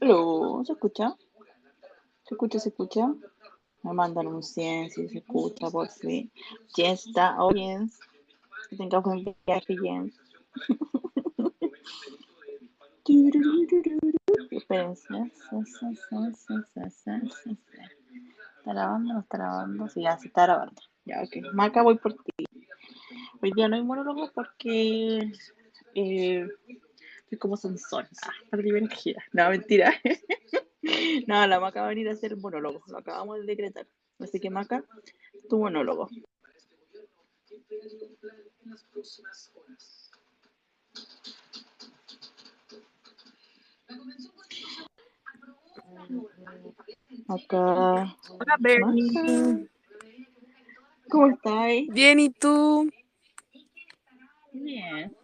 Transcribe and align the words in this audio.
Hello, 0.00 0.62
¿se 0.64 0.72
escucha? 0.72 1.16
¿Se 2.24 2.34
escucha? 2.34 2.58
¿Se 2.58 2.70
escucha? 2.70 3.14
Me 3.82 3.92
mandan 3.92 4.28
un 4.28 4.42
100 4.42 4.90
si 4.90 5.08
se 5.08 5.18
escucha 5.18 5.70
por 5.70 5.88
fin. 5.88 6.30
Jens 6.74 7.06
está, 7.06 7.36
Jens. 7.54 7.98
Que 8.68 8.76
tenga 8.76 9.00
buen 9.00 9.36
viaje, 9.46 9.76
Jens. 9.76 10.14
Espérense. 14.70 15.32
¿Está 18.58 18.72
grabando 18.72 19.14
no 19.14 19.20
está 19.20 19.38
grabando? 19.38 19.88
Sí, 19.88 20.02
ya 20.02 20.16
se 20.16 20.28
está 20.28 20.44
grabando. 20.44 20.80
Ya, 21.04 21.22
ok. 21.22 21.52
Marca, 21.52 21.82
voy 21.82 21.98
por 21.98 22.14
ti. 22.14 22.44
Hoy 23.42 23.52
día 23.52 23.66
no 23.68 23.74
hay 23.74 23.82
monólogo 23.82 24.30
porque 24.32 25.32
eh, 25.96 26.46
soy 27.28 27.38
como 27.38 27.56
sensor. 27.56 28.06
Ah, 28.22 28.30
perdí 28.48 28.70
energía. 28.70 29.20
No, 29.32 29.50
mentira. 29.50 29.92
no, 31.26 31.46
la 31.48 31.58
Maca 31.58 31.80
va 31.80 31.86
a 31.86 31.90
venir 31.90 32.08
a 32.08 32.12
hacer 32.12 32.36
monólogo. 32.36 32.80
Lo 32.86 32.98
acabamos 32.98 33.40
de 33.40 33.46
decretar. 33.46 33.88
Así 34.20 34.38
que 34.38 34.50
Maca, 34.50 34.84
tu 35.48 35.58
monólogo. 35.58 36.08
Acá. 47.28 48.16
Hola, 48.28 48.56
Bernie. 48.58 49.68
¿Cómo 51.08 51.28
estáis? 51.28 51.88
Bien, 51.92 52.20
¿y 52.20 52.30
tú? 52.30 52.90
Bien. 54.52 55.14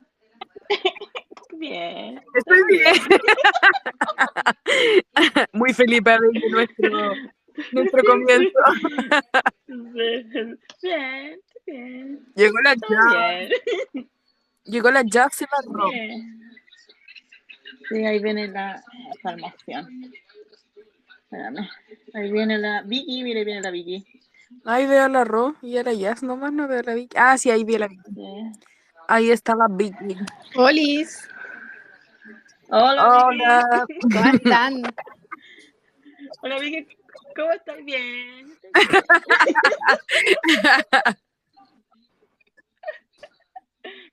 Bien. 1.58 2.20
Estoy 2.34 2.58
bien. 2.68 2.94
Muy 5.52 5.72
feliz 5.72 6.02
de 6.04 6.18
nuestro, 6.50 7.14
nuestro 7.72 8.02
comienzo. 8.04 8.58
Bien, 9.66 11.40
bien. 11.66 12.26
Llegó 12.34 12.58
la 12.60 12.74
bien. 12.74 13.50
Llegó 14.64 14.90
la 14.90 15.02
Jax 15.08 15.42
y 15.42 15.44
la 15.44 15.62
Rob. 15.72 15.92
Sí, 17.88 18.04
ahí 18.04 18.20
viene 18.22 18.48
la 18.48 18.82
salvación. 19.22 19.88
Espérame. 21.36 21.68
Ahí 22.14 22.32
viene 22.32 22.56
la 22.58 22.82
Vicky, 22.82 23.22
mire, 23.22 23.44
viene 23.44 23.60
la 23.60 23.70
Vicky. 23.70 24.06
Ahí 24.64 24.86
veo 24.86 25.04
a 25.04 25.08
la 25.08 25.24
Ro 25.24 25.54
y 25.60 25.76
a 25.76 25.82
la 25.82 25.92
Jazz 25.92 26.22
nomás, 26.22 26.50
no 26.52 26.66
veo 26.66 26.80
a 26.80 26.82
la 26.82 26.94
Vicky. 26.94 27.14
Ah, 27.18 27.36
sí, 27.36 27.50
ahí 27.50 27.62
vi 27.62 27.74
a 27.74 27.80
la 27.80 27.88
Vicky. 27.88 28.10
Sí. 28.14 28.52
Ahí 29.06 29.30
está 29.30 29.54
la 29.54 29.66
Vicky. 29.68 30.16
Olis, 30.54 31.28
Hola, 32.70 33.26
Hola. 33.26 33.86
¿cómo 34.02 34.30
están? 34.32 34.82
Hola, 36.42 36.58
Vicky. 36.58 36.88
¿Cómo 37.36 37.52
estás? 37.52 37.84
Bien. 37.84 38.58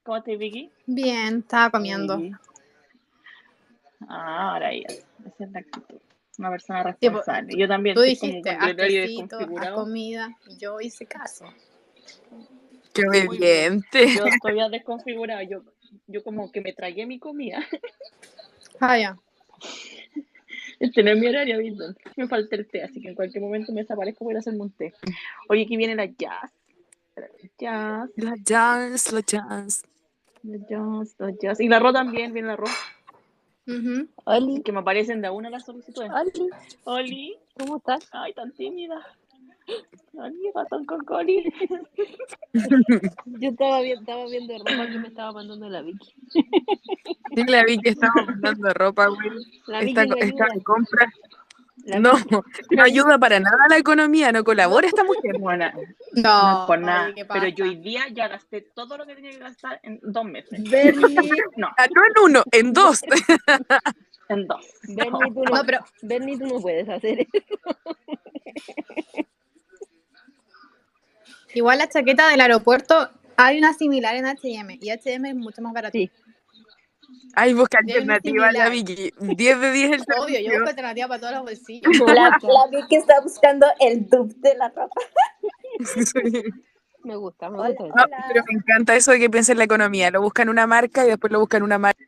¿Cómo 0.04 0.18
estás, 0.18 0.38
Vicky? 0.38 0.70
Bien, 0.86 1.40
estaba 1.40 1.70
comiendo. 1.72 2.18
Sí. 2.18 2.32
Ah, 4.10 4.52
ahora 4.52 4.74
ya. 4.74 4.88
Esa 4.90 5.46
es 5.46 5.52
la 5.52 5.60
actitud. 5.60 6.02
Una 6.40 6.50
persona 6.50 6.96
Tipo, 7.00 7.18
responsable. 7.18 7.54
Yo 7.58 7.68
también. 7.68 7.96
Tú 7.96 8.02
como 8.02 8.08
dijiste, 8.10 8.42
tecito, 8.42 8.58
haz 8.60 8.76
desconfigurado. 8.76 9.76
comida, 9.76 10.38
y 10.48 10.58
yo 10.58 10.82
hice 10.82 11.06
caso. 11.06 11.46
Qué 12.94 13.04
Muy 13.06 13.20
bien. 13.20 13.28
obediente. 13.84 14.16
Yo 14.16 14.26
estoy 14.26 14.56
ya 14.58 14.70
desconfigurado. 14.70 15.42
Yo, 15.44 15.64
yo 16.08 16.24
como 16.24 16.52
que 16.52 16.62
me 16.62 16.74
tragué 16.74 17.06
mi 17.06 17.20
comida. 17.20 17.60
Ah, 18.80 18.98
ya. 18.98 19.18
Este 20.80 21.02
no 21.02 21.12
es 21.12 21.18
mi 21.18 21.28
horario, 21.28 21.60
¿viste? 21.60 21.84
Me 22.18 22.28
falta 22.28 22.58
el 22.58 22.68
té, 22.68 22.84
así 22.84 23.00
que 23.00 23.08
en 23.08 23.16
cualquier 23.16 23.42
momento 23.42 23.72
me 23.72 23.82
desaparezco 23.82 24.26
voy 24.26 24.32
a 24.32 24.34
ir 24.34 24.38
a 24.38 24.40
hacerme 24.40 24.62
un 24.64 24.72
té. 24.72 24.94
Oye, 25.48 25.62
aquí 25.64 25.78
viene 25.78 25.96
la 25.96 26.06
jazz. 26.06 26.52
Jazz, 27.58 28.10
La 28.18 28.34
Jazz, 28.44 29.12
la 29.14 29.22
Jazz. 29.22 29.84
la 30.44 30.58
jazz, 30.68 31.16
la 31.20 31.32
jazz. 31.42 31.60
Y 31.62 31.70
la 31.70 31.80
Ro 31.80 31.94
también, 31.94 32.34
viene 32.34 32.50
la 32.50 32.56
Ro. 32.58 32.66
Ujú. 33.68 34.08
Oli, 34.26 34.62
Que 34.64 34.72
me 34.72 34.80
aparecen 34.80 35.22
de 35.22 35.28
a 35.28 35.32
una 35.32 35.50
las 35.50 35.66
solicitudes. 35.66 36.12
Oli, 36.12 36.50
Oli, 36.86 37.38
¿cómo 37.58 37.78
estás? 37.78 38.08
ay, 38.12 38.34
tan 38.34 38.52
tímida. 38.54 39.00
Oli, 40.14 40.52
ratón 40.54 40.86
con 40.86 41.04
coli. 41.06 41.52
Yo 43.40 43.50
estaba, 43.50 43.82
vi- 43.82 43.94
estaba 43.94 44.26
viendo 44.28 44.58
ropa 44.58 44.88
que 44.92 45.00
me 45.00 45.08
estaba 45.08 45.32
mandando 45.32 45.70
la 45.70 45.82
Vicky. 45.82 46.14
Sí, 47.36 47.44
la 47.48 47.64
Vicky 47.64 47.90
estaba 47.90 48.14
mandando 48.28 48.74
ropa, 48.74 49.08
güey. 49.08 49.30
La 49.68 49.80
Vicky 49.80 49.92
Está, 49.92 50.06
no 50.06 50.16
está 50.18 50.26
ayuda. 50.26 50.48
de 50.54 50.64
compra. 50.64 51.14
La 51.84 52.00
No, 52.00 52.14
no 52.72 52.84
ayuda 52.84 53.18
para 53.18 53.40
nada 53.40 53.58
a 53.66 53.70
la 53.70 53.78
economía, 53.78 54.32
no 54.32 54.44
colabora 54.44 54.88
esta 54.88 55.04
mujer. 55.04 55.38
Bueno, 55.40 55.70
No, 56.14 56.64
por 56.66 56.80
nada. 56.80 57.06
oye, 57.06 57.16
¿qué 57.16 57.26
Pero 57.26 57.48
yo 57.50 57.66
hoy 57.66 57.76
día 57.76 58.04
ya 58.12 58.28
gasté 58.30 58.62
todo 58.62 58.98
lo 58.98 59.06
que 59.06 59.16
tenía 59.16 59.32
que 59.32 59.40
gastar 59.40 59.80
en 59.84 60.00
dos 60.02 60.24
meses. 60.26 60.60
Bernie, 60.70 61.16
No, 61.58 61.68
Ah, 61.78 61.88
No 61.94 62.02
en 62.06 62.32
uno, 62.32 62.44
en 62.52 62.74
dos. 62.74 63.02
en 64.30 64.48
dos. 64.48 64.66
Bernie, 64.84 65.32
tú 65.34 65.44
no, 65.44 65.56
No, 65.58 65.66
pero 65.66 65.80
Bernie, 66.02 66.38
tú 66.40 66.48
no 66.48 66.60
puedes 66.62 66.88
hacer 66.88 67.20
eso. 67.22 67.58
igual 71.54 71.78
la 71.78 71.90
chaqueta 71.90 72.30
del 72.30 72.42
aeropuerto, 72.42 73.10
hay 73.38 73.58
una 73.60 73.74
similar 73.74 74.16
en 74.16 74.26
H&M, 74.26 74.80
y 74.82 74.90
H&M 74.90 75.30
es 75.30 75.36
mucho 75.36 75.62
más 75.62 75.74
barato. 75.74 75.92
Sí. 75.98 76.10
Ay, 77.36 77.54
busca 77.54 77.80
Ya 77.86 77.96
alternativa 77.96 78.52
la. 78.52 78.70
Vicky. 78.70 79.12
10 79.20 79.60
de 79.60 79.72
10 79.72 79.92
el 79.92 80.02
Obvio, 80.18 80.28
yo 80.28 80.34
servicio. 80.34 80.52
busco 80.54 80.70
alternativa 80.70 81.08
para 81.08 81.20
todos 81.20 81.34
los 81.34 81.44
bolsillos. 81.44 81.92
La, 82.08 82.30
la 82.42 82.68
Vicky 82.72 82.96
está 82.96 83.22
buscando 83.22 83.66
el 83.80 84.08
dupe 84.10 84.36
de 84.50 84.56
la 84.56 84.70
ropa. 84.70 85.02
Sí. 85.96 86.44
Me 87.04 87.16
gusta, 87.18 87.50
me 87.50 87.58
Hola, 87.60 87.70
gusta. 87.70 87.86
eso. 87.86 87.96
No, 87.96 88.04
hola. 88.04 88.26
pero 88.30 88.44
me 88.48 88.58
encanta 88.60 88.96
eso 88.96 89.12
de 89.12 89.20
que 89.20 89.30
piensen 89.30 89.54
en 89.56 89.58
la 89.60 89.64
economía. 89.66 90.12
Lo 90.12 90.22
buscan 90.22 90.48
una 90.50 90.68
marca 90.68 91.04
y 91.04 91.10
después 91.10 91.34
lo 91.34 91.40
buscan 91.40 91.64
una 91.64 91.78
marca 91.78 92.06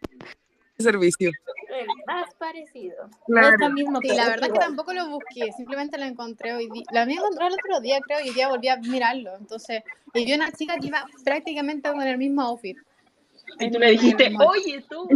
de 0.77 0.83
servicio. 0.83 1.31
El 1.77 1.87
más 2.07 2.33
parecido. 2.35 2.95
Claro. 3.27 3.49
No 3.49 3.53
es 3.55 3.59
lo 3.59 3.69
mismo, 3.71 3.99
Sí, 4.01 4.07
la 4.15 4.29
verdad 4.29 4.47
es 4.47 4.53
que 4.53 4.59
tampoco 4.59 4.93
lo 4.93 5.09
busqué, 5.09 5.51
simplemente 5.57 5.97
lo 5.97 6.05
encontré 6.05 6.53
hoy 6.53 6.69
día. 6.71 6.83
La 6.93 7.01
había 7.01 7.15
encontrado 7.17 7.49
el 7.53 7.55
otro 7.61 7.81
día, 7.81 7.99
creo, 7.99 8.21
y 8.21 8.29
hoy 8.29 8.33
día 8.35 8.47
volví 8.47 8.69
a 8.69 8.77
mirarlo. 8.77 9.35
Entonces, 9.37 9.83
y 10.13 10.23
vi 10.25 10.33
una 10.33 10.49
chica 10.53 10.77
que 10.79 10.87
iba 10.87 11.05
prácticamente 11.25 11.89
con 11.91 12.01
el 12.01 12.17
mismo 12.17 12.43
outfit. 12.43 12.77
Y 13.59 13.71
tú 13.71 13.79
le 13.79 13.91
dijiste, 13.91 14.33
oye 14.39 14.83
tú. 14.89 15.07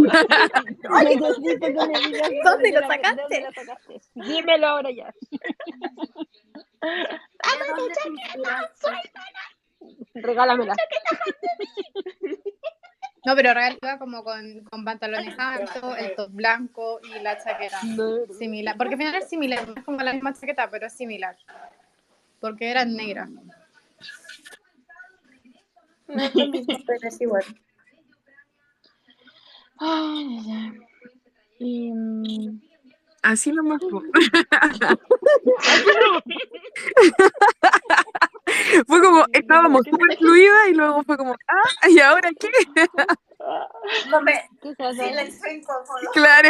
Necesito 1.04 1.68
que 1.68 1.74
me 1.74 2.00
digas 2.00 2.32
¿Dónde 2.44 2.72
lo 2.72 2.82
sacaste? 2.82 3.46
Dímelo 4.16 4.68
ahora 4.68 4.92
ya. 4.92 5.14
Regálamela. 10.14 10.76
No, 13.26 13.36
pero 13.36 13.54
real 13.54 13.78
como 14.00 14.24
con, 14.24 14.64
con 14.64 14.86
pantalones 14.86 15.38
altos, 15.38 15.98
el 15.98 16.16
top 16.16 16.32
blanco 16.32 17.02
y 17.04 17.20
la 17.22 17.38
chaqueta. 17.38 17.80
Similar. 18.38 18.78
Porque 18.78 18.94
al 18.94 18.98
final 18.98 19.16
es 19.16 19.28
similar, 19.30 19.68
no 19.68 19.74
es 19.76 19.84
como 19.84 20.00
la 20.00 20.14
misma 20.14 20.34
chaqueta, 20.34 20.70
pero 20.72 20.88
es 20.88 20.94
similar. 20.94 21.36
Porque 22.40 22.72
era 22.72 22.86
negra. 22.86 23.28
No 26.08 26.24
es 26.24 27.22
igual. 27.22 27.44
Ay, 29.80 30.40
ay, 30.40 30.52
ay. 30.52 30.72
Y, 31.60 32.60
Así 33.22 33.52
nomás. 33.52 33.82
fue 38.88 39.01
como, 39.01 39.25
estábamos 39.31 39.81
súper 39.86 40.18
fluida 40.19 40.69
y 40.69 40.74
luego 40.74 41.04
fue 41.04 41.18
como, 41.18 41.34
ah, 41.48 41.90
¿y 41.90 42.00
ahora 42.00 42.30
qué? 42.40 42.50
No 44.10 44.22
me. 44.22 44.34
¿Qué 44.62 44.75
se 44.75 44.84
hace? 44.84 45.34
Claro. 46.13 46.50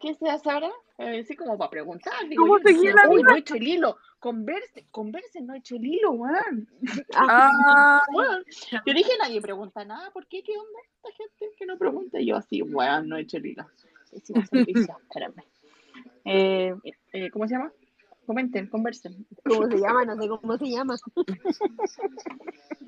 ¿Qué 0.00 0.14
se 0.14 0.28
hace 0.28 0.50
ahora? 0.50 0.70
Eh, 0.98 1.24
sí, 1.24 1.34
como 1.36 1.56
para 1.58 1.70
preguntar. 1.70 2.12
Digo, 2.28 2.44
¿Cómo 2.44 2.58
dije, 2.58 2.92
la 2.92 3.08
Uy, 3.08 3.16
vida? 3.16 3.30
no 3.30 3.36
he 3.36 3.38
hecho 3.40 3.54
el 3.54 3.66
hilo. 3.66 3.96
Converse, 4.20 4.86
converse, 4.90 5.40
no 5.40 5.54
he 5.54 5.58
hecho 5.58 5.76
el 5.76 5.84
hilo, 5.84 6.12
weón. 6.12 6.68
Ah. 7.14 8.00
Yo 8.86 8.94
dije, 8.94 9.12
nadie 9.18 9.40
pregunta 9.40 9.84
nada. 9.84 10.10
¿Por 10.12 10.26
qué? 10.26 10.42
¿Qué 10.42 10.52
onda 10.52 10.80
esta 10.94 11.10
gente 11.16 11.54
que 11.56 11.66
no 11.66 11.76
pregunta? 11.76 12.20
Y 12.20 12.26
yo 12.26 12.36
así, 12.36 12.62
weón, 12.62 13.08
no 13.08 13.16
he 13.16 13.22
hecho 13.22 13.38
el 13.38 13.46
hilo. 13.46 13.66
Pésimo 14.10 14.46
servicio, 14.46 14.96
espérame. 15.02 15.42
Eh, 16.24 16.74
eh, 17.12 17.30
¿Cómo 17.30 17.46
se 17.46 17.54
llama? 17.54 17.72
Comenten, 18.26 18.66
conversen. 18.68 19.26
¿Cómo 19.44 19.66
se 19.68 19.78
llama? 19.78 20.04
No 20.04 20.20
sé 20.20 20.28
cómo 20.28 20.56
se 20.56 20.66
llama. 20.70 20.96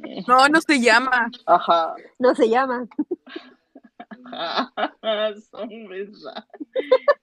Eh, 0.04 0.22
no, 0.26 0.48
no 0.48 0.60
se 0.60 0.80
llama. 0.80 1.30
Ajá. 1.46 1.94
No 2.18 2.34
se 2.34 2.48
llama. 2.48 2.86
Son. 5.50 5.68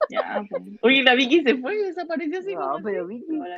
Ya, 0.10 0.46
pues. 0.50 0.64
Oye, 0.82 1.04
la 1.04 1.16
Vicky 1.16 1.44
se 1.44 1.58
fue, 1.58 1.76
desapareció 1.78 2.40
así. 2.40 2.56
No, 2.56 2.78
pero 2.84 3.08
Vicky 3.08 3.36
A. 3.36 3.58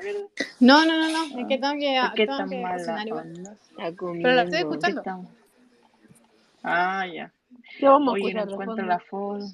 No, 0.60 0.86
no, 0.86 0.98
no, 0.98 1.10
no. 1.10 1.40
Es 1.40 1.48
que 1.48 1.58
tengo 1.58 1.74
que, 1.74 2.00
¿Por 2.02 2.14
qué 2.14 2.26
tengo 2.26 2.38
tan 2.38 2.50
que 2.50 2.62
mala 2.62 3.04
igual. 3.06 3.34
Pero 3.78 4.32
la 4.32 4.44
estoy 4.44 4.60
¿Qué 4.60 4.78
escuchando. 4.78 5.30
Ah, 6.64 7.06
ya. 7.08 7.32
¿Qué 7.80 7.86
vamos 7.88 8.10
a 8.10 8.12
Oye, 8.14 8.22
no 8.22 8.28
escuchar 8.30 8.48
de 8.48 8.54
encuentro 8.54 8.86
la 8.86 9.00
foto. 9.00 9.46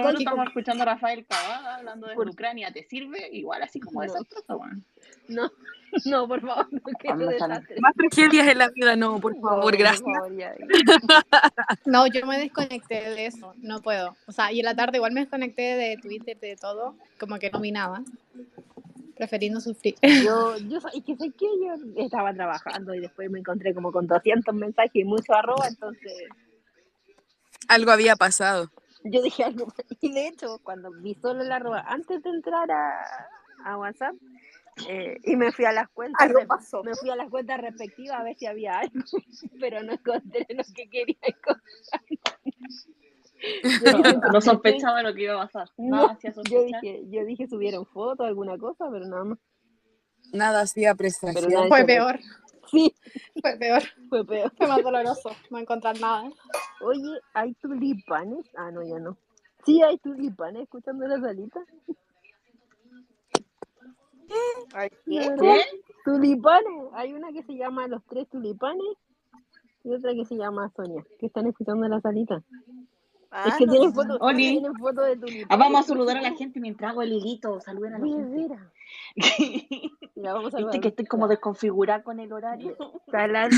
Momento 0.00 0.20
estamos 0.20 0.46
escuchando 0.48 0.82
a 0.82 0.86
Rafael 0.86 1.26
Cavada 1.26 1.76
hablando 1.76 2.06
de 2.06 2.14
Por- 2.14 2.28
Ucrania. 2.28 2.72
¿Te 2.72 2.84
sirve? 2.84 3.28
Igual 3.32 3.62
así 3.62 3.80
como 3.80 4.00
No. 4.00 4.12
desastroso. 4.12 4.60
No, 5.28 5.50
no, 6.06 6.28
por 6.28 6.40
favor, 6.40 6.68
no 6.72 6.80
quiero 6.98 7.18
desastre. 7.26 7.76
Más 7.80 7.94
tragedias 7.94 8.48
en 8.48 8.58
la 8.58 8.68
vida, 8.70 8.96
no, 8.96 9.18
por 9.20 9.34
No, 9.36 9.42
favor, 9.48 9.76
gracias. 9.76 10.02
favor, 10.02 10.36
ya, 10.36 10.54
ya. 10.58 10.66
No, 11.86 12.06
yo 12.06 12.26
me 12.26 12.38
desconecté 12.38 12.94
de 13.10 13.26
eso. 13.26 13.54
No 13.58 13.80
puedo. 13.80 14.16
O 14.26 14.32
sea, 14.32 14.52
y 14.52 14.60
en 14.60 14.64
la 14.66 14.74
tarde 14.74 14.98
igual 14.98 15.12
me 15.12 15.20
desconecté 15.20 15.62
de 15.62 15.96
Twitter, 16.00 16.38
de 16.38 16.56
todo. 16.56 16.96
Como 17.18 17.38
que 17.38 17.50
no 17.50 17.60
vi 17.60 17.72
nada. 17.72 18.02
Preferiendo 19.16 19.60
sufrir. 19.60 19.96
Yo, 20.24 20.56
yo, 20.58 20.78
es 20.94 21.02
que 21.04 21.16
sé 21.16 21.30
que 21.32 21.46
yo 21.46 21.74
estaba 22.04 22.32
trabajando 22.32 22.94
y 22.94 23.00
después 23.00 23.28
me 23.28 23.40
encontré 23.40 23.74
como 23.74 23.90
con 23.90 24.06
200 24.06 24.54
mensajes 24.54 24.94
y 24.94 25.02
mucho 25.02 25.34
arroba, 25.34 25.66
entonces 25.66 26.12
Algo 27.66 27.90
había 27.90 28.14
pasado. 28.14 28.70
Yo 29.10 29.22
dije 29.22 29.44
algo. 29.44 29.66
Y 30.00 30.12
de 30.12 30.28
hecho, 30.28 30.58
cuando 30.62 30.90
vi 30.92 31.14
solo 31.14 31.42
el 31.42 31.52
arroba, 31.52 31.80
antes 31.86 32.22
de 32.22 32.30
entrar 32.30 32.70
a, 32.70 33.04
a 33.64 33.76
WhatsApp, 33.76 34.14
eh, 34.88 35.16
y 35.24 35.34
me 35.36 35.50
fui 35.52 35.64
a 35.64 35.72
las 35.72 35.88
cuentas, 35.88 36.26
Algo 36.28 36.38
re- 36.40 36.46
pasó. 36.46 36.84
me 36.84 36.94
fui 36.94 37.10
a 37.10 37.16
las 37.16 37.28
cuentas 37.30 37.60
respectivas 37.60 38.20
a 38.20 38.22
ver 38.22 38.36
si 38.36 38.46
había 38.46 38.78
algo, 38.78 38.92
pero 39.60 39.82
no 39.82 39.92
encontré 39.92 40.46
lo 40.50 40.62
que 40.74 40.88
quería 40.88 41.16
encontrar. 41.22 42.02
No, 43.80 44.32
no 44.32 44.40
sospechaba 44.40 45.00
lo 45.02 45.14
que 45.14 45.22
iba 45.22 45.40
a 45.40 45.46
pasar. 45.46 45.68
No, 45.76 46.18
yo 46.44 46.64
dije, 46.64 47.02
yo 47.08 47.24
dije 47.24 47.46
subieron 47.46 47.86
fotos, 47.86 48.26
alguna 48.26 48.58
cosa, 48.58 48.86
pero 48.90 49.06
nada 49.06 49.24
más. 49.24 49.38
Nada 50.32 50.60
hacía 50.62 50.94
nada. 51.48 51.68
Fue 51.68 51.84
peor. 51.84 52.18
Sí, 52.70 52.94
Fue 53.40 53.56
peor. 53.56 53.82
fue 54.08 54.24
peor. 54.24 54.52
Fue 54.56 54.66
más 54.66 54.82
doloroso 54.82 55.30
no 55.50 55.58
encontrar 55.58 55.98
nada. 56.00 56.30
Oye, 56.82 57.20
¿hay 57.34 57.54
tulipanes? 57.54 58.46
Ah, 58.56 58.70
no, 58.70 58.82
ya 58.82 58.98
no. 58.98 59.16
Sí, 59.64 59.82
hay 59.82 59.98
tulipanes 59.98 60.62
escuchando 60.62 61.06
la 61.06 61.20
salita. 61.20 61.60
¿Qué? 65.06 65.60
Tulipanes. 66.04 66.88
Hay 66.94 67.12
una 67.12 67.32
que 67.32 67.42
se 67.42 67.54
llama 67.54 67.88
Los 67.88 68.04
Tres 68.04 68.28
Tulipanes 68.28 68.96
y 69.84 69.92
otra 69.92 70.12
que 70.12 70.24
se 70.24 70.36
llama 70.36 70.70
Sonia, 70.76 71.04
que 71.18 71.26
están 71.26 71.46
escuchando 71.46 71.88
la 71.88 72.00
salita. 73.30 73.48
es 73.48 73.56
que 73.56 73.66
tienen 73.66 73.92
fotos 73.94 75.06
de 75.06 75.16
tulipanes. 75.16 75.46
Ah, 75.50 75.56
vamos 75.56 75.80
a 75.84 75.88
saludar 75.88 76.16
a 76.18 76.22
la 76.22 76.32
gente 76.34 76.60
mientras 76.60 76.90
hago 76.90 77.02
el 77.02 77.12
hilito. 77.12 77.60
Saluden 77.60 77.94
a 77.94 77.98
la 77.98 78.06
gente. 78.06 78.22
mira. 78.24 78.72
Ya 80.16 80.32
vamos 80.34 80.52
a 80.54 80.58
Viste 80.58 80.80
que 80.80 80.88
estoy 80.88 81.06
como 81.06 81.28
desconfigurada 81.28 82.02
con 82.02 82.18
el 82.18 82.32
horario. 82.32 82.76
Salas. 83.10 83.50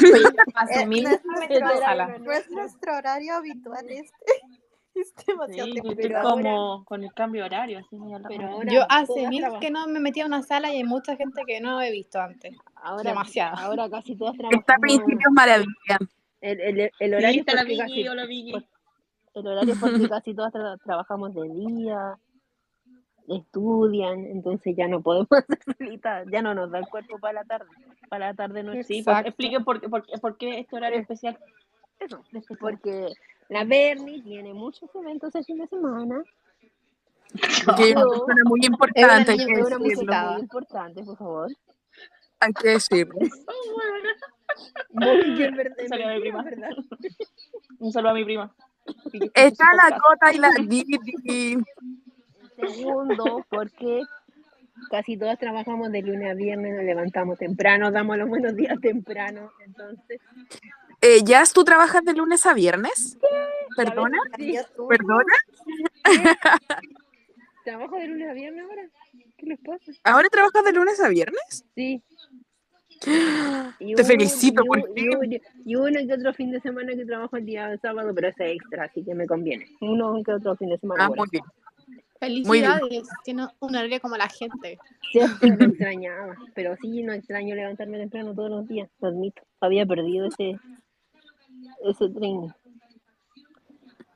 Asumir. 0.55 1.09
Era 1.49 1.77
sala. 1.79 2.07
una 2.07 2.19
No 2.19 2.33
es 2.33 2.51
nuestro 2.51 2.97
horario 2.97 3.35
habitual 3.35 3.89
este. 3.89 4.15
Es 4.93 5.15
demasiado 5.25 5.69
Sí, 5.73 5.81
yo 5.83 5.91
estoy 5.93 6.13
como 6.21 6.85
con 6.85 7.05
el 7.05 7.15
cambio 7.15 7.43
de 7.43 7.47
horario. 7.47 7.79
Así 7.79 7.97
medio 7.97 8.19
loca. 8.19 8.29
Pero 8.29 8.49
ahora 8.49 8.73
Yo 8.73 8.83
hace 8.89 9.29
mil 9.29 9.45
que 9.61 9.71
no 9.71 9.87
me 9.87 10.01
metía 10.01 10.25
a 10.25 10.27
una 10.27 10.43
sala 10.43 10.71
y 10.75 10.79
hay 10.79 10.85
mucha 10.85 11.17
gente 11.17 11.43
que 11.47 11.61
no 11.61 11.81
he 11.81 11.91
visto 11.93 12.21
antes. 12.21 12.57
ahora, 12.75 13.05
demasiado. 13.11 13.57
Ahora 13.57 13.89
casi 13.89 14.17
todas 14.17 14.35
Está 14.35 14.49
trabajamos. 14.49 14.81
principios 14.81 15.33
maravilla. 15.33 15.99
El, 16.41 16.61
el, 16.61 16.81
el 16.81 16.91
Sí, 16.99 17.15
horario 17.15 17.41
está 17.41 17.55
la 17.55 17.63
Vicky, 17.65 17.79
casi, 17.79 18.09
hola 18.09 18.27
Vicky. 18.27 18.67
El 19.35 19.47
horario 19.47 19.75
es 19.75 19.81
porque 19.81 20.09
casi 20.09 20.35
todas 20.35 20.53
tra- 20.53 20.79
trabajamos 20.83 21.35
de 21.35 21.49
día, 21.49 22.17
estudian, 23.29 24.25
entonces 24.27 24.75
ya 24.77 24.89
no 24.89 25.01
podemos 25.03 25.29
hacer 25.33 25.59
solitas, 25.79 26.27
ya 26.31 26.43
no 26.43 26.55
nos 26.55 26.71
da 26.71 26.79
el 26.79 26.89
cuerpo 26.89 27.19
para 27.19 27.35
la 27.35 27.45
tarde, 27.45 27.67
para 28.09 28.29
la 28.29 28.35
tarde 28.35 28.63
noche. 28.63 28.83
Sí, 28.85 29.03
pues, 29.03 29.07
Exacto. 29.15 29.29
expliquen 29.29 29.65
por, 29.65 29.81
qué- 29.81 29.89
por, 29.89 30.05
qué- 30.07 30.19
por 30.19 30.37
qué 30.37 30.59
este 30.61 30.77
horario 30.77 30.99
especial. 31.01 31.39
Eso, 31.99 32.25
porque 32.59 33.09
la 33.51 33.65
Bernie 33.65 34.23
tiene 34.23 34.55
muchos 34.55 34.89
eventos 34.95 35.35
el 35.35 35.45
fin 35.45 35.59
de 35.59 35.67
semana, 35.67 36.23
Porque 37.67 37.83
hay 37.85 37.93
una 37.93 38.43
muy 38.47 38.61
importante, 38.65 39.33
hay 39.33 39.37
que 39.37 39.53
es 39.53 39.67
una 39.67 39.79
muy 39.79 39.93
importante, 40.41 41.05
por 41.05 41.17
favor. 41.19 41.51
Hay 42.41 42.53
que 42.55 42.69
decirlo. 42.71 43.15
Muy 44.93 45.31
bien, 45.37 45.55
verdad, 45.57 45.77
Salió 45.89 46.09
mi 46.09 46.21
prima. 46.21 46.45
Un 47.79 47.93
saludo 47.93 48.11
a 48.11 48.15
mi 48.15 48.25
prima. 48.25 48.53
Está 49.35 49.65
la. 49.77 49.99
Cota 49.99 50.33
y 50.33 50.39
la 50.39 50.51
Didi. 50.69 51.59
Segundo, 52.57 53.45
porque 53.49 54.03
casi 54.91 55.17
todas 55.17 55.39
trabajamos 55.39 55.91
de 55.93 56.03
lunes 56.03 56.31
a 56.31 56.35
viernes, 56.35 56.75
nos 56.75 56.85
levantamos 56.85 57.39
temprano, 57.39 57.91
damos 57.91 58.17
los 58.19 58.29
buenos 58.29 58.55
días 58.57 58.79
temprano, 58.81 59.51
entonces 59.65 60.21
Eh, 61.01 61.23
¿Jazz, 61.25 61.53
tú 61.53 61.65
trabajas 61.65 62.05
de 62.05 62.13
lunes 62.15 62.45
a 62.47 62.55
viernes? 62.55 63.19
¿Perdona? 63.77 64.19
Sí, 64.37 64.57
¿Perdona? 64.89 65.33
trabajo 67.65 67.97
de 67.97 68.07
lunes 68.09 68.29
a 68.29 68.33
viernes 68.33 68.65
ahora. 68.65 68.83
¿Qué 69.37 69.47
les 69.47 69.59
pasa? 69.61 69.93
¿Ahora 70.05 70.29
trabajas 70.29 70.65
de 70.65 70.73
lunes 70.73 71.01
a 71.01 71.09
viernes? 71.09 71.65
Sí. 71.75 72.03
Y 73.81 73.95
Te 73.95 74.05
felicito 74.05 74.63
y 74.65 74.67
por 74.69 74.79
y 74.97 75.41
y 75.65 75.75
uno 75.77 76.01
que 76.07 76.13
otro 76.15 76.35
fin 76.35 76.51
de 76.51 76.61
semana 76.61 76.95
que 76.95 77.05
trabajo 77.07 77.37
el 77.37 77.47
día 77.47 77.77
sábado, 77.81 78.13
pero 78.15 78.29
ese 78.29 78.51
es 78.51 78.57
extra, 78.57 78.85
así 78.85 79.03
que 79.03 79.15
me 79.15 79.27
conviene. 79.27 79.67
Uno 79.81 80.21
que 80.23 80.33
otro 80.33 80.55
fin 80.57 80.69
de 80.69 80.79
semana. 80.79 81.07
Ah, 81.07 81.09
muy 81.17 81.27
bien. 81.31 81.45
Felicidades. 82.19 83.09
Tiene 83.25 83.47
un 83.61 83.75
horario 83.75 83.99
como 84.01 84.17
la 84.19 84.29
gente. 84.29 84.79
Siempre 85.11 85.49
lo 85.57 85.65
extrañaba, 85.65 86.35
pero 86.55 86.77
sí, 86.83 87.03
no 87.03 87.15
extraño 87.15 87.55
levantarme 87.55 87.97
temprano 87.99 88.35
todos 88.35 88.51
los 88.51 88.69
días, 88.69 88.91
lo 89.01 89.09
admito. 89.09 89.43
Había 89.61 89.87
perdido 89.87 90.27
ese, 90.27 90.59
ese 91.85 92.09
tren. 92.11 92.53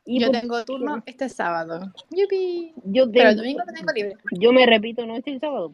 Y 0.05 0.21
Yo 0.21 0.27
por- 0.31 0.41
tengo 0.41 0.65
turno 0.67 1.03
este 1.07 1.31
sábado. 1.31 1.81
Yupi. 2.11 2.75
yo, 2.85 3.11
Pero 3.11 3.31
el 3.31 3.37
tengo- 3.37 3.43
domingo 3.43 3.63
lo 3.67 3.73
tengo 3.73 3.93
libre. 3.95 4.17
yo 4.33 4.53
me 4.53 4.67
repito 4.67 5.07
noche 5.07 5.31
el 5.33 5.41
sábado. 5.41 5.73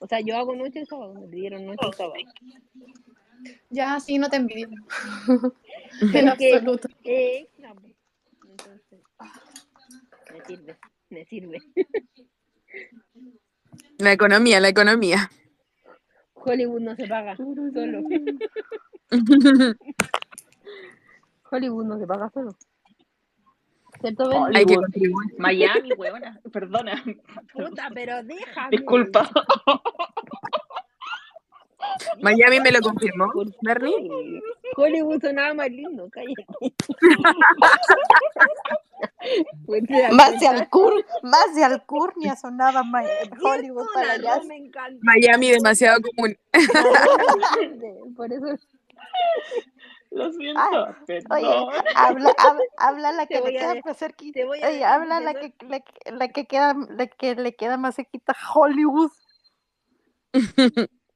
O 0.00 0.06
sea, 0.06 0.20
yo 0.20 0.36
hago 0.36 0.54
noche 0.54 0.80
el 0.80 0.86
sábado, 0.86 1.14
me 1.14 1.26
pidieron 1.26 1.66
noche 1.66 1.86
el 1.86 1.94
sábado. 1.94 2.14
Ya, 3.70 3.98
sí, 4.00 4.18
no 4.18 4.28
te 4.28 4.36
envidio. 4.36 4.68
en 6.00 6.12
Pero 6.12 6.36
que- 6.36 6.54
absoluto. 6.54 6.88
Eh, 7.04 7.48
pues. 7.80 7.94
Entonces, 8.48 9.00
me 10.32 10.44
sirve, 10.46 10.76
me 11.10 11.24
sirve. 11.26 11.58
La 13.98 14.12
economía, 14.12 14.60
la 14.60 14.68
economía. 14.68 15.28
Hollywood 16.34 16.80
no 16.80 16.94
se 16.94 17.06
paga 17.08 17.36
solo. 17.36 17.54
Hollywood 21.50 21.84
no 21.84 21.98
se 21.98 22.06
paga 22.06 22.30
solo. 22.30 22.56
¿Cierto, 24.00 24.28
Ben? 24.28 24.56
Hay 24.56 24.64
que. 24.64 24.76
Miami, 25.38 25.92
huevona. 25.92 26.40
Perdona. 26.52 27.02
Puta, 27.52 27.90
pero 27.94 28.22
déjame. 28.22 28.68
Disculpa. 28.76 29.28
Miami 32.20 32.60
me 32.60 32.70
lo 32.70 32.80
confirmó. 32.80 33.30
¿Por 33.32 33.46
Bernie. 33.62 34.40
Hollywood 34.76 35.20
sonaba 35.22 35.54
más 35.54 35.70
lindo, 35.70 36.08
cállate. 36.10 36.44
Pues 39.64 39.84
Más 40.12 40.38
de. 40.38 40.48
Alcur, 40.48 41.04
más 41.22 41.54
de 41.54 41.64
Alcurnia 41.64 42.36
sonaba 42.36 42.84
Hollywood 43.42 43.86
para 43.94 44.12
allá. 44.12 44.36
dos 44.36 44.46
me 44.46 44.56
encanta. 44.56 44.98
Miami 45.02 45.50
demasiado 45.50 46.00
común. 46.02 46.36
Por 48.16 48.32
eso 48.32 48.46
Lo 50.18 50.32
siento. 50.32 50.60
Ay, 50.60 50.94
perdón. 51.06 51.38
Oye, 51.38 51.80
habla, 51.94 52.34
habla, 52.38 52.62
habla 52.76 53.12
la 53.12 53.26
que 53.28 53.40
le 53.40 53.52
queda 53.52 53.74
más 53.84 53.98
cerquita. 53.98 54.40
Oye, 54.46 54.84
habla 54.84 55.20
la 55.20 55.34
que, 55.34 55.54
la, 55.60 55.82
la 56.12 56.28
que 56.28 56.46
queda, 56.46 56.74
la 56.90 57.06
que 57.06 57.34
le 57.36 57.54
queda 57.54 57.76
más 57.76 57.94
cerquita 57.96 58.34
Hollywood. 58.54 59.10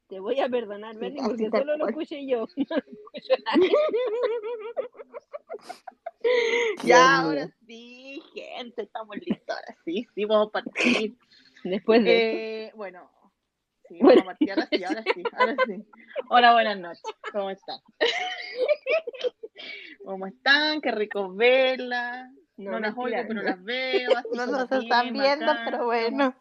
te 0.08 0.20
voy 0.20 0.40
a 0.40 0.48
perdonar, 0.48 0.96
Bernie, 0.96 1.20
así 1.20 1.44
porque 1.44 1.50
solo 1.50 1.76
lo 1.76 1.88
escuché 1.88 2.26
yo. 2.26 2.46
No 2.56 2.76
lo. 2.76 2.82
Ya, 6.84 7.18
ahora 7.20 7.48
sí, 7.66 8.22
gente, 8.32 8.82
estamos 8.82 9.16
listos. 9.16 9.48
Ahora 9.48 9.76
sí, 9.84 10.06
sí, 10.14 10.24
vamos 10.24 10.48
a 10.48 10.50
partir. 10.52 11.16
Después 11.64 12.04
de 12.04 12.66
Eh, 12.66 12.72
bueno, 12.76 13.10
sí, 13.92 13.98
Bueno. 14.00 14.22
vamos 14.22 14.22
a 14.22 14.26
partir. 14.26 14.50
Ahora 14.52 14.66
sí, 14.70 14.84
ahora 14.84 15.02
sí, 15.14 15.22
ahora 15.32 15.56
sí. 15.66 15.84
Hola, 16.30 16.52
buenas 16.52 16.78
noches. 16.78 17.02
¿Cómo 17.32 17.50
están? 17.50 17.78
¿Cómo 20.04 20.26
están? 20.26 20.80
Qué 20.80 20.90
rico 20.90 21.32
verlas. 21.34 22.30
No, 22.56 22.72
No, 22.72 22.80
las 22.80 22.94
oigo, 22.96 23.16
pero 23.28 23.34
no. 23.34 23.42
las 23.42 23.62
veo. 23.64 24.10
No 24.34 24.46
nos 24.46 24.70
están 24.72 25.12
viendo, 25.12 25.52
pero 25.64 25.84
bueno. 25.86 26.34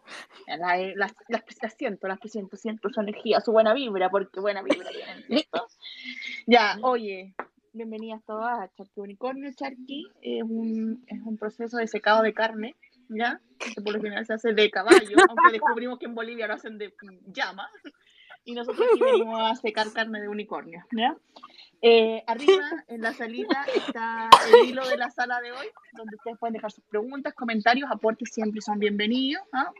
La- 0.48 0.78
las, 0.96 1.14
las, 1.30 1.44
las 1.62 1.74
siento, 1.78 2.08
las 2.08 2.20
siento, 2.26 2.58
siento 2.58 2.90
su 2.90 3.02
energía, 3.02 3.40
su 3.42 3.52
buena 3.52 3.74
vibra, 3.74 4.10
porque 4.10 4.40
buena 4.40 4.62
vibra 4.62 4.90
tienen, 4.90 5.24
¿listo? 5.28 5.68
Ya, 6.48 6.78
oye, 6.82 7.36
bienvenidas 7.74 8.24
todas 8.26 8.60
a 8.60 8.68
Charqui 8.74 9.00
Unicornio. 9.02 9.52
Charqui 9.56 10.08
es 10.22 10.44
un, 10.44 11.04
es 11.08 11.20
un 11.24 11.38
proceso 11.38 11.78
de 11.78 11.88
secado 11.88 12.24
de 12.24 12.34
carne, 12.34 12.76
¿ya? 13.12 13.40
Que 13.58 13.82
por 13.82 13.94
lo 13.94 14.02
general 14.02 14.26
se 14.26 14.34
hace 14.34 14.54
de 14.54 14.72
caballo, 14.72 15.18
aunque 15.30 15.52
descubrimos 15.52 16.00
que 16.00 16.06
en 16.06 16.16
Bolivia 16.16 16.48
lo 16.48 16.56
hacen 16.56 16.78
de 16.78 16.94
llama. 17.28 17.70
Y 18.44 18.54
nosotros 18.54 18.88
aquí 18.92 19.00
venimos 19.00 19.40
a 19.40 19.56
secar 19.56 19.92
carne 19.94 20.20
de 20.22 20.28
unicornio, 20.28 20.84
¿ya? 20.92 21.16
Eh, 21.84 22.24
arriba 22.28 22.62
en 22.90 23.02
la 23.02 23.12
salita 23.14 23.66
está 23.76 24.30
el 24.48 24.70
hilo 24.70 24.88
de 24.88 24.98
la 24.98 25.10
sala 25.10 25.42
de 25.42 25.52
hoy, 25.52 25.66
donde 25.94 26.16
ustedes 26.16 26.38
pueden 26.38 26.54
dejar 26.54 26.72
sus 26.72 26.84
preguntas, 26.86 27.34
comentarios, 27.34 27.90
aportes 27.92 28.30
siempre 28.32 28.62
son 28.62 28.78
bienvenidos. 28.78 29.44
¿ah? 29.52 29.72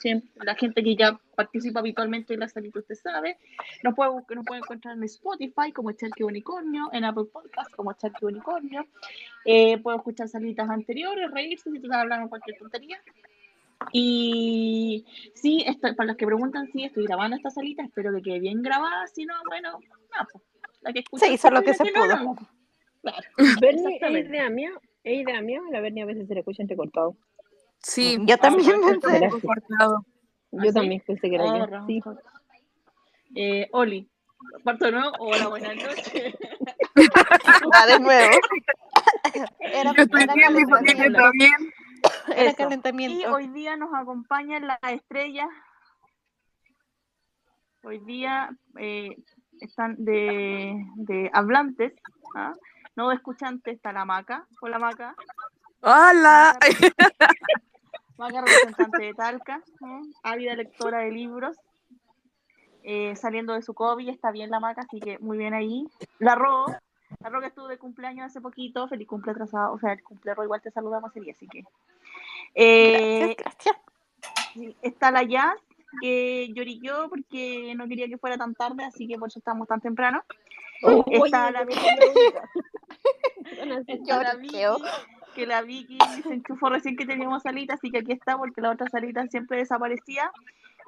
Siempre- 0.00 0.30
la 0.44 0.54
gente 0.56 0.82
que 0.82 0.96
ya 0.96 1.18
participa 1.36 1.80
habitualmente 1.80 2.34
en 2.34 2.40
la 2.40 2.48
salita, 2.48 2.80
usted 2.80 2.96
sabe. 2.96 3.38
Nos 3.84 3.94
puede, 3.94 4.10
buscar- 4.10 4.36
nos 4.36 4.46
puede 4.46 4.60
encontrar 4.60 4.96
en 4.96 5.04
Spotify 5.04 5.70
como 5.72 5.92
Charque 5.92 6.24
Unicornio, 6.24 6.88
en 6.92 7.04
Apple 7.04 7.26
Podcast 7.32 7.70
como 7.74 7.92
Charque 7.92 8.26
Unicornio. 8.26 8.86
Eh, 9.44 9.78
puedo 9.78 9.96
escuchar 9.96 10.28
salitas 10.28 10.68
anteriores, 10.68 11.30
reírse 11.30 11.70
si 11.70 11.78
te 11.80 11.94
hablando 11.94 12.28
cualquier 12.28 12.58
tontería. 12.58 12.98
Y 13.92 15.04
sí, 15.34 15.62
estoy, 15.66 15.94
para 15.94 16.08
los 16.08 16.16
que 16.16 16.26
preguntan, 16.26 16.66
sí, 16.72 16.84
estoy 16.84 17.04
grabando 17.06 17.36
esta 17.36 17.50
salita, 17.50 17.82
espero 17.84 18.12
que 18.14 18.22
quede 18.22 18.40
bien 18.40 18.62
grabada, 18.62 19.06
si 19.06 19.24
no, 19.26 19.34
bueno, 19.46 19.78
nada, 20.10 20.26
pues, 20.32 20.42
la 20.84 20.92
que 20.92 21.00
escucha 21.00 21.26
Se 21.26 21.32
hizo 21.32 21.50
lo 21.50 21.62
que 21.62 21.70
y 21.70 21.74
se 21.74 21.84
la 21.84 21.90
no, 21.90 22.00
pudo. 22.06 22.16
no. 22.34 22.48
Claro, 23.02 23.28
Bernie, 23.60 23.98
¿es 24.00 24.26
idea 24.28 24.48
mía? 24.50 24.70
¿Es 25.02 25.18
idea 25.22 25.40
mía? 25.42 25.60
La 25.70 25.80
Bernie 25.80 26.02
a 26.02 26.06
veces 26.06 26.26
se 26.28 26.34
le 26.34 26.40
escucha 26.40 26.62
entrecortado. 26.62 27.16
Sí. 27.82 28.16
Yo 28.22 28.38
también 28.38 28.70
Ah, 28.82 28.88
pensé. 29.00 29.18
Gracias. 29.18 29.42
cortado. 29.42 30.06
Yo 30.52 30.70
¿Ah, 30.70 30.72
también 30.72 31.02
pensé 31.06 31.28
que 31.28 31.34
era 31.34 31.44
Oh, 31.44 31.58
yo. 31.68 31.86
Sí. 31.86 32.00
Eh, 33.36 33.68
Oli, 33.72 34.08
de 34.78 34.92
nuevo, 34.92 35.12
hola, 35.18 35.48
buenas 35.48 35.74
noches. 35.76 36.34
Va 37.74 37.86
de 37.86 37.98
nuevo. 38.00 38.36
Era, 39.60 39.92
Yo 39.94 40.02
estoy 40.04 40.22
era 40.22 40.34
bien, 40.34 40.54
mi 40.54 40.62
familia 40.64 40.94
calentamiento. 40.94 41.18
está 41.18 41.30
bien. 41.32 41.72
Era 42.28 42.42
Eso. 42.42 42.50
Y 42.50 42.54
calentamiento. 42.54 43.34
hoy 43.34 43.48
día 43.48 43.76
nos 43.76 43.92
acompañan 43.94 44.66
las 44.66 44.78
estrellas. 44.84 45.48
Hoy 47.82 47.98
día 48.00 48.50
eh, 48.78 49.16
están 49.60 49.96
de, 50.04 50.84
de 50.96 51.30
hablantes, 51.32 51.92
¿ah? 52.34 52.54
no 52.96 53.08
de 53.08 53.16
escuchantes, 53.16 53.76
está 53.76 53.92
la 53.92 54.04
Maca. 54.04 54.46
Hola 54.60 54.78
Maca. 54.78 55.14
Hola. 55.80 56.58
Maca, 58.18 58.40
representante 58.42 59.02
de 59.02 59.14
Talca, 59.14 59.56
¿eh? 59.56 60.00
ávida 60.22 60.54
lectora 60.54 60.98
de 61.00 61.10
libros. 61.10 61.56
eh, 62.84 63.16
saliendo 63.16 63.54
de 63.54 63.62
su 63.62 63.74
COVID, 63.74 64.08
está 64.10 64.30
bien 64.30 64.50
la 64.50 64.60
Maca, 64.60 64.82
así 64.82 65.00
que 65.00 65.18
muy 65.18 65.38
bien 65.38 65.54
ahí. 65.54 65.86
La 66.18 66.34
Ro, 66.34 66.66
la 67.20 67.28
Ro 67.30 67.40
que 67.40 67.46
estuvo 67.48 67.66
de 67.66 67.78
cumpleaños 67.78 68.26
hace 68.26 68.40
poquito, 68.40 68.86
feliz 68.88 69.08
cumple 69.08 69.32
atrasado, 69.32 69.72
o 69.72 69.78
sea, 69.78 69.92
el 69.92 70.02
cumple 70.02 70.34
Ro 70.34 70.44
igual 70.44 70.60
te 70.60 70.70
saludamos 70.70 71.10
ese 71.10 71.20
día, 71.20 71.32
así 71.32 71.48
que. 71.48 71.64
Eh, 72.54 73.34
Gracias, 73.38 73.76
está 74.82 75.10
la 75.10 75.22
Jazz, 75.22 75.56
que 76.00 76.48
lloriqueó 76.54 77.08
porque 77.08 77.74
no 77.76 77.86
quería 77.88 78.08
que 78.08 78.18
fuera 78.18 78.36
tan 78.36 78.54
tarde, 78.54 78.84
así 78.84 79.06
que 79.06 79.18
por 79.18 79.28
eso 79.28 79.38
estamos 79.38 79.66
tan 79.68 79.80
temprano. 79.80 80.22
Está 81.06 81.50
la 81.50 81.64
Vicky, 81.64 81.86
está 83.86 84.22
la 84.22 84.34
Vicky, 84.34 84.58
que 85.34 85.46
la 85.46 85.62
Vicky 85.62 85.98
se 86.22 86.34
enchufó 86.34 86.68
recién 86.68 86.96
que 86.96 87.06
teníamos 87.06 87.42
salita, 87.42 87.74
así 87.74 87.90
que 87.90 87.98
aquí 87.98 88.12
está 88.12 88.36
porque 88.36 88.60
la 88.60 88.70
otra 88.70 88.88
salita 88.88 89.26
siempre 89.28 89.58
desaparecía. 89.58 90.30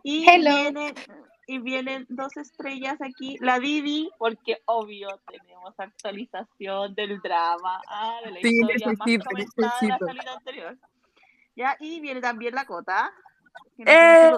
Y 0.02 0.24
vienen, 0.24 0.94
y 1.48 1.58
vienen 1.58 2.06
dos 2.08 2.36
estrellas 2.36 2.96
aquí, 3.00 3.38
la 3.40 3.58
Vivi, 3.58 4.10
porque 4.18 4.58
obvio 4.66 5.08
tenemos 5.26 5.74
actualización 5.80 6.94
del 6.94 7.18
drama, 7.20 7.80
ah, 7.88 8.18
de 8.24 8.30
la 8.32 8.40
Sí, 8.40 8.48
historia 8.60 8.86
más 8.86 8.98
necesito, 9.06 9.24
de 9.30 9.34
la 9.34 9.72
necesito. 9.80 10.06
salita 10.06 10.32
anterior. 10.32 10.78
Ya, 11.56 11.76
y 11.80 12.00
viene 12.00 12.20
también 12.20 12.54
la 12.54 12.66
Cota. 12.66 13.10
que 13.76 13.82
¡Eh! 13.86 14.32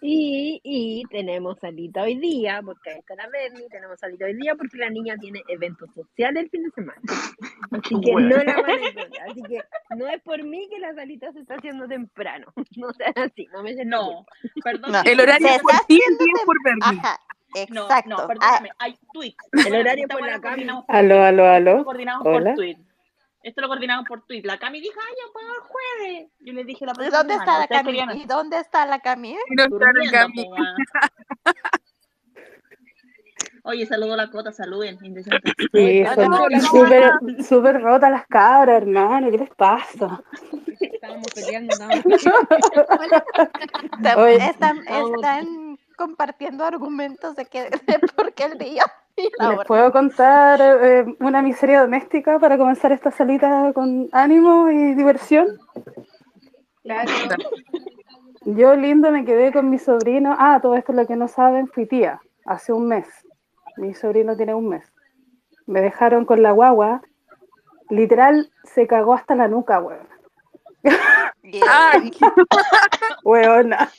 Y, 0.00 0.60
y 0.64 1.02
tenemos 1.10 1.58
salita 1.60 2.02
hoy 2.02 2.16
día, 2.16 2.60
porque 2.64 2.90
ahí 2.90 2.98
está 2.98 3.14
la 3.14 3.28
Bernie, 3.28 3.68
tenemos 3.70 3.98
salita 4.00 4.24
hoy 4.26 4.34
día 4.34 4.54
porque 4.56 4.76
la 4.78 4.90
niña 4.90 5.16
tiene 5.18 5.42
eventos 5.48 5.88
sociales 5.94 6.44
el 6.44 6.50
fin 6.50 6.64
de 6.64 6.70
semana. 6.70 7.00
Así 7.70 7.94
que 8.00 8.12
Bueno. 8.12 8.36
no 8.36 8.44
la 8.44 8.60
van 8.60 8.70
a 8.70 8.74
encontrar. 8.88 9.30
Así 9.30 9.42
que 9.42 9.62
no 9.96 10.08
es 10.08 10.20
por 10.22 10.42
mí 10.42 10.68
que 10.70 10.78
la 10.80 10.94
salita 10.94 11.32
se 11.32 11.40
está 11.40 11.54
haciendo 11.54 11.86
temprano. 11.88 12.46
No 12.76 12.92
sea 12.92 13.12
así, 13.16 13.46
no 13.52 13.62
me 13.62 13.72
No, 13.84 14.26
perdón. 14.64 14.92
No. 14.92 15.02
El 15.04 15.20
horario 15.20 15.48
es 15.48 15.62
por 15.62 15.72
ti, 15.86 16.00
el 16.08 16.18
día 16.18 16.32
es 16.36 16.42
por 16.44 16.56
Bernie. 16.64 16.82
Ajá, 17.00 17.20
No, 17.70 17.82
exacto. 17.82 18.10
no, 18.10 18.16
Ah, 18.18 18.26
perdóname, 18.26 18.70
hay 18.78 18.94
tweets. 19.12 19.36
El 19.66 19.74
horario 19.76 20.08
por 20.08 20.20
la 20.26 20.40
por 20.40 20.50
Aló, 20.88 21.22
aló, 21.22 21.46
aló. 21.46 21.84
coordinamos 21.84 22.26
Hola. 22.26 22.50
por 22.50 22.54
tweet. 22.56 22.76
Esto 23.44 23.60
lo 23.60 23.68
coordinamos 23.68 24.08
por 24.08 24.26
tweet. 24.26 24.42
La 24.42 24.58
Cami 24.58 24.80
dijo, 24.80 24.98
ay, 24.98 25.14
yo 25.20 25.30
puedo 25.34 25.52
el 25.52 25.60
jueves. 25.60 26.30
Yo 26.40 26.54
le 26.54 26.64
dije 26.64 26.86
la 26.86 26.92
¿Y 26.92 27.10
dónde 27.10 27.34
semana. 27.34 27.42
está 27.44 27.58
la 27.58 27.68
Cami? 27.82 28.00
¿Y 28.22 28.24
dónde 28.24 28.58
está 28.58 28.86
la 28.86 29.00
Cami? 29.00 29.36
No 29.50 29.64
está 29.64 29.92
la 29.92 30.10
Cami. 30.10 30.50
Oye, 33.64 33.84
saludo 33.84 34.14
a 34.14 34.16
la 34.16 34.30
Cota, 34.30 34.50
saluden. 34.50 34.98
Sí, 34.98 35.14
son 36.14 36.32
súper 37.44 37.82
rotas 37.82 38.10
las 38.10 38.26
cabras, 38.28 38.80
hermano. 38.80 39.30
¿Qué 39.30 39.36
les 39.36 39.50
pasa? 39.50 40.22
Estábamos 40.80 41.26
peleando, 41.34 41.74
estábamos 41.74 42.02
están, 44.40 44.82
compartiendo 45.98 46.64
argumentos 46.64 47.36
de, 47.36 47.44
que, 47.44 47.64
de 47.64 47.98
por 48.16 48.32
qué 48.32 48.44
el 48.44 48.56
día 48.56 48.84
¿Les 49.56 49.66
puedo 49.66 49.92
contar 49.92 50.60
eh, 50.60 51.16
una 51.20 51.42
miseria 51.42 51.82
doméstica 51.82 52.38
para 52.38 52.58
comenzar 52.58 52.92
esta 52.92 53.10
salita 53.10 53.72
con 53.72 54.08
ánimo 54.12 54.70
y 54.70 54.94
diversión? 54.94 55.58
Claro. 56.82 57.10
Yo, 58.44 58.76
lindo, 58.76 59.10
me 59.10 59.24
quedé 59.24 59.52
con 59.52 59.70
mi 59.70 59.78
sobrino. 59.78 60.34
Ah, 60.38 60.58
todo 60.60 60.74
esto 60.74 60.92
lo 60.92 61.06
que 61.06 61.16
no 61.16 61.28
saben, 61.28 61.68
fui 61.68 61.86
tía 61.86 62.20
hace 62.44 62.72
un 62.72 62.88
mes. 62.88 63.06
Mi 63.76 63.94
sobrino 63.94 64.36
tiene 64.36 64.54
un 64.54 64.68
mes. 64.68 64.92
Me 65.66 65.80
dejaron 65.80 66.24
con 66.26 66.42
la 66.42 66.52
guagua. 66.52 67.02
Literal, 67.88 68.50
se 68.64 68.86
cagó 68.86 69.14
hasta 69.14 69.34
la 69.34 69.48
nuca, 69.48 69.80
weón. 69.80 70.08
Ay. 71.70 72.10
Weona. 73.24 73.90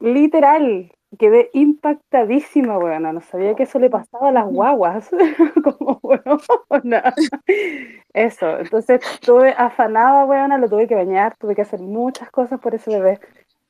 Literal. 0.00 0.90
Quedé 1.18 1.50
impactadísima, 1.52 2.78
weona. 2.78 3.12
No 3.12 3.20
sabía 3.20 3.54
que 3.54 3.64
eso 3.64 3.78
le 3.78 3.90
pasaba 3.90 4.28
a 4.28 4.32
las 4.32 4.46
guaguas. 4.46 5.10
Como, 5.64 6.00
weona. 6.02 7.14
Eso. 8.14 8.58
Entonces 8.58 9.00
estuve 9.04 9.54
afanada, 9.56 10.24
weona. 10.24 10.58
Lo 10.58 10.68
tuve 10.68 10.86
que 10.86 10.94
bañar. 10.94 11.36
Tuve 11.36 11.54
que 11.54 11.62
hacer 11.62 11.80
muchas 11.80 12.30
cosas 12.30 12.60
por 12.60 12.74
ese 12.74 12.90
bebé. 12.90 13.20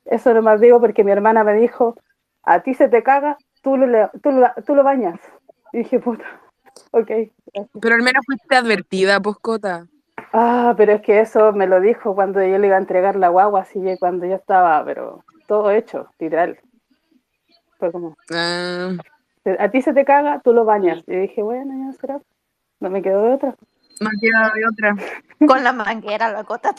Eso 0.05 0.33
nomás 0.33 0.61
digo 0.61 0.79
porque 0.79 1.03
mi 1.03 1.11
hermana 1.11 1.43
me 1.43 1.53
dijo, 1.53 1.95
a 2.43 2.61
ti 2.61 2.73
se 2.73 2.87
te 2.89 3.03
caga, 3.03 3.37
tú 3.61 3.77
lo, 3.77 4.09
tú 4.21 4.31
lo, 4.31 4.47
tú 4.65 4.75
lo 4.75 4.83
bañas. 4.83 5.19
Y 5.73 5.79
dije, 5.79 5.99
puta, 5.99 6.25
ok. 6.91 7.07
gracias. 7.07 7.69
Pero 7.81 7.95
al 7.95 8.01
menos 8.01 8.23
fuiste 8.25 8.55
advertida, 8.55 9.19
Poscota. 9.19 9.87
Ah, 10.33 10.73
pero 10.77 10.93
es 10.93 11.01
que 11.01 11.19
eso 11.19 11.51
me 11.51 11.67
lo 11.67 11.81
dijo 11.81 12.15
cuando 12.15 12.43
yo 12.43 12.57
le 12.57 12.67
iba 12.67 12.77
a 12.77 12.79
entregar 12.79 13.15
la 13.15 13.29
guagua, 13.29 13.61
así 13.61 13.81
que 13.81 13.97
cuando 13.97 14.25
ya 14.25 14.35
estaba, 14.35 14.83
pero 14.85 15.23
todo 15.47 15.71
hecho, 15.71 16.09
literal. 16.19 16.57
Fue 17.81 17.91
como, 17.91 18.15
Ah, 18.31 18.91
a 19.57 19.71
ti 19.71 19.81
se 19.81 19.91
te 19.91 20.05
caga, 20.05 20.39
tú 20.43 20.53
lo 20.53 20.65
bañas. 20.65 21.03
Y 21.07 21.15
dije, 21.15 21.41
bueno, 21.41 21.73
ya 21.83 21.99
será. 21.99 22.21
No 22.79 22.91
me 22.91 23.01
quedó 23.01 23.23
de 23.23 23.33
otra. 23.33 23.55
no 23.99 24.09
queda 24.21 24.51
de 24.53 24.67
otra. 24.67 24.95
Con 25.47 25.63
la 25.63 25.73
manguera, 25.73 26.31
la 26.31 26.43
cota. 26.43 26.75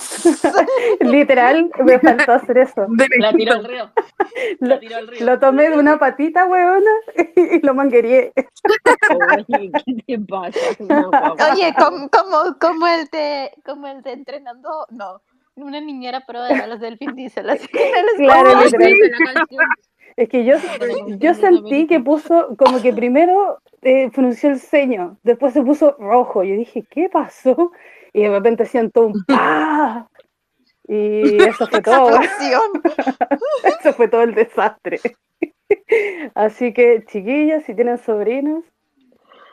Literal, 1.01 1.73
me 1.85 1.99
faltó 1.99 2.35
hacer 2.35 2.59
eso. 2.59 2.87
La 3.19 3.33
tiró 3.33 3.55
al 3.55 3.65
río. 3.65 3.91
Lo, 4.61 4.79
río. 4.79 5.27
lo 5.27 5.41
tomé 5.41 5.71
de 5.71 5.77
una 5.77 5.99
patita, 5.99 6.47
weona, 6.47 6.93
y 7.37 7.67
lo 7.67 7.75
manguerié. 7.75 8.33
Oye, 9.37 9.73
¿qué 9.85 10.05
te 10.07 10.19
pasa? 10.21 10.61
No, 10.79 11.11
guagua. 11.11 11.53
Oye, 11.53 11.75
como, 11.77 12.09
como, 12.11 12.59
como 12.61 12.87
el 12.87 13.09
de 13.09 13.51
como 13.65 13.89
el 13.89 14.03
de 14.03 14.13
entrenando, 14.13 14.87
no, 14.91 15.21
una 15.57 15.81
niñera 15.81 16.25
prueba 16.25 16.47
de 16.47 16.61
balas 16.61 16.81
del 16.81 16.97
Vin 16.97 17.17
Diesel, 17.17 17.51
así 17.51 17.67
que 17.67 17.91
el 17.91 18.07
Claro, 18.17 18.61
Es 20.17 20.29
que 20.29 20.45
yo, 20.45 20.57
yo 21.19 21.35
sentí 21.35 21.87
que 21.87 22.01
puso, 22.01 22.55
como 22.57 22.83
que 22.83 22.93
primero 22.93 23.59
eh, 23.83 24.11
frunció 24.11 24.51
el 24.51 24.61
ceño, 24.61 25.19
después 25.23 25.53
se 25.55 25.63
puso 25.63 25.97
rojo. 25.99 26.45
Yo 26.45 26.55
dije, 26.55 26.85
¿qué 26.89 27.09
pasó? 27.09 27.73
Y 28.13 28.23
de 28.23 28.31
repente 28.31 28.67
siento 28.67 29.07
un 29.07 29.25
¡pah! 29.27 30.07
Y 30.89 31.43
eso 31.43 31.67
fue 31.67 31.81
todo, 31.81 32.21
eso 33.81 33.93
fue 33.95 34.09
todo 34.09 34.23
el 34.23 34.35
desastre. 34.35 35.01
Así 36.35 36.73
que, 36.73 37.05
chiquillas, 37.07 37.65
si 37.65 37.75
tienen 37.75 37.99
sobrinos, 37.99 38.65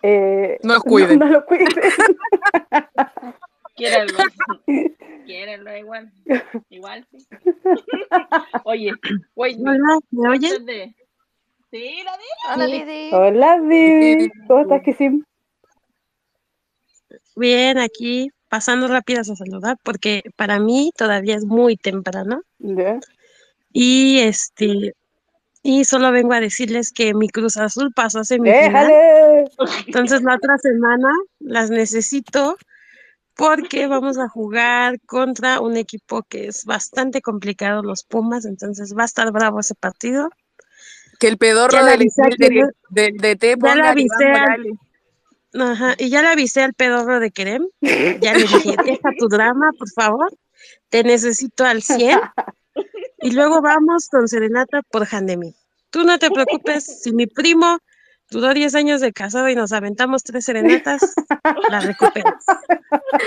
eh, 0.02 0.58
No 0.64 0.76
los 0.76 0.84
cuiden. 0.84 1.20
No, 1.20 1.28
los 1.28 1.44
cuiden. 1.46 1.68
Quiéranlo. 3.80 4.18
Quiéranlo 5.26 5.78
igual. 5.78 6.12
Igual, 6.70 7.08
sí. 7.12 7.26
Oye, 8.66 8.92
wait, 9.36 9.58
Hola, 9.60 10.00
¿me 10.12 10.40
de- 10.40 10.96
Sí, 11.72 12.02
la 12.04 12.18
vi. 12.18 12.24
Hola. 12.54 12.66
Didi. 12.66 13.10
Hola, 13.14 13.60
Vivi. 13.62 14.32
¿Cómo 14.48 14.62
estás, 14.62 14.82
Kisim? 14.84 15.24
bien, 17.36 17.78
aquí 17.78 18.32
pasando 18.50 18.88
rápidas 18.88 19.30
a 19.30 19.36
saludar, 19.36 19.78
porque 19.84 20.24
para 20.36 20.60
mí 20.60 20.92
todavía 20.98 21.36
es 21.36 21.46
muy 21.46 21.78
temprano. 21.78 22.42
Y 23.72 24.20
este, 24.20 24.94
y 25.62 25.86
solo 25.86 26.12
vengo 26.12 26.34
a 26.34 26.40
decirles 26.42 26.92
que 26.92 27.14
mi 27.14 27.30
Cruz 27.30 27.56
Azul 27.58 27.94
pasó 27.96 28.20
a 28.20 28.24
semifinal. 28.26 28.88
¡Déjale! 28.88 29.52
Entonces 29.86 30.24
la 30.24 30.36
otra 30.36 30.58
semana 30.58 31.10
las 31.40 31.70
necesito 31.70 32.58
porque 33.40 33.88
vamos 33.88 34.18
a 34.18 34.28
jugar 34.28 35.00
contra 35.06 35.62
un 35.62 35.78
equipo 35.78 36.24
que 36.24 36.48
es 36.48 36.66
bastante 36.66 37.22
complicado, 37.22 37.82
los 37.82 38.04
Pumas, 38.04 38.44
entonces 38.44 38.94
va 38.98 39.04
a 39.04 39.06
estar 39.06 39.32
bravo 39.32 39.62
ese 39.62 39.76
partido. 39.76 40.30
Que 41.22 41.30
el 41.30 41.38
pedorro 41.38 41.72
Ya 41.72 41.86
del, 41.86 42.10
del, 42.38 42.72
del, 42.90 43.18
DT 43.18 43.44
Ya 43.44 43.56
ponga 43.56 43.72
a 43.72 43.76
Iván 43.76 43.88
avisé 43.88 44.26
al-. 44.26 45.72
Ajá, 45.72 45.96
y 45.98 46.10
ya 46.10 46.22
le 46.22 46.28
avisé 46.28 46.64
al 46.64 46.74
pedorro 46.74 47.22
de 47.22 47.32
Kerem, 47.32 47.66
ya 47.80 48.34
le 48.34 48.42
dije, 48.42 48.76
deja 48.86 49.10
tu 49.18 49.30
drama, 49.30 49.72
por 49.80 49.90
favor, 49.90 50.30
te 50.90 51.06
necesito 51.06 51.64
al 51.64 51.82
100, 51.82 52.20
y 53.22 53.32
luego 53.32 53.62
vamos 53.62 54.10
con 54.10 54.28
Serenata 54.28 54.82
por 54.82 55.08
Handemi. 55.10 55.56
Tú 55.92 56.04
no 56.04 56.20
te 56.20 56.30
preocupes, 56.30 57.04
si 57.04 57.14
mi 57.14 57.26
primo 57.26 57.80
duró 58.30 58.54
10 58.54 58.76
años 58.76 59.02
de 59.02 59.12
casado 59.14 59.50
y 59.50 59.56
nos 59.56 59.72
aventamos 59.72 60.24
tres 60.24 60.46
serenatas, 60.46 61.14
la 61.70 61.80
recuperas. 61.80 62.46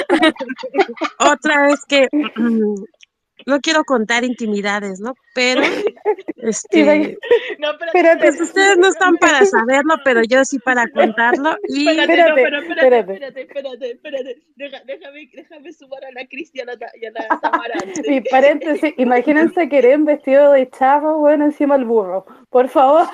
Otra 1.19 1.71
es 1.71 1.85
que 1.87 2.09
no 3.47 3.61
quiero 3.61 3.85
contar 3.85 4.25
intimidades, 4.25 5.01
¿no? 5.01 5.15
Pero, 5.35 5.63
este, 6.37 7.19
No, 7.59 7.71
espérate, 7.73 7.99
Espérate. 7.99 8.27
pues 8.27 8.41
ustedes 8.41 8.77
no 8.79 8.89
están 8.89 9.17
para 9.17 9.45
saberlo, 9.47 9.95
pero 10.05 10.23
yo 10.23 10.45
sí 10.45 10.59
para 10.59 10.89
contarlo. 10.91 11.57
Y 11.69 11.89
Espérate, 11.89 12.13
Espérate, 12.13 12.31
no, 12.31 12.35
pero 12.35 12.59
espérate, 12.59 12.99
espérate. 12.99 13.13
espérate, 13.13 13.41
espérate, 13.43 13.91
espérate. 13.93 14.43
Deja- 14.57 14.83
déjame, 14.87 15.31
déjame 15.35 15.73
sumar 15.73 16.05
a 16.05 16.13
la 16.13 16.27
Cristian 16.27 16.69
y 17.01 17.07
a 17.07 17.11
la, 17.11 17.41
Tamara. 17.41 17.75
Y 18.05 18.21
paréntesis, 18.23 18.93
imagínense 18.97 19.69
que 19.69 19.79
Eren 19.79 20.05
vestido 20.05 20.53
de 20.53 20.69
charro, 20.71 21.19
bueno, 21.19 21.45
encima 21.45 21.77
el 21.77 21.85
burro. 21.85 22.27
Por 22.51 22.69
favor. 22.69 23.07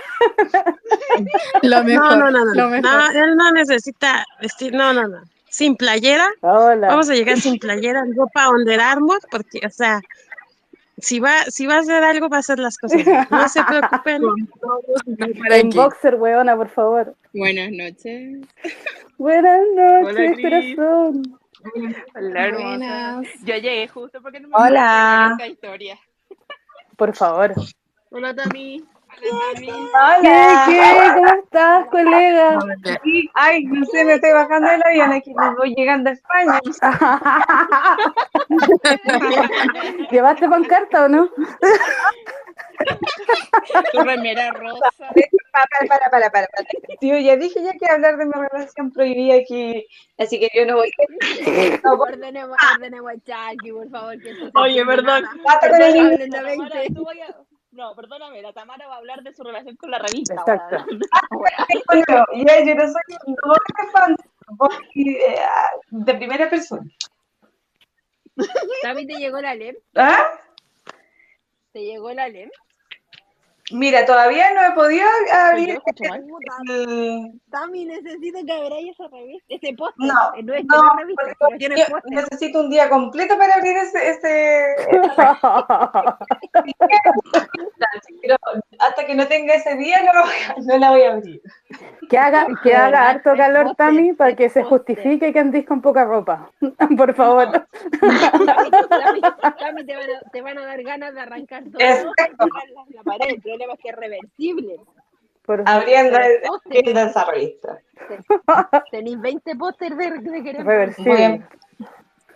Lo 1.63 1.85
mejor. 1.85 2.17
No, 2.19 2.31
no, 2.31 2.31
no, 2.31 2.45
no. 2.45 2.55
Lo 2.55 2.69
mejor. 2.69 2.83
No, 2.83 3.11
él 3.25 3.37
no 3.37 3.53
necesita 3.53 4.25
vestir, 4.41 4.73
no, 4.75 4.93
no, 4.93 5.07
no. 5.09 5.23
Sin 5.51 5.77
playera, 5.77 6.29
Hola. 6.41 6.89
vamos 6.89 7.09
a 7.09 7.15
llegar 7.15 7.39
sin 7.41 7.59
playera, 7.59 8.05
ropa 8.15 8.51
Under 8.51 8.81
Armour, 8.81 9.19
porque, 9.31 9.61
o 9.67 9.71
sea, 9.71 10.01
si 10.99 11.21
va, 11.21 11.45
si 11.45 11.67
va 11.67 11.77
a 11.77 11.81
hacer 11.81 12.03
algo, 12.05 12.29
va 12.29 12.39
a 12.39 12.41
hacer 12.41 12.59
las 12.59 12.77
cosas. 12.77 13.01
No 13.31 13.49
se 13.49 13.65
preocupen. 13.65 14.23
Para 15.39 15.57
En 15.57 15.71
boxer, 15.71 16.17
weona, 16.17 16.57
por 16.57 16.69
favor. 16.69 17.15
Buenas 17.33 17.71
noches. 17.73 18.41
Buenas 19.17 19.61
Hola, 19.77 20.03
noches, 20.03 20.37
Cris. 20.37 20.77
corazón. 20.77 21.39
Hola, 22.15 22.47
hermosa. 22.47 22.67
Buenas. 22.69 23.27
Yo 23.45 23.55
llegué 23.55 23.89
justo 23.89 24.21
porque 24.23 24.41
no 24.41 24.49
me 24.49 24.55
Hola. 24.57 25.29
esta 25.33 25.47
historia. 25.47 25.99
Por 26.97 27.15
favor. 27.15 27.53
Hola, 28.11 28.35
Tami. 28.35 28.85
Hola. 29.21 30.65
¿Qué, 30.67 30.73
qué? 30.73 30.81
¿Cómo 31.15 31.27
estás, 31.43 31.87
colega? 31.89 32.59
Ay, 33.35 33.65
no 33.65 33.85
sé, 33.87 34.05
me 34.05 34.15
estoy 34.15 34.33
bajando 34.33 34.69
del 34.71 34.83
avión 34.85 35.13
aquí, 35.13 35.35
me 35.35 35.55
voy 35.57 35.75
llegando 35.75 36.11
a 36.11 36.13
España. 36.13 36.61
¿Llevaste 40.11 40.49
pancarta 40.49 41.05
o 41.05 41.09
no? 41.09 41.29
Tu 43.93 44.01
remera 44.03 44.51
rosa. 44.53 44.89
Para, 45.53 45.67
para, 45.89 46.11
para, 46.11 46.31
para, 46.31 46.33
para. 46.47 46.47
Tío, 47.01 47.19
ya 47.19 47.37
dije 47.37 47.63
ya 47.63 47.73
que 47.73 47.87
hablar 47.91 48.17
de 48.17 48.27
mi 48.27 48.33
relación 48.33 48.93
prohibida 48.93 49.35
aquí, 49.35 49.85
así 50.17 50.39
que 50.39 50.49
yo 50.55 50.65
no 50.67 50.77
voy. 50.77 50.91
No, 51.85 51.93
Ordenemos, 51.95 52.57
ordenemos 52.77 53.13
a 53.13 53.17
Chucky, 53.17 53.73
por 53.73 53.91
favor. 53.91 54.19
Que 54.21 54.33
Oye, 54.55 54.87
perdón. 54.87 55.25
basta 55.45 55.71
con 55.71 55.83
el 55.83 56.31
Perdona, 57.79 57.87
inglés. 57.87 57.87
Hablen 57.87 57.87
de 57.87 57.87
la 57.87 57.87
Tamara, 57.87 57.87
20. 57.87 57.87
tú 57.87 57.87
vaya- 57.87 57.87
No, 57.87 57.95
perdóname, 57.95 58.43
la 58.43 58.53
Tamara 58.53 58.87
va 58.89 58.95
a 58.95 58.99
hablar 58.99 59.23
de 59.23 59.33
su 59.35 59.43
relación 59.45 59.77
con 59.77 59.91
la 59.91 59.99
revista. 59.99 60.35
Exacto. 60.35 60.77
weón. 61.31 61.83
Bueno, 61.87 62.27
ya, 62.47 62.65
yo 62.65 62.75
no 62.75 62.87
soy, 62.87 63.03
no 63.27 63.91
fan, 63.93 64.17
voy 64.49 64.71
eh, 64.97 65.39
de 65.91 66.15
primera 66.15 66.51
persona. 66.51 66.83
¿Tami 68.83 69.07
te 69.07 69.15
llegó 69.15 69.41
la 69.41 69.55
LEM? 69.55 69.77
¿Ah? 69.97 70.29
¿Te 71.73 71.81
llegó 71.85 72.13
la 72.13 72.29
LEM? 72.29 72.51
Mira, 73.71 74.07
todavía 74.07 74.53
no 74.55 74.63
he 74.63 74.71
podido 74.73 75.07
Yo 75.27 75.35
abrir 75.35 75.71
el... 75.71 75.83
Tami, 77.51 77.85
necesito 77.85 78.39
que 78.45 78.53
abráis 78.53 78.93
esa 78.93 79.09
revista, 79.09 79.55
ese 79.55 79.75
póster. 79.75 80.07
No, 80.07 80.15
Eh, 80.37 80.43
no 80.43 80.55
es 80.55 80.65
no, 80.65 80.83
no 80.83 80.91
es 80.93 80.97
revista, 80.99 81.23
porque 81.23 81.37
pero 81.39 81.59
tiene 81.59 81.77
yo 81.77 81.85
póster. 81.87 82.13
necesito 82.13 82.61
un 82.61 82.71
día 82.71 82.89
completo 82.89 83.37
para 83.37 83.55
abrir 83.55 83.77
ese... 83.77 84.11
ese... 84.11 84.75
Hasta 88.79 89.07
que 89.07 89.15
no 89.15 89.27
tenga 89.27 89.55
ese 89.55 89.75
día 89.77 89.99
no, 90.03 90.13
no 90.65 90.79
la 90.79 90.91
voy 90.91 91.03
a 91.03 91.13
abrir. 91.13 91.43
Que 92.09 92.17
haga, 92.17 92.47
que 92.63 92.75
haga 92.75 93.11
harto 93.11 93.35
calor, 93.37 93.75
Tami, 93.77 94.15
para 94.15 94.35
que 94.35 94.49
se 94.49 94.63
justifique 94.65 95.33
que 95.33 95.39
andís 95.39 95.67
con 95.67 95.83
poca 95.83 96.05
ropa. 96.05 96.51
Por 96.97 97.15
favor. 97.15 97.67
Tami, 98.01 99.21
Tami, 99.21 99.21
Tami, 99.59 99.85
te, 99.87 99.95
van 99.97 100.11
a, 100.11 100.31
te 100.31 100.43
van 100.43 100.59
a 100.59 100.67
dar 100.67 100.83
ganas 100.83 101.15
de 101.15 101.21
arrancar 101.21 101.65
todo 101.65 101.79
Exacto. 101.79 102.47
y 102.89 102.95
la 102.95 103.03
pared. 103.03 103.35
El 103.35 103.43
problema 103.43 103.75
es 103.75 103.81
que 103.81 103.89
es 103.91 103.97
reversible. 103.97 104.77
Por 105.45 105.63
Abriendo, 105.67 106.19
póster. 106.47 106.79
abriendo 106.79 107.01
esa 107.01 107.25
revista. 107.25 107.79
Tenéis 108.91 109.21
20 109.21 109.57
pósters 109.57 109.97
de, 109.97 110.11
de 110.19 110.43
querer. 110.43 110.65
reversible. 110.67 111.13
Bueno. 111.13 111.49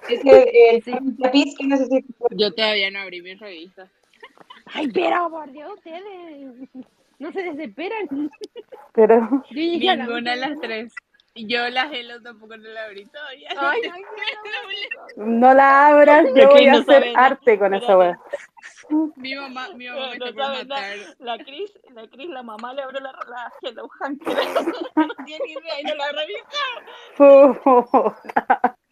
Es 0.09 0.21
que 0.23 0.83
el 0.87 1.17
tapiz 1.17 1.55
que 1.57 1.67
necesito. 1.67 2.27
Yo 2.31 2.53
todavía 2.55 2.91
no 2.91 3.01
abrí 3.01 3.23
mi 3.23 3.35
revista. 3.35 3.89
Ay, 4.75 4.91
pero 4.93 5.31
por 5.31 5.51
Dios, 5.53 5.73
ustedes 5.75 6.03
no 7.23 7.33
se 7.33 7.43
desesperan. 7.43 8.31
Pero 8.93 9.21
la 9.51 9.97
Ninguna 9.97 10.31
de 10.33 10.37
las 10.37 10.61
tres. 10.61 10.95
Y 11.35 11.47
yo 11.51 11.67
las 11.71 11.91
Hello 11.91 12.21
tampoco 12.21 12.55
no 12.59 12.69
la 12.69 12.85
abrí 12.85 13.07
todavía. 13.07 13.49
Ay, 13.57 13.81
ay, 13.91 14.03
no 15.17 15.55
la 15.55 15.87
abras, 15.87 16.27
yo 16.29 16.35
que 16.35 16.45
voy 16.47 16.67
a 16.67 16.73
hacer 16.73 16.85
sabe 16.85 17.13
arte 17.17 17.59
con 17.59 17.73
esa 17.75 17.97
wea. 17.97 18.19
Mi 19.17 19.35
mamá, 19.35 19.69
mi 19.75 19.89
mamá 19.89 20.09
me 20.09 20.13
está 20.15 20.27
por 20.27 20.35
matar. 20.37 20.97
La 21.21 21.39
Cris, 21.39 21.73
la 21.95 22.07
Cris, 22.09 22.29
la 22.29 22.43
mamá 22.43 22.75
le 22.75 22.83
abrió 22.83 23.01
la, 23.01 23.13
la 23.13 23.51
Hello 23.63 23.89
Hanker. 24.01 24.37
No 24.97 25.09
tiene 25.25 25.53
idea 25.53 25.81
y 25.81 25.85
no 25.85 25.95
la 25.95 26.13
revisó. 26.13 26.49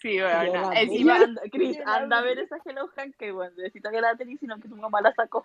Sí, 0.00 0.18
bueno. 0.18 0.70
la- 0.70 0.80
Encima, 0.80 1.18
Cris, 1.52 1.78
anda 1.84 2.18
a 2.18 2.22
ver 2.22 2.38
esa 2.38 2.56
Hello 2.64 2.88
Hanker, 2.96 3.34
bueno, 3.34 3.52
necesita 3.58 3.90
que 3.90 4.00
la 4.00 4.16
tenés, 4.16 4.40
sino 4.40 4.58
que 4.58 4.66
tu 4.68 4.76
mamá 4.76 5.02
la 5.02 5.12
sacó. 5.12 5.44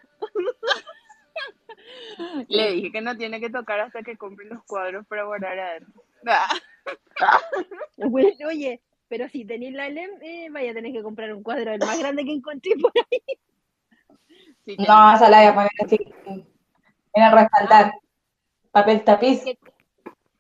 Le 2.48 2.72
dije 2.72 2.92
que 2.92 3.02
no 3.02 3.16
tiene 3.18 3.40
que 3.40 3.50
tocar 3.50 3.80
hasta 3.80 4.04
que 4.04 4.18
compre 4.18 4.46
los 4.46 4.64
cuadros 4.64 5.06
para 5.08 5.24
guardar 5.24 5.60
adentro. 5.60 6.04
Bueno, 7.98 8.30
Oye, 8.48 8.82
pero 9.08 9.30
si 9.30 9.46
tenéis 9.46 9.74
la 9.74 9.90
LEM, 9.90 10.12
eh, 10.22 10.50
vaya 10.52 10.72
a 10.72 10.74
tener 10.74 10.92
que 10.92 11.02
comprar 11.04 11.34
un 11.34 11.44
cuadro 11.44 11.72
el 11.72 11.80
más 11.80 11.98
grande 11.98 12.26
que 12.26 12.34
encontré 12.34 12.74
por 12.82 12.92
ahí. 12.96 13.22
sí, 14.66 14.76
No, 14.88 15.16
esa 15.16 15.30
la 15.30 15.38
voy 15.38 15.48
a 15.48 15.56
poner 15.56 15.72
así. 15.84 15.98
En 17.14 17.24
el 17.24 17.32
respaldar. 17.32 17.94
Papel 18.72 19.04
tapiz. 19.04 19.40
Es 19.40 19.44
que, 19.44 19.58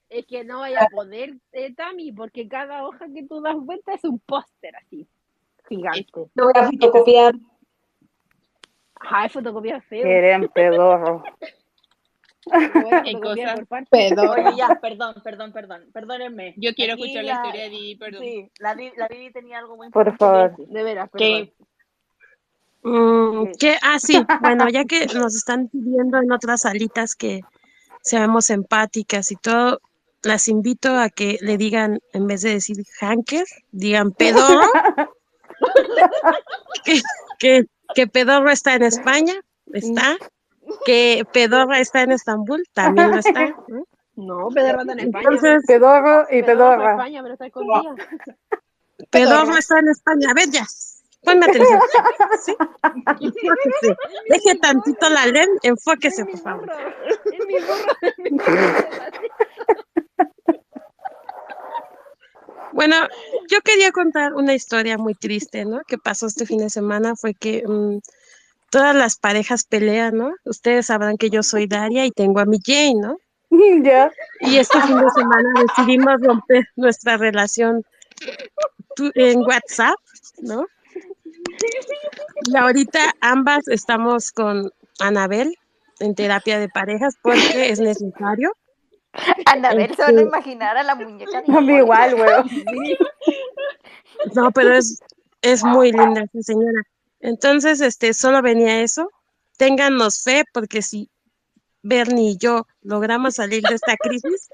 es 0.09 0.25
que 0.25 0.43
no 0.43 0.59
vaya 0.59 0.81
a 0.81 0.87
poder, 0.89 1.35
eh, 1.53 1.73
Tami, 1.73 2.11
porque 2.11 2.47
cada 2.49 2.85
hoja 2.85 3.05
que 3.13 3.23
tú 3.23 3.41
das 3.41 3.55
vuelta 3.55 3.93
es 3.93 4.03
un 4.03 4.19
póster 4.19 4.75
así, 4.75 5.07
gigante. 5.69 6.05
Lo 6.33 6.45
voy 6.45 6.53
a 6.55 6.65
fotocopiar. 6.65 7.33
Es 9.25 9.31
fotocopia 9.31 9.81
feo. 9.81 10.03
Quieren 10.03 10.49
pedorro. 10.53 11.23
Oye, 12.47 13.19
ya, 14.55 14.79
perdón, 14.79 15.15
perdón, 15.23 15.51
perdón, 15.51 15.85
perdónenme. 15.91 16.53
Yo 16.57 16.75
quiero 16.75 16.93
Aquí 16.93 17.03
escuchar 17.03 17.25
la 17.25 17.33
historia 17.33 17.63
de 17.63 17.69
Didi, 17.69 17.95
perdón. 17.95 18.21
Sí, 18.21 18.51
la, 18.59 18.75
la 18.95 19.07
Didi 19.07 19.31
tenía 19.31 19.57
algo 19.57 19.77
muy 19.77 19.89
Por 19.89 20.15
favor. 20.15 20.55
De 20.57 20.83
veras, 20.83 21.09
perdón. 21.09 21.27
Que 21.27 21.53
Mm, 22.85 23.53
que, 23.59 23.77
ah, 23.81 23.97
sí, 23.97 24.23
bueno, 24.41 24.69
ya 24.69 24.85
que 24.85 25.07
nos 25.07 25.35
están 25.35 25.69
pidiendo 25.69 26.19
en 26.19 26.31
otras 26.31 26.61
salitas 26.61 27.15
que 27.15 27.41
seamos 28.03 28.51
empáticas 28.51 29.31
y 29.31 29.37
todo, 29.37 29.81
las 30.21 30.47
invito 30.47 30.95
a 30.95 31.09
que 31.09 31.39
le 31.41 31.57
digan, 31.57 31.99
en 32.13 32.27
vez 32.27 32.43
de 32.43 32.51
decir 32.51 32.77
hanker, 32.99 33.43
digan 33.71 34.11
pedorro, 34.11 34.67
que, 37.39 37.65
que, 37.93 38.07
pedorro 38.07 38.49
está 38.49 38.75
en 38.75 38.83
España, 38.83 39.33
está, 39.73 40.17
que 40.85 41.25
pedorra 41.33 41.79
está 41.79 42.01
en 42.03 42.11
Estambul, 42.11 42.63
también 42.73 43.11
lo 43.11 43.17
está. 43.17 43.55
¿no? 43.67 43.85
No, 44.15 44.47
Pedro 44.49 44.79
anda 44.79 44.93
en 44.93 44.99
España. 44.99 45.23
Entonces, 45.23 45.63
pedorro 45.67 46.25
y 46.31 46.41
pedorra. 46.43 46.91
España, 46.91 47.21
pero 47.21 47.33
está 47.33 47.45
escondida. 47.47 47.95
Pedorro 49.11 49.57
está 49.57 49.79
en 49.79 49.89
España, 49.89 50.33
ya, 50.49 50.65
ponme 51.23 51.45
atención. 51.45 51.79
¿sí? 52.45 52.55
Enfóquese. 53.19 53.97
Deje 54.29 54.55
tantito 54.59 55.09
la 55.09 55.25
LEM, 55.25 55.49
enfóquese, 55.63 56.21
Es 56.21 56.27
mi 56.27 56.31
por 56.33 56.41
favor. 56.41 56.65
burro, 56.65 56.77
es 58.01 58.17
mi 58.19 58.29
burro. 58.29 58.65
Bueno, 62.75 62.97
yo 63.47 63.61
quería 63.61 63.93
contar 63.93 64.33
una 64.33 64.53
historia 64.53 64.97
muy 64.97 65.15
triste, 65.15 65.63
¿no? 65.63 65.79
Que 65.87 65.97
pasó 65.97 66.27
este 66.27 66.45
fin 66.45 66.57
de 66.57 66.69
semana 66.69 67.15
fue 67.15 67.33
que 67.33 67.63
mm, 67.65 67.99
todas 68.69 68.93
las 68.93 69.15
parejas 69.15 69.63
pelean, 69.63 70.17
¿no? 70.17 70.33
Ustedes 70.43 70.87
sabrán 70.87 71.15
que 71.15 71.29
yo 71.29 71.41
soy 71.41 71.67
Daria 71.67 72.05
y 72.05 72.11
tengo 72.11 72.41
a 72.41 72.45
mi 72.45 72.59
Jane, 72.61 72.95
¿no? 72.95 73.17
Ya. 73.81 74.11
Y 74.41 74.57
este 74.57 74.81
fin 74.81 74.97
de 74.97 75.09
semana 75.09 75.49
decidimos 75.61 76.15
romper 76.19 76.67
nuestra 76.75 77.15
relación 77.15 77.81
en 79.13 79.39
WhatsApp, 79.39 79.97
¿no? 80.39 80.65
Y 82.43 82.57
ahorita 82.57 83.15
ambas 83.21 83.69
estamos 83.69 84.33
con 84.33 84.69
Anabel 84.99 85.57
en 86.01 86.13
terapia 86.13 86.59
de 86.59 86.67
parejas 86.67 87.15
porque 87.21 87.69
es 87.69 87.79
necesario. 87.79 88.51
Anabel, 89.45 89.95
se 89.95 90.01
van 90.01 90.17
a 90.17 90.21
Este- 90.21 90.23
imaginar 90.23 90.77
a 90.77 90.83
la 90.83 90.95
muñeca 90.95 91.41
mí 91.61 91.75
igual, 91.77 92.13
weón. 92.15 92.49
No, 94.35 94.51
pero 94.51 94.75
es, 94.75 94.99
es 95.41 95.63
muy 95.63 95.91
linda 95.91 96.21
esa 96.23 96.41
señora. 96.41 96.81
Entonces, 97.19 97.81
este, 97.81 98.13
solo 98.13 98.41
venía 98.41 98.81
eso. 98.81 99.09
Téngannos 99.57 100.21
fe, 100.23 100.43
porque 100.53 100.81
si 100.81 101.09
Bernie 101.81 102.31
y 102.31 102.37
yo 102.37 102.65
logramos 102.81 103.35
salir 103.35 103.63
de 103.63 103.75
esta 103.75 103.95
crisis, 103.97 104.49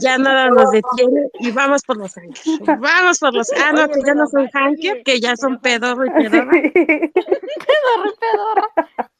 ya 0.00 0.18
nada 0.18 0.48
nos 0.50 0.70
detiene 0.70 1.28
y 1.40 1.50
vamos 1.50 1.82
por 1.82 1.96
los 1.96 2.16
ángeles. 2.16 2.60
Vamos 2.78 3.18
por 3.18 3.34
los. 3.34 3.48
Ah, 3.52 3.72
no, 3.72 3.88
que 3.88 4.00
ya 4.06 4.14
no 4.14 4.26
son 4.28 4.48
hanker, 4.50 5.02
que 5.02 5.20
ya 5.20 5.36
son 5.36 5.58
pedorro 5.62 6.06
y 6.06 6.10
pedorra. 6.10 6.50
Pedorra, 6.52 7.12
pedorra. 8.20 9.10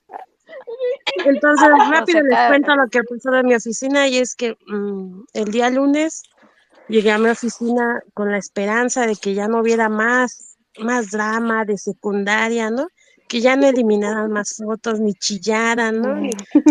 Entonces, 1.26 1.68
Ah, 1.70 1.90
rápido 1.92 2.20
les 2.22 2.38
cuento 2.48 2.74
lo 2.76 2.88
que 2.88 3.00
pasó 3.02 3.34
en 3.34 3.46
mi 3.46 3.54
oficina 3.54 4.08
y 4.08 4.18
es 4.18 4.34
que 4.34 4.56
mm, 4.66 5.22
el 5.34 5.44
día 5.50 5.70
lunes 5.70 6.22
llegué 6.88 7.10
a 7.10 7.18
mi 7.18 7.28
oficina 7.28 8.00
con 8.14 8.30
la 8.30 8.38
esperanza 8.38 9.06
de 9.06 9.16
que 9.16 9.34
ya 9.34 9.48
no 9.48 9.60
hubiera 9.60 9.88
más, 9.88 10.56
más 10.80 11.10
drama 11.10 11.64
de 11.64 11.78
secundaria, 11.78 12.70
¿no? 12.70 12.88
Que 13.28 13.40
ya 13.40 13.56
no 13.56 13.66
eliminaran 13.66 14.30
más 14.30 14.56
fotos, 14.56 15.00
ni 15.00 15.14
chillaran, 15.14 16.00
¿no? 16.00 16.14
Ni- 16.14 16.30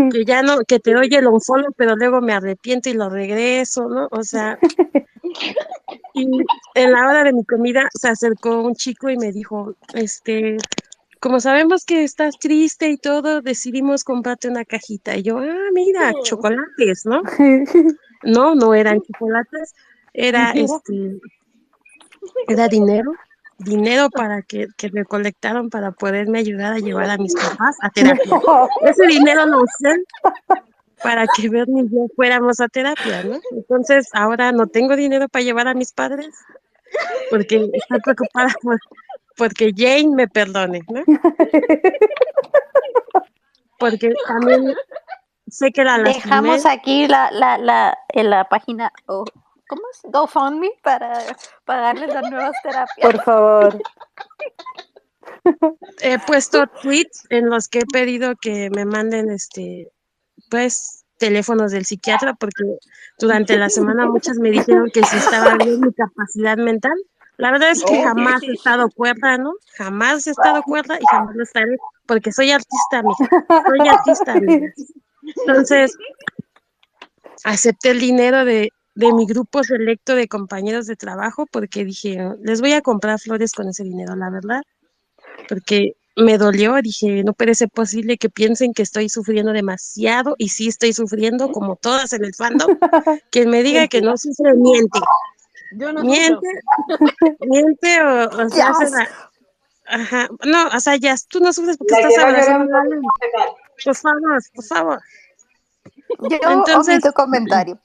que 0.10 0.24
ya 0.24 0.42
no, 0.42 0.60
que 0.68 0.80
te 0.80 0.94
doy 0.94 1.10
el 1.12 1.28
unfollow, 1.28 1.74
pero 1.76 1.96
luego 1.96 2.22
me 2.22 2.32
arrepiento 2.34 2.90
y 2.90 2.94
lo 2.94 3.10
regreso, 3.10 3.90
¿no? 3.90 4.08
O 4.12 4.24
sea, 4.24 4.58
y 6.14 6.28
en 6.76 6.92
la 6.92 7.08
hora 7.10 7.24
de 7.24 7.34
mi 7.34 7.44
comida 7.44 7.90
se 7.94 8.08
acercó 8.08 8.62
un 8.62 8.74
chico 8.76 9.10
y 9.10 9.18
me 9.18 9.32
dijo, 9.34 9.74
este, 9.94 10.56
como 11.26 11.40
sabemos 11.40 11.86
que 11.86 12.04
estás 12.04 12.38
triste 12.38 12.88
y 12.92 12.98
todo, 12.98 13.42
decidimos 13.42 14.04
comprarte 14.04 14.48
una 14.48 14.64
cajita. 14.64 15.18
Y 15.18 15.24
yo, 15.24 15.40
ah, 15.40 15.70
mira, 15.74 16.14
chocolates, 16.24 17.04
¿no? 17.06 17.24
No, 18.24 18.54
no 18.54 18.76
eran 18.76 19.02
chocolates, 19.02 19.74
era 20.14 20.52
este, 20.52 21.20
era 22.48 22.68
dinero, 22.68 23.12
dinero 23.58 24.10
para 24.12 24.44
que, 24.44 24.68
que 24.78 24.88
recolectaron 24.88 25.70
para 25.72 25.92
poderme 25.92 26.40
ayudar 26.40 26.74
a 26.74 26.80
llevar 26.80 27.10
a 27.10 27.18
mis 27.18 27.34
papás 27.36 27.76
a 27.82 27.90
terapia. 27.90 28.24
Ese 28.84 29.08
dinero 29.08 29.48
lo 29.48 29.64
usé 29.64 30.04
para 31.04 31.26
que 31.28 31.50
Bernie 31.50 31.86
y 31.86 31.90
yo 31.90 32.08
fuéramos 32.16 32.60
a 32.60 32.68
terapia, 32.68 33.24
¿no? 33.24 33.40
Entonces 33.52 34.10
ahora 34.14 34.52
no 34.52 34.68
tengo 34.68 34.96
dinero 34.96 35.28
para 35.28 35.44
llevar 35.44 35.68
a 35.68 35.74
mis 35.74 35.92
padres 35.92 36.30
porque 37.30 37.70
estoy 37.74 38.00
preocupada 38.02 38.54
por 38.62 38.80
porque 39.38 39.72
Jane 39.76 40.16
me 40.16 40.28
perdone, 40.28 40.82
¿no? 40.90 41.04
Porque 43.78 44.14
también 44.26 44.74
sé 45.48 45.72
que 45.72 45.84
la 45.84 45.98
lastimé. 45.98 46.24
Dejamos 46.24 46.66
aquí 46.66 47.08
la, 47.08 47.30
la, 47.32 47.58
la, 47.58 47.98
en 48.08 48.30
la 48.30 48.48
página, 48.48 48.90
oh, 49.08 49.26
¿cómo 49.68 49.82
es? 49.92 50.00
GoFundMe 50.04 50.72
para 50.82 51.22
pagarles 51.66 52.14
las 52.14 52.32
nuevas 52.32 52.56
terapias. 52.64 53.12
Por 53.12 53.22
favor. 53.24 53.78
he 56.02 56.20
puesto 56.20 56.68
tweets 56.68 57.26
en 57.30 57.50
los 57.50 57.68
que 57.68 57.80
he 57.80 57.86
pedido 57.86 58.36
que 58.38 58.70
me 58.74 58.86
manden 58.86 59.30
este 59.30 59.92
pues 60.50 61.06
teléfonos 61.18 61.72
del 61.72 61.86
psiquiatra 61.86 62.34
porque 62.34 62.64
durante 63.20 63.58
la 63.58 63.70
semana 63.70 64.06
muchas 64.06 64.38
me 64.38 64.52
dijeron 64.52 64.90
que 64.94 65.04
si 65.04 65.18
estaba 65.18 65.56
bien 65.56 65.82
mi 65.82 65.94
capacidad 65.94 66.58
mental. 66.58 66.96
La 67.38 67.52
verdad 67.52 67.72
es 67.72 67.84
que 67.84 68.04
jamás 68.04 68.42
he 68.44 68.54
estado 68.54 68.90
cuerda, 68.90 69.38
¿no? 69.38 69.54
Jamás 69.78 70.26
he 70.28 70.32
estado 70.32 70.64
cuerda 70.64 70.98
y 71.00 71.06
jamás 71.10 71.36
lo 71.36 71.44
estaré 71.44 71.76
porque 72.06 72.32
soy 72.32 72.52
artista, 72.52 73.04
mija. 73.04 73.46
Soy 73.68 73.88
artista. 73.90 74.36
Entonces, 75.46 75.98
acepté 77.44 77.92
el 77.92 78.00
dinero 78.00 78.46
de, 78.46 78.70
de 78.96 79.14
mi 79.14 79.26
grupo 79.26 79.64
selecto 79.64 80.16
de 80.16 80.28
compañeros 80.28 80.88
de 80.88 80.96
trabajo 80.96 81.46
porque 81.52 81.84
dije, 81.84 82.20
les 82.42 82.62
voy 82.62 82.74
a 82.74 82.82
comprar 82.82 83.20
flores 83.20 83.52
con 83.52 83.68
ese 83.68 83.84
dinero, 83.84 84.16
la 84.16 84.30
verdad 84.30 84.62
porque 85.48 85.96
me 86.16 86.38
dolió, 86.38 86.82
dije, 86.82 87.24
no 87.24 87.34
puede 87.34 87.56
ser 87.56 87.70
posible 87.70 88.18
que 88.18 88.30
piensen 88.30 88.74
que 88.74 88.84
estoy 88.84 89.10
sufriendo 89.10 89.52
demasiado 89.52 90.36
y 90.38 90.50
sí 90.50 90.68
estoy 90.68 90.94
sufriendo 90.94 91.52
como 91.52 91.76
todas 91.76 92.14
en 92.14 92.24
el 92.24 92.34
fandom. 92.34 92.78
Quien 93.32 93.50
me 93.50 93.64
diga 93.64 93.88
que 93.88 94.02
no 94.02 94.18
sufre, 94.18 94.54
miente. 94.54 95.00
Yo 95.74 95.92
no 95.94 96.04
Miente, 96.04 96.48
miente 97.42 98.02
o, 98.04 98.30
o 98.30 98.50
se 98.50 98.62
hace 98.62 98.90
la- 98.92 99.10
Ajá, 99.88 100.28
no, 100.46 100.68
o 100.68 100.80
sea, 100.80 100.96
ya, 100.96 101.16
tú 101.30 101.40
no 101.40 101.54
sufres 101.54 101.78
porque 101.78 101.94
La 101.94 102.08
estás 102.10 102.24
abrazando. 102.24 102.72
Por 103.84 103.96
favor, 103.96 104.42
por 104.56 104.66
favor. 104.66 105.02
Yo 106.30 106.38
Entonces- 106.52 106.96
omito 106.96 107.14
comentario. 107.14 107.80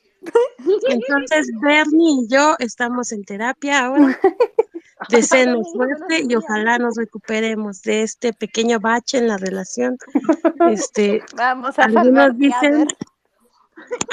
Entonces, 0.88 1.49
Bernie 1.62 2.23
y 2.25 2.29
yo 2.29 2.55
estamos 2.59 3.11
en 3.12 3.25
terapia 3.25 3.87
ahora. 3.87 4.19
Deseenos 5.09 5.73
suerte 5.73 6.25
y 6.29 6.35
ojalá 6.35 6.77
nos 6.79 6.97
recuperemos 6.97 7.81
de 7.83 8.03
este 8.03 8.35
pequeño 8.35 8.81
bache 8.81 9.19
en 9.19 9.29
la 9.29 9.37
relación. 9.38 9.97
Este, 10.71 11.23
Vamos 11.37 11.79
a 11.79 11.85
algunos 11.85 12.37
dicen. 12.37 12.87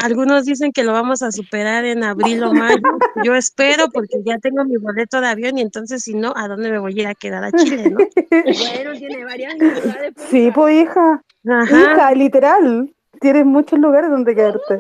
Algunos 0.02 0.46
dicen 0.46 0.72
que 0.72 0.84
lo 0.84 0.94
vamos 0.94 1.22
a 1.22 1.32
superar 1.32 1.86
en 1.86 2.04
abril 2.04 2.44
o 2.44 2.54
mayo. 2.54 2.82
Yo 3.24 3.36
espero 3.36 3.90
porque 3.92 4.22
ya 4.26 4.38
tengo 4.40 4.64
mi 4.66 4.78
boleto 4.78 5.22
de 5.22 5.28
avión 5.28 5.58
y 5.58 5.62
entonces 5.62 6.04
si 6.04 6.14
no, 6.14 6.34
¿a 6.36 6.48
dónde 6.48 6.72
me 6.72 6.80
voy 6.80 6.98
a 7.00 7.02
ir 7.02 7.08
a 7.08 7.16
quedar 7.16 7.44
a 7.44 7.52
Chile, 7.52 7.90
no? 7.90 7.98
Bueno, 7.98 8.92
tiene 8.98 9.24
varias 9.24 9.54
ciudades. 9.54 10.14
Sí, 10.30 10.52
pues 10.54 10.84
hija. 10.84 11.24
Ajá. 11.50 11.80
Hija, 11.80 12.12
literal. 12.14 12.94
Tienes 13.20 13.46
muchos 13.46 13.80
lugares 13.80 14.12
donde 14.12 14.36
quedarte. 14.36 14.80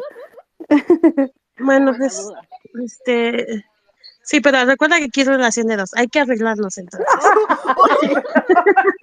Bueno, 1.59 1.93
pues, 1.97 2.29
este, 2.83 3.65
sí, 4.27 4.41
pero 4.41 4.63
recuerda 4.65 4.97
que 4.99 5.05
aquí 5.05 5.21
es 5.21 5.27
relación 5.27 5.67
de 5.67 5.77
dos. 5.77 5.91
Hay 5.95 6.07
que 6.07 6.19
arreglarnos 6.19 6.77
entonces. 6.77 7.07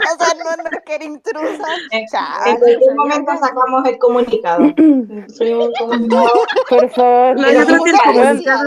O 0.05 0.17
sea, 0.23 0.35
no, 0.35 0.63
no 0.63 0.71
quiere 0.85 1.07
intrusa. 1.07 1.67
En 1.91 2.07
Chale. 2.09 2.51
en 2.51 2.57
cualquier 2.59 2.95
momento 2.95 3.33
sacamos 3.41 3.89
el 3.89 3.99
comunicado. 3.99 4.65
Un 4.77 5.73
comunicado. 5.79 6.29
Por 6.69 6.91
favor. 6.91 7.41
No, 7.41 7.53
yo 7.53 7.65
creo 7.65 7.85
que 7.85 7.91
el 7.91 7.97
comunicado, 8.05 8.65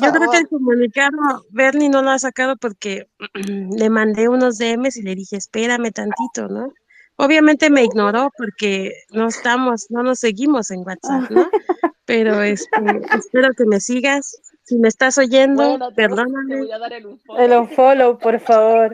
yo 0.00 0.12
creo 0.12 0.30
que 0.30 0.36
el 0.38 0.48
comunicado 0.48 1.44
Bernie 1.50 1.88
no 1.88 2.02
lo 2.02 2.10
ha 2.10 2.18
sacado 2.18 2.56
porque 2.56 3.08
le 3.76 3.90
mandé 3.90 4.28
unos 4.28 4.58
DMs 4.58 4.96
y 4.96 5.02
le 5.02 5.14
dije, 5.14 5.36
espérame 5.36 5.90
tantito, 5.90 6.48
¿no? 6.48 6.72
Obviamente 7.20 7.68
me 7.68 7.82
ignoró 7.82 8.30
porque 8.38 8.92
no 9.10 9.26
estamos, 9.26 9.86
no 9.90 10.04
nos 10.04 10.20
seguimos 10.20 10.70
en 10.70 10.84
WhatsApp, 10.86 11.28
¿no? 11.30 11.50
Pero 12.04 12.42
este, 12.42 12.70
espero 13.12 13.48
que 13.56 13.64
me 13.64 13.80
sigas. 13.80 14.40
Si 14.68 14.76
me 14.76 14.88
estás 14.88 15.16
oyendo, 15.18 15.62
Bueno, 15.66 15.88
te, 15.92 16.06
voy- 16.06 16.16
te 16.16 16.22
perdóname. 16.24 16.56
voy 16.58 16.72
a 16.72 16.78
dar 16.78 16.92
el 16.92 17.06
unfollow. 17.06 17.42
El 17.42 17.52
unfollow, 17.52 18.18
por 18.18 18.38
favor. 18.40 18.92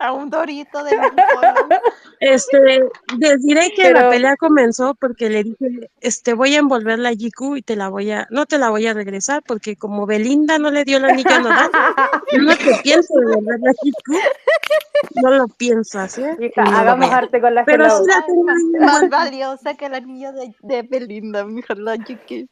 A 0.00 0.12
un 0.12 0.28
dorito 0.28 0.82
de 0.84 0.96
unfollow. 0.96 1.80
Este, 2.20 2.80
les 3.18 3.42
diré 3.42 3.70
que 3.74 3.82
Pero- 3.84 4.00
la 4.00 4.10
pelea 4.10 4.36
comenzó 4.36 4.94
porque 4.94 5.30
le 5.30 5.44
dije, 5.44 5.90
este, 6.00 6.34
voy 6.34 6.54
a 6.54 6.58
envolver 6.58 6.98
la 6.98 7.12
GQ 7.12 7.56
y 7.56 7.62
te 7.62 7.76
la 7.76 7.88
voy 7.88 8.10
a, 8.10 8.26
no 8.30 8.44
te 8.44 8.58
la 8.58 8.70
voy 8.70 8.86
a 8.86 8.92
regresar 8.92 9.42
porque 9.46 9.76
como 9.76 10.04
Belinda 10.06 10.58
no 10.58 10.70
le 10.70 10.84
dio 10.84 10.98
el 10.98 11.04
anillo 11.06 11.40
nodal, 11.40 11.70
yo 12.32 12.38
no 12.42 12.56
te 12.56 12.74
pienso 12.82 13.14
devolver 13.18 13.60
la 13.60 13.72
GQ, 13.72 15.22
no 15.22 15.30
lo 15.30 15.48
pienso 15.48 15.98
hacer. 16.00 16.36
y 16.40 16.46
Hija, 16.46 16.64
no 16.64 16.76
hagamos 16.76 17.10
arte 17.10 17.40
con 17.40 17.54
la 17.54 17.64
Pero 17.64 17.88
sí 17.88 18.02
la 18.06 18.24
tengo 18.26 18.44
Más 18.80 19.08
valiosa 19.08 19.74
que 19.74 19.86
el 19.86 19.94
anillo 19.94 20.32
de, 20.32 20.54
de 20.60 20.82
Belinda, 20.82 21.44
mija, 21.44 21.74
la 21.74 21.96
chiqui. 22.02 22.48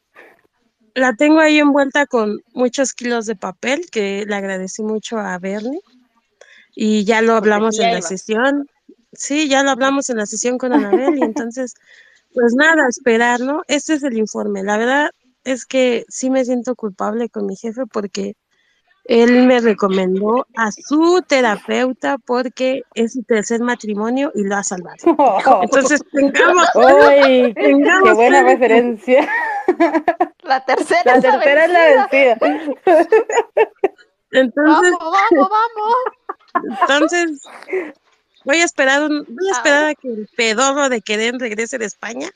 La 0.95 1.15
tengo 1.15 1.39
ahí 1.39 1.57
envuelta 1.57 2.05
con 2.05 2.41
muchos 2.53 2.93
kilos 2.93 3.25
de 3.25 3.35
papel 3.35 3.89
que 3.91 4.25
le 4.27 4.35
agradecí 4.35 4.83
mucho 4.83 5.17
a 5.17 5.37
Bernie 5.39 5.81
y 6.75 7.03
ya 7.05 7.21
lo 7.21 7.33
hablamos 7.33 7.79
en 7.79 7.93
la 7.93 8.01
sesión. 8.01 8.67
Sí, 9.11 9.47
ya 9.47 9.63
lo 9.63 9.71
hablamos 9.71 10.09
en 10.09 10.17
la 10.17 10.25
sesión 10.25 10.57
con 10.57 10.73
Anabel 10.73 11.17
y 11.17 11.21
entonces, 11.23 11.75
pues 12.33 12.53
nada, 12.55 12.87
esperar, 12.87 13.39
¿no? 13.41 13.61
Este 13.67 13.93
es 13.93 14.03
el 14.03 14.17
informe. 14.17 14.63
La 14.63 14.77
verdad 14.77 15.11
es 15.43 15.65
que 15.65 16.05
sí 16.09 16.29
me 16.29 16.45
siento 16.45 16.75
culpable 16.75 17.29
con 17.29 17.45
mi 17.45 17.55
jefe 17.55 17.83
porque 17.91 18.35
él 19.05 19.45
me 19.47 19.59
recomendó 19.59 20.47
a 20.55 20.71
su 20.71 21.21
terapeuta 21.27 22.17
porque 22.25 22.83
es 22.95 23.13
su 23.13 23.23
tercer 23.23 23.59
matrimonio 23.61 24.31
y 24.35 24.43
lo 24.43 24.55
ha 24.55 24.63
salvado. 24.63 24.97
Entonces, 25.63 26.01
tengamos, 26.11 26.67
¡Ay! 26.75 27.53
¡Qué 27.53 28.13
buena 28.13 28.43
referencia! 28.43 29.27
La 30.43 30.63
tercera 30.65 31.01
La 31.05 31.15
es 31.17 31.23
la 31.23 31.31
tercera 31.31 31.65
es 31.65 31.71
la 31.71 32.07
vencida. 32.09 32.37
vencida. 32.41 33.07
Entonces, 34.31 34.91
Vamos, 34.99 35.13
vamos, 35.31 35.49
vamos. 35.49 36.79
entonces 36.81 37.41
voy 38.45 38.57
a 38.57 38.65
esperar 38.65 39.03
un, 39.03 39.25
voy 39.27 39.47
a 39.49 39.53
A 39.53 39.57
esperar 39.57 39.85
a 39.85 39.95
que 39.95 40.07
el 40.07 40.29
pedorro 40.35 40.89
de 40.89 41.01
Querem 41.01 41.39
regrese 41.39 41.77
de 41.77 41.85
España 41.85 42.29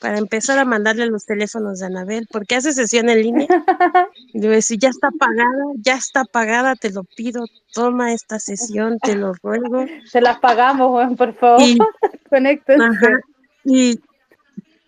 para 0.00 0.18
empezar 0.18 0.58
a 0.58 0.64
mandarle 0.64 1.06
los 1.06 1.26
teléfonos 1.26 1.80
de 1.80 1.86
Anabel, 1.86 2.26
porque 2.30 2.56
hace 2.56 2.72
sesión 2.72 3.08
en 3.08 3.22
línea. 3.22 3.48
Y 4.32 4.38
le 4.38 4.46
voy 4.46 4.54
a 4.54 4.56
decir, 4.56 4.78
ya 4.78 4.90
está 4.90 5.10
pagada, 5.10 5.64
ya 5.76 5.94
está 5.94 6.24
pagada, 6.24 6.76
te 6.76 6.90
lo 6.90 7.02
pido, 7.02 7.44
toma 7.72 8.12
esta 8.12 8.38
sesión, 8.38 8.98
te 9.00 9.16
lo 9.16 9.34
ruego. 9.34 9.86
Se 10.04 10.20
las 10.20 10.38
pagamos, 10.38 10.92
weón, 10.92 11.16
por 11.16 11.34
favor. 11.34 11.62
Y, 11.62 11.78
ajá, 12.80 13.20
y 13.64 14.00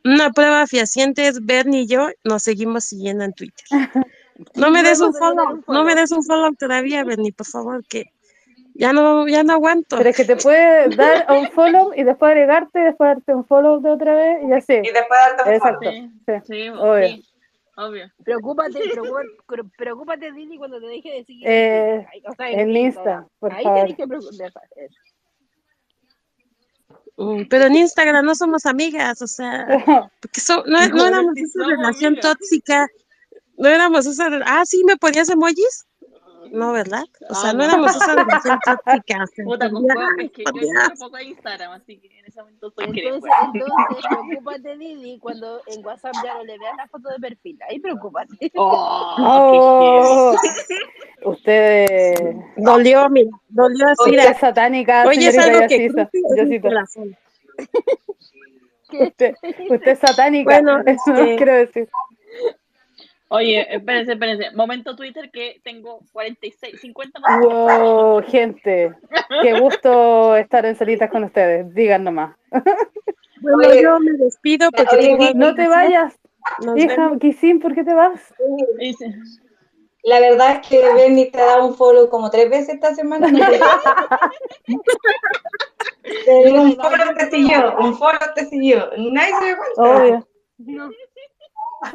una 0.04 0.30
prueba 0.30 0.66
fehaciente 0.66 1.26
es 1.26 1.44
Bernie 1.44 1.82
y 1.82 1.86
yo 1.86 2.08
nos 2.24 2.44
seguimos 2.44 2.84
siguiendo 2.84 3.24
en 3.24 3.32
Twitter. 3.32 3.66
No 4.56 4.70
me 4.70 4.82
des 4.82 4.98
un 5.00 5.14
follow, 5.14 5.62
no 5.68 5.84
me 5.84 5.94
des 5.94 6.10
un 6.10 6.24
follow 6.24 6.52
todavía, 6.54 7.04
Bernie, 7.04 7.32
por 7.32 7.46
favor, 7.46 7.84
que 7.86 8.12
ya 8.74 8.92
no, 8.92 9.26
ya 9.28 9.42
no 9.42 9.52
aguanto. 9.54 9.96
Pero 9.98 10.08
es 10.10 10.16
que 10.16 10.24
te 10.24 10.36
puede 10.36 10.88
dar 10.96 11.26
un 11.30 11.50
follow 11.50 11.92
y 11.94 12.02
después 12.04 12.30
agregarte, 12.30 12.78
después 12.80 13.08
darte 13.08 13.34
un 13.34 13.44
follow 13.44 13.80
de 13.80 13.90
otra 13.90 14.14
vez 14.14 14.38
y 14.48 14.52
así. 14.52 14.72
Y 14.74 14.92
después 14.92 15.18
darte 15.36 15.42
un 15.48 15.54
Exacto. 15.54 15.90
Sí, 15.90 16.10
Sí, 16.26 16.32
sí, 16.46 16.68
obvio. 16.70 17.08
sí, 17.08 17.24
obvio. 17.76 18.10
Preocúpate, 18.24 18.78
preocúpate, 18.92 19.28
preocúpate, 19.76 20.32
Didi, 20.32 20.56
cuando 20.58 20.80
te 20.80 20.86
deje 20.86 21.10
de 21.10 21.24
seguir. 21.24 21.46
Eh, 21.48 22.06
Ahí, 22.12 22.22
o 22.26 22.34
sea, 22.34 22.50
en 22.50 22.76
Insta, 22.76 23.26
por 23.38 23.52
Ahí 23.52 23.64
favor. 23.64 23.80
tenés 23.80 23.96
que 23.96 24.06
preocuparte. 24.06 24.88
Mm, 27.16 27.42
Pero 27.48 27.64
en 27.66 27.76
Instagram 27.76 28.24
no 28.24 28.34
somos 28.34 28.64
amigas, 28.66 29.20
o 29.22 29.26
sea, 29.26 29.66
porque 30.20 30.40
so- 30.40 30.64
no, 30.66 30.80
no 30.88 30.96
No, 30.96 31.06
éramos 31.06 31.36
esa 31.36 31.66
relación 31.66 32.14
amigas. 32.14 32.32
tóxica, 32.38 32.88
no 33.58 33.68
éramos 33.68 34.06
esa, 34.06 34.28
ah, 34.46 34.64
sí, 34.64 34.82
¿me 34.84 34.96
ponías 34.96 35.28
emojis? 35.28 35.86
No, 36.50 36.72
¿verdad? 36.72 37.04
O 37.28 37.34
sea, 37.34 37.50
Ah, 37.50 37.52
no 37.52 37.58
no. 37.60 37.64
éramos 37.64 37.94
esa 37.96 38.14
relación 38.16 38.58
tóxica, 38.64 39.22
o 39.22 39.26
sea, 39.26 39.44
Puta, 39.44 39.70
con 39.70 39.82
poco- 39.86 40.00
es 40.18 40.30
que 40.32 40.44
yo 40.44 40.50
ponía- 40.52 40.82
tengo 40.88 41.00
poco 41.00 41.16
de 41.16 41.24
Instagram, 41.24 41.72
así 41.72 41.98
que 41.98 42.18
en 42.18 42.24
ese 42.26 42.40
momento 42.40 42.68
estoy 42.68 42.84
Entonces, 42.86 43.02
creyendo. 43.22 43.26
entonces, 43.54 44.06
preocúpate, 44.28 44.76
Didi, 44.78 45.18
cuando 45.18 45.60
en 45.66 45.86
WhatsApp 45.86 46.12
ya 46.24 46.34
no 46.34 46.44
le 46.44 46.58
veas 46.58 46.76
la 46.76 46.86
foto 46.88 47.08
de 47.10 47.18
perfil. 47.18 47.58
Ahí 47.68 47.78
preocúpate. 47.78 48.52
Oh, 48.56 49.16
Oh, 51.24 51.30
ustedes. 51.30 52.20
Dolió, 52.56 53.08
mira, 53.10 53.30
dolió 53.48 53.86
así. 53.88 54.10
Usted 54.10 54.30
es 54.30 54.38
satánica, 54.38 55.04
Oye, 55.06 55.28
es 55.28 55.38
algo 55.38 55.66
que 55.68 55.88
Yacita. 55.88 56.10
Usted, 58.92 59.34
usted 59.70 59.88
es 59.92 59.98
satánica, 59.98 60.44
Bueno, 60.60 60.80
eso 60.86 61.14
este- 61.14 61.36
quiero 61.36 61.54
decir. 61.54 61.88
Oye, 63.34 63.66
espérense, 63.74 64.12
espérense. 64.12 64.50
Momento 64.54 64.94
Twitter 64.94 65.30
que 65.30 65.58
tengo 65.64 66.00
46, 66.12 66.78
50 66.80 67.18
más. 67.18 67.40
Wow, 67.40 68.22
gente, 68.24 68.94
qué 69.40 69.58
gusto 69.58 70.36
estar 70.36 70.66
en 70.66 70.76
celitas 70.76 71.10
con 71.10 71.24
ustedes. 71.24 71.72
Digan 71.74 72.04
nomás. 72.04 72.36
Bueno, 73.40 73.68
Oye, 73.70 73.82
yo 73.82 73.98
me 74.00 74.12
despido 74.18 74.70
porque 74.70 74.96
oye, 74.96 75.16
tengo 75.18 75.32
No 75.34 75.54
te 75.54 75.66
vayas, 75.66 76.14
Nos 76.62 76.76
hija, 76.78 77.10
¿por 77.60 77.74
qué 77.74 77.84
te 77.84 77.94
vas? 77.94 78.34
La 80.04 80.20
verdad 80.20 80.60
es 80.60 80.68
que 80.68 80.78
Bernie 80.94 81.30
te 81.30 81.40
ha 81.40 81.46
dado 81.46 81.66
un 81.68 81.74
follow 81.74 82.10
como 82.10 82.28
tres 82.30 82.50
veces 82.50 82.74
esta 82.74 82.94
semana. 82.94 83.28
no 83.28 83.38
te- 83.48 83.60
Te 86.24 86.44
digo, 86.44 86.60
un 86.62 86.76
follow 86.76 87.14
te 87.16 87.30
siguió, 87.30 87.76
un 87.78 87.94
follow 87.96 88.34
te 88.34 88.44
siguió. 88.44 88.90
Nadie 88.98 89.32
se 89.38 89.44
dio 89.46 89.56
cuenta. 89.56 89.82
Obvio. 89.82 90.28
Ah, 90.58 90.66
bueno, 90.66 90.68
Toño, 90.68 90.90
esto 90.90 91.88
es 91.88 91.94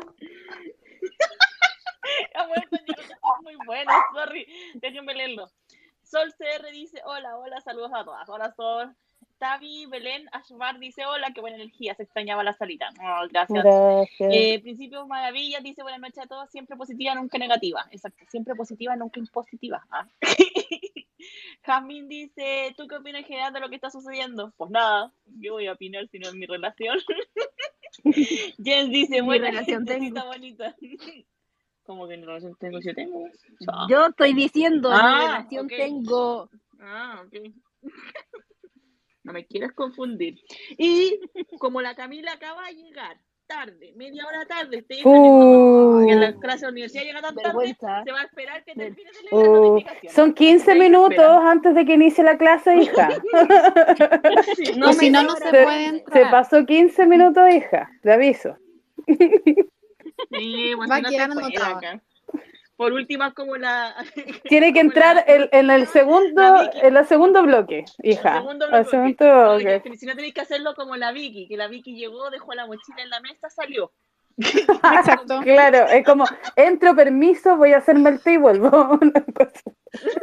muy 3.44 3.56
bueno, 3.66 3.92
sorry. 4.14 4.48
Déjenme 4.76 5.14
leerlo. 5.14 5.48
Sol 6.04 6.34
CR 6.38 6.72
dice, 6.72 7.02
hola, 7.06 7.38
hola, 7.38 7.60
saludos 7.62 7.92
a 7.94 8.04
todas. 8.04 8.30
Hola, 8.30 8.54
Sol. 8.56 8.96
Tavi 9.38 9.86
Belén 9.86 10.28
Ashbar 10.32 10.80
dice, 10.80 11.06
hola, 11.06 11.32
qué 11.34 11.42
buena 11.42 11.58
energía, 11.58 11.94
se 11.96 12.04
extrañaba 12.04 12.44
la 12.44 12.54
salita. 12.54 12.90
Oh, 13.00 13.28
gracias. 13.30 13.64
Gracias. 13.64 14.34
Eh, 14.34 14.60
Principios 14.62 15.08
Maravillas 15.08 15.62
dice, 15.64 15.84
buenas 15.84 16.02
noches 16.02 16.24
a 16.24 16.28
todos, 16.28 16.50
siempre 16.50 16.76
positiva, 16.76 17.14
nunca 17.14 17.38
negativa. 17.38 17.86
Exacto, 17.92 18.26
siempre 18.30 18.56
positiva, 18.56 18.96
nunca 18.96 19.20
impositiva. 19.20 19.86
Ah. 19.92 20.08
Jamín 21.64 22.08
dice, 22.08 22.74
¿tú 22.78 22.88
qué 22.88 22.96
opinas 22.96 23.22
en 23.22 23.28
general 23.28 23.54
de 23.54 23.60
lo 23.60 23.70
que 23.70 23.76
está 23.76 23.90
sucediendo? 23.90 24.54
Pues 24.58 24.72
nada, 24.72 25.12
yo 25.26 25.54
voy 25.54 25.68
a 25.68 25.74
opinar 25.74 26.08
si 26.08 26.20
no 26.20 26.30
es 26.30 26.34
mi 26.34 26.46
relación. 26.46 26.98
Jens 28.64 28.90
dice, 28.90 29.22
Mi 29.22 29.28
buena 29.28 29.52
relación 29.52 29.86
bonita. 29.86 30.76
¿Cómo 31.88 32.08
que 32.08 32.18
mi 32.18 32.26
relación 32.26 32.54
tengo? 32.60 32.80
Yo 32.80 32.94
tengo. 32.94 33.26
Ah. 33.68 33.88
Yo 33.90 34.06
estoy 34.08 34.34
diciendo, 34.34 34.90
Ah, 34.92 34.98
mi 35.20 35.26
relación 35.26 35.66
ok. 35.66 35.72
tengo. 35.76 36.50
Ah, 36.80 37.24
ok. 37.26 37.34
No 39.24 39.34
me 39.34 39.46
quieras 39.46 39.74
confundir. 39.74 40.40
Y 40.78 41.20
como 41.60 41.82
la 41.82 41.96
Camila 41.96 42.32
acaba 42.32 42.68
de 42.68 42.76
llegar 42.76 43.18
tarde, 43.46 43.92
media 43.98 44.26
hora 44.26 44.46
tarde, 44.46 44.84
te 44.84 44.96
dicen 44.96 45.12
Uh. 45.12 46.06
que 46.06 46.14
en 46.14 46.22
la 46.22 46.34
clase 46.40 46.60
de 46.60 46.66
la 46.68 46.72
universidad 46.72 47.04
llega 47.04 47.22
tan 47.22 47.36
tarde, 47.36 47.76
se 48.06 48.12
va 48.14 48.22
a 48.22 48.24
esperar 48.24 48.64
que 48.64 48.74
termine 48.74 49.10
de 49.12 49.22
leer 49.24 49.34
Uh, 49.50 49.64
notificaciones. 49.74 50.14
son 50.14 50.34
15 50.34 50.72
Ahí 50.72 50.80
minutos 50.80 51.12
esperan. 51.12 51.48
antes 51.48 51.76
de 51.76 51.86
que 51.86 51.94
inicie 51.96 52.24
la 52.24 52.38
clase, 52.38 52.76
hija. 52.78 53.10
Sí. 54.56 54.74
No, 54.78 54.94
si 54.94 55.10
no, 55.10 55.24
no 55.24 55.36
se 55.36 55.44
Se- 55.50 55.64
puede 55.64 55.90
Se 55.90 55.96
entrar. 55.98 56.32
pasó 56.32 56.66
15 56.66 57.06
minutos, 57.06 57.50
hija, 57.54 57.90
te 58.04 58.12
aviso. 58.14 58.56
Sí, 60.40 60.74
acá. 61.78 62.02
Por 62.76 62.94
última, 62.94 63.34
como 63.34 63.56
la. 63.58 63.96
Tiene 64.50 64.72
que 64.72 64.80
entrar 64.82 65.16
la- 65.16 65.22
el- 65.22 65.50
en 65.52 65.72
el 65.72 65.88
segundo, 65.88 66.42
en 66.74 66.96
el 66.96 67.06
segundo 67.08 67.42
bloque, 67.42 67.86
hija. 68.04 68.38
El 68.38 68.42
segundo 68.44 68.66
El 68.66 68.72
bloque. 68.72 68.90
segundo 68.90 69.96
Si 69.98 70.06
no 70.06 70.16
tenéis 70.16 70.34
que 70.36 70.42
hacerlo 70.42 70.76
como 70.76 70.96
la 70.96 71.12
Vicky, 71.12 71.48
que 71.48 71.58
la 71.58 71.68
Vicky 71.68 71.96
llegó, 71.96 72.30
dejó 72.30 72.54
la 72.54 72.68
mochila 72.68 73.02
en 73.02 73.10
la 73.10 73.20
mesa, 73.22 73.50
salió. 73.50 73.92
Exacto. 74.98 75.40
Claro, 75.42 75.88
es 75.88 76.06
como, 76.06 76.26
entro, 76.56 76.96
permiso, 76.96 77.58
voy 77.58 77.74
a 77.74 77.78
hacerme 77.78 78.12
el 78.12 78.20
té 78.22 78.34
y 78.34 78.38
vuelvo. 78.38 79.00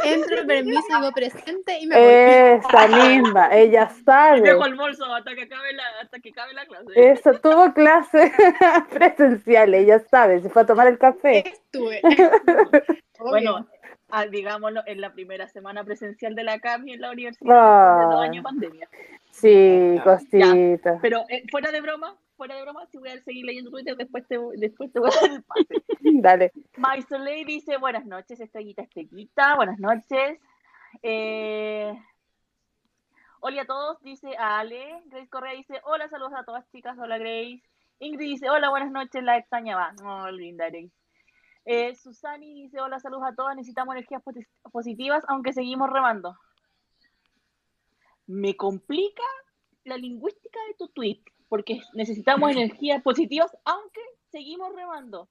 Entro, 0.04 0.46
permiso, 0.46 0.82
digo 1.00 1.10
presente 1.12 1.78
y 1.80 1.86
me 1.86 1.96
voy. 1.96 2.04
Esa 2.06 2.86
misma, 3.08 3.48
ella 3.56 3.90
Y 3.98 4.04
sabe. 4.04 4.40
dejo 4.42 4.66
el 4.66 4.76
bolso 4.76 5.04
hasta 5.12 5.34
que 5.34 5.42
acabe 5.42 5.72
la, 5.72 5.82
hasta 6.02 6.20
que 6.20 6.30
acabe 6.30 6.52
la 6.54 6.64
clase. 6.66 6.86
Eso, 6.94 7.32
tuvo 7.40 7.72
clase 7.72 8.30
presencial, 8.90 9.74
ella 9.74 9.98
sabe, 10.10 10.40
se 10.42 10.50
fue 10.50 10.62
a 10.62 10.66
tomar 10.66 10.86
el 10.86 10.98
café. 10.98 11.48
Estuve. 11.48 12.00
Bueno, 13.18 13.66
ah, 14.10 14.26
digámoslo, 14.26 14.82
en 14.86 15.00
la 15.00 15.12
primera 15.12 15.48
semana 15.48 15.82
presencial 15.82 16.34
de 16.34 16.44
la 16.44 16.60
CAMI 16.60 16.92
en 16.94 17.00
la 17.00 17.10
universidad, 17.10 17.98
de 17.98 18.04
dos 18.04 18.14
Ah. 18.20 18.22
años 18.22 18.36
de 18.36 18.42
pandemia. 18.42 18.88
Sí, 19.30 19.98
cosita. 20.04 20.98
Pero 21.02 21.24
eh, 21.30 21.42
fuera 21.50 21.72
de 21.72 21.80
broma, 21.80 22.16
fuera 22.36 22.56
de 22.56 22.62
broma, 22.62 22.86
si 22.86 22.98
voy 22.98 23.10
a 23.10 23.20
seguir 23.22 23.44
leyendo 23.44 23.70
Twitter, 23.70 23.96
después 23.96 24.26
te, 24.26 24.38
después 24.56 24.92
te 24.92 25.00
voy 25.00 25.10
a 25.10 25.20
dar 25.20 25.30
el 25.30 25.42
pase. 25.42 25.84
Dale. 26.00 26.52
Soleil 27.08 27.46
dice, 27.46 27.76
buenas 27.78 28.04
noches, 28.06 28.40
estrellita, 28.40 28.82
estrellita, 28.82 29.56
buenas 29.56 29.78
noches. 29.78 30.38
Eh... 31.02 31.92
Hola 33.40 33.62
a 33.62 33.66
todos, 33.66 34.00
dice 34.00 34.34
Ale. 34.38 35.02
Grace 35.06 35.28
Correa 35.28 35.52
dice, 35.52 35.78
hola, 35.84 36.08
saludos 36.08 36.32
a 36.34 36.44
todas 36.44 36.66
chicas, 36.70 36.96
hola 36.98 37.18
Grace. 37.18 37.62
Ingrid 37.98 38.26
dice, 38.30 38.48
hola, 38.48 38.70
buenas 38.70 38.90
noches, 38.90 39.22
la 39.22 39.36
extrañaba. 39.36 39.94
Oh, 40.02 40.30
linda 40.30 40.70
Grace. 40.70 40.90
Eh, 41.66 41.94
Susani 41.94 42.62
dice, 42.62 42.80
hola, 42.80 42.98
saludos 43.00 43.24
a 43.26 43.34
todas, 43.34 43.54
necesitamos 43.54 43.94
energías 43.94 44.22
posi- 44.22 44.46
positivas, 44.72 45.24
aunque 45.28 45.52
seguimos 45.52 45.90
remando. 45.90 46.34
Me 48.26 48.56
complica 48.56 49.22
la 49.84 49.98
lingüística 49.98 50.58
de 50.68 50.74
tu 50.78 50.88
tweet, 50.88 51.22
porque 51.54 51.80
necesitamos 51.92 52.50
energías 52.50 53.00
positivas, 53.00 53.56
aunque 53.64 54.00
seguimos 54.32 54.74
remando. 54.74 55.28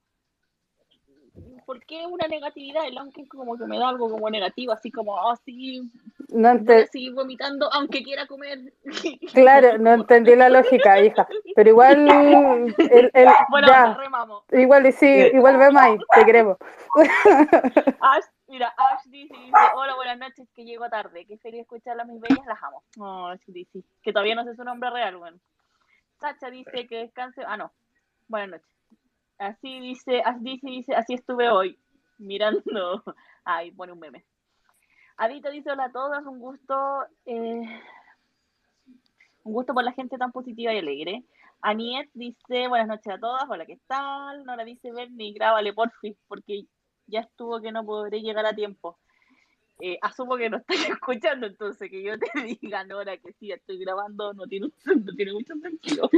¿Por 1.66 1.86
qué 1.86 2.06
una 2.06 2.28
negatividad? 2.30 2.88
El 2.88 2.98
aunque 2.98 3.28
como 3.28 3.58
que 3.58 3.66
me 3.66 3.78
da 3.78 3.90
algo 3.90 4.10
como 4.10 4.30
negativo, 4.30 4.72
así 4.72 4.90
como, 4.90 5.16
oh, 5.16 5.36
sí, 5.44 5.82
No 6.30 6.48
voy 6.50 6.60
ente- 6.60 6.84
a 6.84 6.88
seguir 6.88 7.14
vomitando, 7.14 7.70
aunque 7.74 8.04
quiera 8.04 8.26
comer. 8.26 8.74
Claro, 9.34 9.78
no 9.80 9.92
entendí 9.92 10.34
la 10.38 10.48
lógica, 10.48 11.02
hija. 11.02 11.28
Pero 11.56 11.70
igual, 11.70 11.98
el, 12.78 13.12
el- 13.14 13.30
Bueno, 13.50 13.68
ya, 13.68 13.94
remamos. 13.96 14.44
igual, 14.54 14.94
sí, 14.94 15.08
igual 15.34 15.58
vemos 15.58 15.82
ahí, 15.82 15.98
te 16.16 16.24
queremos. 16.26 16.56
Ash, 18.00 18.24
mira, 18.48 18.74
Ash 18.78 19.04
dice, 19.08 19.34
dice, 19.36 19.58
hola, 19.76 19.96
buenas 19.96 20.20
noches, 20.20 20.48
que 20.56 20.64
llego 20.64 20.88
tarde. 20.90 21.26
Qué 21.26 21.38
feliz 21.40 21.62
escucharlas, 21.64 22.08
mis 22.08 22.22
bellas, 22.22 22.46
las 22.46 22.64
amo. 22.64 22.82
Oh, 23.00 23.28
Ash 23.28 23.42
dice, 23.48 23.80
que 24.02 24.14
todavía 24.14 24.36
no 24.36 24.46
sé 24.46 24.56
su 24.56 24.64
nombre 24.64 24.90
real, 24.90 25.18
bueno. 25.18 25.38
Sacha 26.24 26.50
dice 26.50 26.88
que 26.88 27.00
descanse, 27.00 27.44
ah, 27.46 27.58
no, 27.58 27.74
buenas 28.30 28.52
noches. 28.52 28.78
Así 29.38 29.82
dice, 29.82 30.22
Ash 30.24 30.38
dice, 30.40 30.68
dice, 30.68 30.96
así 30.96 31.16
estuve 31.16 31.50
hoy, 31.50 31.78
mirando, 32.18 32.64
ay, 33.44 33.72
pone 33.72 33.92
un 33.92 34.00
meme. 34.00 34.24
Adita 35.18 35.50
dice, 35.50 35.70
hola 35.70 35.86
a 35.86 35.92
todas, 35.92 36.26
un 36.26 36.40
gusto. 36.40 37.06
Eh... 37.26 37.68
Un 39.44 39.52
gusto 39.52 39.74
por 39.74 39.84
la 39.84 39.92
gente 39.92 40.18
tan 40.18 40.32
positiva 40.32 40.72
y 40.72 40.78
alegre. 40.78 41.26
Aniet 41.60 42.10
dice, 42.14 42.70
buenas 42.70 42.88
noches 42.88 43.14
a 43.14 43.20
todas, 43.20 43.44
hola, 43.50 43.66
¿qué 43.66 43.78
tal? 43.86 44.46
Nora 44.46 44.64
dice, 44.64 44.94
Bernie, 44.94 45.34
grábale 45.34 45.74
porfis, 45.74 46.16
porque 46.30 46.68
ya 47.06 47.20
estuvo 47.20 47.60
que 47.60 47.74
no 47.74 47.84
podré 47.84 48.22
llegar 48.22 48.46
a 48.46 48.56
tiempo. 48.56 48.98
Eh, 49.80 49.98
asumo 50.02 50.38
que 50.38 50.50
no 50.50 50.58
estás 50.58 50.78
escuchando, 50.90 51.48
entonces 51.48 51.90
que 51.90 52.04
yo 52.04 52.18
te 52.18 52.30
diga, 52.62 52.84
Nora, 52.84 53.18
que 53.18 53.34
sí, 53.34 53.52
estoy 53.52 53.80
grabando, 53.80 54.34
no 54.34 54.46
tiene, 54.48 54.70
no 54.86 55.14
tiene 55.16 55.34
mucho 55.34 55.56
sentido. 55.56 56.10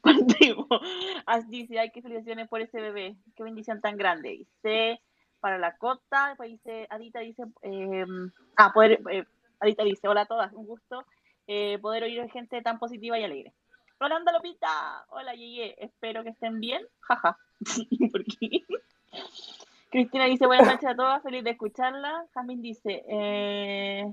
Partimos. 0.00 0.66
As 1.26 1.48
dice, 1.48 1.78
ay, 1.78 1.90
qué 1.90 2.02
felicitaciones 2.02 2.48
por 2.48 2.60
ese 2.60 2.80
bebé, 2.80 3.16
qué 3.36 3.42
bendición 3.42 3.80
tan 3.80 3.96
grande. 3.96 4.30
Dice, 4.30 5.00
para 5.40 5.58
la 5.58 5.76
cota, 5.76 6.34
pues 6.36 6.50
dice, 6.50 6.86
Adita 6.90 7.20
dice, 7.20 7.44
eh, 7.62 8.06
ah, 8.56 8.72
poder, 8.72 9.00
eh, 9.10 9.24
Adita 9.60 9.84
dice, 9.84 10.08
hola 10.08 10.22
a 10.22 10.26
todas, 10.26 10.52
un 10.52 10.66
gusto 10.66 11.04
eh, 11.48 11.78
poder 11.78 12.04
oír 12.04 12.30
gente 12.30 12.60
tan 12.62 12.78
positiva 12.78 13.18
y 13.18 13.24
alegre. 13.24 13.52
Rolanda 13.98 14.32
Lopita, 14.32 15.06
hola 15.08 15.34
llegué, 15.34 15.74
espero 15.82 16.22
que 16.22 16.30
estén 16.30 16.60
bien, 16.60 16.86
jaja. 17.00 17.36
¿Por 18.12 18.24
qué? 18.24 18.64
Cristina 19.90 20.26
dice, 20.26 20.46
buenas 20.46 20.66
noches 20.66 20.88
a 20.88 20.94
todas, 20.94 21.22
feliz 21.22 21.42
de 21.44 21.50
escucharla. 21.50 22.26
Jamín 22.34 22.60
dice, 22.60 23.04
eh... 23.08 24.12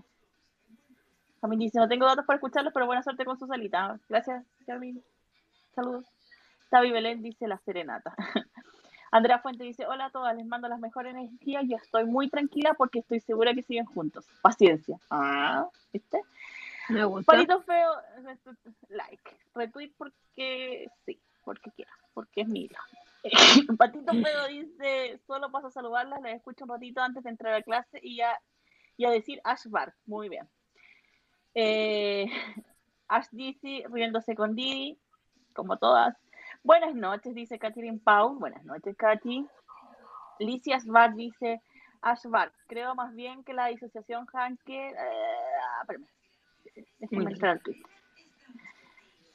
Jamín 1.42 1.60
dice, 1.60 1.80
no 1.80 1.88
tengo 1.88 2.06
datos 2.06 2.26
para 2.26 2.38
escucharlos, 2.38 2.74
pero 2.74 2.86
buena 2.86 3.04
suerte 3.04 3.26
con 3.26 3.38
su 3.38 3.46
salita. 3.46 4.00
Gracias, 4.10 4.46
Jamín. 4.66 5.04
Saludos. 5.76 6.06
Tavi 6.70 6.92
Belén 6.92 7.22
dice, 7.22 7.48
la 7.48 7.58
serenata. 7.58 8.16
Andrea 9.12 9.40
Fuente 9.40 9.64
dice, 9.64 9.86
hola 9.86 10.06
a 10.06 10.10
todas, 10.10 10.36
les 10.36 10.46
mando 10.46 10.68
las 10.68 10.80
mejores 10.80 11.14
energías, 11.14 11.64
yo 11.68 11.78
estoy 11.78 12.06
muy 12.06 12.30
tranquila 12.30 12.74
porque 12.74 13.00
estoy 13.00 13.20
segura 13.20 13.54
que 13.54 13.62
siguen 13.62 13.86
juntos. 13.86 14.26
Paciencia. 14.42 14.98
Ah, 15.10 15.68
¿viste? 15.94 16.22
Me 16.90 17.06
gusta. 17.06 17.32
Palito 17.32 17.62
feo, 17.62 17.94
like. 18.90 19.38
Retweet 19.54 19.92
porque 19.98 20.88
sí, 21.06 21.20
porque 21.44 21.72
quiero, 21.72 21.92
porque 22.14 22.42
es 22.42 22.48
mío. 22.48 22.78
Patito 23.78 24.14
feo 24.14 24.48
dice, 24.48 25.20
solo 25.26 25.52
paso 25.52 25.68
a 25.68 25.72
saludarlas, 25.72 26.22
les 26.22 26.36
escucho 26.36 26.66
un 26.66 26.72
ratito 26.72 27.02
antes 27.02 27.24
de 27.24 27.30
entrar 27.32 27.54
a 27.54 27.64
clase 27.64 28.00
y 28.02 28.22
a, 28.22 28.40
y 28.98 29.06
a 29.06 29.10
decir 29.10 29.42
Ash 29.44 29.66
Bar. 29.68 29.94
Muy 30.06 30.30
bien. 30.30 30.48
Eh, 31.56 32.28
Ash 33.08 33.28
riéndose 33.32 34.36
con 34.36 34.56
Didi, 34.56 35.00
como 35.54 35.78
todas. 35.78 36.16
Buenas 36.64 36.96
noches, 36.96 37.34
dice 37.34 37.58
Catherine 37.58 38.00
Pau. 38.00 38.36
Buenas 38.36 38.64
noches, 38.66 38.96
Katy. 38.96 39.48
Licia 40.40 40.80
Svart 40.80 41.16
dice, 41.16 41.62
Ash 42.02 42.26
Bar, 42.26 42.52
creo 42.68 42.94
más 42.94 43.16
bien 43.16 43.44
que 43.44 43.54
la 43.54 43.68
disociación 43.68 44.26
Hanker... 44.28 44.94
Eh, 44.94 44.98
ah, 44.98 45.82
espérame. 45.82 46.08
Déjenme 47.00 47.32
entrar 47.32 47.52
al 47.54 47.62
tweet. 47.62 47.82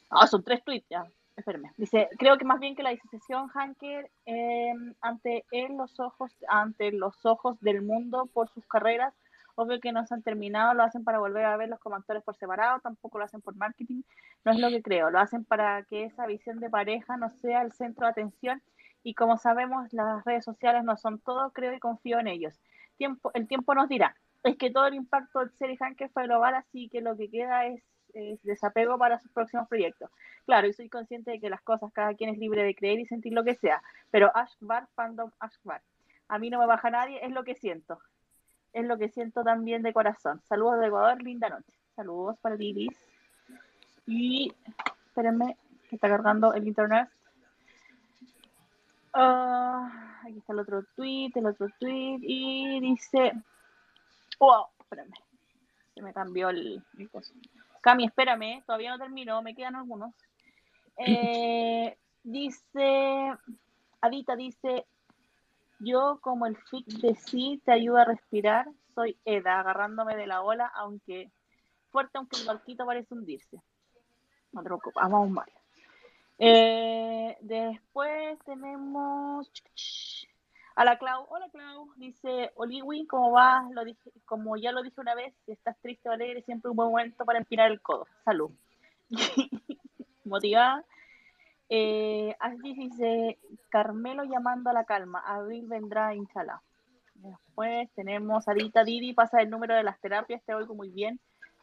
Ah, 0.09 0.27
son 0.27 0.43
tres 0.43 0.63
tweets 0.63 0.87
ya. 0.89 1.05
Espérame. 1.41 1.71
Dice, 1.75 2.07
creo 2.19 2.37
que 2.37 2.45
más 2.45 2.59
bien 2.59 2.75
que 2.75 2.83
la 2.83 2.91
disociación 2.91 3.47
Hanker 3.47 4.11
eh, 4.27 4.73
ante 5.01 5.43
él 5.51 5.75
los 5.75 5.99
ojos, 5.99 6.31
ante 6.47 6.91
los 6.91 7.25
ojos 7.25 7.59
del 7.61 7.81
mundo 7.81 8.27
por 8.31 8.47
sus 8.49 8.65
carreras, 8.67 9.13
obvio 9.55 9.79
que 9.79 9.91
no 9.91 10.05
se 10.05 10.13
han 10.13 10.21
terminado, 10.21 10.75
lo 10.75 10.83
hacen 10.83 11.03
para 11.03 11.17
volver 11.17 11.45
a 11.45 11.57
verlos 11.57 11.79
como 11.79 11.95
actores 11.95 12.21
por 12.23 12.35
separado, 12.35 12.79
tampoco 12.79 13.17
lo 13.17 13.25
hacen 13.25 13.41
por 13.41 13.55
marketing, 13.55 14.03
no 14.45 14.51
es 14.51 14.59
lo 14.59 14.69
que 14.69 14.83
creo, 14.83 15.09
lo 15.09 15.19
hacen 15.19 15.43
para 15.43 15.83
que 15.83 16.03
esa 16.03 16.27
visión 16.27 16.59
de 16.59 16.69
pareja 16.69 17.17
no 17.17 17.29
sea 17.31 17.63
el 17.63 17.71
centro 17.71 18.05
de 18.05 18.11
atención 18.11 18.61
y 19.01 19.15
como 19.15 19.37
sabemos 19.37 19.91
las 19.93 20.23
redes 20.23 20.45
sociales 20.45 20.83
no 20.83 20.95
son 20.95 21.19
todo, 21.19 21.51
creo 21.53 21.73
y 21.73 21.79
confío 21.79 22.19
en 22.19 22.27
ellos. 22.27 22.59
Tiempo, 22.97 23.31
el 23.33 23.47
tiempo 23.47 23.73
nos 23.73 23.89
dirá, 23.89 24.15
es 24.43 24.57
que 24.57 24.69
todo 24.69 24.85
el 24.85 24.93
impacto 24.93 25.39
del 25.39 25.51
serie 25.57 25.77
Hanker 25.77 26.11
fue 26.11 26.25
global, 26.25 26.53
así 26.53 26.87
que 26.87 27.01
lo 27.01 27.17
que 27.17 27.31
queda 27.31 27.65
es, 27.65 27.81
es, 28.13 28.41
desapego 28.43 28.97
para 28.97 29.19
sus 29.19 29.31
próximos 29.31 29.67
proyectos. 29.67 30.09
Claro, 30.45 30.67
y 30.67 30.73
soy 30.73 30.89
consciente 30.89 31.31
de 31.31 31.39
que 31.39 31.49
las 31.49 31.61
cosas, 31.61 31.91
cada 31.93 32.13
quien 32.13 32.29
es 32.29 32.37
libre 32.37 32.63
de 32.63 32.75
creer 32.75 32.99
y 32.99 33.05
sentir 33.05 33.33
lo 33.33 33.43
que 33.43 33.55
sea, 33.55 33.81
pero 34.09 34.31
Ashbar, 34.35 34.87
fandom 34.95 35.31
Ashbar. 35.39 35.81
A 36.27 36.39
mí 36.39 36.49
no 36.49 36.59
me 36.59 36.65
baja 36.65 36.89
nadie, 36.89 37.23
es 37.25 37.31
lo 37.31 37.43
que 37.43 37.55
siento. 37.55 37.99
Es 38.73 38.85
lo 38.85 38.97
que 38.97 39.09
siento 39.09 39.43
también 39.43 39.83
de 39.83 39.91
corazón. 39.91 40.41
Saludos 40.47 40.79
de 40.79 40.87
Ecuador, 40.87 41.21
linda 41.21 41.49
noche. 41.49 41.73
Saludos 41.95 42.37
para 42.39 42.57
ti. 42.57 42.89
Y 44.07 44.53
espérenme, 45.07 45.57
que 45.89 45.97
está 45.97 46.07
cargando 46.07 46.53
el 46.53 46.65
internet. 46.65 47.09
Ah, 49.13 50.21
aquí 50.23 50.37
está 50.37 50.53
el 50.53 50.59
otro 50.59 50.83
tweet, 50.95 51.31
el 51.35 51.45
otro 51.47 51.67
tweet, 51.79 52.19
y 52.21 52.79
dice, 52.79 53.33
wow, 54.39 54.67
espérame, 54.79 55.13
se 55.93 56.01
me 56.01 56.13
cambió 56.13 56.49
el, 56.49 56.81
el. 56.97 57.09
Cami, 57.81 58.05
espérame, 58.05 58.63
todavía 58.65 58.91
no 58.91 58.99
termino, 58.99 59.41
me 59.41 59.55
quedan 59.55 59.75
algunos. 59.75 60.13
Eh, 60.97 61.97
dice, 62.23 63.33
Adita 64.01 64.35
dice, 64.35 64.85
yo 65.79 66.19
como 66.21 66.45
el 66.45 66.57
fic 66.57 66.85
de 66.85 67.15
sí 67.15 67.61
te 67.65 67.71
ayuda 67.71 68.03
a 68.03 68.05
respirar, 68.05 68.67
soy 68.93 69.17
Eda, 69.25 69.59
agarrándome 69.59 70.15
de 70.15 70.27
la 70.27 70.41
ola, 70.41 70.71
aunque 70.75 71.31
fuerte, 71.89 72.17
aunque 72.17 72.39
el 72.39 72.45
barquito 72.45 72.85
parece 72.85 73.13
hundirse. 73.13 73.57
No 74.51 74.61
te 74.61 74.65
preocupes, 74.65 75.01
vamos 75.01 75.29
Mario. 75.29 75.55
Eh, 76.37 77.37
después 77.41 78.37
tenemos 78.45 79.51
a 80.81 80.85
la 80.85 80.97
Clau. 80.97 81.27
Hola 81.29 81.47
Clau, 81.51 81.93
dice 81.95 82.51
Oliwi, 82.55 83.05
¿cómo 83.05 83.29
vas? 83.29 83.69
Lo 83.69 83.85
dije, 83.85 84.11
como 84.25 84.57
ya 84.57 84.71
lo 84.71 84.81
dije 84.81 84.99
una 84.99 85.13
vez, 85.13 85.31
si 85.45 85.51
estás 85.51 85.77
triste 85.79 86.09
o 86.09 86.11
alegre, 86.11 86.41
siempre 86.41 86.71
un 86.71 86.75
buen 86.75 86.89
momento 86.89 87.23
para 87.23 87.37
empinar 87.37 87.69
el 87.69 87.81
codo. 87.81 88.07
Salud. 88.25 88.49
Motivada. 90.25 90.83
Eh, 91.69 92.35
dice, 92.63 93.37
Carmelo 93.69 94.23
llamando 94.23 94.71
a 94.71 94.73
la 94.73 94.85
calma, 94.85 95.19
Abril 95.23 95.67
vendrá, 95.67 96.15
inshallah. 96.15 96.63
Después 97.13 97.87
tenemos 97.93 98.47
a 98.47 98.53
Dita 98.55 98.83
Didi, 98.83 99.13
pasa 99.13 99.39
el 99.39 99.51
número 99.51 99.75
de 99.75 99.83
las 99.83 99.99
terapias, 99.99 100.43
te 100.43 100.55
oigo 100.55 100.73
muy 100.73 100.89
bien. 100.89 101.19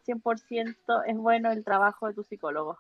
100% 0.06 1.02
es 1.06 1.16
bueno 1.16 1.50
el 1.50 1.64
trabajo 1.64 2.06
de 2.06 2.14
tu 2.14 2.22
psicólogo. 2.22 2.78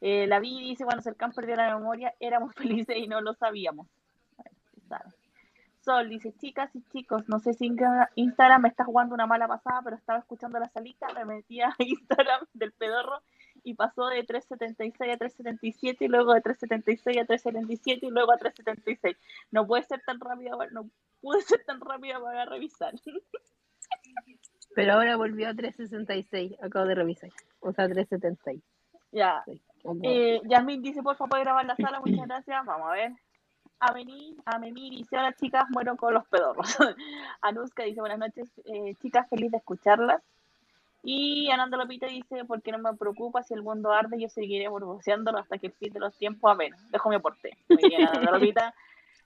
Eh, 0.00 0.26
la 0.26 0.40
Vi 0.40 0.68
dice, 0.70 0.84
cuando 0.84 1.00
Cercán 1.00 1.30
perdió 1.30 1.54
la 1.54 1.76
memoria, 1.76 2.12
éramos 2.18 2.52
felices 2.56 2.96
y 2.96 3.06
no 3.06 3.20
lo 3.20 3.34
sabíamos. 3.34 3.86
Sol 5.80 6.08
dice, 6.08 6.32
chicas 6.38 6.70
y 6.76 6.82
chicos, 6.92 7.28
no 7.28 7.40
sé 7.40 7.54
si 7.54 7.66
Instagram 8.14 8.62
me 8.62 8.68
está 8.68 8.84
jugando 8.84 9.14
una 9.16 9.26
mala 9.26 9.48
pasada, 9.48 9.80
pero 9.82 9.96
estaba 9.96 10.20
escuchando 10.20 10.60
la 10.60 10.68
salita, 10.68 11.08
me 11.12 11.24
metí 11.24 11.60
a 11.60 11.74
Instagram 11.78 12.46
del 12.54 12.70
pedorro 12.72 13.20
y 13.64 13.74
pasó 13.74 14.06
de 14.06 14.22
376 14.22 15.12
a 15.14 15.16
377 15.16 16.04
y 16.04 16.08
luego 16.08 16.34
de 16.34 16.40
376 16.40 17.18
a 17.18 17.24
377 17.26 18.06
y 18.06 18.10
luego 18.10 18.32
a 18.32 18.36
376. 18.38 19.16
No 19.50 19.66
puede 19.66 19.82
ser 19.82 20.00
tan 20.06 20.20
rápido, 20.20 20.56
no 20.70 20.88
pude 21.20 21.42
ser 21.42 21.64
tan 21.64 21.80
rápida 21.80 22.20
para 22.20 22.44
revisar. 22.44 22.94
Pero 24.74 24.94
ahora 24.94 25.16
volvió 25.16 25.48
a 25.48 25.54
366, 25.54 26.54
acabo 26.62 26.86
de 26.86 26.94
revisar. 26.94 27.30
O 27.60 27.72
sea, 27.72 27.88
376. 27.88 28.62
ya. 29.10 29.44
Como- 29.82 30.00
Eh, 30.04 30.40
Yasmin 30.48 30.80
dice, 30.80 31.02
por 31.02 31.16
favor, 31.16 31.40
grabar 31.40 31.66
la 31.66 31.74
sala, 31.76 32.00
muchas 32.00 32.26
gracias. 32.26 32.64
Vamos 32.64 32.88
a 32.88 32.92
ver. 32.92 33.12
Amení, 33.84 34.36
Amení 34.44 34.90
dice, 34.90 35.18
hola 35.18 35.32
chicas, 35.32 35.64
muero 35.70 35.96
con 35.96 36.14
los 36.14 36.24
pedorros. 36.28 36.76
Anuska 37.42 37.82
dice, 37.82 37.98
buenas 37.98 38.20
noches, 38.20 38.48
eh, 38.64 38.94
chicas, 39.02 39.28
feliz 39.28 39.50
de 39.50 39.56
escucharlas. 39.56 40.22
Y 41.02 41.50
Ananda 41.50 41.76
Lopita 41.76 42.06
dice, 42.06 42.44
porque 42.44 42.70
no 42.70 42.78
me 42.78 42.94
preocupa 42.94 43.42
si 43.42 43.54
el 43.54 43.62
mundo 43.62 43.90
arde, 43.90 44.20
yo 44.20 44.28
seguiré 44.28 44.68
burbuceándolo 44.68 45.38
hasta 45.38 45.58
que 45.58 45.66
el 45.66 45.72
fin 45.72 45.92
de 45.92 45.98
los 45.98 46.16
tiempos, 46.16 46.48
amén. 46.48 46.72
Dejo 46.90 47.08
mi 47.08 47.16
aporte. 47.16 47.58
Muy 47.68 47.88
bien, 47.88 48.06
Ananda 48.06 48.30
Lopita. 48.38 48.72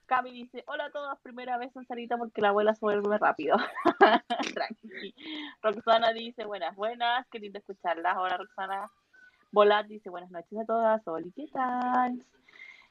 Cami 0.07 0.31
dice, 0.31 0.65
hola 0.69 0.87
a 0.87 0.91
todos, 0.91 1.19
primera 1.21 1.59
vez 1.59 1.77
en 1.77 1.85
salita 1.85 2.17
porque 2.17 2.41
la 2.41 2.49
abuela 2.49 2.73
se 2.73 2.81
vuelve 2.81 3.19
rápido. 3.19 3.59
Tranqui. 4.55 5.15
Roxana 5.61 6.15
dice, 6.15 6.47
buenas, 6.47 6.75
buenas, 6.75 7.27
qué 7.31 7.41
lindo 7.41 7.59
escucharlas. 7.59 8.17
Hola 8.17 8.39
Roxana. 8.39 8.91
Volat 9.53 9.87
dice, 9.87 10.09
buenas 10.09 10.31
noches 10.31 10.59
a 10.59 10.65
todas. 10.65 11.07
Oli, 11.07 11.31
¿qué 11.33 11.47
tal? 11.53 12.25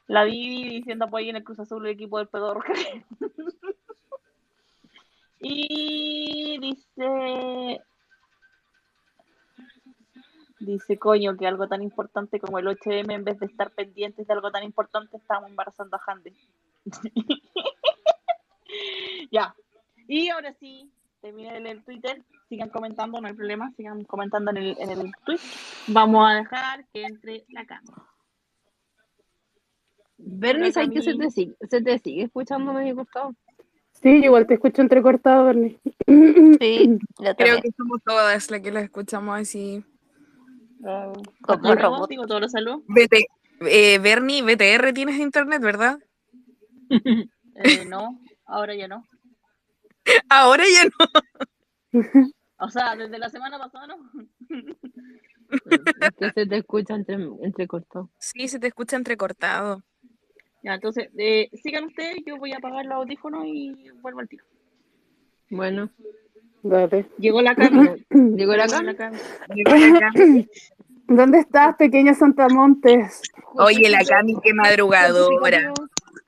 La 0.08 0.24
Vivi 0.24 0.70
diciendo 0.70 1.06
apoyo 1.06 1.30
en 1.30 1.38
el 1.38 1.44
Cruz 1.44 1.60
Azul 1.60 1.86
el 1.86 1.94
equipo 1.94 2.20
del 2.20 2.28
pedorro. 2.28 2.64
y 5.40 6.60
dice, 6.60 7.82
dice, 10.60 11.00
coño, 11.00 11.36
que 11.38 11.48
algo 11.48 11.68
tan 11.68 11.82
importante 11.82 12.40
como 12.40 12.60
el 12.60 12.68
8M, 12.68 13.14
en 13.14 13.24
vez 13.24 13.40
de 13.40 13.48
estar 13.48 13.72
pendientes 13.72 14.28
de 14.28 14.34
algo 14.34 14.52
tan 14.52 14.64
importante, 14.64 15.18
estamos 15.18 15.50
embarazando 15.50 15.98
a 15.98 16.02
Handy. 16.06 16.34
ya. 19.32 19.56
Y 20.08 20.30
ahora 20.30 20.54
sí, 20.54 20.92
terminé 21.22 21.54
de 21.54 21.62
leer 21.62 21.84
Twitter. 21.84 22.24
Sigan 22.48 22.70
comentando, 22.70 23.20
no 23.20 23.28
hay 23.28 23.34
problema. 23.34 23.72
Sigan 23.72 24.04
comentando 24.04 24.52
en 24.52 24.58
el, 24.58 24.78
en 24.80 24.92
el 24.92 25.12
tweet. 25.26 25.40
Vamos 25.88 26.30
a 26.30 26.36
dejar 26.36 26.86
que 26.94 27.04
entre 27.04 27.44
la 27.50 27.66
cámara. 27.66 28.15
Bernie, 30.18 30.72
¿sabes 30.72 30.90
que 30.90 31.02
se 31.02 31.16
te, 31.16 31.30
sigue, 31.30 31.56
se 31.70 31.82
te 31.82 32.00
sigue 32.00 32.24
escuchando 32.24 32.74
medio 32.74 32.96
costado? 32.96 33.34
Sí, 34.02 34.10
igual 34.24 34.46
te 34.48 34.56
escucho 34.56 34.82
entrecortado, 34.82 35.46
Bernie. 35.46 35.80
Sí, 36.60 36.98
yo 37.20 37.36
Creo 37.36 37.62
que 37.62 37.72
somos 37.76 38.02
todas 38.04 38.52
las 38.52 38.62
que 38.62 38.72
las 38.72 38.84
escuchamos 38.84 39.40
así. 39.40 39.84
Ah, 40.86 41.12
Como. 41.42 42.08
Digo, 42.08 42.28
todos 42.28 42.42
los 42.42 42.52
saludos. 42.52 42.82
BT, 42.88 43.26
eh, 43.62 44.00
Bernie, 44.00 44.44
BTR 44.44 44.94
tienes 44.94 45.20
internet, 45.20 45.62
¿verdad? 45.62 46.00
Eh, 47.58 47.86
no, 47.86 48.20
ahora 48.46 48.76
ya 48.76 48.90
no. 48.90 49.06
Ahora 50.28 50.66
ya 50.66 50.84
no. 50.84 52.04
O 52.58 52.70
sea, 52.70 52.98
desde 52.98 53.18
la 53.18 53.30
semana 53.30 53.58
pasada 53.58 53.88
no. 53.88 53.96
Es 56.02 56.12
que 56.20 56.32
se 56.32 56.46
te 56.46 56.58
escucha 56.58 56.96
entre, 56.96 57.16
entrecortado. 57.42 58.10
Sí, 58.20 58.50
se 58.50 58.60
te 58.60 58.68
escucha 58.68 58.98
entrecortado. 58.98 59.84
Ya, 60.66 60.74
entonces, 60.74 61.10
eh, 61.16 61.48
sigan 61.62 61.84
ustedes, 61.84 62.24
yo 62.26 62.38
voy 62.38 62.52
a 62.52 62.58
apagar 62.58 62.84
los 62.88 62.96
audífonos 62.96 63.46
y 63.46 63.92
vuelvo 64.02 64.22
al 64.22 64.28
tiro. 64.28 64.44
Bueno, 65.52 65.92
Dale. 66.64 67.06
Llegó 67.20 67.44
la 67.44 67.54
Cami. 67.56 67.88
llegó 68.36 68.56
la 68.56 68.66
Llegó 68.66 68.74
cama. 68.74 68.84
la 68.84 68.96
Cami. 68.96 70.48
¿Dónde 71.08 71.38
estás, 71.38 71.76
pequeña 71.76 72.16
Santa 72.16 72.50
Montes? 72.50 73.22
Oye, 73.54 73.92
la 73.92 74.04
Cami, 74.04 74.38
qué 74.42 74.56
madrugadora. 74.56 75.72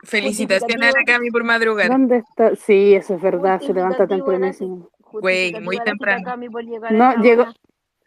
Felicitaciones 0.03 0.93
a 0.93 0.99
la 0.99 1.03
Cami 1.03 1.31
por 1.31 1.43
madrugar. 1.43 1.89
¿Dónde 1.89 2.17
está? 2.17 2.55
Sí, 2.55 2.93
eso 2.93 3.15
es 3.15 3.21
verdad, 3.23 3.59
se 3.59 3.73
levanta 3.73 4.05
tempranísimo. 4.05 4.91
Güey, 5.13 5.59
muy 5.61 5.79
temprano. 5.79 6.23
Cami 6.23 6.47
por 6.47 6.63
llegar 6.63 6.93
a 6.93 6.95
No, 6.95 7.23
llegó, 7.23 7.47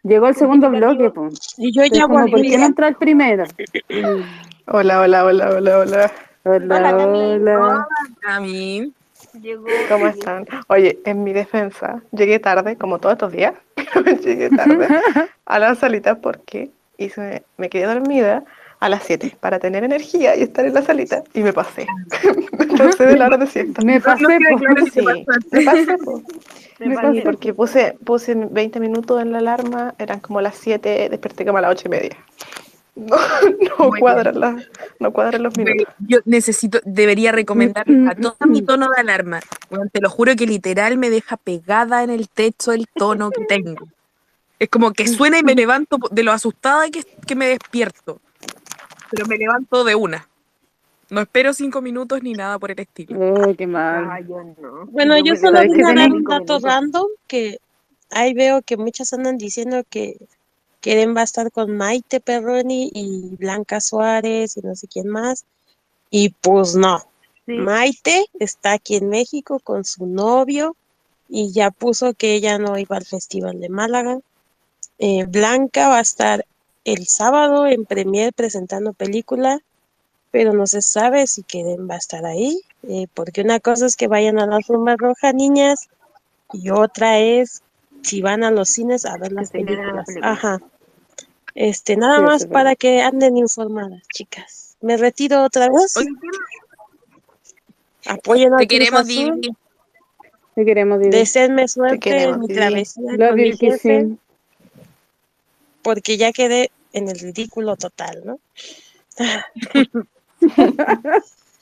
llegó 0.04 0.28
el 0.28 0.36
segundo 0.36 0.70
bloque, 0.70 1.10
pues. 1.10 1.56
Y 1.58 1.72
yo 1.72 1.82
ya 1.86 2.06
¿por 2.06 2.30
qué 2.40 2.56
no 2.56 2.66
entra 2.66 2.86
el 2.86 2.94
primero? 2.94 3.46
Hola, 4.72 5.00
hola, 5.00 5.24
hola, 5.24 5.50
hola, 5.50 5.78
hola. 5.78 6.12
Hola, 6.44 6.96
hola. 6.96 7.88
Cami. 8.20 8.92
Llegó. 9.42 9.66
¿Cómo 9.88 10.06
están? 10.06 10.46
Oye, 10.68 11.00
en 11.04 11.24
mi 11.24 11.32
defensa, 11.32 12.00
llegué 12.12 12.38
tarde, 12.38 12.76
como 12.76 13.00
todos 13.00 13.14
estos 13.14 13.32
días. 13.32 13.54
llegué 14.24 14.48
tarde 14.50 14.86
a 15.46 15.58
la 15.58 15.74
salita 15.74 16.20
porque 16.20 16.70
hice, 16.98 17.42
me 17.56 17.68
quedé 17.68 17.86
dormida 17.86 18.44
a 18.78 18.88
las 18.88 19.02
7 19.02 19.36
para 19.40 19.58
tener 19.58 19.82
energía 19.82 20.36
y 20.36 20.42
estar 20.42 20.64
en 20.64 20.74
la 20.74 20.82
salita 20.82 21.24
y 21.34 21.40
me 21.40 21.52
pasé. 21.52 21.88
me 22.56 22.66
pasé 22.78 23.06
de 23.06 23.16
la 23.16 23.26
hora 23.26 23.38
de 23.38 23.48
siesta. 23.48 23.82
Me 23.82 24.00
pasé, 24.00 24.24
pues. 24.24 24.92
Sí, 24.92 25.00
me 25.02 25.24
pasé. 25.24 25.96
Me 26.78 26.94
pasé. 26.94 27.22
porque 27.22 27.54
puse, 27.54 27.98
puse 28.04 28.36
20 28.36 28.78
minutos 28.78 29.20
en 29.20 29.32
la 29.32 29.38
alarma, 29.38 29.96
eran 29.98 30.20
como 30.20 30.40
las 30.40 30.54
7, 30.54 31.08
desperté 31.10 31.44
como 31.44 31.58
a 31.58 31.62
las 31.62 31.72
8 31.72 31.82
y 31.86 31.88
media. 31.88 32.16
No, 32.96 33.16
no 33.78 33.90
cuadran 33.98 34.40
las, 34.40 34.68
no 34.98 35.12
cuadran 35.12 35.44
los 35.44 35.56
minutos. 35.56 35.94
Yo 36.06 36.18
necesito, 36.24 36.80
debería 36.84 37.32
recomendar 37.32 37.86
a 38.08 38.14
todo 38.14 38.36
mi 38.46 38.62
tono 38.62 38.88
de 38.88 39.00
alarma. 39.00 39.40
Bueno, 39.70 39.86
te 39.90 40.00
lo 40.00 40.10
juro 40.10 40.34
que 40.36 40.46
literal 40.46 40.98
me 40.98 41.08
deja 41.08 41.36
pegada 41.36 42.02
en 42.02 42.10
el 42.10 42.28
techo 42.28 42.72
el 42.72 42.88
tono 42.88 43.30
que 43.30 43.44
tengo. 43.44 43.88
Es 44.58 44.68
como 44.68 44.92
que 44.92 45.08
suena 45.08 45.38
y 45.38 45.42
me 45.42 45.54
levanto 45.54 45.98
de 46.10 46.22
lo 46.22 46.32
asustada 46.32 46.90
que, 46.90 47.02
que 47.26 47.34
me 47.34 47.46
despierto. 47.46 48.20
Pero 49.10 49.26
me 49.26 49.36
levanto 49.36 49.84
de 49.84 49.94
una. 49.94 50.28
No 51.10 51.22
espero 51.22 51.52
cinco 51.52 51.80
minutos 51.80 52.22
ni 52.22 52.34
nada 52.34 52.58
por 52.58 52.70
el 52.70 52.78
estilo. 52.78 53.18
Oh, 53.18 53.54
qué 53.56 53.66
mal. 53.66 54.06
Ah, 54.08 54.20
yo 54.20 54.42
no. 54.60 54.86
Bueno, 54.86 55.16
yo 55.18 55.34
solo 55.34 55.56
¿sabes 55.56 55.72
qué 55.72 55.78
vine 55.78 55.90
a 55.90 55.94
dar 55.94 56.12
un 56.12 56.22
dato 56.22 56.60
random 56.60 57.06
que 57.26 57.58
ahí 58.10 58.32
veo 58.32 58.62
que 58.62 58.76
muchas 58.76 59.12
andan 59.12 59.36
diciendo 59.36 59.82
que 59.88 60.16
Keren 60.80 61.14
va 61.16 61.20
a 61.20 61.24
estar 61.24 61.50
con 61.52 61.76
Maite 61.76 62.20
Perroni 62.20 62.90
y 62.94 63.36
Blanca 63.36 63.80
Suárez 63.80 64.56
y 64.56 64.60
no 64.60 64.74
sé 64.74 64.88
quién 64.88 65.08
más. 65.08 65.44
Y 66.10 66.30
pues 66.30 66.74
no. 66.74 67.00
Sí. 67.46 67.52
Maite 67.52 68.26
está 68.38 68.72
aquí 68.72 68.96
en 68.96 69.08
México 69.08 69.60
con 69.60 69.84
su 69.84 70.06
novio 70.06 70.76
y 71.28 71.52
ya 71.52 71.70
puso 71.70 72.14
que 72.14 72.34
ella 72.34 72.58
no 72.58 72.78
iba 72.78 72.96
al 72.96 73.04
Festival 73.04 73.60
de 73.60 73.68
Málaga. 73.68 74.18
Eh, 74.98 75.24
Blanca 75.26 75.88
va 75.88 75.98
a 75.98 76.02
estar 76.02 76.44
el 76.84 77.06
sábado 77.06 77.66
en 77.66 77.84
Premier 77.84 78.32
presentando 78.32 78.92
película, 78.92 79.60
pero 80.30 80.52
no 80.52 80.66
se 80.66 80.82
sabe 80.82 81.26
si 81.26 81.42
Keren 81.42 81.88
va 81.88 81.94
a 81.94 81.98
estar 81.98 82.24
ahí, 82.24 82.60
eh, 82.88 83.06
porque 83.14 83.42
una 83.42 83.60
cosa 83.60 83.86
es 83.86 83.96
que 83.96 84.08
vayan 84.08 84.38
a 84.38 84.46
la 84.46 84.56
alfombra 84.56 84.96
roja, 84.96 85.32
niñas, 85.32 85.88
y 86.52 86.70
otra 86.70 87.18
es 87.18 87.62
si 88.02 88.22
van 88.22 88.44
a 88.44 88.50
los 88.50 88.68
cines 88.68 89.04
a 89.04 89.16
ver 89.18 89.32
las 89.32 89.50
a 89.50 89.52
películas. 89.52 90.06
película. 90.06 90.32
Ajá. 90.32 90.58
Este, 91.54 91.96
nada 91.96 92.20
más 92.20 92.46
para 92.46 92.70
verdad. 92.70 92.78
que 92.78 93.02
anden 93.02 93.36
informadas, 93.36 94.02
chicas. 94.14 94.76
Me 94.80 94.96
retiro 94.96 95.44
otra 95.44 95.68
vez. 95.68 95.96
Oye, 95.96 96.10
Apoyen 98.06 98.50
te 98.56 98.62
al 98.62 98.66
Cruz 98.66 98.68
queremos, 98.68 99.00
Azul. 99.00 99.40
Divi. 99.40 99.56
Te 100.54 100.64
queremos, 100.64 100.98
Didi. 101.00 101.10
Deseenme 101.10 101.68
suerte 101.68 101.98
queremos, 101.98 102.36
en 102.36 102.40
mi 102.40 102.48
travesía 102.48 103.16
con 103.16 103.34
mi 103.34 103.56
jefe, 103.56 104.08
porque 105.82 106.16
ya 106.16 106.32
quedé 106.32 106.70
en 106.92 107.08
el 107.08 107.18
ridículo 107.18 107.76
total, 107.76 108.22
¿no? 108.24 108.40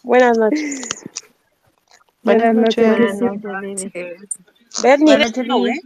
Buenas 0.02 0.38
noches. 0.38 0.88
Buenas 2.22 2.54
noches, 2.54 2.86
noches. 2.86 3.12
kissing. 3.12 3.40
Buenas 3.40 3.84
noches. 3.84 4.38
Bernie, 4.82 5.16
Buenas 5.16 5.36
noches. 5.36 5.80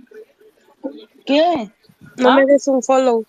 ¿Qué? 1.25 1.71
no 2.17 2.31
¿Ah? 2.31 2.37
me 2.37 2.47
des 2.47 2.67
un 2.69 2.83
follow. 2.83 3.25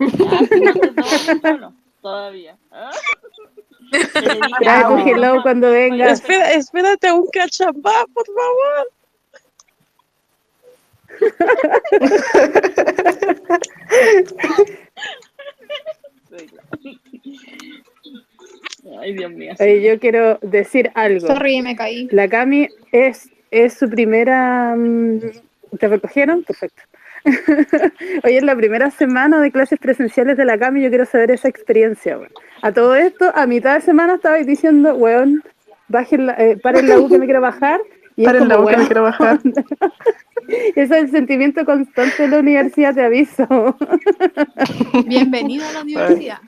Ah, 0.00 0.06
sí, 0.48 0.60
no 0.60 0.72
te 0.74 0.88
tomo 0.88 1.34
solo, 1.42 1.74
Todavía. 2.00 2.56
¿Ah? 2.70 2.90
Cuando 5.42 5.70
venga. 5.70 6.10
Espera, 6.10 6.52
espérate 6.52 7.12
un 7.12 7.26
cachambá, 7.30 8.06
por 8.12 8.26
favor. 8.26 8.88
Ay, 19.00 19.14
Dios 19.14 19.30
mío. 19.32 19.54
Yo 19.58 19.98
quiero 19.98 20.38
decir 20.42 20.90
algo. 20.94 21.26
Sorry, 21.26 21.62
me 21.62 21.76
caí. 21.76 22.08
La 22.10 22.28
Cami 22.28 22.68
es, 22.92 23.30
es 23.50 23.74
su 23.74 23.88
primera... 23.88 24.74
mm, 24.76 25.20
¿Te 25.78 25.88
recogieron? 25.88 26.44
Perfecto. 26.44 26.82
Hoy 28.24 28.36
es 28.36 28.42
la 28.42 28.56
primera 28.56 28.90
semana 28.90 29.40
de 29.40 29.50
clases 29.50 29.78
presenciales 29.78 30.36
de 30.36 30.44
la 30.44 30.58
Cami. 30.58 30.82
Yo 30.82 30.88
quiero 30.88 31.04
saber 31.04 31.30
esa 31.30 31.48
experiencia. 31.48 32.18
A 32.62 32.72
todo 32.72 32.94
esto, 32.94 33.30
a 33.34 33.46
mitad 33.46 33.74
de 33.74 33.80
semana 33.82 34.14
estabais 34.14 34.46
diciendo, 34.46 34.94
weón, 34.94 35.42
bajen 35.88 36.26
la, 36.26 36.34
eh, 36.34 36.56
paren 36.56 36.88
la 36.88 36.98
U 36.98 37.08
que 37.08 37.18
me 37.18 37.26
quiero 37.26 37.40
bajar. 37.40 37.80
Y 38.16 38.24
Paren 38.24 38.48
la 38.48 38.56
como, 38.56 38.66
boca, 38.66 38.78
me 38.78 38.86
quiero 38.86 39.02
bajar. 39.04 39.38
Ese 40.48 40.82
es 40.82 40.90
el 40.90 41.10
sentimiento 41.10 41.64
constante 41.64 42.22
de 42.24 42.28
la 42.28 42.38
universidad, 42.40 42.92
te 42.92 43.04
aviso. 43.04 43.46
Bienvenido 45.06 45.64
a 45.68 45.72
la 45.72 45.82
universidad. 45.82 46.38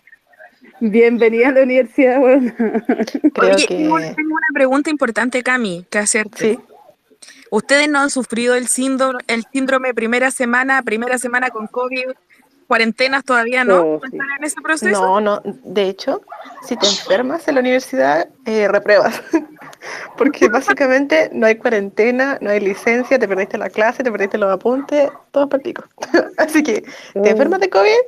Bienvenida 0.81 1.49
a 1.49 1.53
la 1.53 1.63
universidad, 1.63 2.21
weón. 2.21 2.53
Creo 2.57 3.55
Oye, 3.55 3.67
que 3.69 3.77
tengo, 3.77 3.99
tengo 3.99 4.35
una 4.35 4.49
pregunta 4.53 4.91
importante, 4.91 5.43
Cami, 5.45 5.85
que 5.89 5.99
hacerte. 5.99 6.55
sí. 6.55 6.59
¿Ustedes 7.51 7.89
no 7.89 7.99
han 8.01 8.11
sufrido 8.11 8.55
el 8.55 8.69
síndrome, 8.69 9.19
el 9.27 9.45
síndrome 9.53 9.93
primera 9.95 10.31
semana, 10.31 10.83
primera 10.83 11.19
semana 11.19 11.51
con 11.51 11.67
COVID, 11.67 12.05
cuarentenas 12.69 13.25
todavía 13.25 13.65
no? 13.65 13.81
Oh, 13.81 13.95
¿No 13.95 14.01
sí. 14.01 14.17
están 14.17 14.29
en 14.39 14.45
ese 14.45 14.61
proceso? 14.61 15.01
No, 15.03 15.21
no. 15.21 15.41
De 15.45 15.89
hecho, 15.89 16.23
si 16.63 16.77
te 16.77 16.87
enfermas 16.87 17.49
en 17.49 17.57
la 17.57 17.61
universidad, 17.61 18.29
eh, 18.47 18.69
repruebas. 18.69 19.21
Porque 20.17 20.49
básicamente 20.49 21.31
no 21.33 21.47
hay 21.47 21.57
cuarentena, 21.57 22.39
no 22.41 22.51
hay 22.51 22.61
licencia, 22.61 23.19
te 23.19 23.27
perdiste 23.27 23.59
la 23.59 23.71
clase, 23.71 24.05
te 24.05 24.13
perdiste 24.13 24.39
los 24.39 24.53
apuntes, 24.53 25.11
todo 25.33 25.49
pico. 25.49 25.85
Así 26.39 26.63
que 26.63 26.85
te 27.15 27.31
enfermas 27.31 27.61
de 27.61 27.71
COVID 27.71 27.99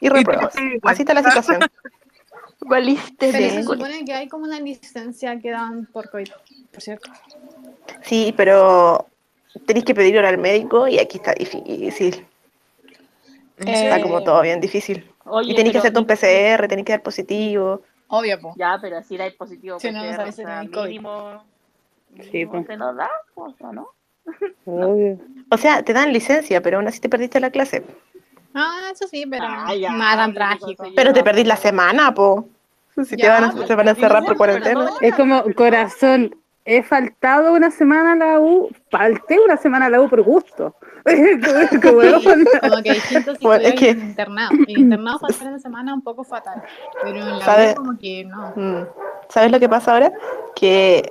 y 0.00 0.08
repruebas. 0.08 0.54
Así 0.82 1.02
está 1.02 1.14
la 1.14 1.22
situación. 1.22 1.60
Valiste 2.64 3.30
Pero 3.32 3.50
se 3.50 3.56
de- 3.56 3.62
supone 3.64 4.04
que 4.04 4.14
hay 4.14 4.28
como 4.28 4.44
una 4.44 4.60
licencia 4.60 5.38
que 5.40 5.50
dan 5.50 5.86
por 5.86 6.10
COVID, 6.10 6.28
por 6.72 6.80
cierto. 6.80 7.10
Sí, 8.02 8.34
pero 8.36 9.06
tenéis 9.66 9.84
que 9.84 9.94
pedirlo 9.94 10.26
al 10.26 10.38
médico 10.38 10.88
y 10.88 10.98
aquí 10.98 11.18
está 11.18 11.32
difícil. 11.34 12.26
Está 13.58 14.00
como 14.00 14.22
todo 14.22 14.40
bien 14.42 14.60
difícil. 14.60 15.08
Oye, 15.24 15.52
Y 15.52 15.54
tenéis 15.54 15.72
que 15.72 15.78
hacerte 15.78 15.98
un 15.98 16.06
PCR, 16.06 16.68
tenéis 16.68 16.86
que 16.86 16.92
dar 16.92 17.02
positivo. 17.02 17.82
Obvio, 18.08 18.40
po. 18.40 18.54
Ya, 18.56 18.78
pero 18.80 19.02
si 19.02 19.14
eres 19.14 19.34
positivo, 19.34 19.78
Si 19.78 19.90
no, 19.90 20.02
no 20.02 20.10
PCR, 20.10 20.16
sabes 20.16 20.34
o 20.38 20.42
sea, 20.42 20.60
COVID. 20.72 20.88
mínimo, 20.88 21.44
Sí, 22.20 22.30
mínimo 22.32 22.52
pues. 22.52 22.66
te 22.66 22.76
lo 22.76 22.94
da, 22.94 23.10
pues, 23.34 23.54
¿o 23.60 23.72
no? 23.72 23.88
Obvio. 24.66 25.18
O 25.50 25.56
sea, 25.56 25.82
te 25.82 25.92
dan 25.92 26.12
licencia, 26.12 26.60
pero 26.60 26.78
aún 26.78 26.88
así 26.88 27.00
te 27.00 27.08
perdiste 27.08 27.40
la 27.40 27.50
clase. 27.50 27.84
Ah, 28.54 28.90
eso 28.92 29.06
sí, 29.08 29.24
pero 29.26 29.44
Ah, 29.48 29.74
ya, 29.74 29.92
nada 29.92 30.16
tan 30.16 30.34
trágico. 30.34 30.84
Pero 30.94 31.12
te 31.12 31.22
perdís 31.22 31.46
la 31.46 31.56
semana, 31.56 32.12
po. 32.12 32.48
Si 32.96 33.16
te 33.16 33.22
Ya, 33.22 33.32
van 33.40 33.44
a, 33.44 33.52
pero 33.52 33.66
te 33.66 33.74
van 33.74 33.88
a 33.88 33.90
encerrar 33.92 34.24
por 34.24 34.36
cuarentena. 34.36 34.90
Es 35.00 35.14
como, 35.14 35.42
corazón, 35.54 36.36
he 36.64 36.82
faltado 36.82 37.52
una 37.54 37.70
semana 37.70 38.12
a 38.12 38.16
la 38.16 38.40
U, 38.40 38.68
falté 38.90 39.38
una 39.40 39.56
semana 39.56 39.86
a 39.86 39.90
la 39.90 40.00
U 40.00 40.08
por 40.08 40.22
gusto. 40.22 40.76
Como- 41.04 41.80
como, 41.82 41.98
weón. 41.98 42.44
Como 42.60 42.82
que 42.82 42.92
distinto 42.94 43.34
si 43.34 43.44
Bueno, 43.44 43.64
es 43.66 43.74
que- 43.74 43.90
en 43.90 44.00
internado. 44.00 44.50
En 44.68 44.80
internado 44.80 45.18
faltar 45.18 45.46
en 45.48 45.52
la 45.54 45.58
semana 45.58 45.94
un 45.94 46.02
poco 46.02 46.22
fatal. 46.22 46.62
Pero 47.02 47.16
en 47.18 47.38
la 47.40 47.44
¿Sabe? 47.44 47.72
U 47.72 47.74
como 47.74 47.98
que 47.98 48.24
no. 48.24 48.52
Mm. 48.54 48.86
¿Sabes 49.28 49.50
lo 49.50 49.58
que 49.58 49.68
pasa 49.68 49.92
ahora? 49.94 50.12
Que 50.54 51.10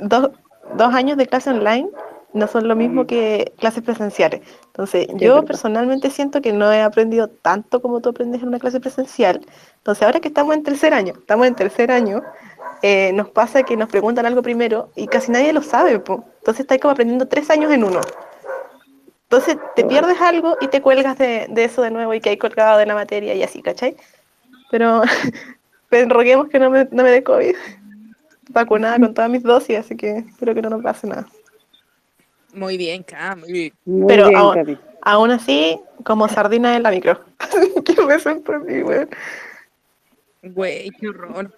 dos, 0.00 0.30
dos 0.74 0.94
años 0.94 1.16
de 1.16 1.26
clase 1.26 1.50
online 1.50 1.88
no 2.32 2.46
son 2.46 2.66
lo 2.68 2.74
mismo 2.76 3.06
que 3.06 3.52
clases 3.58 3.82
presenciales. 3.82 4.40
Entonces, 4.66 5.08
es 5.08 5.14
yo 5.16 5.34
verdad. 5.34 5.46
personalmente 5.48 6.10
siento 6.10 6.40
que 6.40 6.52
no 6.52 6.72
he 6.72 6.80
aprendido 6.80 7.28
tanto 7.28 7.82
como 7.82 8.00
tú 8.00 8.10
aprendes 8.10 8.40
en 8.42 8.48
una 8.48 8.58
clase 8.60 8.78
presencial. 8.80 9.40
Entonces, 9.78 10.04
ahora 10.04 10.20
que 10.20 10.28
estamos 10.28 10.54
en 10.54 10.62
tercer 10.62 10.94
año, 10.94 11.14
estamos 11.18 11.46
en 11.48 11.54
tercer 11.56 11.90
año, 11.90 12.22
eh, 12.82 13.12
nos 13.12 13.28
pasa 13.30 13.62
que 13.62 13.76
nos 13.76 13.88
preguntan 13.88 14.26
algo 14.26 14.42
primero 14.42 14.90
y 14.96 15.06
casi 15.06 15.30
nadie 15.30 15.52
lo 15.52 15.62
sabe, 15.62 15.98
po. 15.98 16.24
Entonces, 16.38 16.60
estás 16.60 16.78
como 16.78 16.92
aprendiendo 16.92 17.28
tres 17.28 17.50
años 17.50 17.70
en 17.72 17.84
uno. 17.84 18.00
Entonces, 19.24 19.58
te 19.76 19.84
pierdes 19.84 20.20
algo 20.20 20.56
y 20.60 20.68
te 20.68 20.80
cuelgas 20.82 21.16
de, 21.18 21.46
de 21.50 21.64
eso 21.64 21.82
de 21.82 21.90
nuevo 21.90 22.12
y 22.14 22.20
que 22.20 22.30
hay 22.30 22.36
colgado 22.36 22.78
de 22.78 22.86
la 22.86 22.94
materia 22.94 23.34
y 23.34 23.42
así, 23.42 23.62
¿cachai? 23.62 23.96
Pero, 24.70 25.02
pero 25.88 26.08
roguemos 26.12 26.48
que 26.48 26.58
no 26.58 26.70
me, 26.70 26.88
no 26.90 27.02
me 27.02 27.10
dé 27.10 27.22
COVID. 27.22 27.54
Vacunada 28.50 28.98
con 28.98 29.14
todas 29.14 29.30
mis 29.30 29.42
dosis, 29.42 29.78
así 29.78 29.96
que 29.96 30.18
espero 30.18 30.54
que 30.54 30.62
no 30.62 30.70
nos 30.70 30.82
pase 30.82 31.06
nada. 31.06 31.26
Muy 32.52 32.76
bien, 32.76 33.02
Cam. 33.02 33.40
muy 33.40 33.52
bien. 33.52 33.72
Muy 33.84 34.08
Pero 34.08 34.28
bien, 34.28 34.36
aún, 34.40 34.78
aún 35.02 35.30
así, 35.30 35.80
como 36.04 36.28
sardina 36.28 36.74
en 36.76 36.82
la 36.82 36.90
micro. 36.90 37.20
que 37.84 38.02
me 38.02 38.40
por 38.40 38.64
mí, 38.64 38.82
weón. 38.82 39.08
Güey, 40.42 40.90
qué 40.98 41.08
horror. 41.08 41.52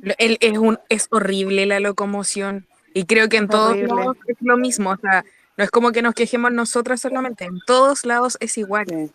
Lo- 0.00 0.14
el- 0.18 0.38
es, 0.40 0.58
un, 0.58 0.78
es 0.88 1.08
horrible 1.10 1.66
la 1.66 1.80
locomoción. 1.80 2.66
Y 2.94 3.04
creo 3.04 3.28
que 3.28 3.36
en 3.36 3.48
todos 3.48 3.70
Horrible. 3.70 3.94
lados 3.94 4.16
es 4.26 4.36
lo 4.40 4.56
mismo. 4.56 4.90
O 4.90 4.96
sea, 4.96 5.24
no 5.56 5.64
es 5.64 5.70
como 5.70 5.92
que 5.92 6.02
nos 6.02 6.14
quejemos 6.14 6.52
nosotras 6.52 7.00
solamente. 7.00 7.44
En 7.44 7.60
todos 7.66 8.04
lados 8.04 8.36
es 8.40 8.56
igual. 8.58 9.10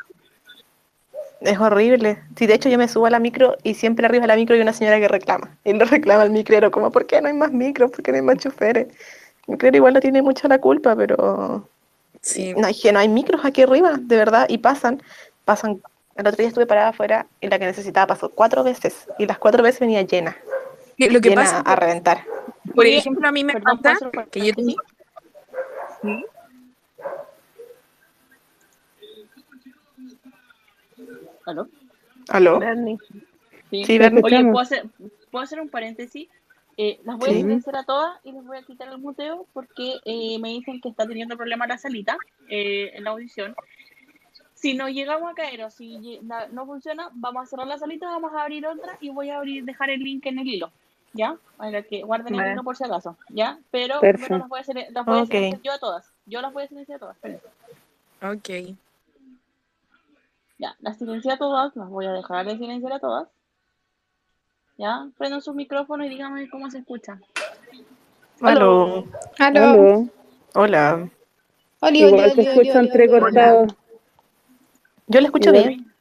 Es 1.42 1.60
horrible. 1.60 2.20
Sí, 2.38 2.48
de 2.48 2.54
hecho 2.54 2.70
yo 2.70 2.78
me 2.78 2.88
subo 2.88 3.06
a 3.06 3.10
la 3.10 3.20
micro 3.20 3.58
y 3.64 3.74
siempre 3.74 4.06
arriba 4.06 4.22
de 4.22 4.28
la 4.28 4.36
micro 4.36 4.56
hay 4.56 4.62
una 4.62 4.72
señora 4.74 5.00
que 5.00 5.08
reclama. 5.10 5.58
Y 5.66 5.74
le 5.74 5.84
reclama 5.86 6.24
al 6.24 6.30
micrero, 6.30 6.72
como, 6.72 6.92
¿por 6.92 7.06
qué 7.06 7.22
no 7.22 7.28
hay 7.28 7.34
más 7.34 7.52
micros? 7.52 7.92
¿Por 7.92 8.02
qué 8.04 8.12
no 8.12 8.18
hay 8.18 8.24
más 8.24 8.38
choferes? 8.38 8.88
El 9.48 9.54
micrero 9.54 9.76
igual 9.76 9.94
no 9.94 10.00
tiene 10.00 10.22
mucha 10.22 10.48
la 10.48 10.60
culpa, 10.60 10.96
pero 10.96 11.68
Sí. 12.22 12.54
no 12.54 12.70
no 12.94 13.00
hay 13.00 13.10
micros 13.10 13.44
aquí 13.44 13.64
arriba, 13.64 13.98
de 14.00 14.16
verdad, 14.16 14.46
y 14.48 14.60
pasan, 14.60 15.02
pasan. 15.44 15.82
El 16.16 16.28
otro 16.28 16.38
día 16.38 16.48
estuve 16.48 16.66
parada 16.66 16.90
afuera 16.90 17.26
y 17.42 17.48
la 17.50 17.60
que 17.60 17.66
necesitaba 17.66 18.08
pasó 18.08 18.30
cuatro 18.30 18.64
veces 18.64 19.08
y 19.18 19.26
las 19.26 19.38
cuatro 19.40 19.64
veces 19.64 19.82
venía 19.82 20.02
llena, 20.04 20.38
Lo 20.98 21.22
que 21.22 21.32
pasa, 21.32 21.60
a 21.62 21.76
reventar. 21.76 22.26
por 22.74 22.86
ejemplo, 22.86 23.28
a 23.28 23.32
mí 23.32 23.44
me 23.44 23.54
perdón, 23.54 23.82
pasa 23.82 24.00
¿puedo 24.00 24.10
hacer 24.10 24.20
un 24.26 24.30
que 24.32 24.46
yo 24.46 24.54
tengo... 24.54 24.76
¿Aló? 31.46 31.68
¿Aló? 32.30 32.60
Bernie. 32.60 32.98
Sí. 33.70 33.84
Sí, 33.86 33.98
Bernie. 33.98 34.22
Oye. 34.24 34.44
¿puedo 34.44 34.60
hacer, 34.60 34.86
¿puedo 35.32 35.44
hacer 35.44 35.60
un 35.60 35.70
paréntesis? 35.70 36.30
Eh, 36.78 37.00
las 37.04 37.18
voy 37.18 37.30
a 37.30 37.34
Sí. 37.34 37.42
silenciar 37.42 37.76
a 37.76 37.84
todas 37.84 38.20
y 38.24 38.32
les 38.32 38.44
voy 38.44 38.58
a 38.58 38.64
quitar 38.64 38.88
el 38.88 38.98
muteo 38.98 39.46
porque 39.54 40.00
eh, 40.06 40.40
me 40.40 40.50
dicen 40.50 40.82
que 40.82 40.90
está 40.90 41.06
teniendo 41.08 41.38
problemas 41.38 41.68
la 41.68 41.78
salita 41.78 42.18
eh, 42.50 42.92
en 42.96 43.04
la 43.04 43.12
audición. 43.12 43.56
Si 44.56 44.74
no 44.74 44.88
llegamos 44.88 45.30
a 45.30 45.36
caer 45.36 45.64
o 45.64 45.70
si 45.70 46.22
no 46.52 46.66
funciona, 46.66 47.10
vamos 47.14 47.44
a 47.44 47.46
cerrar 47.48 47.68
la 47.68 47.78
salita, 47.78 48.06
vamos 48.08 48.34
a 48.34 48.44
abrir 48.44 48.66
otra 48.66 48.98
y 49.02 49.10
voy 49.10 49.30
a 49.30 49.38
abrir, 49.38 49.66
dejar 49.66 49.90
el 49.90 50.00
link 50.00 50.26
en 50.26 50.40
el 50.40 50.48
hilo. 50.48 50.72
¿Ya? 51.14 51.38
Para 51.58 51.84
que 51.84 52.02
guarden 52.04 52.34
el 52.36 52.40
hilo 52.54 52.64
por 52.64 52.76
si 52.76 52.84
acaso. 52.84 53.18
¿Ya? 53.30 53.60
Pero 53.72 54.00
las 54.40 54.50
voy 54.50 54.60
a, 54.60 54.64
silen- 54.64 54.92
las 54.94 55.06
voy 55.06 55.20
a 55.20 55.26
silenciar 55.26 55.62
yo 55.62 55.72
a 55.74 55.80
todas. 55.80 56.12
Yo 56.26 56.42
las 56.42 56.54
voy 56.54 56.64
a 56.64 56.68
silenciar 56.68 56.98
a 56.98 57.00
todas. 57.00 57.18
Ok. 58.22 58.76
Ya, 60.58 60.76
las 60.80 60.98
silencié 60.98 61.32
a 61.34 61.38
todas, 61.38 61.76
las 61.76 61.90
voy 61.90 62.06
a 62.06 62.12
dejar 62.14 62.46
de 62.46 62.58
silenciar 62.58 62.94
a 62.94 63.00
todas. 63.00 63.28
Ya, 64.78 65.08
prendan 65.18 65.42
sus 65.42 65.54
micrófonos 65.56 66.08
y 66.08 66.10
díganme 66.10 66.50
cómo 66.50 66.70
se 66.72 66.80
escucha. 66.80 67.20
¿Aló? 68.42 69.06
Aló. 69.40 70.08
Hola. 70.56 71.10
Oli, 71.80 72.04
Igual 72.06 72.34
te 72.34 72.42
escucho 72.42 72.80
entrecortado. 72.80 73.68
Yo 75.08 75.20
le 75.20 75.26
escucho 75.28 75.52
bien. 75.52 75.94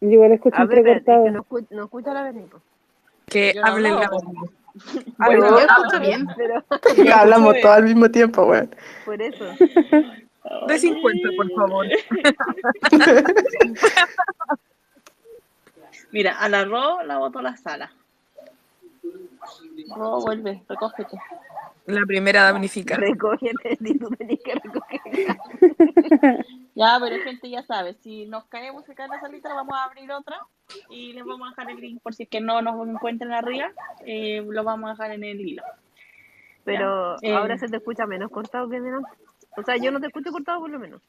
Yo 0.00 0.08
igual 0.10 0.32
escucho 0.32 0.56
entrecortado. 0.62 1.30
no, 1.30 1.42
escu- 1.44 1.66
no 1.70 1.84
escucha 1.84 2.14
la 2.14 2.22
Bernie. 2.22 2.46
Que 3.30 3.52
Yo 3.54 3.62
no 3.62 3.66
hablen 3.68 3.94
la 3.94 4.06
hablaba, 4.06 4.16
verdad. 4.16 4.52
Bueno, 5.18 5.48
Yo 5.50 5.58
escucho 5.58 6.00
bien. 6.00 6.28
Pero 6.36 6.64
Ya 7.04 7.20
hablamos 7.20 7.54
todo 7.62 7.72
al 7.72 7.84
mismo 7.84 8.10
tiempo, 8.10 8.44
weón. 8.44 8.74
por 9.04 9.20
eso. 9.20 9.44
De 10.66 10.78
50, 10.78 11.28
por 11.36 11.50
favor. 11.52 11.86
Mira, 16.10 16.38
a 16.38 16.48
la 16.48 16.64
Ro 16.64 17.02
la 17.02 17.18
boto 17.18 17.40
a 17.40 17.42
la 17.42 17.56
sala. 17.56 17.92
Ro, 19.96 20.20
vuelve, 20.20 20.62
recógete. 20.68 21.18
La 21.86 22.02
primera 22.06 22.44
damnificada. 22.44 23.00
Recógete, 23.00 23.76
si 23.76 23.98
tú 23.98 24.08
tenés 24.10 24.38
que 24.44 24.54
recoger. 24.54 25.36
Ya, 26.74 26.96
pero 27.02 27.20
gente 27.24 27.50
ya 27.50 27.64
sabe, 27.64 27.94
si 27.94 28.26
nos 28.26 28.44
caemos 28.44 28.88
acá 28.88 29.06
en 29.06 29.10
la 29.10 29.20
salita, 29.20 29.52
vamos 29.52 29.76
a 29.76 29.82
abrir 29.82 30.12
otra 30.12 30.38
y 30.88 31.12
les 31.12 31.24
vamos 31.24 31.48
a 31.48 31.50
dejar 31.50 31.72
el 31.72 31.80
link 31.80 32.00
por 32.00 32.14
si 32.14 32.22
es 32.22 32.28
que 32.28 32.40
no 32.40 32.62
nos 32.62 32.86
encuentran 32.86 33.32
arriba, 33.32 33.72
eh, 34.06 34.46
lo 34.48 34.62
vamos 34.62 34.88
a 34.88 34.92
dejar 34.92 35.10
en 35.10 35.24
el 35.24 35.40
hilo. 35.40 35.64
Pero 36.62 37.16
Ya, 37.20 37.30
eh. 37.30 37.34
ahora 37.34 37.58
se 37.58 37.66
te 37.66 37.78
escucha 37.78 38.06
menos 38.06 38.30
cortado 38.30 38.68
que 38.68 38.80
delante. 38.80 39.10
O 39.56 39.64
sea, 39.64 39.76
yo 39.76 39.90
no 39.90 39.98
te 39.98 40.06
escucho 40.06 40.30
cortado 40.30 40.60
por 40.60 40.70
lo 40.70 40.78
menos. 40.78 41.02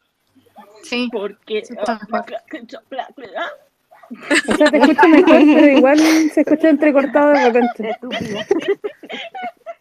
Sí. 0.82 1.08
Porque... 1.12 1.62
O 4.12 4.56
sea, 4.58 4.72
te 4.72 4.78
escucho 4.78 5.08
mejor, 5.08 5.42
pero 5.56 5.68
igual 5.68 6.00
se 6.34 6.42
escucha 6.42 6.70
entrecortado 6.70 7.30
de 7.30 7.46
repente. 7.46 7.90
Estúpida. 7.90 8.46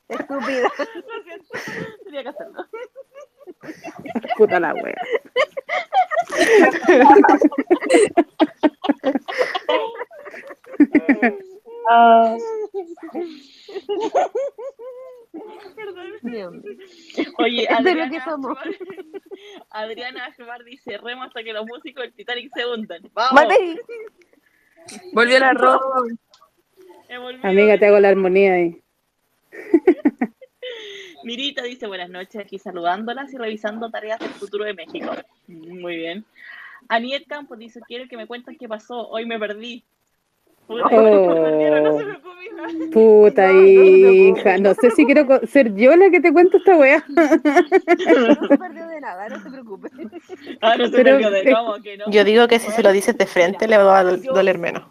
Estúpida. 0.08 0.68
Lo 0.78 1.22
siento, 1.24 1.48
tenía 2.04 2.22
que 2.22 2.28
hacerlo. 2.28 2.66
Puta 4.36 4.60
la 4.60 4.74
wea. 4.74 4.94
Ah, 11.90 12.36
Oye, 17.38 17.68
Adriana 17.70 18.10
que 18.10 18.20
somos. 18.20 18.58
Adriana 19.70 20.34
dice, 20.64 20.98
remo 20.98 21.22
hasta 21.22 21.42
que 21.42 21.52
los 21.52 21.66
músicos 21.66 22.04
del 22.04 22.12
Titanic 22.12 22.52
se 22.54 22.66
hundan. 22.66 23.02
¡Vamos! 23.12 23.34
Vale. 23.34 23.80
Volvió 25.12 25.38
la 25.38 25.52
ropa. 25.52 26.02
Amiga, 27.42 27.78
te 27.78 27.86
hago 27.86 28.00
la 28.00 28.08
armonía 28.08 28.54
ahí. 28.54 28.82
Mirita 31.24 31.62
dice, 31.62 31.86
buenas 31.86 32.10
noches, 32.10 32.40
aquí 32.40 32.58
saludándolas 32.58 33.32
y 33.32 33.38
revisando 33.38 33.90
tareas 33.90 34.18
del 34.20 34.30
futuro 34.30 34.64
de 34.64 34.74
México. 34.74 35.12
Muy 35.46 35.96
bien. 35.96 36.24
Aniet 36.88 37.26
Campos 37.26 37.58
dice, 37.58 37.80
quiero 37.86 38.08
que 38.08 38.16
me 38.16 38.26
cuenten 38.26 38.56
qué 38.56 38.68
pasó, 38.68 39.08
hoy 39.08 39.26
me 39.26 39.38
perdí. 39.38 39.84
Puta, 40.68 40.84
Oh. 40.92 41.98
Puta 42.92 43.46
No, 43.48 43.54
no 43.54 43.62
se 43.62 44.12
hija. 44.12 44.58
No 44.58 44.74
sé 44.74 44.90
si 44.90 45.04
quiero 45.06 45.40
ser 45.46 45.74
yo 45.74 45.96
la 45.96 46.10
que 46.10 46.20
te 46.20 46.32
cuento 46.32 46.58
esta 46.58 46.76
wea. 46.76 47.02
No 47.08 48.48
se 48.48 48.58
perdió 48.58 48.86
de 48.88 49.00
nada, 49.00 49.28
no 49.28 49.40
se 49.42 49.50
preocupe. 49.50 49.88
Ah, 50.60 50.76
no 50.76 50.86
se 50.86 50.92
Pero 50.96 51.10
perdió 51.12 51.30
de 51.30 51.40
es- 51.42 51.54
cómo 51.54 51.74
que 51.82 51.96
no. 51.96 52.10
Yo 52.10 52.24
digo 52.24 52.46
que 52.48 52.58
si 52.58 52.70
se 52.70 52.82
lo 52.82 52.92
dices 52.92 53.16
de 53.16 53.26
frente 53.26 53.66
le 53.66 53.78
va 53.78 54.00
a 54.00 54.04
doler 54.04 54.58
menos. 54.58 54.82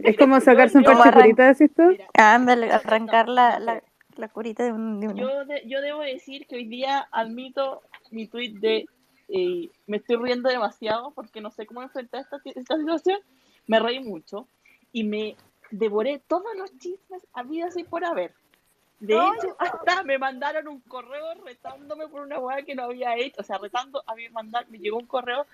Es 0.00 0.16
como 0.16 0.40
sacarse 0.40 0.78
un 0.78 0.84
parche 0.84 1.12
curita, 1.12 1.52
decís 1.52 1.70
tú. 1.74 1.82
Ándale, 2.14 2.70
arrancar 2.72 3.28
la, 3.28 3.58
la, 3.58 3.82
la 4.16 4.28
curita 4.28 4.64
de, 4.64 4.72
un, 4.72 5.00
de 5.00 5.08
una. 5.08 5.20
Yo, 5.20 5.44
de- 5.44 5.62
yo 5.66 5.80
debo 5.82 6.00
decir 6.00 6.46
que 6.46 6.56
hoy 6.56 6.64
día 6.64 7.06
admito 7.12 7.82
mi 8.10 8.26
tweet 8.26 8.54
de 8.60 8.86
eh, 9.28 9.68
me 9.86 9.98
estoy 9.98 10.16
riendo 10.16 10.48
demasiado 10.48 11.10
porque 11.12 11.40
no 11.40 11.50
sé 11.50 11.66
cómo 11.66 11.82
enfrentar 11.82 12.22
esta, 12.22 12.38
esta 12.54 12.76
situación. 12.76 13.18
Me 13.66 13.78
reí 13.78 14.00
mucho 14.00 14.46
y 14.92 15.04
me 15.04 15.36
devoré 15.70 16.20
todos 16.26 16.54
los 16.56 16.76
chismes 16.78 17.26
habidos 17.32 17.76
y 17.76 17.84
por 17.84 18.04
haber. 18.04 18.32
De 18.98 19.14
hecho, 19.14 19.56
hasta 19.58 20.02
me 20.02 20.18
mandaron 20.18 20.68
un 20.68 20.80
correo 20.80 21.32
retándome 21.44 22.06
por 22.08 22.20
una 22.22 22.38
hueá 22.38 22.62
que 22.62 22.74
no 22.74 22.82
había 22.84 23.16
hecho. 23.16 23.40
O 23.40 23.44
sea, 23.44 23.56
retando, 23.56 24.02
a 24.06 24.14
mí 24.14 24.28
mandar, 24.28 24.68
me 24.68 24.78
llegó 24.78 24.98
un 24.98 25.06
correo 25.06 25.46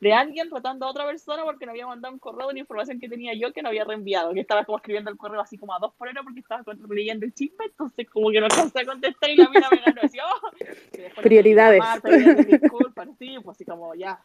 de 0.00 0.12
alguien 0.12 0.50
retando 0.50 0.84
a 0.86 0.90
otra 0.90 1.06
persona 1.06 1.44
porque 1.44 1.64
no 1.66 1.72
había 1.72 1.86
mandado 1.86 2.12
un 2.12 2.18
correo 2.20 2.48
de 2.48 2.52
una 2.52 2.60
información 2.60 2.98
que 3.00 3.08
tenía 3.08 3.32
yo 3.34 3.52
que 3.54 3.62
no 3.62 3.68
había 3.70 3.84
reenviado. 3.84 4.34
Que 4.34 4.40
estaba 4.40 4.64
como 4.64 4.76
escribiendo 4.78 5.10
el 5.10 5.16
correo 5.16 5.40
así 5.40 5.56
como 5.56 5.74
a 5.74 5.78
dos 5.78 5.94
por 5.94 6.08
hora 6.08 6.22
porque 6.22 6.40
estaba 6.40 6.62
leyendo 6.90 7.24
el 7.24 7.32
chisme. 7.32 7.64
Entonces, 7.66 8.06
como 8.10 8.30
que 8.30 8.40
no 8.40 8.46
alcancé 8.46 8.80
a 8.80 8.84
contestar 8.84 9.30
y 9.30 9.36
la 9.36 9.48
mina 9.48 9.68
me 9.70 9.78
ganó. 9.80 10.02
Decía, 10.02 10.24
oh, 10.26 11.20
Prioridades. 11.22 11.80
llamar, 11.80 12.46
disculpas, 12.46 13.08
sí, 13.18 13.36
pues 13.42 13.56
así 13.56 13.64
como 13.64 13.94
ya. 13.94 14.20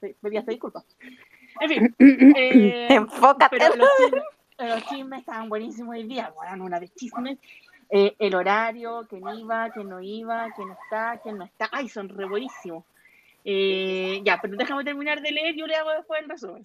pe- 0.00 0.14
Pedí 0.20 0.36
hasta 0.36 0.50
disculpas. 0.52 0.84
En 1.60 1.68
fin. 1.68 1.94
eh, 2.36 2.88
Enfócate. 2.90 3.56
pero 3.58 3.76
los 3.76 3.88
chismes, 3.96 4.22
los 4.58 4.86
chismes 4.86 5.20
estaban 5.20 5.48
buenísimos 5.48 5.94
hoy 5.96 6.04
día, 6.04 6.32
bueno, 6.34 6.64
una 6.64 6.80
de 6.80 6.88
chismes. 6.88 7.38
Eh, 7.94 8.14
el 8.18 8.34
horario, 8.34 9.06
quién 9.08 9.22
iba, 9.36 9.68
quién 9.70 9.88
no 9.90 10.00
iba, 10.00 10.48
quién 10.56 10.70
está, 10.70 11.20
quién 11.22 11.36
no 11.36 11.44
está. 11.44 11.68
Ay, 11.70 11.88
son 11.90 12.08
re 12.08 12.24
buenísimos. 12.24 12.84
Eh, 13.44 14.22
ya, 14.24 14.38
pero 14.40 14.56
déjame 14.56 14.84
terminar 14.84 15.20
de 15.20 15.30
leer, 15.30 15.54
yo 15.54 15.66
le 15.66 15.76
hago 15.76 15.90
después 15.90 16.22
el 16.22 16.28
resumen. 16.28 16.62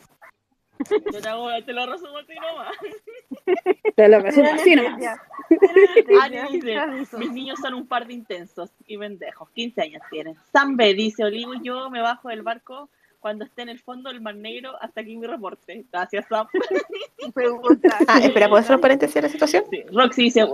Yo 1.12 1.22
te, 1.22 1.28
hago, 1.28 1.50
te 1.66 1.74
lo 1.74 1.86
resumo 1.86 2.18
así 2.20 2.34
nomás. 2.36 2.76
Te 3.96 4.08
lo 4.08 4.20
resumo 4.20 4.50
así 4.54 4.76
nomás. 4.76 5.20
Ani 6.22 6.38
dice, 6.52 7.18
mis 7.18 7.32
niños 7.32 7.60
son 7.60 7.74
un 7.74 7.88
par 7.88 8.06
de 8.06 8.14
intensos 8.14 8.72
y 8.86 8.98
pendejos, 8.98 9.50
15 9.52 9.82
años 9.82 10.02
tienen. 10.10 10.36
Sambe 10.52 10.94
dice, 10.94 11.24
Olivo 11.24 11.56
y 11.56 11.62
yo 11.64 11.90
me 11.90 12.02
bajo 12.02 12.30
del 12.30 12.44
barco 12.44 12.90
cuando 13.20 13.46
esté 13.46 13.64
en 13.64 13.70
el 13.70 13.80
fondo 13.80 14.10
del 14.10 14.22
Mar 14.22 14.36
Negro 14.36 14.72
hasta 14.82 15.02
aquí 15.02 15.18
mi 15.18 15.28
reporte. 15.28 15.86
Gracias, 15.92 16.26
Sam. 16.28 16.48
Pregunta. 17.34 17.98
Ah, 18.08 18.20
espera, 18.20 18.48
¿puedo 18.48 18.62
hacer 18.62 18.76
un 18.76 18.82
paréntesis 18.82 19.18
a 19.18 19.22
la 19.22 19.30
situación? 19.30 19.64
Sí, 19.70 19.84
Roxy 19.92 20.24
dice, 20.24 20.46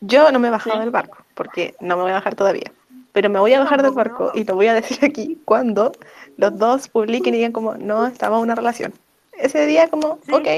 Yo 0.00 0.32
no 0.32 0.38
me 0.38 0.48
he 0.48 0.50
bajado 0.50 0.80
del 0.80 0.90
barco, 0.90 1.18
porque 1.34 1.74
no 1.80 1.96
me 1.96 2.02
voy 2.02 2.10
a 2.12 2.14
bajar 2.14 2.34
todavía. 2.34 2.72
Pero 3.12 3.28
me 3.28 3.40
voy 3.40 3.52
a 3.54 3.60
bajar 3.60 3.82
del 3.82 3.92
barco 3.92 4.30
y 4.34 4.44
lo 4.44 4.54
voy 4.54 4.68
a 4.68 4.74
decir 4.74 4.98
aquí 5.02 5.40
cuando 5.44 5.92
los 6.36 6.56
dos 6.56 6.88
publiquen 6.88 7.34
y 7.34 7.38
digan 7.38 7.52
como, 7.52 7.74
no, 7.74 8.06
estaba 8.06 8.36
en 8.36 8.42
una 8.42 8.54
relación. 8.54 8.92
Ese 9.32 9.66
día 9.66 9.88
como, 9.88 10.18
ok, 10.30 10.48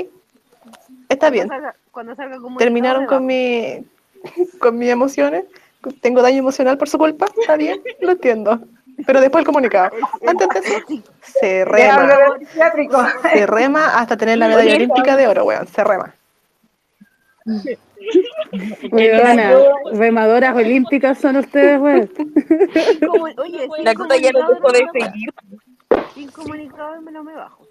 está 1.08 1.30
bien. 1.30 1.48
Cuando 1.48 1.64
salga, 1.64 1.76
cuando 1.90 2.14
salga 2.14 2.36
comunicado 2.36 2.58
Terminaron 2.58 3.02
de 3.02 3.06
con 3.06 3.26
mi 3.26 3.84
con 4.58 4.78
mis 4.78 4.90
emociones. 4.90 5.44
Tengo 6.00 6.22
daño 6.22 6.38
emocional 6.38 6.78
por 6.78 6.88
su 6.88 6.96
culpa, 6.96 7.26
está 7.40 7.56
bien, 7.56 7.82
lo 8.00 8.12
entiendo. 8.12 8.60
Pero 9.06 9.20
después 9.20 9.42
el 9.42 9.46
comunicado. 9.46 9.96
Antes 10.26 10.48
de 10.48 10.58
eso, 10.60 11.02
se 11.22 11.64
rema. 11.64 12.38
Se 13.32 13.46
rema 13.46 13.98
hasta 13.98 14.16
tener 14.16 14.38
la 14.38 14.48
medalla 14.48 14.74
olímpica 14.74 15.16
de 15.16 15.26
oro, 15.26 15.44
weón. 15.44 15.66
Se 15.66 15.82
rema. 15.84 16.14
Weona, 18.90 19.52
remadoras 19.92 20.54
olímpicas 20.54 21.18
son 21.18 21.36
ustedes, 21.36 21.80
weón. 21.80 22.10
Oye, 23.38 23.68
La 23.82 23.94
cosa 23.94 24.16
ya 24.16 24.30
no 24.32 24.58
puede 24.60 24.86
seguir. 24.92 25.30
Sin 26.14 26.30
comunicado 26.30 27.00
me 27.00 27.12
no 27.12 27.24
me 27.24 27.34
bajo. 27.34 27.66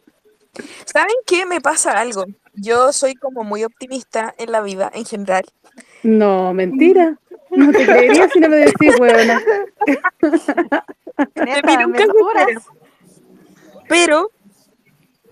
¿Saben 0.86 1.16
qué? 1.26 1.46
Me 1.46 1.62
pasa 1.62 2.00
algo. 2.00 2.26
Yo 2.54 2.92
soy 2.92 3.16
como 3.16 3.44
muy 3.44 3.64
optimista 3.64 4.34
en 4.38 4.52
la 4.52 4.62
vida 4.62 4.92
en 4.94 5.06
general. 5.06 5.44
No, 6.04 6.54
mentira. 6.54 7.18
No 7.52 7.72
te 7.72 7.86
creería 7.86 8.30
si 8.30 8.40
no 8.40 8.50
me 8.50 8.58
decís, 8.58 9.00
weona. 9.00 9.42
Neta, 11.36 11.82
nunca. 11.84 12.04
Pero, 13.88 14.30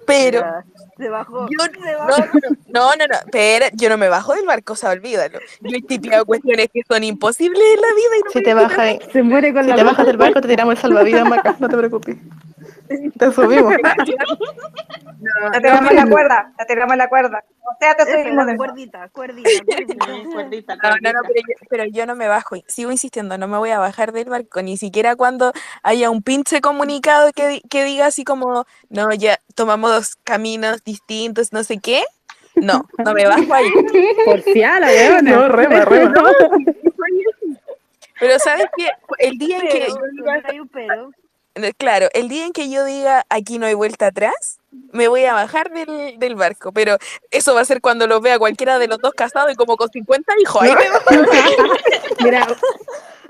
pero, 0.06 0.40
Ya, 0.40 0.66
Se 0.98 1.10
bajó. 1.10 1.48
yo 1.50 1.64
se 1.66 1.92
no, 1.94 1.98
bajó. 2.00 2.40
no, 2.68 2.96
no, 2.96 3.08
no, 3.08 3.16
espera, 3.26 3.70
yo 3.74 3.90
no 3.90 3.98
me 3.98 4.10
bajo 4.10 4.34
del 4.34 4.46
barco, 4.46 4.74
o 4.74 4.76
sea, 4.76 4.90
olvídalo. 4.90 5.40
Yo 5.62 5.78
he 5.78 5.82
tipeado 5.82 6.26
cuestiones 6.26 6.68
que 6.74 6.82
son 6.88 7.04
imposibles 7.04 7.62
en 7.76 7.82
la 7.82 7.88
vida 7.88 8.18
y 8.18 8.24
no 8.24 8.32
Si 8.32 8.44
te 8.44 8.54
bajas 8.54 8.98
Se 9.14 9.24
muere 9.24 9.54
con 9.54 9.64
si 9.64 9.70
la 9.70 9.76
te 9.78 9.84
bajas 9.84 10.06
del 10.06 10.18
barco, 10.18 10.42
te 10.42 10.48
tiramos 10.48 10.76
el 10.76 10.82
salvavidas, 10.82 11.28
Maca. 11.28 11.56
No 11.60 11.70
te 11.70 11.78
preocupes. 11.78 12.18
Te 13.18 13.32
subimos. 13.32 13.74
Te 15.52 15.60
tiramos 15.60 15.94
la 15.94 16.08
cuerda, 16.08 16.54
te 16.58 16.66
tiramos 16.66 16.98
la 16.98 17.10
cuerda. 17.10 17.44
O 17.62 17.76
sea, 17.80 17.94
te 17.94 18.06
subimos 18.06 18.46
de 18.48 18.56
cuerdita, 18.56 19.10
cuerdita, 19.12 20.76
No, 20.76 20.90
no, 20.90 21.14
no, 21.14 21.20
pero 21.24 21.36
yo, 21.36 21.54
pero 21.70 21.86
yo 21.86 22.06
no 22.06 22.16
me 22.16 22.28
bajo, 22.28 22.56
y 22.56 22.64
sigo 22.68 22.92
insistiendo, 22.92 23.38
no 23.38 23.48
me 23.48 23.58
voy 23.58 23.72
a 23.72 23.80
bajar 23.80 24.14
del 24.14 24.30
barco, 24.30 24.62
ni 24.62 24.78
siquiera 24.78 25.16
cuando 25.16 25.52
haya 25.84 26.10
un 26.10 26.24
pinche 26.24 26.62
comunicado 26.62 27.32
que, 27.34 27.62
que 27.70 27.84
diga 27.84 28.06
así 28.08 28.24
como, 28.24 28.66
no, 28.90 29.14
ya 29.14 29.40
tomamos 29.56 29.92
dos 29.92 30.16
caminos 30.24 30.84
distintos, 30.84 31.52
no 31.52 31.64
sé 31.64 31.80
qué. 31.80 32.04
No, 32.56 32.88
no 32.98 33.14
me 33.14 33.26
bajo 33.26 33.54
ahí. 33.54 33.70
Porfiala, 34.26 34.88
weona. 34.88 35.32
No, 35.32 35.50
rema, 35.50 35.86
rema. 35.86 36.14
Pero 38.20 38.40
¿sabes 38.40 38.66
qué? 38.76 38.90
El 39.20 39.38
día 39.38 39.60
en 39.60 39.68
que 39.68 39.80
Pero, 39.80 39.96
yo 39.96 40.02
diga, 40.12 40.32
siempre 40.32 40.52
hay 40.52 40.60
un 40.60 40.68
pero. 40.68 41.12
Claro, 41.78 42.08
el 42.14 42.30
día 42.30 42.46
en 42.46 42.54
que 42.54 42.70
yo 42.70 42.84
diga 42.86 43.26
aquí 43.30 43.60
no 43.60 43.66
hay 43.66 43.74
vuelta 43.74 44.08
atrás, 44.08 44.60
me 44.92 45.08
voy 45.08 45.26
a 45.26 45.34
bajar 45.34 45.72
del, 45.72 46.20
del 46.20 46.36
barco, 46.36 46.72
pero 46.72 46.98
eso 47.32 47.54
va 47.54 47.62
a 47.62 47.66
ser 47.66 47.82
cuando 47.82 48.08
lo 48.08 48.22
vea 48.22 48.40
cualquiera 48.40 48.80
de 48.80 48.88
los 48.88 49.00
dos 49.00 49.14
casados 49.14 49.52
y 49.52 49.56
como 49.56 49.78
con 49.78 49.90
50 49.90 50.34
hijos. 50.42 50.62
Ahí 50.62 50.74
me. 50.74 52.24
Mira, 52.24 52.48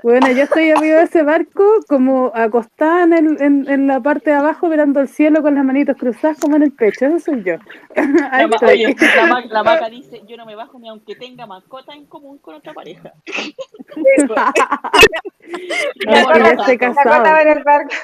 bueno, 0.02 0.30
yo 0.32 0.42
estoy 0.44 0.70
arriba 0.70 0.96
de 0.98 1.02
ese 1.04 1.22
barco 1.22 1.64
como 1.88 2.32
acostada 2.34 3.04
en, 3.04 3.12
el- 3.12 3.42
en, 3.42 3.68
en 3.68 3.86
la 3.86 4.00
parte 4.00 4.30
de 4.30 4.36
abajo 4.36 4.68
mirando 4.68 5.00
el 5.00 5.08
cielo 5.08 5.42
con 5.42 5.54
las 5.54 5.64
manitos 5.64 5.96
cruzadas 5.96 6.38
como 6.38 6.56
en 6.56 6.62
el 6.62 6.72
pecho. 6.72 7.06
Eso 7.06 7.18
soy 7.18 7.42
yo. 7.44 7.54
Ahí 8.30 8.48
La, 8.48 8.66
oye, 8.66 8.94
vaca 9.62 9.88
dice, 9.90 10.22
yo 10.26 10.36
no 10.36 10.46
me 10.46 10.54
bajo 10.54 10.78
ni 10.78 10.88
aunque 10.88 11.14
tenga 11.16 11.46
mascota 11.46 11.92
en 11.94 12.06
común 12.06 12.38
con 12.38 12.54
otra 12.54 12.72
pareja. 12.72 13.12
No, 16.06 16.12
La 16.12 16.24
cota- 16.24 17.32
va 17.32 17.42
en 17.42 17.48
el 17.48 17.64
barco. 17.64 17.94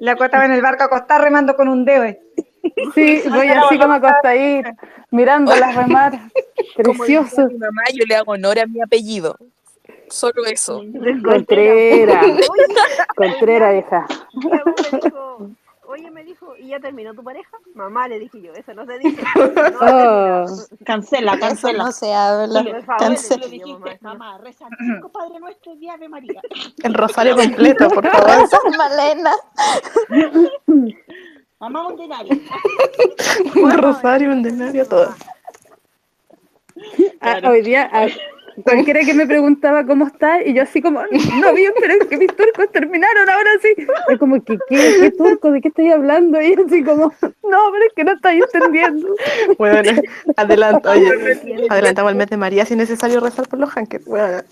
La 0.00 0.16
cuota 0.16 0.38
va 0.38 0.44
en 0.46 0.52
el 0.52 0.62
barco 0.62 0.84
acostada 0.84 1.22
remando 1.24 1.54
con 1.56 1.68
un 1.68 1.84
dedo. 1.84 2.04
eh. 2.04 2.20
Sí, 2.94 3.22
voy 3.30 3.48
así 3.48 3.78
como 3.78 3.94
acostadita, 3.94 4.74
mirando 5.10 5.54
las 5.56 5.74
remar. 5.74 6.12
Como 6.84 7.04
diría 7.04 7.20
Precioso. 7.20 7.46
mi 7.48 7.58
mamá, 7.58 7.82
yo 7.94 8.04
le 8.08 8.16
hago 8.16 8.32
honor 8.32 8.58
a 8.58 8.66
mi 8.66 8.80
apellido. 8.82 9.36
Solo 10.10 10.44
eso. 10.44 10.82
Contrera. 11.24 12.20
Contrera, 13.16 13.70
dijo, 13.70 15.54
oye, 15.86 16.10
me 16.10 16.24
dijo, 16.24 16.54
¿y 16.56 16.68
ya 16.68 16.80
terminó 16.80 17.14
tu 17.14 17.22
pareja? 17.22 17.56
Mamá, 17.74 18.08
le 18.08 18.18
dije 18.18 18.40
yo, 18.42 18.52
eso 18.52 18.74
no 18.74 18.84
se 18.86 18.98
dice. 18.98 19.22
No, 19.80 20.42
Oh. 20.42 20.46
Cancela, 20.84 21.32
Eso 21.32 21.40
cancela. 21.40 21.84
no 21.84 21.92
se 21.92 22.12
habla. 22.12 22.64
Cancela. 22.98 23.46
Dijiste, 23.46 23.98
mamá, 24.02 24.38
reza 24.38 24.66
cinco 24.78 25.08
Padre 25.12 25.38
Nuestro 25.40 25.74
y 25.74 25.88
Ave 25.88 26.08
María. 26.08 26.40
El 26.82 26.94
rosario 26.94 27.36
completo, 27.36 27.88
por 27.88 28.06
favor. 28.10 28.48
San 28.48 28.76
Malena. 28.76 29.32
Mamá 31.60 31.86
ordinaria. 31.88 32.36
Un 33.54 33.70
rosario, 33.78 34.30
un 34.30 34.42
denario, 34.42 34.86
todo. 34.88 35.14
Ah, 37.20 37.40
hoy 37.44 37.60
día, 37.62 37.90
ah, 37.92 38.06
cualquiera 38.62 39.00
que 39.00 39.14
me 39.14 39.26
preguntaba 39.26 39.84
cómo 39.84 40.06
está, 40.06 40.42
y 40.42 40.54
yo 40.54 40.62
así 40.62 40.80
como, 40.82 41.00
no 41.40 41.52
bien, 41.54 41.72
pero 41.80 41.94
es 41.94 42.06
que 42.08 42.16
mis 42.16 42.34
turcos 42.34 42.70
terminaron 42.72 43.28
ahora 43.28 43.50
sí. 43.62 43.74
Es 44.08 44.18
como, 44.18 44.42
¿qué, 44.44 44.58
qué, 44.68 44.96
qué 45.00 45.10
turco? 45.12 45.50
¿De 45.50 45.60
qué 45.60 45.68
estoy 45.68 45.90
hablando? 45.90 46.40
Y 46.40 46.56
yo 46.56 46.64
así 46.66 46.82
como, 46.84 47.12
no, 47.22 47.58
pero 47.72 47.84
es 47.86 47.92
que 47.94 48.04
no 48.04 48.12
estáis 48.12 48.44
entendiendo. 48.52 49.08
Bueno, 49.58 50.00
adelanta, 50.36 50.90
oye, 50.90 51.66
adelantamos 51.68 52.12
el 52.12 52.18
mes 52.18 52.28
de 52.30 52.36
María 52.36 52.64
si 52.64 52.74
es 52.74 52.78
necesario 52.78 53.20
rezar 53.20 53.48
por 53.48 53.58
los 53.58 53.76
hankers. 53.76 54.04
Bueno, 54.04 54.42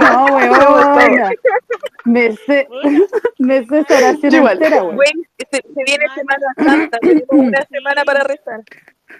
No, 0.00 0.24
weona. 0.26 1.30
Me 2.04 2.32
sé, 2.36 2.68
me 3.38 3.66
sé 3.66 3.80
esa 3.80 3.96
oración 3.98 4.30
Yo 4.32 4.38
igual. 4.38 4.62
entera, 4.62 4.82
weón. 4.84 5.00
Se, 5.50 5.56
se 5.62 5.84
viene 5.84 6.04
Semana 6.14 6.46
Santa, 6.56 6.98
tenemos 6.98 7.26
una 7.30 7.62
semana 7.66 8.04
para 8.04 8.24
rezar. 8.24 8.60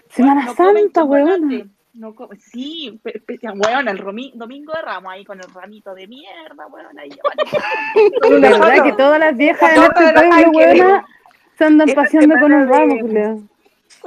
Semana 0.09 0.45
No 0.45 0.55
Santa, 0.55 1.03
weona. 1.03 1.65
No 1.97 2.13
co- 2.13 2.29
sí, 2.51 2.99
weón, 3.55 3.87
el 3.87 3.97
domingo 4.35 4.71
de 4.73 4.81
Ramos 4.83 5.11
ahí 5.11 5.25
con 5.25 5.39
el 5.39 5.51
ramito 5.51 5.95
de 5.95 6.07
mierda, 6.07 6.67
weón, 6.67 6.99
ahí 6.99 7.09
llevan- 7.09 8.41
¿Verdad 8.41 8.83
que 8.83 8.93
todas 8.93 9.19
las 9.19 9.35
viejas 9.35 9.73
de 9.73 9.81
este 9.81 10.13
los 10.13 10.51
pueblo, 10.53 11.03
se 11.57 11.63
andan 11.65 11.89
paseando 11.95 12.35
con 12.39 12.53
un 12.53 12.69
ramo? 12.69 13.47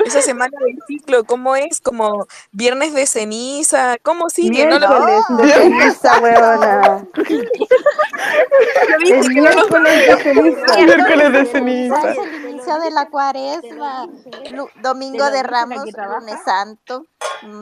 Esa 0.05 0.23
semana 0.23 0.57
del 0.65 0.79
ciclo, 0.87 1.25
¿cómo 1.25 1.57
es? 1.57 1.81
Como 1.81 2.29
viernes 2.53 2.95
de 2.95 3.07
ceniza, 3.07 3.99
¿cómo 4.03 4.31
sigue? 4.31 4.67
No 4.67 4.79
lo 4.79 5.05
de 5.37 5.49
ceniza, 5.53 6.21
weona. 6.21 7.05
Es 9.03 9.29
miércoles 9.29 10.07
de 10.07 10.17
ceniza. 10.23 10.77
miércoles 10.77 11.33
de 11.33 11.47
ceniza. 11.47 12.15
Inicio 12.61 12.79
de 12.81 12.91
la 12.91 13.07
cuaresma. 13.09 14.07
Domingo 14.83 15.25
Te 15.27 15.31
de 15.33 15.43
Ramos, 15.43 15.85
lunes 15.85 16.37
santo, 16.45 17.07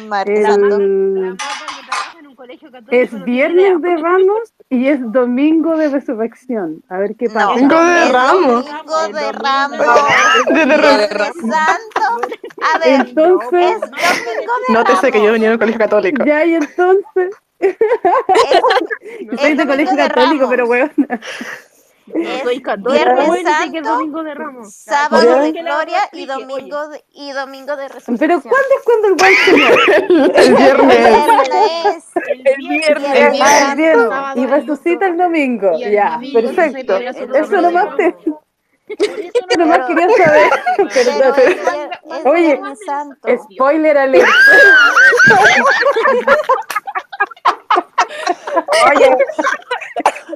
martes 0.09 0.45
santo. 0.47 0.77
El- 0.77 1.37
que 1.39 1.45
trabaja 1.45 2.19
en 2.19 2.27
un 2.27 2.35
colegio 2.35 2.71
católico 2.71 2.97
Es 2.97 3.13
no 3.13 3.25
viernes 3.25 3.81
de 3.83 3.97
Ramos 3.97 4.55
y 4.71 4.89
es 4.89 4.99
domingo 5.13 5.77
de 5.77 5.89
resurrección. 5.89 6.83
A 6.89 6.99
ver 6.99 7.15
qué 7.17 7.29
pasa. 7.29 7.47
No, 7.47 7.53
Domingo 7.55 7.85
de 7.85 8.13
Ramos. 8.13 8.65
Domingo 8.67 9.09
de 9.19 9.33
Ramos. 9.33 9.79
De- 9.79 11.07
Ramos. 11.09 11.37
santo. 11.37 12.29
A 12.75 12.79
ver, 12.79 13.01
Entonces, 13.07 13.75
es 13.77 13.81
domingo 13.81 14.53
de 14.69 14.75
Nótese 14.75 15.13
que 15.13 15.23
yo 15.23 15.33
venía 15.33 15.49
de 15.51 15.55
un 15.55 15.61
colegio 15.61 15.79
católico. 15.79 16.25
ya 16.25 16.45
y 16.45 16.55
entonces, 16.57 17.35
Es, 17.61 17.77
soy 19.41 19.55
de 19.55 19.67
colegio 19.67 19.97
de 19.97 20.09
católico, 20.09 20.45
Ramos. 20.45 20.51
pero 20.51 20.67
weón. 20.67 20.91
Es 22.15 22.45
Viernes 22.93 23.27
bueno, 23.27 23.51
dice 23.51 23.71
que 23.73 23.79
es 23.79 23.85
santo, 23.85 23.91
domingo 23.91 24.23
de 24.23 24.35
Ramos. 24.35 24.73
sábado 24.75 25.25
Ya. 25.25 25.41
de 25.43 25.53
gloria 25.53 25.99
y 26.13 26.27
domingo 26.27 26.89
de, 26.89 27.05
y 27.13 27.33
domingo 27.33 27.77
de 27.77 27.89
Pero 27.89 27.95
resurrección. 27.95 28.41
¿cuándo 28.43 28.69
es 28.77 28.83
cuando 28.85 29.09
el 29.09 29.15
guay 29.17 29.35
se 29.35 29.57
muere? 29.57 30.07
El 30.47 30.55
viernes. 30.55 30.99
Viernes. 30.99 32.05
El 32.45 32.69
viernes. 32.69 33.13
Viernes 33.13 33.41
Ah, 33.43 33.69
el 33.73 33.77
viernes. 33.77 34.09
Sábado 34.09 34.41
Y 34.41 34.47
resucita 34.47 35.07
el 35.07 35.17
domingo. 35.17 35.71
El 35.81 35.91
Ya, 35.93 36.11
domingo 36.13 36.41
perfecto. 36.41 36.97
Eso 36.99 37.61
nomás 37.61 37.97
te... 37.97 38.15
Eso 38.89 39.59
nomás 39.59 39.81
quería 39.87 40.09
saber. 40.17 40.51
Pero 40.77 41.11
es 41.37 41.57
Oye, 42.27 42.55
Viernes 42.55 42.79
santo. 42.87 43.29
Spoiler 43.53 43.99
alert. 43.99 44.27
Oye, 48.87 49.17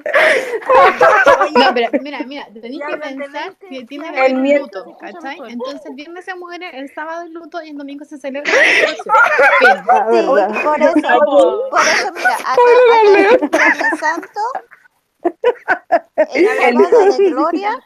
No, 1.55 1.75
pero 1.75 1.91
mira, 2.03 2.20
mira, 2.25 2.47
tenéis 2.53 2.83
que 2.89 2.97
pensar 2.97 3.57
que 3.57 3.85
tiene 3.85 4.12
que 4.12 4.18
haber 4.18 4.35
un 4.35 4.59
luto, 4.59 4.97
¿cachai? 4.99 5.39
Entonces 5.49 5.85
el 5.87 5.95
viernes 5.95 6.25
se 6.25 6.35
muere, 6.35 6.79
el 6.79 6.93
sábado 6.95 7.23
el 7.23 7.33
luto 7.33 7.62
y 7.62 7.70
el 7.70 7.77
domingo 7.77 8.05
se 8.05 8.18
celebra 8.18 8.51
la. 8.53 8.62
Fin. 9.59 9.68
La 9.87 10.05
verdad. 10.05 10.62
Por 10.62 10.83
eso, 10.83 10.93
por 11.70 11.81
eso, 11.81 12.12
mira, 12.14 12.35
acá, 12.35 12.53
acá 12.53 12.61
el 13.05 13.39
Viernes 13.39 14.01
Santo, 14.01 14.41
el 16.35 16.47
sábado 16.47 17.16
de 17.18 17.31
gloria 17.31 17.79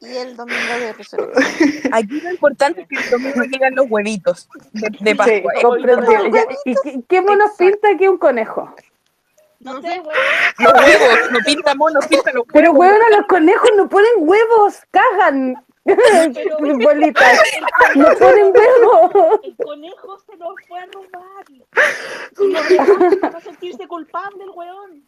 y 0.00 0.16
el 0.16 0.36
domingo 0.36 0.78
de 0.80 0.92
resurrección. 0.92 1.70
Aquí 1.92 2.20
lo 2.20 2.30
importante 2.30 2.82
es 2.82 2.88
que 2.88 2.96
el 2.96 3.10
domingo 3.10 3.42
llegan 3.44 3.74
los 3.74 3.86
huevitos 3.88 4.48
de, 4.72 4.88
de 5.00 5.10
Sí, 5.10 5.14
Pascua. 5.14 5.52
comprendible. 5.62 6.46
¿Y 6.64 6.74
qué, 6.82 7.00
qué 7.08 7.22
monos 7.22 7.50
pinta 7.58 7.88
aquí 7.90 8.06
un 8.06 8.18
conejo? 8.18 8.74
No 9.60 9.80
sé, 9.80 9.98
güey. 10.00 10.16
Los 10.58 10.72
huevos, 10.74 11.30
no 11.32 11.38
pinta 11.44 11.74
mono, 11.74 12.00
pinta 12.08 12.30
los 12.32 12.44
Pero 12.52 12.72
huevos. 12.72 12.98
huevos, 12.98 13.16
los 13.18 13.26
conejos 13.26 13.70
no 13.76 13.88
ponen 13.88 14.10
huevos, 14.18 14.80
cagan. 14.90 15.64
Bolitas, 15.86 17.40
no 17.94 18.08
ponen 18.18 18.52
huevos. 18.54 19.40
El 19.44 19.56
conejo 19.56 20.18
se 20.18 20.36
los 20.36 20.54
fue 20.68 20.78
a 20.80 20.86
robar. 20.86 21.44
Y 22.38 22.52
lo 22.52 22.62
recoge 22.62 23.16
para 23.16 23.40
sentirse 23.40 23.88
culpable 23.88 24.44
el 24.44 24.50
weón. 24.50 25.04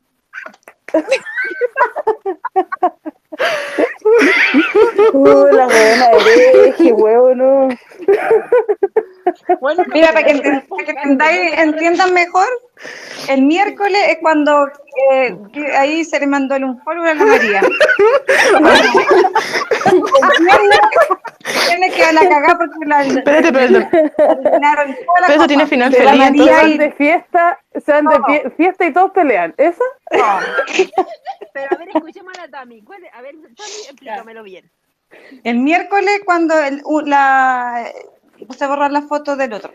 Uh, 5.13 5.47
la 5.53 5.67
buena 5.67 6.07
hereje, 6.13 6.93
huevo, 6.93 7.35
no. 7.35 7.69
Bueno, 9.61 9.83
no 9.87 9.93
mira, 9.95 10.09
para 10.13 10.25
que, 10.25 10.33
enten- 10.35 10.67
para 10.69 10.85
que 10.85 10.91
entendáis- 10.93 11.59
entiendan 11.59 12.15
mejor, 12.15 12.47
el 13.29 13.43
miércoles 13.43 14.01
es 14.09 14.19
cuando 14.21 14.69
eh, 15.13 15.37
ahí 15.77 16.05
se 16.05 16.19
le 16.19 16.27
mandó 16.27 16.57
el 16.57 16.65
un 16.65 16.81
follow 16.83 17.05
a 17.05 17.15
la 17.15 17.25
María. 17.25 17.61
Viernes 21.69 21.95
que 21.95 22.03
van 22.03 22.19
a 22.19 22.29
cagar 22.29 22.59
porque 22.59 22.87
la, 22.87 23.03
Espérate, 23.05 23.53
la 23.53 23.91
pero 23.91 25.35
eso 25.35 25.47
tiene 25.47 25.67
final 25.67 25.93
la 25.93 25.99
feliz, 25.99 26.19
María 26.19 26.57
van 26.57 26.79
de 26.79 26.93
fiesta, 26.93 27.59
se 27.85 27.93
van 27.93 28.05
de 28.07 28.51
fiesta 28.57 28.87
y 28.87 28.93
todos 28.93 29.11
pelean. 29.13 29.55
¿Esa? 29.57 29.85
Pero 31.53 31.69
a 31.71 31.77
ver, 31.77 31.89
escuchemos 31.95 32.33
a 32.37 32.43
la 32.43 32.49
Tami. 32.49 32.85
A 33.13 33.23
ver, 33.23 33.35
Tami, 33.35 33.71
explícamelo 33.89 34.43
bien. 34.43 34.71
El 35.45 35.59
miércoles 35.59 36.21
cuando 36.25 36.55
el, 36.59 36.83
la, 37.07 37.91
puse 38.47 38.65
a 38.65 38.69
borrar 38.69 38.91
la 38.93 39.03
foto 39.03 39.37
del 39.37 39.53
otro, 39.55 39.73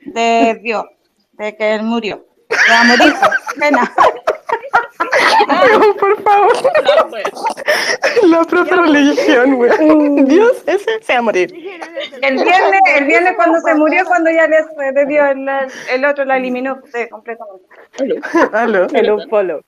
de 0.00 0.58
Dios, 0.62 0.84
de 1.32 1.56
que 1.56 1.74
él 1.74 1.82
murió. 1.82 2.26
Se 2.50 2.72
va 2.72 2.80
a 2.80 2.84
morir, 2.84 3.14
pues, 3.18 3.38
pena. 3.58 3.92
Weón, 5.48 5.96
por 5.96 6.22
favor. 6.22 6.52
La 8.24 8.44
propia 8.44 8.76
religión, 8.76 9.54
weón. 9.54 10.24
Dios, 10.26 10.62
ese 10.66 11.02
se 11.02 11.12
va 11.14 11.18
a 11.18 11.22
morir. 11.22 11.52
El 12.22 12.34
viernes, 12.34 12.80
el 12.96 13.04
viernes 13.06 13.34
cuando 13.36 13.60
se 13.60 13.74
murió, 13.74 14.04
cuando 14.06 14.30
ya 14.30 14.46
le, 14.46 14.64
le 14.92 15.06
dio 15.06 15.24
el, 15.26 15.48
el 15.90 16.04
otro, 16.04 16.24
la 16.24 16.36
eliminó 16.36 16.80
sí, 16.92 17.08
completamente. 17.08 17.66
Aló. 18.52 18.86
El 18.92 19.10
un 19.10 19.28
follow. 19.28 19.62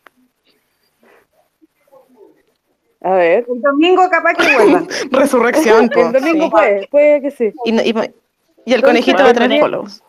A 3.04 3.14
ver. 3.14 3.44
El 3.48 3.60
domingo 3.62 4.08
capaz 4.10 4.34
que 4.34 4.54
vuelvan. 4.56 4.88
Resurrección, 5.10 5.88
po, 5.90 6.00
El 6.06 6.12
domingo 6.12 6.46
sí. 6.46 6.50
puede, 6.50 6.88
puede 6.88 7.20
que 7.22 7.30
sí. 7.30 7.52
Y, 7.66 7.72
no- 7.72 7.82
y- 7.82 7.94
y 8.64 8.72
el 8.72 8.82
conejito 8.82 9.22
va 9.22 9.28
a 9.30 9.34
traer 9.34 9.60
follows. 9.60 10.02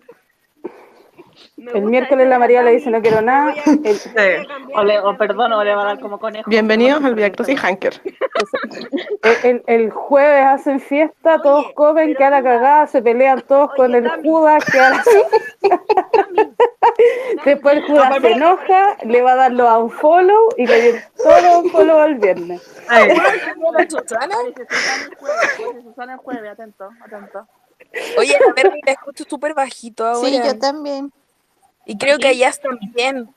El 1.73 1.83
miércoles 1.83 2.29
la 2.29 2.39
María 2.39 2.63
le 2.63 2.73
dice 2.73 2.91
no 2.91 3.01
quiero 3.01 3.23
nada. 3.23 3.55
El, 3.67 4.47
O, 4.75 4.85
le, 4.85 4.99
o 4.99 5.17
perdón, 5.17 5.53
o 5.53 5.65
le 5.65 5.75
va 5.75 5.83
a 5.83 5.85
dar 5.87 6.01
como 6.01 6.19
conejo. 6.19 6.49
Bienvenidos 6.51 7.03
al 7.05 7.15
Via 7.15 7.31
Crucis 7.33 7.59
Hanker. 7.63 8.01
el- 9.23 9.37
el- 9.45 9.63
el 9.67 9.91
jueves 9.91 10.45
hacen 10.45 10.81
fiesta, 10.81 11.41
todos 11.43 11.73
comen, 11.75 12.15
quedan 12.17 12.35
a 12.35 12.43
cagada, 12.43 12.87
se 12.87 13.01
pelean 13.03 13.41
todos 13.43 13.71
con 13.77 13.95
el 13.95 14.09
Judas, 14.23 14.65
quedan 14.65 14.95
así. 14.95 15.23
Después 17.45 17.77
el 17.77 17.87
Judas 17.87 18.15
se 18.21 18.33
enoja, 18.33 18.97
le 19.05 19.23
va 19.23 19.33
a 19.33 19.37
dar 19.37 19.53
los 19.53 19.69
unfollow 19.85 20.49
y 20.57 20.67
le 20.67 20.81
dio 20.83 20.93
todos 21.17 21.43
los 21.43 21.55
unfollow 21.65 21.99
al 21.99 22.15
viernes. 22.17 22.63
¿La 22.89 23.89
Susana? 23.89 24.35
Susana 25.83 26.13
el 26.15 26.19
jueves, 26.19 26.51
atento, 26.53 26.89
atento. 27.05 27.47
Oye, 28.19 28.37
a 28.37 28.53
ver, 28.55 28.73
la 28.85 28.93
escucho 28.93 29.25
súper 29.29 29.55
bajito 29.55 30.05
ahora. 30.07 30.29
Sí, 30.29 30.41
yo 30.45 30.59
también. 30.59 31.13
Y 31.87 31.99
creo 31.99 32.19
que 32.19 32.29
allá 32.29 32.51
también. 32.63 33.29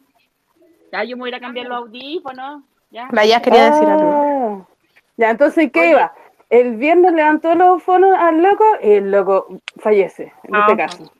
Ya, 0.91 1.03
yo 1.03 1.17
me 1.17 1.21
voy 1.21 1.27
a 1.29 1.31
ir 1.31 1.35
a 1.35 1.39
cambiar 1.39 1.67
los 1.67 1.77
audífonos. 1.77 2.63
Ya. 2.91 3.07
La 3.11 3.25
ya 3.25 3.41
quería 3.41 3.71
decir 3.71 3.87
algo. 3.87 4.65
Ah. 4.67 4.73
Ya, 5.17 5.29
entonces, 5.31 5.69
¿qué 5.71 5.89
iba? 5.89 6.13
El 6.49 6.77
viernes 6.77 7.11
levantó 7.13 7.53
los 7.55 7.83
fonos 7.83 8.15
al 8.17 8.41
loco 8.41 8.63
y 8.81 8.91
el 8.91 9.11
loco 9.11 9.59
fallece, 9.77 10.31
en 10.43 10.55
este 10.55 10.71
Ajá. 10.73 10.77
caso. 10.77 11.11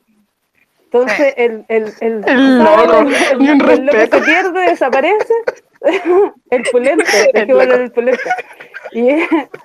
Entonces, 0.84 1.34
el, 1.36 1.66
el, 1.68 1.92
el, 2.00 2.24
El 2.26 2.58
loco, 2.64 2.98
el- 3.00 3.38
ni 3.38 3.50
un 3.50 3.60
el 3.70 3.84
loco 3.86 3.98
se 3.98 4.22
pierde, 4.22 4.60
desaparece. 4.70 5.34
el 6.50 6.62
pulento, 6.72 7.04
es 7.04 7.28
El 7.34 7.46
que 7.46 7.54
bueno, 7.54 7.72
loco. 7.76 7.82
el 7.84 7.92
pulento. 7.92 8.22
Y 8.92 9.08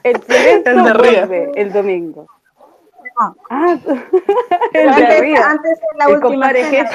el 0.03 0.19
pulento 0.19 0.71
vuelve 0.97 1.51
el 1.55 1.71
domingo. 1.71 2.27
No. 3.19 3.35
Ah, 3.49 3.77
el 4.73 4.95
de 4.95 5.37
Antes, 5.37 5.71
es 5.71 5.79
la 5.97 6.05
El 6.05 6.13
última 6.15 6.51
cena. 6.51 6.89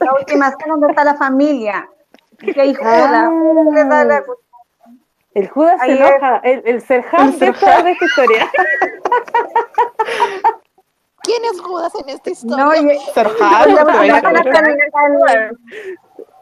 La 0.00 0.12
última 0.14 0.50
cena 0.50 0.66
donde 0.68 0.86
está 0.88 1.04
la 1.04 1.14
familia. 1.14 1.88
Y 2.42 2.52
que 2.52 2.60
hay 2.60 2.74
Judas. 2.74 3.10
Ah. 3.12 3.28
Judas 3.30 3.74
le 3.74 3.84
da 3.84 4.04
la- 4.04 4.22
El 5.34 5.48
Judas 5.48 5.78
se 5.80 5.84
Ahí 5.84 5.92
es. 5.92 6.00
enoja, 6.00 6.36
el, 6.44 6.62
el 6.64 6.80
Serján 6.82 7.28
El 7.32 7.38
de 7.40 7.46
esta, 7.48 7.82
de 7.82 7.90
esta 7.92 8.04
historia. 8.04 8.50
¿Quién 11.22 11.42
es 11.52 11.60
Judas 11.60 11.92
en 11.96 12.08
esta 12.10 12.30
historia? 12.30 12.64
No, 12.64 12.70
Serján, 13.14 13.74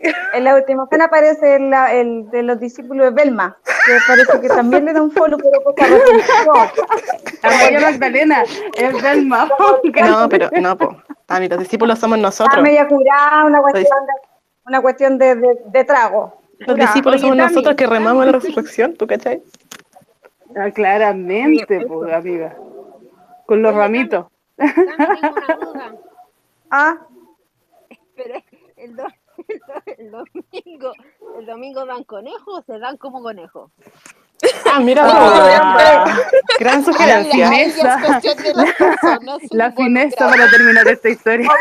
en 0.35 0.45
la 0.45 0.55
última 0.57 0.87
vaya 0.87 1.05
a 1.05 1.09
cena 1.09 1.09
cagar. 1.09 1.25
está 1.25 1.47
el- 1.47 1.55
en 1.55 1.55
la 1.55 1.57
última 1.57 1.57
cena 1.57 1.57
aparece 1.57 1.57
el, 1.57 1.73
el 1.93 2.31
de 2.31 2.43
los 2.43 2.59
discípulos 2.61 3.07
de 3.07 3.11
Belma, 3.13 3.57
que 3.65 3.99
parece 4.07 4.41
que 4.41 4.49
también 4.49 4.85
le 4.85 4.93
da 4.93 5.03
un 5.03 5.11
follow, 5.11 5.39
pero 5.39 5.63
poca. 5.63 5.87
La 5.89 7.81
Magdalena, 7.81 8.43
es 8.77 9.03
Belma. 9.03 9.49
No, 10.05 10.29
pero 10.29 10.49
no, 10.61 10.77
po. 10.77 10.97
Tami, 11.27 11.49
los 11.49 11.59
discípulos 11.61 11.99
somos 11.99 12.19
Está 12.19 12.27
nosotros. 12.29 12.63
media 12.63 12.87
curada, 12.89 13.45
una 13.45 13.61
cuestión 13.63 14.07
de, 14.07 14.13
una 14.67 14.83
cuestión 14.83 15.19
de, 15.19 15.35
de, 15.37 15.59
de 15.67 15.85
trago. 15.85 16.41
Los 16.59 16.77
discípulos 16.77 17.15
Oye, 17.17 17.23
somos 17.23 17.37
Tami, 17.37 17.49
nosotros 17.53 17.77
que 17.77 17.87
remamos 17.87 18.27
la 18.27 18.33
resurrección, 18.33 18.95
¿tú 18.97 19.07
cachai? 19.07 19.43
Ah, 20.57 20.71
claramente, 20.71 21.87
pues, 21.87 22.13
amiga. 22.13 22.55
Con 23.47 23.63
los 23.63 23.75
ramitos. 23.75 24.27
Tami, 24.57 24.73
tengo 24.75 25.41
una 25.41 25.57
duda. 25.57 25.93
Ah, 26.71 26.99
Pero 28.17 28.35
el, 28.77 28.97
do- 28.97 29.07
el, 29.49 29.61
do- 29.67 29.79
el 29.99 30.11
domingo, 30.11 30.93
¿el 31.39 31.47
domingo 31.47 31.87
dan 31.87 32.05
conejo 32.05 32.59
o 32.59 32.63
se 32.63 32.79
dan 32.79 32.97
como 32.97 33.23
conejo? 33.23 33.71
Ah, 34.73 34.81
mira, 34.81 35.03
Ah. 35.07 36.19
gran 36.59 36.85
sugerencia. 36.85 37.49
cuestión 38.05 38.37
de 38.39 38.55
las 38.55 38.73
personas 38.75 39.39
La 39.53 39.71
fineza 39.73 40.29
para 40.29 40.49
terminar 40.51 40.89
esta 40.89 41.09
historia. 41.11 41.49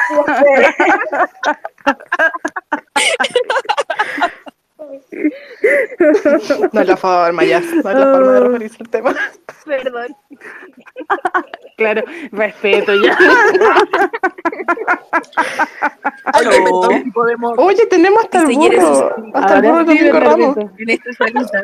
No 6.71 6.81
es 6.81 6.87
la 6.87 6.97
forma, 6.97 7.43
ya. 7.43 7.59
No 7.59 7.67
es 7.67 7.83
la 7.83 8.11
forma 8.13 8.31
de 8.33 8.39
referirse 8.39 8.77
al 8.79 8.89
tema. 8.89 9.15
Perdón. 9.65 10.15
Claro, 11.77 12.03
respeto 12.31 12.93
ya. 12.95 13.17
Podemos 17.13 17.53
Oye, 17.57 17.85
tenemos 17.87 18.23
hasta 18.23 18.39
el 18.43 18.55
burro. 18.55 19.15
Hasta 19.33 19.55
el 19.57 19.61
burro 19.63 19.83
Domingo 19.85 20.19
Ramos. 20.19 20.57
En 20.77 20.89
esta 20.89 21.13
salita. 21.13 21.63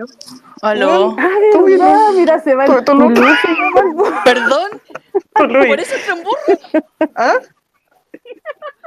Aló. 0.62 1.16
Ah, 1.18 1.30
Tú, 1.54 1.60
Luis. 1.68 1.82
mira, 2.16 2.40
se 2.40 2.56
va 2.56 2.66
Tú- 2.66 2.78
el 2.92 2.98
burro. 2.98 4.16
Perdón, 4.26 4.82
por 5.34 5.80
eso 5.80 5.96
es 5.96 6.06
tan 6.06 6.24
burro. 6.24 6.86
¿Ah? 7.16 7.36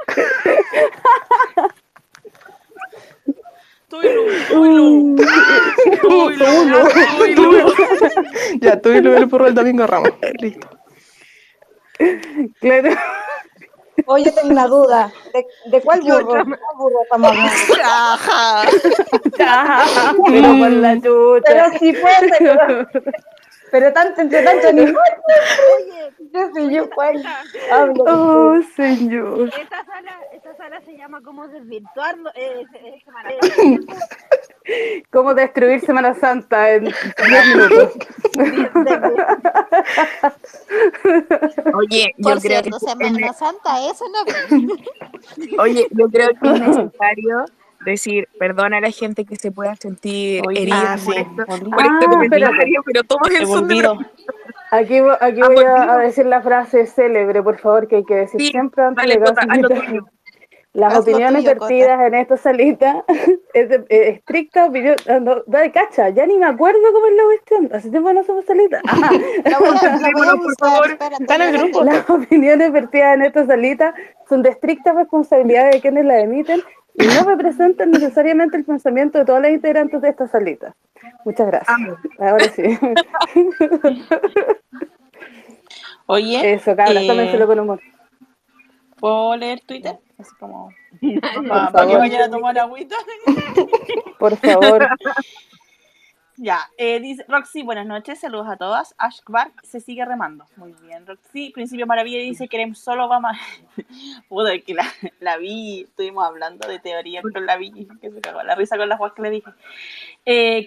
Estoy 3.91 4.07
lu, 4.15 4.29
estoy 4.29 4.69
lu, 4.73 5.17
estoy 6.95 7.35
lu. 7.35 7.73
Ya, 8.61 8.79
tú 8.79 8.89
y 8.89 9.01
Luis 9.01 9.17
el 9.17 9.25
burro 9.25 9.43
del 9.43 9.53
Domingo 9.53 9.85
Ramos. 9.85 10.11
Listo. 10.39 10.69
Claro. 12.61 12.89
oye, 14.05 14.31
tengo 14.31 14.49
una 14.49 14.67
duda. 14.67 15.11
¿De, 15.33 15.45
de 15.69 15.81
cuál 15.81 15.99
burro? 15.99 16.19
¿De 16.19 16.43
cuál 16.45 16.59
burro 16.77 17.01
estamos. 17.03 17.31
Pero 19.37 20.57
por 20.57 20.71
la 20.71 20.95
chucha. 20.95 21.43
Pero 21.45 21.69
si 21.77 21.93
fuese, 21.93 22.57
pero- 23.71 23.93
tanto, 23.93 24.21
entre 24.21 24.43
tanto, 24.43 24.71
ni 24.73 24.81
Oye, 24.81 24.95
no 26.31 26.53
sé 26.53 26.69
yo 26.73 26.89
cuál. 26.89 27.23
Hablo. 27.71 28.03
Oh, 28.07 28.61
señor. 28.75 29.49
esta 29.59 29.83
sala, 29.85 30.19
esta 30.33 30.55
sala 30.57 30.81
se 30.81 30.97
llama 30.97 31.21
como 31.21 31.47
desvirtuarlo. 31.47 32.29
Eh, 32.35 32.65
eh, 32.73 33.01
Semana 33.03 33.29
Santa. 33.41 33.95
¿Cómo 35.11 35.33
destruir 35.33 35.81
Semana 35.81 36.13
Santa 36.13 36.71
en 36.71 36.83
10 36.85 36.95
minutos? 37.55 37.93
Oye, 41.73 42.13
yo 42.17 42.23
Por 42.23 42.39
creo 42.39 42.61
cierto, 42.61 42.77
que 42.79 42.85
Semana 42.85 43.33
Santa, 43.33 43.89
eso 43.89 44.05
no. 44.09 45.61
Oye, 45.63 45.87
yo 45.91 46.07
creo 46.09 46.29
que 46.41 46.51
es 46.51 46.59
necesario 46.59 47.45
decir 47.85 48.27
perdón 48.39 48.73
a 48.73 48.81
la 48.81 48.91
gente 48.91 49.25
que 49.25 49.35
se 49.35 49.51
pueda 49.51 49.75
sentir 49.75 50.41
Oye, 50.47 50.63
herida 50.63 50.93
ah, 50.93 50.97
por, 51.03 51.13
sí. 51.13 51.19
esto, 51.19 51.45
por 51.45 51.55
este 51.55 52.05
Ah, 52.05 52.09
comentario, 52.09 52.81
pero 52.85 53.03
todos 53.03 53.29
en 53.31 53.47
son 53.47 53.67
de. 53.67 53.75
Aquí, 54.71 54.99
aquí 54.99 55.41
Ah, 55.41 55.47
voy 55.47 55.63
a, 55.65 55.69
volvido. 55.71 55.91
a 55.91 55.97
decir 55.97 56.25
la 56.25 56.41
frase 56.41 56.85
célebre, 56.85 57.43
por 57.43 57.57
favor, 57.57 57.87
que 57.87 57.97
hay 57.97 58.05
que 58.05 58.15
decir 58.15 58.39
Sí, 58.39 58.47
siempre 58.51 58.83
antes 58.83 59.03
dale, 59.03 59.15
de 59.19 59.25
Cota, 59.25 59.41
tuyo. 59.85 60.05
Las 60.73 60.93
Haz 60.93 60.99
opiniones 61.01 61.43
tuyo, 61.43 61.53
Cota. 61.57 61.65
vertidas 61.67 62.07
en 62.07 62.13
esta 62.15 62.37
salita 62.37 63.03
es 63.53 63.67
de 63.67 63.75
eh, 63.89 64.09
estricta 64.11 64.65
opinión. 64.67 64.95
ah, 65.09 65.19
No, 65.19 65.43
da 65.45 65.59
de 65.59 65.71
cacha, 65.73 66.07
ya 66.09 66.25
ni 66.25 66.37
me 66.37 66.45
acuerdo 66.45 66.79
cómo 66.93 67.05
es 67.07 67.13
la 67.17 67.23
cuestión. 67.23 67.69
Hace 67.73 67.89
tiempo 67.89 68.13
no 68.13 68.23
somos 68.23 68.45
salita. 68.45 68.79
La 69.43 69.57
a, 69.57 69.99
la 69.99 70.07
a 71.35 71.49
el. 71.49 71.71
Las 71.85 72.09
opiniones 72.09 72.71
vertidas 72.71 73.15
en 73.15 73.23
esta 73.23 73.45
salita 73.45 73.93
son 74.29 74.41
de 74.43 74.51
estricta 74.51 74.93
responsabilidad 74.93 75.71
de 75.71 75.81
quienes 75.81 76.05
las 76.05 76.23
emiten 76.23 76.61
y 76.95 77.05
no 77.07 77.23
representan 77.23 77.91
necesariamente 77.91 78.57
el 78.57 78.65
pensamiento 78.65 79.17
de 79.19 79.25
todas 79.25 79.41
las 79.41 79.51
integrantes 79.51 80.01
de 80.01 80.09
esta 80.09 80.27
salita. 80.27 80.75
Muchas 81.25 81.47
gracias. 81.47 81.69
Amo. 81.69 81.97
Ahora 82.19 82.45
sí. 82.49 82.63
Oye, 86.07 86.53
Eso, 86.53 86.75
cabras, 86.75 87.03
eh, 87.03 87.07
tómenselo 87.07 87.47
con 87.47 87.59
humor. 87.59 87.81
¿puedo 88.99 89.35
leer 89.35 89.61
Twitter? 89.61 89.97
Así 90.19 90.31
como. 90.39 90.69
Por 91.01 91.47
Para 91.47 91.67
que 91.67 91.71
favor. 91.71 91.97
vayan 91.97 92.21
a 92.21 92.29
tomar 92.29 92.59
agüita. 92.59 92.95
Por 94.19 94.35
favor. 94.37 94.87
Ya, 96.43 96.71
eh, 96.75 96.99
dice 96.99 97.23
Roxy, 97.27 97.61
buenas 97.61 97.85
noches, 97.85 98.19
saludos 98.19 98.47
a 98.49 98.57
todas. 98.57 98.95
Ashkbar 98.97 99.51
se 99.61 99.79
sigue 99.79 100.03
remando. 100.05 100.47
Muy 100.55 100.73
bien, 100.81 101.05
Roxy. 101.05 101.51
Principio 101.51 101.85
Maravilla 101.85 102.17
dice, 102.17 102.47
queremos 102.47 102.79
solo 102.79 103.07
vamos. 103.07 103.37
Pudo 104.27 104.49
que 104.65 104.73
la, 104.73 104.83
la 105.19 105.37
vi, 105.37 105.81
estuvimos 105.81 106.25
hablando 106.25 106.67
de 106.67 106.79
teoría 106.79 107.21
con 107.21 107.45
la 107.45 107.57
vi, 107.57 107.87
que 108.01 108.09
se 108.09 108.21
cagó 108.21 108.41
la 108.41 108.55
risa 108.55 108.75
con 108.75 108.89
las 108.89 108.97
guas 108.97 109.13
que 109.13 109.21
le 109.21 109.29
dije. 109.29 109.51
Eh, 110.25 110.65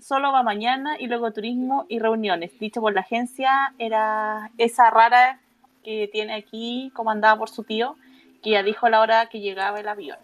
solo 0.00 0.32
va 0.32 0.42
mañana 0.42 0.96
y 0.98 1.06
luego 1.06 1.32
turismo 1.32 1.86
y 1.88 2.00
reuniones. 2.00 2.58
Dicho 2.58 2.80
por 2.80 2.92
la 2.92 3.02
agencia, 3.02 3.74
era 3.78 4.50
esa 4.58 4.90
rara 4.90 5.38
que 5.84 6.08
tiene 6.10 6.34
aquí, 6.34 6.90
comandada 6.94 7.38
por 7.38 7.48
su 7.48 7.62
tío, 7.62 7.94
que 8.42 8.50
ya 8.50 8.64
dijo 8.64 8.88
la 8.88 9.00
hora 9.00 9.26
que 9.26 9.38
llegaba 9.38 9.78
el 9.78 9.86
avión. 9.86 10.18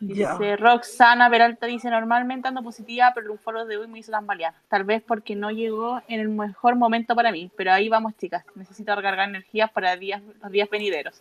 Dice 0.00 0.56
Roxana 0.56 1.28
Peralta 1.28 1.66
dice 1.66 1.90
normalmente 1.90 2.46
ando 2.46 2.62
positiva, 2.62 3.12
pero 3.14 3.32
el 3.32 3.38
foro 3.38 3.66
de 3.66 3.76
hoy 3.76 3.88
me 3.88 3.98
hizo 3.98 4.12
tambalear. 4.12 4.54
Tal 4.68 4.84
vez 4.84 5.02
porque 5.02 5.34
no 5.34 5.50
llegó 5.50 6.00
en 6.06 6.20
el 6.20 6.28
mejor 6.28 6.76
momento 6.76 7.16
para 7.16 7.32
mí, 7.32 7.50
pero 7.56 7.72
ahí 7.72 7.88
vamos 7.88 8.16
chicas. 8.16 8.44
Necesito 8.54 8.94
recargar 8.94 9.28
energías 9.28 9.70
para 9.70 9.96
días, 9.96 10.22
los 10.40 10.52
días 10.52 10.70
venideros. 10.70 11.20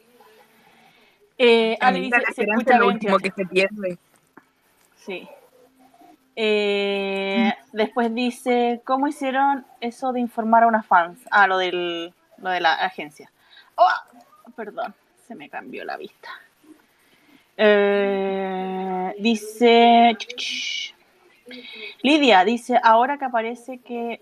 Eh, 1.40 1.78
Ale 1.82 2.02
dice, 2.02 2.18
se 2.36 2.44
escucha 2.44 2.74
es 2.74 2.80
lo 2.80 2.86
bien, 2.86 2.96
último 2.96 3.18
que 3.18 3.32
se 3.32 3.46
pierde. 3.46 3.98
Sí. 4.96 5.28
Eh, 6.36 7.52
después 7.74 8.14
dice, 8.14 8.82
¿cómo 8.86 9.08
hicieron 9.08 9.66
eso 9.82 10.14
de 10.14 10.20
informar 10.20 10.64
a 10.64 10.68
una 10.68 10.84
fans? 10.84 11.20
Ah, 11.32 11.48
lo, 11.48 11.58
del, 11.58 12.14
lo 12.38 12.50
de 12.52 12.60
la 12.60 12.74
agencia. 12.76 13.32
Oh, 13.76 14.52
perdón, 14.56 14.94
se 15.28 15.34
me 15.34 15.50
cambió 15.50 15.84
la 15.84 15.98
vista. 15.98 16.30
Eh, 17.60 19.16
dice 19.18 20.16
Lidia 22.04 22.46
dice 22.46 22.80
ahora 22.84 23.18
que 23.18 23.26
aparece 23.26 23.80
que 23.80 24.22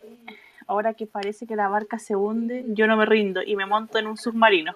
ahora 0.68 0.94
que 0.94 1.06
parece 1.06 1.46
que 1.46 1.58
la 1.58 1.68
barca 1.68 2.00
se 2.00 2.16
hunde 2.16 2.64
yo 2.70 2.88
no 2.88 2.96
me 2.96 3.06
rindo 3.06 3.42
y 3.44 3.58
me 3.58 3.66
monto 3.66 3.98
en 4.00 4.08
un 4.08 4.18
submarino. 4.18 4.74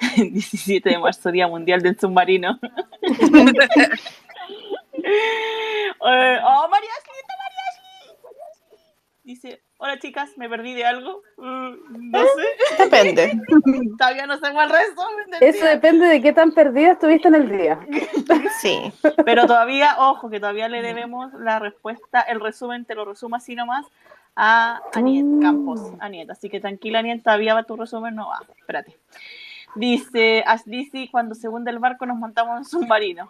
17 0.16 0.90
de 0.90 0.98
marzo 0.98 1.30
día 1.32 1.48
mundial 1.48 1.80
del 1.82 1.98
submarino. 1.98 2.58
Eh, 6.06 6.38
oh 6.42 6.68
María 6.70 6.90
dice 9.24 9.62
hola 9.78 9.98
chicas 9.98 10.36
me 10.36 10.48
perdí 10.48 10.74
de 10.74 10.84
algo. 10.84 11.22
Mm, 11.36 12.10
no 12.10 12.20
sé 12.20 12.46
Depende. 12.78 13.40
todavía 13.98 14.26
no 14.26 14.38
sé 14.38 14.52
cuál 14.52 14.70
resumen 14.70 15.30
del 15.30 15.42
Eso 15.42 15.64
día. 15.64 15.70
depende 15.70 16.06
de 16.06 16.22
qué 16.22 16.32
tan 16.32 16.52
perdida 16.52 16.92
estuviste 16.92 17.28
en 17.28 17.34
el 17.34 17.50
día. 17.50 17.78
Sí. 18.60 18.92
Pero 19.24 19.46
todavía, 19.46 19.96
ojo, 19.98 20.30
que 20.30 20.40
todavía 20.40 20.68
le 20.68 20.82
debemos 20.82 21.32
la 21.34 21.58
respuesta, 21.58 22.20
el 22.20 22.40
resumen, 22.40 22.84
te 22.84 22.94
lo 22.94 23.04
resumo 23.04 23.36
así 23.36 23.54
nomás, 23.54 23.86
a 24.36 24.80
Aniet 24.94 25.42
Campos. 25.42 25.80
Aniet, 26.00 26.30
así 26.30 26.48
que 26.48 26.60
tranquila, 26.60 27.00
Aniet, 27.00 27.22
todavía 27.22 27.54
va 27.54 27.64
tu 27.64 27.76
resumen, 27.76 28.14
no 28.14 28.28
va. 28.28 28.40
Espérate. 28.58 28.96
Dice 29.74 30.44
Ash 30.46 30.62
Dizzy, 30.64 31.08
cuando 31.08 31.34
se 31.34 31.48
hunde 31.48 31.70
el 31.70 31.78
barco 31.78 32.06
nos 32.06 32.16
montamos 32.16 32.58
en 32.58 32.64
submarino. 32.64 33.28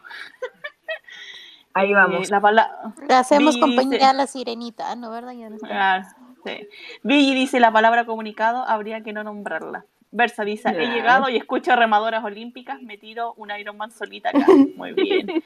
Ahí 1.72 1.92
vamos. 1.92 2.28
Eh, 2.28 2.30
la 2.30 2.40
palabra... 2.40 2.94
Le 3.08 3.14
hacemos 3.14 3.56
compañía 3.56 4.10
a 4.10 4.12
la 4.12 4.26
sirenita, 4.26 4.94
¿no? 4.94 5.10
¿Verdad? 5.10 5.32
Ya 5.32 5.50
no 5.50 5.58
sé. 5.58 5.66
Ah, 5.70 6.04
sí. 6.44 6.68
Dice 7.02 7.60
la 7.60 7.72
palabra 7.72 8.04
comunicado, 8.04 8.64
habría 8.66 9.02
que 9.02 9.12
no 9.12 9.24
nombrarla. 9.24 9.84
Versa 10.16 10.44
dice, 10.44 10.68
he 10.68 10.86
llegado 10.86 11.28
y 11.28 11.36
escucho 11.36 11.74
remadoras 11.74 12.22
olímpicas, 12.22 12.80
me 12.82 12.96
tiro 12.96 13.34
un 13.34 13.50
Ironman 13.50 13.90
solita 13.90 14.28
acá. 14.28 14.46
Muy 14.76 14.92
bien. 14.92 15.42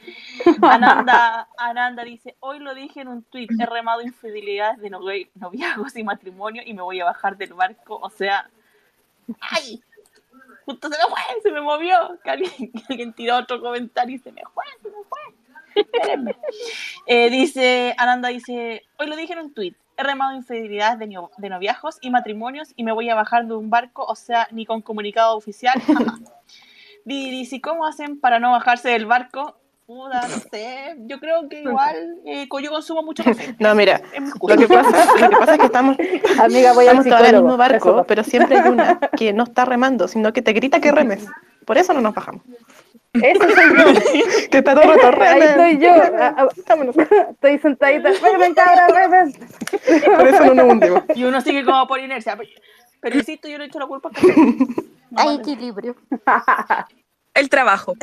Ananda, 0.60 1.48
Ananda 1.56 2.04
dice, 2.04 2.36
hoy 2.40 2.58
lo 2.58 2.74
dije 2.74 3.00
en 3.00 3.08
un 3.08 3.22
tweet, 3.22 3.48
he 3.58 3.64
remado 3.64 4.02
infidelidades 4.02 4.78
de 4.80 4.90
novi- 4.90 5.30
noviazgos 5.36 5.96
y 5.96 6.04
matrimonio 6.04 6.62
y 6.66 6.74
me 6.74 6.82
voy 6.82 7.00
a 7.00 7.06
bajar 7.06 7.38
del 7.38 7.54
barco, 7.54 7.96
o 7.96 8.10
sea, 8.10 8.50
¡ay! 9.40 9.82
Justo 10.66 10.90
se 10.90 10.98
me 10.98 11.04
fue, 11.08 11.42
se 11.42 11.50
me 11.50 11.62
movió. 11.62 12.18
Alguien, 12.24 12.70
alguien 12.90 13.14
tiró 13.14 13.36
otro 13.38 13.62
comentario 13.62 14.16
y 14.16 14.18
se 14.18 14.32
me 14.32 14.42
fue, 14.52 14.64
se 14.82 14.88
me 14.90 14.96
fue. 15.08 15.82
Espérenme. 15.82 16.36
Eh, 17.06 17.30
dice, 17.30 17.94
Ananda 17.96 18.28
dice, 18.28 18.84
hoy 18.98 19.06
lo 19.06 19.16
dije 19.16 19.32
en 19.32 19.38
un 19.38 19.54
tweet, 19.54 19.74
he 19.98 20.02
remado 20.04 20.34
infidelidades 20.34 20.98
de, 21.00 21.08
no- 21.08 21.30
de 21.36 21.48
noviazgos 21.50 21.98
y 22.00 22.10
matrimonios 22.10 22.72
y 22.76 22.84
me 22.84 22.92
voy 22.92 23.10
a 23.10 23.14
bajar 23.16 23.46
de 23.46 23.54
un 23.54 23.68
barco, 23.68 24.04
o 24.04 24.14
sea, 24.14 24.46
ni 24.52 24.64
con 24.64 24.80
comunicado 24.80 25.36
oficial, 25.36 25.78
jamás. 25.80 26.20
Di- 27.04 27.30
Dice, 27.30 27.60
¿cómo 27.60 27.84
hacen 27.86 28.20
para 28.20 28.38
no 28.38 28.52
bajarse 28.52 28.90
del 28.90 29.06
barco? 29.06 29.56
No 29.88 30.10
sé, 30.50 30.96
yo 31.06 31.18
creo 31.18 31.48
que 31.48 31.62
igual 31.62 32.18
eh, 32.26 32.46
yo 32.62 32.70
consumo 32.70 33.02
mucho 33.02 33.24
café. 33.24 33.56
No, 33.58 33.74
mira, 33.74 34.02
lo 34.42 34.56
que 34.58 34.68
pasa, 34.68 35.14
lo 35.18 35.30
que 35.30 35.36
pasa 35.36 35.52
es 35.54 35.58
que 35.60 35.64
estamos, 35.66 35.96
Amiga, 36.38 36.74
voy 36.74 36.84
estamos 36.84 37.06
todas 37.06 37.20
en 37.22 37.34
el 37.34 37.42
mismo 37.42 37.56
barco, 37.56 38.04
pero 38.06 38.22
siempre 38.22 38.58
hay 38.58 38.68
una 38.68 38.98
que 39.16 39.32
no 39.32 39.44
está 39.44 39.64
remando, 39.64 40.06
sino 40.06 40.32
que 40.34 40.42
te 40.42 40.52
grita 40.52 40.80
que 40.80 40.92
remes. 40.92 41.26
Por 41.64 41.78
eso 41.78 41.94
no 41.94 42.02
nos 42.02 42.14
bajamos. 42.14 42.42
Eso 43.22 43.42
soy 43.42 43.76
yo. 43.76 44.48
Que 44.50 44.58
está 44.58 44.74
todo 44.74 44.92
rato, 44.92 45.22
Ahí 45.22 45.40
estoy 45.42 45.78
yo. 45.78 45.90
Ah, 46.18 46.34
ah. 46.38 46.48
Estoy 47.30 47.58
sentadita. 47.58 48.10
Ven, 48.38 48.54
cabra, 48.54 48.86
ven, 48.88 49.10
ven. 49.10 49.48
Por 50.16 50.28
eso 50.28 50.44
no 50.46 50.54
nos 50.54 50.72
hundimos. 50.72 51.02
Y 51.14 51.24
uno 51.24 51.40
sigue 51.40 51.64
como 51.64 51.86
por 51.86 52.00
inercia. 52.00 52.38
Pero, 53.00 53.16
insisto, 53.16 53.48
yo 53.48 53.58
no 53.58 53.64
he 53.64 53.66
hecho 53.68 53.78
la 53.78 53.86
culpa. 53.86 54.10
No 55.10 55.20
Hay 55.22 55.26
vale. 55.26 55.40
equilibrio. 55.40 55.96
El 57.34 57.48
trabajo. 57.48 57.94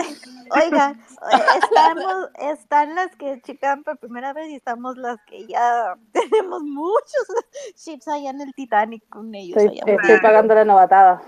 Oigan, 0.52 0.94
eh, 0.94 1.38
estamos, 1.62 2.30
están 2.40 2.96
las 2.96 3.16
que 3.16 3.42
checan 3.42 3.84
por 3.84 3.98
primera 3.98 4.32
vez 4.32 4.50
y 4.50 4.56
estamos 4.56 4.96
las 4.98 5.18
que 5.28 5.46
ya 5.46 5.96
tenemos 6.14 6.64
muchos 6.64 7.28
chips 7.76 8.08
allá 8.08 8.30
en 8.30 8.42
el 8.42 8.54
Titanic 8.54 9.04
con 9.10 9.36
ellos. 9.36 9.58
Estoy, 9.58 9.82
estoy 9.86 10.20
pagando 10.22 10.56
la 10.56 10.64
novatada. 10.66 11.22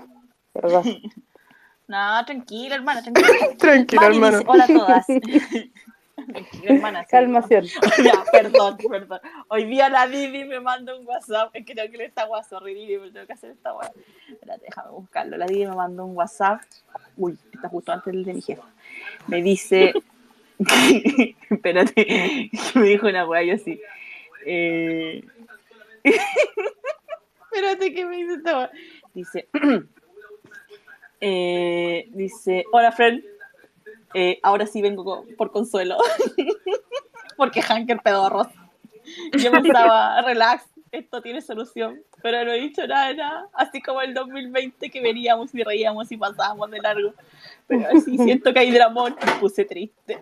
Perdón. 0.52 0.84
No, 1.88 2.24
tranquila, 2.26 2.74
hermana, 2.74 3.02
tranquila. 3.02 3.28
Tranquila, 3.58 4.02
Mari 4.02 4.14
hermano. 4.16 4.38
dice, 4.38 4.50
hola 4.50 4.64
a 4.64 4.66
todas. 4.66 5.06
tranquila, 6.26 6.74
hermana. 6.74 7.02
sí. 7.02 7.08
Calmación. 7.10 7.64
Ya, 8.04 8.24
perdón, 8.30 8.76
perdón. 8.76 9.20
Hoy 9.48 9.64
día 9.64 9.88
la 9.88 10.06
Didi 10.06 10.44
me 10.44 10.60
manda 10.60 10.94
un 10.94 11.06
WhatsApp. 11.06 11.50
Es 11.54 11.64
que 11.64 11.74
tengo 11.74 11.90
que 11.90 11.96
leer 11.96 12.10
esta 12.10 12.26
WhatsApp, 12.26 12.62
ridículo, 12.62 13.10
tengo 13.10 13.26
que 13.26 13.32
hacer 13.32 13.50
esta 13.52 13.72
WhatsApp. 13.74 13.96
Espérate, 14.28 14.64
déjame 14.66 14.90
buscarlo. 14.90 15.36
La 15.38 15.46
Didi 15.46 15.66
me 15.66 15.74
mandó 15.74 16.04
un 16.04 16.14
WhatsApp. 16.14 16.60
Uy, 17.16 17.38
está 17.52 17.68
justo 17.70 17.90
antes 17.90 18.12
del 18.12 18.24
de 18.24 18.34
mi 18.34 18.42
jefa. 18.42 18.64
Me 19.26 19.42
dice. 19.42 19.94
Espérate, 21.50 22.50
me 22.74 22.82
dijo 22.82 23.06
una 23.06 23.26
weá 23.26 23.42
yo 23.44 23.54
así. 23.54 23.80
Eh... 24.44 25.24
Espérate, 27.44 27.94
que 27.94 28.04
me 28.04 28.16
dice 28.16 28.34
esta 28.34 28.58
weá. 28.58 28.70
Dice. 29.14 29.48
eh, 31.20 32.08
dice: 32.10 32.64
Hola, 32.72 32.92
friend. 32.92 33.24
Eh, 34.14 34.38
ahora 34.42 34.66
sí 34.66 34.82
vengo 34.82 35.24
por 35.36 35.50
consuelo. 35.50 35.96
Porque 37.36 37.62
Hanker 37.62 38.00
pedorros. 38.00 38.48
Yo 39.38 39.50
pensaba, 39.50 40.20
relax, 40.22 40.64
esto 40.92 41.22
tiene 41.22 41.40
solución, 41.40 42.02
pero 42.22 42.44
no 42.44 42.52
he 42.52 42.60
dicho 42.60 42.86
nada, 42.86 43.12
nada. 43.14 43.48
Así 43.52 43.80
como 43.80 44.00
el 44.00 44.14
2020 44.14 44.90
que 44.90 45.00
veníamos 45.00 45.54
y 45.54 45.62
reíamos 45.62 46.10
y 46.10 46.16
pasábamos 46.16 46.70
de 46.70 46.80
largo. 46.80 47.12
Pero 47.66 47.86
así 47.96 48.18
siento 48.18 48.52
que 48.52 48.60
hay 48.60 48.70
dramón, 48.70 49.16
me 49.24 49.32
puse 49.40 49.64
triste. 49.64 50.20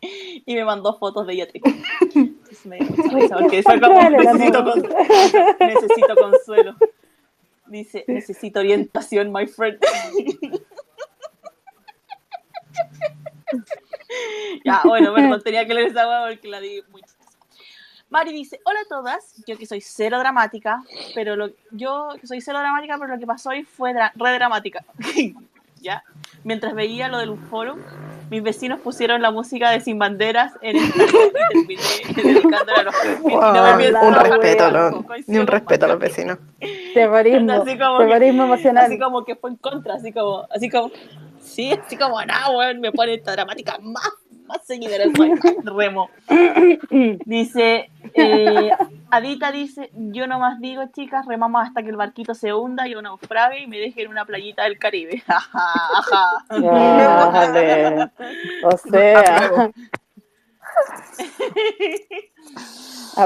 y 0.00 0.54
me 0.54 0.64
mandó 0.64 0.96
fotos 0.98 1.26
de 1.26 1.34
ella 1.34 1.48
triste. 1.48 1.74
Entonces 2.14 2.66
me 2.66 2.78
dio 2.78 2.90
mucha 2.90 3.16
risa 3.16 3.38
porque 3.38 3.62
fue 3.62 3.80
como, 3.80 4.10
necesito 4.10 6.16
consuelo. 6.16 6.74
Dice, 7.68 8.04
necesito 8.08 8.60
orientación, 8.60 9.30
my 9.32 9.46
friend. 9.46 9.78
ya, 14.64 14.80
bueno, 14.84 15.14
perdón, 15.14 15.42
tenía 15.42 15.66
que 15.66 15.74
leer 15.74 15.88
esa 15.88 16.06
hueá 16.08 16.28
porque 16.28 16.48
la 16.48 16.60
di 16.60 16.82
muy. 16.90 17.02
Mari 18.10 18.32
dice, 18.32 18.58
hola 18.64 18.80
a 18.80 18.88
todas, 18.88 19.34
yo 19.46 19.58
que 19.58 19.66
soy 19.66 19.82
cero 19.82 20.18
dramática, 20.18 20.82
pero 21.14 21.36
lo, 21.36 21.50
yo 21.72 22.08
que 22.18 22.26
soy 22.26 22.40
cero 22.40 22.58
dramática, 22.58 22.96
pero 22.98 23.12
lo 23.14 23.18
que 23.20 23.26
pasó 23.26 23.50
hoy 23.50 23.64
fue 23.64 23.92
dra- 23.92 24.12
re 24.14 24.32
dramática. 24.32 24.84
¿Ya? 25.80 26.02
Mientras 26.44 26.74
veía 26.74 27.08
lo 27.08 27.18
del 27.18 27.30
uforo, 27.30 27.76
mis 28.30 28.42
vecinos 28.42 28.80
pusieron 28.80 29.22
la 29.22 29.30
música 29.30 29.70
de 29.70 29.80
Sin 29.80 29.98
Banderas 29.98 30.52
en 30.62 30.76
el 30.76 30.84
y 31.68 31.76
terminé 31.76 32.32
dedicándole 32.34 32.80
a 32.80 32.82
los 32.82 32.94
no 33.24 33.76
me 33.76 33.86
un 33.86 33.92
nada, 33.92 34.22
respeto, 34.22 34.70
¿no? 34.70 35.06
Ni 35.26 35.38
un 35.38 35.46
respeto 35.46 35.86
a 35.86 35.88
los 35.88 35.98
vecinos. 35.98 36.38
Terrorismo, 36.94 37.52
Así 37.52 37.78
como 37.78 37.98
que- 37.98 38.04
terrorismo 38.06 38.44
emocional. 38.44 38.86
Así 38.86 38.98
como 38.98 39.24
que 39.24 39.36
fue 39.36 39.50
en 39.50 39.56
contra, 39.56 39.94
así 39.94 40.12
como, 40.12 40.46
así 40.50 40.68
como, 40.70 40.90
sí, 41.40 41.72
así 41.72 41.96
como, 41.96 42.22
nada, 42.24 42.50
weón, 42.50 42.80
me 42.80 42.92
pone 42.92 43.14
esta 43.14 43.32
dramática 43.32 43.78
más, 43.80 44.10
más 44.54 44.64
seguidora 44.64 45.04
soy, 45.14 45.34
remo. 45.64 46.10
Dice, 47.24 47.90
eh, 48.14 48.70
Adita 49.10 49.52
dice, 49.52 49.90
yo 49.94 50.26
nomás 50.26 50.60
digo, 50.60 50.82
chicas, 50.92 51.26
remamos 51.26 51.62
hasta 51.66 51.82
que 51.82 51.90
el 51.90 51.96
barquito 51.96 52.34
se 52.34 52.52
hunda 52.52 52.86
y 52.86 52.92
yo 52.92 53.02
naufrague 53.02 53.62
y 53.62 53.66
me 53.66 53.78
deje 53.78 54.02
en 54.02 54.10
una 54.10 54.24
playita 54.24 54.64
del 54.64 54.78
Caribe. 54.78 55.22
Ajá, 55.26 55.72
ajá. 55.94 56.44
Dale. 56.50 58.10
O 58.64 58.76
sea. 58.76 59.70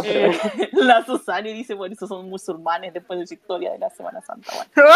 Eh, 0.04 0.40
la 0.72 1.04
Susani 1.04 1.52
dice, 1.52 1.74
bueno, 1.74 1.92
esos 1.94 2.08
son 2.08 2.28
musulmanes 2.28 2.94
después 2.94 3.18
de 3.18 3.26
su 3.26 3.34
historia 3.34 3.72
de 3.72 3.78
la 3.78 3.90
Semana 3.90 4.22
Santa. 4.22 4.50
Bueno. 4.74 4.90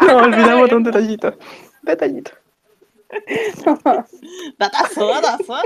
No, 0.00 0.16
olvidamos 0.18 0.68
de 0.68 0.76
un 0.76 0.84
detallito. 0.84 1.36
Detallito. 1.82 2.30
Datazo, 4.58 5.08
datazo. 5.08 5.62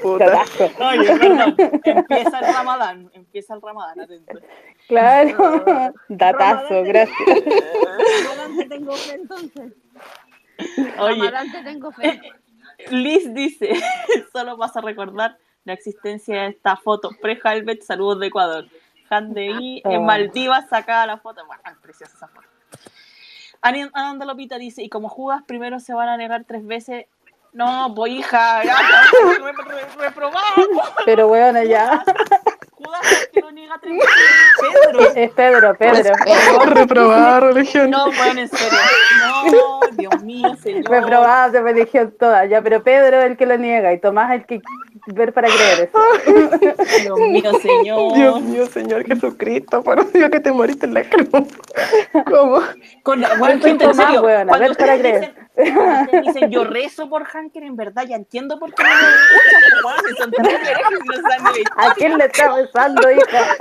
Puta. 0.00 0.44
Oye, 0.80 1.18
perdón. 1.18 1.56
Empieza 1.84 2.38
el 2.38 2.54
Ramadán. 2.54 3.10
Empieza 3.12 3.54
el 3.54 3.62
Ramadán, 3.62 4.00
atento. 4.00 4.38
Claro. 4.88 5.94
Datazo, 6.08 6.82
gracias. 6.84 7.18
Ramadán 7.26 8.56
te 8.56 8.64
tengo 8.66 8.92
fe 8.92 9.14
entonces. 9.14 9.72
Oye, 10.98 11.14
Ramadán 11.14 11.52
te 11.52 11.62
tengo 11.62 11.92
fe. 11.92 12.20
Liz 12.90 13.32
dice, 13.34 13.72
solo 14.32 14.56
vas 14.56 14.76
a 14.76 14.80
recordar 14.80 15.38
la 15.64 15.72
existencia 15.72 16.42
de 16.42 16.48
esta 16.48 16.76
foto. 16.76 17.10
Pre-Halvet, 17.20 17.82
saludos 17.82 18.20
de 18.20 18.26
Ecuador. 18.28 18.66
Han 19.10 19.34
de 19.34 19.46
I, 19.46 19.82
en 19.84 20.04
Maldivas 20.04 20.68
sacada 20.68 21.06
la 21.06 21.18
foto. 21.18 21.44
Bueno, 21.46 21.62
preciosa 21.80 22.16
esa 22.16 22.28
foto. 22.28 22.55
Ananda 23.92 24.24
Lopita 24.24 24.58
dice, 24.58 24.82
y 24.82 24.88
como 24.88 25.08
jugas 25.08 25.42
primero 25.46 25.80
se 25.80 25.92
van 25.94 26.08
a 26.08 26.16
negar 26.16 26.44
tres 26.44 26.66
veces. 26.66 27.06
No, 27.52 27.92
pues 27.94 28.12
hija, 28.12 28.62
ya, 28.64 28.76
re- 29.40 29.52
re- 29.52 29.86
reprobado. 29.98 30.44
Pero 31.06 31.28
bueno, 31.28 31.62
ya. 31.62 32.04
Judas 32.86 33.28
que 33.32 33.40
lo 33.40 33.50
niega 33.50 33.78
tres 33.80 33.94
veces. 33.94 34.12
Pedro. 34.82 35.00
Es 35.14 35.30
Pedro, 35.32 35.74
Pedro. 35.74 36.14
Reprobada 36.66 37.40
religión. 37.40 37.90
No, 37.90 38.06
bueno, 38.12 38.40
en 38.40 38.48
serio. 38.48 38.78
No, 39.52 39.80
Dios 39.92 40.22
mío, 40.22 40.56
señor. 40.62 40.90
Reprobada 40.90 41.50
de 41.50 41.60
religión 41.60 42.14
toda, 42.18 42.46
ya, 42.46 42.62
pero 42.62 42.82
Pedro 42.82 43.20
es 43.20 43.30
el 43.30 43.36
que 43.36 43.46
lo 43.46 43.56
niega 43.56 43.92
y 43.92 44.00
Tomás 44.00 44.30
es 44.30 44.40
el 44.40 44.46
que 44.46 44.62
ver 45.14 45.32
para 45.32 45.48
creer 45.48 45.88
eso. 45.88 45.98
Dios 47.02 47.18
mío, 47.18 47.52
señor. 47.60 48.14
Dios 48.14 48.42
mío, 48.42 48.66
Señor 48.66 49.06
Jesucristo, 49.06 49.82
por 49.82 50.10
Dios 50.12 50.30
que 50.30 50.40
te 50.40 50.52
moriste 50.52 50.86
en 50.86 50.94
la 50.94 51.04
cruz. 51.04 51.28
¿Cómo? 52.26 52.60
Con, 53.02 53.20
bueno, 53.38 53.62
soy 53.62 53.70
gente, 53.70 53.84
en 53.84 53.90
Tomás, 53.90 54.06
serio, 54.06 54.22
weona, 54.22 54.48
cuando 54.48 54.68
ver 54.68 54.76
para 54.76 54.98
creer. 54.98 55.34
dicen, 55.56 56.22
dicen 56.24 56.50
yo 56.50 56.64
rezo 56.64 57.08
por 57.08 57.24
Hanker, 57.24 57.62
en 57.62 57.76
verdad 57.76 58.04
ya 58.06 58.16
entiendo 58.16 58.58
por 58.58 58.74
qué 58.74 58.82
no 58.82 58.88
lo 58.88 58.96
escuchan, 58.96 59.60
pues, 59.70 59.84
weón, 59.84 60.00
si 60.08 60.16
son 60.16 60.30
terribles 60.30 60.68
herejes 60.68 60.98
y 61.04 61.08
no 61.08 61.14
saben 61.14 61.44
ni 61.54 61.62
la 61.62 61.90
¿A 61.90 61.94
quién 61.94 62.18
le 62.18 62.24
está 62.26 62.50
besando, 62.76 63.10
hija? 63.10 63.56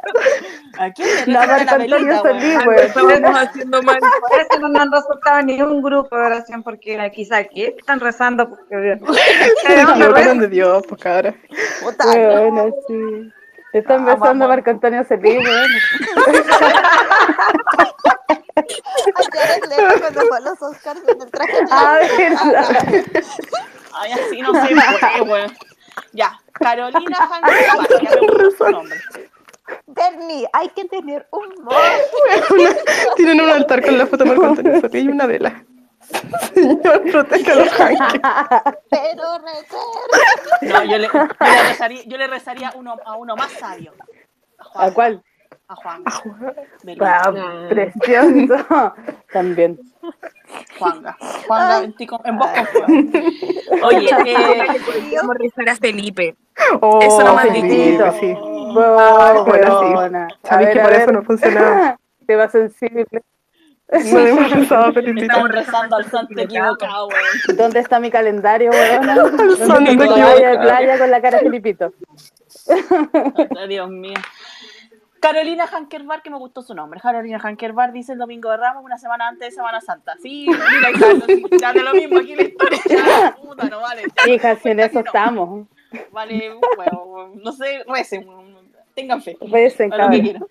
¿A 0.78 0.92
quién 0.92 1.08
le 1.26 1.34
La 1.34 1.42
rezan 1.46 1.66
Marco 1.66 1.66
la 1.66 1.84
Antonio 1.84 1.98
velita, 1.98 2.22
Solís, 2.22 2.56
weón? 2.56 2.66
güey. 2.66 2.80
Estamos 2.86 3.40
haciendo 3.40 3.82
mal. 3.84 4.00
Por 4.00 4.42
eso 4.42 4.60
no 4.60 4.68
nos 4.70 4.82
han 4.82 4.92
resultado 4.92 5.42
ni 5.44 5.62
un 5.62 5.82
grupo 5.82 6.16
de 6.16 6.26
oración 6.26 6.64
porque 6.64 7.12
quizá 7.14 7.38
aquí 7.38 7.64
están 7.64 8.00
rezando 8.00 8.50
porque 8.50 9.00
Se 9.64 9.82
equivocaron 9.82 10.40
de 10.40 10.48
Dios, 10.48 10.84
pues 10.88 11.02
cabra. 11.02 11.34
Bueno, 11.82 12.70
sí. 12.88 13.32
Te 13.72 13.80
están 13.80 14.02
Ah, 14.08 14.16
besando 14.16 14.46
vamos. 14.46 14.48
Marco 14.48 14.70
Antonio 14.70 15.04
Solís, 15.08 15.36
bueno. 15.36 15.76
Ayer 19.76 20.00
cuando 20.00 20.22
fue 20.22 20.38
a 20.38 20.42
los 20.42 20.62
Oscars 20.62 21.02
en 21.08 21.22
el 21.22 21.32
traje 21.32 21.58
Ah, 21.72 22.00
verdad. 22.18 23.04
Ay, 23.98 24.12
así 24.14 24.42
no 24.42 24.54
se 24.54 24.74
puede, 24.76 25.22
weón. 25.22 25.52
Ya, 26.14 26.40
Carolina 26.54 27.18
Hanker, 27.18 27.56
ya 28.02 28.22
me 28.22 28.28
gustó 28.28 28.66
su 28.66 28.72
nombre. 28.72 28.98
Bernie, 29.88 30.48
hay 30.54 30.70
que 30.70 30.86
tener 30.86 31.28
humor. 31.32 31.76
Tienen 33.16 33.42
un 33.42 33.50
altar 33.50 33.84
con 33.84 33.98
la 33.98 34.06
foto 34.06 34.24
de 34.24 34.30
Marco 34.30 34.46
Antonio 34.46 34.82
Solís 34.82 35.04
y 35.04 35.08
una 35.08 35.26
vela. 35.26 35.64
Señor, 36.54 37.02
proteja 37.12 37.54
a 37.54 37.56
los 37.56 37.80
hanques. 37.80 38.22
Pero 38.90 39.40
rezar. 39.40 39.80
No, 40.62 40.84
yo 40.84 40.98
le, 40.98 41.08
yo 41.08 41.28
le 41.40 41.64
rezaría, 41.68 42.04
yo 42.06 42.18
le 42.18 42.28
rezaría 42.28 42.72
uno, 42.76 42.96
a 43.04 43.16
uno 43.16 43.36
más 43.36 43.52
sabio. 43.54 43.94
¿A 44.76 44.92
cuál? 44.92 45.24
A 45.68 45.76
Juan. 45.76 46.04
Wow, 46.84 47.70
precioso. 47.70 48.94
También. 49.34 49.80
Juanga. 50.78 51.18
Juanga, 51.48 51.84
en, 51.84 51.94
ti 51.96 52.06
con- 52.06 52.22
en 52.24 52.38
vos 52.38 52.48
confío. 52.48 52.86
Oye, 53.84 54.10
eh, 54.28 54.68
Podemos 54.86 55.36
rezar 55.38 55.70
a 55.70 55.76
Felipe. 55.76 56.36
Oh, 56.82 57.00
Eso 57.02 57.24
no 57.24 57.38
Felipe, 57.40 57.68
dicho. 57.68 58.12
sí. 58.20 58.34
Wow, 58.34 59.46
bueno, 59.46 59.82
sí. 59.88 59.94
buena. 59.94 60.28
A 60.44 60.48
Sabéis 60.48 60.70
que 60.70 60.80
a 60.82 60.84
por 60.84 60.94
eso 60.94 61.12
no 61.12 61.24
funcionaba. 61.24 61.98
Te 62.28 62.36
va 62.36 62.48
sensible. 62.50 63.06
No 63.92 64.20
hemos 64.20 64.52
pensado, 64.52 64.94
Felipito. 64.94 65.26
estamos 65.28 65.50
rezando 65.52 65.96
al 65.96 66.06
santo 66.10 66.40
equivocado, 66.42 67.08
weón. 67.08 67.58
¿Dónde 67.58 67.80
está 67.80 68.00
mi 68.00 68.10
calendario, 68.10 68.72
weón? 68.72 69.04
santo 69.06 69.38
¿Dónde 69.38 69.54
está 69.54 69.80
mi 69.80 69.96
toalla 69.98 70.26
de 70.28 70.34
equivocado. 70.38 70.62
playa 70.62 70.98
con 71.00 71.12
la 71.12 71.22
cara 71.22 71.38
de 71.38 71.44
Filipito? 71.46 71.94
Ay, 73.60 73.68
Dios 73.70 73.90
mío. 73.90 74.16
Carolina 75.26 75.66
Hankerbar, 75.66 76.22
que 76.22 76.30
me 76.30 76.38
gustó 76.38 76.62
su 76.62 76.76
nombre. 76.76 77.00
Carolina 77.00 77.40
Hankerbar 77.40 77.92
dice 77.92 78.14
el 78.14 78.20
domingo 78.20 78.52
de 78.52 78.58
Ramos, 78.58 78.84
una 78.84 79.00
semana 79.00 79.28
antes 79.28 79.50
de 79.50 79.56
Semana 79.56 79.82
Santa. 79.82 80.16
Sí, 80.22 80.46
mira, 80.48 80.92
Carlos, 81.00 81.26
ya 81.60 81.74
de 81.74 81.82
lo 81.82 81.94
mismo 81.94 82.20
aquí 82.20 82.36
la 82.36 82.44
historia. 82.44 82.80
Ya, 82.88 83.36
puta, 83.42 83.66
no 83.66 83.82
vale. 83.82 84.04
Hija, 84.28 84.56
si 84.58 84.70
en 84.70 84.82
eso 84.82 85.00
estamos. 85.00 85.68
Vale, 86.12 86.54
bueno, 86.76 87.32
no 87.34 87.52
sé, 87.54 87.84
recen, 87.88 88.28
tengan 88.94 89.20
fe. 89.20 89.36
Recen, 89.42 89.90
cabrón. 89.90 90.48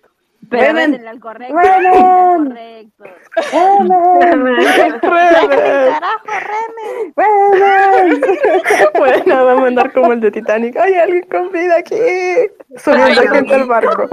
Pero 0.49 0.73
récenle 0.73 1.09
al 1.09 1.19
correcto. 1.19 1.55
Carajo, 1.55 2.37
Remen. 2.41 2.91
Remen. 7.15 7.15
Bueno, 8.97 9.45
vamos 9.45 9.63
a 9.63 9.67
andar 9.67 9.91
como 9.93 10.13
el 10.13 10.21
de 10.21 10.31
Titanic. 10.31 10.75
Hay 10.77 10.95
alguien 10.95 11.25
con 11.29 11.51
vida 11.51 11.77
aquí. 11.77 11.95
Subiendo 12.77 13.21
Ay, 13.21 13.27
gente 13.27 13.55
al 13.55 13.65
barco. 13.65 14.07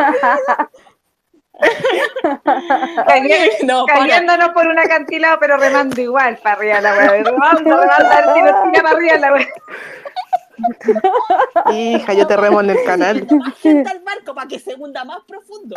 Cayendo- 3.07 3.65
No, 3.65 3.87
para. 3.87 4.01
cayéndonos 4.01 4.49
por 4.51 4.67
un 4.67 4.79
acantilado, 4.79 5.39
pero 5.41 5.57
remando 5.57 6.01
igual 6.01 6.39
para 6.43 6.57
arriba 6.57 6.81
la 6.81 6.93
weá. 6.95 7.09
Remando, 7.23 7.81
remando, 7.81 8.11
a 8.11 8.21
ver 8.21 8.25
si 8.35 8.43
nos 8.43 8.63
tira 8.73 8.83
para 8.83 8.97
arriba 8.97 9.17
la 9.19 9.33
weá. 9.33 9.47
Hija, 11.73 12.13
yo 12.15 12.27
te 12.27 12.37
remo 12.37 12.61
en 12.61 12.71
el 12.71 12.85
canal. 12.85 13.27
Más 13.31 13.59
gente 13.59 13.91
al 13.91 14.01
barco 14.01 14.35
para 14.35 14.49
que 14.49 14.59
se 14.59 14.75
hunda 14.75 15.05
más 15.05 15.21
profundo. 15.27 15.77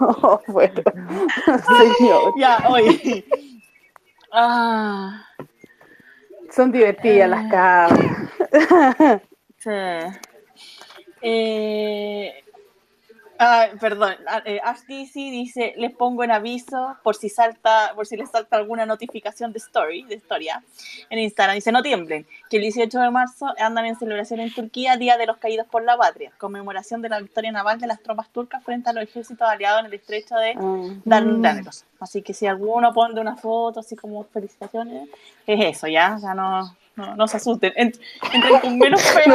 Oh, 0.00 0.40
bueno. 0.46 0.82
Señor. 1.44 2.32
Ya, 2.38 2.64
oye. 2.68 3.24
Ah, 4.32 5.26
Son 6.54 6.70
divertidas 6.72 7.28
las 7.28 7.50
cabras. 7.50 8.18
sí. 9.58 9.70
Eh, 11.22 12.44
Ah, 13.42 13.68
perdón, 13.80 14.16
ah, 14.26 14.42
eh, 14.44 14.60
dice, 15.16 15.72
les 15.78 15.94
pongo 15.94 16.22
en 16.24 16.30
aviso 16.30 16.98
por 17.02 17.16
si 17.16 17.30
salta, 17.30 17.92
por 17.94 18.06
si 18.06 18.14
les 18.18 18.30
salta 18.30 18.56
alguna 18.56 18.84
notificación 18.84 19.50
de 19.50 19.58
story, 19.58 20.02
de 20.02 20.16
historia, 20.16 20.62
en 21.08 21.18
Instagram. 21.20 21.54
Dice, 21.54 21.72
no 21.72 21.82
tiemblen, 21.82 22.26
que 22.50 22.58
el 22.58 22.64
18 22.64 23.00
de 23.00 23.10
marzo 23.10 23.46
andan 23.58 23.86
en 23.86 23.96
celebración 23.96 24.40
en 24.40 24.52
Turquía, 24.52 24.98
Día 24.98 25.16
de 25.16 25.24
los 25.24 25.38
Caídos 25.38 25.66
por 25.68 25.82
la 25.82 25.96
Patria, 25.96 26.32
conmemoración 26.36 27.00
de 27.00 27.08
la 27.08 27.18
victoria 27.18 27.50
naval 27.50 27.80
de 27.80 27.86
las 27.86 28.02
tropas 28.02 28.28
turcas 28.28 28.62
frente 28.62 28.90
a 28.90 28.92
los 28.92 29.04
ejércitos 29.04 29.48
aliados 29.48 29.80
en 29.80 29.86
el 29.86 29.94
estrecho 29.94 30.34
de 30.34 30.54
Dardanelos. 31.06 31.86
Así 31.98 32.20
que 32.20 32.34
si 32.34 32.46
alguno 32.46 32.92
pone 32.92 33.18
una 33.18 33.36
foto 33.36 33.80
así 33.80 33.96
como 33.96 34.22
felicitaciones, 34.24 35.08
es 35.46 35.76
eso, 35.76 35.86
ya, 35.86 36.18
ya 36.20 36.34
no, 36.34 36.76
no, 36.96 37.16
no 37.16 37.26
se 37.28 37.36
asusten. 37.38 37.72
Ent- 37.74 38.00
entren 38.32 38.60
con 38.60 38.78
menos 38.78 39.02
fe. 39.02 39.22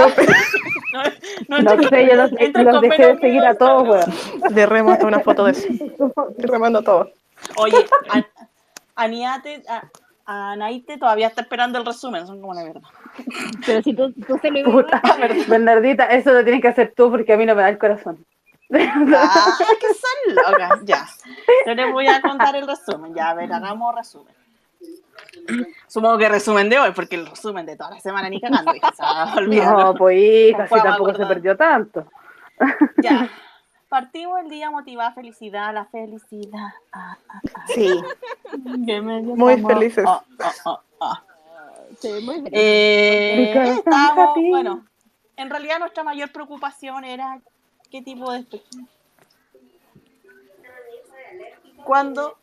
No, 0.93 1.03
no, 1.49 1.57
No 1.63 1.71
entren- 1.73 1.89
sé, 1.89 2.07
yo 2.07 2.15
los, 2.15 2.31
los 2.31 2.81
dejé 2.81 3.07
de 3.07 3.15
seguir 3.19 3.41
miedo. 3.41 3.47
a 3.49 3.55
todos, 3.55 3.83
weón. 3.89 4.55
Le 4.55 4.65
remo 4.65 4.91
hasta 4.91 5.05
una 5.05 5.19
foto 5.19 5.43
de 5.43 5.51
eso. 5.51 5.67
Le 6.37 6.47
remando 6.47 6.81
todo. 6.81 7.09
Oye, 7.57 7.85
a, 8.13 8.23
Aniate, 9.03 9.61
a, 9.67 9.83
a 10.25 10.51
Anaite 10.53 10.97
todavía 10.97 11.27
está 11.27 11.41
esperando 11.41 11.77
el 11.79 11.85
resumen, 11.85 12.25
son 12.25 12.39
como 12.39 12.53
la 12.53 12.63
verdad. 12.63 12.81
Pero 13.65 13.81
si 13.81 13.93
tú, 13.93 14.13
tú 14.13 14.37
se 14.41 14.49
lo 14.51 14.71
Puta, 14.71 15.01
Bernardita, 15.49 16.05
eso 16.05 16.31
lo 16.31 16.43
tienes 16.43 16.61
que 16.61 16.69
hacer 16.69 16.93
tú 16.95 17.11
porque 17.11 17.33
a 17.33 17.37
mí 17.37 17.45
no 17.45 17.55
me 17.55 17.61
da 17.63 17.69
el 17.69 17.77
corazón. 17.77 18.25
Ah, 18.73 19.57
que 19.79 19.87
son 19.93 20.35
locas, 20.51 20.79
ya. 20.85 21.05
Yo 21.67 21.73
les 21.75 21.91
voy 21.91 22.07
a 22.07 22.21
contar 22.21 22.55
el 22.55 22.65
resumen, 22.65 23.13
ya, 23.13 23.31
a 23.31 23.33
ver, 23.33 23.51
hagamos 23.51 23.93
resumen. 23.95 24.33
Supongo 25.87 26.17
que 26.17 26.29
resumen 26.29 26.69
de 26.69 26.79
hoy, 26.79 26.91
porque 26.91 27.15
el 27.15 27.27
resumen 27.27 27.65
de 27.65 27.75
toda 27.75 27.91
la 27.91 27.99
semana 27.99 28.29
ni 28.29 28.39
cagando, 28.39 28.73
hija, 28.75 28.91
se 28.95 29.03
va 29.03 29.23
a 29.23 29.35
olvidar. 29.37 29.77
No, 29.77 29.95
pues 29.95 30.17
hija, 30.17 30.67
si 30.67 30.75
tampoco 30.75 31.13
se 31.13 31.25
perdió 31.25 31.55
tanto. 31.55 32.05
Ya. 33.03 33.29
Partimos 33.89 34.39
el 34.39 34.49
día 34.49 34.71
motivada, 34.71 35.11
felicidad, 35.11 35.73
la 35.73 35.85
felicidad. 35.85 36.69
Ah, 36.91 37.17
ah, 37.29 37.41
ah. 37.53 37.65
Sí. 37.67 38.01
Que 38.85 39.01
me 39.01 39.21
dio 39.21 39.35
Muy 39.35 39.61
felices. 39.61 40.05
Ah, 40.07 40.23
ah, 40.39 40.53
ah, 40.65 40.81
ah. 41.01 41.23
Muy. 42.21 42.43
Eh, 42.51 43.83
happy. 43.85 44.49
bueno, 44.49 44.85
en 45.37 45.49
realidad 45.49 45.79
nuestra 45.79 46.03
mayor 46.03 46.31
preocupación 46.31 47.03
era 47.03 47.39
qué 47.91 48.01
tipo 48.01 48.31
de 48.31 48.39
espectáculo. 48.39 48.87
Cuando 51.83 52.37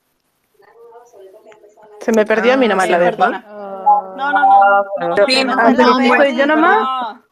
Se 2.00 2.12
me 2.12 2.24
perdió 2.26 2.54
a 2.54 2.56
mí 2.56 2.66
nomás 2.68 2.86
Sí, 2.86 2.92
la 2.92 2.98
verdad. 2.98 3.44
No, 3.46 4.16
no, 4.16 4.32
no. 4.32 4.84
no, 5.00 5.08
no, 5.08 5.26
Sí, 5.26 5.44
no, 5.44 5.54
no, 5.56 5.62
no, 5.70 5.72
no, 5.72 5.98
no, 6.00 6.16
¿soy 6.16 6.36
yo 6.36 6.46
no, 6.46 6.56
nomás? 6.56 6.78
no. 6.80 7.22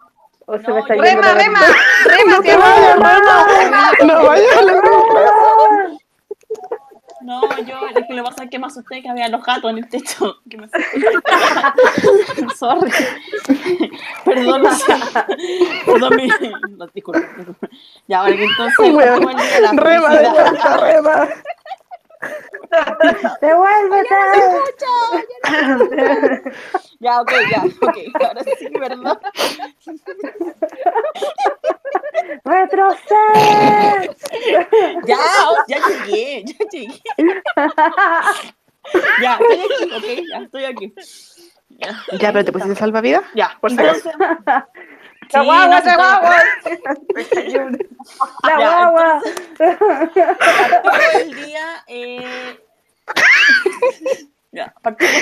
O 0.46 0.58
se 0.58 0.72
me 0.72 0.80
está 0.80 0.96
yo- 0.96 1.02
yendo 1.04 1.22
Rema, 1.22 1.34
rema, 1.34 1.60
rema, 2.06 2.42
¡Que 2.42 2.56
vaya, 2.56 2.94
rema! 2.96 3.92
¡No 4.04 4.26
vaya 4.26 4.44
a 4.58 4.62
la 4.62 4.72
No, 7.22 7.40
yo, 7.58 7.76
es 7.94 8.06
que 8.06 8.14
lo 8.14 8.24
que 8.24 8.30
pasa 8.30 8.44
es 8.44 8.50
que 8.50 8.58
me 8.58 8.66
asusté 8.66 9.02
que 9.02 9.08
había 9.10 9.28
los 9.28 9.44
gatos 9.44 9.70
en 9.70 9.78
el 9.78 9.88
techo. 9.88 10.36
Que 10.48 10.56
me 10.56 10.68
Sorry. 12.56 12.90
Perdón, 14.24 14.62
Luciana. 14.62 15.26
Perdón, 15.86 16.16
mi... 16.16 16.28
no, 16.76 16.86
disculpa, 16.94 17.20
disculpa. 17.36 17.68
Ya, 18.08 18.20
ahora 18.20 18.32
que 18.36 18.44
entonces 18.44 18.78
Weón, 18.78 19.22
partimos 19.24 19.42
el 19.58 19.78
día 22.20 22.36
de 22.70 22.76
la 22.76 22.96
Rema, 22.98 23.36
de 23.40 23.54
felicidad. 23.54 23.56
vuelta, 23.58 24.20
rema. 24.32 24.60
¡Devuélvete! 25.40 26.52
Ya, 27.00 27.20
ok, 27.22 27.32
ya, 27.50 27.62
ok. 27.80 27.96
Ahora 28.22 28.42
sí, 28.58 28.68
perdón. 28.68 29.18
¡Retrocede! 32.44 34.10
Ya, 35.06 35.18
ya 35.68 35.78
llegué, 35.88 36.44
ya 36.44 36.56
llegué. 36.70 37.02
Ya, 39.22 39.38
estoy 39.38 39.60
aquí, 39.60 39.84
ok, 39.94 40.04
ya 40.30 40.38
estoy 40.38 40.64
aquí. 40.64 40.94
Ya, 41.68 41.96
Ya, 42.18 42.32
pero 42.32 42.44
te 42.44 42.52
pusiste 42.52 42.74
salvavidas. 42.74 43.24
ya. 43.34 43.56
Por 43.60 43.70
si 43.70 43.78
acaso. 43.78 44.10
entonces, 45.32 45.32
¡La 45.32 45.42
guagua, 45.42 45.80
la 45.80 45.96
guagua! 45.96 46.42
¡La 48.42 48.56
guagua! 48.56 49.22
partimos 50.82 51.20
el 51.22 51.34
día. 51.34 51.84
Eh... 51.86 52.58
ya, 54.52 54.74
partimos. 54.82 55.20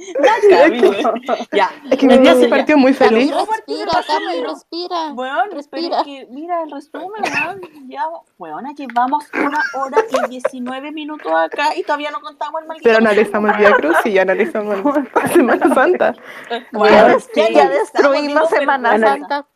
Ya. 1.52 1.70
Es 1.90 1.98
que 1.98 2.06
mi 2.06 2.18
día 2.18 2.32
Entonces, 2.32 2.36
se 2.44 2.48
ya. 2.48 2.56
partió 2.56 2.78
muy 2.78 2.92
feliz. 2.94 3.30
Respira, 3.32 3.90
Cami, 4.06 4.42
respira. 4.46 5.12
Pero 5.16 5.44
Respira. 5.56 5.98
es 6.00 6.04
que, 6.04 6.26
mira 6.30 6.62
el 6.62 6.70
resumen, 6.70 7.22
weón. 7.22 7.60
Ya, 7.88 8.04
weón, 8.38 8.74
llevamos 8.76 9.24
una 9.34 9.62
hora 9.78 9.98
y 10.26 10.30
19 10.30 10.92
minutos 10.92 11.32
acá 11.34 11.74
y 11.76 11.82
todavía 11.82 12.10
no 12.10 12.20
contamos 12.20 12.62
el 12.62 12.68
maldito. 12.68 12.84
Pero 12.88 12.98
analizamos 12.98 13.50
el 13.52 13.56
Via 13.58 13.72
Cruz 13.74 13.96
y 14.04 14.12
ya 14.12 14.22
analizamos 14.22 14.78
la 15.14 15.28
Semana 15.32 15.74
Santa. 15.74 16.14
Ya, 16.50 16.66
Weón, 16.72 17.12
des- 17.12 17.30
ya, 17.34 17.50
ya 17.50 17.68
destruimos 17.68 18.48
Semana. 18.50 18.98
Santa. 18.98 19.46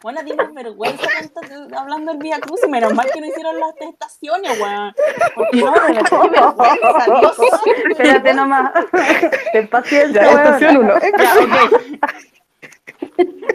Bueno, 0.00 0.22
dimos 0.22 0.54
vergüenza 0.54 1.08
hablando 1.76 2.12
del 2.12 2.22
Vía 2.22 2.38
Cruz 2.40 2.60
y 2.64 2.68
menos 2.68 2.94
mal 2.94 3.10
que 3.12 3.20
no 3.20 3.26
hicieron 3.26 3.58
las 3.58 3.74
estaciones, 3.80 4.60
weón. 4.60 4.94
Porque 5.34 5.60
no, 5.60 5.72
de 5.72 5.92
verdad. 5.92 7.32
Espérate 7.90 8.34
nomás. 8.34 8.72
Ten 9.52 9.68
paciencia, 9.68 10.22
Ya, 10.22 10.30
estación 10.30 10.76
1. 10.76 10.94
Ya, 11.18 11.34
ok. 11.34 11.54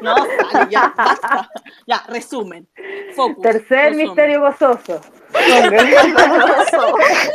No, 0.02 0.16
sale, 0.16 0.70
ya, 0.70 0.94
basta. 0.98 1.50
Ya, 1.88 2.04
resumen. 2.10 2.68
Focus. 3.16 3.42
Tercer 3.42 3.86
resumen. 3.92 4.08
misterio 4.08 4.42
gozoso. 4.42 5.02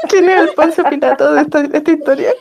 ¿Quién 0.08 0.28
es 0.28 0.40
el 0.40 0.48
Poncio 0.54 0.84
Pilato 0.84 1.32
de 1.32 1.42
esta, 1.42 1.62
de 1.62 1.78
esta 1.78 1.90
historia? 1.90 2.34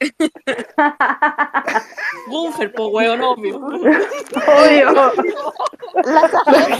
Gunfer, 2.28 2.72
po, 2.72 2.86
weón, 2.88 3.20
obvio. 3.20 3.56
Obvio. 3.56 5.12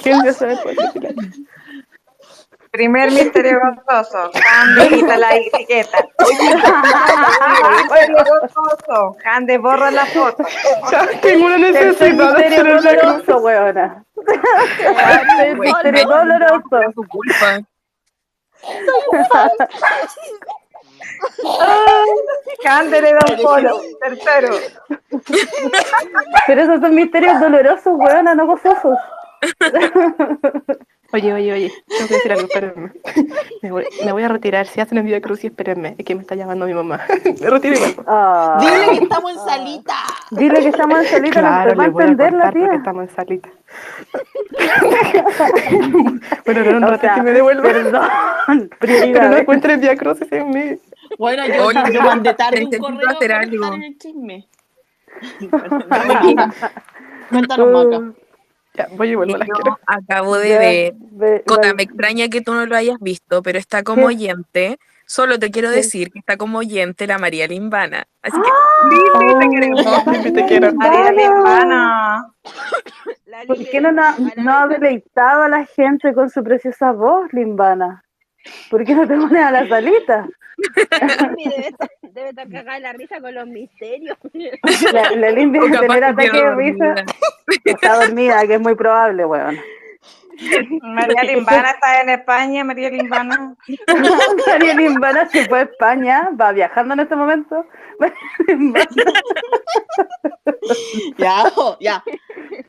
¿Quién 0.03 0.25
ya 0.25 0.33
sabe 0.33 0.53
el 0.53 0.59
Poncio 0.61 0.93
Pilato? 0.93 1.21
Primer 2.71 3.11
misterio 3.11 3.59
gozoso. 3.61 4.31
Cande 4.33 4.89
quita 4.89 5.17
la 5.17 5.37
etiqueta. 5.37 6.07
Misterio 6.29 8.25
gozoso. 8.25 9.17
Cande 9.23 9.59
borra 9.59 9.91
la 9.91 10.07
foto. 10.07 10.45
Ya, 10.91 11.07
tengo 11.21 11.47
una 11.47 11.59
necesidad 11.59 12.37
de 12.37 12.47
hacer 12.47 12.65
misterio 12.65 12.77
el 12.77 12.85
doloroso, 12.85 13.39
weona. 13.39 14.05
Misterio 15.59 16.07
doloroso. 16.07 16.93
Su 16.95 17.05
culpa. 17.09 17.61
Cande 22.63 23.01
le 23.01 23.13
da 23.13 23.21
un 23.31 23.37
polo. 23.43 23.81
Tercero. 24.01 24.57
Pero 26.47 26.63
esos 26.63 26.81
son 26.81 26.95
misterios 26.95 27.41
dolorosos, 27.41 27.99
weona, 27.99 28.35
no 28.35 28.47
gozosos. 28.47 28.99
Oye, 31.11 31.33
oye, 31.33 31.53
oye, 31.55 31.73
tengo 31.87 32.07
que 32.07 32.15
decir 32.15 32.33
algo, 32.33 32.47
espérenme. 32.47 32.93
Me 33.63 33.73
voy, 33.73 33.85
me 34.05 34.13
voy 34.13 34.23
a 34.23 34.29
retirar. 34.29 34.67
Si 34.67 34.81
hacen 34.81 34.99
el 34.99 35.05
Via 35.05 35.21
Cruz, 35.21 35.43
y 35.43 35.49
espérenme. 35.49 35.95
Es 35.99 36.05
que 36.05 36.15
me 36.15 36.21
está 36.21 36.35
llamando 36.37 36.67
mi 36.67 36.75
mamá. 36.75 37.01
Me 37.41 37.51
retiro. 37.51 37.77
Ah. 38.07 38.59
Dile 38.61 38.99
que 38.99 39.05
estamos 39.05 39.33
en 39.33 39.39
salita. 39.39 39.95
Dile 40.31 40.61
que 40.61 40.69
estamos 40.69 40.99
en 41.01 41.05
salita, 41.11 41.41
Claro, 41.41 41.71
no 41.75 41.77
va 41.79 41.85
a 41.85 41.87
le 41.87 41.93
voy 41.93 42.05
a 42.05 42.07
entender 42.09 42.33
la 42.35 42.45
contar 42.45 42.53
porque 42.53 42.69
tía. 42.69 42.77
estamos 42.77 43.03
en 43.09 43.17
salita. 43.17 43.49
bueno, 46.45 46.65
no, 46.73 46.81
no, 46.81 46.89
O 46.95 46.99
sea, 46.99 47.15
que 47.15 47.23
me 47.23 47.33
devuelva. 47.33 47.63
Perdón, 47.63 48.71
Pero 48.79 49.29
no 49.31 49.37
encuentre 49.39 49.73
el 49.75 49.81
Via 49.81 49.97
Cruz 49.97 50.19
en 50.31 50.51
mí. 50.51 50.79
Bueno, 51.19 51.47
yo, 51.47 51.67
Oye, 51.67 51.81
yo 51.93 52.03
mandé 52.03 52.35
tarde 52.35 52.65
un 52.65 52.71
correo 52.79 53.09
hacer 53.09 53.29
para 53.31 53.41
algo. 53.41 53.55
estar 53.65 53.75
en 53.75 53.83
el 53.83 53.99
chisme. 53.99 54.47
Cuéntanos, 57.31 57.69
Maca. 57.91 58.13
Ya, 58.79 58.89
voy 58.93 59.11
y 59.11 59.15
vuelvo, 59.17 59.37
las 59.37 59.49
Yo 59.49 59.55
quiero. 59.55 59.79
acabo 59.87 60.37
de 60.39 60.49
Ya, 60.51 60.59
ver. 60.59 60.95
ve- 61.11 61.43
Cota, 61.47 61.69
ve- 61.69 61.75
me 61.75 61.83
extraña 61.83 62.29
que 62.29 62.41
tú 62.41 62.55
no 62.55 62.65
lo 62.65 62.77
hayas 62.77 62.99
visto, 63.01 63.43
pero 63.43 63.59
está 63.59 63.83
como 63.83 64.03
¿Qué? 64.03 64.15
oyente. 64.15 64.79
Solo 65.05 65.39
te 65.39 65.51
quiero 65.51 65.71
decir 65.71 66.11
que 66.13 66.19
está 66.21 66.37
como 66.37 66.59
oyente 66.59 67.07
la 67.07 67.19
María 67.19 67.47
Limbana. 67.49 68.07
Así 68.23 68.37
que, 68.41 68.49
¡Ah! 68.49 68.89
Lili, 68.91 69.39
te 69.39 69.51
queremos. 69.51 70.33
Te 70.35 70.47
quiero. 70.47 70.73
María 70.75 71.13
Limbana. 71.13 72.31
¿Por 73.47 73.57
qué 73.71 73.81
no, 73.81 73.91
no 73.93 74.53
ha 74.59 74.69
deleitado 74.69 75.43
a 75.45 75.49
la 75.49 75.65
gente 75.65 76.13
con 76.15 76.29
su 76.31 76.43
preciosa 76.45 76.93
voz, 76.93 77.33
Limbana? 77.33 78.05
¿Por 78.71 78.85
qué 78.85 78.95
no 78.95 79.07
te 79.09 79.17
pones 79.17 79.43
a 79.43 79.51
la 79.51 79.67
salita? 79.69 80.29
Debe 81.37 81.69
estar, 81.69 81.89
debe 82.03 82.29
estar 82.31 82.49
cagada 82.49 82.75
de 82.75 82.81
la 82.81 82.93
risa 82.93 83.21
con 83.21 83.35
los 83.35 83.47
misterios. 83.47 84.17
La, 84.93 85.11
la 85.11 85.31
Lindy 85.31 85.59
debe 85.59 85.79
tener 85.79 85.99
que 85.99 86.05
ataque 86.05 86.37
de 86.37 86.55
risa. 86.55 86.95
Está 87.65 88.05
dormida, 88.05 88.47
que 88.47 88.55
es 88.55 88.61
muy 88.61 88.75
probable, 88.75 89.25
weón. 89.25 89.59
María 90.83 91.23
Limbana 91.25 91.71
está 91.71 92.01
en 92.03 92.11
España. 92.11 92.65
María 92.65 92.91
Limbana. 92.91 93.57
María 94.47 94.75
Limbana 94.75 95.29
se 95.29 95.47
fue 95.47 95.61
a 95.61 95.63
España, 95.63 96.31
va 96.41 96.53
viajando 96.53 96.95
en 96.95 97.01
este 97.01 97.17
momento. 97.17 97.67
María 97.99 98.17
Limbana. 98.49 98.87
Ya, 101.17 101.45
oh, 101.57 101.77
ya. 101.81 102.03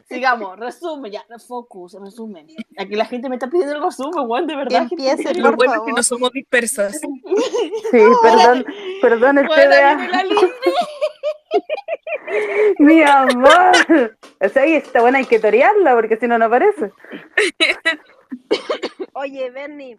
sigamos, 0.08 0.58
resumen, 0.58 1.12
ya, 1.12 1.24
focus, 1.48 1.98
resumen. 2.02 2.48
Aquí 2.78 2.96
la 2.96 3.06
gente 3.06 3.30
me 3.30 3.36
está 3.36 3.48
pidiendo 3.48 3.76
el 3.76 3.84
resumen, 3.84 4.26
weón, 4.28 4.48
de 4.48 4.56
verdad. 4.56 4.88
Empiece, 4.90 5.34
Lo 5.36 5.50
por 5.50 5.58
bueno 5.58 5.76
es 5.76 5.82
que 5.82 5.92
no 5.92 6.04
somos 6.04 6.32
dispersas. 6.32 7.00
Sí, 7.00 8.00
perdón, 8.22 8.66
perdón 9.02 9.38
el 9.40 9.48
Bueno, 9.48 9.76
Mi 12.80 13.02
amor. 13.04 13.72
O 14.42 14.50
sea, 14.50 14.68
y 14.68 14.76
esta 14.76 15.02
buena 15.02 15.18
hay 15.20 15.26
que 15.26 15.40
torearla 15.40 15.96
porque 15.96 16.18
si 16.18 16.28
no, 16.28 16.38
no 16.38 16.46
aparece. 16.46 16.92
Oye, 19.14 19.50
Bernie, 19.52 19.98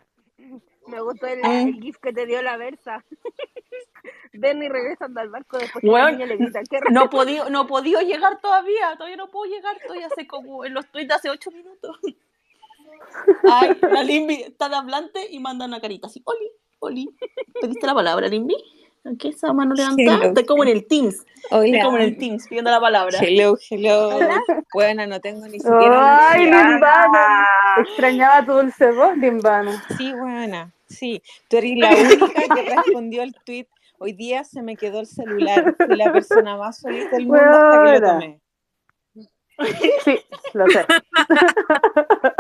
me 0.87 1.01
gustó 1.01 1.27
el, 1.27 1.45
el 1.45 1.75
gif 1.81 1.99
que 1.99 2.13
te 2.13 2.27
dio 2.27 2.43
la 2.43 2.57
Versa. 2.57 3.05
Bernie 4.33 4.69
regresando 4.69 5.21
al 5.21 5.29
barco 5.29 5.59
después 5.59 5.83
que 5.83 5.91
la 5.91 6.11
niña 6.11 6.27
le 6.27 6.37
grita, 6.37 6.61
¿qué 6.69 6.81
No 6.91 7.05
he 7.05 7.09
podido, 7.09 7.51
no 7.51 7.63
he 7.63 7.67
podido 7.67 8.01
llegar 8.01 8.41
todavía, 8.41 8.95
todavía 8.97 9.17
no 9.17 9.29
puedo 9.29 9.53
llegar, 9.53 9.77
estoy 9.77 10.03
hace 10.03 10.27
como 10.27 10.65
en 10.65 10.75
los 10.75 10.87
tweets 10.91 11.15
hace 11.15 11.31
ocho 11.31 11.51
minutos. 11.51 11.99
Ay, 13.51 13.77
la 13.83 14.03
Limbi 14.03 14.43
está 14.43 14.69
de 14.69 14.77
hablante 14.77 15.27
y 15.31 15.41
manda 15.41 15.67
una 15.67 15.81
carita 15.81 16.07
así, 16.07 16.23
Oli, 16.25 16.51
Oli, 16.79 17.17
¿pediste 17.61 17.87
la 17.87 17.95
palabra, 17.95 18.29
Limbi? 18.29 18.55
¿Qué 19.19 19.29
esa 19.29 19.53
mano 19.53 19.75
levantada? 19.75 20.17
Hello. 20.17 20.29
Estoy 20.29 20.45
como 20.45 20.63
en 20.63 20.69
el 20.69 20.87
Teams, 20.87 21.25
estoy 21.45 21.71
Hola. 21.73 21.85
como 21.85 21.97
en 21.97 22.03
el 22.03 22.19
Teams 22.19 22.47
pidiendo 22.47 22.71
la 22.71 22.81
palabra. 22.81 23.19
Hello, 23.19 23.57
hello. 23.71 24.11
Bueno, 24.75 25.07
no 25.07 25.21
tengo 25.21 25.47
ni 25.47 25.59
siquiera 25.59 26.31
Ay. 26.31 26.45
Limbana. 26.45 27.47
Extrañaba 27.79 28.45
tu 28.45 28.53
dulce 28.53 28.91
voz, 28.93 29.17
Limbana. 29.17 29.83
Sí, 29.97 30.13
buena. 30.13 30.71
Sí, 30.87 31.23
tú 31.49 31.57
eres 31.57 31.79
la 31.79 31.91
única 31.91 32.55
que 32.55 32.63
respondió 32.77 33.23
el 33.23 33.35
tweet. 33.45 33.67
Hoy 33.99 34.13
día 34.13 34.45
se 34.45 34.63
me 34.63 34.77
quedó 34.77 35.01
el 35.01 35.07
celular. 35.07 35.75
Fui 35.77 35.97
la 35.97 36.13
persona 36.13 36.57
más 36.57 36.81
feliz 36.81 37.11
del 37.11 37.27
mundo 37.27 37.43
hasta 37.43 37.85
que 37.85 38.01
lo 38.01 38.09
tomé. 38.09 38.41
Sí, 40.05 40.19
lo 40.55 40.67
sé. 40.69 40.87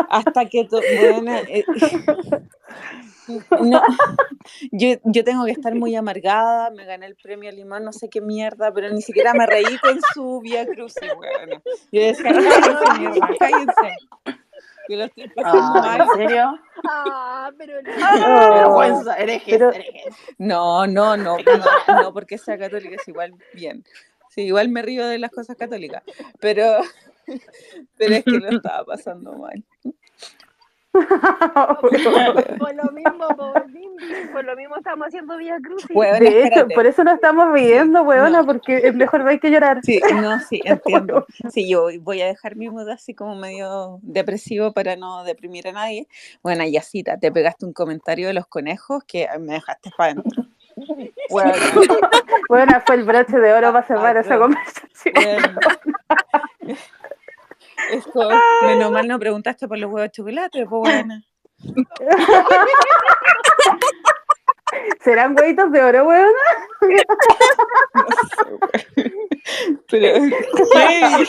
Hasta 0.09 0.47
que 0.47 0.69
buena, 1.13 1.41
eh, 1.41 1.65
no, 3.63 3.83
yo, 4.73 4.89
yo 5.05 5.25
tengo 5.25 5.45
que 5.45 5.53
estar 5.53 5.75
muy 5.75 5.95
amargada, 5.97 6.71
me 6.71 6.85
gané 6.85 7.07
el 7.07 7.17
premio 7.17 7.51
Limón, 7.53 7.85
no 7.85 7.93
sé 7.93 8.09
qué 8.09 8.21
mierda, 8.21 8.73
pero 8.73 8.91
ni 8.91 9.03
siquiera 9.03 9.33
me 9.35 9.47
reí 9.47 9.79
con 9.79 9.99
su 10.15 10.41
Vía 10.41 10.67
Crucis, 10.67 11.11
weona. 11.19 11.61
Yo 11.93 12.01
decía, 12.03 12.33
cállense, 12.33 12.99
mierda, 12.99 13.29
cállense. 13.39 13.97
Yo 14.89 14.97
lo 14.97 15.05
estoy 15.05 15.29
pasando 15.29 15.63
Ah, 15.77 15.81
mal. 15.81 16.01
¿En 16.01 16.17
serio? 16.29 16.59
Ah, 16.89 17.51
pero 17.57 17.79
Oh, 17.79 18.55
Vergüenza, 18.55 19.15
herejes, 19.17 19.55
pero- 19.55 19.73
herejes. 19.73 20.15
No, 20.39 20.87
no, 20.87 21.17
no, 21.17 21.37
no, 21.39 22.03
no, 22.03 22.13
porque 22.13 22.39
sea 22.39 22.59
católica 22.59 22.97
es 22.97 23.07
igual 23.09 23.35
bien. 23.55 23.85
Sí, 24.31 24.43
igual 24.43 24.69
me 24.69 24.83
río 24.83 25.07
de 25.07 25.19
las 25.19 25.31
cosas 25.31 25.57
católicas, 25.57 26.03
pero, 26.41 26.79
pero 27.99 28.15
es 28.15 28.25
que 28.25 28.31
lo 28.31 28.49
estaba 28.49 28.85
pasando 28.85 29.33
mal. 29.35 29.63
Por 31.79 32.75
lo 32.75 32.93
mismo, 32.93 33.29
por, 33.37 33.67
por 34.33 34.45
lo 34.45 34.57
mismo 34.57 34.77
estamos 34.77 35.09
haciendo 35.09 35.37
Vía 35.37 35.59
Cruz. 35.63 35.87
De 35.89 36.45
hecho, 36.47 36.69
por 36.69 36.87
eso 36.87 37.05
no 37.05 37.13
estamos 37.13 37.53
viendo, 37.53 38.03
weona, 38.03 38.41
no. 38.41 38.47
porque 38.47 38.79
es 38.79 38.95
mejor 38.95 39.25
ver 39.25 39.41
que 39.41 39.51
llorar. 39.51 39.81
Sí, 39.83 40.01
no, 40.15 40.41
sí, 40.41 40.61
entiendo. 40.65 41.27
Sí, 41.51 41.69
yo 41.69 41.89
voy 42.01 42.23
a 42.23 42.27
dejar 42.27 42.57
mi 42.57 42.69
mood 42.69 42.89
así 42.89 43.15
como 43.15 43.37
medio 43.37 43.99
depresivo 44.03 44.73
para 44.73 44.97
no 44.97 45.25
deprimir 45.25 45.69
a 45.69 45.73
nadie. 45.73 46.09
Bueno, 46.43 46.65
Yacita, 46.65 47.19
te 47.19 47.33
pegaste 47.33 47.67
un 47.67 47.73
comentario 47.73 48.29
de 48.29 48.35
los 48.35 48.47
conejos 48.47 49.05
que 49.05 49.29
me 49.39 49.55
dejaste 49.55 49.91
para 49.97 50.13
adentro. 50.13 50.47
Bueno, 51.29 51.53
Bueno, 52.49 52.81
fue 52.87 52.95
el 52.95 53.05
broche 53.05 53.39
de 53.39 53.53
oro 53.53 53.73
para 53.73 53.87
cerrar 53.87 54.17
esa 54.17 54.39
conversación. 54.39 55.15
bueno. 55.15 55.61
Esto, 57.91 58.31
menos 58.63 58.93
mal 58.93 59.09
no 59.09 59.19
preguntaste 59.19 59.67
por 59.69 59.79
los 59.79 59.91
huevos 59.91 60.09
de 60.09 60.11
chocolate, 60.11 60.67
pues 60.67 60.81
buena. 60.81 61.23
¿Serán 65.03 65.35
huevitos 65.37 65.73
de 65.73 65.83
oro, 65.83 66.05
weona? 66.05 66.31
Pero, 69.89 70.15
¿qué? 70.73 71.27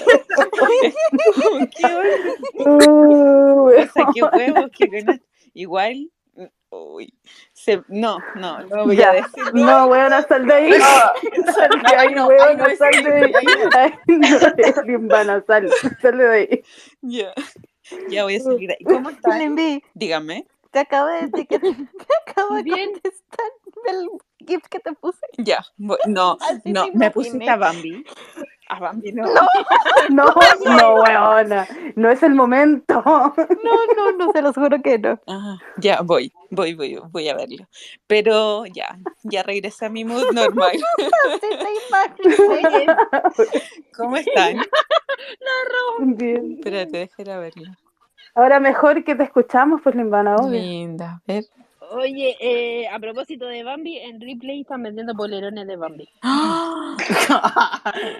¿Qué 1.77 1.85
onda? 1.85 3.63
O 3.63 3.71
sea, 3.71 4.05
qué 4.13 4.21
huevos, 4.23 4.69
qué 4.77 4.85
ganas. 4.87 5.19
Igual, 5.53 6.09
uy, 6.71 7.13
se, 7.53 7.83
no, 7.87 8.17
no, 8.35 8.59
no 8.63 8.85
voy 8.85 9.01
a 9.01 9.11
decir. 9.13 9.53
No, 9.53 9.87
weona, 9.87 10.21
sal 10.23 10.45
de 10.47 10.53
ahí. 10.53 10.71
Sal 11.53 11.69
de 11.69 11.77
No, 11.77 11.99
ahí, 11.99 12.09
no, 12.15 12.29
ay, 12.39 12.55
no, 12.57 12.75
sal 12.75 13.03
de 13.03 13.13
ahí. 13.13 13.33
ay, 13.75 13.93
no. 14.07 14.17
No, 14.77 14.81
limbana, 14.83 15.43
sal, 15.45 15.69
sal 16.01 16.17
de 16.17 16.29
ahí. 16.31 16.63
Ya, 17.01 17.33
ya 18.09 18.23
voy 18.23 18.35
a 18.35 18.39
salir 18.39 18.67
de 18.69 18.73
ahí. 18.79 18.83
¿Cómo 18.85 19.09
estás? 19.09 19.39
Dígame. 19.93 20.47
te 20.71 20.79
acabo 20.79 21.07
de 21.07 21.27
decir 21.27 21.47
que 21.47 21.59
te 21.59 21.67
acabo 22.27 22.55
de 22.55 22.63
Bien. 22.63 22.91
contestar 22.93 23.45
el 23.87 24.09
GIF 24.47 24.67
que 24.69 24.79
te 24.79 24.93
puse. 24.93 25.25
Ya, 25.37 25.63
voy- 25.77 25.97
no, 26.07 26.37
Así 26.39 26.71
no, 26.71 26.85
te 26.85 26.97
me 26.97 27.11
pusiste 27.11 27.49
a 27.49 27.57
Bambi. 27.57 28.05
A 28.71 28.79
Bambi 28.79 29.11
no. 29.15 29.25
No, 30.09 30.33
no, 30.65 30.95
weona, 30.95 31.67
no 31.95 32.09
es 32.09 32.23
el 32.23 32.33
momento. 32.33 33.03
No, 33.63 33.85
no, 33.95 34.11
no, 34.17 34.31
se 34.31 34.41
los 34.41 34.55
juro 34.55 34.81
que 34.81 34.97
no. 34.97 35.19
Ajá, 35.27 35.59
ya, 35.77 36.01
voy, 36.01 36.33
voy, 36.49 36.73
voy, 36.73 36.99
voy 37.11 37.29
a 37.29 37.35
verlo. 37.35 37.67
Pero 38.07 38.65
ya, 38.65 38.97
ya 39.23 39.43
regresé 39.43 39.85
a 39.85 39.89
mi 39.89 40.03
mood 40.03 40.31
normal. 40.31 40.71
¿Cómo 43.95 44.17
están? 44.17 44.61
Bien. 45.99 46.55
Espérate, 46.57 46.97
déjame 46.97 47.39
verlo. 47.39 47.71
Ahora 48.33 48.59
mejor 48.59 49.03
que 49.03 49.15
te 49.15 49.23
escuchamos, 49.23 49.81
pues 49.83 49.95
limbana, 49.95 50.37
obvio. 50.37 50.59
Linda, 50.59 51.21
a 51.27 51.27
ver. 51.27 51.43
Oye, 51.93 52.37
eh, 52.39 52.87
a 52.87 52.97
propósito 52.99 53.45
de 53.47 53.63
Bambi, 53.63 53.97
en 53.97 54.21
Ripley 54.21 54.61
están 54.61 54.81
vendiendo 54.83 55.13
polerones 55.13 55.67
de 55.67 55.75
Bambi. 55.75 56.07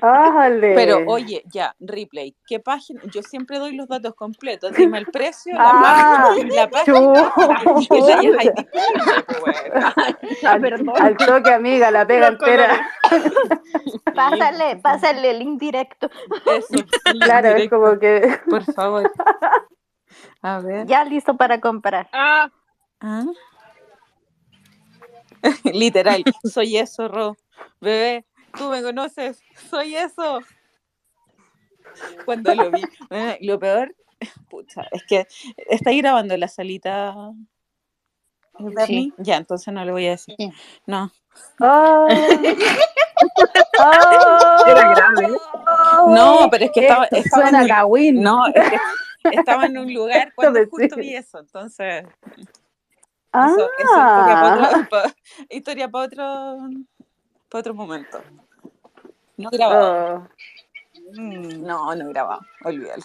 Ájale. 0.01 0.75
Pero 0.75 1.03
oye, 1.07 1.41
ya, 1.45 1.73
replay, 1.79 2.35
¿qué 2.45 2.59
página? 2.59 3.01
Yo 3.13 3.21
siempre 3.23 3.59
doy 3.59 3.75
los 3.75 3.87
datos 3.87 4.13
completos, 4.15 4.73
dime 4.73 4.97
el 4.97 5.05
precio, 5.05 5.55
la 5.55 5.69
Ah, 5.69 6.23
página, 6.27 6.55
la 6.55 6.69
página 6.69 6.99
y 6.99 7.79
disponibles, 7.79 8.51
pues, 8.71 9.39
bueno. 9.39 9.93
al, 10.43 11.01
al 11.05 11.17
toque, 11.17 11.53
amiga, 11.53 11.91
la 11.91 12.05
pega 12.05 12.27
entera. 12.27 12.89
Pásale, 14.13 14.75
pásale 14.77 15.31
el 15.31 15.39
link 15.39 15.59
directo. 15.59 16.09
Eso, 16.45 16.67
sí, 16.77 17.19
Claro, 17.21 17.49
es 17.49 17.69
como 17.69 17.97
que. 17.99 18.37
por 18.49 18.63
favor. 18.73 19.11
A 20.41 20.59
ver. 20.59 20.87
Ya 20.87 21.05
listo 21.05 21.37
para 21.37 21.61
comprar. 21.61 22.09
Ah, 22.11 22.49
¿Ah? 22.99 23.23
Literal, 25.73 26.23
soy 26.43 26.77
eso, 26.77 27.07
Ro. 27.07 27.37
Bebé, 27.79 28.25
tú 28.57 28.69
me 28.69 28.81
conoces, 28.81 29.41
soy 29.69 29.95
eso. 29.95 30.39
Cuando 32.25 32.55
lo 32.55 32.71
vi. 32.71 32.81
Lo 33.41 33.59
peor, 33.59 33.93
pucha, 34.49 34.87
es 34.91 35.03
que 35.03 35.27
está 35.69 35.89
ahí 35.89 36.01
grabando 36.01 36.37
la 36.37 36.47
salita. 36.47 37.13
Bernie? 38.59 39.11
Ya, 39.17 39.37
entonces 39.37 39.73
no 39.73 39.83
le 39.83 39.91
voy 39.91 40.07
a 40.07 40.11
decir. 40.11 40.35
Sí. 40.37 40.51
No. 40.85 41.11
Oh. 41.59 42.07
Oh. 43.79 44.63
Era 44.67 44.93
grave. 44.93 45.27
No, 46.07 46.47
pero 46.51 46.65
es 46.65 46.71
que 46.71 46.81
estaba, 46.81 47.05
estaba 47.05 47.49
en 47.49 48.21
no, 48.21 48.47
es 48.47 48.53
que 49.29 49.39
estaba 49.39 49.65
en 49.65 49.77
un 49.77 49.93
lugar 49.93 50.33
cuando 50.35 50.59
justo 50.67 50.95
vi 50.97 51.15
eso, 51.15 51.39
entonces 51.39 52.05
Ah, 53.33 53.47
eso, 53.47 53.69
eso 53.77 53.93
para 53.93 54.67
otro, 54.67 54.89
pa- 54.89 55.13
historia 55.49 55.87
para 55.89 56.05
otro, 56.05 56.57
para 57.49 57.59
otro 57.59 57.73
momento. 57.73 58.21
No 59.37 59.49
grabado. 59.49 60.27
oh. 60.27 60.27
Mm, 61.19 61.63
No, 61.65 61.95
no 61.95 62.09
grabado, 62.09 62.41
olvídalo. 62.63 63.03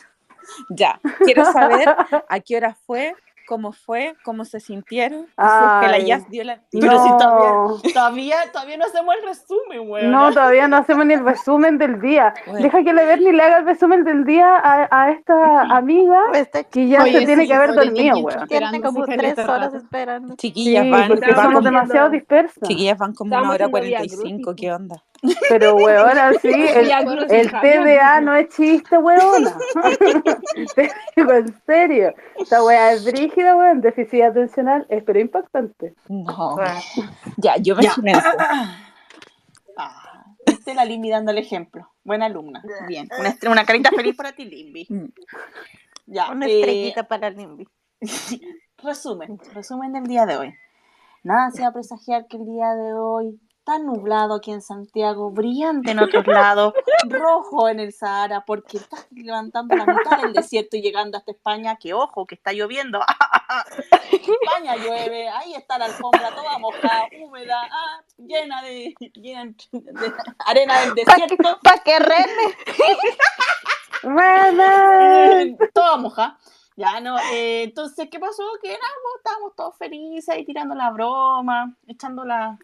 Ya, 0.71 1.01
quiero 1.25 1.45
saber 1.53 1.89
a 2.29 2.41
qué 2.41 2.57
hora 2.57 2.77
fue, 2.87 3.15
cómo 3.47 3.73
fue, 3.73 4.15
cómo 4.25 4.45
se 4.45 4.61
sintieron, 4.61 5.21
y 5.21 5.25
si 5.25 5.65
es 5.65 5.81
que 5.81 5.89
la 5.89 5.95
Ay. 5.95 6.07
Jazz 6.07 6.29
dio 6.29 6.45
la 6.45 6.61
Pero 6.71 7.03
si 7.03 7.09
No. 7.11 7.17
todavía, 7.17 7.93
todavía, 7.95 8.37
todavía 8.53 8.77
no 8.77 8.85
hacemos 8.85 9.15
el 9.15 9.27
resumen, 9.29 9.91
weón. 9.91 10.11
No, 10.11 10.31
todavía 10.33 10.69
no 10.69 10.77
hacemos 10.77 11.07
ni 11.07 11.15
el 11.15 11.25
resumen 11.25 11.79
del 11.79 12.01
día. 12.01 12.35
Bueno. 12.47 12.61
Deja 12.63 12.83
que 12.85 12.93
le 12.93 13.17
ni 13.17 13.33
le 13.33 13.43
haga 13.43 13.59
el 13.59 13.67
resumen 13.67 14.05
del 14.05 14.25
día 14.25 14.57
a, 14.57 14.89
a 14.91 15.11
esta 15.11 15.63
amiga 15.77 16.21
Este 16.35 16.65
que 16.65 16.89
ya 16.89 17.03
Oye, 17.03 17.21
se 17.21 17.27
tiene 17.27 17.43
sí, 17.43 17.49
que 17.49 17.55
haber 17.55 17.71
oye, 17.71 17.79
dormido, 17.85 18.17
weón. 18.19 18.47
tiene 18.49 18.67
esperando 18.67 18.83
como 18.89 19.05
tres 19.07 19.39
horas 19.39 19.75
esperando. 19.75 20.29
Sí, 20.33 20.37
Chiquillas 20.37 20.91
van, 20.91 21.09
porque 21.09 21.33
van 21.33 21.45
somos 21.47 21.65
demasiado 21.65 22.11
dispersas. 22.11 22.69
chiquillas 22.69 22.99
van 22.99 23.15
como 23.15 23.29
una 23.29 23.37
Estábamos 23.53 23.55
hora 23.55 23.67
Vía 23.67 23.99
45, 23.99 24.43
Crucis. 24.43 24.61
¿qué 24.61 24.73
onda? 24.73 25.05
Pero, 25.49 25.75
weón, 25.77 26.19
así, 26.19 26.49
el, 26.53 26.91
el. 27.31 27.51
TDA 27.51 28.21
no 28.21 28.35
es 28.35 28.49
chiste, 28.55 28.99
weona. 28.99 29.57
Te 30.75 30.91
digo, 31.17 31.33
en 31.33 31.63
serio. 31.65 32.15
Esta 32.37 32.63
weá 32.63 32.93
es 32.93 33.05
brígida, 33.05 33.57
weón. 33.57 33.81
Déficit 33.81 34.23
atencional, 34.23 34.87
es 34.89 35.03
pero 35.05 35.19
impactante. 35.21 35.95
No. 36.09 36.57
Ya, 37.37 37.57
yo 37.57 37.77
me 37.77 37.83
silencio. 37.83 38.31
Ah. 39.79 40.25
Excelente 40.47 40.75
la 40.75 40.85
Limbi 40.87 41.11
dando 41.11 41.33
el 41.33 41.39
ejemplo. 41.39 41.93
Buena 42.03 42.27
alumna. 42.27 42.63
Bien. 42.89 43.11
Una, 43.19 43.37
una 43.51 43.67
carita 43.67 43.91
feliz 43.91 44.17
para 44.17 44.33
ti, 44.33 44.47
Limbi. 44.47 44.87
Mm. 44.89 45.07
Ya. 46.07 46.31
Una 46.31 46.47
eh, 46.47 46.61
estrellita 46.61 47.03
para 47.03 47.29
Limbi. 47.29 47.69
resumen. 48.79 49.39
Resumen 49.53 49.93
del 49.93 50.05
día 50.05 50.25
de 50.25 50.37
hoy. 50.39 50.55
Nada 51.25 51.51
se 51.51 51.63
va 51.63 51.69
a 51.69 51.73
presagiar 51.73 52.27
que 52.29 52.37
el 52.37 52.47
día 52.47 52.73
de 52.75 52.95
hoy, 52.95 53.41
tan 53.67 53.85
nublado 53.85 54.37
aquí 54.37 54.53
en 54.53 54.63
Santiago, 54.63 55.33
brillante 55.33 55.91
en 55.91 55.99
otros 55.99 56.25
lados, 56.29 56.73
rojo 57.09 57.69
en 57.69 57.81
el 57.81 57.93
Sahara, 57.93 58.45
porque 58.47 58.77
está 58.77 58.99
levantando 59.11 59.75
la 59.75 59.85
mitad 59.85 60.23
del 60.23 60.33
desierto 60.33 60.77
y 60.77 60.83
llegando 60.83 61.19
hasta 61.19 61.33
España, 61.33 61.75
que 61.77 61.93
ojo, 61.93 62.27
que 62.27 62.37
está 62.37 62.53
lloviendo. 62.53 63.01
España 64.13 64.77
llueve, 64.77 65.29
ahí 65.29 65.55
está 65.55 65.79
la 65.79 65.87
alfombra 65.87 66.33
toda 66.33 66.59
mojada, 66.59 67.09
húmeda, 67.21 67.61
ah, 67.69 68.03
llena 68.19 68.63
de, 68.63 68.95
llena 69.15 69.53
de 69.71 70.13
arena 70.47 70.83
del 70.83 70.95
desierto. 70.95 71.59
¿Para 71.61 71.83
qué 71.83 71.99
reme? 72.09 72.55
Toda 75.75 75.97
moja. 75.97 76.39
Ya 76.77 77.01
no, 77.01 77.19
eh, 77.33 77.65
entonces, 77.65 78.09
¿qué 78.11 78.21
pasó? 78.21 78.45
Que 78.63 78.69
éramos, 78.69 79.17
estábamos 79.17 79.57
todos 79.57 79.77
felices 79.77 80.29
ahí 80.29 80.45
tirando 80.45 80.75
la 80.75 80.91
broma, 80.91 81.75
echando 81.89 82.23
la, 82.23 82.59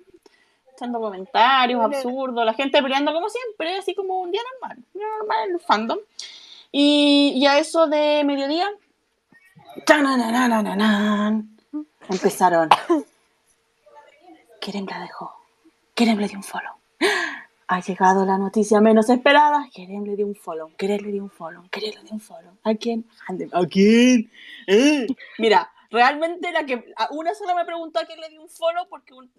echando 0.75 1.01
comentarios 1.01 1.81
absurdos, 1.83 2.45
la 2.45 2.55
gente 2.55 2.83
peleando 2.83 3.13
como 3.13 3.29
siempre, 3.29 3.77
así 3.77 3.95
como 3.95 4.21
un 4.21 4.31
día 4.31 4.41
normal, 4.53 4.79
un 4.95 4.99
día 4.99 5.09
normal 5.19 5.49
en 5.49 5.55
el 5.55 5.61
fandom. 5.61 5.99
Y, 6.71 7.35
y 7.37 7.47
a 7.47 7.59
eso 7.59 7.87
de 7.87 8.23
mediodía, 8.25 8.69
empezaron. 12.09 12.69
Kerem 14.61 14.87
la 14.87 15.01
dejó. 15.01 15.33
Kerem 15.95 16.19
le 16.19 16.29
dio 16.29 16.39
un 16.39 16.45
follow. 16.45 16.75
Ha 17.69 17.81
llegado 17.81 18.25
la 18.25 18.39
noticia 18.39 18.81
menos 18.81 19.09
esperada. 19.09 19.69
Kerem 19.75 20.05
le 20.05 20.17
dio 20.17 20.27
un 20.27 20.35
follow. 20.35 20.71
Kerem 20.77 21.05
le 21.05 21.13
dio 21.13 21.23
un 21.23 21.31
follow. 21.31 21.65
Kerem 21.71 21.95
le 21.95 22.03
dio 22.03 22.13
un 22.13 22.21
follow. 22.21 22.53
¿A 22.63 22.75
quién? 22.75 23.05
¿A 23.53 23.67
quién? 23.67 24.31
¿Eh? 24.67 25.07
Mira, 25.39 25.71
realmente 25.93 26.49
era 26.49 26.67
que 26.67 26.93
a 26.97 27.09
una 27.13 27.35
sola 27.35 27.55
me 27.55 27.65
preguntó 27.65 28.01
a 28.01 28.05
quién 28.05 28.19
le 28.21 28.29
dio 28.31 28.43
un 28.43 28.49
follow 28.49 28.89
porque 28.89 29.15
un- 29.15 29.31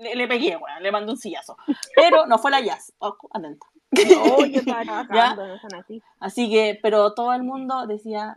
le, 0.00 0.14
le 0.16 0.28
pegué, 0.28 0.56
weón, 0.56 0.82
le 0.82 0.90
mandé 0.90 1.12
un 1.12 1.18
sillazo. 1.18 1.56
Pero 1.94 2.26
no 2.26 2.38
fue 2.38 2.50
la 2.50 2.60
Jazz. 2.60 2.92
Ojo, 2.98 3.28
atenta. 3.32 3.66
No, 3.92 4.44
yo 4.46 4.60
estaba 4.60 4.82
trabajando, 5.06 5.46
no 5.46 5.58
son 5.58 5.74
así. 5.74 6.02
Así 6.18 6.50
que, 6.50 6.78
pero 6.82 7.12
todo 7.14 7.32
el 7.34 7.42
mundo 7.42 7.86
decía, 7.86 8.36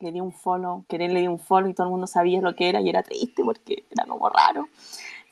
le 0.00 0.12
dio 0.12 0.24
un 0.24 0.32
follow, 0.32 0.84
que 0.88 0.96
él 0.96 1.14
le 1.14 1.20
dio 1.20 1.30
un 1.30 1.38
follow 1.38 1.68
y 1.70 1.74
todo 1.74 1.86
el 1.86 1.90
mundo 1.92 2.06
sabía 2.06 2.40
lo 2.40 2.54
que 2.56 2.68
era 2.68 2.80
y 2.80 2.88
era 2.88 3.02
triste 3.02 3.42
porque 3.44 3.84
era 3.90 4.04
como 4.06 4.28
raro. 4.28 4.68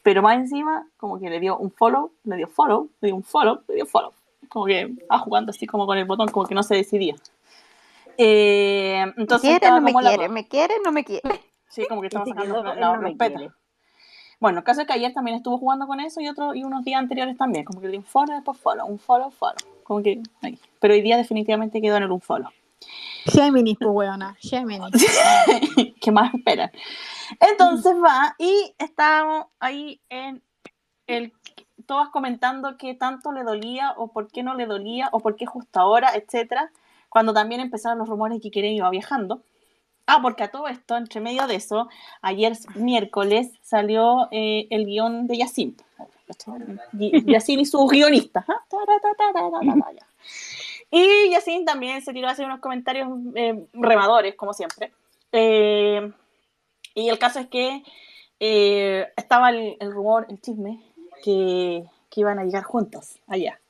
Pero 0.03 0.23
más 0.23 0.37
encima, 0.37 0.87
como 0.97 1.19
que 1.19 1.29
le 1.29 1.41
dio 1.41 1.59
un 1.59 1.71
follow, 1.73 2.13
le 2.25 2.37
dio 2.37 2.49
follow, 2.49 2.89
le 3.01 3.09
dio 3.09 3.17
un 3.17 3.23
follow, 3.25 3.61
le 3.69 3.75
dio 3.75 3.87
follow. 3.87 4.13
Como 4.49 4.65
que 4.67 4.81
estaba 4.99 5.21
jugando 5.21 5.51
así 5.51 5.67
como 5.67 5.87
con 5.87 5.99
el 5.99 6.07
botón, 6.07 6.29
como 6.29 6.47
que 6.47 6.55
no 6.55 6.63
se 6.63 6.75
decidía. 6.75 7.15
Eh, 8.23 9.05
¿Me 9.17 9.23
entonces 9.23 9.41
quiere 9.49 9.55
estaba 9.57 9.81
no 9.81 9.87
me 9.87 9.93
como 9.93 10.03
la- 10.03 10.11
quiere? 10.11 10.29
¿Me 10.29 10.47
quiere 10.49 10.75
no 10.85 10.93
me 10.93 11.05
quiere? 11.05 11.41
Sí, 11.69 11.87
como 11.89 12.01
que 12.03 12.07
estaba 12.09 12.27
sacando 12.27 12.63
no 12.75 12.97
me 12.97 13.09
respeta. 13.09 13.37
quiere. 13.39 13.55
Bueno, 14.41 14.59
el 14.59 14.65
caso 14.65 14.81
es 14.83 14.87
que 14.87 14.93
ayer 14.93 15.13
también 15.13 15.37
estuvo 15.37 15.59
jugando 15.59 15.87
con 15.87 16.01
eso 16.01 16.21
y 16.21 16.29
otro 16.29 16.55
y 16.55 16.65
unos 16.65 16.85
días 16.85 16.99
anteriores 16.99 17.37
también, 17.37 17.65
como 17.65 17.81
que 17.81 17.87
le 17.87 17.93
dio 17.93 18.01
un 18.01 18.07
follow, 18.07 18.35
después 18.35 18.59
follow, 18.59 18.87
un 18.87 18.99
follow, 18.99 19.31
follow. 19.31 19.57
Como 19.85 20.03
que 20.03 20.21
ahí. 20.43 20.59
Pero 20.81 20.95
hoy 20.95 21.03
día 21.03 21.17
definitivamente 21.17 21.81
quedó 21.81 21.97
en 21.97 22.05
el 22.05 22.11
un 22.13 22.21
follow. 22.21 22.51
Géminis, 23.27 23.77
pues, 23.79 23.91
weona. 23.93 24.35
Géminis. 24.41 24.91
¿Qué 26.01 26.11
más 26.11 26.33
esperan? 26.35 26.71
Entonces 27.39 27.93
va 28.03 28.35
y 28.39 28.75
estábamos 28.79 29.47
ahí 29.61 30.01
en 30.09 30.43
el 31.07 31.33
todas 31.87 32.09
comentando 32.11 32.77
qué 32.79 32.95
tanto 32.95 33.33
le 33.33 33.43
dolía 33.45 33.93
o 33.97 34.09
por 34.13 34.29
qué 34.29 34.43
no 34.43 34.55
le 34.55 34.65
dolía 34.67 35.09
o 35.13 35.21
por 35.21 35.37
qué 35.37 35.45
justo 35.45 35.81
ahora, 35.81 36.13
etcétera, 36.15 36.71
cuando 37.11 37.35
también 37.35 37.61
empezaron 37.61 37.99
los 37.99 38.09
rumores 38.09 38.39
de 38.39 38.41
que 38.41 38.51
Keren 38.51 38.73
iba 38.73 38.89
viajando. 38.89 39.43
Ah, 40.07 40.21
porque 40.23 40.45
a 40.45 40.51
todo 40.51 40.67
esto, 40.67 40.97
entre 40.97 41.21
medio 41.21 41.47
de 41.47 41.57
eso, 41.57 41.89
ayer 42.23 42.57
miércoles 42.75 43.51
salió 43.63 44.29
eh, 44.33 44.67
el 44.71 44.87
guion 44.87 45.27
de 45.27 45.37
Yacine. 45.37 45.75
Yacine 46.93 47.63
y 47.63 47.67
sus 47.67 47.91
guionistas. 47.91 48.45
¿ah? 48.49 48.65
Y 50.91 51.31
Yacine 51.31 51.65
también 51.65 52.03
se 52.03 52.13
tiró 52.13 52.29
a 52.29 52.33
hacer 52.33 52.47
unos 52.47 52.61
comentarios 52.61 53.09
eh, 53.35 53.67
remadores, 53.73 54.35
como 54.35 54.53
siempre. 54.53 54.93
Eh, 55.33 56.11
y 56.95 57.09
el 57.09 57.19
caso 57.19 57.39
es 57.39 57.49
que 57.49 57.85
eh, 58.41 59.07
estaba 59.17 59.51
el, 59.51 59.77
el 59.79 59.93
rumor, 59.93 60.27
el 60.29 60.41
chisme, 60.41 60.81
que, 61.23 61.85
que 62.11 62.21
iban 62.21 62.39
a 62.39 62.45
llegar 62.45 62.65
juntos 62.65 63.19
allá, 63.29 63.61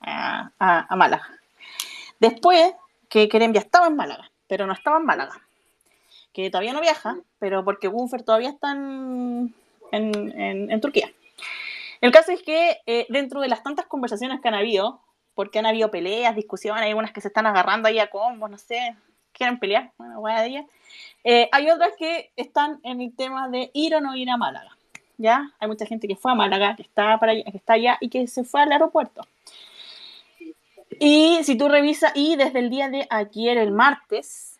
a, 0.00 0.50
a, 0.58 0.86
a 0.88 0.96
Málaga. 0.96 1.28
Después, 2.20 2.72
que 3.10 3.28
Kerem 3.28 3.52
ya 3.52 3.60
estaba 3.60 3.88
en 3.88 3.96
Málaga, 3.96 4.30
pero 4.46 4.66
no 4.66 4.72
estaba 4.72 4.96
en 4.98 5.04
Málaga. 5.04 5.38
Que 6.32 6.48
todavía 6.48 6.72
no 6.72 6.80
viaja, 6.80 7.18
pero 7.38 7.64
porque 7.64 7.88
Gunfer 7.88 8.22
todavía 8.22 8.50
está 8.50 8.70
en, 8.70 9.52
en, 9.92 10.70
en- 10.70 10.80
Turquía. 10.80 11.10
El 12.00 12.12
caso 12.12 12.32
es 12.32 12.42
que 12.42 12.78
eh, 12.86 13.06
dentro 13.10 13.40
de 13.40 13.48
las 13.48 13.62
tantas 13.62 13.86
conversaciones 13.86 14.40
que 14.40 14.48
han 14.48 14.54
habido, 14.54 15.00
porque 15.34 15.58
han 15.58 15.66
habido 15.66 15.90
peleas, 15.90 16.34
discusiones, 16.36 16.82
hay 16.84 16.94
unas 16.94 17.12
que 17.12 17.20
se 17.20 17.28
están 17.28 17.46
agarrando 17.46 17.88
ahí 17.88 17.98
a 17.98 18.08
combos, 18.08 18.48
no 18.48 18.56
sé, 18.56 18.96
quieren 19.32 19.58
pelear, 19.58 19.90
bueno, 19.98 20.22
de 20.22 20.46
ella. 20.46 20.64
Eh, 21.24 21.48
hay 21.52 21.68
otras 21.68 21.92
que 21.98 22.30
están 22.36 22.80
en 22.84 23.00
el 23.00 23.14
tema 23.14 23.48
de 23.48 23.70
ir 23.74 23.94
o 23.96 24.00
no 24.00 24.14
ir 24.16 24.30
a 24.30 24.36
Málaga. 24.36 24.76
¿Ya? 25.18 25.50
Hay 25.58 25.68
mucha 25.68 25.84
gente 25.84 26.08
que 26.08 26.16
fue 26.16 26.32
a 26.32 26.34
Málaga, 26.34 26.76
que 26.76 26.82
está, 26.82 27.18
para 27.18 27.32
allá, 27.32 27.44
que 27.50 27.56
está 27.58 27.74
allá 27.74 27.98
y 28.00 28.08
que 28.08 28.26
se 28.26 28.42
fue 28.44 28.62
al 28.62 28.72
aeropuerto. 28.72 29.26
Y 31.02 31.42
si 31.44 31.56
tú 31.56 31.68
revisas, 31.68 32.12
y 32.14 32.36
desde 32.36 32.58
el 32.58 32.68
día 32.68 32.90
de 32.90 33.06
ayer, 33.10 33.56
el 33.56 33.72
martes, 33.72 34.58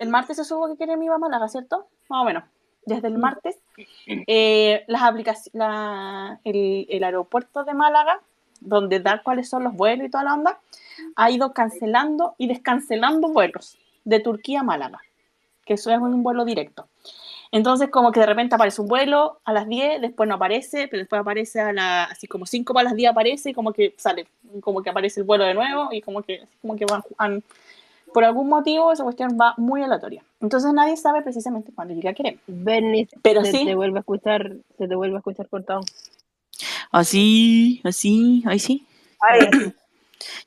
el 0.00 0.08
martes 0.08 0.36
se 0.36 0.44
supo 0.44 0.66
que 0.68 0.76
Kerem 0.76 1.00
iba 1.02 1.14
a 1.14 1.18
Málaga, 1.18 1.48
¿cierto? 1.48 1.86
Más 2.08 2.22
o 2.22 2.24
menos. 2.24 2.42
Desde 2.84 3.06
el 3.08 3.18
martes, 3.18 3.56
eh, 4.06 4.84
las 4.88 5.02
la- 5.52 6.40
el, 6.44 6.86
el 6.88 7.04
aeropuerto 7.04 7.62
de 7.64 7.72
Málaga, 7.74 8.20
donde 8.60 8.98
da 9.00 9.22
cuáles 9.22 9.48
son 9.48 9.62
los 9.64 9.74
vuelos 9.74 10.06
y 10.06 10.10
toda 10.10 10.24
la 10.24 10.34
onda, 10.34 10.58
ha 11.14 11.30
ido 11.30 11.52
cancelando 11.52 12.34
y 12.38 12.48
descancelando 12.48 13.28
vuelos 13.28 13.78
de 14.04 14.18
Turquía 14.20 14.60
a 14.60 14.64
Málaga, 14.64 15.00
que 15.64 15.74
eso 15.74 15.90
es 15.90 15.98
un 15.98 16.22
vuelo 16.22 16.44
directo. 16.44 16.88
Entonces, 17.56 17.88
como 17.88 18.12
que 18.12 18.20
de 18.20 18.26
repente 18.26 18.54
aparece 18.54 18.82
un 18.82 18.88
vuelo 18.88 19.40
a 19.44 19.52
las 19.54 19.66
10, 19.66 19.98
después 20.02 20.28
no 20.28 20.34
aparece, 20.34 20.88
pero 20.88 21.00
después 21.00 21.20
aparece 21.20 21.58
a 21.58 21.72
las, 21.72 22.10
así 22.12 22.26
como 22.26 22.44
5 22.44 22.74
para 22.74 22.84
las 22.84 22.94
10 22.96 23.10
aparece 23.10 23.48
y 23.50 23.54
como 23.54 23.72
que 23.72 23.94
sale, 23.96 24.26
como 24.60 24.82
que 24.82 24.90
aparece 24.90 25.20
el 25.20 25.26
vuelo 25.26 25.44
de 25.44 25.54
nuevo 25.54 25.88
y 25.90 26.02
como 26.02 26.20
que, 26.20 26.42
como 26.60 26.76
que 26.76 26.84
van, 26.84 27.02
han- 27.16 27.42
por 28.12 28.24
algún 28.24 28.50
motivo 28.50 28.92
esa 28.92 29.04
cuestión 29.04 29.38
va 29.40 29.54
muy 29.56 29.82
aleatoria. 29.82 30.22
Entonces 30.40 30.70
nadie 30.74 30.98
sabe 30.98 31.22
precisamente 31.22 31.72
cuándo 31.74 31.94
llega 31.94 32.12
Kerem. 32.12 32.38
Bernie, 32.46 33.08
Pero 33.22 33.42
se 33.42 33.52
sí. 33.52 33.64
te 33.64 33.74
vuelve 33.74 33.98
a 33.98 34.00
escuchar, 34.00 34.52
se 34.76 34.86
te 34.86 34.94
vuelve 34.94 35.16
a 35.16 35.18
escuchar 35.20 35.48
cortado. 35.48 35.80
Así, 36.90 37.80
así, 37.84 38.42
ahí 38.46 38.58
sí. 38.58 38.86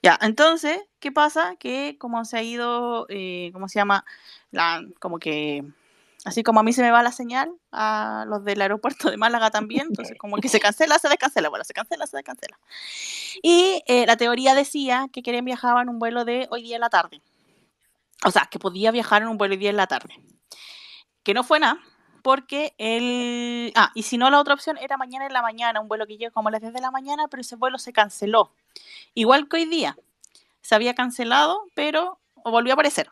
Ya, 0.03 0.17
entonces, 0.21 0.79
¿qué 0.99 1.11
pasa? 1.11 1.55
Que 1.57 1.97
como 1.99 2.23
se 2.25 2.37
ha 2.37 2.43
ido, 2.43 3.05
eh, 3.09 3.49
¿cómo 3.53 3.67
se 3.67 3.79
llama? 3.79 4.03
La, 4.51 4.83
como 4.99 5.19
que, 5.19 5.63
así 6.25 6.43
como 6.43 6.59
a 6.59 6.63
mí 6.63 6.73
se 6.73 6.81
me 6.81 6.91
va 6.91 7.01
la 7.03 7.11
señal, 7.11 7.51
a 7.71 8.25
los 8.27 8.43
del 8.43 8.61
aeropuerto 8.61 9.09
de 9.09 9.17
Málaga 9.17 9.51
también, 9.51 9.87
entonces 9.89 10.17
como 10.17 10.37
que 10.37 10.49
se 10.49 10.59
cancela, 10.59 10.99
se 10.99 11.09
descancela, 11.09 11.49
bueno, 11.49 11.63
se 11.63 11.73
cancela, 11.73 12.07
se 12.07 12.17
descancela. 12.17 12.59
Y 13.41 13.81
eh, 13.87 14.05
la 14.05 14.17
teoría 14.17 14.55
decía 14.55 15.07
que 15.11 15.21
Kerem 15.21 15.45
viajaba 15.45 15.81
en 15.81 15.89
un 15.89 15.99
vuelo 15.99 16.25
de 16.25 16.47
hoy 16.51 16.63
día 16.63 16.75
en 16.75 16.81
la 16.81 16.89
tarde. 16.89 17.21
O 18.25 18.31
sea, 18.31 18.47
que 18.51 18.59
podía 18.59 18.91
viajar 18.91 19.21
en 19.21 19.29
un 19.29 19.37
vuelo 19.37 19.53
hoy 19.53 19.59
día 19.59 19.69
en 19.69 19.77
la 19.77 19.87
tarde. 19.87 20.13
Que 21.23 21.33
no 21.33 21.43
fue 21.43 21.59
nada, 21.59 21.79
porque 22.21 22.73
el... 22.77 23.71
Ah, 23.75 23.91
y 23.95 24.03
si 24.03 24.17
no, 24.17 24.29
la 24.29 24.39
otra 24.39 24.53
opción 24.53 24.77
era 24.77 24.97
mañana 24.97 25.25
en 25.25 25.33
la 25.33 25.41
mañana, 25.41 25.79
un 25.79 25.87
vuelo 25.87 26.05
que 26.05 26.17
llega 26.17 26.31
como 26.31 26.49
a 26.49 26.51
las 26.51 26.61
10 26.61 26.73
de 26.73 26.81
la 26.81 26.91
mañana, 26.91 27.27
pero 27.29 27.41
ese 27.41 27.55
vuelo 27.55 27.77
se 27.77 27.93
canceló. 27.93 28.51
Igual 29.13 29.47
que 29.47 29.57
hoy 29.57 29.65
día. 29.65 29.97
Se 30.61 30.75
había 30.75 30.93
cancelado, 30.93 31.63
pero 31.73 32.19
volvió 32.43 32.73
a 32.73 32.75
aparecer. 32.75 33.09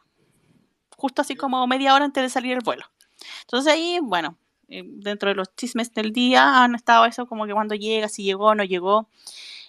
Justo 0.98 1.22
así 1.22 1.36
como 1.36 1.66
media 1.68 1.94
hora 1.94 2.06
antes 2.06 2.22
de 2.22 2.30
salir 2.30 2.54
el 2.54 2.64
vuelo. 2.64 2.86
Entonces 3.42 3.74
ahí, 3.74 4.00
bueno, 4.02 4.38
eh, 4.70 4.84
dentro 4.86 5.30
de 5.30 5.36
los 5.36 5.56
chismes 5.56 5.94
del 5.94 6.12
día 6.12 6.64
han 6.64 6.76
estado 6.76 7.06
eso 7.06 7.26
como 7.26 7.46
que 7.46 7.54
cuando 7.54 7.76
llega, 7.76 8.10
si 8.10 8.24
llegó 8.24 8.48
o 8.48 8.56
no 8.56 8.64
llegó. 8.64 9.10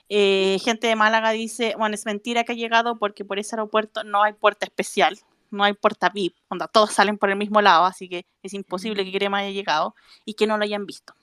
Eh, 0.09 0.59
gente 0.65 0.87
de 0.87 0.97
Málaga 0.97 1.31
dice, 1.31 1.75
bueno, 1.79 1.95
es 1.95 2.07
mentira 2.07 2.45
que 2.45 2.53
ha 2.53 2.57
llegado 2.57 2.97
porque 2.99 3.25
por 3.25 3.39
ese 3.39 3.55
aeropuerto 3.57 4.05
no 4.05 4.23
hay 4.23 4.33
puerta 4.33 4.67
especial, 4.67 5.19
no 5.51 5.65
hay 5.65 5.75
puerta 5.75 6.09
VIP, 6.09 6.35
onda, 6.49 6.67
todos 6.67 6.93
salen 6.93 7.19
por 7.19 7.31
el 7.31 7.37
mismo 7.37 7.61
lado, 7.61 7.85
así 7.85 8.09
que 8.09 8.27
es 8.43 8.55
imposible 8.55 9.05
que 9.05 9.13
Crema 9.13 9.39
haya 9.39 9.51
llegado 9.51 9.95
y 10.25 10.35
que 10.35 10.47
no 10.47 10.57
lo 10.57 10.65
hayan 10.65 10.87
visto. 10.87 11.15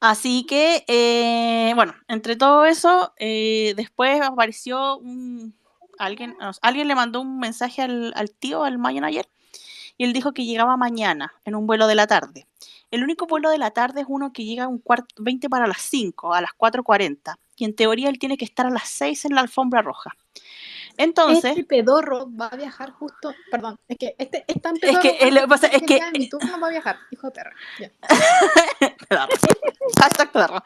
Así 0.00 0.44
que, 0.46 0.84
eh, 0.88 1.72
bueno, 1.74 1.94
entre 2.08 2.36
todo 2.36 2.64
eso, 2.64 3.12
después 3.18 4.20
apareció 4.20 4.98
un, 4.98 5.54
alguien, 5.98 6.36
alguien 6.62 6.88
le 6.88 6.94
mandó 6.94 7.20
un 7.20 7.38
mensaje 7.38 7.82
al, 7.82 8.12
al 8.16 8.30
tío, 8.32 8.64
al 8.64 8.78
Mayan 8.78 9.04
ayer, 9.04 9.28
y 9.98 10.04
él 10.04 10.12
dijo 10.14 10.32
que 10.32 10.46
llegaba 10.46 10.76
mañana 10.78 11.34
en 11.44 11.54
un 11.56 11.66
vuelo 11.66 11.86
de 11.86 11.94
la 11.96 12.06
tarde. 12.06 12.46
El 12.90 13.02
único 13.04 13.26
vuelo 13.26 13.50
de 13.50 13.58
la 13.58 13.72
tarde 13.72 14.00
es 14.00 14.06
uno 14.08 14.32
que 14.32 14.44
llega 14.46 14.64
a 14.64 14.68
un 14.68 14.78
cuarto, 14.78 15.14
20 15.18 15.50
para 15.50 15.66
las 15.66 15.82
5, 15.82 16.32
a 16.32 16.40
las 16.40 16.52
4.40. 16.56 17.36
y 17.56 17.64
en 17.64 17.74
teoría 17.74 18.08
él 18.08 18.18
tiene 18.18 18.38
que 18.38 18.44
estar 18.46 18.64
a 18.66 18.70
las 18.70 18.88
6 18.88 19.24
en 19.26 19.34
la 19.34 19.40
alfombra 19.42 19.82
roja. 19.82 20.16
Entonces, 20.96 21.50
Este 21.52 21.64
pedorro 21.64 22.28
va 22.34 22.46
a 22.46 22.56
viajar 22.56 22.90
justo. 22.92 23.32
Perdón, 23.50 23.78
es 23.86 23.98
que 23.98 24.14
este 24.18 24.44
es 24.48 24.60
tan 24.62 24.74
Es 24.76 24.80
pedorro. 24.80 25.02
que, 25.02 25.08
eh, 25.20 25.30
lo 25.30 25.40
que 25.42 25.48
pasa 25.48 25.66
es 25.68 25.82
que- 25.82 26.00
Mi 26.12 26.28
turno 26.28 26.58
va 26.60 26.66
a 26.68 26.70
viajar, 26.70 26.96
hijo 27.10 27.28
de 27.28 27.32
perra. 27.32 27.52
Ya. 27.78 27.90
Pedorro. 29.08 29.28
Hashtag 30.00 30.32
pedorro. 30.32 30.62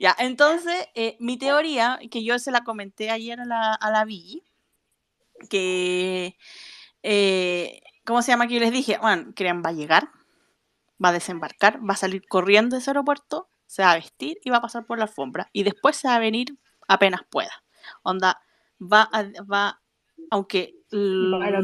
Ya, 0.00 0.14
entonces, 0.18 0.88
eh, 0.94 1.16
mi 1.20 1.36
teoría, 1.38 1.98
que 2.10 2.24
yo 2.24 2.38
se 2.38 2.50
la 2.50 2.64
comenté 2.64 3.10
ayer 3.10 3.40
a 3.40 3.44
la, 3.44 3.74
a 3.74 3.90
la 3.90 4.04
Vicky, 4.04 4.42
que, 5.50 6.36
eh, 7.02 7.80
¿cómo 8.06 8.22
se 8.22 8.32
llama? 8.32 8.46
Que 8.46 8.54
yo 8.54 8.60
les 8.60 8.72
dije, 8.72 8.98
bueno, 9.00 9.32
Keren 9.34 9.62
va 9.64 9.70
a 9.70 9.72
llegar, 9.74 10.08
va 11.02 11.10
a 11.10 11.12
desembarcar, 11.12 11.78
va 11.86 11.94
a 11.94 11.96
salir 11.96 12.26
corriendo 12.26 12.76
de 12.76 12.80
ese 12.80 12.90
aeropuerto, 12.90 13.48
se 13.66 13.82
va 13.82 13.92
a 13.92 13.96
vestir 13.96 14.38
y 14.44 14.50
va 14.50 14.58
a 14.58 14.62
pasar 14.62 14.86
por 14.86 14.98
la 14.98 15.04
alfombra. 15.04 15.48
Y 15.52 15.62
después 15.64 15.96
se 15.96 16.08
va 16.08 16.14
a 16.14 16.18
venir 16.20 16.56
apenas 16.88 17.22
pueda. 17.28 17.50
Onda, 18.02 18.40
va 18.80 19.02
a, 19.12 19.24
va, 19.42 19.80
aunque 20.30 20.74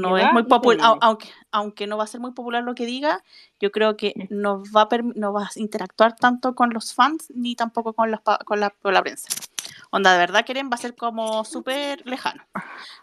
no 0.00 0.18
es 0.18 0.32
muy 0.32 0.42
popular, 0.48 0.86
aunque, 1.00 1.30
aunque 1.52 1.86
no 1.86 1.96
va 1.96 2.04
a 2.04 2.08
ser 2.08 2.20
muy 2.20 2.32
popular 2.32 2.62
lo 2.64 2.74
que 2.74 2.86
diga, 2.86 3.22
yo 3.60 3.70
creo 3.70 3.96
que 3.96 4.12
no 4.30 4.62
va 4.74 4.82
a, 4.82 4.88
no 5.14 5.32
va 5.32 5.44
a 5.44 5.50
interactuar 5.56 6.16
tanto 6.16 6.54
con 6.54 6.70
los 6.70 6.92
fans 6.92 7.30
ni 7.34 7.54
tampoco 7.54 7.92
con, 7.92 8.10
los 8.10 8.20
pa- 8.20 8.38
con, 8.44 8.60
la, 8.60 8.70
con 8.70 8.92
la 8.92 9.00
prensa. 9.02 9.28
Onda, 9.94 10.12
de 10.12 10.18
verdad 10.18 10.44
Keren 10.46 10.70
va 10.70 10.76
a 10.76 10.78
ser 10.78 10.96
como 10.96 11.44
súper 11.44 12.04
lejano. 12.06 12.42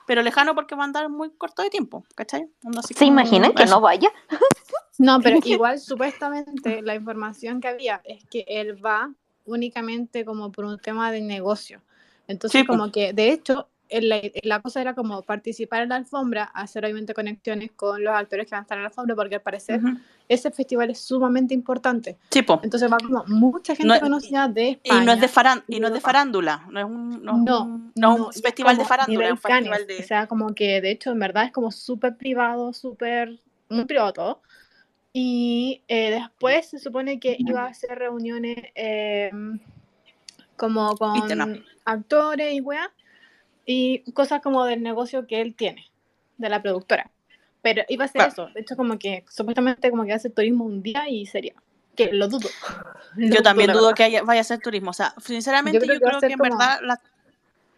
Pero 0.08 0.24
lejano 0.24 0.56
porque 0.56 0.74
va 0.76 0.82
a 0.82 0.86
andar 0.86 1.08
muy 1.08 1.30
corto 1.30 1.62
de 1.62 1.70
tiempo, 1.70 2.04
¿cachai? 2.16 2.48
Onda 2.64 2.80
así 2.80 2.96
¿Se 2.96 3.06
como- 3.06 3.12
imaginan 3.12 3.54
que 3.54 3.64
eso. 3.64 3.76
no 3.76 3.82
vaya? 3.82 4.10
No, 4.98 5.22
pero 5.22 5.40
igual 5.46 5.80
supuestamente 5.80 6.82
la 6.82 6.94
información 6.94 7.62
que 7.62 7.70
había 7.70 8.02
es 8.04 8.26
que 8.26 8.44
él 8.50 8.84
va 8.86 9.14
únicamente 9.46 10.26
como 10.26 10.52
por 10.52 10.66
un 10.66 10.78
tema 10.78 11.10
de 11.10 11.22
negocio. 11.22 11.82
Entonces 12.28 12.60
Sí, 12.60 12.66
po. 12.68 12.74
como 12.74 12.92
que 12.92 13.14
de 13.14 13.32
hecho 13.32 13.70
la, 13.92 14.22
la 14.44 14.62
cosa 14.62 14.82
era 14.82 14.94
como 14.94 15.24
participar 15.24 15.84
en 15.84 15.90
la 15.90 15.96
alfombra, 15.96 16.44
hacer 16.44 16.84
obviamente 16.86 17.14
conexiones 17.14 17.72
con 17.76 18.04
los 18.04 18.14
actores 18.16 18.46
que 18.46 18.52
van 18.52 18.60
a 18.60 18.62
estar 18.64 18.78
en 18.78 18.84
la 18.84 18.90
alfombra 18.90 19.16
porque 19.16 19.36
al 19.36 19.42
parecer 19.42 19.84
Ujú. 19.84 19.98
ese 20.28 20.52
festival 20.52 20.90
es 20.92 21.00
sumamente 21.00 21.54
importante. 21.54 22.18
Sí, 22.30 22.42
po. 22.44 22.60
Entonces 22.64 22.92
va 22.92 22.98
como 22.98 23.24
mucha 23.28 23.76
gente 23.76 23.94
No 23.94 24.00
conocida 24.00 24.48
de 24.48 24.64
Y 24.68 24.72
España. 24.84 25.04
no 25.06 25.12
es 25.14 25.22
de 25.22 25.28
farán, 25.28 25.64
y 25.68 25.80
no 25.80 25.88
es 25.88 25.94
de 25.94 26.02
farándula, 26.02 26.66
no 26.70 26.80
es 26.80 26.86
un, 26.86 27.24
no 27.24 27.38
No, 27.38 27.92
no 27.96 28.14
es 28.14 28.20
un 28.20 28.30
y 28.36 28.42
festival 28.42 28.78
de 28.78 28.86
farándula, 28.86 29.26
es 29.26 29.32
un 29.32 29.38
festival 29.38 29.88
de... 29.88 30.00
O 30.00 30.04
sea, 30.04 30.28
como 30.28 30.54
que 30.54 30.82
de 30.82 30.92
hecho 30.92 31.12
en 31.12 31.20
verdad 31.20 31.46
es 31.46 31.52
como 31.52 31.72
súper 31.72 32.16
privado, 32.16 32.74
súper, 32.74 33.40
muy 33.70 33.86
privado 33.86 34.14
todo. 34.14 34.42
Y 35.12 35.82
eh, 35.88 36.12
después 36.12 36.70
se 36.70 36.78
supone 36.78 37.20
que 37.20 37.36
iba 37.40 37.64
a 37.64 37.68
hacer 37.70 37.98
reuniones 37.98 38.58
eh, 38.76 39.32
como 40.56 40.96
con 40.98 41.64
actores 41.86 42.54
y 42.54 42.62
weá, 42.62 42.92
y 43.72 44.12
cosas 44.14 44.42
como 44.42 44.66
del 44.66 44.82
negocio 44.82 45.28
que 45.28 45.42
él 45.42 45.54
tiene, 45.56 45.86
de 46.38 46.50
la 46.50 46.60
productora. 46.62 47.12
Pero 47.62 47.84
iba 47.88 48.06
a 48.06 48.08
ser 48.08 48.14
Claro. 48.22 48.32
eso, 48.32 48.46
de 48.54 48.62
hecho 48.62 48.76
como 48.76 48.98
que 48.98 49.26
supuestamente 49.30 49.92
como 49.92 50.06
que 50.06 50.14
hace 50.14 50.30
turismo 50.32 50.66
un 50.66 50.82
día 50.82 51.08
y 51.08 51.28
sería, 51.28 51.54
que 51.96 52.12
lo 52.12 52.28
dudo. 52.28 52.50
Lo 53.16 53.36
Yo 53.36 53.44
también 53.44 53.72
dudo 53.72 53.94
que 53.94 54.04
haya- 54.06 54.24
vaya 54.24 54.42
a 54.42 54.44
ser 54.44 54.60
turismo. 54.60 54.90
O 54.90 54.94
sea, 54.94 55.14
sinceramente 55.24 55.78
yo 55.80 55.86
creo 55.86 56.00
que 56.00 56.06
va 56.06 56.18
a 56.18 56.20
ser 56.20 56.30
que 56.30 56.34
en 56.34 56.40
como- 56.40 56.58
verdad, 56.58 56.80
la- 56.82 57.02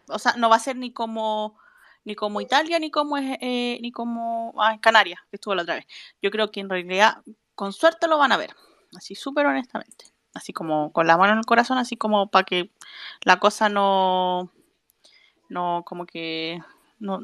o 0.08 0.18
sea, 0.18 0.32
no 0.38 0.48
va 0.48 0.56
a 0.56 0.60
ser 0.60 0.76
ni 0.76 0.92
como 0.92 1.58
ni 2.04 2.14
como 2.16 2.40
Italia 2.40 2.78
ni 2.80 2.90
como 2.90 3.16
eh, 3.18 3.78
ni 3.82 3.92
como 3.92 4.54
ah, 4.58 4.78
Canarias, 4.80 5.20
que 5.30 5.36
estuvo 5.36 5.54
la 5.54 5.62
otra 5.62 5.74
vez. 5.76 5.86
Yo 6.22 6.30
creo 6.30 6.50
que 6.50 6.60
en 6.60 6.68
realidad, 6.70 7.18
con 7.54 7.72
suerte 7.74 8.08
lo 8.08 8.16
van 8.18 8.32
a 8.32 8.36
ver, 8.38 8.50
así 8.96 9.14
súper 9.14 9.46
honestamente, 9.46 10.06
así 10.34 10.52
como 10.54 10.90
con 10.92 11.06
la 11.06 11.16
mano 11.18 11.32
en 11.34 11.38
el 11.40 11.44
corazón, 11.44 11.76
así 11.78 11.96
como 11.96 12.28
para 12.28 12.44
que 12.44 12.70
la 13.24 13.38
cosa 13.38 13.68
no, 13.68 14.50
no 15.52 15.82
como 15.86 16.06
que 16.06 16.60
no, 16.98 17.20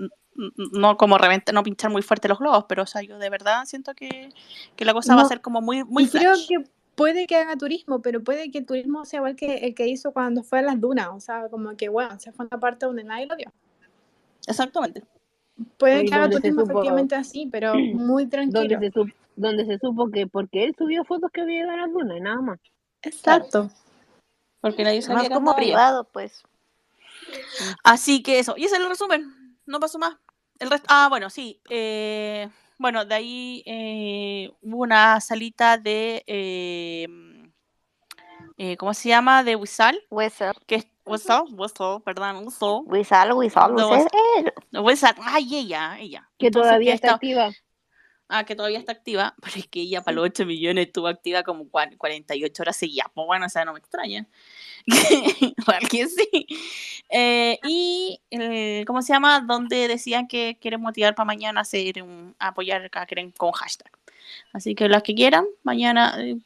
no- 0.73 0.97
como 0.97 1.19
reventa, 1.19 1.53
no 1.53 1.63
pinchar 1.63 1.91
muy 1.91 2.03
fuerte 2.03 2.29
los 2.29 2.39
globos, 2.39 2.65
pero 2.69 2.85
o 2.85 2.87
sea, 2.87 3.03
yo 3.03 3.19
de 3.19 3.31
verdad 3.31 3.65
siento 3.65 3.95
que, 3.95 4.31
que 4.77 4.85
la 4.85 4.93
cosa 4.93 5.17
va 5.17 5.23
a 5.23 5.25
ser 5.29 5.41
como 5.41 5.61
muy, 5.61 5.83
muy 5.85 6.09
creo 6.09 6.35
que 6.49 6.65
puede 6.95 7.27
que 7.27 7.37
haga 7.37 7.57
turismo, 7.57 8.01
pero 8.03 8.23
puede 8.23 8.51
que 8.51 8.59
el 8.59 8.67
turismo 8.67 9.05
sea 9.05 9.19
igual 9.19 9.37
que 9.37 9.59
el 9.59 9.75
que 9.75 9.87
hizo 9.89 10.13
cuando 10.13 10.43
fue 10.43 10.59
a 10.59 10.63
las 10.63 10.81
dunas. 10.81 11.09
O 11.13 11.21
sea, 11.21 11.49
como 11.49 11.77
que, 11.77 11.89
bueno, 11.89 12.19
se 12.19 12.33
fue 12.33 12.45
a 12.45 12.49
una 12.51 12.61
parte 12.61 12.87
donde 12.87 13.05
nadie 13.05 13.27
lo 13.27 13.37
vio. 13.37 13.53
Exactamente. 14.47 15.05
Puede 15.77 16.05
que 16.07 16.15
haga 16.15 16.31
turismo 16.31 16.63
supo- 16.63 16.73
efectivamente 16.73 17.15
así, 17.15 17.49
pero 17.51 17.75
muy 17.95 18.25
donde 18.27 18.51
tranquilo. 18.51 18.81
se, 18.81 18.91
supo, 18.91 19.13
donde 19.37 19.65
se 19.67 19.79
supo 19.79 20.11
que 20.11 20.27
porque 20.27 20.65
él 20.65 20.75
subió 20.77 21.05
fotos 21.05 21.31
que 21.33 21.41
había 21.43 21.61
ido 21.61 21.71
a 21.71 21.77
las 21.77 21.93
dunas 21.93 22.17
y 22.17 22.21
nada 22.21 22.41
más. 22.41 22.59
Exacto. 23.03 23.71
Porque 24.61 24.83
nadie 24.83 25.01
sabía 25.03 25.29
Más 25.29 25.39
como 25.39 25.55
privado, 25.55 26.05
pues. 26.13 26.43
Así 27.85 28.23
que 28.23 28.39
eso, 28.39 28.55
y 28.57 28.65
ese 28.65 28.77
es 28.77 28.83
el 28.83 28.89
resumen, 28.89 29.59
no 29.67 29.81
pasó 29.81 29.99
más. 29.99 30.17
El 30.59 30.71
resto, 30.71 30.87
ah, 30.91 31.07
bueno, 31.09 31.31
sí, 31.31 31.61
eh, 31.71 32.49
bueno, 32.79 33.05
de 33.05 33.15
ahí 33.15 33.63
eh, 33.67 34.51
hubo 34.63 34.83
una 34.83 35.21
salita 35.21 35.79
de, 35.79 36.25
eh, 36.27 37.07
eh, 38.57 38.77
¿cómo 38.77 38.93
se 38.95 39.09
llama? 39.09 39.45
De 39.45 39.57
Wizal, 39.57 40.01
Whistle. 40.11 40.53
que 40.67 40.77
es, 40.77 40.87
Whistle, 41.05 41.43
Whistle, 41.53 42.01
perdón, 42.05 42.45
whistle. 42.45 42.81
Whistle, 43.89 44.53
de 44.71 44.81
Whistle, 44.81 45.15
ay, 45.23 45.57
ella, 45.57 45.99
ella. 45.99 46.29
Que 46.39 46.47
Entonces, 46.49 46.69
todavía 46.71 46.93
que 46.93 46.95
está 46.97 47.15
activa. 47.15 47.51
Ah, 48.29 48.45
que 48.45 48.55
todavía 48.55 48.79
está 48.79 48.93
activa, 48.93 49.35
pero 49.43 49.57
es 49.57 49.69
que 49.69 49.81
ella 49.81 50.03
para 50.03 50.17
los 50.17 50.25
8 50.27 50.45
millones 50.45 50.89
estuvo 50.89 51.07
activa 51.07 51.43
como 51.45 51.65
cua- 51.65 51.97
48 51.97 52.63
horas 52.63 52.77
seguidas. 52.77 53.07
Pues 53.15 53.27
bueno, 53.27 53.47
o 53.47 53.49
sea, 53.49 53.65
no 53.65 53.73
me 53.73 53.79
extraña. 53.79 54.27
Que 55.91 56.07
sí. 56.07 56.47
Eh, 57.11 57.59
y, 57.65 58.21
eh, 58.31 58.85
¿cómo 58.87 59.03
se 59.03 59.13
llama? 59.13 59.41
Donde 59.41 59.89
decían 59.89 60.29
que 60.29 60.59
quieren 60.61 60.81
motivar 60.81 61.15
para 61.15 61.27
mañana 61.27 61.61
hacer 61.61 62.03
un, 62.03 62.35
apoyar 62.39 62.91
a 62.93 63.07
Keren 63.07 63.33
con 63.33 63.53
hashtag. 63.53 63.91
Así 64.53 64.75
que 64.75 64.89
las 64.89 65.03
que 65.03 65.15
quieran, 65.15 65.47
mañana 65.63 66.15
eh, 66.19 66.37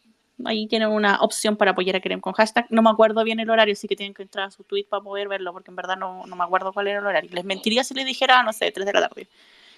ahí 0.44 0.66
tienen 0.66 0.88
una 0.88 1.20
opción 1.20 1.56
para 1.56 1.72
apoyar 1.72 1.96
a 1.96 2.00
Keren 2.00 2.20
con 2.20 2.32
hashtag. 2.32 2.66
No 2.70 2.82
me 2.82 2.90
acuerdo 2.90 3.24
bien 3.24 3.40
el 3.40 3.50
horario, 3.50 3.72
así 3.72 3.88
que 3.88 3.96
tienen 3.96 4.14
que 4.14 4.22
entrar 4.22 4.46
a 4.46 4.50
su 4.50 4.64
tweet 4.64 4.84
para 4.84 5.02
poder 5.02 5.28
verlo, 5.28 5.52
porque 5.52 5.70
en 5.70 5.76
verdad 5.76 5.96
no, 5.96 6.26
no 6.26 6.36
me 6.36 6.44
acuerdo 6.44 6.72
cuál 6.72 6.88
era 6.88 7.00
el 7.00 7.06
horario. 7.06 7.30
Les 7.32 7.44
mentiría 7.44 7.84
si 7.84 7.94
les 7.94 8.06
dijera, 8.06 8.42
no 8.42 8.52
sé, 8.52 8.70
3 8.70 8.86
de 8.86 8.92
la 8.92 9.00
tarde. 9.00 9.28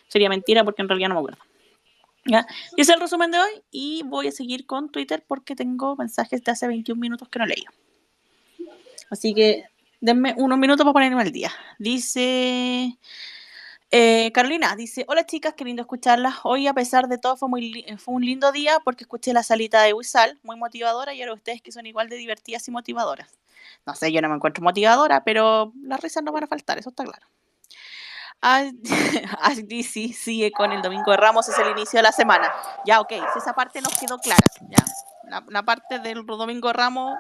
Sería 0.09 0.29
mentira 0.29 0.65
porque 0.65 0.83
en 0.83 0.89
realidad 0.89 1.09
no 1.09 1.15
me 1.15 1.21
acuerdo. 1.21 1.43
¿Ya? 2.27 2.47
Y 2.77 2.81
ese 2.81 2.93
es 2.93 2.97
el 2.97 3.01
resumen 3.01 3.31
de 3.31 3.39
hoy 3.39 3.63
y 3.71 4.03
voy 4.05 4.29
a 4.29 4.33
seguir 4.33 4.65
con 4.65 4.91
Twitter 4.91 5.23
porque 5.27 5.55
tengo 5.55 5.95
mensajes 5.97 6.43
de 6.43 6.53
hace 6.53 6.67
21 6.67 6.99
minutos 6.99 7.29
que 7.29 7.39
no 7.39 7.47
leí. 7.47 7.65
Así 9.11 9.35
que 9.35 9.65
denme 10.01 10.35
unos 10.37 10.59
minutos 10.59 10.85
para 10.85 10.93
ponerme 10.93 11.23
al 11.23 11.33
día. 11.33 11.53
Dice 11.79 12.99
eh, 13.91 14.33
Carolina, 14.33 14.75
dice, 14.77 15.05
hola 15.09 15.25
chicas, 15.25 15.55
qué 15.57 15.65
lindo 15.65 15.83
escucharlas. 15.83 16.41
Hoy 16.43 16.67
a 16.67 16.75
pesar 16.75 17.07
de 17.09 17.17
todo 17.17 17.37
fue, 17.37 17.49
muy, 17.49 17.87
fue 17.99 18.15
un 18.15 18.25
lindo 18.25 18.51
día 18.51 18.79
porque 18.85 19.05
escuché 19.05 19.33
la 19.33 19.43
salita 19.43 19.83
de 19.83 19.93
Wizal, 19.93 20.39
muy 20.43 20.57
motivadora 20.57 21.15
y 21.15 21.23
ahora 21.23 21.35
ustedes 21.35 21.63
que 21.63 21.71
son 21.71 21.87
igual 21.87 22.09
de 22.09 22.17
divertidas 22.17 22.67
y 22.67 22.71
motivadoras. 22.71 23.39
No 23.87 23.95
sé, 23.95 24.11
yo 24.13 24.21
no 24.21 24.29
me 24.29 24.35
encuentro 24.35 24.65
motivadora, 24.65 25.23
pero 25.23 25.73
las 25.81 26.01
risas 26.01 26.25
no 26.25 26.33
van 26.33 26.45
a 26.45 26.49
faltar, 26.49 26.79
eso 26.79 26.91
está 26.91 27.05
claro. 27.05 27.27
sí 29.85 30.13
sigue 30.13 30.53
con 30.53 30.73
el 30.73 30.83
Domingo 30.83 31.11
de 31.13 31.17
Ramos, 31.17 31.49
es 31.49 31.59
el 31.59 31.71
inicio 31.71 31.99
de 31.99 32.03
la 32.03 32.13
semana. 32.13 32.53
Ya, 32.85 33.01
ok, 33.01 33.13
esa 33.37 33.55
parte 33.55 33.81
nos 33.81 33.97
quedó 33.97 34.19
clara. 34.19 34.45
¿ya? 34.69 35.41
La 35.49 35.63
parte 35.63 35.99
del 36.01 36.27
Domingo 36.27 36.69
de 36.69 36.75
Ramos 36.75 37.17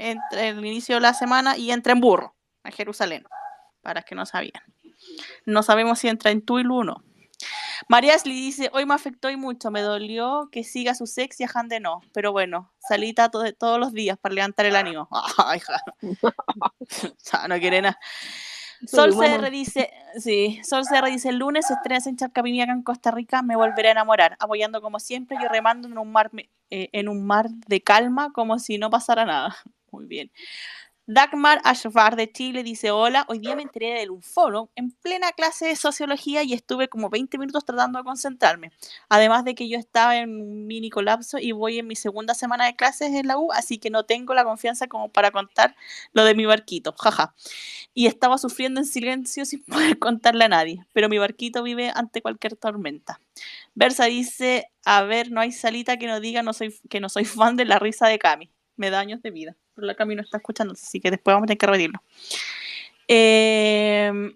entre 0.00 0.48
el 0.48 0.64
inicio 0.64 0.96
de 0.96 1.00
la 1.02 1.14
semana 1.14 1.56
y 1.56 1.70
entra 1.70 1.92
en 1.92 2.00
burro 2.00 2.34
a 2.64 2.70
Jerusalén, 2.70 3.24
para 3.82 4.02
que 4.02 4.14
no 4.14 4.26
sabían. 4.26 4.62
No 5.46 5.62
sabemos 5.62 5.98
si 5.98 6.08
entra 6.08 6.30
en 6.30 6.42
Tuilu 6.42 6.78
o 6.78 6.84
no. 6.84 7.02
María 7.88 8.14
Ashley 8.14 8.34
dice, 8.34 8.68
hoy 8.74 8.84
me 8.84 8.92
afectó 8.94 9.30
y 9.30 9.36
mucho, 9.36 9.70
me 9.70 9.80
dolió 9.80 10.48
que 10.52 10.64
siga 10.64 10.94
su 10.94 11.06
sex 11.06 11.40
y 11.40 11.44
a 11.44 11.48
Jande 11.48 11.80
no, 11.80 12.02
pero 12.12 12.30
bueno, 12.32 12.70
salita 12.86 13.30
to- 13.30 13.52
todos 13.54 13.78
los 13.80 13.92
días 13.94 14.18
para 14.18 14.34
levantar 14.34 14.66
el 14.66 14.76
ánimo. 14.76 15.08
Ay, 15.38 15.58
hija. 15.58 15.82
Ya, 17.32 17.48
no 17.48 17.58
quiere 17.58 17.80
nada. 17.82 17.98
Sol. 18.86 19.14
CR 19.14 19.50
dice, 19.50 19.90
sí, 20.18 20.60
Sol 20.64 20.84
CR 20.86 21.06
dice, 21.10 21.28
el 21.30 21.36
lunes 21.36 21.66
se 21.66 21.74
estrena 21.74 22.02
en 22.06 22.16
Charcapimiaca 22.16 22.72
en 22.72 22.82
Costa 22.82 23.10
Rica, 23.10 23.42
me 23.42 23.54
volveré 23.56 23.88
a 23.88 23.92
enamorar, 23.92 24.36
apoyando 24.40 24.80
como 24.80 24.98
siempre 24.98 25.36
y 25.42 25.46
remando 25.48 25.86
en 25.88 25.98
un 25.98 26.10
mar, 26.12 26.30
eh, 26.70 26.88
en 26.92 27.08
un 27.08 27.26
mar 27.26 27.50
de 27.50 27.82
calma 27.82 28.32
como 28.32 28.58
si 28.58 28.78
no 28.78 28.88
pasara 28.90 29.24
nada. 29.26 29.54
Muy 29.90 30.06
bien. 30.06 30.30
Dagmar 31.12 31.60
Ashvar 31.64 32.14
de 32.14 32.30
Chile 32.30 32.62
dice, 32.62 32.92
hola, 32.92 33.24
hoy 33.28 33.40
día 33.40 33.56
me 33.56 33.62
enteré 33.62 33.94
del 33.94 34.10
foro 34.22 34.70
en 34.76 34.92
plena 34.92 35.32
clase 35.32 35.66
de 35.66 35.74
sociología 35.74 36.44
y 36.44 36.52
estuve 36.52 36.88
como 36.88 37.10
20 37.10 37.36
minutos 37.36 37.64
tratando 37.64 37.98
de 37.98 38.04
concentrarme. 38.04 38.70
Además 39.08 39.44
de 39.44 39.56
que 39.56 39.68
yo 39.68 39.76
estaba 39.76 40.18
en 40.18 40.40
un 40.40 40.68
mini 40.68 40.88
colapso 40.88 41.38
y 41.38 41.50
voy 41.50 41.80
en 41.80 41.88
mi 41.88 41.96
segunda 41.96 42.34
semana 42.34 42.66
de 42.66 42.76
clases 42.76 43.12
en 43.12 43.26
la 43.26 43.38
U, 43.38 43.50
así 43.50 43.78
que 43.78 43.90
no 43.90 44.04
tengo 44.04 44.34
la 44.34 44.44
confianza 44.44 44.86
como 44.86 45.08
para 45.10 45.32
contar 45.32 45.74
lo 46.12 46.22
de 46.24 46.36
mi 46.36 46.46
barquito, 46.46 46.92
jaja. 46.92 47.34
Y 47.92 48.06
estaba 48.06 48.38
sufriendo 48.38 48.78
en 48.80 48.86
silencio 48.86 49.44
sin 49.44 49.64
poder 49.64 49.98
contarle 49.98 50.44
a 50.44 50.48
nadie, 50.48 50.86
pero 50.92 51.08
mi 51.08 51.18
barquito 51.18 51.64
vive 51.64 51.90
ante 51.92 52.22
cualquier 52.22 52.54
tormenta. 52.54 53.20
Versa 53.74 54.04
dice, 54.04 54.70
a 54.84 55.02
ver, 55.02 55.32
no 55.32 55.40
hay 55.40 55.50
salita 55.50 55.96
que 55.96 56.06
no 56.06 56.20
diga 56.20 56.44
que 56.88 57.00
no 57.00 57.08
soy 57.08 57.24
fan 57.24 57.56
de 57.56 57.64
la 57.64 57.80
risa 57.80 58.06
de 58.06 58.20
Cami. 58.20 58.50
Me 58.76 58.90
da 58.90 59.00
años 59.00 59.22
de 59.22 59.30
vida. 59.32 59.56
Pero 59.74 59.86
la 59.86 59.94
Cami 59.94 60.14
no 60.14 60.22
está 60.22 60.38
escuchando, 60.38 60.74
así 60.74 61.00
que 61.00 61.10
después 61.10 61.34
vamos 61.34 61.44
a 61.44 61.48
tener 61.48 61.58
que 61.58 61.66
repetirlo. 61.66 62.02
Eh, 63.08 64.32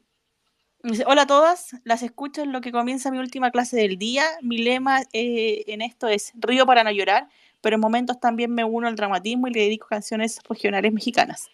Hola 1.06 1.23
a 1.23 1.27
todas, 1.27 1.74
las 1.85 2.02
escucho 2.02 2.43
en 2.43 2.52
lo 2.52 2.61
que 2.61 2.70
comienza 2.70 3.11
mi 3.11 3.16
última 3.16 3.51
clase 3.51 3.74
del 3.78 3.97
día. 3.97 4.27
Mi 4.43 4.59
lema 4.59 5.01
eh, 5.15 5.65
en 5.69 5.81
esto 5.81 6.09
es 6.09 6.32
río 6.35 6.66
para 6.66 6.85
no 6.85 6.90
llorar, 6.90 7.27
pero 7.62 7.77
en 7.77 7.81
momentos 7.81 8.20
también 8.20 8.52
me 8.52 8.65
uno 8.65 8.86
al 8.86 8.94
dramatismo 8.94 9.48
y 9.48 9.55
le 9.55 9.61
dedico 9.61 9.86
canciones 9.86 10.40
regionales 10.47 10.93
mexicanas. 10.93 11.48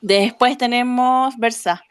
Después 0.00 0.56
tenemos 0.56 1.36
Versa. 1.36 1.84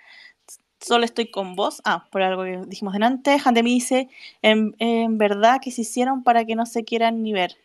Solo 0.79 1.05
estoy 1.05 1.29
con 1.29 1.55
vos. 1.55 1.83
Ah, 1.85 2.07
por 2.11 2.23
algo 2.23 2.43
que 2.45 2.59
dijimos 2.65 2.93
delante. 2.93 3.37
Jandemi 3.37 3.75
dice, 3.75 4.09
en, 4.41 4.75
en 4.79 5.19
verdad 5.19 5.61
que 5.61 5.69
se 5.69 5.81
hicieron 5.81 6.23
para 6.23 6.45
que 6.45 6.55
no 6.55 6.65
se 6.65 6.83
quieran 6.83 7.21
ni 7.21 7.31
ver. 7.31 7.57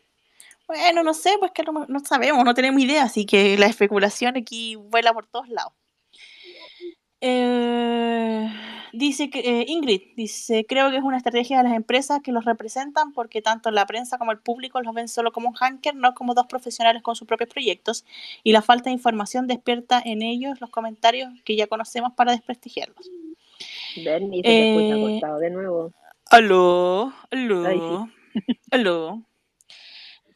Bueno, 0.69 1.03
no 1.03 1.15
sé, 1.15 1.35
pues 1.39 1.51
que 1.53 1.62
no, 1.62 1.86
no 1.89 2.01
sabemos, 2.01 2.45
no 2.45 2.53
tenemos 2.53 2.81
idea, 2.81 3.03
así 3.03 3.24
que 3.24 3.57
la 3.57 3.66
especulación 3.66 4.36
aquí 4.36 4.77
vuela 4.77 5.15
por 5.15 5.27
todos 5.27 5.49
lados. 5.49 5.73
Eh, 7.23 8.49
dice 8.93 9.31
que 9.31 9.40
eh, 9.40 9.65
Ingrid 9.66 10.15
dice, 10.15 10.66
creo 10.69 10.90
que 10.90 10.99
es 10.99 11.03
una 11.03 11.16
estrategia 11.16 11.57
de 11.57 11.65
las 11.65 11.73
empresas 11.73 12.20
que 12.23 12.32
los 12.32 12.45
representan 12.45 13.12
porque 13.12 13.40
tanto 13.40 13.70
la 13.70 13.86
prensa 13.86 14.19
como 14.19 14.31
el 14.31 14.39
público 14.39 14.81
los 14.82 14.95
ven 14.95 15.09
solo 15.09 15.32
como 15.32 15.49
un 15.49 15.55
hacker, 15.55 15.95
no 15.95 16.15
como 16.15 16.35
dos 16.35 16.47
profesionales 16.47 17.03
con 17.03 17.16
sus 17.16 17.27
propios 17.27 17.49
proyectos, 17.51 18.05
y 18.45 18.53
la 18.53 18.61
falta 18.61 18.90
de 18.90 18.95
información 18.95 19.47
despierta 19.47 20.01
en 20.05 20.20
ellos 20.20 20.61
los 20.61 20.69
comentarios 20.69 21.31
que 21.45 21.57
ya 21.57 21.66
conocemos 21.66 22.12
para 22.12 22.32
desprestigiarlos. 22.32 23.11
Bernie, 24.05 24.43
se 24.43 24.43
te 24.43 24.70
escucha 24.70 24.97
Eh, 24.97 25.20
cortado 25.20 25.39
de 25.39 25.51
nuevo. 25.51 25.93
Aló, 26.31 27.12
Ay, 27.31 27.39
aló, 27.40 28.09
aló. 28.70 29.27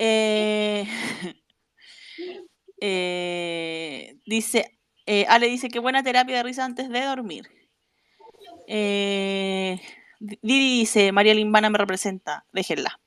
Eh, 0.05 0.85
eh, 2.81 4.17
dice, 4.27 4.79
eh, 5.07 5.27
Ale 5.29 5.47
dice 5.47 5.69
que 5.69 5.79
buena 5.79 6.03
terapia 6.03 6.37
de 6.37 6.43
risa 6.43 6.65
antes 6.65 6.89
de 6.89 7.01
dormir. 7.03 7.49
Di- 10.21 10.39
Didi 10.43 10.79
dice, 10.81 11.13
María 11.13 11.35
Limbana 11.35 11.71
me 11.71 11.79
representa, 11.79 12.45
déjenla. 12.53 13.01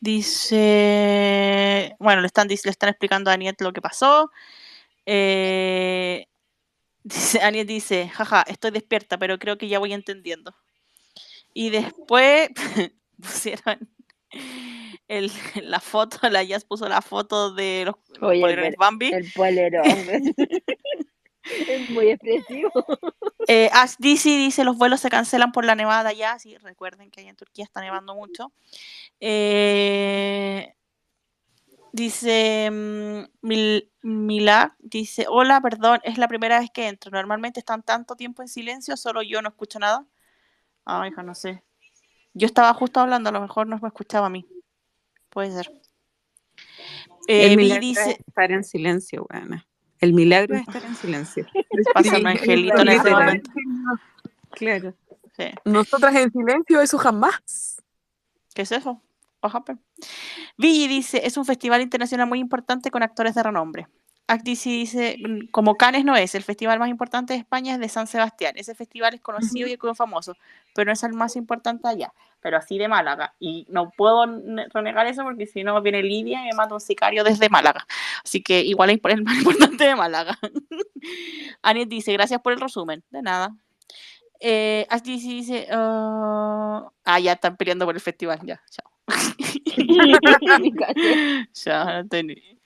Dice, 0.00 1.96
bueno, 1.98 2.20
le 2.20 2.26
están, 2.26 2.48
le 2.48 2.54
están 2.54 2.88
explicando 2.90 3.30
a 3.30 3.34
Aniet 3.34 3.60
lo 3.60 3.72
que 3.72 3.80
pasó. 3.80 4.30
Dice, 7.04 7.40
Aniet 7.42 7.66
dice, 7.68 8.08
jaja, 8.08 8.42
estoy 8.42 8.70
despierta, 8.70 9.18
pero 9.18 9.38
creo 9.38 9.58
que 9.58 9.68
ya 9.68 9.78
voy 9.78 9.92
entendiendo. 9.92 10.54
Y 11.54 11.70
después 11.70 12.50
pusieron 13.22 13.88
el, 15.08 15.30
la 15.62 15.80
foto, 15.80 16.28
la 16.28 16.42
Jazz 16.42 16.64
puso 16.64 16.88
la 16.88 17.00
foto 17.00 17.54
de 17.54 17.84
los 17.86 17.94
Oye, 18.20 18.40
polerones 18.40 18.76
Bambi. 18.76 19.12
el 19.12 19.32
polerón. 19.32 19.84
es 21.44 21.90
muy 21.90 22.10
expresivo. 22.10 22.72
Eh, 23.46 23.68
Ash 23.72 23.94
DC 23.98 24.28
dice 24.28 24.64
los 24.64 24.76
vuelos 24.76 25.00
se 25.00 25.10
cancelan 25.10 25.52
por 25.52 25.64
la 25.64 25.74
nevada 25.74 26.12
ya, 26.12 26.38
sí, 26.38 26.56
recuerden 26.58 27.10
que 27.10 27.20
ahí 27.20 27.28
en 27.28 27.36
Turquía 27.36 27.64
está 27.64 27.80
nevando 27.80 28.14
mucho. 28.14 28.52
Eh, 29.20 30.74
dice 31.92 32.70
mm, 32.72 33.46
Mil, 33.46 33.90
Milak, 34.02 34.74
dice, 34.78 35.26
hola, 35.28 35.60
perdón, 35.60 36.00
es 36.02 36.18
la 36.18 36.28
primera 36.28 36.58
vez 36.58 36.70
que 36.70 36.88
entro. 36.88 37.10
Normalmente 37.10 37.60
están 37.60 37.82
tanto 37.82 38.16
tiempo 38.16 38.42
en 38.42 38.48
silencio, 38.48 38.96
solo 38.96 39.22
yo 39.22 39.42
no 39.42 39.50
escucho 39.50 39.78
nada. 39.78 40.06
Ay, 40.84 41.10
hija, 41.10 41.22
no 41.22 41.34
sé. 41.34 41.62
Yo 42.34 42.46
estaba 42.46 42.74
justo 42.74 43.00
hablando, 43.00 43.28
a 43.28 43.32
lo 43.32 43.40
mejor 43.40 43.66
no 43.66 43.78
me 43.80 43.88
escuchaba 43.88 44.26
a 44.26 44.30
mí. 44.30 44.46
Puede 45.30 45.52
ser. 45.52 45.70
Eh, 47.26 47.52
El 47.52 47.56
milagro 47.56 47.80
dice, 47.80 48.10
es 48.10 48.20
estar 48.26 48.52
en 48.52 48.64
silencio, 48.64 49.26
buena. 49.30 49.66
El 50.00 50.12
milagro 50.12 50.56
es 50.56 50.62
estar 50.62 50.84
en 50.84 50.96
silencio. 50.96 51.46
pasa 51.94 52.18
un 52.18 52.26
angelito 52.26 52.80
en 52.80 52.88
este 52.88 53.10
momento. 53.10 53.50
Claro. 54.50 54.94
Sí. 55.36 55.44
Nosotras 55.64 56.14
en 56.14 56.30
silencio, 56.30 56.80
eso 56.80 56.98
jamás. 56.98 57.82
¿Qué 58.54 58.62
es 58.62 58.72
eso? 58.72 59.02
Vigi 60.56 60.88
dice, 60.88 61.26
es 61.26 61.36
un 61.36 61.44
festival 61.44 61.82
internacional 61.82 62.28
muy 62.28 62.38
importante 62.38 62.90
con 62.90 63.02
actores 63.02 63.34
de 63.34 63.42
renombre. 63.42 63.88
Actici 64.26 64.70
dice, 64.70 65.16
"Mm, 65.18 65.48
como 65.50 65.76
Cannes 65.76 66.04
no 66.04 66.16
es, 66.16 66.34
el 66.34 66.42
festival 66.42 66.78
más 66.78 66.88
importante 66.88 67.34
de 67.34 67.40
España 67.40 67.74
es 67.74 67.80
de 67.80 67.88
San 67.88 68.06
Sebastián. 68.06 68.54
Ese 68.56 68.74
festival 68.74 69.14
es 69.14 69.20
conocido 69.20 69.68
y 69.68 69.72
es 69.72 69.78
famoso, 69.96 70.36
pero 70.74 70.86
no 70.86 70.92
es 70.92 71.02
el 71.02 71.12
más 71.12 71.36
importante 71.36 71.86
allá, 71.88 72.12
pero 72.40 72.56
así 72.56 72.78
de 72.78 72.88
Málaga. 72.88 73.34
Y 73.38 73.66
no 73.68 73.90
puedo 73.90 74.26
ne- 74.26 74.66
renegar 74.72 75.06
eso 75.06 75.22
porque 75.24 75.46
si 75.46 75.62
no 75.62 75.80
viene 75.82 76.02
Lidia 76.02 76.40
y 76.42 76.46
me 76.46 76.56
mata 76.56 76.74
un 76.74 76.80
sicario 76.80 77.22
desde 77.22 77.50
Málaga. 77.50 77.86
Así 78.24 78.42
que 78.42 78.62
igual 78.62 78.90
es 78.90 79.00
el 79.04 79.24
más 79.24 79.36
importante 79.38 79.84
de 79.84 79.94
Málaga. 79.94 80.38
Aniet 81.62 81.88
dice, 81.88 82.12
gracias 82.12 82.40
por 82.40 82.54
el 82.54 82.60
resumen. 82.60 83.02
De 83.10 83.20
nada. 83.20 83.54
Eh, 84.40 84.86
Actici 84.90 85.36
dice, 85.36 85.68
"Ah, 85.70 86.90
ah, 87.04 87.20
ya 87.20 87.32
están 87.32 87.56
peleando 87.56 87.84
por 87.84 87.94
el 87.94 88.00
festival, 88.00 88.40
ya, 88.42 88.60
chao. 88.70 88.90
Ya, 91.64 92.02
no 92.02 92.08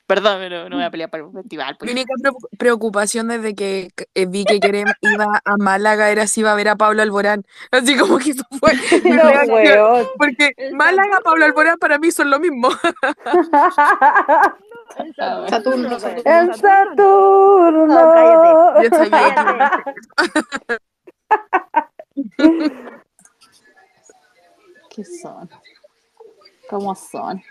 Perdón, 0.09 0.39
pero 0.40 0.68
no 0.70 0.76
voy 0.76 0.85
a 0.86 0.90
pelear 0.90 1.10
por 1.10 1.20
el 1.20 1.30
festival. 1.32 1.76
pues. 1.78 1.86
Mi 1.86 1.93
única 2.01 2.14
preocu- 2.14 2.48
preocupación 2.59 3.28
desde 3.28 3.55
que 3.55 3.90
eh, 4.14 4.24
vi 4.26 4.44
que 4.47 4.59
Kerem 4.59 4.89
iba 5.02 5.40
a 5.44 5.56
Málaga 5.59 6.09
era 6.10 6.26
si 6.26 6.40
iba 6.40 6.51
a 6.51 6.55
ver 6.55 6.68
a 6.70 6.76
Pablo 6.76 7.02
Alborán. 7.02 7.44
Así 7.70 7.94
como 7.97 8.16
que 8.18 8.30
eso 8.30 8.43
fue 8.59 8.72
mi 9.05 9.10
No, 9.10 9.22
reacción. 9.24 9.55
weón. 9.55 10.06
Porque 10.16 10.52
Málaga, 10.72 11.20
Pablo 11.22 11.44
Alborán 11.44 11.76
para 11.78 11.98
mí 11.98 12.10
son 12.10 12.30
lo 12.30 12.40
mismo. 12.40 12.70
Saturno, 15.48 15.98
En 16.24 16.55
Saturno. 16.55 17.86
No, 17.86 18.12
cállate. 18.14 18.89
Yo 18.89 18.97
sabía 18.97 19.35
Cállate. 19.35 20.80
¿Qué 24.90 25.05
son? 25.05 25.48
¿Cómo 26.70 26.94
son? 26.94 27.43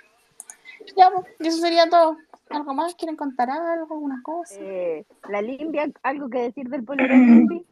Ya, 0.95 1.09
pues, 1.11 1.25
y 1.39 1.47
eso 1.47 1.57
sería 1.59 1.89
todo. 1.89 2.17
¿Algo 2.49 2.73
más? 2.73 2.95
¿Quieren 2.95 3.15
contar 3.15 3.49
algo? 3.49 3.95
¿Alguna 3.95 4.21
cosa? 4.23 4.55
Eh, 4.59 5.05
la 5.29 5.41
limpia, 5.41 5.89
¿algo 6.03 6.29
que 6.29 6.39
decir 6.39 6.69
del 6.69 6.83
polerón 6.83 7.27
Limpi? 7.27 7.65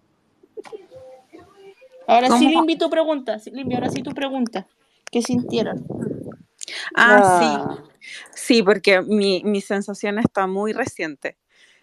Ahora 2.08 2.28
sí, 2.28 2.46
¿Cómo? 2.46 2.62
Limbi, 2.62 2.78
tu 2.78 2.90
pregunta. 2.90 3.40
Sí, 3.40 3.50
Limbi, 3.50 3.74
ahora 3.74 3.90
sí 3.90 4.04
tu 4.04 4.12
pregunta. 4.12 4.68
¿Qué 5.12 5.24
sintieron? 5.24 5.88
Ah, 6.96 7.80
sí. 8.00 8.10
Sí, 8.36 8.64
porque 8.64 9.02
mi, 9.02 9.42
mi 9.44 9.60
sensación 9.60 10.20
está 10.20 10.46
muy 10.46 10.72
reciente. 10.72 11.36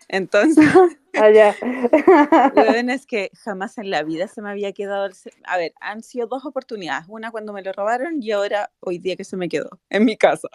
Entonces, 0.06 0.64
Allá. 1.14 1.54
weón, 2.56 2.90
es 2.90 3.06
que 3.06 3.30
jamás 3.34 3.78
en 3.78 3.90
la 3.90 4.02
vida 4.02 4.28
se 4.28 4.42
me 4.42 4.50
había 4.50 4.72
quedado 4.72 5.06
el... 5.06 5.12
A 5.44 5.58
ver, 5.58 5.72
han 5.80 6.02
sido 6.02 6.26
dos 6.26 6.44
oportunidades. 6.44 7.06
Una 7.08 7.30
cuando 7.30 7.52
me 7.52 7.62
lo 7.62 7.72
robaron 7.72 8.22
y 8.22 8.30
ahora 8.30 8.70
hoy 8.80 8.98
día 8.98 9.16
que 9.16 9.24
se 9.24 9.36
me 9.36 9.48
quedó 9.48 9.80
en 9.90 10.04
mi 10.04 10.16
casa. 10.16 10.48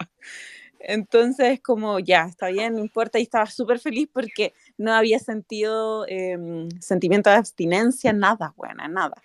Entonces, 0.80 1.60
como 1.60 1.98
ya, 1.98 2.24
está 2.24 2.48
bien, 2.48 2.74
no 2.74 2.80
importa. 2.80 3.18
Y 3.18 3.22
estaba 3.22 3.46
súper 3.46 3.78
feliz 3.78 4.08
porque 4.12 4.54
no 4.76 4.92
había 4.92 5.18
sentido 5.18 6.06
em, 6.08 6.68
sentimiento 6.80 7.30
de 7.30 7.36
abstinencia, 7.36 8.12
nada, 8.12 8.54
buena, 8.56 8.88
nada. 8.88 9.16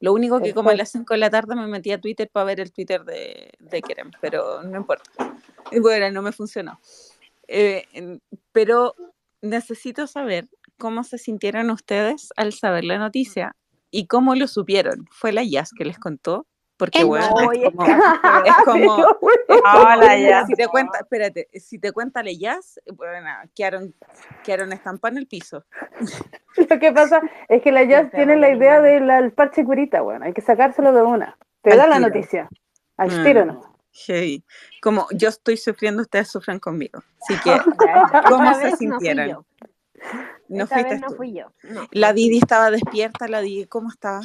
Lo 0.00 0.12
único 0.12 0.40
que 0.40 0.52
como 0.52 0.70
a 0.70 0.74
las 0.74 0.90
5 0.90 1.14
de 1.14 1.18
la 1.18 1.30
tarde 1.30 1.54
me 1.54 1.66
metí 1.66 1.92
a 1.92 2.00
Twitter 2.00 2.28
para 2.30 2.44
ver 2.44 2.60
el 2.60 2.72
Twitter 2.72 3.04
de, 3.04 3.52
de 3.58 3.82
Kerem, 3.82 4.10
pero 4.20 4.62
no 4.62 4.76
importa. 4.76 5.10
Bueno, 5.80 6.10
no 6.10 6.22
me 6.22 6.32
funcionó. 6.32 6.78
Eh, 7.48 8.18
pero 8.52 8.94
necesito 9.40 10.06
saber 10.06 10.48
cómo 10.78 11.04
se 11.04 11.18
sintieron 11.18 11.70
ustedes 11.70 12.30
al 12.36 12.52
saber 12.52 12.84
la 12.84 12.98
noticia 12.98 13.56
y 13.90 14.06
cómo 14.06 14.34
lo 14.34 14.46
supieron. 14.46 15.06
¿Fue 15.10 15.32
la 15.32 15.44
Jazz 15.44 15.70
que 15.76 15.84
les 15.84 15.98
contó? 15.98 16.46
Porque, 16.82 17.04
bueno, 17.04 17.26
es 17.26 17.30
como, 17.32 17.52
es 17.52 18.54
como, 18.64 18.98
es 18.98 19.60
Ah, 19.64 19.72
como- 19.94 20.02
la 20.02 20.18
Jazz. 20.18 20.46
si 20.48 20.54
te 20.54 20.66
cuenta, 20.66 20.98
espérate, 20.98 21.48
si 21.54 21.78
te 21.78 21.92
cuenta 21.92 22.24
la 22.24 22.32
Jazz, 22.32 22.80
bueno, 22.96 23.28
quedaron, 23.54 23.94
quedaron 24.42 24.72
en 24.72 25.16
el 25.16 25.26
piso. 25.28 25.64
Lo 26.68 26.78
que 26.80 26.90
pasa 26.90 27.22
es 27.48 27.62
que 27.62 27.70
la 27.70 27.84
Jazz 27.84 28.10
tiene 28.10 28.34
la 28.36 28.50
idea 28.50 28.80
del 28.80 29.30
parche 29.32 29.64
curita, 29.64 30.00
bueno, 30.00 30.24
hay 30.24 30.32
que 30.32 30.40
sacárselo 30.40 30.92
de 30.92 31.02
una. 31.02 31.38
Te 31.62 31.70
Al 31.70 31.78
da 31.78 31.86
la 31.86 32.00
noticia. 32.00 32.48
Al 32.96 33.10
Mm. 33.12 33.24
tiro 33.24 33.44
no. 33.44 33.76
Heavy. 33.92 34.44
Como 34.80 35.06
yo 35.12 35.28
estoy 35.28 35.56
sufriendo, 35.56 36.02
ustedes 36.02 36.32
sufran 36.32 36.58
conmigo. 36.58 37.00
Así 37.22 37.40
que, 37.44 37.50
Ya, 37.86 38.10
ya. 38.12 38.22
¿cómo 38.28 38.52
se 38.54 38.70
no 38.70 38.76
sintieron? 38.76 39.46
No 40.48 40.64
Esta 40.64 40.74
fuiste 40.74 40.94
vez 40.94 41.00
no 41.00 41.08
tú. 41.10 41.14
fui 41.14 41.32
yo. 41.32 41.52
No. 41.62 41.86
La 41.92 42.12
Didi 42.12 42.38
estaba 42.38 42.72
despierta, 42.72 43.28
la 43.28 43.40
Didi, 43.40 43.66
¿cómo 43.66 43.88
estaba? 43.88 44.20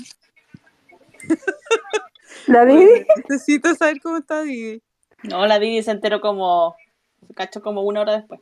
La 2.47 2.65
Didi, 2.65 3.05
Necesito 3.29 3.73
saber 3.75 3.99
cómo 4.01 4.17
está 4.17 4.41
Didi. 4.41 4.81
No, 5.23 5.45
la 5.47 5.59
Didi 5.59 5.81
se 5.83 5.91
enteró 5.91 6.21
como. 6.21 6.75
Se 7.27 7.33
cachó 7.33 7.61
como 7.61 7.81
una 7.83 8.01
hora 8.01 8.17
después. 8.17 8.41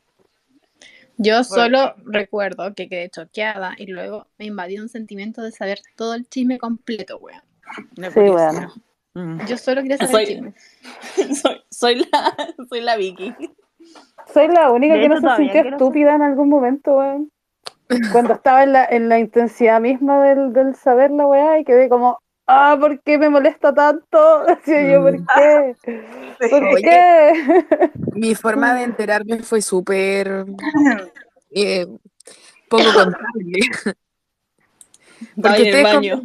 Yo 1.18 1.44
solo 1.44 1.96
recuerdo 2.06 2.74
que 2.74 2.90
quedé 2.90 3.10
choqueada 3.10 3.74
y 3.78 3.88
luego 3.88 4.28
me 4.38 4.46
invadió 4.46 4.82
un 4.82 4.90
sentimiento 4.90 5.42
de 5.42 5.52
saber 5.52 5.80
todo 5.96 6.14
el 6.14 6.28
chisme 6.28 6.58
completo, 6.58 7.18
weón. 7.18 7.42
No, 7.98 8.12
Sí, 8.12 8.20
bueno. 8.20 8.74
Mm. 9.14 9.46
Yo 9.46 9.58
solo 9.58 9.82
quería 9.82 9.98
saber 9.98 10.14
el 10.14 10.26
Soy, 10.26 10.36
chisme. 10.36 11.36
soy, 11.42 11.62
soy 11.70 11.96
la, 12.12 12.36
soy 12.68 12.82
la 12.82 12.98
Vicky. 12.98 13.34
soy 14.34 14.50
la 14.50 14.72
única 14.72 14.96
De 14.96 15.02
que 15.02 15.10
no 15.10 15.22
se 15.22 15.38
sintió 15.38 15.62
estúpida 15.62 16.16
en 16.16 16.22
algún 16.22 16.50
momento, 16.50 16.98
weón. 16.98 17.32
Cuando 18.12 18.34
estaba 18.34 18.64
en 18.64 18.74
la, 18.74 18.86
en 18.86 19.10
la 19.10 19.20
intensidad 19.20 19.80
misma 19.80 20.22
del, 20.24 20.54
del 20.54 20.76
saber 20.76 21.12
la 21.12 21.28
weá 21.28 21.60
y 21.60 21.64
quedé 21.64 21.88
como, 21.88 22.20
ah, 22.48 22.78
¿por 22.80 23.02
qué 23.02 23.18
me 23.18 23.30
molesta 23.30 23.74
tanto? 23.74 24.46
Decía 24.48 24.94
yo, 24.94 25.02
¿por 25.02 25.16
qué? 25.16 25.76
¿Por 26.50 26.64
Oye, 26.64 26.82
qué? 26.82 27.92
mi 28.14 28.36
forma 28.36 28.74
de 28.76 28.84
enterarme 28.90 29.40
fue 29.44 29.62
súper 29.62 30.46
eh, 31.52 31.88
poco 32.70 32.84
contable. 32.94 33.60
Porque 35.42 35.70
en 35.70 35.76
el 35.78 35.84
baño. 35.84 36.22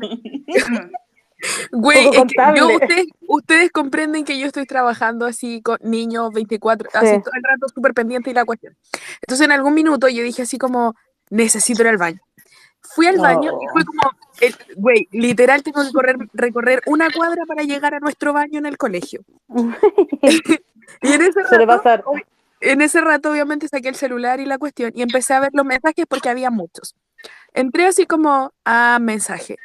güey, 1.72 2.08
es 2.08 2.22
que 2.24 2.34
yo, 2.56 2.74
ustedes, 2.74 3.06
ustedes 3.28 3.70
comprenden 3.70 4.24
que 4.24 4.38
yo 4.38 4.46
estoy 4.46 4.66
trabajando 4.66 5.26
así 5.26 5.62
con 5.62 5.78
niños 5.82 6.30
24, 6.32 6.90
así 6.94 7.06
Sí. 7.06 7.22
todo 7.22 7.32
el 7.34 7.42
rato 7.42 7.68
súper 7.74 7.94
pendiente 7.94 8.30
y 8.30 8.34
la 8.34 8.44
cuestión. 8.44 8.76
Entonces 9.22 9.44
en 9.44 9.52
algún 9.52 9.74
minuto 9.74 10.08
yo 10.08 10.22
dije 10.22 10.42
así 10.42 10.58
como, 10.58 10.94
necesito 11.30 11.82
ir 11.82 11.88
al 11.88 11.96
baño. 11.98 12.20
Fui 12.82 13.06
al 13.06 13.18
baño 13.18 13.52
y 13.62 13.66
fue 13.72 13.84
como, 13.84 14.00
el- 14.10 14.16
güey, 14.76 15.08
literal 15.10 15.62
tengo 15.62 15.82
que 15.82 15.92
correr, 15.92 16.16
recorrer 16.32 16.82
una 16.86 17.10
cuadra 17.10 17.44
para 17.46 17.62
llegar 17.62 17.94
a 17.94 18.00
nuestro 18.00 18.32
baño 18.32 18.58
en 18.58 18.66
el 18.66 18.76
colegio. 18.76 19.22
Y 21.02 21.12
en 21.12 21.22
ese 21.22 21.42
rato, 21.42 21.66
pasar. 21.66 22.04
en 22.60 22.82
ese 22.82 23.00
rato 23.00 23.30
obviamente 23.30 23.68
saqué 23.68 23.88
el 23.88 23.94
celular 23.94 24.40
y 24.40 24.44
la 24.44 24.58
cuestión 24.58 24.90
y 24.94 25.02
empecé 25.02 25.34
a 25.34 25.40
ver 25.40 25.50
los 25.52 25.64
mensajes 25.64 26.04
porque 26.08 26.28
había 26.28 26.50
muchos. 26.50 26.96
Entré 27.54 27.86
así 27.86 28.06
como 28.06 28.52
a 28.64 28.98
mensaje 29.00 29.56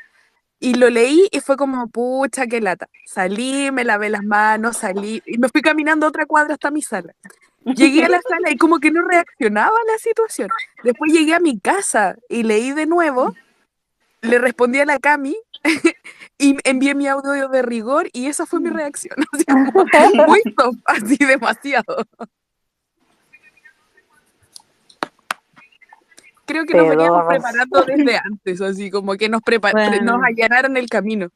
y 0.60 0.76
lo 0.76 0.90
leí 0.90 1.28
y 1.32 1.40
fue 1.42 1.58
como, 1.58 1.88
pucha, 1.90 2.48
qué 2.48 2.62
lata. 2.62 2.88
Salí, 3.06 3.72
me 3.72 3.84
lavé 3.84 4.10
las 4.10 4.24
manos, 4.24 4.78
salí 4.78 5.22
y 5.26 5.38
me 5.38 5.50
fui 5.50 5.62
caminando 5.62 6.08
otra 6.08 6.26
cuadra 6.26 6.54
hasta 6.54 6.72
mi 6.72 6.82
sala. 6.82 7.14
Llegué 7.66 8.06
a 8.06 8.10
la 8.10 8.22
sala 8.22 8.52
y 8.52 8.58
como 8.58 8.80
que 8.80 8.92
no 8.92 9.02
reaccionaba 9.08 9.76
a 9.76 9.92
la 9.92 9.98
situación. 9.98 10.50
Después 10.84 11.12
llegué 11.12 11.34
a 11.34 11.40
mi 11.40 11.60
casa 11.60 12.16
y 12.30 12.44
leí 12.44 12.72
de 12.72 12.86
nuevo, 12.86 13.34
le 14.26 14.40
respondí 14.40 14.80
a 14.80 14.86
la 14.86 15.00
Cami 15.00 15.36
y 16.38 16.58
envié 16.64 16.96
mi 16.96 17.08
audio 17.08 17.48
de 17.50 17.62
rigor 17.62 18.10
y 18.14 18.28
esa 18.28 18.46
fue 18.46 18.60
mi 18.60 18.70
reacción. 18.70 19.16
Así 19.34 19.46
como, 19.46 20.28
muy 20.28 20.42
top, 20.56 20.76
así 20.86 21.18
demasiado. 21.18 22.04
Creo 26.46 26.66
que 26.66 26.76
nos 26.76 26.90
veníamos 26.90 27.24
preparando 27.28 27.84
desde 27.86 28.18
antes, 28.18 28.62
así 28.62 28.92
como 28.92 29.16
que 29.16 29.30
nos, 29.30 29.42
pre- 29.42 29.58
nos 29.58 29.72
Bueno. 29.74 30.20
allanaron 30.24 30.78
el 30.78 30.88
camino. 30.88 31.30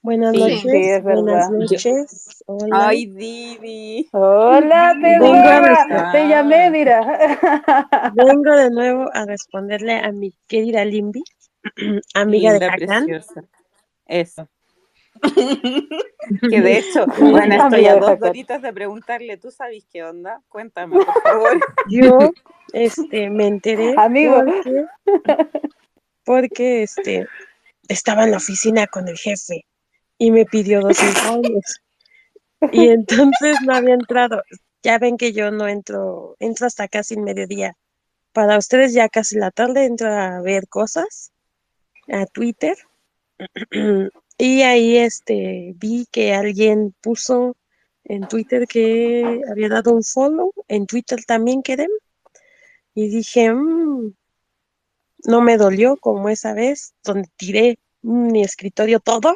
Buenas 0.00 0.32
Sí, 0.32 0.40
noches. 0.40 0.62
sí, 0.62 0.70
es 0.72 1.02
buenas 1.02 1.50
noches. 1.50 2.42
Hola. 2.46 2.88
Ay, 2.88 3.06
Didi. 3.06 4.08
Hola. 4.12 4.96
Te 6.12 6.28
llamé, 6.28 6.70
mira. 6.70 7.00
Vengo 8.14 8.54
de 8.56 8.70
nuevo 8.70 9.10
a 9.12 9.26
responderle 9.26 9.98
a 9.98 10.10
mi 10.12 10.32
querida 10.46 10.84
Limbi, 10.84 11.22
amiga 12.14 12.52
de 12.52 12.60
Linda, 12.60 12.76
preciosa. 12.76 13.44
Eso. 14.06 14.48
Que 16.50 16.60
de 16.60 16.78
hecho, 16.78 17.06
bueno, 17.20 17.64
estoy 17.64 17.86
a 17.86 17.94
de 17.94 18.00
dos 18.00 18.10
Hakan. 18.10 18.20
doritas 18.20 18.62
de 18.62 18.72
preguntarle, 18.72 19.36
¿tú 19.38 19.50
sabes 19.50 19.86
qué 19.90 20.04
onda? 20.04 20.42
Cuéntame, 20.48 20.96
por 20.96 21.22
favor. 21.22 21.58
Yo 21.88 22.18
este, 22.72 23.30
me 23.30 23.46
enteré 23.46 23.94
Amigo. 23.96 24.44
porque, 24.44 24.84
porque 26.24 26.82
este, 26.82 27.26
estaba 27.88 28.24
en 28.24 28.32
la 28.32 28.36
oficina 28.36 28.86
con 28.86 29.08
el 29.08 29.16
jefe 29.16 29.64
y 30.18 30.30
me 30.30 30.44
pidió 30.44 30.80
dos 30.80 31.02
informes. 31.02 31.80
Y 32.72 32.88
entonces 32.88 33.56
no 33.64 33.74
había 33.74 33.94
entrado. 33.94 34.42
Ya 34.82 34.98
ven 34.98 35.16
que 35.16 35.32
yo 35.32 35.50
no 35.50 35.66
entro, 35.68 36.36
entro 36.40 36.66
hasta 36.66 36.88
casi 36.88 37.14
el 37.14 37.22
mediodía. 37.22 37.76
Para 38.32 38.58
ustedes 38.58 38.92
ya 38.92 39.08
casi 39.08 39.36
la 39.36 39.50
tarde 39.50 39.86
entro 39.86 40.12
a 40.12 40.40
ver 40.40 40.68
cosas 40.68 41.32
a 42.08 42.26
Twitter. 42.26 42.76
Y 44.40 44.62
ahí 44.62 44.96
este 44.98 45.72
vi 45.78 46.06
que 46.12 46.32
alguien 46.32 46.94
puso 47.00 47.56
en 48.04 48.28
Twitter 48.28 48.68
que 48.68 49.42
había 49.50 49.68
dado 49.68 49.92
un 49.92 50.04
follow, 50.04 50.52
en 50.68 50.86
Twitter 50.86 51.18
también 51.26 51.60
quedé. 51.60 51.88
Y 52.94 53.08
dije, 53.08 53.52
"Mm, 53.52 54.12
no 55.24 55.40
me 55.40 55.56
dolió 55.56 55.96
como 55.96 56.28
esa 56.28 56.54
vez 56.54 56.94
donde 57.02 57.28
tiré 57.36 57.80
mi 58.02 58.42
escritorio 58.44 59.00
todo. 59.00 59.34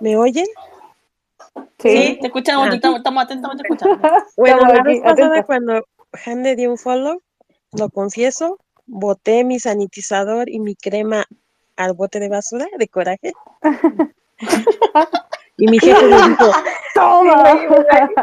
¿Me 0.00 0.16
oyen? 0.16 0.46
Sí, 1.78 2.18
te 2.20 2.26
escuchamos, 2.26 2.66
te 2.70 2.72
Ah. 2.72 2.74
estamos, 2.76 2.96
estamos 2.98 3.22
atentamente 3.24 3.62
escuchando. 3.68 4.08
Bueno, 4.36 4.56
Estamos 4.56 4.74
la 4.74 4.80
aquí, 4.80 4.88
vez 4.90 5.00
pasada 5.02 5.42
cuando 5.44 5.86
Han 6.26 6.42
le 6.42 6.56
dio 6.56 6.70
un 6.72 6.76
follow, 6.78 7.22
lo 7.72 7.90
confieso, 7.90 8.58
boté 8.86 9.44
mi 9.44 9.58
sanitizador 9.58 10.48
y 10.48 10.60
mi 10.60 10.74
crema 10.74 11.26
al 11.76 11.94
bote 11.94 12.20
de 12.20 12.28
basura 12.28 12.66
de 12.78 12.88
coraje. 12.88 13.32
Y 15.58 15.66
mi 15.66 15.78
jefe 15.78 16.06
me 16.06 16.16
dijo, 16.16 16.50
Toma. 16.94 17.44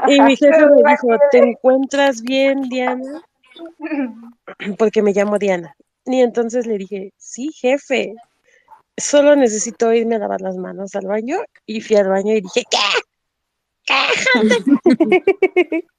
y 0.07 0.21
mi 0.21 0.35
jefe 0.35 0.65
me 0.65 0.91
dijo, 0.91 1.07
¿te 1.31 1.38
encuentras 1.38 2.21
bien, 2.21 2.63
Diana? 2.63 3.23
Porque 4.77 5.01
me 5.01 5.13
llamo 5.13 5.38
Diana. 5.38 5.76
Y 6.05 6.21
entonces 6.21 6.65
le 6.65 6.77
dije, 6.77 7.13
sí, 7.17 7.51
jefe, 7.53 8.15
solo 8.97 9.35
necesito 9.35 9.93
irme 9.93 10.15
a 10.15 10.19
lavar 10.19 10.41
las 10.41 10.57
manos 10.57 10.95
al 10.95 11.07
baño. 11.07 11.38
Y 11.65 11.81
fui 11.81 11.95
al 11.95 12.09
baño 12.09 12.34
y 12.34 12.41
dije, 12.41 12.63
¿qué? 12.69 12.77
¿Qué? 13.85 15.85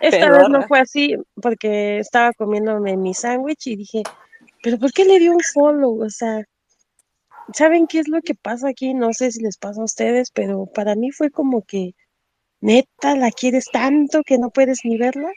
Esta 0.00 0.30
vez 0.30 0.48
no 0.48 0.62
fue 0.66 0.80
así 0.80 1.16
porque 1.40 1.98
estaba 1.98 2.32
comiéndome 2.32 2.96
mi 2.96 3.14
sándwich 3.14 3.66
y 3.68 3.76
dije, 3.76 4.02
¿pero 4.62 4.78
por 4.78 4.92
qué 4.92 5.04
le 5.04 5.18
dio 5.18 5.32
un 5.32 5.40
follow? 5.40 6.02
O 6.02 6.10
sea, 6.10 6.44
¿saben 7.54 7.86
qué 7.86 8.00
es 8.00 8.08
lo 8.08 8.20
que 8.20 8.34
pasa 8.34 8.68
aquí? 8.68 8.94
No 8.94 9.12
sé 9.12 9.32
si 9.32 9.40
les 9.40 9.56
pasa 9.56 9.80
a 9.80 9.84
ustedes, 9.84 10.30
pero 10.30 10.66
para 10.66 10.94
mí 10.94 11.10
fue 11.12 11.30
como 11.30 11.62
que, 11.62 11.94
neta, 12.60 13.16
¿la 13.16 13.30
quieres 13.30 13.66
tanto 13.72 14.22
que 14.22 14.38
no 14.38 14.50
puedes 14.50 14.80
ni 14.84 14.98
verla? 14.98 15.30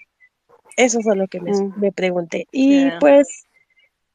Eso 0.76 1.02
fue 1.02 1.16
lo 1.16 1.28
que 1.28 1.40
me, 1.42 1.52
Mm. 1.52 1.74
me 1.78 1.92
pregunté. 1.92 2.48
Y 2.52 2.90
pues 3.00 3.46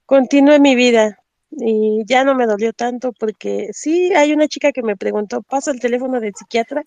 continué 0.06 0.60
mi 0.60 0.74
vida 0.74 1.18
y 1.50 2.02
ya 2.06 2.24
no 2.24 2.34
me 2.34 2.46
dolió 2.46 2.72
tanto 2.72 3.12
porque 3.12 3.68
sí, 3.72 4.12
hay 4.14 4.32
una 4.32 4.48
chica 4.48 4.72
que 4.72 4.82
me 4.82 4.96
preguntó, 4.96 5.42
pasa 5.42 5.70
el 5.70 5.80
teléfono 5.80 6.20
del 6.20 6.34
psiquiatra, 6.34 6.84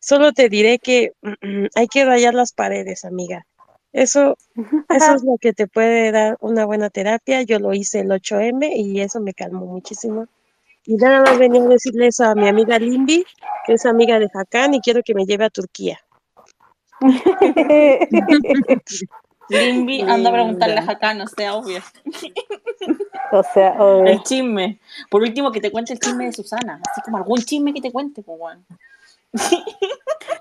solo 0.00 0.32
te 0.32 0.48
diré 0.48 0.78
que 0.78 1.12
hay 1.74 1.86
que 1.86 2.04
rayar 2.04 2.34
las 2.34 2.52
paredes, 2.52 3.04
amiga. 3.04 3.46
Eso, 3.92 4.36
eso 4.88 5.14
es 5.14 5.24
lo 5.24 5.36
que 5.40 5.52
te 5.52 5.66
puede 5.66 6.12
dar 6.12 6.36
una 6.40 6.64
buena 6.64 6.90
terapia. 6.90 7.42
Yo 7.42 7.58
lo 7.58 7.74
hice 7.74 8.00
el 8.00 8.08
8M 8.08 8.72
y 8.76 9.00
eso 9.00 9.20
me 9.20 9.34
calmó 9.34 9.66
muchísimo. 9.66 10.26
Y 10.86 10.96
nada 10.96 11.22
más 11.22 11.38
venía 11.38 11.62
a 11.62 11.68
decirle 11.68 12.06
eso 12.06 12.24
a 12.24 12.34
mi 12.34 12.48
amiga 12.48 12.78
Limbi, 12.78 13.24
que 13.66 13.74
es 13.74 13.86
amiga 13.86 14.18
de 14.18 14.30
Hakan 14.32 14.74
y 14.74 14.80
quiero 14.80 15.02
que 15.04 15.14
me 15.14 15.26
lleve 15.26 15.44
a 15.44 15.50
Turquía. 15.50 16.00
Limbi, 19.50 20.02
anda 20.02 20.30
a 20.30 20.32
preguntarle 20.32 20.78
a. 20.78 20.82
Jacá, 20.82 21.14
no 21.14 21.26
sea 21.26 21.54
obvio. 21.54 21.80
o 23.32 23.42
sea, 23.42 23.82
obvio. 23.82 24.12
El 24.12 24.22
chisme. 24.22 24.78
Por 25.10 25.22
último, 25.22 25.50
que 25.50 25.60
te 25.60 25.72
cuente 25.72 25.92
el 25.92 25.98
chisme 25.98 26.26
de 26.26 26.32
Susana. 26.32 26.80
Así 26.88 27.00
como 27.02 27.16
algún 27.16 27.38
chisme 27.38 27.74
que 27.74 27.80
te 27.80 27.90
cuente, 27.90 28.22
pues, 28.22 28.38
weón. 28.40 28.64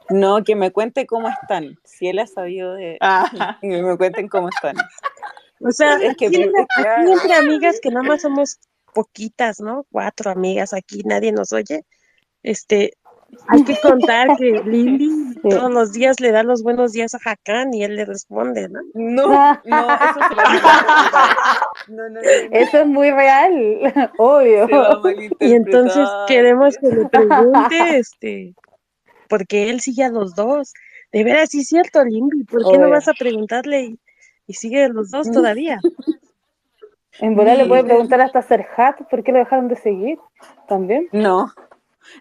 No, 0.10 0.44
que 0.44 0.56
me 0.56 0.72
cuente 0.72 1.06
cómo 1.06 1.30
están. 1.30 1.76
Si 1.84 2.08
él 2.08 2.20
ha 2.20 2.28
sabido 2.28 2.74
de... 2.74 2.98
Ajá. 3.00 3.58
Que 3.62 3.82
me 3.84 3.98
cuenten 3.98 4.28
cómo 4.28 4.50
están. 4.50 4.76
O 5.62 5.72
sea, 5.72 5.96
Es 5.96 6.16
que, 6.18 6.28
aquí, 6.28 6.42
entre- 6.42 7.12
entre 7.12 7.34
amigas, 7.36 7.80
que 7.82 7.90
nada 7.92 8.04
más 8.04 8.22
somos 8.22 8.58
poquitas, 8.94 9.60
¿no? 9.60 9.86
Cuatro 9.92 10.32
amigas 10.32 10.74
aquí, 10.74 11.02
nadie 11.06 11.32
nos 11.32 11.54
oye. 11.54 11.86
Este, 12.42 12.94
hay 13.50 13.64
que 13.64 13.78
contar 13.82 14.30
que 14.38 14.64
Lili 14.66 15.10
Sí. 15.42 15.50
todos 15.50 15.72
los 15.72 15.94
días 15.94 16.20
le 16.20 16.32
da 16.32 16.44
los 16.44 16.64
buenos 16.64 16.92
días 16.92 17.14
a 17.14 17.20
Hakan 17.24 17.74
y 17.74 17.84
él 17.84 17.96
le 17.96 18.04
responde, 18.04 18.68
¿no? 18.68 18.80
No, 18.94 19.28
no, 19.64 19.94
eso 19.94 20.20
se 20.28 20.36
lo 20.36 21.96
No, 21.96 22.10
no, 22.10 22.10
no. 22.10 22.20
Eso 22.52 22.80
es 22.80 22.88
muy 22.88 23.10
real, 23.12 24.12
obvio. 24.18 24.68
Y 25.40 25.54
entonces 25.54 26.08
queremos 26.28 26.76
que 26.78 26.88
le 26.88 27.06
pregunte, 27.08 27.98
este, 28.00 28.54
porque 29.30 29.70
él 29.70 29.80
sigue 29.80 30.04
a 30.04 30.10
los 30.10 30.36
dos. 30.36 30.74
De 31.12 31.24
veras, 31.24 31.50
sí 31.50 31.62
es 31.62 31.68
cierto, 31.68 32.04
Limbi, 32.04 32.44
¿por 32.44 32.70
qué 32.70 32.78
no 32.78 32.90
vas 32.90 33.08
a 33.08 33.14
preguntarle 33.14 33.82
y, 33.82 34.00
y 34.48 34.54
sigue 34.54 34.84
a 34.84 34.90
los 34.90 35.12
dos 35.12 35.32
todavía? 35.32 35.80
En 37.22 37.36
volar 37.36 37.58
le 37.58 37.66
puede 37.66 37.84
preguntar 37.84 38.22
hasta 38.22 38.42
Serhat 38.42 39.02
por 39.10 39.24
qué 39.24 39.34
lo 39.34 39.40
dejaron 39.40 39.68
de 39.68 39.76
seguir. 39.76 40.18
También. 40.70 41.10
No, 41.12 41.52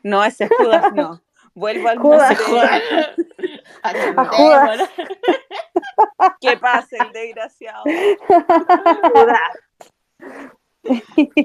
no, 0.03 0.25
ese 0.25 0.45
es 0.45 0.51
Judas, 0.59 0.93
no. 0.93 1.21
Vuelvo 1.55 1.89
al 1.89 1.99
Judas. 1.99 2.39
monte. 2.49 3.63
A 3.83 4.25
Judas. 4.27 4.91
Que 6.41 6.57
pase 6.57 6.97
el 6.97 7.13
desgraciado. 7.13 7.85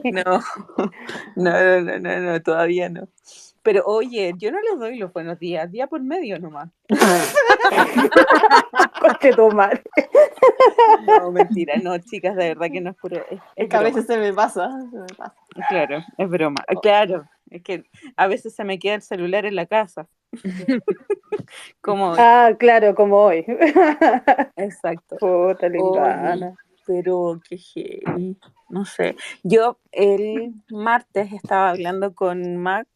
No, 0.03 0.41
no, 1.35 1.51
no, 1.51 1.81
no, 1.81 1.99
no, 1.99 2.19
no, 2.19 2.41
todavía 2.41 2.89
no. 2.89 3.07
Pero 3.63 3.83
oye, 3.85 4.33
yo 4.37 4.51
no 4.51 4.59
les 4.61 4.77
doy 4.77 4.97
los 4.97 5.11
buenos 5.13 5.39
días, 5.39 5.71
día 5.71 5.87
por 5.87 6.03
medio 6.03 6.37
nomás. 6.37 6.69
Coche 8.99 9.31
tu 9.33 9.49
madre. 9.51 9.81
No, 11.07 11.31
mentira, 11.31 11.75
no, 11.81 11.97
chicas, 11.97 12.35
de 12.35 12.49
verdad 12.49 12.67
que 12.71 12.81
no 12.81 12.89
es 12.91 12.97
puro. 12.97 13.17
Es, 13.29 13.39
Es 13.55 13.69
que 13.69 13.75
a 13.75 13.81
veces 13.81 14.05
se 14.05 14.17
me 14.17 14.33
pasa, 14.33 14.69
se 14.91 14.97
me 14.97 15.07
pasa. 15.17 15.33
Claro, 15.69 16.03
es 16.17 16.29
broma. 16.29 16.61
Claro, 16.81 17.25
es 17.49 17.63
que 17.63 17.85
a 18.17 18.27
veces 18.27 18.53
se 18.53 18.63
me 18.65 18.77
queda 18.79 18.95
el 18.95 19.01
celular 19.01 19.45
en 19.45 19.55
la 19.55 19.65
casa. 19.65 20.07
Como 21.81 22.11
hoy. 22.11 22.17
Ah, 22.19 22.51
claro, 22.57 22.95
como 22.95 23.17
hoy. 23.17 23.45
Exacto. 24.55 25.17
Puta 25.17 25.69
limbana. 25.69 26.55
pero 26.85 27.39
qué 27.47 27.57
heavy. 27.57 28.37
No 28.69 28.85
sé. 28.85 29.15
Yo 29.43 29.77
el 29.91 30.53
martes 30.69 31.31
estaba 31.33 31.69
hablando 31.69 32.15
con 32.15 32.57
Mac 32.57 32.87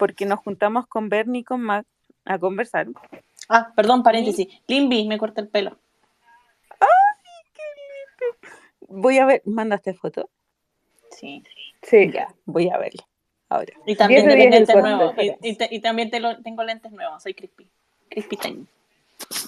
porque 0.00 0.24
nos 0.24 0.40
juntamos 0.40 0.86
con 0.86 1.10
Bernie 1.10 1.42
y 1.42 1.44
con 1.44 1.60
Mac 1.60 1.86
a 2.24 2.38
conversar. 2.38 2.86
Ah, 3.50 3.70
perdón, 3.76 4.02
paréntesis. 4.02 4.48
Limbi, 4.66 5.06
me 5.06 5.18
corta 5.18 5.42
el 5.42 5.48
pelo. 5.48 5.76
Voy 8.88 9.18
a 9.18 9.26
ver, 9.26 9.42
¿mandaste 9.44 9.92
foto? 9.94 10.30
Sí. 11.10 11.44
Sí. 11.82 12.10
Ya, 12.10 12.34
voy 12.46 12.70
a 12.70 12.78
verla. 12.78 13.04
Ahora. 13.50 13.74
Y 13.86 13.94
también 13.94 14.26
10 14.26 14.36
de 14.36 14.40
tengo 14.40 14.50
10 14.50 14.52
el 14.52 14.58
lentes 14.66 14.76
nuevos. 14.82 15.14
Y, 15.42 15.48
y 15.50 15.56
te- 15.56 15.68
y 15.70 15.80
también 15.80 16.10
te 16.10 16.20
lo- 16.20 16.40
tengo 16.42 16.62
lentes 16.64 16.90
nuevos. 16.92 17.22
Soy 17.22 17.34
crispy. 17.34 17.68
Crispy 18.08 18.36
time. 18.36 18.64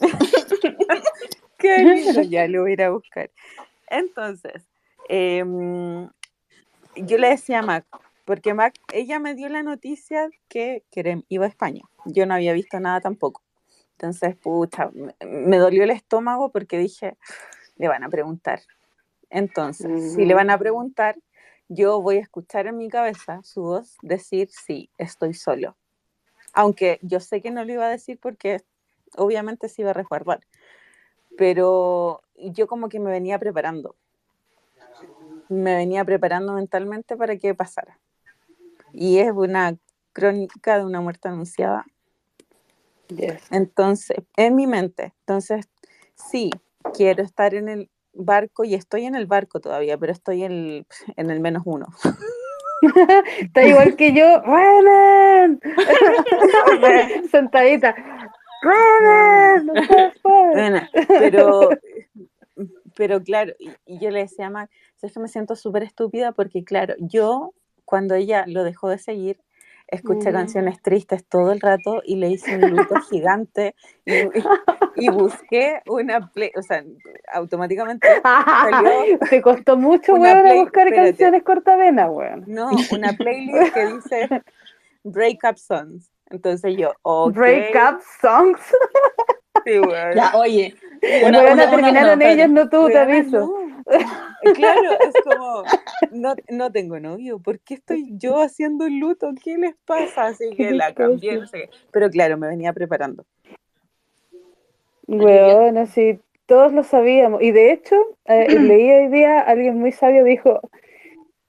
Qué 1.59 1.79
lindo, 1.79 2.23
ya 2.23 2.47
lo 2.47 2.62
voy 2.62 2.73
a 2.73 2.74
ir 2.74 2.83
a 2.83 2.91
buscar. 2.91 3.31
Entonces, 3.89 4.62
em, 5.09 6.09
yo 6.97 7.19
le 7.19 7.29
decía 7.31 7.61
a 7.61 7.62
Mac, 7.62 7.87
porque 8.24 8.55
Mac, 8.55 8.74
ella 8.93 9.19
me 9.19 9.35
dio 9.35 9.49
la 9.49 9.62
noticia 9.62 10.31
que 10.49 10.85
Kerem 10.90 11.23
iba 11.28 11.47
a 11.47 11.49
España. 11.49 11.82
Yo 12.05 12.27
no 12.27 12.35
había 12.35 12.53
visto 12.53 12.81
nada 12.81 13.01
tampoco. 13.01 13.43
Entonces, 13.93 14.36
pucha, 14.36 14.90
me, 14.93 15.15
me 15.27 15.59
dolió 15.59 15.85
el 15.85 15.90
estómago 15.90 16.51
porque 16.51 16.78
dije, 16.78 17.16
le 17.77 17.89
van 17.89 18.05
a 18.05 18.09
preguntar. 18.09 18.61
Entonces, 19.31 20.15
si 20.15 20.24
le 20.24 20.35
van 20.35 20.51
a 20.51 20.59
preguntar, 20.59 21.16
yo 21.69 22.03
voy 22.03 22.16
a 22.16 22.20
escuchar 22.20 22.66
en 22.66 22.77
mi 22.77 22.89
cabeza 22.89 23.40
su 23.43 23.62
voz 23.62 23.97
decir, 24.03 24.49
sí, 24.51 24.90
estoy 24.99 25.35
solo. 25.35 25.77
Aunque 26.53 26.99
yo 27.03 27.20
sé 27.20 27.40
que 27.40 27.51
no 27.51 27.65
lo 27.65 27.73
iba 27.73 27.86
a 27.86 27.90
decir 27.90 28.19
porque 28.20 28.61
obviamente 29.16 29.69
se 29.69 29.82
iba 29.82 29.90
a 29.90 29.94
resguardar 29.94 30.40
pero 31.36 32.23
yo 32.36 32.66
como 32.66 32.89
que 32.89 33.01
me 33.01 33.11
venía 33.11 33.39
preparando. 33.39 33.97
Me 35.49 35.74
venía 35.74 36.05
preparando 36.05 36.55
mentalmente 36.55 37.16
para 37.16 37.36
que 37.36 37.55
pasara. 37.55 37.99
Y 38.93 39.19
es 39.19 39.32
una 39.32 39.77
crónica 40.12 40.78
de 40.78 40.85
una 40.85 41.01
muerte 41.01 41.28
anunciada. 41.28 41.85
Yes. 43.09 43.43
Entonces, 43.51 44.19
en 44.36 44.55
mi 44.55 44.66
mente, 44.66 45.12
entonces, 45.20 45.69
sí, 46.14 46.51
quiero 46.94 47.23
estar 47.23 47.55
en 47.55 47.69
el 47.69 47.90
barco 48.12 48.64
y 48.64 48.74
estoy 48.74 49.05
en 49.06 49.14
el 49.14 49.27
barco 49.27 49.60
todavía, 49.60 49.98
pero 49.98 50.12
estoy 50.12 50.44
en 50.44 50.52
el, 50.52 50.86
en 51.16 51.31
el 51.31 51.40
menos 51.40 51.62
uno. 51.64 51.86
Está 53.40 53.64
igual 53.64 53.97
que 53.97 54.12
yo. 54.12 54.43
¡Renan! 54.43 55.60
Sentadita. 57.31 57.94
¡Renan! 58.62 59.66
no 59.66 59.73
puedes, 59.73 60.19
puedes". 60.20 60.52
Bueno, 60.52 60.81
pero, 61.09 61.70
pero 62.97 63.23
claro, 63.23 63.52
y, 63.59 63.70
y 63.86 63.98
yo 63.98 64.10
le 64.10 64.20
decía 64.20 64.47
a 64.47 64.51
Mac, 64.51 64.70
es 65.01 65.12
que 65.12 65.20
me 65.20 65.28
siento 65.28 65.56
súper 65.56 65.82
estúpida 65.82 66.32
porque, 66.32 66.64
claro, 66.64 66.94
yo 66.98 67.52
cuando 67.93 68.14
ella 68.14 68.44
lo 68.47 68.64
dejó 68.64 68.89
de 68.89 68.97
seguir, 68.97 69.39
escuché 69.86 70.31
Mm. 70.31 70.32
canciones 70.32 70.81
tristes 70.81 71.27
todo 71.28 71.52
el 71.52 71.60
rato 71.60 72.01
y 72.06 72.16
le 72.16 72.28
hice 72.31 72.56
un 72.56 72.70
luto 72.70 72.94
gigante 73.10 73.74
y, 74.06 74.12
y 74.97 75.10
busqué 75.10 75.82
una 75.86 76.31
play, 76.32 76.51
o 76.56 76.62
sea, 76.62 76.82
automáticamente 77.35 78.09
salió 78.23 78.90
Te 79.28 79.43
costó 79.43 79.77
mucho, 79.77 80.14
una 80.14 80.23
weón, 80.32 80.39
a 80.39 80.43
play- 80.43 80.60
buscar 80.60 80.86
espérate. 80.89 81.09
canciones 81.10 81.43
cortavenas, 81.43 82.09
weón. 82.10 82.44
no, 82.47 82.70
una 82.93 83.12
playlist 83.12 83.74
que 83.74 83.86
dice 83.86 84.28
Breakup 85.05 85.59
Songs. 85.59 86.10
Entonces 86.31 86.74
yo, 86.78 86.94
ok. 87.02 87.35
Break 87.35 87.74
up 87.77 88.01
songs. 88.23 88.60
Sí, 89.66 89.78
weón. 89.81 90.14
Ya, 90.14 90.32
oye. 90.35 90.74
Una, 91.27 91.43
una- 91.52 91.69
terminaron 91.69 92.19
no, 92.20 92.24
ellos, 92.24 92.48
no 92.48 92.69
tú, 92.70 92.86
te 92.86 92.97
aviso. 92.98 93.52
Claro, 94.55 94.93
es 95.01 95.14
como, 95.24 95.62
no, 96.12 96.35
no 96.48 96.73
tengo 96.73 96.98
novio, 97.01 97.39
¿por 97.39 97.60
qué 97.60 97.74
estoy 97.74 98.09
yo 98.19 98.40
haciendo 98.40 98.86
un 98.86 99.01
luto? 99.01 99.31
¿Qué 99.43 99.56
les 99.59 99.74
pasa? 99.85 100.27
Así 100.27 100.51
¿Qué 100.51 100.69
que 100.69 100.70
la 100.73 100.93
cambié, 100.94 101.39
no 101.39 101.47
sé. 101.47 101.70
Pero 101.90 102.10
claro, 102.10 102.36
me 102.36 102.48
venía 102.48 102.73
preparando. 102.73 103.24
Weón, 105.06 105.78
así, 105.78 106.20
todos 106.47 106.73
lo 106.73 106.82
sabíamos. 106.85 107.43
Y 107.43 107.51
de 107.51 107.73
hecho, 107.73 107.97
eh, 108.27 108.47
leí 108.59 108.90
hoy 108.90 109.09
día, 109.09 109.40
alguien 109.40 109.78
muy 109.78 109.93
sabio 109.93 110.24
dijo 110.24 110.60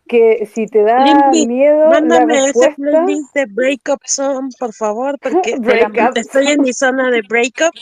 que 0.07 0.45
si 0.45 0.67
te 0.67 0.83
da 0.83 1.31
miedo 1.31 1.85
la 1.85 2.01
Mándame 2.01 2.33
ese 2.35 2.45
respuesta, 2.45 2.75
playlist 2.75 3.33
de 3.33 3.45
Breakup 3.45 4.01
Song, 4.05 4.51
por 4.59 4.73
favor, 4.73 5.17
porque 5.19 5.57
estoy 6.15 6.47
en 6.47 6.61
mi 6.61 6.73
zona 6.73 7.09
de 7.09 7.21
breakup 7.27 7.73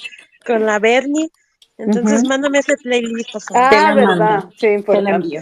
con 0.45 0.65
la 0.65 0.79
Bernie. 0.79 1.29
Entonces, 1.81 2.23
mándame 2.27 2.59
ese 2.59 2.77
playlist, 2.77 3.31
favor. 3.31 3.69
Te 3.69 3.75
ah, 3.75 3.81
la 3.89 3.95
verdad, 3.95 4.17
mando, 4.17 4.51
sí, 4.51 4.57
te 4.57 4.67
la 4.67 4.73
importante. 4.75 5.11
envío. 5.11 5.41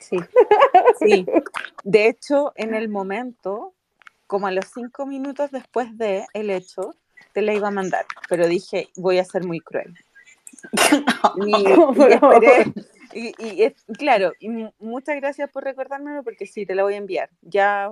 Sí, 0.00 0.18
sí. 1.00 1.26
De 1.82 2.08
hecho, 2.08 2.52
en 2.56 2.74
el 2.74 2.88
momento, 2.88 3.74
como 4.26 4.46
a 4.46 4.52
los 4.52 4.66
cinco 4.72 5.06
minutos 5.06 5.50
después 5.50 5.96
de 5.98 6.26
el 6.34 6.50
hecho, 6.50 6.94
te 7.32 7.42
la 7.42 7.52
iba 7.54 7.68
a 7.68 7.72
mandar, 7.72 8.06
pero 8.28 8.46
dije, 8.46 8.88
voy 8.96 9.18
a 9.18 9.24
ser 9.24 9.44
muy 9.44 9.60
cruel. 9.60 9.94
Y, 11.38 11.52
y 11.52 12.02
esperé, 12.12 12.72
y, 13.12 13.62
y 13.64 13.94
claro, 13.94 14.32
muchas 14.78 15.16
gracias 15.16 15.50
por 15.50 15.64
recordármelo 15.64 16.22
porque 16.22 16.46
sí, 16.46 16.66
te 16.66 16.74
la 16.74 16.82
voy 16.82 16.94
a 16.94 16.98
enviar. 16.98 17.30
Ya 17.42 17.90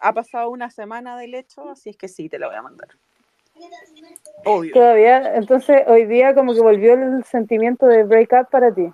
ha 0.00 0.12
pasado 0.12 0.50
una 0.50 0.70
semana 0.70 1.16
del 1.18 1.34
hecho, 1.34 1.70
así 1.70 1.90
es 1.90 1.96
que 1.96 2.08
sí, 2.08 2.28
te 2.28 2.38
la 2.38 2.48
voy 2.48 2.56
a 2.56 2.62
mandar. 2.62 2.88
Obvio. 4.44 4.72
Todavía, 4.72 5.34
entonces 5.36 5.82
hoy 5.86 6.06
día 6.06 6.34
como 6.34 6.54
que 6.54 6.60
volvió 6.60 6.94
el 6.94 7.24
sentimiento 7.24 7.86
de 7.86 8.04
break 8.04 8.32
up 8.32 8.48
para 8.50 8.72
ti. 8.72 8.92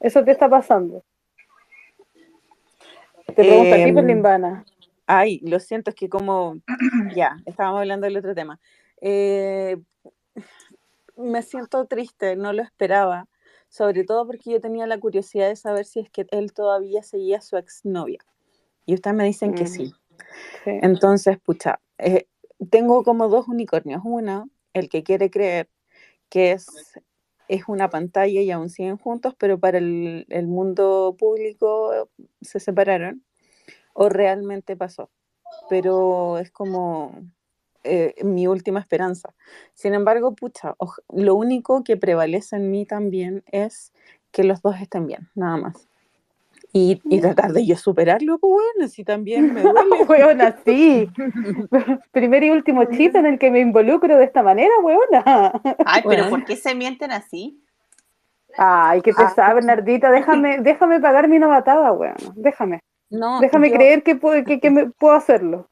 Eso 0.00 0.24
te 0.24 0.30
está 0.30 0.48
pasando. 0.48 1.02
Te 3.26 3.32
pregunto 3.44 3.74
a 3.74 3.78
ti, 3.78 3.82
Em, 3.88 3.94
pues, 3.94 4.06
Limbana. 4.06 4.64
Ay, 5.06 5.40
lo 5.40 5.60
siento, 5.60 5.90
es 5.90 5.96
que 5.96 6.08
como 6.08 6.56
ya, 7.14 7.36
estábamos 7.44 7.80
hablando 7.80 8.06
del 8.06 8.16
otro 8.16 8.34
tema. 8.34 8.58
Eh, 9.00 9.76
me 11.16 11.42
siento 11.42 11.84
triste, 11.86 12.36
no 12.36 12.52
lo 12.52 12.62
esperaba, 12.62 13.26
sobre 13.68 14.04
todo 14.04 14.26
porque 14.26 14.50
yo 14.50 14.60
tenía 14.60 14.86
la 14.86 14.98
curiosidad 14.98 15.48
de 15.48 15.56
saber 15.56 15.84
si 15.84 16.00
es 16.00 16.10
que 16.10 16.26
él 16.30 16.52
todavía 16.52 17.02
seguía 17.02 17.38
a 17.38 17.42
su 17.42 17.56
exnovia. 17.56 18.20
Y 18.84 18.94
ustedes 18.94 19.16
me 19.16 19.24
dicen 19.24 19.54
que 19.54 19.64
Mm, 19.64 19.68
sí. 19.68 19.94
sí. 20.64 20.70
Entonces, 20.82 21.38
pucha, 21.38 21.80
eh, 21.98 22.26
tengo 22.70 23.02
como 23.04 23.28
dos 23.28 23.48
unicornios. 23.48 24.02
Una, 24.04 24.48
el 24.72 24.88
que 24.88 25.02
quiere 25.02 25.30
creer 25.30 25.68
que 26.28 26.52
es, 26.52 26.66
es 27.48 27.68
una 27.68 27.90
pantalla 27.90 28.40
y 28.40 28.50
aún 28.50 28.70
siguen 28.70 28.96
juntos, 28.96 29.34
pero 29.38 29.58
para 29.58 29.78
el, 29.78 30.26
mundo 30.46 31.16
público 31.18 32.10
se 32.40 32.60
separaron, 32.60 33.24
o 33.94 34.08
realmente 34.08 34.76
pasó. 34.76 35.10
Pero 35.68 36.38
es 36.38 36.50
como 36.50 37.12
eh, 37.84 38.14
mi 38.24 38.46
última 38.46 38.80
esperanza. 38.80 39.34
Sin 39.74 39.94
embargo, 39.94 40.34
pucha, 40.34 40.74
lo 41.08 41.34
único 41.34 41.84
que 41.84 41.96
prevalece 41.96 42.56
en 42.56 42.70
mí 42.70 42.84
también 42.84 43.44
es 43.46 43.92
que 44.32 44.44
los 44.44 44.60
dos 44.60 44.76
estén 44.80 45.06
bien, 45.06 45.28
nada 45.34 45.56
más. 45.56 45.88
Y, 46.78 47.00
y 47.04 47.20
tratar 47.22 47.52
de 47.52 47.64
yo 47.64 47.74
superarlo, 47.76 48.38
pues 48.38 48.52
bueno, 48.52 48.88
si 48.88 49.02
también 49.02 49.54
me 49.54 49.62
duele. 49.62 50.04
Weona, 50.06 50.56
sí. 50.64 51.08
Primer 52.12 52.44
y 52.44 52.50
último 52.50 52.84
chip 52.84 53.16
en 53.16 53.24
el 53.26 53.38
que 53.38 53.50
me 53.50 53.60
involucro 53.60 54.16
de 54.18 54.24
esta 54.24 54.42
manera, 54.42 54.72
weona. 54.82 55.52
Ay, 55.86 56.02
pero 56.06 56.24
Bueno. 56.24 56.30
¿por 56.30 56.44
qué 56.44 56.56
se 56.56 56.74
mienten 56.74 57.12
así? 57.12 57.58
Ay, 58.58 59.00
qué 59.00 59.12
Ah. 59.16 59.28
pesada, 59.28 59.54
Bernardita. 59.54 60.10
Déjame, 60.10 60.58
déjame 60.58 61.00
pagar 61.00 61.28
mi 61.28 61.38
novatada, 61.38 61.92
weona. 61.92 62.16
Déjame. 62.34 62.80
No, 63.08 63.40
Déjame 63.40 63.70
yo- 63.70 63.76
creer 63.76 64.02
que, 64.02 64.16
puedo- 64.16 64.44
que, 64.44 64.60
que 64.60 64.70
me, 64.70 64.90
puedo 64.90 65.14
hacerlo. 65.14 65.68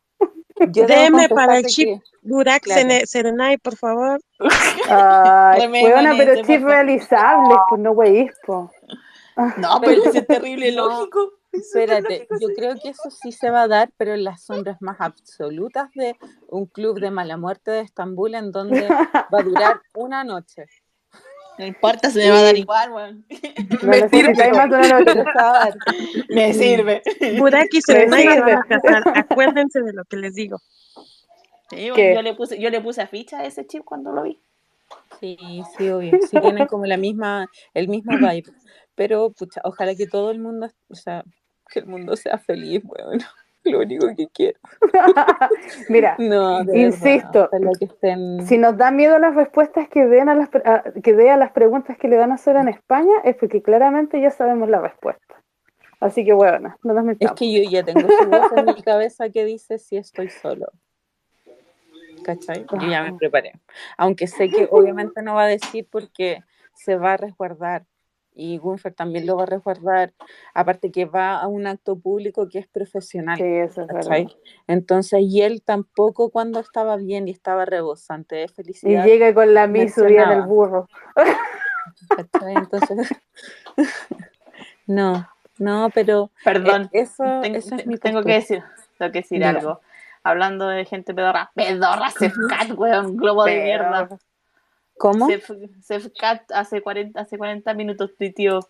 Deme 0.56 1.28
para 1.28 1.59
el 1.59 1.64
chip 1.66 1.86
que- 1.89 2.01
Burak 2.22 2.62
claro. 2.62 2.89
Serenay, 3.05 3.59
por 3.59 3.76
favor. 3.76 4.20
Ay, 4.89 5.66
weona, 5.68 6.14
pero 6.16 6.43
favor. 6.44 6.70
realizables, 6.70 7.59
pues 7.68 7.81
no 7.82 7.90
weís, 7.93 8.31
po. 8.47 8.70
No, 9.36 9.81
pero 9.81 9.93
eso 10.05 10.19
es 10.19 10.27
terrible, 10.27 10.73
lógico. 10.73 11.32
Espérate, 11.52 12.27
yo 12.40 12.48
creo 12.56 12.74
que 12.82 12.89
eso 12.89 13.11
sí 13.11 13.31
se 13.31 13.48
va 13.51 13.62
a 13.62 13.69
dar, 13.69 13.90
pero 13.97 14.15
en 14.15 14.24
las 14.24 14.43
sombras 14.43 14.82
más 14.82 14.97
absolutas 15.01 15.89
de 15.94 16.16
un 16.48 16.66
club 16.66 16.98
de 16.98 17.12
mala 17.12 17.36
muerte 17.36 17.70
de 17.70 17.81
Estambul 17.81 18.35
en 18.35 18.51
donde 18.51 18.89
va 19.32 19.39
a 19.39 19.43
durar 19.43 19.81
una 19.94 20.24
noche. 20.24 20.66
No 21.56 21.65
importa, 21.65 22.11
se 22.11 22.19
me 22.19 22.31
va 22.31 22.40
a 22.40 22.43
dar 22.43 22.56
igual, 22.56 22.93
weón. 22.93 23.27
No 23.82 23.90
necesitáis 23.90 24.52
más 24.56 24.70
de 24.70 24.77
una 24.77 25.01
noche. 25.01 25.24
Me 26.28 26.52
sirve. 26.52 27.02
Buraki 27.39 27.81
se 27.81 28.06
Me 28.06 28.06
van 28.06 28.28
a 28.28 28.32
sirve. 28.32 28.59
casar. 28.69 29.02
Acuérdense 29.16 29.81
de 29.82 29.93
lo 29.93 30.05
que 30.05 30.16
les 30.16 30.35
digo. 30.35 30.59
Sí, 31.70 31.90
¿Qué? 31.94 32.15
yo 32.15 32.23
le 32.23 32.35
puse, 32.35 32.61
yo 32.61 32.70
le 32.70 32.81
puse 32.81 33.02
a 33.02 33.06
ficha 33.06 33.39
a 33.39 33.44
ese 33.44 33.65
chip 33.66 33.85
cuando 33.85 34.11
lo 34.11 34.24
vi. 34.24 34.40
Sí, 35.20 35.36
sí, 35.78 35.89
obvio. 35.89 36.19
Sí 36.28 36.40
tienen 36.40 36.66
como 36.66 36.86
la 36.86 36.97
misma, 36.97 37.48
el 37.73 37.86
mismo 37.86 38.16
vibe. 38.19 38.52
Pero, 38.94 39.30
pucha, 39.32 39.60
ojalá 39.64 39.94
que 39.94 40.06
todo 40.06 40.30
el 40.30 40.38
mundo, 40.38 40.68
o 40.88 40.94
sea, 40.94 41.24
que 41.70 41.80
el 41.80 41.86
mundo 41.86 42.16
sea 42.16 42.38
feliz, 42.38 42.82
bueno. 42.84 43.24
Lo 43.64 43.78
único 43.80 44.06
que 44.14 44.28
quiero. 44.28 44.58
Mira, 45.88 46.16
No, 46.18 46.60
insisto, 46.74 47.32
verdad, 47.32 47.46
ojalá 47.46 47.70
que 47.78 47.84
estén... 47.86 48.46
si 48.46 48.58
nos 48.58 48.76
da 48.76 48.90
miedo 48.90 49.18
las 49.18 49.34
respuestas 49.34 49.88
que 49.88 50.04
den 50.04 50.28
a 50.28 50.34
las 50.34 50.50
a- 50.66 50.84
que 51.02 51.14
dé 51.14 51.30
a 51.30 51.38
las 51.38 51.52
preguntas 51.52 51.96
que 51.96 52.08
le 52.08 52.18
van 52.18 52.30
a 52.30 52.34
hacer 52.34 52.56
en 52.56 52.68
España, 52.68 53.14
es 53.24 53.36
porque 53.36 53.62
claramente 53.62 54.20
ya 54.20 54.30
sabemos 54.30 54.68
la 54.68 54.80
respuesta. 54.80 55.42
Así 55.98 56.26
que 56.26 56.34
bueno, 56.34 56.76
no 56.82 56.92
nos 56.92 57.02
Es 57.04 57.06
metamos. 57.06 57.38
que 57.38 57.50
yo 57.64 57.70
ya 57.70 57.82
tengo 57.82 58.06
su 58.06 58.28
voz 58.28 58.52
en 58.54 58.66
mi 58.66 58.82
cabeza 58.82 59.30
que 59.30 59.46
dice 59.46 59.78
si 59.78 59.96
estoy 59.96 60.28
solo. 60.28 60.66
¿Cachai? 62.22 62.66
Yo 62.70 62.90
ya 62.90 63.02
me 63.02 63.14
preparé. 63.14 63.52
Aunque 63.96 64.26
sé 64.26 64.50
que 64.50 64.68
obviamente 64.70 65.22
no 65.22 65.34
va 65.34 65.44
a 65.44 65.48
decir 65.48 65.86
porque 65.90 66.40
se 66.74 66.96
va 66.96 67.14
a 67.14 67.16
resguardar. 67.16 67.84
Y 68.36 68.59
Gunfer 68.59 68.93
también 68.93 69.27
lo 69.27 69.36
va 69.36 69.44
a 69.44 69.47
resguardar. 69.47 70.12
Aparte 70.55 70.90
que 70.90 71.05
va 71.05 71.36
a 71.40 71.47
un 71.47 71.66
acto 71.69 71.97
público 71.97 72.48
que 72.48 72.59
es 72.59 72.66
profesional. 72.66 73.36
Sí, 73.39 73.44
eso 73.44 73.82
es 73.82 73.89
¿cachai? 73.89 74.24
verdad. 74.24 74.39
Entonces, 74.66 75.20
y 75.23 75.43
él 75.43 75.62
tampoco 75.62 76.31
cuando 76.31 76.59
estaba 76.61 76.97
bien 76.97 77.28
y 77.28 77.31
estaba 77.31 77.65
rebosante 77.65 78.35
de 78.36 78.44
Y 78.44 78.48
felicidad. 78.48 79.05
llega 79.05 79.32
con 79.35 79.55
la 79.55 79.66
mi 79.69 79.89
subida 79.89 80.06
en 80.09 80.09
el 80.09 80.19
mencionaba. 80.27 80.47
burro. 80.47 80.89
¿cachai? 82.16 82.55
Entonces, 82.55 83.09
no, 84.86 85.28
no, 85.59 85.90
pero 85.94 86.31
Perdón, 86.44 86.90
eh, 86.93 87.02
eso, 87.02 87.24
tengo, 87.43 87.56
esa 87.59 87.77
es 87.77 87.86
mi 87.86 87.98
tengo 87.98 88.23
que 88.23 88.32
decir, 88.35 88.62
tengo 88.98 89.12
que 89.12 89.20
decir 89.20 89.44
algo. 89.44 89.81
Hablando 90.23 90.69
de 90.69 90.85
gente 90.86 91.12
pedorra. 91.15 91.51
Pedorra, 91.55 92.11
Sefcat, 92.11 92.70
weón, 92.77 93.16
globo 93.16 93.44
de 93.44 93.62
mierda. 93.62 94.09
¿Cómo? 94.98 95.26
Sef- 95.28 95.70
Sefcat 95.82 96.50
hace 96.52 96.82
40, 96.82 97.20
hace 97.20 97.38
40 97.38 97.74
minutos 97.74 98.16
tuiteó. 98.16 98.60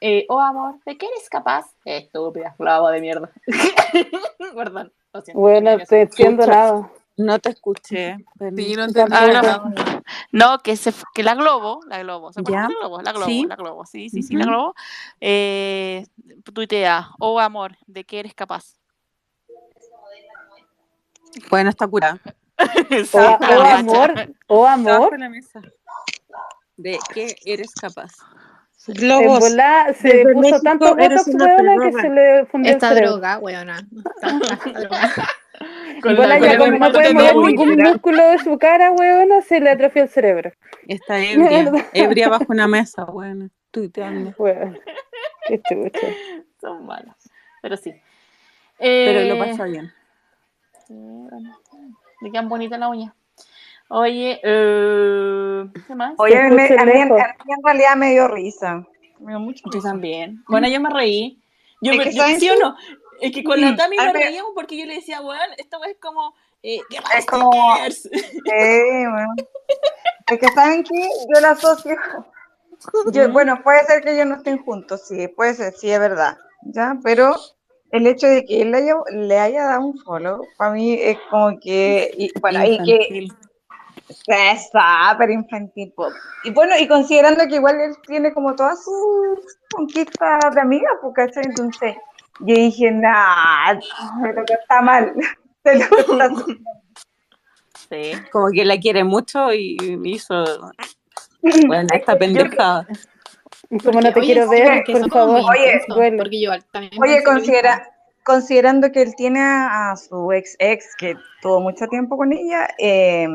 Eh, 0.00 0.26
oh 0.28 0.40
amor, 0.40 0.78
¿de 0.84 0.98
qué 0.98 1.06
eres 1.06 1.28
capaz? 1.30 1.66
Estúpida, 1.84 2.54
globo 2.58 2.88
de 2.90 3.00
mierda. 3.00 3.30
Perdón, 4.54 4.92
lo 5.12 5.20
siento. 5.22 5.40
Bueno, 5.40 5.78
te 5.88 6.02
entiendo 6.02 6.46
nada. 6.46 6.90
No 7.16 7.38
te 7.38 7.50
escuché. 7.50 8.16
Sí, 8.56 8.74
no 8.74 8.84
entendí 8.84 9.14
Ah, 9.16 9.40
no. 9.42 9.74
No, 10.32 10.58
que, 10.58 10.76
se, 10.76 10.92
que 11.14 11.22
la 11.22 11.34
Globo, 11.34 11.80
la 11.86 12.02
Globo, 12.02 12.32
¿se 12.32 12.40
acuerdan 12.40 12.62
la 12.72 12.78
Globo? 12.80 13.02
La 13.02 13.12
Globo, 13.12 13.26
Sí. 13.26 13.44
la 13.46 13.56
Globo, 13.56 13.86
sí, 13.86 14.10
sí, 14.10 14.22
sí, 14.22 14.34
la 14.34 14.44
Ujú. 14.44 14.50
Globo. 14.52 14.74
Eh, 15.20 16.06
tuitea, 16.52 17.10
oh 17.20 17.38
amor, 17.38 17.76
¿de 17.86 18.04
qué 18.04 18.20
eres 18.20 18.34
capaz? 18.34 18.76
Bueno, 21.50 21.70
está 21.70 21.86
curada. 21.86 22.18
O, 23.14 23.18
o 23.18 23.62
amor, 23.62 24.14
o 24.46 24.66
amor. 24.66 25.10
De 25.12 25.18
la 25.18 25.28
mesa. 25.28 25.60
¿De 26.76 26.98
qué 27.12 27.36
eres 27.44 27.72
capaz? 27.74 28.12
Globos. 28.88 29.38
volá 29.38 29.92
se 29.94 30.08
Desde 30.08 30.24
puso 30.32 30.40
México 30.40 30.60
tanto 30.62 30.96
botox, 30.96 31.26
weona, 31.28 31.76
que 31.84 31.92
se 32.00 32.08
le 32.10 32.46
fundió 32.46 32.70
el 32.70 32.76
Esta 32.76 32.88
cerebro. 32.88 33.10
droga, 33.12 33.38
weona. 33.38 33.88
Con 36.02 36.16
volá 36.16 36.38
la- 36.40 36.46
ya 36.46 36.58
con 36.58 36.70
como 36.72 36.86
no 36.86 36.92
puede 36.92 37.08
de 37.08 37.14
mover 37.14 37.36
ningún 37.36 37.68
mira. 37.76 37.90
músculo 37.90 38.28
de 38.30 38.38
su 38.40 38.58
cara, 38.58 38.90
weona, 38.90 39.40
se 39.42 39.60
le 39.60 39.70
atrofió 39.70 40.02
el 40.02 40.08
cerebro. 40.08 40.50
Está 40.88 41.20
ebria. 41.24 41.88
Ebria 41.92 42.28
bajo 42.28 42.46
una 42.48 42.66
mesa, 42.66 43.04
bueno. 43.04 43.48
Tuiteando. 43.70 44.34
Weona, 44.38 44.76
qué 45.46 45.60
chucha. 45.62 46.08
Son 46.60 46.84
malas, 46.86 47.14
pero 47.60 47.76
sí. 47.76 47.94
Pero 48.78 49.20
Eh, 49.20 49.28
lo 49.28 49.38
pasa 49.38 49.64
bien. 49.64 49.92
sí, 50.88 50.94
bueno, 50.94 51.56
Le 52.22 52.30
quedan 52.30 52.48
bonitas 52.48 52.78
las 52.78 52.88
uñas. 52.90 53.12
Oye, 53.88 54.40
eh, 54.42 55.64
¿qué 55.86 55.94
más? 55.94 56.14
Oye, 56.16 56.38
a 56.38 56.48
mí, 56.48 56.62
a 56.62 56.66
mí 56.66 56.76
a 56.78 56.84
mí 56.84 57.00
en 57.00 57.62
realidad 57.64 57.96
me 57.96 58.10
dio 58.12 58.28
risa. 58.28 58.86
Me 59.18 59.32
dio 59.32 59.40
mucha 59.40 59.60
Yo 59.66 59.70
risa. 59.72 59.88
también. 59.90 60.42
Bueno, 60.48 60.68
yo 60.68 60.80
me 60.80 60.88
reí. 60.90 61.42
Yo, 61.80 61.92
Es 61.92 61.98
me- 61.98 62.04
que, 62.04 62.12
yo- 62.12 62.22
¿saben 62.22 62.40
¿Sí 62.40 62.48
o 62.50 62.54
qué? 62.54 62.60
no? 62.60 62.76
Es 63.20 63.32
que 63.32 63.44
con 63.44 63.60
la 63.60 63.72
Mm, 63.72 63.76
Tami 63.76 63.96
a 63.98 64.04
nos 64.04 64.12
mí 64.14 64.18
me- 64.20 64.24
reíamos 64.26 64.52
porque 64.54 64.78
yo 64.78 64.86
le 64.86 64.94
decía, 64.94 65.20
weón, 65.20 65.38
esta 65.58 65.76
es 65.88 65.96
como, 66.00 66.34
eh, 66.62 66.78
¿qué 66.88 67.00
más 67.00 67.14
Es 67.16 67.26
como-? 67.26 67.76
Sí, 67.90 68.10
bueno. 69.10 69.34
Es 70.28 70.38
que 70.38 70.48
saben 70.54 70.84
que 70.84 70.94
yo 71.34 71.40
la 71.40 71.50
asocio. 71.50 71.96
Yo, 73.12 73.30
bueno, 73.30 73.60
puede 73.62 73.84
ser 73.84 74.02
que 74.02 74.14
ellos 74.14 74.26
no 74.26 74.36
estén 74.36 74.58
juntos, 74.62 75.06
sí, 75.06 75.28
puede 75.28 75.54
ser, 75.54 75.72
sí, 75.74 75.90
es 75.90 75.98
verdad. 76.00 76.38
¿Ya? 76.62 76.96
Pero 77.02 77.36
el 77.92 78.06
hecho 78.06 78.26
de 78.26 78.44
que 78.44 78.62
él 78.62 78.72
le 78.72 78.78
haya, 78.78 78.94
le 79.12 79.38
haya 79.38 79.64
dado 79.64 79.86
un 79.86 79.98
follow, 79.98 80.46
para 80.56 80.72
mí 80.72 80.94
es 80.94 81.18
como 81.30 81.58
que. 81.60 82.10
Y, 82.18 82.30
bueno, 82.40 82.64
y 82.64 82.82
que. 82.84 82.92
Infantil. 82.94 83.32
Es 84.26 84.70
súper 84.70 85.30
infantil. 85.30 85.94
Y 86.44 86.50
bueno, 86.50 86.74
y 86.78 86.86
considerando 86.88 87.46
que 87.46 87.56
igual 87.56 87.80
él 87.80 87.94
tiene 88.06 88.32
como 88.32 88.54
todas 88.54 88.82
sus 88.84 89.58
conquistas 89.74 90.54
de 90.54 90.60
amiga, 90.60 90.88
pues, 91.00 91.14
¿cachai? 91.14 91.44
Entonces, 91.44 91.94
yo 92.40 92.54
dije, 92.54 92.90
nah, 92.90 93.78
pero 94.22 94.44
que 94.44 94.54
está 94.54 94.82
mal. 94.82 95.14
Sí. 97.88 98.12
Como 98.32 98.50
que 98.50 98.64
la 98.64 98.78
quiere 98.80 99.04
mucho 99.04 99.52
y 99.52 99.76
hizo. 100.04 100.42
Bueno, 101.66 101.88
esta 101.92 102.12
Yo- 102.14 102.18
pendejada. 102.18 102.86
Y 102.88 102.94
como 103.80 104.00
no 104.00 104.12
te 104.12 104.20
Oye, 104.20 104.32
quiero 104.32 104.48
sí, 104.48 104.60
ver, 104.60 104.84
por 104.84 105.10
favor, 105.10 105.40
Oye. 105.50 105.80
Porque 106.16 106.40
yo 106.40 106.50
también 106.72 107.02
Oye, 107.02 107.24
considera, 107.24 107.88
considerando 108.22 108.92
que 108.92 109.02
él 109.02 109.14
tiene 109.16 109.40
a, 109.40 109.94
su 109.96 110.32
ex 110.32 110.56
ex, 110.58 110.94
que 110.96 111.14
tuvo 111.40 111.60
mucho 111.60 111.86
tiempo 111.88 112.16
con 112.16 112.32
ella, 112.32 112.68
eh, 112.78 113.26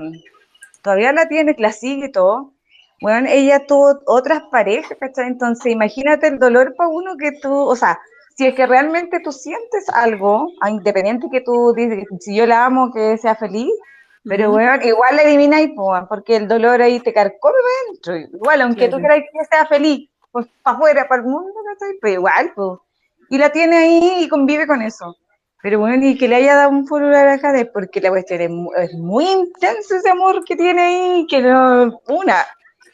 todavía 0.82 1.12
la 1.12 1.28
tiene, 1.28 1.56
la 1.58 1.72
sigue 1.72 2.08
y 2.08 2.12
todo. 2.12 2.54
Bueno, 3.02 3.28
ella 3.32 3.66
tuvo 3.66 4.00
otras 4.06 4.42
parejas, 4.52 4.98
¿cachai? 5.00 5.28
Entonces, 5.28 5.72
imagínate 5.72 6.28
el 6.28 6.40
dolor 6.40 6.76
para 6.76 6.90
uno 6.90 7.16
que 7.18 7.32
tú, 7.32 7.54
o 7.54 7.76
sea, 7.76 8.00
si 8.36 8.48
es 8.48 8.56
que 8.56 8.66
realmente 8.66 9.20
tú 9.20 9.32
sientes 9.32 9.90
algo, 9.90 10.52
ah, 10.62 10.70
independiente 10.70 11.28
que 11.32 11.42
tú 11.42 11.74
dices, 11.76 12.06
si 12.20 12.36
yo 12.36 12.46
la 12.46 12.66
amo, 12.66 12.92
que 12.92 13.18
sea 13.18 13.36
feliz, 13.36 13.72
pero 14.24 14.52
bueno, 14.52 14.74
igual 14.84 15.16
la 15.16 15.24
pues, 15.76 16.04
porque 16.10 16.36
el 16.36 16.48
dolor 16.48 16.82
ahí 16.82 17.00
te 17.00 17.14
carcome 17.14 17.56
dentro. 17.88 18.16
Igual, 18.18 18.62
aunque 18.62 18.90
tú 18.90 18.98
Claro. 18.98 19.16
quieras 19.16 19.30
que 19.32 19.46
sea 19.46 19.66
feliz, 19.66 20.10
pues 20.32 20.48
para 20.64 20.78
afuera, 20.78 21.08
para 21.08 21.22
el 21.22 21.28
mundo, 21.28 21.54
¿cachai? 21.66 21.98
Pero 22.02 22.14
igual, 22.14 22.52
pues. 22.56 22.80
Y 23.30 23.38
la 23.38 23.52
tiene 23.52 23.78
ahí 23.78 24.24
y 24.24 24.30
convive 24.30 24.68
con 24.68 24.82
eso. 24.82 25.16
Pero 25.62 25.80
bueno, 25.80 26.06
y 26.06 26.18
que 26.18 26.28
le 26.28 26.36
haya 26.36 26.56
dado 26.56 26.70
un 26.70 26.88
follow 26.88 27.10
a 27.10 27.24
la 27.24 27.34
es 27.36 27.68
porque 27.74 28.00
la 28.00 28.10
cuestión 28.10 28.42
es 28.42 28.94
muy, 28.94 29.26
es 29.26 29.32
intenso 29.32 29.96
ese 29.96 30.10
amor 30.10 30.44
que 30.46 30.56
tiene 30.56 30.82
ahí, 30.82 31.28
que 31.28 31.42
no, 31.42 32.00
una, 32.08 32.46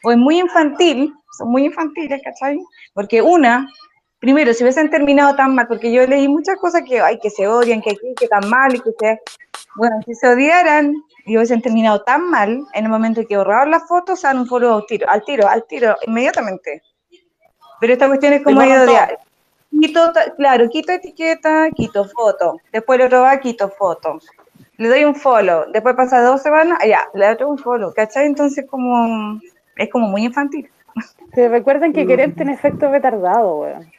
o 0.04 0.12
es 0.12 0.18
muy 0.18 0.40
infantil, 0.40 1.14
son 1.38 1.50
muy 1.52 1.66
infantiles, 1.66 2.22
¿cachai? 2.24 2.58
Porque 2.94 3.22
una, 3.22 3.68
primero, 4.20 4.54
si 4.54 4.64
hubiesen 4.64 4.90
terminado 4.90 5.36
tan 5.36 5.54
mal, 5.54 5.68
porque 5.68 5.92
yo 5.92 6.08
leí 6.08 6.28
muchas 6.28 6.58
cosas 6.58 6.84
que, 6.88 7.02
ay, 7.02 7.20
que 7.20 7.30
se 7.30 7.48
odian, 7.48 7.82
que 7.82 7.92
aquí, 7.92 8.14
que 8.18 8.28
tan 8.28 8.50
mal, 8.50 8.74
y 8.74 8.80
que 8.80 8.92
se, 8.98 9.20
bueno, 9.76 9.98
si 10.06 10.16
se 10.16 10.28
odiaran 10.30 10.94
y 11.26 11.36
hubiesen 11.36 11.62
terminado 11.62 12.04
tan 12.04 12.30
mal, 12.30 12.64
en 12.74 12.86
el 12.86 12.90
momento 12.90 13.22
en 13.22 13.28
que 13.28 13.38
borraron 13.38 13.72
las 13.72 13.88
fotos, 13.88 14.22
dan 14.22 14.40
un 14.40 14.48
follow 14.48 14.78
al 14.78 14.86
tiro, 14.88 15.10
al 15.10 15.24
tiro, 15.26 15.48
al 15.48 15.66
tiro, 15.68 15.98
inmediatamente. 16.08 16.82
Pero 17.80 17.94
esta 17.94 18.08
cuestión 18.08 18.34
es 18.34 18.44
como 18.44 18.56
borran 18.58 18.70
de 18.72 18.76
todo. 18.86 18.92
odiar. 18.96 19.20
Quito, 19.82 20.14
claro, 20.38 20.70
quito 20.70 20.92
etiqueta, 20.92 21.70
quito 21.76 22.06
foto. 22.06 22.58
Después 22.72 23.00
el 23.00 23.08
otro 23.08 23.22
va, 23.22 23.40
quito 23.40 23.70
foto. 23.70 24.20
Le 24.78 24.88
doy 24.88 25.04
un 25.04 25.16
follow. 25.16 25.66
Después 25.72 25.96
pasa 25.96 26.22
dos 26.22 26.42
semanas, 26.42 26.78
ah, 26.82 26.86
ya, 26.88 27.08
le 27.14 27.36
doy 27.36 27.50
un 27.50 27.58
follow. 27.58 27.94
¿Cachai? 27.94 28.26
Entonces 28.28 28.66
como 28.70 29.40
es 29.76 29.90
como 29.90 30.08
muy 30.08 30.26
infantil. 30.26 30.70
Pero 31.34 31.50
recuerden 31.52 31.92
que 31.92 32.06
Querem 32.08 32.36
tiene 32.36 32.54
efecto 32.54 32.90
retardado, 32.90 33.58
weón. 33.62 33.92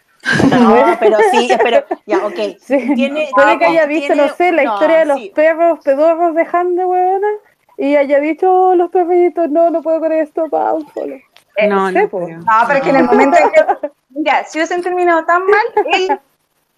No, 0.51 0.97
pero 1.01 1.19
sí, 1.33 1.51
pero 1.63 1.85
ya, 2.07 2.25
ok. 2.25 2.39
Sí. 2.61 2.95
Tiene- 2.95 3.29
Puede 3.35 3.59
que 3.59 3.65
no, 3.67 3.71
haya 3.73 3.87
visto, 3.87 4.13
tiene- 4.15 4.29
no 4.29 4.35
sé, 4.35 4.53
la 4.53 4.63
no, 4.65 4.73
historia 4.75 4.99
de 5.01 5.05
los 5.07 5.19
sí. 5.19 5.33
perros 5.35 5.81
pedorros 5.85 6.35
de 6.35 6.47
Hande, 6.51 6.85
weona, 6.87 7.29
y 7.77 7.97
haya 7.97 8.21
dicho, 8.21 8.51
oh, 8.51 8.75
los 8.77 8.91
perritos, 8.91 9.51
no, 9.51 9.69
no 9.71 9.83
puedo 9.83 9.99
con 10.01 10.13
esto, 10.13 10.49
pa, 10.49 10.73
un 10.73 10.87
follow. 10.89 11.19
Eh, 11.57 11.69
No, 11.69 11.89
sé, 11.91 12.03
no 12.03 12.09
creo. 12.09 12.39
No, 12.39 12.45
pero 12.67 12.79
es 12.79 12.83
que 12.83 12.91
en 12.91 12.97
el 12.97 13.05
momento 13.05 13.39
en 13.39 13.51
que, 13.51 13.91
mira, 14.11 14.45
si 14.45 14.59
hubiesen 14.59 14.83
terminado 14.83 15.25
tan 15.25 15.43
mal, 15.47 15.87
él, 15.93 16.21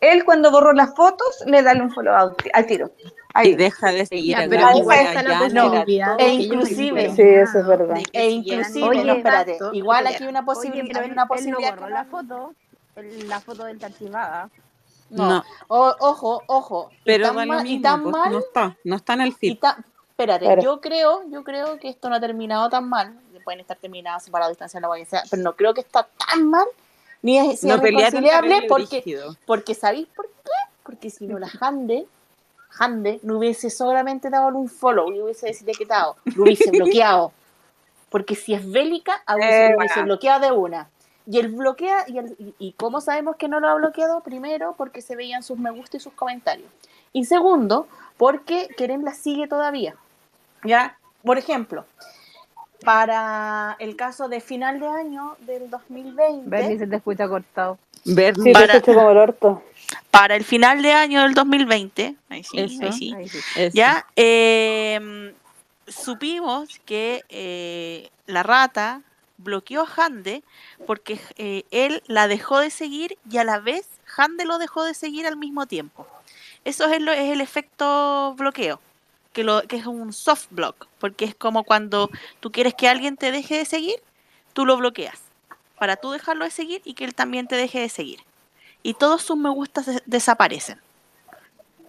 él 0.01 0.24
cuando 0.24 0.51
borró 0.51 0.73
las 0.73 0.94
fotos, 0.94 1.43
le 1.47 1.62
da 1.62 1.73
un 1.73 1.90
follow 1.90 2.15
al, 2.15 2.35
al 2.53 2.66
tiro. 2.66 2.90
Ahí. 3.35 3.51
Y 3.51 3.55
deja 3.55 3.93
de 3.93 4.07
seguir 4.07 4.35
a 4.36 4.47
pero 4.48 4.66
igual 4.78 4.98
está 4.98 5.23
la 5.23 5.39
posibilidad 5.40 6.16
E 6.19 6.28
inclusive- 6.35 7.11
Sí, 7.15 7.23
eso 7.23 7.59
es 7.59 7.66
verdad. 7.66 7.97
E 8.12 8.31
inclusive, 8.31 9.05
no, 9.05 9.12
espérate, 9.12 9.59
igual 9.74 10.07
aquí 10.07 10.23
hay 10.23 10.28
una 10.31 10.44
posibilidad, 10.44 11.05
una 11.05 11.07
él 11.11 11.15
no 11.16 11.27
posibilidad 11.28 11.74
borró 11.77 11.89
la 11.90 12.05
no- 12.05 12.11
foto, 12.11 12.55
la 13.28 13.40
foto 13.40 13.65
del 13.65 13.85
archivada. 13.85 14.48
No, 15.11 15.28
No. 15.28 15.44
O- 15.69 15.94
ojo, 16.01 16.43
ojo. 16.47 16.89
y 16.93 16.97
Pero 17.05 17.32
tan 17.32 17.66
y 17.66 17.81
tan 17.82 18.03
pues, 18.05 18.12
mal, 18.12 18.32
no 18.32 18.39
está, 18.39 18.77
no 18.85 18.97
está 18.97 19.12
en 19.12 19.20
el 19.20 19.28
y 19.28 19.32
feed. 19.32 19.59
tan- 19.59 19.85
espérate, 20.09 20.62
yo 20.62 20.81
creo, 20.81 21.23
yo 21.31 21.44
creo 21.44 21.78
que 21.78 21.90
esto 21.90 22.09
no 22.09 22.16
ha 22.16 22.20
terminado 22.20 22.70
tan 22.70 22.89
mal, 22.89 23.15
pueden 23.47 23.60
estar 23.60 23.78
la 24.82 24.89
guay 24.89 25.05
sea, 25.06 25.23
pero 25.31 25.40
no 25.43 25.55
creo 25.55 25.73
que 25.73 25.81
está 25.81 26.02
tan 26.28 26.51
mal, 26.51 26.66
ni 27.23 27.39
es, 27.39 27.60
si 27.60 27.68
No 27.68 27.77
es 27.77 27.81
reconciliable, 27.81 28.66
porque, 28.68 29.31
porque 29.47 29.74
¿sabéis 29.74 30.09
por 30.09 30.27
qué? 30.27 30.51
Porque 30.82 31.10
si 31.10 31.28
no 31.28 31.39
la 31.39 31.48
Hande, 31.60 32.09
Hande 32.77 33.20
no 33.23 33.39
hubiese 33.39 33.70
solamente 33.70 34.31
dado 34.31 34.48
un 34.48 34.68
follow, 34.68 35.12
y 35.12 35.23
hubiese 35.23 35.47
desetiquetado, 35.47 36.16
lo 36.35 36.43
hubiese 36.43 36.73
bloqueado. 36.73 37.32
Porque 38.10 38.35
si 38.35 38.52
es 38.52 38.68
bélica, 38.68 39.23
a 39.27 39.36
hubiese, 39.36 39.66
Eh, 39.66 39.70
lo 39.70 39.77
hubiese 39.78 40.02
bloqueado 40.02 40.40
de 40.40 40.51
una. 40.52 40.90
Y 41.24 41.39
él 41.39 41.48
bloquea, 41.48 42.05
y, 42.09 42.18
el- 42.18 42.36
y- 42.39 42.55
y 42.59 42.73
cómo 42.73 43.01
sabemos 43.01 43.36
que 43.36 43.47
no 43.48 43.60
lo 43.60 43.68
ha 43.68 43.74
bloqueado? 43.74 44.20
Primero, 44.23 44.74
porque 44.77 45.02
se 45.02 45.14
veían 45.14 45.44
sus 45.44 45.56
me 45.56 45.70
gusta 45.70 45.97
y 45.97 46.01
sus 46.01 46.12
comentarios. 46.14 46.68
Y 47.12 47.24
segundo, 47.27 47.86
porque 48.16 48.68
Kerem 48.77 49.02
la 49.05 49.14
sigue 49.14 49.47
todavía. 49.47 49.94
¿Ya? 50.64 50.98
Por 51.24 51.39
ejemplo, 51.39 51.85
para 52.85 53.77
el 53.78 53.97
caso 53.97 54.28
de 54.28 54.40
final 54.40 54.81
de 54.81 54.86
año 54.89 55.36
del 55.40 55.69
2020, 55.70 56.48
Bernie 56.48 56.78
se 56.78 56.86
te 56.86 56.97
escucha 56.97 57.28
cortado. 57.28 57.78
Sí, 58.05 58.15
te 58.15 58.32
Para- 58.53 58.81
como 58.81 59.11
el 59.11 59.16
orto. 59.16 59.62
para 60.11 60.36
el 60.36 60.44
final 60.44 60.82
de 60.82 60.93
año 60.93 61.23
del 61.23 61.35
2020, 61.35 62.15
ahí 62.28 62.44
sí, 62.44 62.59
Eso, 62.61 62.85
ahí 62.85 62.93
sí, 62.93 63.15
Ahí 63.15 63.28
sí. 63.28 63.39
Ya 63.73 64.07
eh, 64.15 65.35
supimos 65.89 66.81
que 66.85 67.23
eh, 67.28 68.11
la 68.27 68.43
rata 68.43 69.03
bloqueó 69.39 69.82
a 69.82 69.89
Hande 70.05 70.43
porque 70.86 71.19
eh, 71.36 71.65
él 71.70 72.03
la 72.07 72.28
dejó 72.28 72.59
de 72.61 72.70
seguir 72.70 73.19
y 73.31 73.39
a 73.39 73.44
la 73.44 73.59
vez 73.59 73.89
Hande 74.16 74.44
lo 74.44 74.59
dejó 74.59 74.85
de 74.85 74.94
seguir 74.94 75.27
al 75.27 75.36
mismo 75.36 75.66
tiempo. 75.66 76.07
Eso 76.65 76.86
es, 76.86 77.01
lo, 77.01 77.12
es 77.12 77.31
el 77.32 77.40
efecto 77.40 78.35
bloqueo, 78.36 78.81
que, 79.36 79.44
lo, 79.44 79.60
que 79.62 79.76
es 79.76 79.84
un 79.86 80.14
soft 80.14 80.46
block, 80.50 80.88
porque 80.98 81.26
es 81.26 81.34
como 81.34 81.62
cuando 81.62 82.10
tú 82.40 82.50
quieres 82.50 82.72
que 82.72 82.88
alguien 82.88 83.18
te 83.18 83.30
deje 83.32 83.58
de 83.58 83.66
seguir, 83.66 83.96
tú 84.54 84.64
lo 84.64 84.78
bloqueas, 84.78 85.20
para 85.78 85.96
tú 85.96 86.10
dejarlo 86.10 86.46
de 86.46 86.50
seguir 86.50 86.80
y 86.86 86.94
que 86.94 87.04
él 87.04 87.14
también 87.14 87.46
te 87.46 87.54
deje 87.54 87.78
de 87.80 87.90
seguir. 87.90 88.20
Y 88.82 88.94
todos 88.94 89.20
sus 89.20 89.36
me 89.36 89.50
gustas 89.50 89.84
des- 89.84 90.02
desaparecen. 90.06 90.80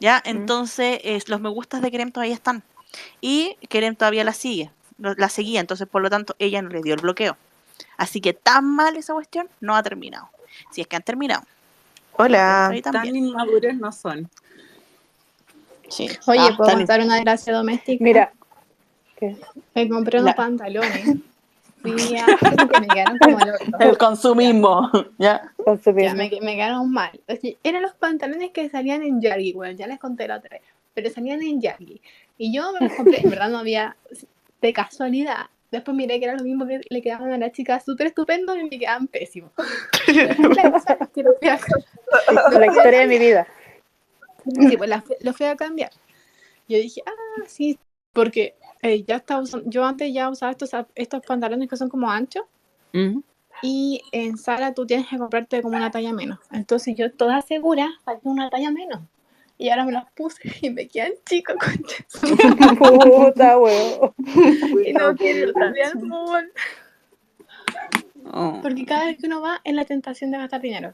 ¿Ya? 0.01 0.21
Entonces, 0.25 0.99
es- 1.05 1.29
los 1.29 1.39
me 1.39 1.47
gustas 1.47 1.81
de 1.81 1.89
Kerem 1.89 2.11
todavía 2.11 2.35
están. 2.35 2.63
Y 3.21 3.55
Kerem 3.69 3.95
todavía 3.95 4.25
la 4.25 4.33
sigue, 4.33 4.69
la 4.97 5.29
seguía, 5.29 5.61
entonces 5.61 5.87
por 5.87 6.01
lo 6.01 6.09
tanto 6.09 6.35
ella 6.39 6.61
no 6.61 6.67
le 6.69 6.81
dio 6.81 6.95
el 6.95 7.01
bloqueo. 7.01 7.37
Así 7.95 8.19
que 8.19 8.33
tan 8.33 8.65
mal 8.65 8.97
esa 8.97 9.13
cuestión 9.13 9.47
no 9.61 9.73
ha 9.73 9.81
terminado. 9.83 10.29
Si 10.71 10.81
es 10.81 10.87
que 10.87 10.97
han 10.97 11.03
terminado. 11.03 11.43
Hola. 12.13 12.67
Tan 12.83 13.15
inmaduros 13.15 13.75
no 13.75 13.91
son. 13.93 14.29
Sí. 15.89 16.09
Oye, 16.27 16.39
Ah, 16.41 16.53
¿puedo 16.57 16.71
contar 16.73 17.01
una 17.01 17.15
desgracia 17.15 17.53
doméstica? 17.53 18.03
Mira, 18.03 18.33
¿qué? 19.17 19.35
Me 19.75 19.87
compré 19.89 20.19
unos 20.19 20.31
La- 20.31 20.35
pantalones. 20.35 21.05
Fui 21.81 22.17
a... 22.17 22.25
que 22.67 22.79
me 22.81 22.87
quedaron 22.87 23.17
como 23.19 23.39
el 23.39 23.49
orto. 23.51 23.77
El 23.79 23.97
consumismo. 23.99 24.89
¿Ya? 25.19 25.53
Me, 26.15 26.29
me 26.41 26.55
quedaron 26.55 26.91
mal. 26.91 27.11
Eran 27.63 27.81
los 27.83 27.93
pantalones 27.93 28.51
que 28.51 28.67
salían 28.69 29.03
en 29.03 29.21
Yargi, 29.21 29.53
bueno, 29.53 29.77
ya 29.77 29.85
les 29.87 29.99
conté 29.99 30.27
la 30.27 30.37
otra 30.37 30.49
vez, 30.57 30.61
pero 30.93 31.09
salían 31.11 31.41
en 31.43 31.61
Yargi. 31.61 32.01
Y 32.39 32.51
yo 32.53 32.71
me 32.73 32.87
los 32.87 32.93
compré, 32.97 33.21
en 33.21 33.29
verdad 33.29 33.49
no 33.49 33.59
había, 33.59 33.95
de 34.61 34.73
casualidad. 34.73 35.45
Después 35.71 35.95
miré 35.95 36.17
que 36.19 36.25
era 36.25 36.35
lo 36.35 36.43
mismo 36.43 36.65
que 36.65 36.81
le 36.89 37.01
quedaban 37.01 37.31
a 37.31 37.37
la 37.37 37.51
chica 37.51 37.79
súper 37.79 38.07
estupendo 38.07 38.55
y 38.55 38.63
me 38.63 38.79
quedaban 38.79 39.07
pésimos. 39.07 39.51
La 41.47 42.67
historia 42.67 42.99
de 43.01 43.07
mi 43.07 43.19
vida. 43.19 43.47
Sí, 44.69 44.77
pues 44.77 44.89
la 44.89 45.01
fui- 45.01 45.15
lo 45.21 45.33
fui 45.33 45.45
a 45.45 45.55
cambiar. 45.55 45.91
Yo 46.67 46.77
dije, 46.77 47.01
ah, 47.05 47.43
sí, 47.47 47.77
porque 48.13 48.55
eh, 48.81 49.03
ya 49.03 49.17
estaba 49.17 49.41
usando, 49.41 49.69
yo 49.69 49.85
antes 49.85 50.13
ya 50.13 50.29
usaba 50.29 50.51
estos, 50.51 50.71
estos 50.95 51.21
pantalones 51.25 51.69
que 51.69 51.77
son 51.77 51.89
como 51.89 52.09
anchos. 52.09 52.43
Y 53.61 54.01
en 54.11 54.37
Sara 54.37 54.73
tú 54.73 54.85
tienes 54.85 55.07
que 55.07 55.17
comprarte 55.17 55.61
como 55.61 55.77
una 55.77 55.91
talla 55.91 56.13
menos. 56.13 56.39
Entonces 56.51 56.95
yo 56.95 57.11
toda 57.11 57.41
segura 57.41 57.89
saqué 58.05 58.21
una 58.27 58.49
talla 58.49 58.71
menos. 58.71 59.01
Y 59.59 59.69
ahora 59.69 59.85
me 59.85 59.91
las 59.91 60.11
puse 60.13 60.41
y 60.61 60.69
me 60.69 60.87
quedan 60.87 61.13
chicos, 61.25 61.55
concha. 61.59 62.75
Puta, 62.77 63.57
weón. 63.57 64.13
Y 64.85 64.93
no 64.93 65.15
quiero 65.15 65.51
salir 65.53 65.83
al 65.83 65.99
mall. 66.03 66.51
Oh. 68.31 68.59
Porque 68.61 68.85
cada 68.85 69.05
vez 69.05 69.17
que 69.17 69.25
uno 69.27 69.41
va 69.41 69.61
es 69.63 69.73
la 69.73 69.85
tentación 69.85 70.31
de 70.31 70.37
gastar 70.37 70.61
dinero. 70.61 70.93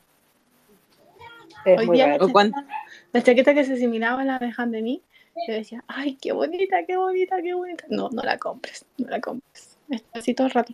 Es 1.65 1.80
Hoy 1.80 1.88
muy 1.88 1.97
día 1.97 2.07
la 2.07 2.13
raro. 2.13 2.25
¿O 2.25 2.30
cuán- 2.31 2.51
chaqueta, 2.51 2.73
la 3.14 3.22
chaqueta 3.23 3.53
que 3.53 3.64
se 3.64 3.73
asimilaba 3.73 4.23
a 4.23 4.26
la 4.26 4.40
de 4.40 4.52
Han 4.57 4.72
de 4.72 4.81
mí, 4.81 5.03
yo 5.48 5.53
decía, 5.53 5.84
ay, 5.88 6.18
qué 6.22 6.31
bonita, 6.31 6.85
qué 6.85 6.98
bonita, 6.98 7.41
qué 7.41 7.53
bonita. 7.53 7.85
No, 7.90 8.10
no 8.11 8.22
la 8.22 8.38
compres, 8.38 8.85
no 8.98 9.10
la 9.10 9.22
compres. 9.22 9.77
Está 9.90 10.19
así 10.19 10.34
todo 10.34 10.48
el 10.48 10.53
rato. 10.53 10.73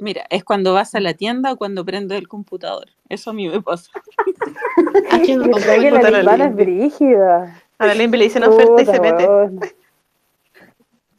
Mira, 0.00 0.26
es 0.30 0.44
cuando 0.44 0.74
vas 0.74 0.94
a 0.94 1.00
la 1.00 1.14
tienda 1.14 1.52
o 1.52 1.56
cuando 1.56 1.84
prendes 1.84 2.18
el 2.18 2.28
computador. 2.28 2.88
Eso 3.08 3.30
a 3.30 3.32
mí 3.32 3.48
me 3.48 3.60
pasa. 3.62 3.90
Aquí 5.10 5.36
no 5.36 5.44
Pero 5.44 5.52
compro. 5.54 5.80
que 5.80 5.90
la 6.22 6.46
es 6.46 6.54
brígida. 6.54 7.62
A 7.78 7.86
la 7.86 7.94
le 7.94 8.08
dicen 8.08 8.44
oferta 8.44 8.82
y 8.82 8.86
se 8.86 9.00
mete. 9.00 9.26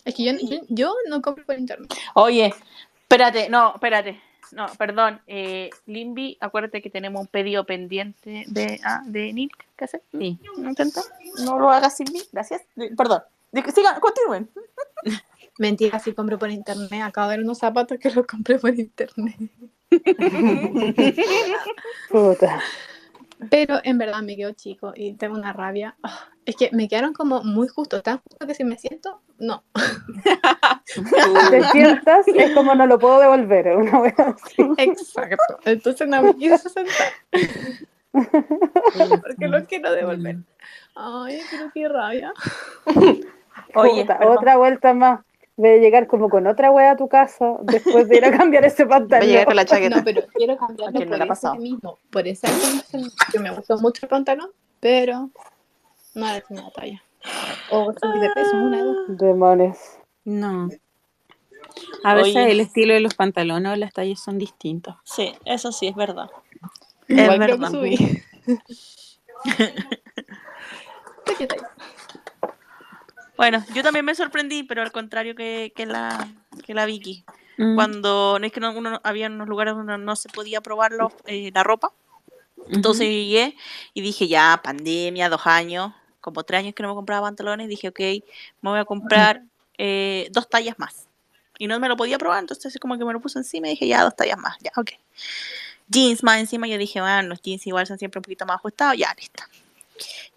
Es 0.04 0.16
que 0.16 0.24
yo, 0.24 0.32
yo, 0.34 0.62
yo 0.68 0.96
no 1.10 1.22
compro 1.22 1.46
por 1.46 1.56
internet. 1.60 1.94
Oye, 2.16 2.52
espérate, 3.04 3.50
no, 3.50 3.74
espérate. 3.76 4.20
No, 4.52 4.68
perdón. 4.78 5.22
Eh, 5.28 5.70
Limby, 5.86 6.38
acuérdate 6.40 6.82
que 6.82 6.90
tenemos 6.90 7.22
un 7.22 7.28
pedido 7.28 7.66
pendiente 7.66 8.46
de, 8.48 8.80
ah, 8.84 9.02
de 9.06 9.34
Nick. 9.34 9.66
¿Qué 9.76 9.86
hace? 9.86 10.02
Sí. 10.12 10.40
¿No 10.58 10.70
intenta? 10.70 11.02
No 11.46 11.60
lo 11.60 11.70
hagas 11.70 11.98
sin 11.98 12.12
mí. 12.12 12.22
Gracias. 12.32 12.62
Eh, 12.78 12.92
Perdón. 12.96 13.22
Sigan, 13.74 14.00
continúen. 14.00 14.50
Mentira, 15.58 16.00
sí 16.00 16.14
compro 16.14 16.40
por 16.40 16.50
internet. 16.50 17.02
Acabo 17.04 17.30
de 17.30 17.38
ver 17.38 17.46
unos 17.46 17.60
zapatos 17.60 17.98
que 18.00 18.10
los 18.12 18.26
compré 18.26 18.58
por 18.60 18.78
internet. 18.78 19.36
Puta. 22.10 22.62
Pero 23.50 23.80
en 23.84 23.98
verdad 23.98 24.22
me 24.22 24.36
quedo 24.36 24.54
chico 24.54 24.94
y 24.96 25.14
tengo 25.14 25.36
una 25.36 25.52
rabia. 25.52 25.96
Ah, 26.04 26.30
es 26.46 26.56
que 26.56 26.70
me 26.72 26.88
quedaron 26.88 27.14
como 27.14 27.44
muy 27.44 27.68
justos, 27.68 28.04
tan 28.04 28.20
justo 28.20 28.48
que 28.48 28.54
si 28.54 28.64
me 28.64 28.78
siento, 28.78 29.22
no. 29.40 29.64
Te 31.50 31.64
sientas, 31.72 32.28
es 32.28 32.52
como 32.52 32.76
no 32.76 32.86
lo 32.88 33.00
puedo 33.00 33.20
devolver. 33.20 33.76
Una 33.78 34.00
wea 34.00 34.14
así. 34.18 34.56
Exacto. 34.78 35.60
Entonces 35.66 36.08
no 36.08 36.22
me 36.22 36.36
quise 36.36 36.58
sentar. 36.70 37.08
Porque 39.22 39.48
lo 39.48 39.66
quiero 39.66 39.92
devolver. 39.94 40.38
Ay, 40.96 41.40
pero 41.50 41.72
qué 41.74 41.88
rabia. 41.88 42.34
Oye, 43.76 44.02
Puta, 44.02 44.20
otra 44.28 44.58
vuelta 44.58 44.94
más. 44.94 45.22
De 45.58 45.80
llegar 45.80 46.08
como 46.08 46.30
con 46.30 46.48
otra 46.48 46.72
wea 46.72 46.92
a 46.92 46.96
tu 46.96 47.08
casa 47.08 47.58
después 47.64 48.08
de 48.08 48.18
ir 48.18 48.26
a 48.26 48.36
cambiar 48.36 48.66
ese 48.66 48.86
Va 48.86 48.96
a 48.96 49.00
llegar 49.02 49.20
pantalón. 49.20 49.46
con 49.46 49.56
la 49.58 49.66
chaqueta. 49.66 49.98
No, 49.98 50.04
pero 50.04 50.22
quiero 50.34 50.58
cambiarlo 50.58 50.88
¿A 50.88 50.92
quién 50.98 51.10
no 51.10 51.12
por 51.18 51.22
ha 51.22 51.24
ese 51.24 51.28
pasado? 51.28 51.56
mismo. 51.56 52.00
Por 52.10 52.28
esa 52.28 52.48
razón, 52.48 53.12
que 53.32 53.40
me 53.40 53.52
gustó 53.52 53.78
mucho 53.78 54.06
el 54.06 54.10
pantalón, 54.10 54.50
pero 54.80 55.30
no 56.16 56.28
era 56.28 56.44
mi 56.50 56.72
talla. 56.74 57.04
O 57.70 57.94
subí 57.94 58.20
de 58.22 58.30
peso, 58.32 58.56
una 58.58 58.78
de 58.78 58.84
dos. 58.84 58.98
Demonios. 59.10 59.78
No. 60.24 60.70
A 62.04 62.14
veces 62.16 62.36
Oye. 62.36 62.52
el 62.52 62.60
estilo 62.60 62.94
de 62.94 63.00
los 63.00 63.16
pantalones 63.16 63.72
o 63.72 63.76
las 63.76 63.94
tallas 63.94 64.20
son 64.20 64.38
distintos. 64.38 64.96
Sí, 65.04 65.34
eso 65.46 65.72
sí, 65.72 65.88
es 65.88 65.96
verdad. 65.96 66.30
Es 67.08 67.18
Igual 67.20 67.40
creo 67.40 67.58
que 67.58 67.62
verdad. 67.62 68.72
Bueno, 73.38 73.64
yo 73.74 73.82
también 73.82 74.06
me 74.06 74.14
sorprendí, 74.14 74.62
pero 74.62 74.84
al 74.84 74.92
contrario 74.92 75.34
que, 75.34 75.74
que 75.76 75.88
la, 75.88 76.30
que 76.64 76.76
la 76.76 76.86
Vicky. 76.86 77.26
Mm. 77.58 77.74
Cuando 77.74 78.38
no 78.38 78.46
es 78.46 78.52
que 78.52 78.60
no, 78.60 78.72
uno, 78.72 79.00
había 79.04 79.28
unos 79.28 79.48
lugares 79.48 79.74
donde 79.74 79.98
no 79.98 80.16
se 80.16 80.30
podía 80.30 80.62
probar 80.62 80.92
los, 80.92 81.12
eh, 81.26 81.50
la 81.52 81.64
ropa. 81.64 81.92
Entonces 82.70 83.08
llegué 83.08 83.56
y 83.96 84.02
dije, 84.02 84.28
ya, 84.28 84.62
pandemia, 84.64 85.28
dos 85.28 85.48
años, 85.48 85.92
como 86.20 86.44
tres 86.44 86.60
años 86.60 86.76
que 86.76 86.84
no 86.84 86.90
me 86.90 86.96
compraba 86.96 87.28
pantalones, 87.28 87.68
dije, 87.68 87.88
ok, 87.88 88.00
me 88.62 88.70
voy 88.70 88.80
a 88.80 88.86
comprar 88.86 89.42
eh, 89.84 90.28
dos 90.32 90.48
tallas 90.48 90.78
más. 90.78 91.08
Y 91.58 91.66
no 91.68 91.80
me 91.80 91.88
lo 91.88 91.98
podía 91.98 92.18
probar, 92.20 92.40
entonces 92.40 92.68
así 92.68 92.78
como 92.80 92.98
que 93.00 93.06
me 93.06 93.14
lo 93.14 93.20
puse 93.20 93.40
encima 93.40 93.68
y 93.68 93.72
dije, 93.72 93.88
ya, 93.88 94.04
dos 94.04 94.16
tallas 94.16 94.38
más, 94.38 94.58
ya, 94.62 94.72
ok. 94.78 94.92
Jeans 95.88 96.24
más 96.24 96.40
encima, 96.40 96.68
yo 96.68 96.78
dije, 96.78 97.02
bueno, 97.02 97.24
los 97.30 97.42
jeans 97.42 97.66
igual 97.68 97.88
son 97.88 97.98
siempre 97.98 98.20
un 98.20 98.24
poquito 98.24 98.46
más 98.46 98.58
ajustados, 98.58 98.96
ya, 98.98 99.14
listo. 99.18 99.44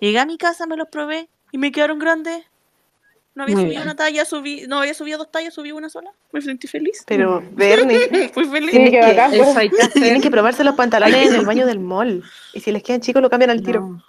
Llegué 0.01 0.19
a 0.19 0.25
mi 0.27 0.39
casa, 0.39 0.67
me 0.67 0.77
los 0.77 0.89
probé 0.89 1.29
y 1.53 1.59
me 1.59 1.71
quedaron 1.73 1.99
grandes. 1.99 2.45
No 3.35 3.43
había 3.43 3.57
Muy 3.57 3.65
subido 3.65 3.81
bien. 3.81 3.89
una 3.89 3.97
talla, 3.97 4.25
subí, 4.25 4.65
no 4.69 4.79
había 4.79 4.95
subido 4.95 5.19
dos 5.19 5.31
tallas, 5.31 5.53
subí 5.55 5.73
una 5.73 5.89
sola. 5.91 6.11
Me 6.33 6.41
sentí 6.41 6.67
feliz. 6.69 7.03
Pero, 7.07 7.43
Bernie, 7.53 8.31
Fui 8.33 8.45
feliz. 8.47 8.71
Que- 8.71 9.01
bacán. 9.01 9.33
pues. 9.55 9.93
Tienen 9.93 10.23
que 10.23 10.31
probarse 10.31 10.63
los 10.63 10.75
pantalones 10.77 11.29
en 11.29 11.35
el 11.41 11.45
baño 11.47 11.67
del 11.67 11.81
mall. 11.81 12.23
Y 12.53 12.61
si 12.61 12.71
les 12.71 12.83
quedan 12.83 13.01
chicos, 13.01 13.21
lo 13.23 13.29
cambian 13.31 13.51
al 13.51 13.63
tiro. 13.63 14.01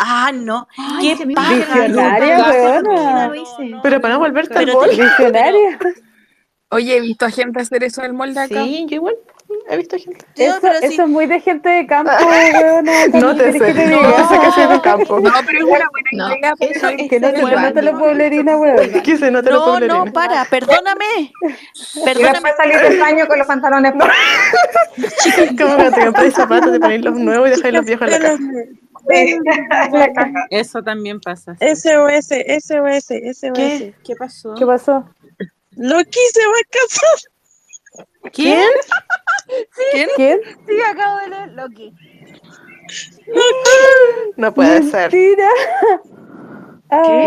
No. 0.00 0.06
Ah, 0.06 0.32
no. 0.32 0.68
Ay, 0.78 1.14
¿Qué 1.16 1.34
paja? 1.34 1.52
Visionaria, 1.54 2.38
No, 2.38 2.44
weona. 2.48 2.80
no, 2.82 3.34
no, 3.34 3.66
no. 3.68 3.82
Pero 3.82 4.00
para 4.00 4.14
no 4.14 4.20
volverte 4.20 4.58
al 4.58 4.66
te- 4.66 5.02
Visionaria. 5.02 5.78
Oye, 6.70 6.96
he 6.96 7.00
visto 7.00 7.26
a 7.26 7.30
gente 7.30 7.60
hacer 7.60 7.82
eso 7.84 8.00
en 8.00 8.06
el 8.06 8.12
molde 8.14 8.40
acá. 8.40 8.62
Sí, 8.62 8.86
yo 8.88 8.94
igual. 8.96 9.16
he 9.68 9.76
visto 9.76 9.96
gente. 9.98 10.24
Eso, 10.36 10.60
sí. 10.60 10.68
eso 10.86 11.02
es 11.02 11.08
muy 11.08 11.26
de 11.26 11.40
gente 11.40 11.68
de 11.68 11.84
campo, 11.86 12.12
weona. 12.30 13.08
No 13.08 13.36
te 13.36 13.50
¿quieres 13.50 13.60
que 13.60 13.72
sé, 13.72 13.74
te 13.74 13.86
no 13.88 14.28
sé 14.28 14.38
que 14.40 14.50
soy 14.52 14.66
de 14.68 14.80
campo. 14.80 15.20
No, 15.20 15.30
pero 15.44 15.58
es 15.58 15.64
una 15.64 15.88
buena 15.90 16.10
No, 16.12 16.36
idea. 16.36 16.54
eso 16.60 16.88
es 16.88 17.08
Que 17.10 17.20
no 17.20 17.30
se 17.32 17.42
nota 17.42 17.82
la 17.82 17.92
pueblerina, 17.92 18.56
weón. 18.56 19.02
Que 19.02 19.16
se 19.18 19.30
nota 19.32 19.50
la 19.50 19.56
No, 19.56 19.80
no, 19.80 20.12
para, 20.12 20.44
perdóname. 20.44 21.04
Y 21.20 22.04
Perdóname. 22.04 22.32
después 22.32 22.54
salir 22.56 22.78
del 22.80 23.00
baño 23.00 23.26
con 23.26 23.38
los 23.38 23.46
pantalones 23.48 23.92
Como 25.58 25.74
cuando 25.74 25.92
te 25.92 26.04
compras 26.04 26.34
zapatos, 26.34 26.72
te 26.72 26.80
ponéis 26.80 27.04
los 27.04 27.18
nuevos 27.18 27.48
y 27.48 27.50
dejáis 27.50 27.74
los 27.74 27.84
viejos 27.84 28.06
en 28.06 28.12
la 28.12 28.18
casa. 28.30 28.38
Eso 30.50 30.82
también 30.82 31.20
pasa. 31.20 31.56
sí. 31.60 31.66
SOS, 31.76 32.28
SOS, 32.64 33.04
SOS. 33.06 33.52
¿Qué? 33.54 33.94
¿Qué 34.04 34.16
pasó? 34.16 34.54
¿Qué 34.54 34.66
pasó? 34.66 35.04
Loki 35.72 36.18
se 36.32 36.46
va 36.46 36.52
a 36.52 36.64
casar. 36.70 37.18
¿Quién? 38.32 38.68
¿Quién? 39.92 40.08
¿Quién? 40.16 40.40
Sí, 40.66 40.74
acabo 40.82 41.18
de 41.20 41.28
leer 41.28 41.52
Loki. 41.52 41.94
No 44.36 44.52
puede 44.54 44.82
ser. 44.90 45.12
Mentira. 45.12 45.48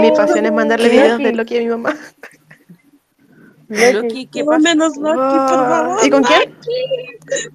Mi 0.02 0.12
pasión 0.12 0.46
es 0.46 0.52
mandarle 0.52 0.90
¿Qué? 0.90 0.96
videos 0.98 1.18
de 1.20 1.32
Loki 1.34 1.58
a 1.58 1.62
mi 1.62 1.68
mamá. 1.68 1.96
Loki, 3.70 4.28
¿qué 4.28 4.44
Por 4.44 4.56
lo 4.56 4.64
pasó? 4.64 4.64
menos 4.76 4.98
Loki, 4.98 5.16
por 5.16 5.70
favor. 5.70 6.06
¿Y 6.06 6.10
con 6.10 6.24
quién? 6.24 6.58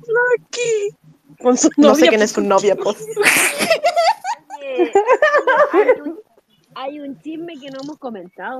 Loki. 0.07 0.97
Con 1.43 1.57
su 1.57 1.69
No 1.77 1.89
novia. 1.89 2.01
sé 2.05 2.09
quién 2.09 2.23
es 2.23 2.33
su 2.33 2.41
novia, 2.41 2.75
pues. 2.77 2.97
Hay, 5.73 6.01
un, 6.01 6.19
hay 6.75 7.01
un 7.01 7.19
chisme 7.21 7.55
que 7.59 7.71
no 7.71 7.79
hemos 7.83 7.99
comentado. 7.99 8.59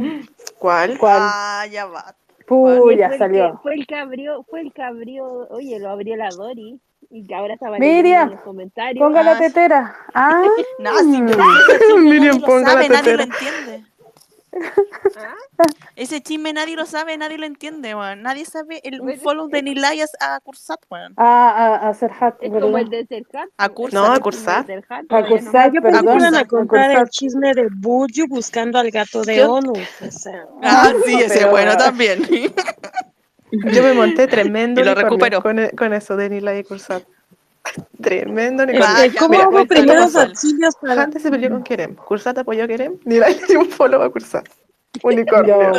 ¿Cuál? 0.59 0.99
¿Cuál? 0.99 1.19
Ah, 1.21 1.67
ya 1.71 1.87
va. 1.87 2.15
Puh, 2.47 2.79
Fue 2.79 2.97
ya 2.97 3.07
el 3.07 3.13
que- 3.13 3.19
salió. 3.19 3.61
Fue 3.63 3.75
el 3.75 3.87
que 3.87 3.95
abrió, 3.97 4.43
fue 4.45 4.61
el 4.63 4.73
que 4.73 4.83
abrió, 4.83 5.47
oye, 5.51 5.79
lo 5.79 5.91
abrió 5.91 6.17
la 6.17 6.29
Dori. 6.31 6.81
Y 7.11 7.27
que 7.27 7.35
ahora 7.35 7.55
estaba 7.55 7.79
Miriam, 7.79 8.29
en 8.29 8.35
los 8.35 8.43
comentarios. 8.43 9.03
Ponga 9.03 9.23
la 9.23 9.33
Ah, 9.33 9.39
tetera. 9.39 9.97
Ah, 10.15 10.43
No, 10.79 10.99
sí, 10.99 11.23
ese 11.27 11.79
chisme 11.79 12.01
Miriam, 12.11 12.35
nadie 12.37 12.47
ponga 12.47 12.75
la 12.75 12.83
sabe, 12.83 12.89
nadie 12.89 13.17
lo 13.17 13.25
tetera. 13.25 13.89
Entiende. 14.53 15.79
Ese 15.97 16.21
chisme 16.23 16.53
nadie 16.53 16.77
lo 16.77 16.87
sabe, 16.87 17.17
nadie 17.19 17.39
lo 17.39 17.47
entiende, 17.47 17.95
weón. 17.95 18.23
Nadie 18.23 18.45
sabe 18.45 18.81
el 18.85 19.01
un 19.01 19.17
follow 19.19 19.49
de 19.49 19.63
Nilayas 19.63 20.11
a 20.21 20.39
Cursat, 20.41 20.81
weón. 20.91 21.15
ah, 21.17 21.79
a, 21.83 21.87
a 21.87 21.89
hacer 21.91 22.11
hat, 22.19 22.37
Es 22.41 22.51
como 22.51 22.79
el 22.79 22.89
de 22.89 23.07
Serhat. 23.07 23.49
A 23.59 23.69
No, 23.69 23.75
Cursat. 23.75 24.17
a 24.17 24.21
Cursat. 24.21 24.71
A 25.11 25.27
Cursat, 25.27 25.73
Yo 25.73 25.83
pensé 25.83 25.99
que 25.99 26.03
perdón. 26.03 26.19
iban 26.21 26.35
a 26.37 26.45
contar 26.45 26.91
el 26.93 27.09
chisme 27.09 27.53
de 27.55 27.69
Buju 27.77 28.27
buscando 28.29 28.79
al 28.79 28.91
gato 28.91 29.23
de. 29.23 29.45
ONU. 29.45 29.73
O 29.73 30.11
sea, 30.11 30.47
Ah, 30.63 30.93
sí, 31.05 31.15
ese 31.21 31.39
Pero- 31.39 31.51
bueno 31.51 31.77
también. 31.77 32.23
Yo 33.51 33.83
me 33.83 33.95
monté 33.95 34.27
tremendo 34.27 34.81
Y 34.81 34.85
lo 34.85 34.95
recuperó. 34.95 35.43
con, 35.43 35.59
con 35.77 35.93
eso 35.95 36.17
de 36.17 36.29
Nila 36.31 36.57
y 36.59 36.65
Cursat. 36.65 37.03
Tremendo. 38.03 38.65
Vaya, 38.67 39.13
¿Cómo 39.19 39.31
mira, 39.31 39.45
hago 39.45 39.67
primeros 39.67 40.15
auxilios 40.17 40.75
para 40.81 41.03
Antes 41.03 41.23
se 41.23 41.31
peleó 41.31 41.51
con 41.51 41.63
Kerem. 41.63 41.95
Cursat 41.97 42.39
apoyó 42.39 42.65
a 42.65 42.67
Kerem. 42.67 42.99
Nila 43.05 43.29
le 43.29 43.45
dio 43.47 43.61
un 43.61 43.69
follow 43.71 44.03
a 44.03 44.11
Cursat. 44.11 44.49
Unicornio. 45.03 45.59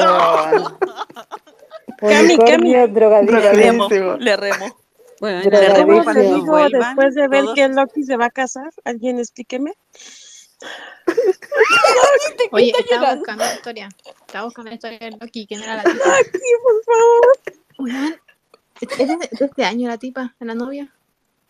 Cami, 1.98 2.24
Unicornio 2.36 2.88
drogadísimo. 2.88 3.40
Le 3.40 3.52
remo, 3.52 3.88
Drogadísimo. 3.90 4.18
le 4.18 4.38
remo. 4.38 4.78
Bueno, 5.20 5.42
le 5.50 5.70
remo 5.74 6.04
cuando 6.04 6.22
que- 6.22 6.50
vuelvan. 6.50 6.82
después 6.96 7.16
de 7.16 7.28
ver 7.28 7.44
todos- 7.44 7.56
que 7.56 7.68
Loki 7.68 8.04
se 8.04 8.16
va 8.16 8.26
a 8.28 8.30
casar? 8.30 8.70
¿Alguien 8.86 9.20
explíqueme? 9.20 9.74
Oye, 12.52 12.74
estaba 12.78 13.16
buscando 13.16 13.44
la 13.44 13.54
historia. 13.54 13.90
Estaba 14.26 14.46
buscando 14.46 14.70
la 14.70 14.76
historia 14.76 15.00
de 15.00 15.12
Loki. 15.12 15.46
¿Quién 15.48 15.62
era 15.64 15.76
la 15.78 15.84
tipa? 15.84 16.04
Aquí, 16.20 16.40
por 16.64 17.88
favor. 17.88 18.20
¿Es 18.82 18.98
de, 19.08 19.18
de 19.18 19.46
este 19.46 19.66
año 19.66 19.90
la 19.90 19.98
tipa? 19.98 20.36
¿La 20.40 20.56
novia? 20.56 20.90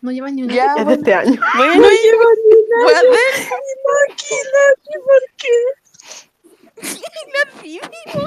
No 0.02 0.10
lleva 0.10 0.30
ni 0.30 0.42
un 0.42 0.48
Ya, 0.48 0.74
Es 0.78 0.86
de 0.86 0.94
este 0.94 1.14
año. 1.14 1.40
Bueno, 1.56 1.74
No 1.74 1.88
lleva 1.88 2.24
ni 2.44 2.84
voy 2.84 2.94
a 2.94 3.02
ver. 3.02 3.12
Loki, 3.90 4.34
Loki, 4.54 4.94
¿por 5.04 5.22
qué? 5.36 5.54
La 7.34 7.50
Phoebe, 7.60 7.98
no, 8.14 8.20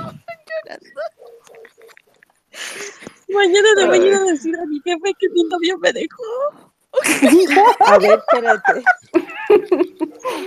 llorando. 0.66 0.90
Mañana 3.30 3.68
le 3.78 3.86
voy 3.88 4.00
a 4.00 4.06
ir 4.06 4.14
a 4.14 4.20
decir 4.20 4.56
a 4.56 4.66
mi 4.66 4.80
jefe 4.82 5.14
que 5.20 5.30
mi 5.30 5.44
novio 5.46 5.78
me 5.80 5.92
dejó. 5.92 6.24
A 7.80 7.98
ver, 7.98 8.20
espérate. 8.20 8.84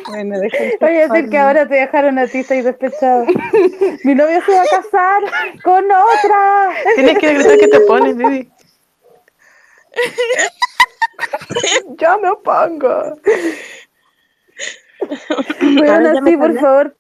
Bueno, 0.09 0.39
deja 0.39 0.59
el 0.59 0.79
Oye, 0.81 1.09
decir 1.09 1.31
que 1.31 1.39
ahora 1.39 1.67
te 1.69 1.75
dejaron 1.75 2.19
a 2.19 2.27
ti, 2.29 2.39
estoy 2.39 2.63
despechado. 2.63 3.27
Mi 4.05 4.15
novio 4.15 4.41
se 4.47 4.53
va 4.53 4.63
a 4.63 4.67
casar 4.67 5.23
con 5.65 5.85
otra. 5.85 6.71
Tienes 6.95 7.19
que 7.19 7.35
gritar 7.35 7.59
que 7.59 7.69
te 7.69 7.81
pones, 7.81 8.17
Didi. 8.17 8.49
ya 11.99 12.19
me 12.19 12.31
opongo. 12.31 13.21
Ya 15.61 16.01
me 16.01 16.09
así, 16.09 16.37
por 16.37 16.47
calmé. 16.47 16.61
favor. 16.61 16.97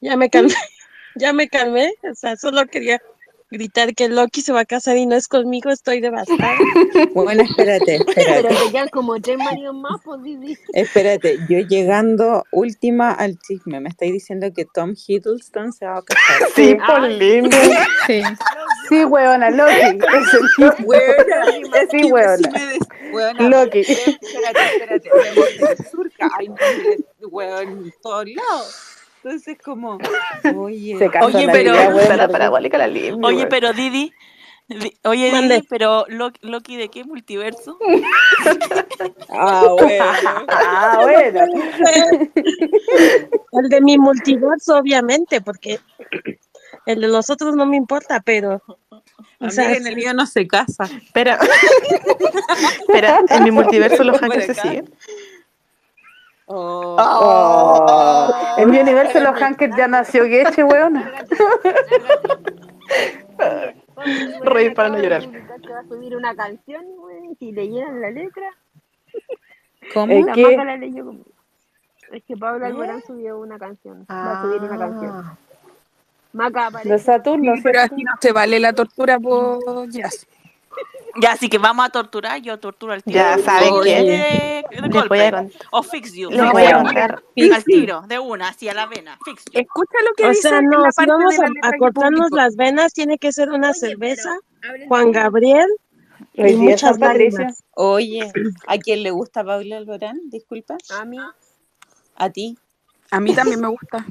Ya 0.00 0.16
me 0.16 0.28
calmé. 0.30 0.54
Ya 1.18 1.32
me 1.32 1.48
calmé. 1.48 1.94
O 2.02 2.14
sea, 2.14 2.36
solo 2.36 2.66
quería 2.66 3.00
gritar 3.50 3.94
que 3.94 4.08
Loki 4.10 4.42
se 4.42 4.52
va 4.52 4.60
a 4.60 4.64
casar 4.66 4.98
y 4.98 5.06
no 5.06 5.16
es 5.16 5.28
conmigo. 5.28 5.70
Estoy 5.70 6.02
devastada. 6.02 6.58
Bueno, 7.14 7.42
espérate, 7.42 7.94
espérate. 7.96 8.48
Pero 8.48 8.70
quedan 8.70 8.88
como 8.88 9.18
tres 9.18 9.38
más, 9.38 10.22
Didi. 10.22 10.58
Espérate, 10.74 11.38
yo 11.48 11.60
llegando 11.60 12.44
última 12.52 13.12
al 13.12 13.38
chisme, 13.38 13.80
me 13.80 13.88
estáis 13.88 14.12
diciendo 14.12 14.48
que 14.54 14.66
Tom 14.66 14.94
Hiddleston 14.94 15.72
se 15.72 15.86
va 15.86 15.98
a 15.98 16.02
casar. 16.02 16.48
Sí, 16.54 16.76
por 16.86 17.00
lindo. 17.08 17.56
Sí. 18.06 18.22
Sí, 18.88 19.04
weona, 19.04 19.50
Loki. 19.50 19.72
Es 19.72 20.34
el 20.34 20.84
Buena, 20.84 21.46
Sí, 21.90 22.12
weona. 22.12 22.50
Buena. 23.10 23.48
Loki. 23.48 23.80
Espérate, 23.80 24.60
espérate. 24.74 25.10
Vemos 25.12 25.88
surca, 25.90 26.28
hay 26.38 26.48
weón, 27.20 27.68
en 27.86 27.94
todos 28.02 28.26
lados. 28.28 28.82
Entonces, 29.24 29.58
como, 29.64 29.98
oye, 30.56 30.98
Se 30.98 31.08
Oye, 31.20 31.46
la 31.46 31.52
pero- 31.52 32.16
la 32.16 32.28
parabólica 32.28 32.78
la. 32.78 32.84
Oye, 32.86 33.12
weón. 33.12 33.46
pero 33.50 33.72
Didi. 33.72 34.12
Di- 34.68 34.96
Oye, 35.04 35.30
Mande. 35.30 35.56
Didi, 35.56 35.66
pero 35.68 36.04
Loki, 36.08 36.40
Loki, 36.46 36.76
¿de 36.76 36.88
qué 36.88 37.04
multiverso? 37.04 37.78
ah, 39.30 39.68
bueno. 39.78 40.04
Ah, 40.48 40.98
bueno. 41.02 41.40
El 43.52 43.68
de 43.68 43.80
mi 43.80 43.96
multiverso, 43.98 44.76
obviamente, 44.78 45.40
porque 45.40 45.78
el 46.86 47.00
de 47.00 47.08
los 47.08 47.30
otros 47.30 47.56
no 47.56 47.66
me 47.66 47.76
importa, 47.76 48.20
pero. 48.20 48.62
O 49.38 49.50
sea, 49.50 49.74
en 49.74 49.86
el 49.86 49.94
mío 49.96 50.14
no 50.14 50.24
se 50.24 50.46
casa. 50.46 50.84
Espera. 50.84 51.38
Espera, 52.80 53.20
en 53.28 53.44
mi 53.44 53.50
multiverso 53.50 54.02
los 54.02 54.18
Por 54.18 54.30
hackers 54.30 54.46
se 54.46 54.54
siguen. 54.54 54.90
Oh. 56.46 56.96
Oh. 56.98 58.54
En 58.56 58.70
mi 58.70 58.78
universo 58.78 59.20
los 59.20 59.40
hankers 59.40 59.76
ya 59.76 59.88
nació 59.88 60.24
Geche, 60.24 60.64
weona. 60.64 61.12
Reír 64.42 64.74
para 64.74 64.88
no 64.90 64.98
llorar. 64.98 65.22
Que 65.22 65.72
va 65.72 65.80
a 65.80 65.88
subir 65.88 66.16
una 66.16 66.34
canción, 66.34 66.84
si 67.38 67.52
leyeran 67.52 68.00
la 68.00 68.10
letra. 68.10 68.48
¿Cómo? 69.92 70.12
¿El 70.12 70.26
La 70.26 70.32
qué? 70.32 70.56
Maca 70.56 70.64
la 70.64 70.76
leyó 70.76 71.04
como- 71.04 71.24
Es 72.12 72.22
que 72.24 72.36
Pablo 72.36 72.66
Alborán 72.66 73.02
subió 73.06 73.38
una 73.38 73.58
canción. 73.58 74.06
Va 74.10 74.40
a 74.40 74.42
subir 74.42 74.62
una 74.62 74.78
canción. 74.78 75.38
Maca 76.36 76.66
aparece. 76.66 76.92
De 76.92 76.98
Saturno, 76.98 77.54
Pero 77.62 77.80
así 77.80 78.02
no 78.02 78.12
se 78.20 78.32
vale 78.32 78.60
la 78.60 78.72
tortura 78.72 79.18
por 79.18 79.88
Jazz. 79.90 80.26
Ya, 81.18 81.32
así 81.32 81.48
que 81.48 81.56
vamos 81.56 81.86
a 81.86 81.88
torturar, 81.88 82.42
yo 82.42 82.58
torturo 82.58 82.92
al 82.92 83.02
tiro. 83.02 83.16
Ya, 83.16 83.38
¿saben 83.38 83.72
O 83.72 83.82
Les 83.82 84.62
golpe. 84.90 85.08
voy 85.08 85.20
a 85.20 85.30
contar. 85.30 85.46
O 85.70 85.82
fix 85.82 86.12
you. 86.12 86.28
Les 86.28 86.38
no 86.38 86.52
voy 86.52 86.64
a 86.64 86.82
contar. 86.82 87.22
Al 87.54 87.64
tiro, 87.64 88.02
de 88.02 88.18
una, 88.18 88.48
así 88.48 88.68
a 88.68 88.74
la 88.74 88.84
vena. 88.84 89.18
Fix 89.24 89.46
you. 89.46 89.60
Escucha 89.60 89.94
lo 90.04 90.12
que 90.14 90.26
o 90.26 90.28
dice 90.28 90.50
sea, 90.50 90.58
en 90.58 90.66
no, 90.66 90.80
la 90.80 90.90
si 90.92 91.06
vamos 91.06 91.38
a, 91.38 91.68
a 91.68 91.70
que 91.72 91.78
cortarnos 91.78 92.30
las 92.32 92.56
venas, 92.56 92.92
tiene 92.92 93.16
que 93.16 93.32
ser 93.32 93.48
una 93.48 93.72
cerveza, 93.72 94.36
Juan 94.88 95.10
Gabriel 95.10 95.66
y 96.34 96.52
muchas 96.56 96.98
lágrimas. 96.98 97.62
Oye, 97.74 98.30
¿a 98.66 98.76
quién 98.76 99.02
le 99.02 99.10
gusta 99.10 99.42
Pablo 99.42 99.74
Alborán? 99.74 100.20
Disculpa. 100.26 100.76
A 100.90 101.06
mí. 101.06 101.16
¿A 102.16 102.28
ti? 102.28 102.58
A 103.10 103.20
mí 103.20 103.34
también 103.34 103.62
me 103.62 103.68
gusta. 103.68 104.04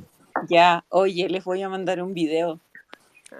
Ya, 0.50 0.84
oye, 0.90 1.30
les 1.30 1.44
voy 1.44 1.62
a 1.62 1.70
mandar 1.70 2.02
un 2.02 2.14
video. 2.14 2.60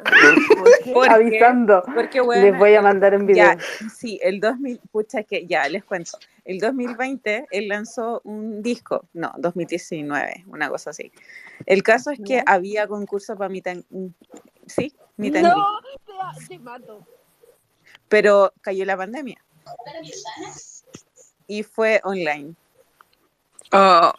¿Por 0.58 0.70
qué? 0.84 0.94
¿Por 0.94 1.04
qué? 1.08 1.10
Avisando. 1.14 1.84
Porque, 1.94 2.22
bueno, 2.22 2.42
Les 2.44 2.58
voy 2.58 2.76
a 2.76 2.82
mandar 2.82 3.16
un 3.16 3.26
video. 3.26 3.46
Ya, 3.46 3.58
sí, 3.90 4.20
el 4.22 4.40
2000, 4.40 4.80
pucha, 4.92 5.20
es 5.20 5.28
que 5.28 5.46
ya 5.46 5.68
les 5.70 5.84
cuento. 5.84 6.18
El 6.44 6.60
2020 6.60 7.48
él 7.52 7.68
lanzó 7.68 8.22
un 8.24 8.62
disco, 8.62 9.06
no, 9.14 9.34
2019, 9.38 10.44
una 10.48 10.70
cosa 10.70 10.90
así. 10.92 11.12
El 11.66 11.82
caso 11.84 12.12
es 12.12 12.20
que 12.26 12.44
había 12.46 12.88
concurso 12.88 13.36
para 13.36 13.50
mi 13.50 13.62
tan, 13.62 13.84
sí, 14.68 14.94
mi 15.18 15.32
tan- 15.32 15.44
No, 15.44 15.80
te, 16.40 16.48
te 16.48 16.60
mato. 16.60 17.06
pero 18.10 18.54
cayó 18.62 18.86
la 18.86 18.98
pandemia 18.98 19.42
y 21.48 21.64
fue 21.64 22.00
online. 22.04 22.54
Oh, 23.72 24.12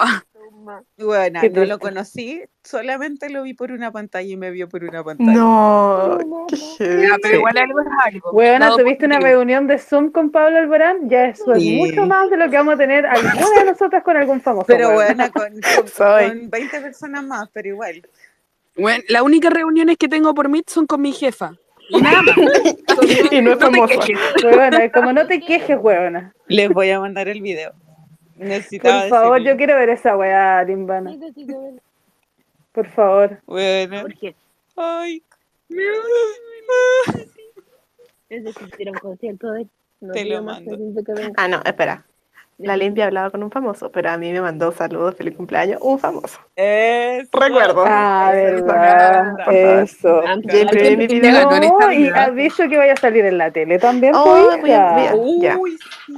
Irma. 0.67 0.83
Bueno, 0.99 1.41
no 1.53 1.65
lo 1.65 1.79
conocí, 1.79 2.43
solamente 2.65 3.31
lo 3.31 3.43
vi 3.45 3.55
por 3.55 3.71
una 3.71 3.93
pantalla 3.93 4.29
y 4.29 4.37
me 4.37 4.51
vio 4.51 4.69
por 4.69 4.83
una 4.85 5.05
pantalla. 5.05 5.33
No, 5.33 6.19
qué 6.49 6.57
Ya, 6.57 6.85
heavy. 6.87 7.21
pero 7.23 7.35
igual 7.37 7.59
algo 7.59 7.81
es 7.81 7.87
algo. 8.05 8.43
Lado 8.43 8.77
¿tuviste 8.77 9.07
una 9.07 9.21
reunión 9.21 9.67
de 9.67 9.79
Zoom 9.79 10.11
con 10.11 10.31
Pablo 10.31 10.59
Alborán? 10.59 11.09
Ya 11.09 11.27
eso 11.27 11.53
es 11.55 11.63
Sí. 11.63 11.77
mucho 11.77 12.05
más 12.07 12.29
de 12.31 12.37
lo 12.37 12.51
que 12.51 12.57
vamos 12.57 12.75
a 12.75 12.79
tener 12.79 13.07
alguna 13.07 13.51
de 13.59 13.65
nosotras 13.67 14.03
con 14.03 14.17
algún 14.17 14.41
famoso. 14.41 14.67
Pero 14.67 14.93
bueno, 14.93 15.25
con, 15.33 15.53
con, 15.77 15.89
Soy. 15.89 16.29
con 16.29 16.51
20 16.51 16.81
personas 16.81 17.25
más, 17.25 17.49
pero 17.53 17.69
igual. 17.69 18.03
Bueno, 18.77 19.05
las 19.09 19.23
únicas 19.23 19.53
reuniones 19.53 19.97
que 19.97 20.09
tengo 20.09 20.35
por 20.35 20.49
Meet 20.49 20.69
son 20.69 20.87
con 20.87 21.01
mi 21.01 21.13
jefa. 21.13 21.53
Y 21.89 22.01
nada 22.03 22.23
más. 22.23 22.35
Y 23.31 23.41
no 23.43 23.53
es 23.53 23.59
No 23.61 23.67
famosa. 23.67 23.95
quejes. 24.01 24.19
Weona, 24.43 24.91
como 24.91 25.13
no 25.13 25.27
te 25.27 25.39
quejes, 25.41 25.79
weona. 25.81 26.35
Les 26.49 26.69
voy 26.71 26.91
a 26.91 26.99
mandar 26.99 27.29
el 27.29 27.41
video. 27.43 27.73
Necesitaba 28.37 29.01
Por 29.03 29.09
favor, 29.11 29.39
decirlo. 29.39 29.53
yo 29.53 29.57
quiero 29.57 29.77
ver 29.77 29.89
esa 29.91 30.17
weá, 30.17 30.63
Limbana. 30.65 31.11
Necesito 31.11 31.63
ver. 31.63 31.75
Por 32.73 32.87
favor. 32.89 33.41
Bueno. 33.47 34.03
¿Por 34.03 34.15
qué? 34.15 34.35
Ay. 34.77 35.23
Necesito 38.29 38.83
ir 38.83 38.89
a 38.89 38.93
un 38.93 38.99
concierto 38.99 39.51
de. 39.53 39.67
No 40.01 40.13
Te 40.13 40.25
lo 40.27 40.43
mando. 40.43 40.77
Ah, 41.37 41.49
no, 41.49 41.63
espera. 41.65 42.05
La 42.59 42.74
limpia 42.74 43.05
hablaba 43.05 43.31
con 43.31 43.43
un 43.43 43.51
famoso, 43.51 43.91
pero 43.93 44.09
a 44.09 44.16
mí 44.16 44.33
me 44.33 44.41
mandó 44.41 44.73
saludos, 44.73 45.15
feliz 45.15 45.37
cumpleaños, 45.37 45.78
un 45.83 45.99
famoso. 45.99 46.39
Eso. 46.57 47.28
Recuerdo. 47.39 47.85
Ah, 47.87 48.33
Eso, 48.35 48.65
verdad. 48.65 49.35
Eso. 49.83 50.23
Ah, 50.27 50.37
Ya 50.43 50.61
imprimí 50.61 50.97
mi 50.97 51.07
video. 51.07 51.51
No, 51.51 51.93
y 51.93 52.09
avise 52.09 52.66
que 52.70 52.78
vaya 52.78 52.95
a 52.95 52.97
salir 52.97 53.27
en 53.27 53.37
la 53.37 53.51
tele 53.51 53.78
también, 53.78 54.15
Oh, 54.16 54.24
voy 54.59 54.70
a- 54.70 55.03
hija. 55.03 55.15
voy 55.15 55.47
a- 55.47 55.51
ya. 55.53 55.59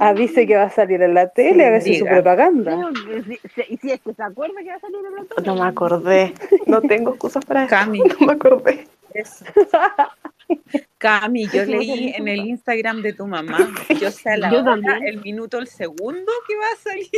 Avise 0.07 0.47
que 0.47 0.55
va 0.55 0.63
a 0.63 0.69
salir 0.69 1.01
en 1.01 1.13
la 1.13 1.27
tele, 1.27 1.65
a 1.65 1.71
ver 1.71 1.81
si 1.81 1.95
su 1.99 2.05
propaganda. 2.05 2.73
No, 2.73 2.89
si, 2.95 3.35
si- 3.55 3.77
si 3.77 3.91
es 3.91 3.99
que 3.99 4.13
se 4.13 4.23
acuerda 4.23 4.55
que 4.63 4.69
va 4.69 4.75
a 4.75 4.79
salir 4.79 4.95
en 5.05 5.15
la 5.15 5.23
tele. 5.35 5.45
No 5.45 5.55
me 5.55 5.67
acordé. 5.67 6.33
No 6.67 6.81
tengo 6.81 7.09
excusas 7.11 7.43
para 7.43 7.65
eso. 7.65 7.69
Cami. 7.75 7.99
No 8.21 8.27
me 8.27 8.33
acordé. 8.33 8.87
Eso. 9.13 9.43
Cami, 10.99 11.47
yo 11.47 11.63
leí 11.65 12.13
en 12.15 12.27
el 12.27 12.45
Instagram 12.45 13.01
de 13.01 13.13
tu 13.13 13.25
mamá. 13.25 13.57
Yo 14.01 14.11
sé 14.11 14.31
a 14.31 14.37
la 14.37 14.51
Yo 14.51 14.59
hora, 14.59 14.71
también. 14.73 15.07
el 15.07 15.21
minuto, 15.21 15.57
el 15.57 15.67
segundo 15.67 16.31
que 16.47 16.55
va 16.57 16.65
a 16.73 16.75
salir. 16.77 17.09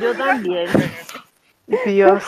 Yo 0.00 0.14
también. 0.14 0.68
Dios. 1.86 2.22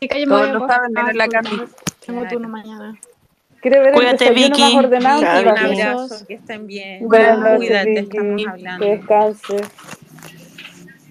Chica, 0.00 0.18
yo 0.18 0.26
me 0.26 0.32
Todos 0.34 0.52
lo 0.52 0.66
saben, 0.68 0.92
menos 0.92 1.14
la 1.14 1.26
Cami. 1.28 1.62
Tengo 2.06 2.28
turno 2.28 2.48
mañana. 2.48 2.98
¿Quiere 3.60 3.78
ver 3.80 3.88
el 3.88 3.94
Cuídate, 3.94 4.24
desayuno 4.30 4.54
Vicky. 4.56 4.62
más 4.62 4.84
ordenado? 4.84 5.20
Vicky, 5.20 5.32
Un 5.48 5.58
abrazo, 5.58 6.26
que 6.26 6.34
estén 6.34 6.66
bien. 6.66 7.02
Noches, 7.08 7.56
Cuídate, 7.56 7.90
Vicky. 8.02 8.02
estamos 8.16 8.42
Que 8.42 8.48
hablando. 8.48 8.86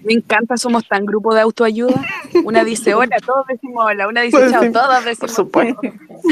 Me 0.04 0.12
encanta, 0.14 0.56
somos 0.56 0.86
tan 0.86 1.04
grupo 1.04 1.34
de 1.34 1.40
autoayuda. 1.40 2.00
Una 2.44 2.64
dice 2.64 2.94
hola, 2.94 3.16
todos 3.24 3.46
decimos 3.48 3.84
hola. 3.84 4.06
Una 4.08 4.22
dice 4.22 4.38
Pues 4.38 4.50
chao, 4.52 4.62
sí, 4.62 4.72
todos 4.72 4.94
Por 4.96 5.04
decimos 5.04 5.32
supuesto. 5.32 5.80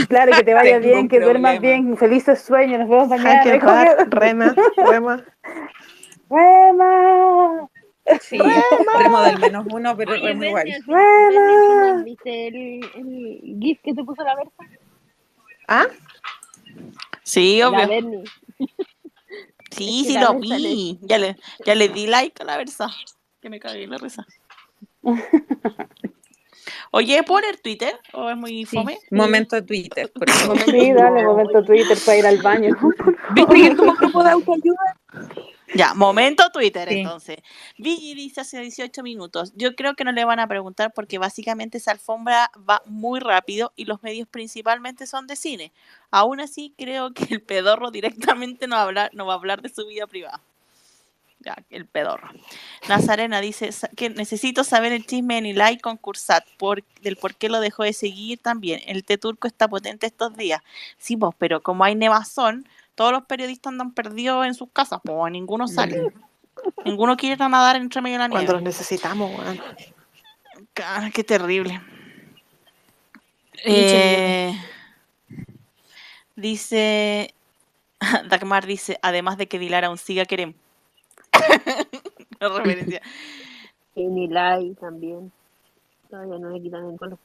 Claro, 0.09 0.33
que 0.37 0.45
te 0.45 0.55
vaya 0.55 0.79
bien, 0.79 1.09
que 1.09 1.21
duermas 1.21 1.61
bien, 1.61 1.97
felices 1.97 2.43
sueños, 2.43 2.81
nos 2.81 2.89
vemos 2.89 3.09
mañana. 3.09 3.59
Bar, 3.65 3.97
que- 3.99 4.05
Rema, 4.09 4.55
Rema. 4.77 5.25
¡Rema! 6.31 7.69
Sí, 8.21 8.37
extremo 8.39 9.23
del 9.23 9.39
menos 9.41 9.67
uno, 9.73 9.97
pero 9.97 10.13
Oye, 10.13 10.31
es 10.31 10.43
igual. 10.43 10.65
¡Rema! 10.87 11.49
¿al 11.49 11.67
final 11.93 12.05
¿viste 12.05 12.49
el, 12.49 12.57
el 12.95 13.57
GIF 13.61 13.81
que 13.83 13.95
te 13.95 14.05
puso 14.05 14.23
la 14.23 14.37
Berta? 14.37 14.65
¿Ah? 15.69 15.87
Sí, 17.25 17.59
La 17.59 17.69
obvio. 17.69 18.23
Sí, 19.73 20.01
Es 20.01 20.07
que 20.07 20.13
sí 20.13 20.19
lo 20.19 20.35
vi. 20.39 20.99
Ya 21.03 21.19
le, 21.19 21.37
ya 21.65 21.75
le 21.75 21.89
di 21.89 22.07
like 22.07 22.41
a 22.43 22.47
la 22.47 22.57
versa. 22.57 22.89
Que 23.47 23.51
me 23.51 23.61
cagué 23.61 23.85
en 23.85 23.91
la 23.91 23.99
risa. 23.99 24.27
Oye, 26.91 27.23
¿poner 27.23 27.57
Twitter? 27.59 27.97
¿O 28.13 28.29
es 28.29 28.37
muy 28.37 28.65
fome? 28.65 28.99
Momento 29.13 29.65
Twitter. 29.65 30.11
por 30.13 30.29
favor. 30.29 30.59
Sí, 30.65 30.93
dale, 30.93 31.23
momento 31.23 31.63
Twitter 31.63 31.97
para 32.05 32.19
ir 32.19 32.27
al 32.27 32.43
baño. 32.43 32.75
¿Viste 33.37 33.55
que 33.55 33.77
somos 33.77 33.97
grupo 34.01 34.25
de 34.25 34.31
autoayuda? 34.31 34.97
Ya, 35.77 35.95
momento 35.95 36.51
Twitter 36.53 36.89
Sí. 36.89 36.99
entonces. 36.99 37.37
Vigi 37.79 38.17
dice 38.17 38.41
hace 38.41 38.59
18 38.59 39.05
minutos. 39.05 39.53
Yo 39.55 39.77
creo 39.77 39.95
que 39.95 40.03
no 40.03 40.11
le 40.11 40.25
van 40.25 40.41
a 40.41 40.49
preguntar 40.49 40.93
porque 40.93 41.19
básicamente 41.19 41.79
esa 41.79 41.93
alfombra 41.93 42.51
va 42.69 42.83
muy 42.85 43.21
rápido 43.21 43.73
y 43.77 43.85
los 43.85 44.03
medios 44.03 44.27
principalmente 44.27 45.07
son 45.07 45.29
de 45.29 45.37
cine. 45.37 45.73
Aún 46.11 46.41
así, 46.41 46.75
creo 46.77 47.15
que 47.15 47.33
el 47.33 47.43
pedorro 47.43 47.93
directamente 47.93 48.67
no 48.67 48.75
va 48.75 48.83
a 48.83 48.85
hablar, 48.87 49.11
no 49.15 49.25
va 49.25 49.35
a 49.35 49.37
hablar 49.37 49.63
de 49.63 49.69
su 49.69 49.87
vida 49.87 50.09
privada. 50.09 50.43
Ya, 51.47 51.57
el 51.71 51.87
pedorro. 51.87 52.29
Nazarena 52.89 53.41
dice 53.41 53.71
"Sa- 53.71 53.87
que 53.97 54.11
necesito 54.11 54.65
saber 54.65 54.91
el 54.91 55.07
chisme 55.07 55.39
en 55.39 55.47
Ilai 55.47 55.79
con 55.79 55.97
Cursat, 55.97 56.45
por, 56.59 56.83
del 57.03 57.15
por 57.17 57.37
qué 57.37 57.49
lo 57.49 57.61
dejó 57.61 57.85
de 57.85 57.93
seguir 57.93 58.41
también. 58.41 58.81
El 58.87 59.05
té 59.05 59.17
turco 59.17 59.47
está 59.47 59.69
potente 59.69 60.07
estos 60.09 60.37
días. 60.37 60.61
Sí, 60.99 61.17
pues, 61.17 61.33
pero 61.39 61.63
como 61.63 61.85
hay 61.85 61.95
nevazón, 61.95 62.69
todos 62.97 63.13
los 63.13 63.27
periodistas 63.27 63.71
andan 63.71 63.93
perdidos 63.93 64.45
en 64.45 64.55
sus 64.55 64.71
casas, 64.73 64.99
pues 65.05 65.31
ninguno 65.31 65.69
sale. 65.69 66.13
Ninguno 66.85 67.17
quiere 67.17 67.37
ir 67.37 67.43
a 67.45 67.49
nadar 67.49 67.77
entre 67.77 68.03
medio 68.03 68.17
de 68.17 68.25
la 68.25 68.29
Cuando 68.29 68.55
los 68.55 68.63
nieve. 68.63 68.71
necesitamos, 68.77 69.31
weón. 69.39 69.61
Cara, 70.75 71.11
qué 71.13 71.23
terrible. 71.23 71.81
Eh, 73.65 74.53
dice, 76.35 77.33
Dagmar 78.29 78.67
dice, 78.67 78.99
además 79.03 79.39
de 79.39 79.47
que 79.47 79.61
Dilar 79.61 79.85
aún 79.85 79.99
siga 79.99 80.25
Kerem. 80.25 80.55
Una 82.41 82.59
referencia. 82.59 83.03
Y 83.95 84.05
Nilay 84.07 84.75
también. 84.75 85.33
Todavía 86.11 86.39
no 86.39 86.51
le 86.51 86.61
quitan 86.61 86.89
el 86.91 86.99
color. 86.99 87.19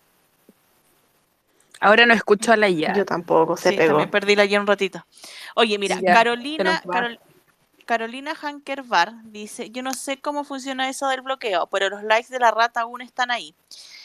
Ahora 1.79 2.05
no 2.05 2.13
escucho 2.13 2.51
a 2.53 2.57
la 2.57 2.69
ya. 2.69 2.93
Yo 2.93 3.05
tampoco, 3.05 3.57
se 3.57 3.71
Sí, 3.71 3.77
pegó. 3.77 3.93
también 3.93 4.11
perdí 4.11 4.35
la 4.35 4.43
ayer 4.43 4.59
un 4.59 4.67
ratito. 4.67 5.03
Oye, 5.55 5.77
mira, 5.79 5.99
Ya, 5.99 6.13
Carolina. 6.13 6.81
Carol- 6.85 7.19
Carolina 7.85 8.35
Hanker 8.35 8.83
Bar 8.83 9.11
dice, 9.25 9.69
yo 9.71 9.81
no 9.83 9.93
sé 9.93 10.17
cómo 10.21 10.43
funciona 10.45 10.87
eso 10.87 11.09
del 11.09 11.21
bloqueo, 11.21 11.67
pero 11.67 11.89
los 11.89 12.03
likes 12.03 12.31
de 12.31 12.39
la 12.39 12.51
rata 12.51 12.81
aún 12.81 13.01
están 13.01 13.31
ahí. 13.31 13.53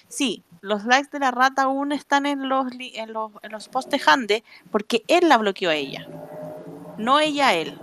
Sí, 0.09 0.43
los 0.61 0.85
likes 0.87 1.11
de 1.13 1.21
la 1.21 1.31
rata 1.31 1.63
aún 1.65 1.93
están 1.93 2.27
en 2.27 2.49
los, 2.49 2.67
en 2.73 3.13
los, 3.13 3.31
en 3.43 3.53
los 3.53 3.69
posts 3.69 3.91
de 3.91 4.01
Hande 4.05 4.45
porque 4.73 5.05
él 5.07 5.29
la 5.29 5.37
bloqueó 5.39 5.71
a 5.71 5.75
ella, 5.77 6.09
no 6.97 7.21
ella 7.21 7.49
a 7.49 7.55
él. 7.55 7.79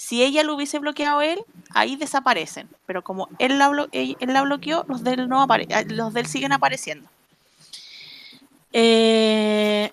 Si 0.00 0.22
ella 0.22 0.44
lo 0.44 0.54
hubiese 0.54 0.78
bloqueado 0.78 1.22
él, 1.22 1.40
ahí 1.70 1.96
desaparecen. 1.96 2.68
Pero 2.86 3.02
como 3.02 3.28
él 3.40 3.58
la, 3.58 3.88
él, 3.90 4.16
la 4.20 4.42
bloqueó, 4.42 4.84
los 4.86 5.02
de 5.02 5.14
él, 5.14 5.28
no 5.28 5.42
ah, 5.42 5.82
los 5.88 6.14
de 6.14 6.20
él 6.20 6.26
siguen 6.28 6.52
apareciendo. 6.52 7.10
Eh. 8.72 9.90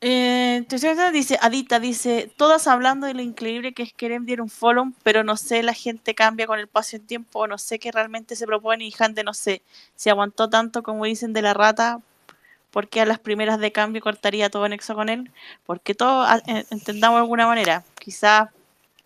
Eh, 0.00 0.64
dice, 1.12 1.38
Adita 1.42 1.78
dice, 1.78 2.32
todas 2.38 2.66
hablando 2.66 3.06
de 3.06 3.12
lo 3.12 3.20
increíble 3.20 3.74
que 3.74 3.82
es 3.82 3.90
que 3.90 3.96
Kerem 3.96 4.24
diera 4.24 4.42
un 4.42 4.48
follow, 4.48 4.92
pero 5.02 5.22
no 5.22 5.36
sé, 5.36 5.62
la 5.62 5.74
gente 5.74 6.14
cambia 6.14 6.46
con 6.46 6.58
el 6.58 6.66
paso 6.66 6.96
del 6.96 7.06
tiempo, 7.06 7.46
no 7.46 7.58
sé 7.58 7.78
qué 7.78 7.92
realmente 7.92 8.36
se 8.36 8.46
propone 8.46 8.86
y 8.86 8.94
Hande 8.98 9.22
no 9.22 9.34
sé, 9.34 9.62
si 9.94 10.08
aguantó 10.08 10.48
tanto 10.48 10.82
como 10.82 11.04
dicen 11.04 11.34
de 11.34 11.42
la 11.42 11.54
rata, 11.54 12.00
¿por 12.72 12.88
qué 12.88 13.00
a 13.02 13.06
las 13.06 13.20
primeras 13.20 13.60
de 13.60 13.70
cambio 13.70 14.02
cortaría 14.02 14.50
todo 14.50 14.68
nexo 14.68 14.94
con 14.96 15.08
él? 15.08 15.30
Porque 15.64 15.94
todos 15.94 16.26
ah, 16.28 16.40
entendamos 16.70 17.18
de 17.18 17.22
alguna 17.22 17.46
manera, 17.46 17.84
quizás 18.00 18.48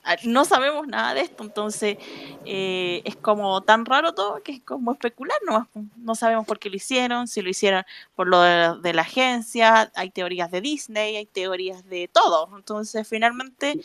ah, 0.05 0.17
no 0.25 0.45
sabemos 0.45 0.87
nada 0.87 1.15
de 1.15 1.23
esto, 1.23 1.43
entonces 1.43 1.99
eh, 2.45 3.03
es 3.05 3.17
como 3.17 3.61
tan 3.63 3.85
raro 3.85 4.15
todo 4.15 4.41
que 4.45 4.53
es 4.53 4.61
como 4.63 4.93
especular 4.93 5.37
nomás. 5.45 5.67
pues. 5.73 5.85
No 5.97 6.15
sabemos 6.15 6.47
por 6.47 6.61
qué 6.61 6.71
lo 6.71 6.77
hicieron, 6.77 7.27
si 7.27 7.43
lo 7.43 7.51
hicieron 7.51 7.83
por 8.15 8.29
lo 8.29 8.41
de, 8.41 8.79
de 8.81 8.95
la 8.95 9.03
agencia, 9.03 9.91
hay 9.97 10.11
teorías 10.11 10.51
de 10.53 10.61
Disney, 10.61 11.17
hay 11.17 11.27
teorías 11.27 11.85
de 11.89 12.09
todo, 12.13 12.49
entonces 12.57 13.07
finalmente 13.09 13.81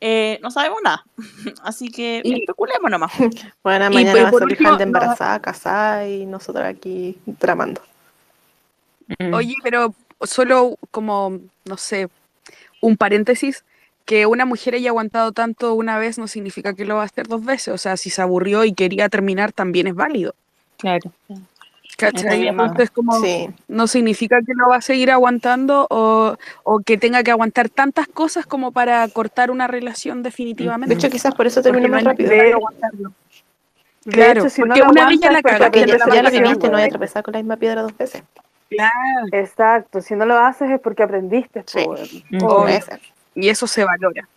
eh, 0.00 0.38
no 0.42 0.50
sabemos 0.50 0.78
nada. 0.82 1.04
Así 1.62 1.90
que 1.90 2.22
Y- 2.24 2.40
especulemos 2.40 2.90
nomás. 2.90 3.12
Bueno, 3.62 3.90
Y 3.90 3.94
mañana 3.94 4.12
por- 4.12 4.22
va 4.22 4.28
a 4.28 4.40
salir 4.40 4.56
gente 4.56 4.70
no- 4.76 4.82
embarazada, 4.82 5.40
casada 5.42 6.08
y 6.08 6.24
nosotros 6.24 6.64
aquí 6.64 7.18
tramando. 7.38 7.82
Mm. 9.18 9.34
Oye, 9.34 9.54
pero 9.62 9.94
solo 10.22 10.76
como, 10.90 11.38
no 11.64 11.76
sé, 11.76 12.08
un 12.80 12.96
paréntesis, 12.96 13.64
que 14.04 14.26
una 14.26 14.44
mujer 14.44 14.74
haya 14.74 14.90
aguantado 14.90 15.32
tanto 15.32 15.74
una 15.74 15.98
vez 15.98 16.16
no 16.18 16.28
significa 16.28 16.74
que 16.74 16.84
lo 16.84 16.96
va 16.96 17.02
a 17.02 17.06
hacer 17.06 17.26
dos 17.26 17.44
veces. 17.44 17.68
O 17.74 17.78
sea, 17.78 17.96
si 17.96 18.10
se 18.10 18.22
aburrió 18.22 18.64
y 18.64 18.72
quería 18.72 19.08
terminar, 19.08 19.52
también 19.52 19.86
es 19.88 19.94
válido. 19.94 20.34
Claro. 20.78 21.10
¿Cachai? 21.96 22.46
Entonces, 22.46 22.90
como 22.90 23.18
Sí. 23.20 23.48
no 23.68 23.86
significa 23.86 24.40
que 24.42 24.52
lo 24.54 24.68
va 24.68 24.76
a 24.76 24.80
seguir 24.82 25.10
aguantando 25.10 25.86
o, 25.88 26.36
o 26.62 26.78
que 26.80 26.98
tenga 26.98 27.22
que 27.22 27.30
aguantar 27.30 27.70
tantas 27.70 28.06
cosas 28.06 28.44
como 28.44 28.70
para 28.70 29.08
cortar 29.08 29.50
una 29.50 29.66
relación 29.66 30.22
definitivamente. 30.22 30.94
De 30.94 30.98
hecho, 30.98 31.10
quizás 31.10 31.34
por 31.34 31.46
eso 31.46 31.62
no 31.62 31.88
más 31.88 32.04
rápido. 32.04 32.30
De- 32.30 32.52
aguantarlo. 32.52 33.12
De 34.04 34.12
Claro, 34.12 34.40
hecho, 34.42 34.50
si 34.50 34.60
no 34.60 34.68
porque 34.68 34.82
una 34.82 35.08
vez 35.08 35.20
ya 35.20 35.28
aguantas, 35.28 35.32
la 35.32 35.42
cagaste, 35.42 35.64
Porque 35.64 35.80
ya, 35.80 35.86
ya 35.98 36.06
la 36.06 36.14
ya 36.14 36.22
lo 36.22 36.30
viviste, 36.30 36.66
no 36.68 36.72
voy 36.74 36.82
a 36.82 36.88
tropezar 36.88 37.22
con 37.24 37.32
la 37.32 37.38
misma 37.38 37.56
piedra 37.56 37.82
dos 37.82 37.96
veces. 37.96 38.22
Claro. 38.68 39.26
Exacto, 39.32 40.00
si 40.00 40.14
no 40.14 40.26
lo 40.26 40.38
haces 40.38 40.70
es 40.70 40.80
porque 40.80 41.02
aprendiste. 41.02 41.64
Sí. 41.66 42.24
ser. 42.82 43.00
Y 43.34 43.48
eso 43.48 43.66
se 43.66 43.84
valora. 43.84 44.28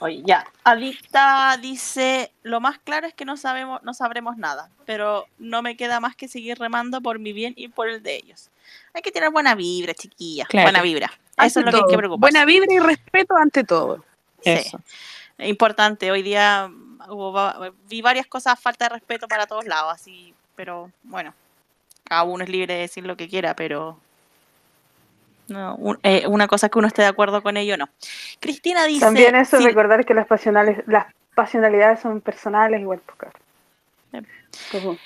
Oye, 0.00 0.22
ya. 0.24 0.44
Adicta 0.64 1.56
dice, 1.60 2.32
lo 2.42 2.60
más 2.60 2.78
claro 2.80 3.06
es 3.06 3.14
que 3.14 3.24
no 3.24 3.36
sabemos, 3.36 3.82
no 3.84 3.94
sabremos 3.94 4.36
nada, 4.36 4.68
pero 4.84 5.26
no 5.38 5.62
me 5.62 5.76
queda 5.76 6.00
más 6.00 6.16
que 6.16 6.26
seguir 6.26 6.58
remando 6.58 7.00
por 7.00 7.20
mi 7.20 7.32
bien 7.32 7.54
y 7.56 7.68
por 7.68 7.88
el 7.88 8.02
de 8.02 8.16
ellos. 8.16 8.50
Hay 8.94 9.02
que 9.02 9.12
tener 9.12 9.30
buena 9.30 9.54
vibra, 9.54 9.94
chiquilla. 9.94 10.44
Claro. 10.46 10.66
Buena 10.66 10.82
vibra. 10.82 11.06
Ante 11.36 11.46
Eso 11.46 11.60
es 11.60 11.66
lo 11.66 11.72
que 11.72 11.76
hay 11.78 11.90
que 11.90 11.96
preocuparse. 11.96 12.32
Buena 12.32 12.44
vibra 12.44 12.74
y 12.74 12.78
respeto 12.80 13.36
ante 13.36 13.64
todo. 13.64 14.04
Sí. 14.42 14.60
Importante. 15.38 16.10
Hoy 16.10 16.22
día 16.22 16.68
hubo 17.08 17.52
vi 17.88 18.02
varias 18.02 18.26
cosas 18.26 18.58
falta 18.58 18.86
de 18.86 18.90
respeto 18.90 19.28
para 19.28 19.46
todos 19.46 19.66
lados, 19.66 19.92
así, 19.94 20.34
pero 20.56 20.90
bueno, 21.04 21.32
cada 22.12 22.24
uno 22.24 22.44
es 22.44 22.50
libre 22.50 22.74
de 22.74 22.80
decir 22.80 23.06
lo 23.06 23.16
que 23.16 23.26
quiera, 23.26 23.56
pero 23.56 23.96
no, 25.48 25.76
un- 25.76 25.98
eh, 26.02 26.26
una 26.28 26.46
cosa 26.46 26.66
es 26.66 26.70
que 26.72 26.78
uno 26.78 26.86
esté 26.86 27.00
de 27.00 27.08
acuerdo 27.08 27.42
con 27.42 27.56
ello, 27.56 27.78
no. 27.78 27.88
Cristina 28.38 28.84
dice, 28.84 29.06
También 29.06 29.34
eso, 29.34 29.58
recordar 29.60 30.04
que 30.04 30.12
las, 30.12 30.26
pasionales, 30.26 30.84
las 30.86 31.06
pasionalidades 31.34 32.00
son 32.00 32.20
personales 32.20 32.82
igual. 32.82 33.00
claro. 34.10 34.26
Pues, 34.70 34.98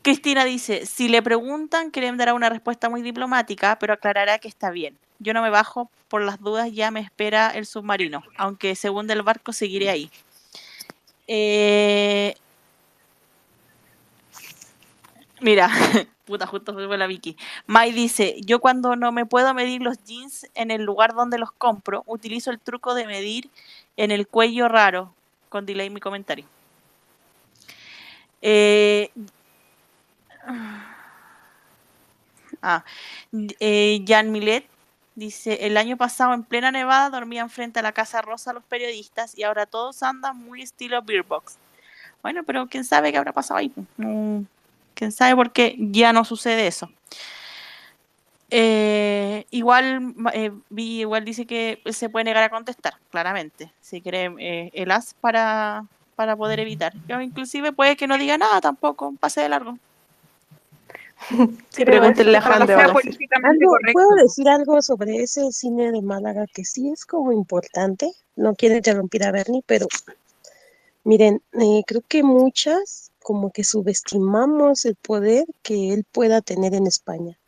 Cristina 0.00 0.46
dice, 0.46 0.86
si 0.86 1.10
le 1.10 1.20
preguntan, 1.20 1.90
Kerem 1.90 2.16
dará 2.16 2.32
una 2.32 2.48
respuesta 2.48 2.88
muy 2.88 3.02
diplomática, 3.02 3.76
pero 3.78 3.92
aclarará 3.92 4.38
que 4.38 4.48
está 4.48 4.70
bien. 4.70 4.96
Yo 5.18 5.34
no 5.34 5.42
me 5.42 5.50
bajo, 5.50 5.90
por 6.08 6.22
las 6.22 6.40
dudas 6.40 6.72
ya 6.72 6.90
me 6.90 7.00
espera 7.00 7.50
el 7.50 7.66
submarino, 7.66 8.22
aunque 8.38 8.76
según 8.76 9.06
del 9.06 9.20
barco 9.20 9.52
seguiré 9.52 9.90
ahí. 9.90 10.10
Eh, 11.26 12.34
Mira, 15.40 15.68
puta, 16.24 16.46
justo 16.46 16.72
fue 16.72 16.98
la 16.98 17.06
Vicky. 17.06 17.36
Mai 17.66 17.92
dice, 17.92 18.36
yo 18.40 18.60
cuando 18.60 18.96
no 18.96 19.12
me 19.12 19.26
puedo 19.26 19.52
medir 19.54 19.82
los 19.82 20.02
jeans 20.04 20.48
en 20.54 20.70
el 20.70 20.82
lugar 20.82 21.14
donde 21.14 21.38
los 21.38 21.52
compro, 21.52 22.02
utilizo 22.06 22.50
el 22.50 22.58
truco 22.58 22.94
de 22.94 23.06
medir 23.06 23.50
en 23.96 24.10
el 24.10 24.26
cuello 24.26 24.68
raro. 24.68 25.14
Con 25.48 25.66
delay 25.66 25.88
mi 25.88 26.00
comentario. 26.00 26.46
Eh, 28.42 29.10
ah, 32.60 32.84
eh, 33.60 34.04
Jan 34.06 34.32
Milet 34.32 34.66
dice, 35.14 35.66
el 35.66 35.76
año 35.76 35.96
pasado 35.96 36.34
en 36.34 36.42
plena 36.42 36.70
nevada 36.70 37.08
dormían 37.10 37.50
frente 37.50 37.78
a 37.78 37.82
la 37.82 37.92
Casa 37.92 38.20
Rosa 38.20 38.52
los 38.52 38.64
periodistas 38.64 39.38
y 39.38 39.44
ahora 39.44 39.66
todos 39.66 40.02
andan 40.02 40.36
muy 40.36 40.62
estilo 40.62 41.00
Beer 41.02 41.22
Box. 41.22 41.56
Bueno, 42.22 42.42
pero 42.44 42.66
quién 42.66 42.84
sabe 42.84 43.12
qué 43.12 43.18
habrá 43.18 43.32
pasado 43.32 43.58
ahí. 43.58 43.72
Mm, 43.96 44.42
quién 44.94 45.12
sabe 45.12 45.34
por 45.36 45.52
qué 45.52 45.76
ya 45.78 46.12
no 46.12 46.24
sucede 46.24 46.66
eso. 46.66 46.90
Eh, 48.50 49.46
igual, 49.50 50.14
eh, 50.32 50.52
Vi 50.68 51.00
igual 51.00 51.24
dice 51.24 51.46
que 51.46 51.80
se 51.90 52.08
puede 52.08 52.24
negar 52.26 52.44
a 52.44 52.50
contestar, 52.50 52.94
claramente. 53.10 53.72
Si 53.80 54.00
quiere 54.00 54.32
eh, 54.38 54.70
el 54.74 54.90
as 54.90 55.14
para, 55.20 55.86
para 56.14 56.36
poder 56.36 56.60
evitar. 56.60 56.92
O 57.14 57.20
inclusive 57.20 57.72
puede 57.72 57.96
que 57.96 58.06
no 58.06 58.16
diga 58.18 58.38
nada 58.38 58.60
tampoco, 58.60 59.14
pase 59.18 59.40
de 59.40 59.48
largo. 59.48 59.76
Sí, 61.70 61.84
pregúntenle 61.84 62.36
a 62.36 62.40
Han 62.40 62.66
de 62.66 62.74
ahora 62.74 62.94
sí. 63.02 63.08
Algo- 63.42 63.76
¿Puedo 63.92 64.10
decir 64.22 64.48
algo 64.48 64.82
sobre 64.82 65.16
ese 65.22 65.50
cine 65.52 65.90
de 65.90 66.02
Málaga 66.02 66.44
que 66.52 66.64
sí 66.64 66.90
es 66.90 67.04
como 67.06 67.32
importante? 67.32 68.12
No 68.36 68.54
quiero 68.54 68.76
interrumpir 68.76 69.24
a 69.24 69.32
Bernie, 69.32 69.62
pero 69.66 69.86
miren, 71.02 71.42
eh, 71.60 71.82
creo 71.86 72.02
que 72.06 72.22
muchas 72.22 73.10
como 73.24 73.50
que 73.50 73.64
subestimamos 73.64 74.84
el 74.84 74.96
poder 74.96 75.46
que 75.62 75.94
él 75.94 76.04
pueda 76.04 76.42
tener 76.42 76.74
en 76.74 76.86
España. 76.86 77.38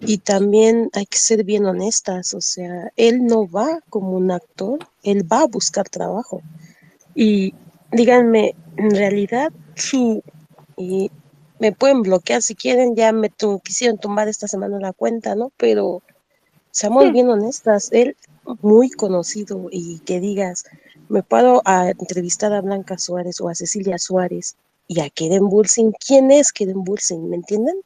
Y 0.00 0.18
también 0.18 0.88
hay 0.94 1.04
que 1.04 1.18
ser 1.18 1.44
bien 1.44 1.66
honestas, 1.66 2.32
o 2.32 2.40
sea, 2.40 2.90
él 2.96 3.26
no 3.26 3.46
va 3.46 3.80
como 3.90 4.12
un 4.16 4.30
actor, 4.30 4.78
él 5.02 5.30
va 5.30 5.42
a 5.42 5.46
buscar 5.46 5.86
trabajo. 5.90 6.40
Y 7.14 7.54
díganme, 7.92 8.56
en 8.78 8.90
realidad 8.90 9.52
su... 9.74 10.22
y 10.78 11.10
me 11.60 11.72
pueden 11.72 12.00
bloquear 12.00 12.40
si 12.40 12.54
quieren, 12.54 12.96
ya 12.96 13.12
me 13.12 13.30
quisieron 13.62 13.98
tumbar 13.98 14.28
esta 14.28 14.48
semana 14.48 14.78
la 14.80 14.94
cuenta, 14.94 15.34
¿no? 15.34 15.52
Pero 15.58 16.02
seamos 16.70 17.12
bien 17.12 17.28
honestas, 17.28 17.90
él 17.92 18.16
muy 18.62 18.88
conocido 18.90 19.68
y 19.70 19.98
que 20.00 20.20
digas, 20.20 20.64
me 21.10 21.22
puedo 21.22 21.60
a 21.66 21.90
entrevistar 21.90 22.54
a 22.54 22.62
Blanca 22.62 22.96
Suárez 22.96 23.42
o 23.42 23.50
a 23.50 23.54
Cecilia 23.54 23.98
Suárez 23.98 24.56
y 24.92 25.00
a 25.00 25.08
Keren 25.10 25.48
Bulsing, 25.48 25.92
¿quién 25.92 26.30
es 26.30 26.52
Bulsing? 26.74 27.28
¿Me 27.28 27.36
entienden? 27.36 27.76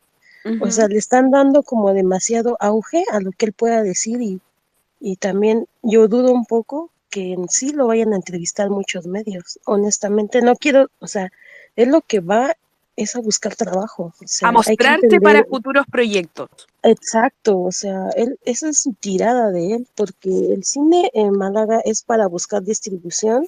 O 0.60 0.70
sea, 0.70 0.86
le 0.86 0.98
están 0.98 1.32
dando 1.32 1.64
como 1.64 1.92
demasiado 1.92 2.56
auge 2.60 3.04
a 3.10 3.18
lo 3.18 3.32
que 3.32 3.46
él 3.46 3.52
pueda 3.52 3.82
decir 3.82 4.22
y, 4.22 4.40
y 5.00 5.16
también 5.16 5.66
yo 5.82 6.06
dudo 6.06 6.32
un 6.32 6.46
poco 6.46 6.90
que 7.10 7.32
en 7.32 7.48
sí 7.48 7.70
lo 7.70 7.88
vayan 7.88 8.12
a 8.12 8.16
entrevistar 8.16 8.70
muchos 8.70 9.06
medios. 9.06 9.58
Honestamente, 9.64 10.42
no 10.42 10.54
quiero, 10.54 10.88
o 11.00 11.08
sea, 11.08 11.32
es 11.74 11.88
lo 11.88 12.00
que 12.00 12.20
va 12.20 12.56
es 12.94 13.14
a 13.14 13.20
buscar 13.20 13.54
trabajo. 13.54 14.14
o 14.22 14.26
sea, 14.26 14.48
A 14.48 14.52
mostrarte 14.52 15.20
para 15.20 15.44
futuros 15.44 15.84
proyectos. 15.90 16.48
Exacto, 16.82 17.60
o 17.60 17.72
sea, 17.72 18.08
él, 18.16 18.38
esa 18.44 18.68
es 18.68 18.82
su 18.82 18.94
tirada 18.94 19.50
de 19.50 19.74
él, 19.74 19.88
porque 19.94 20.30
el 20.30 20.64
cine 20.64 21.10
en 21.12 21.32
Málaga 21.32 21.80
es 21.84 22.02
para 22.02 22.26
buscar 22.26 22.62
distribución 22.62 23.46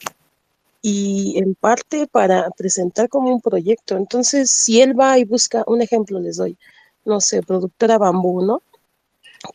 y 0.91 1.39
en 1.39 1.55
parte 1.55 2.07
para 2.07 2.51
presentar 2.57 3.09
como 3.09 3.31
un 3.35 3.41
proyecto. 3.41 3.97
Entonces, 3.97 4.51
si 4.51 4.81
él 4.81 4.99
va 4.99 5.19
y 5.19 5.25
busca, 5.25 5.65
un 5.67 5.83
ejemplo 5.83 6.21
les 6.21 6.37
doy, 6.37 6.57
no 7.05 7.21
sé, 7.21 7.43
productora 7.43 7.99
Bambú, 7.99 8.43
¿no? 8.43 8.63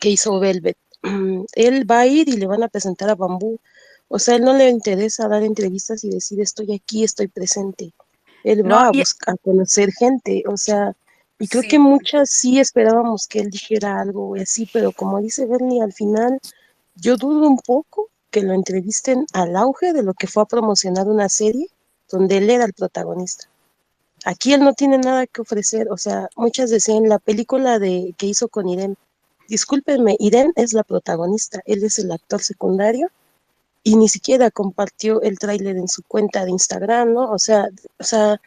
Que 0.00 0.10
hizo 0.10 0.38
Velvet. 0.40 0.76
Él 1.54 1.90
va 1.90 2.00
a 2.00 2.06
ir 2.06 2.28
y 2.28 2.36
le 2.36 2.46
van 2.46 2.62
a 2.62 2.68
presentar 2.68 3.10
a 3.10 3.14
Bambú. 3.14 3.58
O 4.08 4.18
sea, 4.18 4.36
él 4.36 4.42
no 4.44 4.52
le 4.54 4.68
interesa 4.68 5.28
dar 5.28 5.42
entrevistas 5.42 6.04
y 6.04 6.10
decir 6.10 6.40
estoy 6.40 6.74
aquí, 6.74 7.04
estoy 7.04 7.28
presente. 7.28 7.92
Él 8.44 8.62
No, 8.62 8.76
va 8.76 8.86
a 8.88 8.92
buscar 8.92 9.34
a 9.34 9.38
conocer 9.38 9.90
gente, 9.92 10.42
o 10.46 10.56
sea, 10.56 10.92
y 11.38 11.48
creo 11.48 11.62
Sí. 11.62 11.68
que 11.68 11.78
muchas 11.78 12.30
sí 12.30 12.60
esperábamos 12.60 13.26
que 13.26 13.40
él 13.40 13.50
dijera 13.50 14.00
algo 14.00 14.34
así, 14.36 14.68
pero 14.72 14.92
como 14.92 15.20
dice 15.20 15.46
Bernie, 15.46 15.82
al 15.82 15.92
final 15.92 16.38
yo 16.96 17.16
dudo 17.16 17.48
un 17.48 17.58
poco 17.58 18.08
que 18.34 18.42
lo 18.42 18.52
entrevisten 18.52 19.26
al 19.32 19.54
auge 19.54 19.92
de 19.92 20.02
lo 20.02 20.12
que 20.12 20.26
fue 20.26 20.42
a 20.42 20.46
promocionar 20.46 21.06
una 21.06 21.28
serie 21.28 21.68
donde 22.10 22.38
él 22.38 22.50
era 22.50 22.64
el 22.64 22.72
protagonista. 22.72 23.48
Aquí 24.24 24.52
él 24.52 24.62
no 24.62 24.74
tiene 24.74 24.98
nada 24.98 25.28
que 25.28 25.42
ofrecer, 25.42 25.86
o 25.88 25.96
sea, 25.96 26.28
muchas 26.34 26.68
decían 26.68 27.08
la 27.08 27.20
película 27.20 27.78
de 27.78 28.12
que 28.18 28.26
hizo 28.26 28.48
con 28.48 28.68
Irene, 28.68 28.96
discúlpenme, 29.48 30.16
Irene 30.18 30.52
es 30.56 30.72
la 30.72 30.82
protagonista, 30.82 31.60
él 31.64 31.84
es 31.84 32.00
el 32.00 32.10
actor 32.10 32.42
secundario 32.42 33.08
y 33.84 33.94
ni 33.94 34.08
siquiera 34.08 34.50
compartió 34.50 35.22
el 35.22 35.38
tráiler 35.38 35.76
en 35.76 35.86
su 35.86 36.02
cuenta 36.02 36.44
de 36.44 36.50
Instagram, 36.50 37.12
¿no? 37.12 37.30
O 37.30 37.38
sea, 37.38 37.68
o 38.00 38.04
sea, 38.04 38.40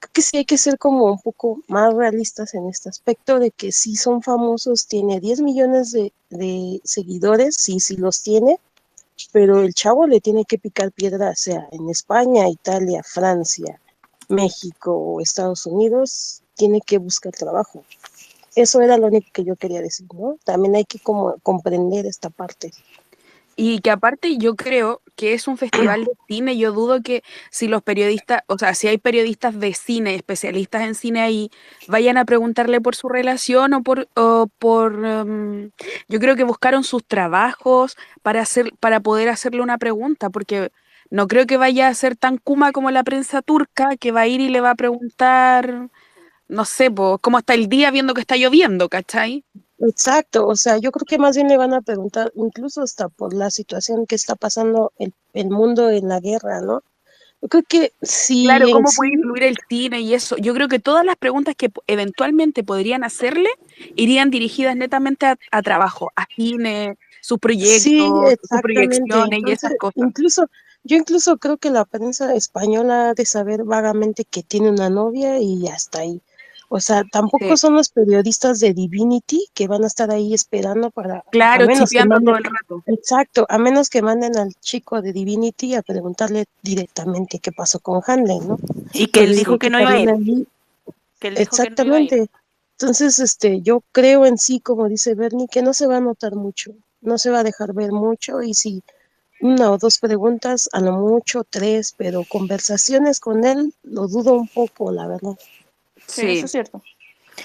creo 0.00 0.12
que 0.12 0.22
sí 0.22 0.38
hay 0.38 0.46
que 0.46 0.58
ser 0.58 0.78
como 0.78 1.04
un 1.12 1.20
poco 1.20 1.60
más 1.68 1.94
realistas 1.94 2.54
en 2.54 2.68
este 2.68 2.88
aspecto 2.88 3.38
de 3.38 3.52
que 3.52 3.70
sí 3.70 3.94
son 3.94 4.20
famosos, 4.20 4.88
tiene 4.88 5.20
10 5.20 5.42
millones 5.42 5.92
de, 5.92 6.12
de 6.30 6.80
seguidores, 6.82 7.54
sí, 7.54 7.78
sí 7.78 7.96
los 7.96 8.22
tiene, 8.22 8.58
pero 9.32 9.62
el 9.62 9.74
chavo 9.74 10.06
le 10.06 10.20
tiene 10.20 10.44
que 10.44 10.58
picar 10.58 10.92
piedra, 10.92 11.34
sea 11.34 11.68
en 11.72 11.88
España, 11.88 12.48
Italia, 12.48 13.02
Francia, 13.04 13.80
México 14.28 14.92
o 14.94 15.20
Estados 15.20 15.66
Unidos, 15.66 16.42
tiene 16.54 16.80
que 16.80 16.98
buscar 16.98 17.32
trabajo. 17.32 17.84
Eso 18.54 18.80
era 18.80 18.96
lo 18.98 19.06
único 19.06 19.28
que 19.32 19.44
yo 19.44 19.56
quería 19.56 19.80
decir, 19.80 20.06
¿no? 20.12 20.36
También 20.44 20.76
hay 20.76 20.84
que 20.84 20.98
como 20.98 21.36
comprender 21.42 22.06
esta 22.06 22.30
parte. 22.30 22.72
Y 23.60 23.80
que 23.80 23.90
aparte 23.90 24.38
yo 24.38 24.54
creo 24.54 25.02
que 25.16 25.34
es 25.34 25.48
un 25.48 25.58
festival 25.58 26.04
de 26.04 26.12
cine, 26.28 26.56
yo 26.56 26.70
dudo 26.70 27.02
que 27.02 27.24
si 27.50 27.66
los 27.66 27.82
periodistas, 27.82 28.42
o 28.46 28.56
sea, 28.56 28.72
si 28.72 28.86
hay 28.86 28.98
periodistas 28.98 29.58
de 29.58 29.74
cine, 29.74 30.14
especialistas 30.14 30.82
en 30.82 30.94
cine 30.94 31.22
ahí, 31.22 31.50
vayan 31.88 32.18
a 32.18 32.24
preguntarle 32.24 32.80
por 32.80 32.94
su 32.94 33.08
relación 33.08 33.74
o 33.74 33.82
por, 33.82 34.08
o 34.14 34.46
por 34.60 35.04
em, 35.04 35.72
yo 36.08 36.20
creo 36.20 36.36
que 36.36 36.44
buscaron 36.44 36.84
sus 36.84 37.04
trabajos 37.04 37.96
para 38.22 38.42
hacer, 38.42 38.72
para 38.78 39.00
poder 39.00 39.28
hacerle 39.28 39.60
una 39.60 39.76
pregunta, 39.76 40.30
porque 40.30 40.70
no 41.10 41.26
creo 41.26 41.44
que 41.46 41.56
vaya 41.56 41.88
a 41.88 41.94
ser 41.94 42.14
tan 42.14 42.38
kuma 42.38 42.70
como 42.70 42.92
la 42.92 43.02
prensa 43.02 43.42
turca, 43.42 43.96
que 43.96 44.12
va 44.12 44.20
a 44.20 44.28
ir 44.28 44.40
y 44.40 44.50
le 44.50 44.60
va 44.60 44.70
a 44.70 44.76
preguntar, 44.76 45.88
no 46.46 46.64
sé, 46.64 46.92
po, 46.92 47.18
cómo 47.18 47.38
está 47.38 47.54
el 47.54 47.68
día 47.68 47.90
viendo 47.90 48.14
que 48.14 48.20
está 48.20 48.36
lloviendo, 48.36 48.88
¿cachai? 48.88 49.44
Exacto, 49.80 50.46
o 50.46 50.56
sea, 50.56 50.78
yo 50.78 50.90
creo 50.90 51.06
que 51.06 51.18
más 51.18 51.36
bien 51.36 51.48
le 51.48 51.56
van 51.56 51.72
a 51.72 51.82
preguntar, 51.82 52.32
incluso 52.34 52.82
hasta 52.82 53.08
por 53.08 53.32
la 53.32 53.50
situación 53.50 54.06
que 54.06 54.16
está 54.16 54.34
pasando 54.34 54.92
el, 54.98 55.12
el 55.34 55.50
mundo 55.50 55.88
en 55.90 56.08
la 56.08 56.18
guerra, 56.20 56.60
¿no? 56.60 56.82
Yo 57.40 57.48
creo 57.48 57.62
que 57.68 57.92
sí. 58.02 58.44
Claro, 58.44 58.66
cómo 58.72 58.88
puede 58.96 59.12
influir 59.12 59.44
el 59.44 59.56
cine 59.68 60.00
y 60.00 60.14
eso. 60.14 60.36
Yo 60.38 60.54
creo 60.54 60.66
que 60.66 60.80
todas 60.80 61.04
las 61.04 61.16
preguntas 61.16 61.54
que 61.56 61.70
eventualmente 61.86 62.64
podrían 62.64 63.04
hacerle 63.04 63.48
irían 63.94 64.30
dirigidas 64.30 64.74
netamente 64.74 65.26
a, 65.26 65.36
a 65.52 65.62
trabajo, 65.62 66.10
a 66.16 66.26
cine, 66.34 66.98
sus 67.20 67.38
proyectos, 67.38 67.82
Sí, 67.82 68.00
sus 68.42 68.60
proyecciones 68.60 69.40
y 69.46 69.52
esas 69.52 69.76
cosas. 69.76 69.94
incluso, 69.94 70.46
yo 70.82 70.96
incluso 70.96 71.36
creo 71.38 71.58
que 71.58 71.70
la 71.70 71.84
prensa 71.84 72.34
española 72.34 73.10
ha 73.10 73.14
de 73.14 73.24
saber 73.24 73.62
vagamente 73.62 74.24
que 74.24 74.42
tiene 74.42 74.70
una 74.70 74.90
novia 74.90 75.38
y 75.38 75.68
hasta 75.68 76.00
ahí. 76.00 76.20
O 76.70 76.80
sea, 76.80 77.02
tampoco 77.10 77.56
Sí. 77.56 77.56
son 77.56 77.74
los 77.74 77.88
periodistas 77.88 78.60
de 78.60 78.74
Divinity 78.74 79.46
que 79.54 79.66
van 79.68 79.84
a 79.84 79.86
estar 79.86 80.10
ahí 80.10 80.34
esperando 80.34 80.90
para, 80.90 81.24
Claro, 81.30 81.66
chipeando 81.72 82.20
todo 82.20 82.36
el 82.36 82.44
rato. 82.44 82.82
exacto, 82.86 83.46
a 83.48 83.58
menos 83.58 83.88
que 83.88 84.02
manden 84.02 84.36
al 84.36 84.54
chico 84.60 85.00
de 85.00 85.12
Divinity 85.14 85.74
a 85.74 85.82
preguntarle 85.82 86.44
directamente 86.62 87.38
qué 87.38 87.52
pasó 87.52 87.80
con 87.80 88.02
Hanley, 88.06 88.40
¿no? 88.40 88.58
Y 88.92 89.06
que 89.08 89.20
él 89.20 89.26
Pero 89.26 89.38
dijo 89.38 89.52
dijo 89.52 89.58
que 89.58 89.66
que 89.66 89.70
no 89.70 89.80
iba 89.80 89.90
a 89.92 89.98
ir. 89.98 90.06
también 90.08 90.36
allí, 90.36 90.46
Que 91.18 91.28
él 91.28 91.34
dijo 91.36 91.56
que 91.56 91.70
no 91.70 91.84
iba 91.86 91.96
a 91.96 92.00
ir. 92.00 92.18
exactamente. 92.18 92.26
Entonces, 92.78 93.18
este, 93.18 93.60
yo 93.62 93.82
creo 93.92 94.26
en 94.26 94.38
sí, 94.38 94.60
como 94.60 94.88
dice 94.88 95.14
Bernie, 95.14 95.48
que 95.50 95.62
no 95.62 95.72
se 95.74 95.86
va 95.86 95.96
a 95.96 96.00
notar 96.00 96.34
mucho, 96.36 96.72
no 97.00 97.18
se 97.18 97.30
va 97.30 97.40
a 97.40 97.44
dejar 97.44 97.72
ver 97.72 97.92
mucho 97.92 98.42
y 98.42 98.54
si 98.54 98.82
una 99.40 99.70
o 99.72 99.78
dos 99.78 99.98
preguntas, 99.98 100.68
a 100.72 100.80
lo 100.80 100.92
mucho 100.98 101.44
tres, 101.48 101.94
pero 101.96 102.24
conversaciones 102.28 103.20
con 103.20 103.44
él 103.44 103.72
lo 103.84 104.06
dudo 104.08 104.34
un 104.34 104.48
poco, 104.48 104.92
la 104.92 105.06
verdad. 105.08 105.36
Sí, 106.08 106.22
Sí. 106.22 106.36
eso 106.38 106.46
es 106.46 106.52
cierto. 106.52 106.82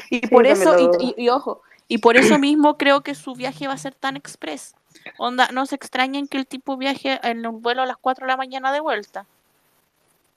Y 0.10 0.19
Sí, 0.22 0.27
por 0.27 0.48
eso, 0.48 0.73
lo 0.73 0.80
y, 0.80 0.84
dudo. 0.88 0.98
y- 0.99 1.14
y 1.26 1.30
ojo, 1.30 1.61
y 1.88 1.99
por 1.99 2.18
eso 2.18 2.40
mismo 2.40 2.77
creo 2.77 3.02
que 3.02 3.14
su 3.14 3.35
viaje 3.35 3.68
va 3.68 3.73
a 3.73 3.77
ser 3.77 3.94
tan 3.94 4.15
express. 4.18 4.76
Onda, 5.18 5.49
no 5.53 5.65
se 5.65 5.76
extrañen 5.76 6.27
que 6.27 6.38
el 6.38 6.48
tipo 6.48 6.77
viaje 6.77 7.19
en 7.23 7.45
un 7.45 7.61
vuelo 7.61 7.81
a 7.84 7.85
las 7.85 7.98
4 7.98 8.26
de 8.26 8.31
la 8.31 8.38
mañana 8.38 8.72
de 8.72 8.80
vuelta. 8.80 9.26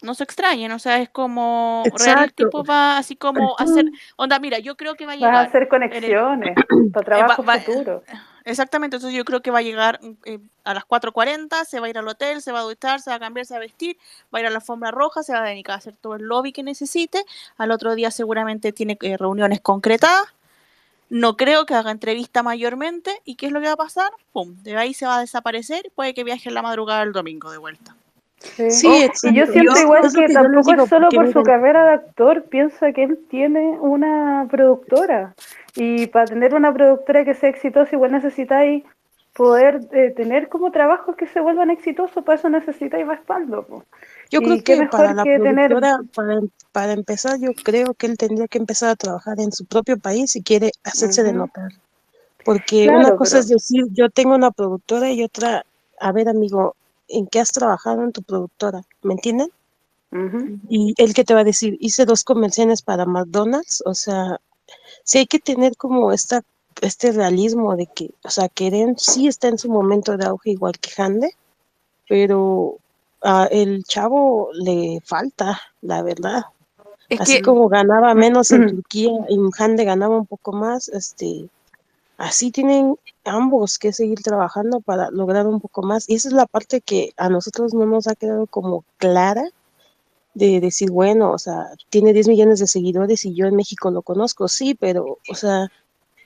No 0.03 0.13
se 0.15 0.25
extrañen, 0.25 0.71
o 0.73 0.79
sea, 0.79 0.99
es 1.01 1.09
como 1.09 1.83
real 2.05 2.25
el 2.25 2.35
tipo 2.35 2.63
va 2.65 2.99
así 2.99 3.17
como 3.17 3.57
a 3.59 3.63
hacer, 3.63 3.87
onda, 4.17 4.39
mira, 4.39 4.59
yo 4.59 4.77
creo 4.77 4.95
que 4.95 5.07
va 5.07 5.13
a 5.13 5.17
Vas 5.17 5.23
a 5.23 5.27
llegar 5.27 5.47
hacer 5.47 5.57
en 5.57 5.63
el- 5.63 5.69
conexiones 5.71 6.55
para 6.93 7.17
eh, 7.19 7.23
va- 7.23 7.27
trabajo 7.37 7.43
va- 7.45 7.59
futuro. 7.61 8.03
Exactamente, 8.47 8.95
entonces 8.97 9.17
yo 9.17 9.25
creo 9.25 9.43
que 9.43 9.51
va 9.51 9.59
a 9.59 9.63
llegar 9.63 9.99
eh, 10.25 10.39
a 10.63 10.73
las 10.73 10.85
4.40, 10.85 11.65
se 11.65 11.81
va 11.81 11.89
a 11.89 11.91
ir 11.91 11.99
al 11.99 12.07
hotel, 12.07 12.41
se 12.41 12.53
va 12.53 12.61
a 12.61 12.63
duchar, 12.63 13.01
se 13.01 13.11
va 13.11 13.17
a 13.17 13.19
cambiar, 13.19 13.45
se 13.45 13.55
va 13.55 13.59
a 13.59 13.61
vestir, 13.61 13.99
va 14.33 14.39
a 14.39 14.41
ir 14.43 14.47
a 14.47 14.51
la 14.51 14.59
alfombra 14.59 14.93
roja, 14.93 15.25
se 15.25 15.33
va 15.33 15.41
a 15.41 15.49
dedicar 15.49 15.75
a 15.75 15.79
hacer 15.79 15.97
todo 15.97 16.15
el 16.15 16.23
lobby 16.23 16.53
que 16.53 16.63
necesite, 16.63 17.25
al 17.57 17.73
otro 17.73 17.97
día 17.97 18.13
seguramente 18.13 18.71
tiene 18.71 18.97
eh, 19.01 19.17
reuniones 19.17 19.61
concretadas, 19.61 20.29
no 21.11 21.37
creo 21.37 21.67
que 21.67 21.75
haga 21.75 21.91
entrevista 21.91 22.45
mayormente, 22.45 23.21
¿y 23.25 23.35
qué 23.35 23.47
es 23.47 23.53
lo 23.53 23.61
que 23.61 23.67
va 23.67 23.73
a 23.73 23.77
pasar? 23.77 24.13
Pum, 24.33 24.55
de 24.63 24.77
ahí 24.77 24.95
se 24.95 25.07
va 25.07 25.17
a 25.17 25.21
desaparecer, 25.21 25.91
puede 25.97 26.15
que 26.15 26.23
viaje 26.23 26.49
en 26.49 26.55
la 26.55 26.63
madrugada 26.63 27.01
del 27.01 27.13
domingo 27.13 27.51
de 27.51 27.59
vuelta. 27.59 27.97
Sí. 28.41 28.63
Sí, 28.69 29.09
y 29.23 29.35
yo 29.35 29.47
siento 29.47 29.79
igual 29.79 30.05
es 30.07 30.15
que 30.15 30.29
que 30.29 30.29
tampoco 30.29 30.73
digo, 30.73 30.75
es 30.75 30.89
solo 30.89 31.13
por 31.15 31.29
su 31.29 31.43
carrera 31.43 31.85
de 31.87 31.93
actor, 31.95 32.45
piensa 32.45 32.93
que 32.93 33.05
él 33.05 33.19
tiene 33.29 33.79
una 33.81 34.47
productora 34.51 35.35
y 35.75 36.07
para 36.09 36.27
tener 36.29 36.55
una 36.55 36.73
productora 36.73 37.25
que 37.25 37.35
sea 37.35 37.51
exitosa 37.51 37.95
igual 37.95 38.13
necesitáis 38.13 38.85
poder 39.35 39.81
eh, 39.93 40.13
tener 40.17 40.49
como 40.49 40.71
trabajos 40.71 41.17
que 41.17 41.27
se 41.27 41.41
vuelvan 41.41 41.71
exitosos, 41.71 42.25
para 42.25 42.37
eso 42.39 42.49
necesitáis 42.49 43.07
respaldo. 43.07 43.67
po. 43.67 43.85
Yo 44.31 44.43
creo 44.43 44.59
que 44.63 44.83
para 44.85 45.13
mejor 45.13 45.15
la 45.15 45.27
que 45.27 45.41
tener 45.41 45.73
productora, 45.73 45.99
para, 46.15 46.35
em- 46.35 46.49
para 46.73 46.93
empezar, 46.93 47.39
yo 47.41 47.53
creo 47.55 47.95
que 47.95 48.07
él 48.07 48.17
tendría 48.19 48.49
que 48.49 48.59
empezar 48.59 48.91
a 48.91 48.97
trabajar 48.97 49.41
en 49.41 49.53
su 49.53 49.67
propio 49.67 49.99
país 49.99 50.33
si 50.33 50.43
quiere 50.43 50.73
hacerse 50.85 51.23
de 51.23 51.33
Ujú. 51.33 51.33
notar. 51.33 51.71
Porque 52.45 52.91
una 52.91 53.13
Claro, 53.13 53.13
cosa 53.13 53.39
es 53.41 53.49
pero 53.49 53.49
decir, 53.49 53.85
yo 53.93 54.11
tengo 54.11 54.35
una 54.37 54.51
productora 54.53 55.11
y 55.13 55.23
otra, 55.25 55.65
a 56.01 56.13
ver, 56.13 56.29
amigo, 56.29 56.77
¿en 57.09 57.27
qué 57.27 57.41
has 57.41 57.53
trabajado 57.53 58.03
en 58.03 58.13
tu 58.13 58.23
productora? 58.23 58.83
¿Me 59.03 59.15
entienden? 59.15 59.51
Y 60.69 60.95
él 60.97 61.13
que 61.13 61.25
te 61.25 61.35
va 61.35 61.41
a 61.41 61.45
decir, 61.45 61.77
hice 61.81 62.07
dos 62.07 62.25
convenciones 62.25 62.81
para 62.81 63.05
McDonald's, 63.05 63.83
o 63.85 63.95
sea, 63.95 64.41
sí 65.05 65.19
hay 65.19 65.27
que 65.27 65.39
tener 65.39 65.77
como 65.77 66.13
esta, 66.13 66.43
este 66.81 67.13
realismo 67.13 67.77
de 67.77 67.87
que, 67.87 68.11
o 68.23 68.31
sea, 68.31 68.49
Keren 68.49 68.97
sí 68.99 69.27
está 69.27 69.49
en 69.49 69.59
su 69.59 69.69
momento 69.69 70.17
de 70.17 70.27
auge 70.27 70.51
igual 70.51 70.79
que 70.79 71.03
Hande, 71.03 71.35
pero 72.09 72.77
a 73.23 73.47
el 73.51 73.85
chavo 73.85 74.51
le 74.55 75.01
falta, 75.05 75.61
la 75.83 76.03
verdad. 76.03 76.45
Es 77.09 77.21
Así 77.21 77.37
que 77.37 77.43
como 77.43 77.69
ganaba 77.69 78.15
menos 78.15 78.51
en 78.53 78.69
Turquía 78.69 79.13
y 79.29 79.39
Hande 79.59 79.85
ganaba 79.85 80.17
un 80.17 80.27
poco 80.27 80.53
más, 80.53 80.89
este, 80.89 81.49
así 82.17 82.51
tienen 82.51 82.97
ambos 83.27 83.79
que 83.79 83.93
seguir 83.93 84.23
trabajando 84.23 84.81
para 84.81 85.11
lograr 85.11 85.47
un 85.47 85.61
poco 85.61 85.83
más. 85.83 86.09
Y 86.09 86.15
esa 86.17 86.29
es 86.29 86.35
la 86.35 86.47
parte 86.47 86.81
que 86.81 87.13
a 87.19 87.29
nosotros 87.29 87.75
no 87.75 87.87
nos 87.87 88.07
ha 88.09 88.15
quedado 88.17 88.47
como 88.47 88.85
clara 88.99 89.45
de 90.35 90.61
decir, 90.61 90.91
bueno, 90.91 91.33
o 91.33 91.39
sea, 91.39 91.67
tiene 91.91 92.13
10 92.13 92.29
millones 92.29 92.59
de 92.61 92.67
seguidores 92.67 93.25
y 93.25 93.35
yo 93.35 93.47
en 93.47 93.57
México 93.57 93.91
lo 93.91 94.03
conozco, 94.03 94.49
sí, 94.49 94.75
pero, 94.75 95.19
o 95.29 95.35
sea, 95.35 95.69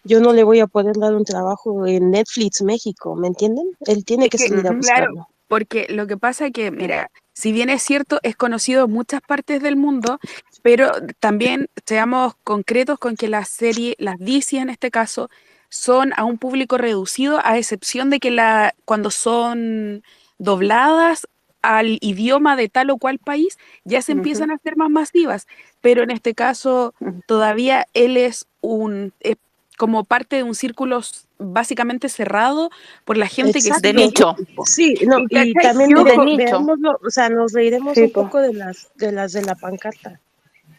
yo 0.05 0.21
no 0.21 0.33
le 0.33 0.45
voy 0.45 0.61
a 0.61 0.67
poder 0.67 0.97
dar 0.99 1.15
un 1.15 1.25
trabajo 1.25 1.87
en 1.87 2.11
Netflix 2.11 2.63
México, 2.63 3.17
¿me 3.17 3.29
entienden? 3.29 3.67
Él 3.87 4.05
tiene 4.05 4.27
Es 4.27 4.31
que 4.31 4.39
que, 4.39 4.39
salir 4.39 4.69
a 4.69 4.75
claro, 4.79 5.13
buscarlo. 5.13 5.29
porque 5.49 5.87
lo 5.91 6.07
que 6.07 6.17
pasa 6.17 6.47
es 6.47 6.53
que, 6.53 6.71
mira, 6.71 7.11
si 7.35 7.53
bien 7.53 7.71
es 7.71 7.83
cierto, 7.83 8.19
es 8.23 8.37
conocido 8.37 8.87
en 8.87 8.93
muchas 8.93 9.21
partes 9.23 9.63
del 9.63 9.77
mundo, 9.77 10.19
pero 10.63 10.91
también 11.21 11.69
seamos 11.87 12.35
concretos 12.45 12.99
con 12.99 13.17
que 13.17 13.29
las 13.29 13.49
series, 13.49 13.95
las 13.99 14.19
DC 14.19 14.59
en 14.59 14.71
este 14.71 14.91
caso, 14.91 15.31
son 15.71 16.13
a 16.17 16.25
un 16.25 16.37
público 16.37 16.77
reducido, 16.77 17.41
a 17.43 17.57
excepción 17.57 18.11
de 18.11 18.21
que 18.21 18.31
la, 18.31 18.75
cuando 18.85 19.11
son 19.11 20.03
dobladas 20.39 21.27
al 21.63 21.99
idioma 22.01 22.57
de 22.57 22.69
tal 22.69 22.91
o 22.91 22.99
cual 22.99 23.19
país, 23.19 23.59
ya 23.85 24.03
se 24.03 24.13
empiezan 24.13 24.51
a 24.51 24.55
hacer 24.57 24.77
más 24.77 24.91
masivas. 24.91 25.47
Pero 25.81 26.03
en 26.03 26.11
este 26.11 26.35
caso, 26.35 26.95
todavía 27.27 27.87
él 27.95 28.17
es 28.19 28.47
un, 28.61 29.13
es 29.21 29.37
como 29.79 30.05
parte 30.05 30.37
de 30.37 30.43
un 30.43 30.55
círculo 30.55 31.01
básicamente 31.39 32.11
cerrado 32.11 32.71
por 33.07 33.17
la 33.17 33.27
gente 33.29 33.61
que 33.63 33.69
Exacto. 33.69 33.89
De 33.89 33.95
nicho. 33.95 34.37
Sí, 34.67 34.95
no, 35.07 35.21
Y, 35.21 35.51
y 35.51 35.55
también 35.55 35.91
De 35.91 36.19
nicho. 36.19 36.67
o 37.03 37.11
sea, 37.11 37.31
nos 37.31 37.53
reiremos 37.53 37.95
Sí, 37.95 38.03
un 38.03 38.11
po. 38.13 38.25
poco 38.25 38.39
de 38.41 38.53
las 38.53 38.91
de 38.97 39.13
las 39.13 39.33
de 39.33 39.43
la 39.43 39.55
pancarta. 39.55 40.21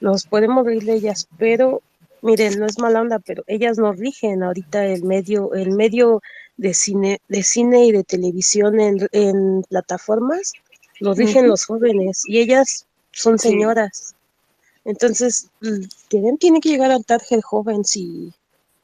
Nos 0.01 0.25
podemos 0.27 0.65
reír 0.65 0.83
de 0.83 0.93
ellas, 0.95 1.27
pero 1.37 1.81
miren, 2.21 2.59
no 2.59 2.65
es 2.65 2.79
mala 2.79 3.01
onda, 3.01 3.19
pero 3.19 3.43
ellas 3.47 3.77
nos 3.77 3.97
rigen 3.97 4.43
ahorita 4.43 4.85
el 4.85 5.03
medio, 5.03 5.53
el 5.53 5.71
medio 5.71 6.21
de 6.57 6.73
cine, 6.73 7.19
de 7.27 7.43
cine 7.43 7.85
y 7.85 7.91
de 7.91 8.03
televisión 8.03 8.79
en, 8.79 9.07
en 9.11 9.63
plataformas, 9.63 10.53
lo 10.99 11.13
rigen 11.13 11.47
los 11.47 11.65
jóvenes 11.65 12.23
y 12.25 12.39
ellas 12.39 12.85
son 13.11 13.39
sí. 13.39 13.49
señoras. 13.49 14.15
Entonces, 14.85 15.49
tienen, 16.07 16.37
tiene 16.37 16.59
que 16.59 16.69
llegar 16.69 16.91
al 16.91 17.05
target 17.05 17.41
joven 17.41 17.85
si, 17.85 18.33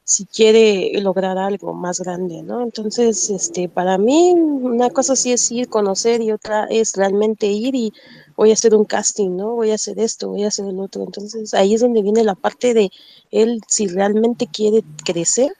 si 0.04 0.26
quiere 0.26 0.92
lograr 1.00 1.38
algo 1.38 1.74
más 1.74 2.00
grande, 2.00 2.42
¿no? 2.42 2.62
Entonces, 2.62 3.30
este, 3.30 3.68
para 3.68 3.98
mí, 3.98 4.32
una 4.32 4.90
cosa 4.90 5.16
sí 5.16 5.32
es 5.32 5.50
ir, 5.50 5.68
conocer 5.68 6.20
y 6.20 6.32
otra 6.32 6.66
es 6.70 6.94
realmente 6.96 7.46
ir 7.46 7.74
y 7.74 7.92
voy 8.38 8.50
a 8.52 8.54
hacer 8.54 8.74
un 8.74 8.86
casting, 8.86 9.36
¿no? 9.36 9.52
Voy 9.54 9.72
a 9.72 9.76
hacer 9.76 10.00
esto, 10.00 10.30
voy 10.30 10.44
a 10.44 10.48
hacer 10.48 10.66
el 10.66 10.80
otro. 10.80 11.04
Entonces, 11.04 11.54
ahí 11.54 11.74
es 11.74 11.82
donde 11.82 12.02
viene 12.02 12.24
la 12.24 12.36
parte 12.36 12.74
de 12.74 12.90
él, 13.32 13.60
si 13.68 13.88
realmente 13.88 14.48
quiere 14.48 14.84
crecer, 15.04 15.52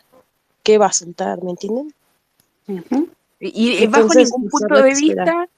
¿qué 0.64 0.78
va 0.78 0.86
a 0.88 0.92
soltar? 0.92 1.42
¿Me 1.44 1.50
entienden? 1.52 1.94
Y, 3.40 3.70
y 3.84 3.86
bajo 3.86 4.14
ningún 4.14 4.48
punto 4.48 4.82
de 4.82 4.92
esperar. 4.92 5.26
vista, 5.26 5.48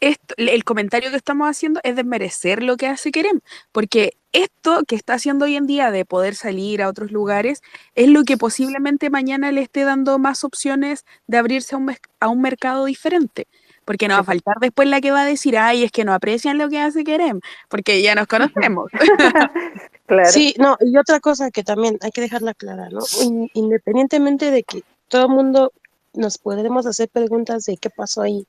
esto, 0.00 0.34
el 0.38 0.64
comentario 0.64 1.10
que 1.10 1.16
estamos 1.16 1.48
haciendo 1.48 1.80
es 1.84 1.96
desmerecer 1.96 2.62
lo 2.62 2.76
que 2.76 2.88
hace 2.88 3.12
Kerem, 3.12 3.40
porque 3.72 4.16
esto 4.32 4.82
que 4.86 4.96
está 4.96 5.14
haciendo 5.14 5.46
hoy 5.46 5.56
en 5.56 5.66
día 5.66 5.90
de 5.90 6.04
poder 6.04 6.34
salir 6.34 6.82
a 6.82 6.88
otros 6.88 7.12
lugares 7.12 7.62
es 7.94 8.08
lo 8.08 8.24
que 8.24 8.36
posiblemente 8.38 9.10
mañana 9.10 9.52
le 9.52 9.62
esté 9.62 9.84
dando 9.84 10.18
más 10.18 10.44
opciones 10.44 11.04
de 11.26 11.38
abrirse 11.38 11.74
a 11.74 11.78
un, 11.78 11.86
mes- 11.86 12.00
a 12.20 12.28
un 12.28 12.42
mercado 12.42 12.86
diferente. 12.86 13.46
Porque 13.86 14.08
no 14.08 14.14
va 14.14 14.20
a 14.20 14.24
faltar 14.24 14.56
después 14.60 14.88
la 14.88 15.00
que 15.00 15.12
va 15.12 15.22
a 15.22 15.26
decir, 15.26 15.56
ay, 15.56 15.84
es 15.84 15.92
que 15.92 16.04
no 16.04 16.12
aprecian 16.12 16.58
lo 16.58 16.68
que 16.68 16.80
hace 16.80 17.04
Kerem, 17.04 17.40
porque 17.70 18.02
ya 18.02 18.14
nos 18.14 18.26
conocemos. 18.26 18.90
Claro. 20.06 20.30
Sí, 20.30 20.54
no, 20.58 20.76
y 20.80 20.96
otra 20.98 21.18
cosa 21.20 21.50
que 21.50 21.64
también 21.64 21.98
hay 22.00 22.12
que 22.12 22.20
dejarla 22.20 22.54
clara, 22.54 22.88
¿no? 22.90 23.00
In- 23.22 23.50
independientemente 23.54 24.52
de 24.52 24.62
que 24.62 24.82
todo 25.08 25.22
el 25.26 25.32
mundo 25.32 25.72
nos 26.14 26.38
podremos 26.38 26.86
hacer 26.86 27.08
preguntas 27.08 27.64
de 27.64 27.76
qué 27.76 27.90
pasó 27.90 28.22
ahí, 28.22 28.46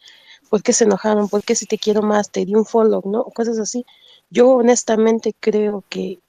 por 0.49 0.61
qué 0.61 0.71
se 0.73 0.83
enojaron, 0.83 1.29
por 1.29 1.43
qué 1.43 1.55
si 1.55 1.65
te 1.65 1.79
quiero 1.79 2.03
más, 2.03 2.29
te 2.31 2.45
di 2.45 2.53
un 2.55 2.65
follow, 2.65 3.01
¿no? 3.05 3.23
Cosas 3.25 3.57
así. 3.59 3.85
Yo 4.29 4.49
honestamente 4.51 5.33
creo 5.39 5.83
que 5.89 6.19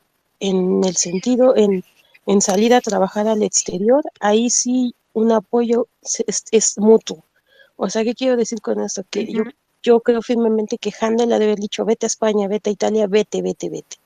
en 0.41 0.83
el 0.85 0.97
sentido, 0.97 1.57
en, 1.57 1.85
en 2.27 2.41
salir 2.41 2.73
a 2.75 2.81
trabajar 2.81 3.29
al 3.29 3.43
exterior, 3.43 4.03
ahí 4.21 4.51
sí 4.51 4.95
un 5.13 5.33
apoyo 5.33 5.89
es 6.53 6.79
mutuo. 6.79 7.23
O 7.79 7.89
sea, 7.89 8.05
¿qué 8.05 8.15
quiero 8.15 8.37
decir 8.37 8.61
con 8.61 8.81
esto? 8.81 9.05
Que 9.09 9.25
yo, 9.33 9.45
yo 9.83 10.01
creo 10.01 10.21
firmemente 10.21 10.77
que 10.77 10.93
Handel 11.01 11.33
ha 11.33 11.39
de 11.39 11.47
haber 11.47 11.59
dicho, 11.59 11.87
vete 11.87 12.05
a 12.05 12.09
España, 12.09 12.49
vete 12.49 12.69
a 12.69 12.73
Italia, 12.75 13.07
vete, 13.07 13.41
vete, 13.41 13.71
vete 13.71 13.97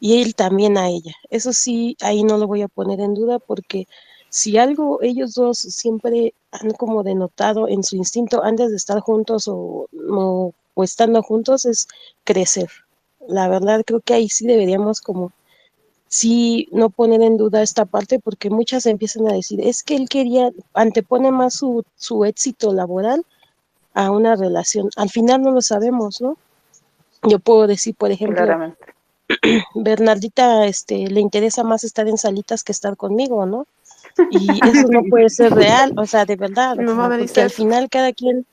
y 0.00 0.22
él 0.22 0.34
también 0.34 0.78
a 0.78 0.88
ella. 0.88 1.14
Eso 1.30 1.52
sí, 1.52 1.96
ahí 2.00 2.22
no 2.22 2.38
lo 2.38 2.46
voy 2.46 2.62
a 2.62 2.68
poner 2.68 3.00
en 3.00 3.14
duda 3.14 3.38
porque 3.38 3.86
si 4.28 4.58
algo 4.58 5.00
ellos 5.02 5.34
dos 5.34 5.58
siempre 5.58 6.34
han 6.50 6.72
como 6.72 7.02
denotado 7.02 7.68
en 7.68 7.82
su 7.82 7.96
instinto 7.96 8.42
antes 8.42 8.70
de 8.70 8.76
estar 8.76 9.00
juntos 9.00 9.48
o, 9.48 9.88
o, 10.10 10.52
o 10.74 10.84
estando 10.84 11.22
juntos 11.22 11.64
es 11.64 11.88
crecer. 12.24 12.68
La 13.28 13.48
verdad 13.48 13.82
creo 13.86 14.00
que 14.00 14.14
ahí 14.14 14.28
sí 14.28 14.46
deberíamos 14.46 15.00
como 15.00 15.32
sí 16.08 16.68
no 16.72 16.90
poner 16.90 17.22
en 17.22 17.36
duda 17.36 17.62
esta 17.62 17.84
parte 17.84 18.18
porque 18.18 18.50
muchas 18.50 18.86
empiezan 18.86 19.28
a 19.28 19.32
decir, 19.32 19.60
es 19.60 19.82
que 19.82 19.96
él 19.96 20.08
quería, 20.08 20.50
antepone 20.74 21.30
más 21.30 21.54
su, 21.54 21.84
su 21.96 22.24
éxito 22.24 22.72
laboral 22.72 23.24
a 23.94 24.10
una 24.10 24.36
relación. 24.36 24.90
Al 24.96 25.10
final 25.10 25.42
no 25.42 25.50
lo 25.50 25.62
sabemos, 25.62 26.20
¿no? 26.20 26.36
Yo 27.22 27.38
puedo 27.38 27.66
decir, 27.66 27.94
por 27.94 28.10
ejemplo, 28.10 28.36
Claramente. 28.36 28.96
Bernardita 29.74 30.66
este, 30.66 31.08
le 31.08 31.20
interesa 31.20 31.64
más 31.64 31.84
estar 31.84 32.06
en 32.08 32.18
salitas 32.18 32.62
que 32.62 32.72
estar 32.72 32.96
conmigo, 32.96 33.46
¿no? 33.46 33.66
Y 34.30 34.48
eso 34.66 34.88
no 34.88 35.02
puede 35.10 35.28
ser 35.28 35.54
real, 35.54 35.92
o 35.96 36.06
sea, 36.06 36.24
de 36.24 36.36
verdad, 36.36 36.76
Mi 36.76 36.84
o 36.84 36.94
mamá 36.94 37.08
sea, 37.08 37.16
me 37.16 37.22
dice 37.22 37.34
porque 37.34 37.40
al 37.42 37.50
final 37.50 37.88
cada 37.90 38.12
quien, 38.12 38.46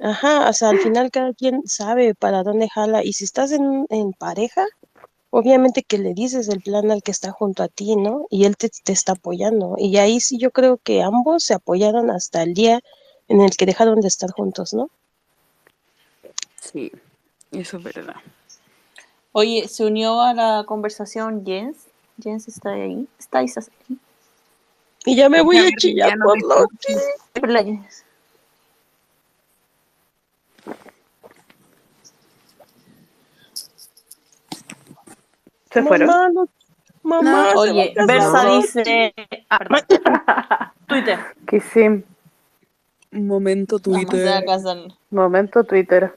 ajá, 0.00 0.48
o 0.48 0.52
sea, 0.52 0.70
al 0.70 0.78
final 0.78 1.10
cada 1.10 1.32
quien 1.32 1.66
sabe 1.66 2.14
para 2.14 2.42
dónde 2.42 2.68
jala, 2.68 3.02
y 3.02 3.14
si 3.14 3.24
estás 3.24 3.52
en, 3.52 3.86
en 3.88 4.12
pareja, 4.12 4.66
obviamente 5.36 5.82
que 5.82 5.98
le 5.98 6.14
dices 6.14 6.48
el 6.48 6.60
plan 6.60 6.92
al 6.92 7.02
que 7.02 7.10
está 7.10 7.32
junto 7.32 7.64
a 7.64 7.68
ti, 7.68 7.96
¿no? 7.96 8.28
Y 8.30 8.44
él 8.44 8.56
te, 8.56 8.68
te 8.68 8.92
está 8.92 9.12
apoyando, 9.12 9.74
y 9.76 9.96
ahí 9.96 10.20
sí 10.20 10.38
yo 10.38 10.52
creo 10.52 10.76
que 10.76 11.02
ambos 11.02 11.42
se 11.42 11.54
apoyaron 11.54 12.08
hasta 12.08 12.44
el 12.44 12.54
día 12.54 12.80
en 13.26 13.40
el 13.40 13.50
que 13.56 13.66
dejaron 13.66 14.00
de 14.00 14.06
estar 14.06 14.30
juntos, 14.30 14.72
¿no? 14.74 14.90
Sí, 16.60 16.92
eso 17.50 17.78
es 17.78 17.82
verdad. 17.82 18.14
Oye, 19.32 19.66
se 19.66 19.84
unió 19.84 20.20
a 20.20 20.34
la 20.34 20.64
conversación 20.68 21.44
Jens. 21.44 21.78
Jens 22.22 22.46
está 22.46 22.70
ahí. 22.70 23.08
¿Estáis 23.18 23.58
así? 23.58 23.72
Y 25.04 25.16
ya 25.16 25.28
me 25.28 25.42
voy 25.42 25.58
a 25.58 25.68
chillar 25.76 26.16
por 26.16 26.40
Loki. 26.40 27.80
¿Se 35.74 35.82
fueron? 35.82 36.06
Mamá, 36.08 36.28
no- 36.32 36.48
mamá, 37.02 37.50
se 37.50 37.56
Oye, 37.58 37.94
Versa 38.06 38.44
dice. 38.46 39.14
Ah. 39.50 40.72
Twitter. 40.86 41.18
Que 41.46 41.60
sí. 41.60 42.04
Momento 43.10 43.76
va 43.76 43.98
a 43.98 44.04
Twitter. 44.06 44.44
Momento 45.10 45.64
Twitter. 45.64 46.14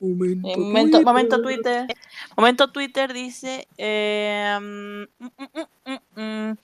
Momento 0.00 0.48
Eh, 0.48 0.56
momento, 0.56 0.98
Twitter. 0.98 1.04
momento 1.04 1.42
Twitter. 1.42 1.86
Momento 2.36 2.68
Twitter 2.72 3.12
dice. 3.12 3.66
eh, 3.78 4.58
mm, 4.60 5.02
mm, 5.18 5.28
mm, 5.86 5.92
mm, 6.16 6.20
mm. 6.50 6.56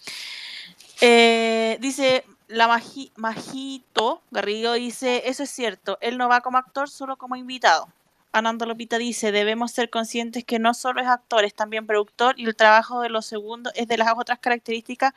Eh, 1.01 1.79
dice. 1.81 2.25
La 2.51 2.67
Magi- 2.67 3.13
Majito 3.17 4.23
Garrido 4.31 4.73
dice: 4.73 5.23
Eso 5.27 5.43
es 5.43 5.51
cierto. 5.51 5.99
Él 6.01 6.17
no 6.17 6.29
va 6.31 6.41
como 6.41 6.57
actor, 6.57 6.89
solo 6.89 7.17
como 7.17 7.37
invitado. 7.37 7.89
Ananda 8.33 8.67
Lopita 8.67 8.99
dice: 8.99 9.33
Debemos 9.33 9.73
ser 9.73 9.91
conscientes 9.91 10.45
que 10.45 10.59
no 10.59 10.75
solo 10.75 11.01
es 11.01 11.07
actor, 11.07 11.45
es 11.45 11.55
también 11.55 11.87
productor 11.87 12.39
y 12.39 12.45
el 12.47 12.57
trabajo 12.57 13.01
de 13.01 13.09
los 13.09 13.27
segundos 13.27 13.73
es 13.77 13.89
de 13.89 13.97
las 13.97 14.13
otras 14.17 14.39
características. 14.39 15.15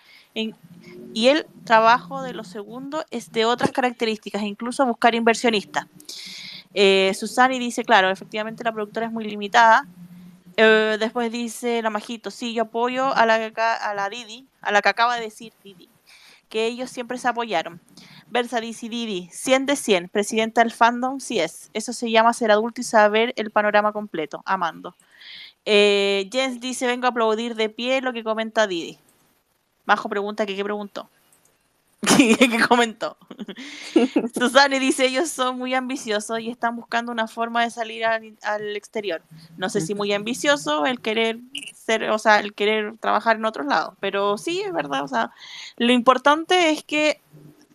y 1.13 1.27
el 1.27 1.45
trabajo 1.65 2.21
de 2.21 2.33
los 2.33 2.47
segundos 2.47 3.05
es 3.11 3.31
de 3.31 3.45
otras 3.45 3.71
características, 3.71 4.43
incluso 4.43 4.85
buscar 4.85 5.13
inversionistas. 5.15 5.85
Eh, 6.73 7.11
Susani 7.13 7.59
dice, 7.59 7.83
claro, 7.83 8.09
efectivamente 8.09 8.63
la 8.63 8.71
productora 8.71 9.07
es 9.07 9.11
muy 9.11 9.25
limitada. 9.25 9.85
Eh, 10.57 10.97
después 10.99 11.31
dice 11.31 11.81
la 11.81 11.89
Majito, 11.89 12.31
sí, 12.31 12.53
yo 12.53 12.63
apoyo 12.63 13.13
a 13.15 13.25
la, 13.25 13.35
a 13.35 13.93
la 13.93 14.09
Didi, 14.09 14.47
a 14.61 14.71
la 14.71 14.81
que 14.81 14.89
acaba 14.89 15.15
de 15.15 15.21
decir 15.21 15.53
Didi, 15.63 15.89
que 16.51 16.67
ellos 16.67 16.91
siempre 16.91 17.17
se 17.17 17.29
apoyaron. 17.29 17.81
Versa 18.29 18.61
Didi, 18.61 19.29
100 19.31 19.65
de 19.65 19.75
100, 19.75 20.09
presidenta 20.09 20.61
del 20.61 20.71
fandom, 20.71 21.19
sí 21.19 21.39
es. 21.39 21.71
Eso 21.73 21.93
se 21.93 22.11
llama 22.11 22.33
ser 22.33 22.51
adulto 22.51 22.81
y 22.81 22.83
saber 22.83 23.33
el 23.37 23.49
panorama 23.49 23.91
completo, 23.93 24.43
amando. 24.45 24.95
Eh, 25.65 26.29
Jens 26.31 26.59
dice, 26.59 26.87
vengo 26.87 27.07
a 27.07 27.09
aplaudir 27.09 27.55
de 27.55 27.69
pie 27.69 28.01
lo 28.01 28.13
que 28.13 28.23
comenta 28.23 28.67
Didi. 28.67 28.99
Majo 29.85 30.09
pregunta 30.09 30.45
que 30.45 30.55
qué 30.55 30.63
preguntó. 30.63 31.09
¿Qué, 32.17 32.35
qué 32.35 32.59
comentó? 32.67 33.15
Susana 34.33 34.79
dice, 34.79 35.05
ellos 35.05 35.29
son 35.29 35.59
muy 35.59 35.75
ambiciosos 35.75 36.39
y 36.39 36.49
están 36.49 36.75
buscando 36.75 37.11
una 37.11 37.27
forma 37.27 37.63
de 37.63 37.69
salir 37.69 38.05
al, 38.05 38.37
al 38.41 38.75
exterior. 38.75 39.21
No 39.57 39.69
sé 39.69 39.81
si 39.81 39.93
muy 39.93 40.11
ambicioso 40.11 40.85
el 40.87 40.99
querer 40.99 41.39
ser, 41.75 42.09
o 42.09 42.17
sea, 42.17 42.39
el 42.39 42.53
querer 42.55 42.97
trabajar 42.97 43.35
en 43.35 43.45
otros 43.45 43.67
lados, 43.67 43.93
pero 43.99 44.37
sí, 44.39 44.61
es 44.61 44.73
verdad, 44.73 45.03
o 45.03 45.07
sea, 45.07 45.31
lo 45.77 45.93
importante 45.93 46.71
es 46.71 46.83
que, 46.83 47.21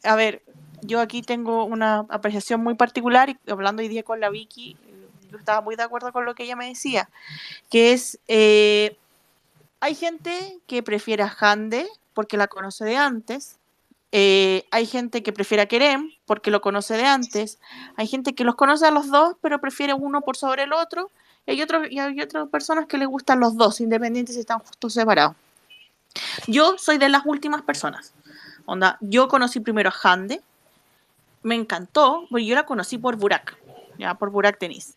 a 0.03 0.17
ver, 0.17 0.43
yo 0.83 1.01
aquí 1.01 1.23
tengo 1.23 1.65
una 1.65 2.07
apreciación 2.09 2.63
muy 2.63 2.75
particular 2.75 3.31
y 3.31 3.51
hablando 3.51 3.83
hoy 3.83 3.89
día 3.89 4.03
con 4.03 4.21
la 4.21 4.31
Vicky, 4.31 4.77
eh, 4.89 5.09
yo 5.31 5.39
estaba 5.39 5.61
muy 5.61 5.77
de 5.77 5.83
acuerdo 5.85 6.13
con 6.13 6.25
lo 6.25 6.35
que 6.35 6.45
ella 6.45 6.57
me 6.57 6.69
decía, 6.69 7.09
que 7.71 7.93
es, 7.93 8.19
eh, 8.29 8.97
hay 9.81 9.95
gente 9.95 10.59
que 10.67 10.83
prefiere 10.83 11.23
a 11.23 11.37
Hande 11.39 11.87
porque 12.15 12.37
la 12.37 12.49
conoce 12.49 12.85
de 12.85 12.97
antes, 12.97 13.59
eh, 14.19 14.67
hay 14.71 14.87
gente 14.87 15.23
que 15.23 15.31
prefiere 15.31 15.61
a 15.61 15.67
Kerem 15.67 16.11
porque 16.25 16.51
lo 16.51 16.63
conoce 16.63 16.97
de 16.97 17.05
antes. 17.05 17.59
Hay 17.97 18.07
gente 18.07 18.35
que 18.35 18.45
los 18.45 18.55
conoce 18.55 18.87
a 18.87 18.91
los 18.91 19.11
dos, 19.11 19.37
pero 19.43 19.61
prefiere 19.61 19.93
uno 19.93 20.23
por 20.23 20.39
sobre 20.39 20.63
el 20.63 20.73
otro. 20.73 21.11
Y 21.45 21.51
hay, 21.51 21.61
otro, 21.61 21.87
y 21.87 21.99
hay 21.99 22.19
otras 22.23 22.49
personas 22.49 22.87
que 22.87 22.97
les 22.97 23.09
gustan 23.09 23.41
los 23.41 23.59
dos, 23.59 23.79
independientes 23.79 24.35
si 24.35 24.41
están 24.41 24.61
justo 24.61 24.89
separados. 24.89 25.37
Yo 26.47 26.79
soy 26.79 26.97
de 26.97 27.11
las 27.11 27.27
últimas 27.27 27.61
personas. 27.61 28.15
Onda, 28.65 28.97
yo 29.03 29.29
conocí 29.29 29.61
primero 29.61 29.91
a 29.91 29.95
Hande. 30.03 30.41
Me 31.43 31.55
encantó, 31.55 32.27
porque 32.31 32.47
yo 32.47 32.55
la 32.55 32.65
conocí 32.65 32.97
por 32.97 33.17
Burak. 33.17 33.59
Ya, 33.99 34.15
por 34.15 34.31
Burak 34.31 34.59
Tenis. 34.59 34.97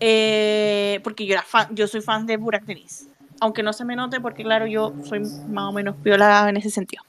Eh, 0.00 1.00
porque 1.04 1.26
yo 1.26 1.36
fan, 1.42 1.68
yo 1.76 1.86
soy 1.86 2.00
fan 2.00 2.24
de 2.24 2.38
Burak 2.38 2.64
Tenis. 2.64 3.08
Aunque 3.42 3.62
no 3.62 3.74
se 3.74 3.84
me 3.84 3.94
note, 3.94 4.22
porque 4.22 4.42
claro, 4.42 4.66
yo 4.66 4.94
soy 5.04 5.20
más 5.20 5.64
o 5.64 5.72
menos 5.72 5.96
piola 6.02 6.48
en 6.48 6.56
ese 6.56 6.70
sentido. 6.70 7.02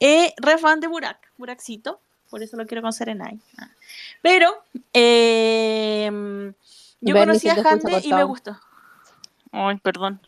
Eh, 0.00 0.34
re 0.36 0.58
fan 0.58 0.80
de 0.80 0.86
Burak, 0.86 1.18
Burakcito, 1.38 2.00
por 2.30 2.42
eso 2.42 2.56
lo 2.56 2.66
quiero 2.66 2.82
con 2.82 2.92
Serenay. 2.92 3.38
Ah. 3.58 3.68
Pero 4.22 4.64
eh, 4.92 6.08
yo 7.00 7.14
Bernie, 7.14 7.26
conocí 7.26 7.48
a 7.48 7.54
Hande 7.54 8.00
y 8.04 8.12
me 8.12 8.24
gustó. 8.24 8.58
Ay, 9.52 9.76
perdón. 9.78 10.20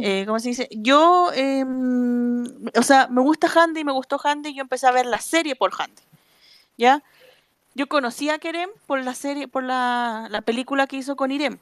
Eh, 0.00 0.24
¿Cómo 0.26 0.38
se 0.38 0.48
dice? 0.48 0.68
Yo, 0.72 1.30
eh, 1.34 1.64
o 1.64 2.82
sea, 2.82 3.08
me 3.08 3.20
gusta 3.20 3.48
Hande 3.54 3.80
y 3.80 3.84
me 3.84 3.92
gustó 3.92 4.18
Hande 4.22 4.50
y 4.50 4.54
yo 4.54 4.62
empecé 4.62 4.86
a 4.86 4.92
ver 4.92 5.06
la 5.06 5.20
serie 5.20 5.54
por 5.54 5.72
Hande. 5.78 6.02
¿Ya? 6.78 7.02
Yo 7.74 7.88
conocí 7.88 8.28
a 8.28 8.38
Kerem 8.38 8.70
por 8.86 9.02
la 9.02 9.14
serie, 9.14 9.48
por 9.48 9.62
la, 9.62 10.28
la 10.30 10.42
película 10.42 10.86
que 10.86 10.96
hizo 10.96 11.16
con 11.16 11.30
Irem, 11.30 11.58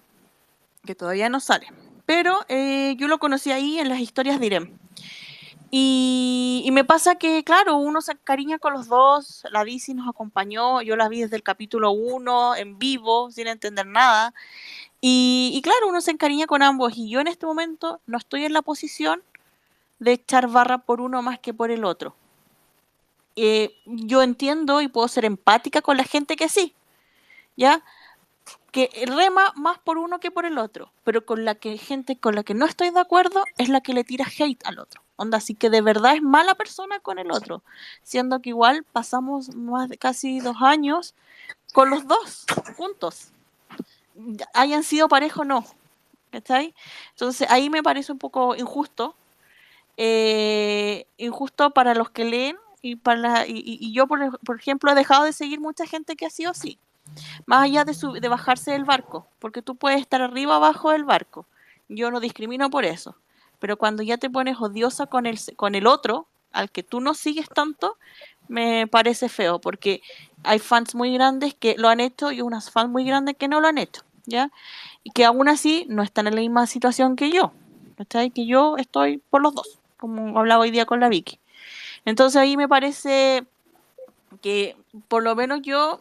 que 0.85 0.95
todavía 0.95 1.29
no 1.29 1.41
sale. 1.41 1.69
Pero 2.07 2.41
eh, 2.49 2.97
yo 2.99 3.07
lo 3.07 3.19
conocí 3.19 3.53
ahí 3.53 3.79
en 3.79 3.89
las 3.89 4.01
historias 4.01 4.41
de 4.41 4.47
Irem. 4.47 4.79
Y, 5.71 6.69
me 6.73 6.85
pasa 6.85 7.17
que, 7.17 7.45
claro, 7.45 7.77
uno 7.77 8.01
se 8.01 8.13
encariña 8.13 8.59
con 8.59 8.73
los 8.73 8.89
dos. 8.89 9.45
La 9.51 9.65
DC 9.65 9.95
nos 9.95 10.09
acompañó, 10.09 10.83
yo 10.83 10.97
la 10.97 11.09
vi 11.09 11.23
desde 11.23 11.37
el 11.37 11.43
capítulo 11.43 11.93
1 11.93 12.57
en 12.57 12.79
vivo, 12.79 13.31
sin 13.31 13.47
entender 13.47 13.87
nada. 13.87 14.35
Y, 15.01 15.53
y 15.55 15.63
claro, 15.63 15.89
uno 15.89 16.01
se 16.01 16.11
encariña 16.11 16.47
con 16.47 16.63
ambos. 16.63 16.97
Y 16.97 17.09
yo 17.11 17.21
en 17.21 17.29
este 17.29 17.47
momento 17.47 18.01
no 18.07 18.19
estoy 18.19 18.45
en 18.45 18.53
la 18.53 18.63
posición 18.63 19.23
de 20.01 20.13
echar 20.13 20.49
barra 20.49 20.79
por 20.79 21.01
uno 21.01 21.23
más 21.23 21.39
que 21.39 21.55
por 21.55 21.71
el 21.71 21.85
otro. 21.85 22.17
Eh, 23.37 23.77
yo 23.87 24.23
entiendo 24.23 24.81
y 24.81 24.89
puedo 24.89 25.07
ser 25.09 25.25
empática 25.25 25.83
con 25.83 25.97
la 25.97 26.05
gente 26.05 26.37
que 26.37 26.49
sí, 26.49 26.75
¿ya? 27.57 27.85
Que 28.73 28.89
rema 29.07 29.53
más 29.57 29.79
por 29.79 29.99
uno 29.99 30.21
que 30.21 30.31
por 30.31 30.45
el 30.47 30.57
otro, 30.59 30.93
pero 31.05 31.27
con 31.27 31.45
la 31.45 31.55
que 31.57 31.77
gente 31.79 32.17
con 32.17 32.35
la 32.37 32.45
que 32.45 32.55
no 32.55 32.67
estoy 32.67 32.91
de 32.91 33.01
acuerdo 33.01 33.43
es 33.59 33.69
la 33.69 33.81
que 33.81 33.95
le 33.95 34.05
tira 34.05 34.25
hate 34.27 34.65
al 34.65 34.79
otro. 34.79 35.03
Onda, 35.17 35.39
así 35.39 35.55
que 35.55 35.71
de 35.71 35.81
verdad 35.83 36.15
es 36.15 36.23
mala 36.23 36.55
persona 36.55 37.01
con 37.01 37.19
el 37.19 37.31
otro, 37.33 37.63
siendo 38.03 38.41
que 38.41 38.51
igual 38.51 38.85
pasamos 38.85 39.55
más 39.57 39.89
de 39.89 39.99
casi 39.99 40.41
dos 40.41 40.57
años 40.61 41.15
con 41.73 41.91
los 41.91 42.07
dos 42.07 42.47
juntos, 42.77 43.33
Ya- 44.15 44.49
hayan 44.55 44.83
sido 44.83 45.09
pareja 45.09 45.41
o 45.41 45.45
no, 45.45 45.65
¿cachai? 46.31 46.75
Entonces 47.11 47.51
ahí 47.51 47.71
me 47.71 47.83
parece 47.83 48.13
un 48.13 48.19
poco 48.19 48.55
injusto, 48.55 49.15
eh, 49.97 51.07
injusto 51.17 51.71
para 51.71 51.95
los 51.95 52.11
que 52.11 52.25
leen 52.25 52.57
y 52.83 52.97
para 52.97 53.19
la- 53.19 53.47
y, 53.47 53.93
yo 53.93 54.07
por, 54.07 54.39
por 54.41 54.59
ejemplo 54.59 54.91
he 54.91 54.95
dejado 54.95 55.25
de 55.25 55.33
seguir 55.33 55.61
mucha 55.61 55.87
gente 55.87 56.17
que 56.17 56.27
ha 56.27 56.31
sido 56.31 56.51
así 56.53 56.79
más 57.47 57.65
allá 57.65 57.85
de, 57.85 57.95
de 58.21 58.29
bajarse 58.29 58.73
del 58.73 58.85
barco 58.85 59.27
porque 59.39 59.63
tú 59.63 59.77
puedes 59.77 60.01
estar 60.01 60.23
arriba 60.23 60.55
o 60.55 60.57
abajo 60.57 60.91
del 60.91 61.05
barco. 61.05 61.47
Yo 61.89 62.11
no 62.11 62.21
discrimino 62.21 62.71
por 62.71 62.85
eso. 62.85 63.17
Pero 63.59 63.77
cuando 63.77 64.03
ya 64.03 64.17
te 64.17 64.31
pones 64.31 64.61
odiosa 64.61 65.07
con 65.07 65.27
el 65.27 65.39
con 65.57 65.75
el 65.75 65.87
otro 65.87 66.27
al 66.53 66.71
que 66.71 66.83
tú 66.83 67.01
no 67.01 67.15
sigues 67.15 67.49
tanto 67.49 67.97
me 68.49 68.87
parece 68.89 69.29
feo 69.29 69.61
porque 69.61 70.03
hay 70.43 70.59
fans 70.59 70.95
muy 70.95 71.15
grandes 71.15 71.55
que 71.55 71.77
lo 71.79 71.89
han 71.89 72.01
hecho 72.01 72.33
y 72.33 72.41
unas 72.41 72.71
fans 72.71 72.91
muy 72.91 73.05
grandes 73.05 73.37
que 73.37 73.47
no 73.47 73.61
lo 73.61 73.69
han 73.69 73.79
hecho 73.79 74.03
ya 74.27 74.51
y 75.05 75.11
que 75.11 75.25
aún 75.25 75.49
así 75.49 75.87
no 75.89 76.03
están 76.03 76.27
en 76.27 76.35
la 76.35 76.41
misma 76.41 76.67
situación 76.67 77.15
que 77.15 77.31
yo 77.31 77.53
¿cachai? 77.97 78.31
que 78.31 78.47
yo 78.47 78.77
estoy 78.77 79.19
por 79.31 79.43
los 79.43 79.55
dos 79.55 79.81
como 80.01 80.39
hablaba 80.39 80.63
hoy 80.63 80.71
día 80.71 80.87
con 80.87 80.99
la 80.99 81.11
Vicky. 81.11 81.39
Entonces 82.07 82.41
ahí 82.41 82.57
me 82.57 82.67
parece 82.67 83.45
que 84.41 84.75
por 85.09 85.23
lo 85.23 85.37
menos 85.37 85.61
yo 85.63 86.01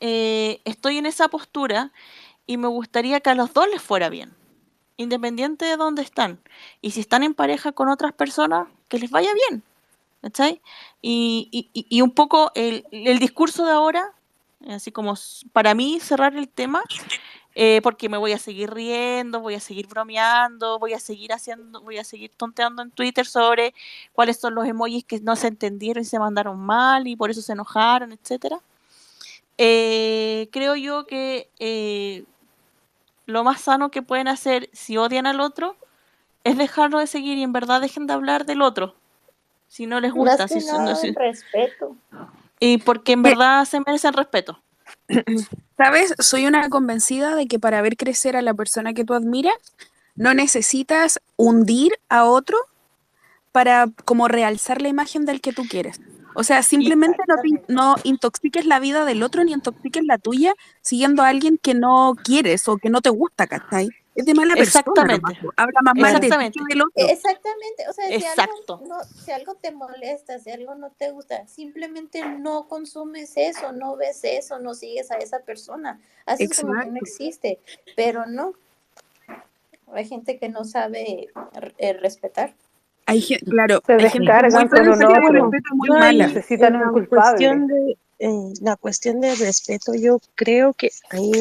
eh, 0.00 0.60
estoy 0.64 0.98
en 0.98 1.06
esa 1.06 1.28
postura 1.28 1.92
y 2.46 2.56
me 2.56 2.68
gustaría 2.68 3.20
que 3.20 3.30
a 3.30 3.34
los 3.34 3.52
dos 3.52 3.68
les 3.68 3.82
fuera 3.82 4.08
bien, 4.08 4.34
independiente 4.96 5.64
de 5.64 5.76
dónde 5.76 6.02
están. 6.02 6.40
Y 6.80 6.92
si 6.92 7.00
están 7.00 7.22
en 7.22 7.34
pareja 7.34 7.72
con 7.72 7.88
otras 7.88 8.12
personas, 8.12 8.68
que 8.88 8.98
les 8.98 9.10
vaya 9.10 9.30
bien. 9.48 9.62
¿cachai? 10.22 10.60
Y, 11.02 11.48
y- 11.52 11.86
y- 11.88 12.02
un 12.02 12.10
poco 12.10 12.50
el, 12.54 12.84
discurso 13.20 13.64
de 13.64 13.72
ahora, 13.72 14.12
así 14.68 14.90
como 14.90 15.14
para 15.52 15.74
mí 15.74 16.00
cerrar 16.00 16.34
el 16.36 16.48
tema, 16.48 16.82
eh, 17.54 17.80
porque 17.82 18.08
me 18.08 18.18
voy 18.18 18.32
a 18.32 18.38
seguir 18.38 18.70
riendo, 18.72 19.40
voy 19.40 19.54
a 19.54 19.60
seguir 19.60 19.86
bromeando, 19.86 20.78
voy 20.78 20.94
a 20.94 21.00
seguir 21.00 21.32
haciendo, 21.32 21.80
voy 21.80 21.98
a 21.98 22.04
seguir 22.04 22.32
tonteando 22.36 22.82
en 22.82 22.90
Twitter 22.90 23.26
sobre 23.26 23.72
cuáles 24.12 24.38
son 24.38 24.54
los 24.54 24.66
emojis 24.66 25.04
que 25.04 25.20
no 25.20 25.36
se 25.36 25.48
entendieron 25.48 26.02
y 26.02 26.06
se 26.06 26.18
mandaron 26.18 26.58
mal 26.58 27.06
y 27.06 27.16
por 27.16 27.30
eso 27.30 27.40
se 27.40 27.52
enojaron, 27.52 28.12
etcétera. 28.12 28.58
Eh, 29.58 30.48
creo 30.52 30.76
yo 30.76 31.06
que 31.06 31.50
eh, 31.58 32.24
lo 33.26 33.42
más 33.44 33.62
sano 33.62 33.90
que 33.90 34.02
pueden 34.02 34.28
hacer 34.28 34.68
si 34.72 34.96
odian 34.96 35.26
al 35.26 35.40
otro 35.40 35.76
es 36.44 36.56
dejarlo 36.58 36.98
de 36.98 37.06
seguir 37.06 37.38
y 37.38 37.42
en 37.42 37.52
verdad 37.52 37.80
dejen 37.80 38.06
de 38.06 38.12
hablar 38.12 38.46
del 38.46 38.62
otro. 38.62 38.94
Si 39.68 39.86
no 39.86 40.00
les 40.00 40.12
gusta. 40.12 40.44
Más 40.44 40.52
que 40.52 40.60
si, 40.60 40.66
no- 40.66 40.78
nada, 40.78 40.94
si- 40.94 41.12
respeto. 41.12 41.96
y 42.60 42.78
porque 42.78 43.12
en 43.12 43.22
verdad 43.22 43.64
se 43.64 43.80
merecen 43.80 44.12
respeto. 44.12 44.60
¿Sabes? 45.76 46.14
Soy 46.18 46.46
una 46.46 46.68
convencida 46.70 47.34
de 47.34 47.46
que 47.46 47.58
para 47.58 47.82
ver 47.82 47.96
crecer 47.96 48.36
a 48.36 48.42
la 48.42 48.54
persona 48.54 48.94
que 48.94 49.04
tú 49.04 49.14
admiras, 49.14 49.54
no 50.14 50.32
necesitas 50.34 51.20
hundir 51.36 51.92
a 52.08 52.24
otro 52.24 52.56
para 53.52 53.86
como 54.04 54.28
realzar 54.28 54.80
la 54.80 54.88
imagen 54.88 55.24
del 55.26 55.40
que 55.40 55.52
tú 55.52 55.64
quieres. 55.68 56.00
O 56.38 56.44
sea, 56.44 56.62
simplemente 56.62 57.16
no, 57.26 57.36
no 57.68 57.94
intoxiques 58.04 58.66
la 58.66 58.78
vida 58.78 59.06
del 59.06 59.22
otro 59.22 59.42
ni 59.42 59.52
intoxiques 59.52 60.04
la 60.04 60.18
tuya 60.18 60.54
siguiendo 60.82 61.22
a 61.22 61.28
alguien 61.28 61.56
que 61.56 61.72
no 61.72 62.14
quieres 62.22 62.68
o 62.68 62.76
que 62.76 62.90
no 62.90 63.00
te 63.00 63.08
gusta, 63.08 63.46
¿cachai? 63.46 63.88
Es 64.14 64.26
de 64.26 64.34
mala 64.34 64.54
persona. 64.54 64.80
Exactamente. 64.80 65.22
nomás. 65.22 65.54
Habla 65.56 65.80
más 65.82 65.94
mal 65.94 66.20
de 66.20 66.28
ti 66.50 66.58
que 66.58 66.74
del 66.74 66.82
otro. 66.82 67.06
Exactamente, 67.08 67.88
o 67.88 67.92
sea, 67.94 68.06
si 68.08 68.14
Exacto. 68.14 68.74
algo, 68.82 68.86
no, 68.86 69.04
si 69.04 69.30
algo 69.30 69.54
te 69.54 69.72
molesta, 69.72 70.38
si 70.38 70.50
algo 70.50 70.74
no 70.74 70.90
te 70.90 71.10
gusta, 71.10 71.46
simplemente 71.46 72.22
no 72.26 72.68
consumes 72.68 73.32
eso, 73.36 73.72
no 73.72 73.96
ves 73.96 74.20
eso, 74.22 74.58
no 74.58 74.74
sigues 74.74 75.10
a 75.10 75.16
esa 75.16 75.40
persona, 75.40 76.00
haces 76.26 76.60
como 76.60 76.78
que 76.82 76.90
no 76.90 76.96
existe, 76.96 77.60
pero 77.94 78.26
no. 78.26 78.52
Hay 79.92 80.06
gente 80.06 80.38
que 80.38 80.50
no 80.50 80.64
sabe 80.64 81.28
eh, 81.78 81.92
respetar. 81.94 82.54
Hay 83.06 83.22
claro, 83.22 83.80
Se 83.86 83.92
hay 83.92 84.10
gente 84.10 84.32
muy 85.74 85.88
mala. 85.90 86.26
Necesitan 86.28 86.74
en 86.74 86.80
un 86.80 86.86
la 86.86 86.92
culpable. 86.92 87.48
cuestión 87.48 87.66
de 87.66 87.98
eh, 88.18 88.52
la 88.62 88.76
cuestión 88.76 89.20
de 89.20 89.34
respeto, 89.34 89.94
yo 89.94 90.18
creo 90.34 90.72
que 90.74 90.90
ahí 91.10 91.32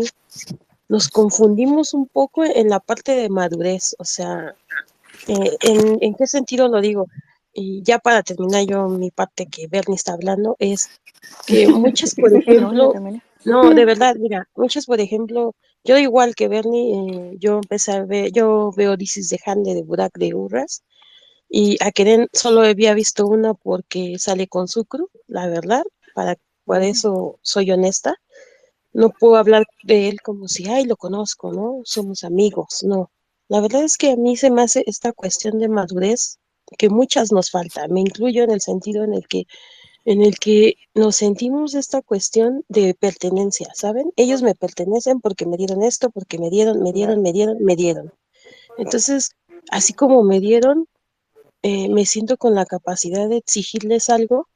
nos 0.89 1.09
confundimos 1.09 1.93
un 1.93 2.07
poco 2.07 2.43
en 2.45 2.69
la 2.69 2.79
parte 2.79 3.13
de 3.15 3.29
madurez, 3.29 3.95
o 3.99 4.05
sea, 4.05 4.55
eh, 5.27 5.57
¿en, 5.61 5.97
en 6.01 6.15
qué 6.15 6.27
sentido 6.27 6.67
lo 6.67 6.81
digo? 6.81 7.07
Y 7.53 7.81
ya 7.83 7.99
para 7.99 8.23
terminar 8.23 8.65
yo 8.65 8.87
mi 8.89 9.11
parte 9.11 9.47
que 9.47 9.67
Bernie 9.67 9.95
está 9.95 10.13
hablando 10.13 10.55
es 10.59 10.89
que 11.47 11.67
muchas, 11.69 12.15
por 12.15 12.31
No, 12.31 12.39
ejemplo, 12.39 12.93
no, 13.43 13.73
de 13.73 13.85
verdad, 13.85 14.15
mira, 14.19 14.47
muchas, 14.55 14.85
por 14.85 14.99
ejemplo, 14.99 15.55
yo 15.83 15.97
igual 15.97 16.35
que 16.35 16.47
Bernie, 16.47 17.31
eh, 17.33 17.37
yo 17.39 17.57
empecé 17.59 17.93
a 17.93 18.05
ver, 18.05 18.31
yo 18.31 18.71
veo 18.75 18.97
Dices 18.97 19.29
de 19.29 19.39
Hande 19.45 19.73
de 19.75 19.83
Burak 19.83 20.17
de 20.17 20.33
Urras, 20.33 20.83
y 21.49 21.77
a 21.83 21.91
Keren 21.91 22.27
solo 22.33 22.61
había 22.61 22.93
visto 22.93 23.27
una 23.27 23.53
porque 23.53 24.17
sale 24.19 24.47
con 24.47 24.67
Sucru, 24.67 25.09
la 25.27 25.47
verdad, 25.47 25.83
para, 26.13 26.37
por 26.65 26.81
eso 26.81 27.39
soy 27.41 27.71
honesta. 27.71 28.15
No 28.93 29.09
puedo 29.11 29.35
hablar 29.37 29.65
de 29.83 30.09
él 30.09 30.21
como 30.21 30.47
si, 30.47 30.67
ay, 30.69 30.85
lo 30.85 30.97
conozco, 30.97 31.51
¿no? 31.53 31.81
Somos 31.83 32.23
amigos, 32.23 32.83
no. 32.83 33.11
La 33.47 33.61
verdad 33.61 33.83
es 33.83 33.97
que 33.97 34.11
a 34.11 34.15
mí 34.15 34.37
se 34.37 34.51
me 34.51 34.63
hace 34.63 34.83
esta 34.87 35.11
cuestión 35.11 35.59
de 35.59 35.69
madurez 35.69 36.39
que 36.77 36.89
muchas 36.89 37.31
nos 37.31 37.51
falta. 37.51 37.87
Me 37.87 38.01
incluyo 38.01 38.43
en 38.43 38.51
el 38.51 38.61
sentido 38.61 39.03
en 39.03 39.13
el 39.13 39.27
que 39.27 39.45
en 40.05 40.21
el 40.21 40.37
que 40.37 40.75
nos 40.93 41.15
sentimos 41.15 41.73
esta 41.73 42.01
cuestión 42.01 42.63
de 42.69 42.93
pertenencia, 42.93 43.69
¿saben? 43.73 44.11
Ellos 44.15 44.43
me 44.43 44.53
pertenecen 44.53 45.19
porque 45.19 45.47
me 45.47 45.57
dieron 45.57 45.81
esto, 45.81 46.11
porque 46.11 46.37
me 46.37 46.51
dieron, 46.51 46.81
me 46.83 46.93
dieron, 46.93 47.23
me 47.23 47.33
dieron, 47.33 47.57
me 47.63 47.75
dieron. 47.75 48.13
Entonces, 48.77 49.31
así 49.71 49.93
como 49.93 50.23
me 50.23 50.39
dieron, 50.39 50.87
eh, 51.67 51.89
me 51.89 52.05
siento 52.05 52.37
con 52.37 52.53
la 52.53 52.67
capacidad 52.67 53.27
de 53.27 53.37
exigirles 53.37 54.11
algo 54.11 54.47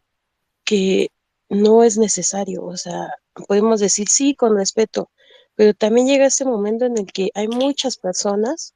que 0.63 1.09
no 1.49 1.83
es 1.83 1.97
necesario. 1.97 2.63
O 2.63 2.77
sea, 2.77 3.15
podemos 3.47 3.79
decir 3.79 4.07
sí 4.09 4.35
con 4.35 4.55
respeto, 4.55 5.09
pero 5.55 5.73
también 5.73 6.05
llega 6.05 6.27
ese 6.27 6.45
momento 6.45 6.85
en 6.85 6.99
el 6.99 7.11
que 7.11 7.31
hay 7.33 7.47
muchas 7.47 7.97
personas, 7.97 8.75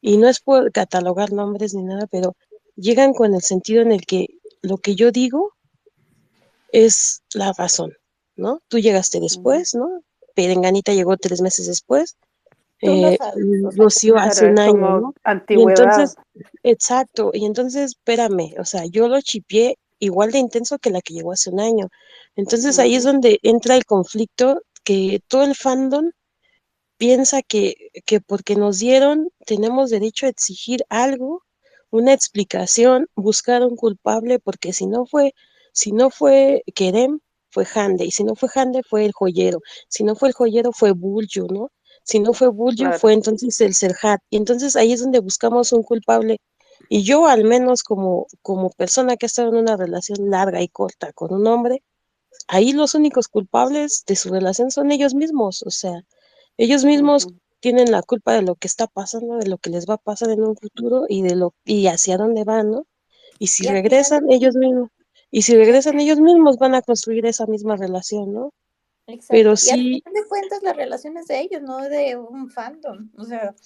y 0.00 0.16
no 0.16 0.28
es 0.28 0.40
por 0.40 0.72
catalogar 0.72 1.32
nombres 1.32 1.72
ni 1.72 1.84
nada, 1.84 2.08
pero 2.08 2.36
llegan 2.74 3.14
con 3.14 3.32
el 3.32 3.42
sentido 3.42 3.82
en 3.82 3.92
el 3.92 4.04
que 4.06 4.26
lo 4.60 4.78
que 4.78 4.96
yo 4.96 5.12
digo 5.12 5.52
es 6.72 7.22
la 7.32 7.52
razón, 7.52 7.92
¿no? 8.34 8.60
Tú 8.66 8.80
llegaste 8.80 9.20
después, 9.20 9.76
¿no? 9.76 10.02
Perenganita 10.34 10.94
llegó 10.94 11.16
tres 11.16 11.40
meses 11.40 11.68
después, 11.68 12.16
eh, 12.80 13.18
lo 13.36 13.70
Rocío 13.70 14.16
hace 14.16 14.46
un 14.46 14.58
año, 14.58 15.00
¿no? 15.00 15.14
Y 15.48 15.62
entonces, 15.62 16.16
exacto, 16.62 17.30
y 17.34 17.44
entonces, 17.44 17.92
espérame, 17.92 18.54
o 18.58 18.64
sea, 18.64 18.84
yo 18.86 19.08
lo 19.08 19.20
chipié 19.20 19.76
igual 19.98 20.30
de 20.30 20.38
intenso 20.38 20.78
que 20.78 20.90
la 20.90 21.00
que 21.00 21.14
llegó 21.14 21.32
hace 21.32 21.50
un 21.50 21.60
año. 21.60 21.88
Entonces 22.36 22.78
ahí 22.78 22.94
es 22.94 23.04
donde 23.04 23.38
entra 23.42 23.76
el 23.76 23.84
conflicto 23.84 24.62
que 24.84 25.20
todo 25.28 25.44
el 25.44 25.54
fandom 25.56 26.10
piensa 26.96 27.42
que, 27.42 27.90
que 28.06 28.20
porque 28.20 28.56
nos 28.56 28.78
dieron, 28.78 29.28
tenemos 29.46 29.90
derecho 29.90 30.26
a 30.26 30.30
exigir 30.30 30.84
algo, 30.88 31.42
una 31.90 32.12
explicación, 32.12 33.06
buscar 33.14 33.62
un 33.62 33.76
culpable, 33.76 34.38
porque 34.38 34.72
si 34.72 34.86
no 34.86 35.06
fue, 35.06 35.34
si 35.72 35.92
no 35.92 36.10
fue 36.10 36.62
Kerem, 36.74 37.20
fue 37.50 37.66
Hande, 37.74 38.04
y 38.04 38.10
si 38.10 38.24
no 38.24 38.34
fue 38.34 38.48
Hande, 38.54 38.82
fue 38.82 39.04
el 39.04 39.12
joyero, 39.12 39.60
si 39.88 40.04
no 40.04 40.14
fue 40.16 40.28
el 40.28 40.34
joyero, 40.34 40.72
fue 40.72 40.92
Bulju, 40.92 41.46
¿no? 41.48 41.70
Si 42.08 42.20
no 42.20 42.32
fue 42.32 42.48
Bulju, 42.48 42.84
Claro. 42.84 42.98
fue 42.98 43.12
entonces 43.12 43.60
el 43.60 43.74
Serhat, 43.74 44.20
y 44.30 44.38
entonces 44.38 44.76
ahí 44.76 44.92
es 44.94 45.00
donde 45.00 45.20
buscamos 45.20 45.72
un 45.72 45.82
culpable. 45.82 46.38
Y 46.88 47.02
yo, 47.02 47.26
al 47.26 47.44
menos 47.44 47.82
como, 47.82 48.26
como 48.40 48.70
persona 48.70 49.16
que 49.16 49.26
ha 49.26 49.28
estado 49.28 49.50
en 49.50 49.56
una 49.56 49.76
relación 49.76 50.30
larga 50.30 50.62
y 50.62 50.68
corta 50.68 51.12
con 51.12 51.34
un 51.34 51.46
hombre, 51.46 51.82
ahí 52.46 52.72
los 52.72 52.94
únicos 52.94 53.28
culpables 53.28 54.04
de 54.06 54.16
su 54.16 54.30
relación 54.30 54.70
son 54.70 54.90
ellos 54.90 55.14
mismos, 55.14 55.62
o 55.64 55.70
sea, 55.70 56.02
ellos 56.56 56.84
mismos 56.86 57.28
tienen 57.60 57.90
la 57.90 58.02
culpa 58.02 58.32
de 58.32 58.42
lo 58.42 58.54
que 58.54 58.68
está 58.68 58.86
pasando, 58.86 59.36
de 59.36 59.48
lo 59.48 59.58
que 59.58 59.68
les 59.68 59.86
va 59.86 59.94
a 59.94 59.98
pasar 59.98 60.30
en 60.30 60.42
un 60.42 60.56
futuro 60.56 61.04
y 61.08 61.20
de 61.22 61.36
lo 61.36 61.52
y 61.64 61.88
hacia 61.88 62.16
dónde 62.16 62.44
van, 62.44 62.70
¿no? 62.70 62.86
Y 63.38 63.48
si 63.48 63.66
regresan 63.68 64.30
ellos 64.30 64.54
mismos, 64.56 64.88
y 65.30 65.42
si 65.42 65.54
regresan 65.56 66.00
ellos 66.00 66.20
mismos 66.20 66.56
van 66.56 66.74
a 66.74 66.80
construir 66.80 67.26
esa 67.26 67.46
misma 67.46 67.76
relación, 67.76 68.32
¿no? 68.32 68.52
Exacto. 69.08 69.34
Pero 69.34 69.56
Y 69.60 69.70
al 69.70 69.80
sí, 69.80 69.90
final 69.90 70.12
de 70.14 70.28
cuentas 70.28 70.62
las 70.62 70.76
relaciones 70.76 71.26
de 71.26 71.40
ellos, 71.40 71.62
no 71.62 71.78
de 71.80 72.16
un 72.16 72.48
fandom. 72.48 73.10
O 73.18 73.24
sea, 73.24 73.56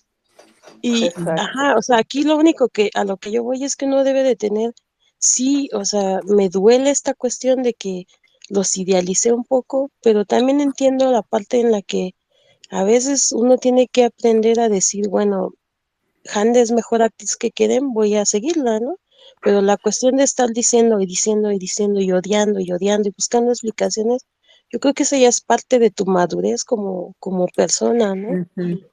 y 0.82 1.12
Exacto. 1.16 1.32
ajá, 1.36 1.76
o 1.76 1.82
sea, 1.82 1.98
aquí 1.98 2.24
lo 2.24 2.36
único 2.36 2.68
que 2.68 2.90
a 2.94 3.04
lo 3.04 3.16
que 3.16 3.32
yo 3.32 3.42
voy 3.42 3.64
es 3.64 3.76
que 3.76 3.86
no 3.86 4.04
debe 4.04 4.22
de 4.22 4.36
tener, 4.36 4.72
sí, 5.18 5.68
o 5.72 5.84
sea, 5.84 6.20
me 6.24 6.48
duele 6.50 6.90
esta 6.90 7.14
cuestión 7.14 7.62
de 7.62 7.74
que 7.74 8.04
los 8.48 8.76
idealicé 8.76 9.32
un 9.32 9.44
poco, 9.44 9.90
pero 10.02 10.24
también 10.26 10.60
entiendo 10.60 11.10
la 11.10 11.22
parte 11.22 11.60
en 11.60 11.70
la 11.72 11.82
que 11.82 12.14
a 12.70 12.84
veces 12.84 13.32
uno 13.32 13.58
tiene 13.58 13.88
que 13.88 14.04
aprender 14.06 14.60
a 14.60 14.68
decir, 14.70 15.08
bueno, 15.08 15.52
Hande 16.34 16.60
es 16.62 16.72
mejor 16.72 17.02
actriz 17.02 17.36
que 17.36 17.52
Keren, 17.52 17.92
voy 17.92 18.16
a 18.16 18.26
seguirla, 18.26 18.80
¿no? 18.80 18.96
Pero 19.40 19.62
la 19.62 19.76
cuestión 19.76 20.16
de 20.16 20.24
estar 20.24 20.50
diciendo 20.50 21.00
y 21.00 21.06
diciendo 21.06 21.52
y 21.52 21.58
diciendo 21.58 22.00
y 22.00 22.10
odiando 22.12 22.60
y 22.60 22.72
odiando 22.72 23.08
y 23.08 23.12
buscando 23.16 23.52
explicaciones, 23.52 24.26
yo 24.72 24.80
creo 24.80 24.94
que 24.94 25.02
eso 25.02 25.16
ya 25.16 25.28
es 25.28 25.40
parte 25.40 25.78
de 25.78 25.90
tu 25.90 26.06
madurez 26.06 26.64
como, 26.64 27.12
como 27.18 27.46
persona, 27.48 28.14
¿no? 28.14 28.46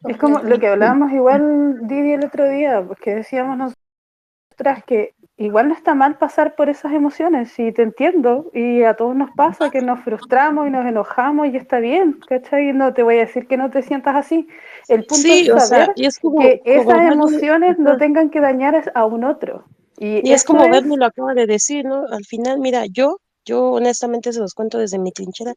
Es 0.08 0.18
como 0.18 0.40
lo 0.40 0.60
que 0.60 0.68
hablábamos 0.68 1.12
igual, 1.14 1.88
Didi, 1.88 2.14
el 2.14 2.26
otro 2.26 2.50
día, 2.50 2.84
pues 2.86 3.00
que 3.00 3.16
decíamos 3.16 3.58
nosotras 3.58 4.84
que 4.86 5.14
igual 5.38 5.70
no 5.70 5.74
está 5.74 5.96
mal 5.96 6.18
pasar 6.18 6.56
por 6.56 6.68
esas 6.68 6.92
emociones, 6.92 7.58
y 7.58 7.72
te 7.72 7.84
entiendo, 7.84 8.52
y 8.54 8.84
a 8.84 8.94
todos 8.96 9.16
nos 9.16 9.32
pasa 9.32 9.70
que 9.70 9.82
nos 9.82 10.02
frustramos 10.02 10.68
y 10.68 10.70
nos 10.70 10.86
enojamos 10.86 11.48
y 11.48 11.56
está 11.56 11.80
bien, 11.80 12.20
¿cachai? 12.28 12.74
No 12.74 12.94
te 12.94 13.04
voy 13.04 13.16
a 13.16 13.20
decir 13.20 13.48
que 13.48 13.56
no 13.56 13.70
te 13.70 13.82
sientas 13.82 14.18
así. 14.18 14.50
El 14.90 15.06
punto 15.06 15.28
Sí, 15.28 15.50
es 15.50 15.54
o 15.54 15.60
sea, 15.60 15.80
saber 15.80 15.92
y 15.96 16.06
es 16.06 16.20
como, 16.20 16.42
que 16.42 16.62
como 16.66 16.74
esas 16.82 16.98
Bernie, 16.98 17.14
emociones 17.14 17.80
no 17.80 17.98
tengan 17.98 18.30
que 18.30 18.42
dañar 18.42 18.92
a- 18.94 19.06
un 19.06 19.24
otro. 19.24 19.64
Y, 19.98 20.28
Y 20.28 20.34
es 20.34 20.44
como 20.44 20.64
es, 20.64 20.72
Bernie 20.72 20.98
lo 20.98 21.06
acaba 21.06 21.34
de 21.34 21.46
decir, 21.48 21.86
¿no? 21.86 22.06
Al 22.08 22.26
final, 22.26 22.60
mira, 22.60 22.86
yo, 22.86 23.20
yo 23.50 23.72
honestamente 23.72 24.32
se 24.32 24.40
los 24.40 24.54
cuento 24.54 24.78
desde 24.78 25.00
mi 25.00 25.12
trinchera. 25.12 25.56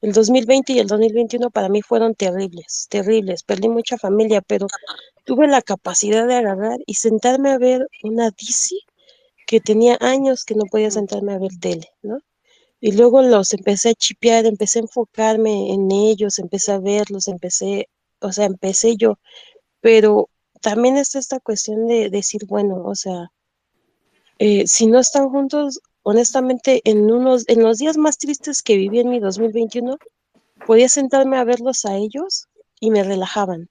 El 0.00 0.12
2020 0.12 0.72
y 0.74 0.78
el 0.78 0.86
2021 0.86 1.50
para 1.50 1.68
mí 1.68 1.82
fueron 1.82 2.14
terribles, 2.14 2.86
terribles. 2.88 3.42
Perdí 3.42 3.68
mucha 3.68 3.98
familia, 3.98 4.42
pero 4.42 4.66
tuve 5.24 5.48
la 5.48 5.60
capacidad 5.62 6.26
de 6.26 6.36
agarrar 6.36 6.78
y 6.86 6.94
sentarme 6.94 7.50
a 7.50 7.58
ver 7.58 7.86
una 8.04 8.30
DC 8.30 8.76
que 9.46 9.60
tenía 9.60 9.96
años 10.00 10.44
que 10.44 10.54
no 10.54 10.64
podía 10.70 10.90
sentarme 10.90 11.34
a 11.34 11.38
ver 11.38 11.50
tele, 11.60 11.88
¿no? 12.02 12.18
Y 12.80 12.92
luego 12.92 13.22
los 13.22 13.52
empecé 13.54 13.90
a 13.90 13.94
chipear, 13.94 14.46
empecé 14.46 14.78
a 14.78 14.82
enfocarme 14.82 15.72
en 15.72 15.90
ellos, 15.90 16.38
empecé 16.38 16.72
a 16.72 16.78
verlos, 16.78 17.28
empecé, 17.28 17.88
o 18.20 18.32
sea, 18.32 18.46
empecé 18.46 18.96
yo, 18.96 19.18
pero 19.80 20.28
también 20.60 20.96
está 20.96 21.18
esta 21.18 21.40
cuestión 21.40 21.86
de 21.86 22.10
decir, 22.10 22.42
bueno, 22.46 22.82
o 22.84 22.94
sea, 22.94 23.30
eh, 24.38 24.66
si 24.66 24.86
no 24.86 24.98
están 24.98 25.28
juntos, 25.30 25.80
honestamente, 26.02 26.80
en 26.84 27.10
unos, 27.10 27.44
en 27.48 27.62
los 27.62 27.78
días 27.78 27.96
más 27.96 28.18
tristes 28.18 28.62
que 28.62 28.76
viví 28.76 29.00
en 29.00 29.10
mi 29.10 29.20
2021, 29.20 29.98
podía 30.66 30.88
sentarme 30.88 31.38
a 31.38 31.44
verlos 31.44 31.84
a 31.84 31.96
ellos 31.96 32.48
y 32.80 32.90
me 32.90 33.02
relajaban. 33.02 33.68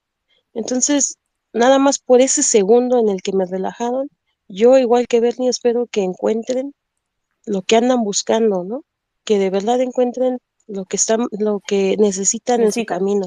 Entonces, 0.54 1.18
nada 1.52 1.78
más 1.78 1.98
por 1.98 2.20
ese 2.20 2.42
segundo 2.42 2.98
en 2.98 3.08
el 3.08 3.22
que 3.22 3.32
me 3.32 3.46
relajaron, 3.46 4.08
yo 4.48 4.78
igual 4.78 5.06
que 5.06 5.20
Bernie 5.20 5.48
espero 5.48 5.86
que 5.86 6.02
encuentren 6.02 6.74
lo 7.46 7.62
que 7.62 7.76
andan 7.76 8.02
buscando, 8.04 8.64
¿no? 8.64 8.84
Que 9.24 9.38
de 9.38 9.50
verdad 9.50 9.80
encuentren 9.80 10.38
lo 10.66 10.84
que 10.84 10.96
están, 10.96 11.26
lo 11.30 11.60
que 11.60 11.96
necesitan 11.98 12.62
en 12.62 12.72
su 12.72 12.84
camino. 12.84 13.26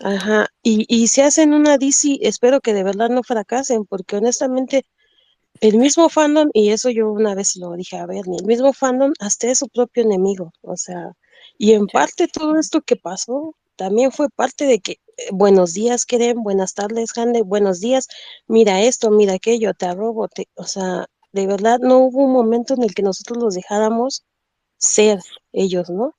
Ajá. 0.00 0.48
Y, 0.62 0.86
y 0.88 1.08
si 1.08 1.20
hacen 1.20 1.52
una 1.52 1.78
DC, 1.78 2.18
espero 2.22 2.60
que 2.60 2.74
de 2.74 2.84
verdad 2.84 3.10
no 3.10 3.22
fracasen, 3.22 3.84
porque 3.84 4.16
honestamente 4.16 4.84
el 5.60 5.76
mismo 5.78 6.08
fandom, 6.08 6.48
y 6.54 6.70
eso 6.70 6.90
yo 6.90 7.10
una 7.12 7.34
vez 7.34 7.56
lo 7.56 7.72
dije 7.74 7.96
a 7.98 8.06
Bernie, 8.06 8.38
el 8.40 8.46
mismo 8.46 8.72
fandom 8.72 9.12
hasta 9.20 9.48
es 9.50 9.58
su 9.58 9.68
propio 9.68 10.02
enemigo, 10.04 10.52
o 10.62 10.76
sea, 10.76 11.12
y 11.58 11.72
en 11.72 11.86
parte 11.86 12.28
todo 12.28 12.58
esto 12.58 12.80
que 12.82 12.96
pasó 12.96 13.54
también 13.76 14.12
fue 14.12 14.28
parte 14.30 14.64
de 14.66 14.80
que, 14.80 14.92
eh, 15.16 15.28
buenos 15.32 15.74
días, 15.74 16.04
Keren, 16.06 16.42
buenas 16.42 16.74
tardes, 16.74 17.16
Hande, 17.16 17.42
buenos 17.42 17.80
días, 17.80 18.08
mira 18.46 18.80
esto, 18.82 19.10
mira 19.10 19.34
aquello, 19.34 19.74
te 19.74 19.86
arrobo, 19.86 20.28
te, 20.28 20.48
o 20.54 20.64
sea, 20.64 21.06
de 21.32 21.46
verdad 21.46 21.78
no 21.80 21.98
hubo 21.98 22.24
un 22.24 22.32
momento 22.32 22.74
en 22.74 22.82
el 22.82 22.94
que 22.94 23.02
nosotros 23.02 23.38
los 23.42 23.54
dejáramos 23.54 24.24
ser 24.78 25.20
ellos, 25.52 25.90
¿no? 25.90 26.14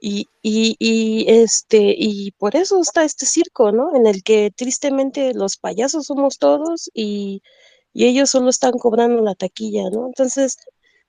Y, 0.00 0.28
y, 0.42 0.76
y, 0.78 1.26
este, 1.28 1.94
y 1.98 2.32
por 2.32 2.56
eso 2.56 2.80
está 2.80 3.04
este 3.04 3.26
circo, 3.26 3.72
¿no? 3.72 3.94
En 3.96 4.06
el 4.06 4.22
que 4.22 4.50
tristemente 4.56 5.34
los 5.34 5.56
payasos 5.58 6.06
somos 6.06 6.38
todos 6.38 6.90
y, 6.94 7.42
y 7.92 8.06
ellos 8.06 8.30
solo 8.30 8.50
están 8.50 8.72
cobrando 8.72 9.22
la 9.22 9.34
taquilla, 9.34 9.90
¿no? 9.90 10.06
Entonces, 10.06 10.56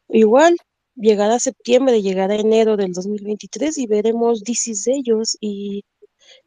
igual 0.09 0.57
llegará 0.95 1.39
septiembre, 1.39 2.01
llegará 2.01 2.35
enero 2.35 2.77
del 2.77 2.93
2023 2.93 3.77
y 3.77 3.87
veremos 3.87 4.43
DCs 4.43 4.83
de 4.85 4.93
ellos 4.93 5.37
y, 5.39 5.83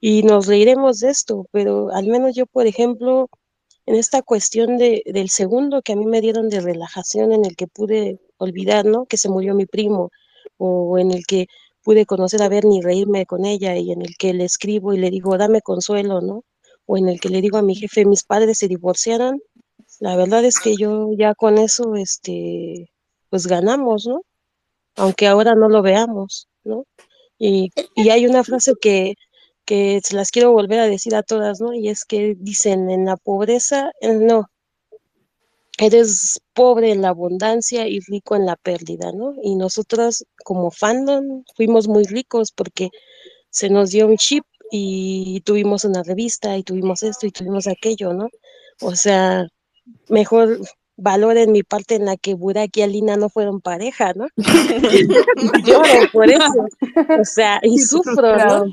y 0.00 0.22
nos 0.22 0.46
reiremos 0.46 1.00
de 1.00 1.10
esto, 1.10 1.46
pero 1.52 1.90
al 1.92 2.06
menos 2.08 2.34
yo, 2.34 2.46
por 2.46 2.66
ejemplo, 2.66 3.28
en 3.86 3.96
esta 3.96 4.22
cuestión 4.22 4.76
de, 4.78 5.02
del 5.06 5.30
segundo 5.30 5.82
que 5.82 5.92
a 5.92 5.96
mí 5.96 6.06
me 6.06 6.20
dieron 6.20 6.48
de 6.48 6.60
relajación 6.60 7.32
en 7.32 7.44
el 7.44 7.56
que 7.56 7.66
pude 7.66 8.18
olvidar, 8.38 8.86
¿no? 8.86 9.06
Que 9.06 9.18
se 9.18 9.28
murió 9.28 9.54
mi 9.54 9.66
primo, 9.66 10.10
o 10.58 10.98
en 10.98 11.10
el 11.12 11.26
que 11.26 11.46
pude 11.82 12.06
conocer 12.06 12.42
a 12.42 12.48
Bernie 12.48 12.78
y 12.78 12.82
reírme 12.82 13.26
con 13.26 13.44
ella, 13.44 13.76
y 13.76 13.92
en 13.92 14.02
el 14.02 14.16
que 14.16 14.32
le 14.34 14.44
escribo 14.44 14.94
y 14.94 14.98
le 14.98 15.10
digo, 15.10 15.36
dame 15.38 15.60
consuelo, 15.60 16.20
¿no? 16.20 16.44
O 16.86 16.96
en 16.98 17.08
el 17.08 17.20
que 17.20 17.28
le 17.28 17.40
digo 17.42 17.58
a 17.58 17.62
mi 17.62 17.74
jefe, 17.74 18.04
mis 18.06 18.24
padres 18.24 18.58
se 18.58 18.68
divorciaron, 18.68 19.40
la 20.00 20.16
verdad 20.16 20.44
es 20.44 20.58
que 20.60 20.76
yo 20.76 21.10
ya 21.16 21.34
con 21.34 21.58
eso, 21.58 21.94
este, 21.96 22.90
pues 23.30 23.46
ganamos, 23.46 24.06
¿no? 24.06 24.22
Aunque 24.96 25.26
ahora 25.26 25.54
no 25.54 25.68
lo 25.68 25.82
veamos, 25.82 26.48
¿no? 26.64 26.84
Y, 27.38 27.70
y 27.96 28.10
hay 28.10 28.26
una 28.26 28.44
frase 28.44 28.74
que, 28.80 29.14
que 29.64 30.00
se 30.04 30.16
las 30.16 30.30
quiero 30.30 30.52
volver 30.52 30.80
a 30.80 30.88
decir 30.88 31.14
a 31.16 31.22
todas, 31.22 31.60
¿no? 31.60 31.74
Y 31.74 31.88
es 31.88 32.04
que 32.04 32.34
dicen, 32.38 32.90
en 32.90 33.06
la 33.06 33.16
pobreza, 33.16 33.90
no, 34.02 34.48
eres 35.78 36.40
pobre 36.52 36.92
en 36.92 37.02
la 37.02 37.08
abundancia 37.08 37.88
y 37.88 38.00
rico 38.00 38.36
en 38.36 38.46
la 38.46 38.56
pérdida, 38.56 39.12
¿no? 39.12 39.34
Y 39.42 39.56
nosotros 39.56 40.24
como 40.44 40.70
fandom 40.70 41.44
fuimos 41.56 41.88
muy 41.88 42.04
ricos 42.04 42.52
porque 42.52 42.90
se 43.50 43.70
nos 43.70 43.90
dio 43.90 44.06
un 44.06 44.16
chip 44.16 44.44
y 44.70 45.40
tuvimos 45.42 45.84
una 45.84 46.02
revista 46.02 46.56
y 46.56 46.62
tuvimos 46.62 47.02
esto 47.02 47.26
y 47.26 47.30
tuvimos 47.32 47.66
aquello, 47.66 48.12
¿no? 48.14 48.28
O 48.80 48.94
sea, 48.96 49.46
mejor 50.08 50.58
valoren 50.96 51.52
mi 51.52 51.62
parte 51.62 51.96
en 51.96 52.04
la 52.04 52.16
que 52.16 52.34
Burak 52.34 52.76
y 52.76 52.82
Alina 52.82 53.16
no 53.16 53.28
fueron 53.28 53.60
pareja, 53.60 54.12
¿no? 54.14 54.26
Lloro 55.64 56.12
por 56.12 56.30
eso, 56.30 56.66
o 57.20 57.24
sea, 57.24 57.60
y 57.62 57.78
sufro, 57.78 58.36
¿no? 58.36 58.66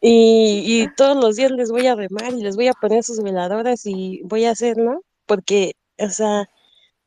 Y, 0.00 0.82
y 0.82 0.88
todos 0.96 1.16
los 1.16 1.36
días 1.36 1.50
les 1.52 1.70
voy 1.70 1.86
a 1.86 1.94
remar 1.94 2.32
y 2.32 2.42
les 2.42 2.56
voy 2.56 2.68
a 2.68 2.72
poner 2.72 3.04
sus 3.04 3.22
veladoras 3.22 3.86
y 3.86 4.20
voy 4.24 4.44
a 4.44 4.50
hacer, 4.50 4.76
¿no? 4.78 5.02
Porque, 5.26 5.74
o 5.98 6.08
sea, 6.08 6.48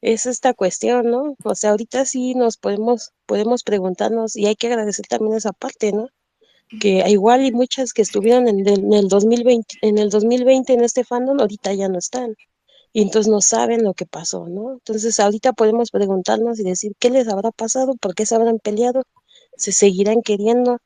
es 0.02 0.26
esta 0.26 0.54
cuestión, 0.54 1.10
¿no? 1.12 1.36
O 1.44 1.56
sea, 1.56 1.72
ahorita 1.72 2.06
sí 2.06 2.34
nos 2.36 2.58
podemos, 2.58 3.12
podemos 3.26 3.64
preguntarnos 3.64 4.36
y 4.36 4.48
hay 4.48 4.56
que 4.56 4.68
agradecer 4.68 5.06
también 5.08 5.36
esa 5.36 5.54
parte, 5.54 5.92
¿no? 5.92 6.08
Que 6.82 7.04
igual 7.08 7.46
y 7.46 7.52
muchas 7.52 7.94
que 7.94 8.02
estuvieron 8.02 8.48
en 8.48 8.68
el, 8.68 8.80
en 8.80 8.94
el 8.94 9.08
2020, 9.08 9.76
en 9.82 9.98
el 9.98 10.10
2020 10.10 10.74
en 10.74 10.84
este 10.84 11.04
fandom, 11.04 11.40
ahorita 11.40 11.74
ya 11.74 11.88
no 11.90 11.98
están. 11.98 12.36
Y 12.98 13.04
entonces 13.04 13.32
no 13.32 13.42
saben 13.42 13.84
lo 13.84 13.94
que 13.94 14.08
pasó, 14.08 14.48
¿no? 14.50 14.74
Entonces 14.74 15.20
ahorita 15.20 15.54
podemos 15.54 15.92
preguntarnos 15.92 16.60
y 16.60 16.64
decir, 16.64 16.94
¿qué 16.98 17.12
les 17.12 17.28
habrá 17.28 17.52
pasado? 17.52 17.94
¿Por 17.94 18.16
qué 18.16 18.26
se 18.26 18.34
habrán 18.34 18.58
peleado? 18.58 19.04
¿Se 19.56 19.72
seguirán 19.72 20.24
queriendo? 20.24 20.80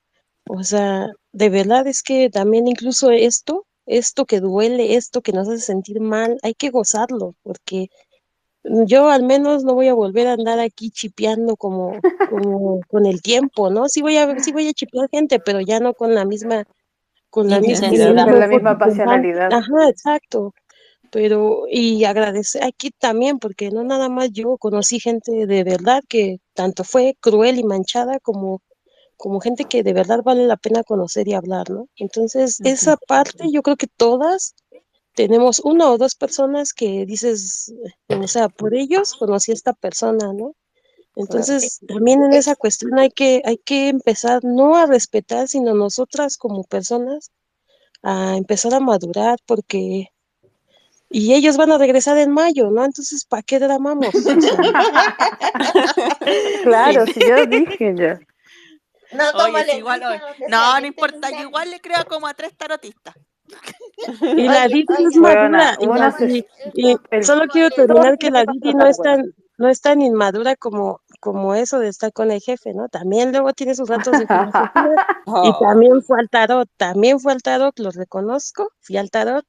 O 0.49 0.61
sea, 0.63 1.07
de 1.31 1.49
verdad 1.49 1.87
es 1.87 2.03
que 2.03 2.29
también 2.29 2.67
incluso 2.67 3.11
esto, 3.11 3.65
esto 3.85 4.25
que 4.25 4.41
duele, 4.41 4.95
esto 4.95 5.21
que 5.21 5.31
nos 5.31 5.47
hace 5.47 5.61
sentir 5.61 6.01
mal, 6.01 6.37
hay 6.43 6.53
que 6.53 6.69
gozarlo, 6.69 7.35
porque 7.43 7.87
yo 8.65 9.09
al 9.09 9.23
menos 9.23 9.63
no 9.63 9.73
voy 9.73 9.87
a 9.87 9.93
volver 9.93 10.27
a 10.27 10.33
andar 10.33 10.59
aquí 10.59 10.91
chipeando 10.91 11.55
como, 11.55 11.93
como 12.29 12.81
con 12.89 13.05
el 13.05 13.21
tiempo, 13.21 13.69
¿no? 13.69 13.87
Sí 13.87 14.01
voy 14.01 14.17
a, 14.17 14.37
sí 14.39 14.51
voy 14.51 14.67
a 14.67 14.73
chipear 14.73 15.07
gente, 15.09 15.39
pero 15.39 15.61
ya 15.61 15.79
no 15.79 15.93
con 15.93 16.13
la 16.13 16.25
misma, 16.25 16.65
con 17.29 17.47
la 17.47 17.61
misma. 17.61 17.87
Con 17.87 18.37
la 18.37 18.47
misma 18.47 18.77
pasionalidad. 18.77 19.53
Ajá, 19.53 19.87
exacto. 19.87 20.53
Pero, 21.11 21.65
y 21.69 22.05
agradecer 22.05 22.63
aquí 22.63 22.91
también, 22.91 23.37
porque 23.37 23.69
no 23.69 23.83
nada 23.83 24.09
más 24.09 24.31
yo 24.31 24.57
conocí 24.57 24.99
gente 24.99 25.45
de 25.45 25.63
verdad 25.63 26.01
que 26.07 26.39
tanto 26.53 26.83
fue 26.83 27.17
cruel 27.19 27.59
y 27.59 27.63
manchada 27.63 28.19
como, 28.19 28.61
como 29.17 29.41
gente 29.41 29.65
que 29.65 29.83
de 29.83 29.93
verdad 29.93 30.21
vale 30.23 30.45
la 30.47 30.57
pena 30.57 30.83
conocer 30.83 31.27
y 31.27 31.33
hablar, 31.33 31.69
¿no? 31.69 31.87
Entonces, 31.97 32.61
esa 32.63 32.95
parte 32.97 33.45
yo 33.51 33.61
creo 33.61 33.75
que 33.75 33.87
todas 33.87 34.55
tenemos 35.13 35.59
una 35.59 35.91
o 35.91 35.97
dos 35.97 36.15
personas 36.15 36.73
que 36.73 37.05
dices, 37.05 37.73
eh, 38.07 38.15
o 38.15 38.27
sea, 38.27 38.47
por 38.47 38.73
ellos 38.73 39.13
conocí 39.13 39.51
a 39.51 39.55
esta 39.55 39.73
persona, 39.73 40.31
¿no? 40.33 40.55
Entonces, 41.15 41.81
también 41.87 42.23
en 42.23 42.33
esa 42.33 42.55
cuestión 42.55 42.97
hay 42.97 43.09
que, 43.11 43.41
hay 43.43 43.57
que 43.57 43.89
empezar 43.89 44.43
no 44.45 44.75
a 44.77 44.85
respetar, 44.85 45.49
sino 45.49 45.73
nosotras 45.73 46.37
como 46.37 46.63
personas 46.63 47.31
a 48.01 48.37
empezar 48.37 48.73
a 48.73 48.79
madurar, 48.79 49.37
porque 49.45 50.07
y 51.11 51.33
ellos 51.33 51.57
van 51.57 51.71
a 51.71 51.77
regresar 51.77 52.17
en 52.17 52.31
mayo, 52.31 52.71
¿no? 52.71 52.85
Entonces, 52.85 53.25
¿para 53.25 53.43
qué 53.43 53.59
dramamos? 53.59 54.07
O 54.15 54.21
sea, 54.21 54.37
Claro, 56.63 57.05
si 57.05 57.19
yo 57.19 57.45
dije 57.45 57.93
ya. 57.95 58.19
No, 59.13 59.29
Oye, 59.43 59.65
sí, 59.65 59.77
igual, 59.77 59.99
donde 59.99 60.21
no, 60.47 60.73
no 60.73 60.79
yo 60.79 60.85
importa, 60.85 61.29
yo 61.31 61.41
igual 61.41 61.69
le 61.69 61.81
creo 61.81 62.05
como 62.07 62.27
a 62.27 62.33
tres 62.33 62.55
tarotistas. 62.55 63.13
y 64.21 64.47
la 64.47 64.67
Didi 64.67 64.85
es 64.99 65.15
madura, 65.17 65.77
solo 67.21 67.47
quiero 67.47 67.69
terminar 67.71 68.17
que 68.17 68.31
la 68.31 68.45
Didi 68.45 68.73
no 68.73 68.85
es 68.85 68.97
tan, 68.97 69.33
no 69.57 69.67
es 69.67 69.81
tan 69.81 70.01
inmadura 70.01 70.55
como, 70.55 71.01
como 71.19 71.53
eso 71.55 71.79
de 71.79 71.89
estar 71.89 72.13
con 72.13 72.31
el 72.31 72.39
jefe, 72.39 72.73
¿no? 72.73 72.87
También 72.87 73.31
luego 73.31 73.51
tiene 73.51 73.75
sus 73.75 73.89
ratos 73.89 74.17
de 74.17 74.27
filosofía 74.27 74.71
y 75.43 75.59
también 75.59 76.01
fue 76.03 76.19
al 76.19 76.29
tarot, 76.29 76.69
también 76.77 77.19
fue 77.19 77.33
al 77.33 77.41
tarot, 77.41 77.77
lo 77.79 77.91
reconozco, 77.91 78.71
fui 78.79 78.95
al 78.95 79.09
tarot 79.11 79.45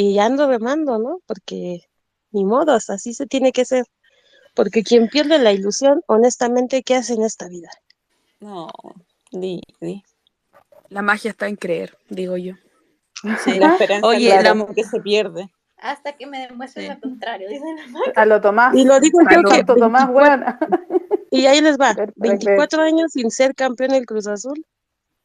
y 0.00 0.18
ando 0.18 0.46
remando, 0.46 0.98
¿no? 0.98 1.20
Porque 1.26 1.82
ni 2.30 2.44
modos, 2.44 2.90
así 2.90 3.14
se 3.14 3.26
tiene 3.26 3.52
que 3.52 3.64
ser. 3.64 3.84
Porque 4.54 4.82
quien 4.82 5.08
pierde 5.08 5.38
la 5.38 5.52
ilusión, 5.52 6.02
honestamente, 6.06 6.82
¿qué 6.82 6.94
hace 6.96 7.14
en 7.14 7.22
esta 7.22 7.48
vida? 7.48 7.70
no, 8.40 8.68
di, 9.32 9.60
di. 9.80 10.02
La 10.90 11.02
magia 11.02 11.30
está 11.32 11.48
en 11.48 11.56
creer, 11.56 11.96
digo 12.08 12.36
yo. 12.36 12.54
Sí, 13.44 13.58
la 13.58 13.72
esperanza 13.72 14.06
Oye, 14.06 14.34
es 14.34 14.42
la- 14.44 14.54
lo 14.54 14.66
que 14.72 14.84
se 14.84 15.00
pierde. 15.00 15.50
Hasta 15.76 16.12
que 16.16 16.26
me 16.26 16.46
demuestren 16.46 16.86
Sí. 16.86 16.92
lo 16.94 17.00
contrario, 17.00 17.48
dice 17.48 17.64
la 17.76 17.86
Maca. 17.88 18.22
A 18.22 18.26
lo 18.26 18.40
Tomás. 18.40 18.74
Y 18.76 18.84
lo 18.84 18.98
digo 19.00 19.18
yo 19.22 19.42
que 19.50 19.64
Tomás, 19.64 20.08
24 20.08 20.12
weón. 20.14 20.44
y 21.30 21.46
ahí 21.46 21.60
les 21.60 21.76
va, 21.78 21.92
Ver 21.94 22.12
para 22.12 22.12
creer. 22.12 22.38
24 22.38 22.82
años 22.82 23.12
sin 23.12 23.30
ser 23.30 23.54
campeón 23.54 23.90
del 23.90 24.06
Cruz 24.06 24.26
Azul 24.28 24.64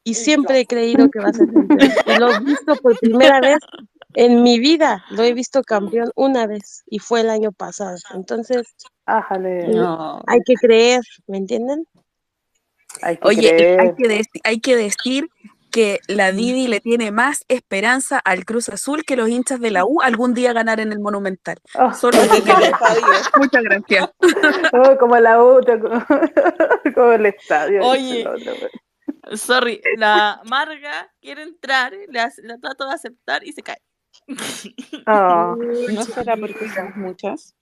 y 0.02 0.14
siempre 0.14 0.60
he 0.60 0.66
creído 0.66 1.08
que 1.10 1.20
va 1.20 1.28
a 1.28 1.32
ser 1.32 1.46
campeón. 1.52 1.90
Y 2.06 2.18
lo 2.18 2.30
he 2.32 2.40
visto 2.40 2.74
por 2.76 2.98
primera 2.98 3.40
vez 3.40 3.58
en 4.14 4.42
mi 4.42 4.58
vida, 4.58 5.04
lo 5.10 5.22
he 5.22 5.32
visto 5.34 5.62
campeón 5.62 6.10
una 6.14 6.46
vez 6.46 6.82
y 6.86 6.98
fue 6.98 7.20
el 7.20 7.30
año 7.30 7.52
pasado. 7.52 7.96
Entonces, 8.14 8.62
Ájale. 9.06 9.68
No. 9.68 10.22
hay 10.26 10.40
que 10.46 10.54
creer, 10.54 11.00
¿me 11.26 11.38
entienden? 11.38 11.86
Hay 13.02 13.16
que 13.16 13.26
Oye, 13.28 13.76
hay 13.80 13.94
que, 13.94 14.04
dec- 14.04 14.40
hay 14.44 14.60
que 14.60 14.76
decir 14.76 15.28
que 15.72 15.98
la 16.06 16.30
Didi 16.30 16.68
le 16.68 16.78
tiene 16.80 17.10
más 17.10 17.44
esperanza 17.48 18.20
al 18.24 18.44
Cruz 18.44 18.68
Azul 18.68 19.04
que 19.04 19.16
los 19.16 19.28
hinchas 19.28 19.58
de 19.58 19.72
la 19.72 19.84
U 19.84 20.00
algún 20.02 20.32
día 20.32 20.52
ganar 20.52 20.78
en 20.78 20.92
el 20.92 21.00
Monumental. 21.00 21.58
Oh, 21.76 21.92
Solo 21.92 22.18
eso 22.18 22.28
Porque 22.28 22.42
quería 22.44 22.70
queremos 22.70 22.80
decir. 22.80 23.04
a 23.04 23.06
Dios. 23.10 23.30
Muchas 23.36 23.62
gracias. 23.64 24.10
oh, 24.72 24.96
como 24.98 25.18
la 25.18 25.42
U, 25.42 25.60
como 26.94 27.12
el 27.12 27.26
estadio. 27.26 27.82
Oye, 27.84 28.24
sorry, 29.34 29.80
la 29.96 30.40
Marga 30.44 31.10
quiere 31.20 31.42
entrar, 31.42 31.92
le, 32.08 32.20
hace- 32.20 32.42
le 32.42 32.56
trato 32.58 32.86
de 32.86 32.94
aceptar 32.94 33.44
y 33.44 33.52
se 33.52 33.62
cae. 33.62 33.78
Oh. 35.06 35.56
¿No 35.92 36.02
será 36.04 36.36
porque 36.36 36.68
somos 36.70 36.96
muchas? 36.96 37.54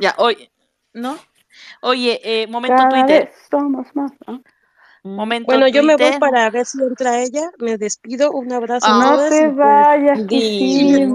Ya, 0.00 0.14
oye, 0.18 0.50
¿no? 0.92 1.18
Oye, 1.80 2.20
eh, 2.22 2.46
momento 2.46 2.76
Cada 2.76 2.88
Twitter. 2.88 3.26
vez 3.26 3.34
somos 3.50 3.86
más. 3.94 4.12
¿no? 4.26 4.42
Momento 5.04 5.46
Bueno, 5.46 5.66
yo 5.66 5.82
me 5.82 5.96
voy 5.96 6.16
para 6.20 6.48
ver 6.50 6.64
si 6.64 6.80
entra 6.80 7.20
ella. 7.20 7.50
Me 7.58 7.76
despido. 7.76 8.30
Un 8.30 8.52
abrazo 8.52 8.86
a 8.86 8.90
Ah. 8.90 9.16
No 9.16 9.28
te 9.28 9.36
y 9.36 9.40
pues, 9.42 9.56
vayas, 9.56 10.20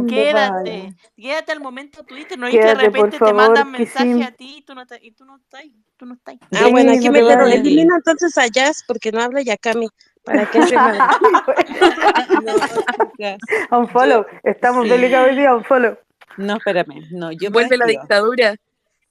Quédate, 0.10 0.96
quédate 1.16 1.52
al 1.54 1.62
momento 1.62 2.04
Twitter, 2.04 2.38
no 2.38 2.48
es 2.48 2.54
que 2.54 2.60
de 2.60 2.76
repente 2.76 3.18
te 3.18 3.34
mandan 3.34 3.72
mensaje 3.72 4.14
sim. 4.14 4.24
a 4.24 4.32
ti 4.32 4.58
y 4.58 4.62
tú 4.64 4.76
no, 4.76 4.86
te, 4.86 5.00
y 5.02 5.12
tú 5.12 5.24
no 5.24 5.38
estás, 5.38 5.64
tú 5.96 6.06
no 6.06 6.16
estás. 6.16 6.36
Ah, 6.54 6.68
bueno, 6.70 6.92
aquí 6.92 7.06
no 7.06 7.12
me 7.14 7.20
quedo. 7.20 7.48
Elimina 7.48 7.96
entonces 7.96 8.38
a 8.38 8.48
Jazz 8.48 8.84
porque 8.86 9.12
no 9.12 9.22
habla 9.22 9.42
Yakami. 9.42 9.88
¿Para 10.28 10.46
qué 10.52 10.62
se? 10.64 10.76
No. 12.44 12.54
Un 13.80 13.88
Yo, 13.88 13.92
follow. 13.92 14.26
Estamos 14.44 14.84
sí. 14.84 14.90
delicados 14.92 15.30
hoy 15.30 15.36
día, 15.36 15.56
un 15.56 15.64
follow. 15.64 15.98
No, 16.38 16.58
espérame. 16.58 17.08
No, 17.12 17.32
yo 17.32 17.50
me 17.50 17.54
Vuelve 17.54 17.78
la 17.78 17.86
dictadura. 17.86 18.56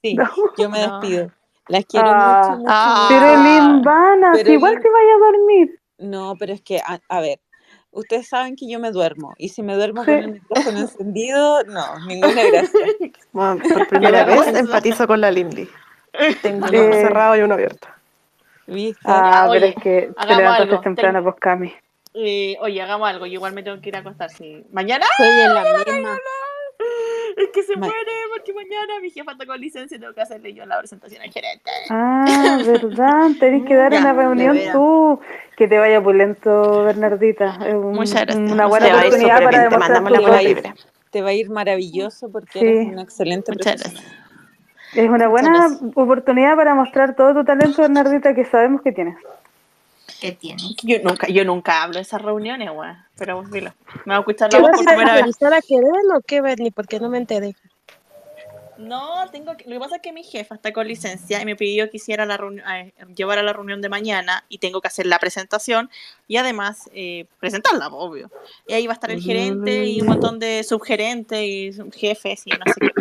Sí, 0.01 0.13
No. 0.15 0.29
yo 0.57 0.69
me 0.69 0.85
No. 0.85 0.99
despido. 0.99 1.31
Las 1.67 1.85
quiero 1.85 2.07
Ah, 2.09 2.41
mucho, 2.47 2.57
mucho, 2.59 2.71
Ah. 2.71 3.07
pero. 3.09 3.43
Limbana, 3.43 4.35
si 4.35 4.51
igual 4.53 4.79
te 4.79 4.89
vaya 4.89 5.13
a 5.15 5.31
dormir. 5.31 5.79
No, 5.97 6.35
pero 6.39 6.53
es 6.53 6.61
que, 6.61 6.77
a, 6.79 6.99
a 7.09 7.19
ver, 7.19 7.39
ustedes 7.91 8.29
saben 8.29 8.55
que 8.55 8.69
yo 8.69 8.79
me 8.79 8.91
duermo. 8.91 9.33
Y 9.37 9.49
si 9.49 9.63
me 9.63 9.75
duermo 9.75 10.03
Sí. 10.05 10.11
con 10.11 10.19
el 10.19 10.31
micrófono 10.33 10.79
encendido, 10.79 11.63
no, 11.65 11.99
ninguna 12.07 12.43
gracia. 12.43 12.79
Bueno, 13.33 13.61
por 13.73 13.87
primera 13.87 14.23
vez 14.23 14.47
empatizo 14.47 15.05
con 15.07 15.19
la 15.19 15.31
Lindy. 15.31 15.67
Tengo 16.41 16.67
uno 16.67 16.77
Eh. 16.77 17.01
cerrado 17.01 17.35
y 17.35 17.41
uno 17.41 17.55
abierto. 17.55 17.87
¿Viste? 18.67 18.99
Ah, 19.05 19.47
pero 19.51 19.65
oye, 19.65 19.69
es 19.75 19.83
que 19.83 20.11
te 20.19 20.35
levantaste 20.35 20.63
algo. 20.63 20.81
temprano, 20.81 21.23
pues 21.23 21.35
Cami. 21.39 21.73
Eh, 22.13 22.55
oye, 22.61 22.81
hagamos 22.81 23.07
algo, 23.09 23.25
yo 23.25 23.33
igual 23.33 23.53
me 23.53 23.63
tengo 23.63 23.79
que 23.81 23.89
ir 23.89 23.95
a 23.95 23.99
acostar. 23.99 24.29
Sí. 24.29 24.63
¿Mañana? 24.71 25.05
Estoy 25.17 25.27
en 25.41 25.53
la 25.53 25.63
misma. 25.63 26.17
Es 27.37 27.49
que 27.53 27.61
se 27.63 27.75
Ma- 27.75 27.85
muere 27.85 28.11
porque 28.35 28.51
mañana 28.53 28.99
mi 29.01 29.09
jefa 29.11 29.31
está 29.33 29.45
con 29.45 29.59
licencia 29.59 29.95
y 29.97 29.99
tengo 29.99 30.13
que 30.13 30.21
hacerle 30.21 30.53
yo 30.53 30.65
la 30.65 30.79
presentación 30.79 31.21
al 31.21 31.31
gerente. 31.31 31.69
Ah, 31.89 32.57
verdad, 32.65 33.29
tenés 33.39 33.65
que 33.65 33.75
dar 33.75 33.91
Ya, 33.93 33.99
una 33.99 34.13
reunión 34.13 34.57
tú. 34.71 35.19
Que 35.55 35.67
te 35.67 35.77
vaya 35.77 36.01
pulento, 36.01 36.83
Bernardita. 36.83 37.57
Un- 37.75 37.93
Muchas 37.93 38.25
gracias. 38.25 38.51
una 38.51 38.65
buena 38.67 38.87
oportunidad 38.95 39.43
para 39.43 39.59
demostrar 39.63 39.79
mandamos 39.79 40.09
tu 40.09 40.15
la 40.15 40.21
buena 40.21 40.37
dote. 40.37 40.53
vibra. 40.53 40.75
Te 41.11 41.21
va 41.21 41.29
a 41.29 41.33
ir 41.33 41.49
maravilloso 41.49 42.31
porque 42.31 42.59
Sí. 42.59 42.65
eres 42.65 42.87
una 42.89 43.01
excelente 43.03 43.51
Muchas 43.51 43.75
profesional. 43.75 44.03
gracias. 44.03 44.26
Es 44.93 45.09
una 45.09 45.27
buena 45.27 45.67
oportunidad 45.95 46.55
para 46.55 46.73
mostrar 46.73 47.15
todo 47.15 47.33
tu 47.33 47.43
talento, 47.45 47.81
Bernardita, 47.81 48.33
que 48.33 48.45
sabemos 48.45 48.81
que 48.81 48.91
tienes. 48.91 49.17
¿Qué 50.21 50.31
tienes? 50.31 50.75
Yo 50.83 50.97
nunca, 51.03 51.27
yo 51.27 51.45
nunca 51.45 51.83
hablo 51.83 51.95
de 51.95 52.01
esas 52.01 52.21
reuniones, 52.21 52.69
weón. 52.71 52.97
Pero 53.17 53.43
dilo. 53.43 53.71
Me 54.05 54.13
va 54.13 54.17
a 54.17 54.19
escuchar 54.19 54.49
¿Qué 54.49 54.57
la 54.57 54.61
voz 54.61 54.71
vas 54.71 54.79
por 54.79 54.87
a 54.87 54.91
a 54.91 54.95
primera 54.95 55.11
vez. 55.13 55.19
entrevistar 55.19 55.53
a 55.53 55.61
Keren 55.61 56.11
o 56.15 56.21
qué, 56.25 56.41
Bernie? 56.41 56.71
Porque 56.71 56.99
no 56.99 57.09
me 57.09 57.17
enteré. 57.17 57.55
No, 58.77 59.29
tengo 59.31 59.57
que, 59.57 59.65
lo 59.65 59.71
que 59.71 59.79
pasa 59.79 59.95
es 59.97 60.01
que 60.01 60.11
mi 60.11 60.23
jefa 60.23 60.55
está 60.55 60.71
con 60.71 60.87
licencia 60.87 61.41
y 61.41 61.45
me 61.45 61.55
pidió 61.55 61.89
que 61.89 61.97
hiciera 61.97 62.25
la 62.25 62.37
reunión, 62.37 62.65
eh, 62.69 62.93
llevar 63.15 63.39
a 63.39 63.43
la 63.43 63.53
reunión 63.53 63.81
de 63.81 63.89
mañana 63.89 64.45
y 64.49 64.59
tengo 64.59 64.81
que 64.81 64.87
hacer 64.87 65.05
la 65.05 65.19
presentación 65.19 65.89
y 66.27 66.37
además 66.37 66.89
eh, 66.93 67.25
presentarla, 67.39 67.87
obvio. 67.87 68.29
Y 68.67 68.73
ahí 68.73 68.87
va 68.87 68.93
a 68.93 68.95
estar 68.95 69.11
el 69.11 69.21
gerente 69.21 69.85
y 69.85 70.01
un 70.01 70.07
montón 70.07 70.39
de 70.39 70.63
subgerentes 70.63 71.39
y 71.41 71.71
jefes 71.95 72.43
y 72.45 72.51
no 72.51 72.65
sé 72.73 72.79
qué. 72.79 72.91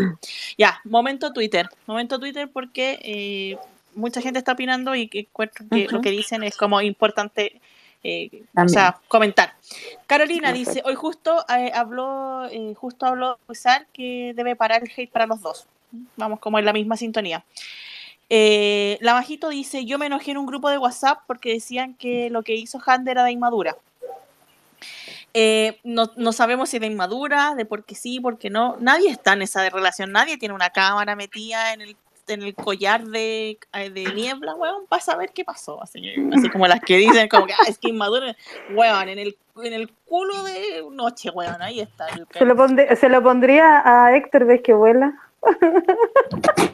Ya, 0.58 0.80
momento 0.84 1.32
Twitter. 1.32 1.68
Momento 1.86 2.18
Twitter 2.18 2.48
porque 2.50 2.98
eh, 3.02 3.58
mucha 3.94 4.20
gente 4.20 4.38
está 4.38 4.52
opinando 4.52 4.94
y 4.94 5.08
que 5.08 5.26
que 5.26 5.88
lo 5.90 6.00
que 6.00 6.10
dicen 6.10 6.42
es 6.42 6.56
como 6.56 6.80
importante 6.80 7.60
eh, 8.06 8.42
o 8.54 8.68
sea, 8.68 9.00
comentar. 9.08 9.54
Carolina 10.06 10.48
Perfecto. 10.48 10.70
dice, 10.70 10.82
hoy 10.84 10.94
justo 10.94 11.44
eh, 11.48 11.72
habló, 11.74 12.46
eh, 12.46 12.74
justo 12.74 13.06
habló 13.06 13.38
Wizard 13.48 13.86
que 13.92 14.32
debe 14.36 14.54
parar 14.54 14.82
el 14.82 14.92
hate 14.96 15.10
para 15.10 15.26
los 15.26 15.40
dos. 15.40 15.66
Vamos 16.16 16.38
como 16.40 16.58
en 16.58 16.64
la 16.64 16.72
misma 16.72 16.96
sintonía. 16.96 17.44
La 18.28 19.12
Bajito 19.12 19.48
dice, 19.48 19.84
yo 19.84 19.98
me 19.98 20.06
enojé 20.06 20.32
en 20.32 20.38
un 20.38 20.46
grupo 20.46 20.68
de 20.68 20.78
WhatsApp 20.78 21.20
porque 21.26 21.52
decían 21.52 21.94
que 21.94 22.30
lo 22.30 22.42
que 22.42 22.54
hizo 22.54 22.80
Hand 22.84 23.08
era 23.08 23.24
de 23.24 23.32
inmadura. 23.32 23.76
Eh, 25.38 25.80
no, 25.84 26.10
no 26.16 26.32
sabemos 26.32 26.70
si 26.70 26.78
de 26.78 26.86
inmadura, 26.86 27.54
de 27.54 27.66
por 27.66 27.84
qué 27.84 27.94
sí, 27.94 28.20
por 28.20 28.38
qué 28.38 28.48
no. 28.48 28.78
Nadie 28.80 29.10
está 29.10 29.34
en 29.34 29.42
esa 29.42 29.68
relación, 29.68 30.10
nadie 30.10 30.38
tiene 30.38 30.54
una 30.54 30.70
cámara 30.70 31.14
metida 31.14 31.74
en 31.74 31.82
el, 31.82 31.96
en 32.28 32.42
el 32.42 32.54
collar 32.54 33.04
de, 33.04 33.58
eh, 33.72 33.90
de 33.90 34.12
niebla, 34.14 34.54
weón, 34.54 34.86
para 34.88 35.02
saber 35.02 35.32
qué 35.32 35.44
pasó. 35.44 35.82
Así, 35.82 36.00
como 36.52 36.66
las 36.66 36.80
que 36.80 36.96
dicen, 36.96 37.28
como 37.28 37.46
que, 37.46 37.52
ah, 37.54 37.64
es 37.68 37.78
que 37.78 37.88
inmadura, 37.88 38.36
weón, 38.70 39.08
en 39.08 39.18
el, 39.18 39.36
en 39.62 39.72
el 39.72 39.90
culo 40.06 40.42
de 40.44 40.84
noche, 40.92 41.30
weón, 41.30 41.60
ahí 41.62 41.80
está. 41.80 42.06
el- 42.08 42.26
Se 42.32 42.44
lo, 42.44 42.54
pondré- 42.56 42.94
se 42.96 43.08
lo 43.08 43.22
pondría 43.22 43.82
a 43.84 44.16
Héctor, 44.16 44.44
ves 44.46 44.60
que 44.62 44.74
vuela. 44.74 45.14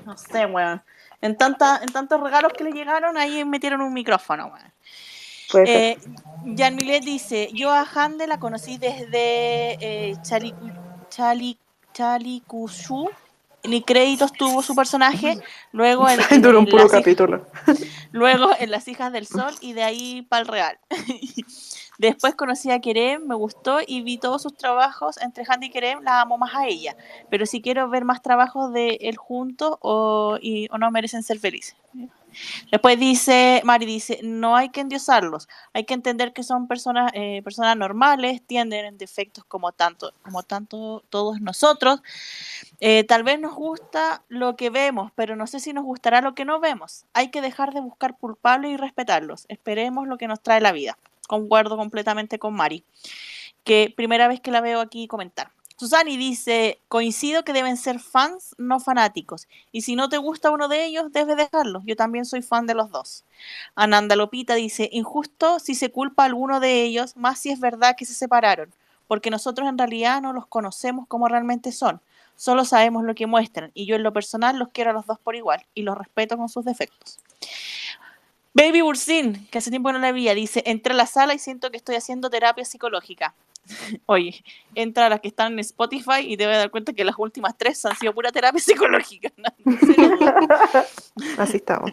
No 0.06 0.16
sé, 0.16 0.46
weón. 0.46 0.82
En, 1.20 1.36
tanta, 1.36 1.80
en 1.82 1.92
tantos 1.92 2.20
regalos 2.20 2.52
que 2.52 2.64
le 2.64 2.72
llegaron, 2.72 3.16
ahí 3.16 3.44
metieron 3.44 3.80
un 3.80 3.92
micrófono, 3.92 4.46
weón. 4.46 4.72
Eh, 5.68 5.98
Jan 6.56 6.74
Milet 6.74 7.04
dice, 7.04 7.50
yo 7.52 7.70
a 7.70 7.82
Hande 7.94 8.26
la 8.26 8.38
conocí 8.40 8.78
desde 8.78 9.76
eh, 9.80 10.16
Chalicu, 10.22 10.70
Chali, 11.10 11.58
Chalicushu, 11.92 13.10
ni 13.64 13.82
créditos 13.82 14.32
tuvo 14.32 14.62
su 14.62 14.74
personaje, 14.74 15.38
luego 15.72 16.08
en, 16.08 16.18
un 16.56 16.66
puro 16.66 16.88
capítulo. 16.88 17.46
luego 18.12 18.50
en 18.58 18.70
Las 18.70 18.88
Hijas 18.88 19.12
del 19.12 19.26
Sol 19.26 19.54
y 19.60 19.72
de 19.72 19.82
ahí 19.82 20.22
para 20.22 20.42
el 20.42 20.48
Real. 20.48 20.78
Después 21.98 22.34
conocí 22.34 22.70
a 22.70 22.80
Kerem, 22.80 23.26
me 23.26 23.34
gustó 23.34 23.78
y 23.86 24.02
vi 24.02 24.18
todos 24.18 24.42
sus 24.42 24.56
trabajos. 24.56 25.20
Entre 25.22 25.44
Handy 25.46 25.66
y 25.66 25.70
Kerem 25.70 26.02
la 26.02 26.22
amo 26.22 26.36
más 26.36 26.54
a 26.54 26.66
ella. 26.66 26.96
Pero 27.30 27.46
si 27.46 27.60
quiero 27.60 27.88
ver 27.88 28.04
más 28.04 28.22
trabajos 28.22 28.72
de 28.72 28.98
él 29.02 29.16
juntos 29.16 29.76
o, 29.80 30.36
y, 30.40 30.68
o 30.72 30.78
no 30.78 30.90
merecen 30.90 31.22
ser 31.22 31.38
felices. 31.38 31.76
Después 32.70 32.98
dice, 32.98 33.60
Mari 33.64 33.86
dice, 33.86 34.20
no 34.22 34.56
hay 34.56 34.70
que 34.70 34.80
endiosarlos, 34.80 35.48
hay 35.72 35.84
que 35.84 35.94
entender 35.94 36.32
que 36.32 36.42
son 36.42 36.68
personas, 36.68 37.12
eh, 37.14 37.42
personas 37.42 37.76
normales, 37.76 38.42
tienen 38.46 38.98
defectos 38.98 39.44
como 39.44 39.72
tanto, 39.72 40.12
como 40.22 40.42
tanto 40.42 41.02
todos 41.10 41.40
nosotros. 41.40 42.00
Eh, 42.80 43.04
tal 43.04 43.22
vez 43.22 43.38
nos 43.40 43.54
gusta 43.54 44.22
lo 44.28 44.56
que 44.56 44.70
vemos, 44.70 45.12
pero 45.14 45.36
no 45.36 45.46
sé 45.46 45.60
si 45.60 45.72
nos 45.72 45.84
gustará 45.84 46.20
lo 46.20 46.34
que 46.34 46.44
no 46.44 46.60
vemos. 46.60 47.04
Hay 47.12 47.30
que 47.30 47.40
dejar 47.40 47.72
de 47.72 47.80
buscar 47.80 48.16
culpables 48.16 48.72
y 48.72 48.76
respetarlos. 48.76 49.46
Esperemos 49.48 50.08
lo 50.08 50.18
que 50.18 50.28
nos 50.28 50.40
trae 50.40 50.60
la 50.60 50.72
vida. 50.72 50.98
Concuerdo 51.28 51.76
completamente 51.76 52.38
con 52.38 52.54
Mari, 52.54 52.84
que 53.64 53.92
primera 53.96 54.28
vez 54.28 54.40
que 54.40 54.50
la 54.50 54.60
veo 54.60 54.80
aquí 54.80 55.06
comentar. 55.06 55.50
Susani 55.82 56.16
dice, 56.16 56.80
coincido 56.86 57.42
que 57.42 57.52
deben 57.52 57.76
ser 57.76 57.98
fans, 57.98 58.54
no 58.56 58.78
fanáticos. 58.78 59.48
Y 59.72 59.82
si 59.82 59.96
no 59.96 60.08
te 60.08 60.16
gusta 60.16 60.52
uno 60.52 60.68
de 60.68 60.84
ellos, 60.84 61.10
debes 61.10 61.36
dejarlo. 61.36 61.82
Yo 61.84 61.96
también 61.96 62.24
soy 62.24 62.40
fan 62.40 62.68
de 62.68 62.74
los 62.74 62.92
dos. 62.92 63.24
Ananda 63.74 64.14
Lopita 64.14 64.54
dice, 64.54 64.88
injusto 64.92 65.58
si 65.58 65.74
se 65.74 65.90
culpa 65.90 66.22
a 66.22 66.26
alguno 66.26 66.60
de 66.60 66.84
ellos, 66.84 67.16
más 67.16 67.40
si 67.40 67.50
es 67.50 67.58
verdad 67.58 67.96
que 67.98 68.04
se 68.04 68.14
separaron, 68.14 68.72
porque 69.08 69.28
nosotros 69.28 69.68
en 69.68 69.76
realidad 69.76 70.22
no 70.22 70.32
los 70.32 70.46
conocemos 70.46 71.08
como 71.08 71.26
realmente 71.26 71.72
son. 71.72 72.00
Solo 72.36 72.64
sabemos 72.64 73.02
lo 73.02 73.16
que 73.16 73.26
muestran 73.26 73.72
y 73.74 73.84
yo 73.84 73.96
en 73.96 74.04
lo 74.04 74.12
personal 74.12 74.60
los 74.60 74.68
quiero 74.68 74.90
a 74.90 74.92
los 74.92 75.06
dos 75.06 75.18
por 75.18 75.34
igual 75.34 75.66
y 75.74 75.82
los 75.82 75.98
respeto 75.98 76.36
con 76.36 76.48
sus 76.48 76.64
defectos. 76.64 77.18
Baby 78.54 78.82
Bursin, 78.82 79.48
que 79.48 79.58
hace 79.58 79.70
tiempo 79.70 79.90
no 79.90 79.98
la 79.98 80.12
veía, 80.12 80.32
dice, 80.36 80.62
entré 80.64 80.92
a 80.92 80.96
la 80.96 81.06
sala 81.06 81.34
y 81.34 81.40
siento 81.40 81.72
que 81.72 81.76
estoy 81.76 81.96
haciendo 81.96 82.30
terapia 82.30 82.64
psicológica. 82.64 83.34
Oye, 84.06 84.42
entra 84.74 85.06
a 85.06 85.08
las 85.08 85.20
que 85.20 85.28
están 85.28 85.52
en 85.52 85.58
Spotify 85.60 86.20
y 86.20 86.36
te 86.36 86.46
vas 86.46 86.56
a 86.56 86.60
dar 86.60 86.70
cuenta 86.70 86.92
que 86.92 87.04
las 87.04 87.16
últimas 87.18 87.56
tres 87.56 87.84
han 87.84 87.96
sido 87.96 88.14
pura 88.14 88.30
terapia 88.32 88.60
psicológica. 88.60 89.30
Así 91.38 91.56
estamos. 91.56 91.92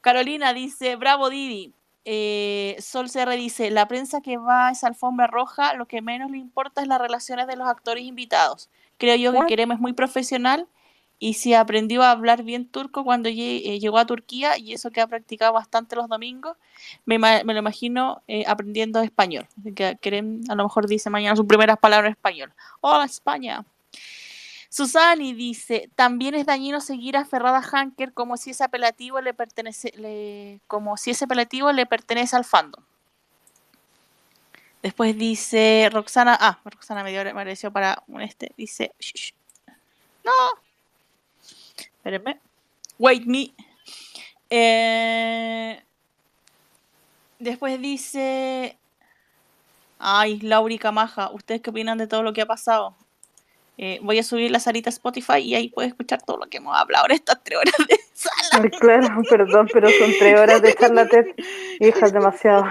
Carolina 0.00 0.52
dice, 0.52 0.96
bravo 0.96 1.30
Didi. 1.30 1.74
Eh, 2.10 2.76
Sol 2.80 3.10
CR 3.10 3.36
dice, 3.36 3.70
la 3.70 3.86
prensa 3.86 4.22
que 4.22 4.38
va 4.38 4.68
a 4.68 4.70
esa 4.70 4.86
alfombra 4.86 5.26
roja, 5.26 5.74
lo 5.74 5.86
que 5.86 6.00
menos 6.00 6.30
le 6.30 6.38
importa 6.38 6.80
es 6.80 6.88
las 6.88 6.98
relaciones 6.98 7.46
de 7.46 7.56
los 7.56 7.68
actores 7.68 8.04
invitados. 8.04 8.70
Creo 8.96 9.16
yo 9.16 9.32
que 9.32 9.46
Kerem 9.46 9.72
es 9.72 9.78
muy 9.78 9.92
profesional 9.92 10.66
y 11.18 11.34
si 11.34 11.54
aprendió 11.54 12.02
a 12.02 12.12
hablar 12.12 12.44
bien 12.44 12.66
turco 12.66 13.04
cuando 13.04 13.28
eh, 13.28 13.78
llegó 13.80 13.98
a 13.98 14.06
Turquía 14.06 14.56
y 14.56 14.72
eso 14.72 14.90
que 14.90 15.00
ha 15.00 15.06
practicado 15.06 15.52
bastante 15.52 15.96
los 15.96 16.08
domingos, 16.08 16.56
me, 17.04 17.18
lo 17.18 17.58
imagino 17.58 18.22
eh, 18.28 18.44
aprendiendo 18.46 19.00
español. 19.00 19.48
Que 19.74 19.96
Kerem 20.00 20.42
a 20.48 20.54
lo 20.54 20.64
mejor 20.64 20.86
dice 20.86 21.10
mañana 21.10 21.34
sus 21.34 21.46
primeras 21.46 21.78
palabras 21.78 22.10
en 22.10 22.12
español. 22.12 22.52
Hola 22.80 23.04
España. 23.04 23.64
Susani 24.70 25.32
dice, 25.32 25.90
también 25.94 26.34
es 26.34 26.46
dañino 26.46 26.80
seguir 26.80 27.16
a 27.16 27.24
Ferrada 27.24 27.62
Hanker 27.62 28.12
como 28.12 28.36
si 28.36 28.50
ese 28.50 28.62
apelativo 28.62 29.20
le 29.20 29.34
pertenece, 29.34 30.60
como 30.66 30.96
si 30.98 31.10
ese 31.10 31.24
apelativo 31.24 31.72
le 31.72 31.86
pertenece 31.86 32.36
al 32.36 32.44
fandom. 32.44 32.84
Después 34.82 35.16
dice 35.16 35.88
Roxana, 35.90 36.36
ah, 36.38 36.60
Roxana 36.64 37.02
me 37.02 37.10
dio 37.10 37.24
me 37.24 37.30
agradeció 37.30 37.72
para 37.72 38.04
un 38.06 38.20
este, 38.20 38.52
dice, 38.56 38.92
"Shh, 39.00 39.12
shh, 39.14 39.32
no, 40.22 40.32
espérenme, 42.08 42.40
wait 42.98 43.26
me. 43.26 43.52
Eh, 44.50 45.82
después 47.38 47.80
dice, 47.80 48.78
ay, 49.98 50.40
Lauri 50.40 50.78
Camaja, 50.78 51.30
¿ustedes 51.32 51.60
qué 51.60 51.70
opinan 51.70 51.98
de 51.98 52.06
todo 52.06 52.22
lo 52.22 52.32
que 52.32 52.42
ha 52.42 52.46
pasado? 52.46 52.96
Eh, 53.80 54.00
voy 54.02 54.18
a 54.18 54.22
subir 54.24 54.50
la 54.50 54.58
salita 54.60 54.90
a 54.90 54.92
Spotify 54.92 55.38
y 55.38 55.54
ahí 55.54 55.68
puedes 55.68 55.92
escuchar 55.92 56.20
todo 56.22 56.36
lo 56.36 56.46
que 56.46 56.56
hemos 56.58 56.76
hablado 56.76 57.06
en 57.06 57.12
estas 57.12 57.42
tres 57.44 57.58
horas 57.58 57.74
de 57.88 57.98
sala. 58.12 58.68
Claro, 58.80 59.22
perdón, 59.30 59.68
pero 59.72 59.88
son 59.90 60.10
tres 60.18 60.38
horas 60.38 60.60
de 60.60 60.74
charlatán. 60.74 61.26
Hija, 61.78 62.06
es 62.06 62.12
demasiado. 62.12 62.64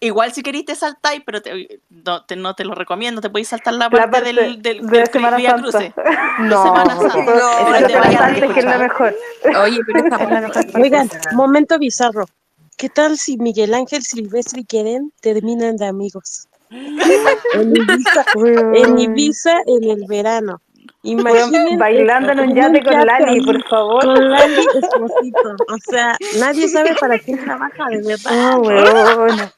Igual 0.00 0.32
si 0.32 0.42
queréis 0.42 0.64
te 0.64 0.74
saltáis, 0.74 1.22
pero 1.24 1.42
te- 1.42 1.80
no, 1.90 2.24
te, 2.24 2.36
no 2.36 2.54
te 2.54 2.64
lo 2.64 2.74
recomiendo, 2.74 3.20
te 3.20 3.30
podéis 3.30 3.48
saltar 3.48 3.74
la 3.74 3.84
La 3.84 3.90
parte, 3.90 4.10
parte 4.10 4.32
del, 4.32 4.62
del, 4.62 4.86
de 4.86 4.98
del 4.98 5.06
Semana 5.08 5.38
Santa. 5.40 5.62
Cruce. 5.62 5.92
No, 6.40 6.62
Semana 6.62 6.96
Santa. 6.96 7.34
eso 7.34 7.34
No, 7.34 7.74
es 7.76 8.54
que 8.54 8.62
la 8.62 8.78
mejor. 8.78 9.14
Oye, 9.62 9.78
pero 9.86 10.04
esta 10.04 10.16
es 10.24 10.30
la 10.30 10.40
mejor. 10.40 10.64
Oigan, 10.80 11.10
momento 11.34 11.78
bizarro. 11.78 12.26
¿Qué 12.76 12.88
tal 12.88 13.18
si 13.18 13.36
Miguel 13.38 13.74
Ángel 13.74 14.02
Silvestre 14.02 14.60
y 14.60 15.10
terminan 15.20 15.76
de 15.76 15.86
amigos? 15.86 16.47
En 16.70 17.76
Ibiza, 17.76 18.24
en 18.74 18.98
Ibiza 18.98 19.56
en 19.66 19.84
el 19.84 20.04
verano. 20.06 20.60
Imagínense 21.02 21.76
bailando 21.76 22.32
en 22.32 22.40
un 22.40 22.54
yate 22.54 22.82
con 22.82 23.06
Lali, 23.06 23.40
por 23.44 23.62
favor. 23.68 24.04
Con 24.04 24.30
Lali 24.30 24.66
Esposito. 24.74 25.56
O 25.68 25.76
sea, 25.90 26.16
nadie 26.38 26.68
sabe 26.68 26.94
para 27.00 27.18
quién 27.18 27.42
trabaja, 27.44 27.86
de 27.90 28.02
verdad. 28.02 28.26
Ah. 28.26 29.52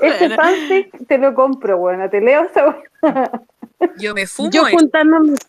Este 0.00 0.30
fanfic 0.30 1.06
te 1.06 1.18
lo 1.18 1.34
compro, 1.34 1.76
weón. 1.76 2.08
Te 2.10 2.20
leo 2.20 2.44
esa. 2.44 2.76
Yo 3.98 4.14
me 4.14 4.26
fumo 4.26 4.50
Yo 4.50 4.64
juntando 4.66 5.20
mis, 5.20 5.40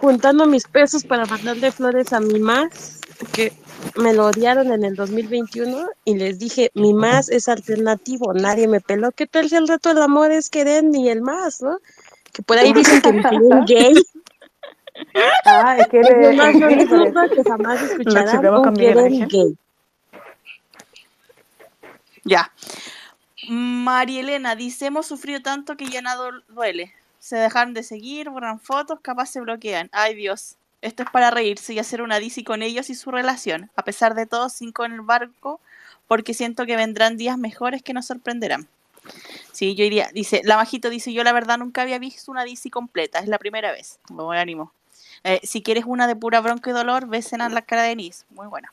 juntando 0.00 0.46
mis 0.46 0.66
pesos 0.66 1.04
para 1.04 1.24
mandarle 1.26 1.72
flores 1.72 2.12
a 2.12 2.20
mi 2.20 2.38
más, 2.38 2.97
que 3.32 3.52
me 3.96 4.12
lo 4.12 4.26
odiaron 4.26 4.72
en 4.72 4.84
el 4.84 4.94
2021, 4.94 5.88
y 6.04 6.16
les 6.16 6.38
dije, 6.38 6.70
mi 6.74 6.94
más 6.94 7.28
es 7.28 7.48
alternativo, 7.48 8.32
nadie 8.32 8.68
me 8.68 8.80
peló. 8.80 9.12
¿Qué 9.12 9.26
tal 9.26 9.48
si 9.48 9.56
el 9.56 9.68
reto 9.68 9.88
del 9.94 10.02
amor 10.02 10.30
es 10.30 10.50
Keren 10.50 10.94
y 10.94 11.08
el 11.08 11.22
más, 11.22 11.62
no? 11.62 11.78
Que 12.32 12.42
por 12.42 12.58
ahí 12.58 12.72
dicen 12.72 13.00
que 13.00 13.12
mi 13.12 13.22
Keren 13.22 13.64
gay. 13.66 13.94
Ah, 15.44 15.76
es 15.78 15.88
que 15.88 15.98
eres 16.00 16.36
gay, 16.36 16.86
que 17.34 17.44
jamás 17.44 17.82
escucharán 17.82 18.46
un 18.46 18.74
Keren 18.74 18.98
Ángel. 18.98 19.28
gay. 19.28 19.56
Ya. 22.24 22.52
María 23.48 24.20
Elena 24.20 24.54
dice, 24.54 24.86
hemos 24.86 25.06
sufrido 25.06 25.40
tanto 25.40 25.76
que 25.76 25.86
ya 25.86 26.02
nada 26.02 26.30
duele. 26.48 26.92
Se 27.18 27.36
dejan 27.36 27.72
de 27.74 27.82
seguir, 27.82 28.28
borran 28.28 28.60
fotos, 28.60 29.00
capaz 29.00 29.26
se 29.26 29.40
bloquean. 29.40 29.88
Ay 29.92 30.14
Dios, 30.14 30.57
esto 30.82 31.02
es 31.02 31.10
para 31.10 31.30
reírse 31.30 31.74
y 31.74 31.78
hacer 31.78 32.02
una 32.02 32.20
DC 32.20 32.44
con 32.44 32.62
ellos 32.62 32.90
y 32.90 32.94
su 32.94 33.10
relación. 33.10 33.70
A 33.76 33.82
pesar 33.82 34.14
de 34.14 34.26
todo, 34.26 34.48
cinco 34.48 34.84
en 34.84 34.92
el 34.92 35.00
barco, 35.00 35.60
porque 36.06 36.34
siento 36.34 36.66
que 36.66 36.76
vendrán 36.76 37.16
días 37.16 37.38
mejores 37.38 37.82
que 37.82 37.92
nos 37.92 38.06
sorprenderán. 38.06 38.68
Sí, 39.52 39.74
yo 39.74 39.84
iría, 39.84 40.10
dice, 40.12 40.42
la 40.44 40.56
bajito 40.56 40.90
dice, 40.90 41.12
yo 41.12 41.24
la 41.24 41.32
verdad 41.32 41.58
nunca 41.58 41.82
había 41.82 41.98
visto 41.98 42.30
una 42.30 42.44
DC 42.44 42.70
completa, 42.70 43.20
es 43.20 43.28
la 43.28 43.38
primera 43.38 43.72
vez. 43.72 43.98
Buen 44.08 44.38
ánimo. 44.38 44.72
Eh, 45.24 45.40
si 45.42 45.62
quieres 45.62 45.84
una 45.86 46.06
de 46.06 46.14
pura 46.14 46.40
bronco 46.40 46.70
y 46.70 46.72
dolor, 46.72 47.08
ves 47.08 47.32
en 47.32 47.54
la 47.54 47.62
cara 47.62 47.82
de 47.82 47.96
Nis, 47.96 48.24
muy 48.30 48.46
buena. 48.46 48.72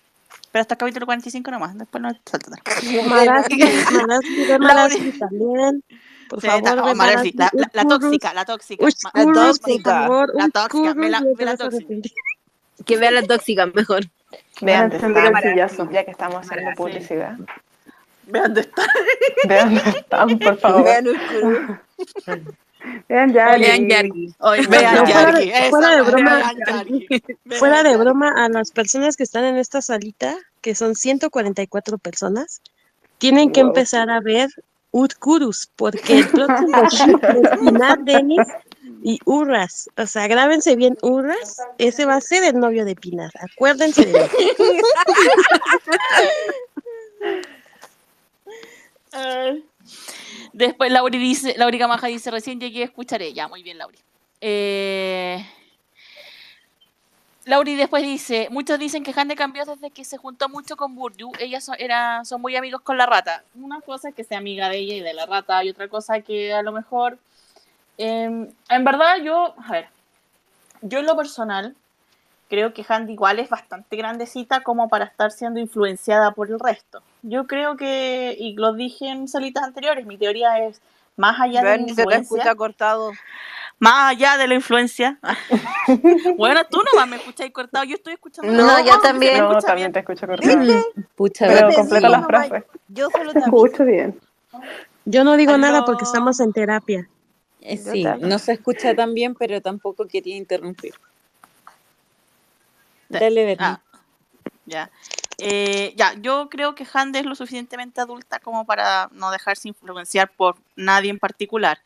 Pero 0.51 0.61
hasta 0.61 0.75
el 0.75 0.80
capítulo 0.80 1.06
45 1.06 1.51
nomás, 1.51 1.77
después 1.77 2.01
no 2.01 2.11
salta. 2.25 2.51
También. 5.19 5.84
Por 6.30 6.42
Sí, 6.42 6.48
favor, 6.48 6.64
ta- 6.64 6.84
oh, 6.84 6.95
Marasli, 6.95 7.32
la, 7.36 7.50
la, 7.54 7.70
la 7.74 7.82
Ushkurus. 7.84 8.00
tóxica, 8.02 8.34
la 8.34 8.45
tóxica. 8.45 8.88
Favor, 9.84 10.32
La 10.36 10.50
tóxica, 10.50 10.94
ve 10.94 11.10
la, 11.10 11.22
ve 11.22 11.58
tóxica. 11.58 12.10
Que 12.86 12.98
vea 12.98 13.12
la 13.12 13.22
tóxica 13.24 13.66
mejor. 13.68 14.04
Vean 14.62 14.92
están, 14.92 15.14
sillazo. 15.42 15.90
ya 15.92 16.04
que 16.04 16.12
estamos 16.12 16.45
haciendo 16.45 16.72
publicidad. 16.76 17.38
Vean 18.28 18.54
dónde 18.54 18.62
está. 18.62 18.84
Vean 19.48 19.76
dónde 19.76 19.90
están, 20.00 20.40
por 20.40 20.58
favor. 20.60 20.84
Vean. 20.84 21.06
Vean 23.10 23.34
ya. 23.34 23.58
Vean 23.58 23.88
Yargi. 23.90 24.34
Vean 24.70 25.06
Yargi. 25.08 25.52
fuera 25.70 25.95
de 25.95 26.02
broma, 26.02 26.54
Yargi. 26.68 27.08
Fuera 27.60 27.84
de 27.84 27.90
Yargi. 27.92 28.04
broma, 28.04 28.34
a 28.36 28.50
las 28.50 28.72
personas 28.72 29.16
que 29.16 29.24
están 29.24 29.45
en 29.45 29.58
esta 29.58 29.82
salita, 29.82 30.36
que 30.62 30.76
son 30.76 30.95
144 30.95 31.98
personas, 31.98 32.62
tienen 33.18 33.52
que 33.52 33.62
empezar 33.62 34.10
a 34.10 34.20
ver 34.20 34.50
Utkurus, 34.95 35.67
porque 35.75 36.19
el 36.19 36.25
es 36.30 36.32
Pinar 37.59 37.99
Denis 38.06 38.48
y 39.03 39.19
Urras. 39.25 39.90
O 39.98 40.06
sea, 40.06 40.25
grábense 40.27 40.77
bien 40.77 40.98
Urras, 41.01 41.57
ese 41.77 42.06
va 42.06 42.15
a 42.15 42.22
ser 42.22 42.45
el 42.45 42.57
novio 42.57 42.85
de 42.85 42.95
Pinar. 42.95 43.32
Acuérdense 43.41 44.06
de 44.06 44.14
mí. 44.14 44.19
Ay. 49.11 49.65
Después 50.53 50.90
Lauri 50.90 51.17
dice, 51.17 51.56
Lauri 51.57 51.77
Camaja 51.77 52.07
dice, 52.07 52.32
recién 52.32 52.61
llegué 52.61 52.83
a 52.83 52.85
escuchar 52.85 53.22
ella. 53.22 53.49
Muy 53.49 53.64
bien, 53.64 53.77
Lauri. 53.77 53.99
Eh, 54.40 55.45
Lauri 57.45 57.75
después 57.75 58.03
dice, 58.03 58.48
muchos 58.49 58.80
dicen 58.80 59.03
que 59.03 59.14
Hande 59.15 59.35
cambió 59.35 59.65
desde 59.65 59.91
que 59.91 60.03
se 60.03 60.17
juntó 60.17 60.49
mucho 60.49 60.75
con 60.75 60.95
Burju. 60.95 61.32
Ellas 61.40 61.64
son, 61.64 61.75
era, 61.80 62.25
son 62.25 62.41
muy 62.41 62.56
amigos 62.56 62.82
con 62.82 62.98
la 62.98 63.06
rata. 63.06 63.43
Una 63.56 63.82
cosa 63.82 64.09
es 64.09 64.15
que 64.15 64.24
sea 64.24 64.40
amiga 64.40 64.67
de 64.67 64.77
ella 64.77 64.95
y 64.95 65.01
de 65.01 65.14
la 65.14 65.25
rata, 65.25 65.64
y 65.64 65.69
otra 65.69 65.88
cosa 65.88 66.22
que 66.22 66.53
a 66.53 66.64
lo 66.64 66.72
mejor... 66.72 67.17
eh, 67.98 68.49
en 68.69 68.83
verdad 68.83 69.17
yo, 69.24 69.53
a 69.64 69.72
ver, 69.72 69.88
yo 70.82 70.99
en 70.99 71.06
lo 71.06 71.15
personal 71.15 71.75
creo 72.49 72.74
que 72.74 72.85
Handy 72.88 73.14
igual 73.14 73.40
es 73.40 73.49
bastante 73.49 73.95
grandecita 73.95 74.61
como 74.61 74.90
para 74.90 75.06
estar 75.06 75.32
siendo 75.32 75.59
influenciada 75.59 76.32
por 76.32 76.49
el 76.49 76.59
resto. 76.59 77.01
Yo 77.22 77.48
creo 77.48 77.75
que, 77.77 78.35
y 78.38 78.53
lo 78.53 78.74
dije 78.74 79.07
en 79.09 79.27
salitas 79.27 79.64
anteriores, 79.64 80.06
mi 80.06 80.17
teoría 80.17 80.65
es 80.65 80.82
más 81.15 81.40
allá 81.40 81.61
de 81.61 81.65
la 81.65 81.72
Ven, 81.72 81.90
se 81.90 81.95
te 81.95 82.01
influencia, 82.01 82.38
escucha 82.38 82.56
cortado. 82.56 83.11
Más 83.80 84.12
allá 84.12 84.38
de 84.38 84.48
la 84.48 84.56
influencia. 84.56 85.20
bueno, 86.38 86.62
tú 86.70 86.82
no 86.94 87.06
me 87.08 87.18
escucháis 87.18 87.52
cortado, 87.52 87.84
yo 87.84 87.95
estoy 87.95 88.14
escuchando. 88.14 88.52
No, 88.52 88.68
todo, 88.68 88.86
yo 88.86 89.00
también. 89.02 89.40
No, 89.40 89.60
también 89.60 89.92
bien. 89.92 89.94
te 89.94 90.00
escucho 90.00 90.28
cortado. 90.28 90.84
Pucha, 91.16 91.48
Pero 91.48 91.72
completa 91.74 92.08
sí, 92.08 92.12
las 92.12 92.22
no, 92.22 92.28
frases. 92.28 92.64
Yo 92.88 93.10
solo 93.10 93.34
Te 93.34 93.40
escucho 93.40 93.86
bien. 93.86 94.20
Yo 95.06 95.24
no 95.24 95.38
digo 95.38 95.58
nada 95.58 95.86
porque 95.86 96.04
estamos 96.04 96.40
en 96.40 96.54
terapia. 96.54 97.08
Eh, 97.62 97.78
sí, 97.78 98.04
no 98.20 98.40
se 98.40 98.54
escucha 98.54 98.95
tan 98.95 99.14
bien, 99.14 99.36
pero 99.36 99.62
tampoco 99.62 100.08
quería 100.08 100.38
interrumpir. 100.38 100.94
Dale, 103.10 103.45
Berni. 103.45 103.66
Ah, 103.66 103.82
ya. 104.66 104.92
Eh, 105.38 105.94
ya, 105.98 106.14
yo 106.22 106.48
creo 106.50 106.76
que 106.76 106.88
Hande 106.92 107.20
es 107.20 107.26
lo 107.26 107.36
suficientemente 107.36 108.00
adulta 108.02 108.40
como 108.40 108.66
para 108.66 109.10
no 109.12 109.32
dejarse 109.32 109.68
influenciar 109.68 110.32
por 110.32 110.56
nadie 110.76 111.10
en 111.10 111.20
particular. 111.20 111.80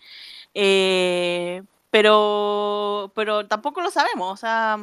Eh, 0.54 1.64
pero, 1.92 3.12
pero 3.16 3.48
tampoco 3.48 3.82
lo 3.82 3.92
sabemos. 3.92 4.34
O 4.34 4.38
sea, 4.38 4.78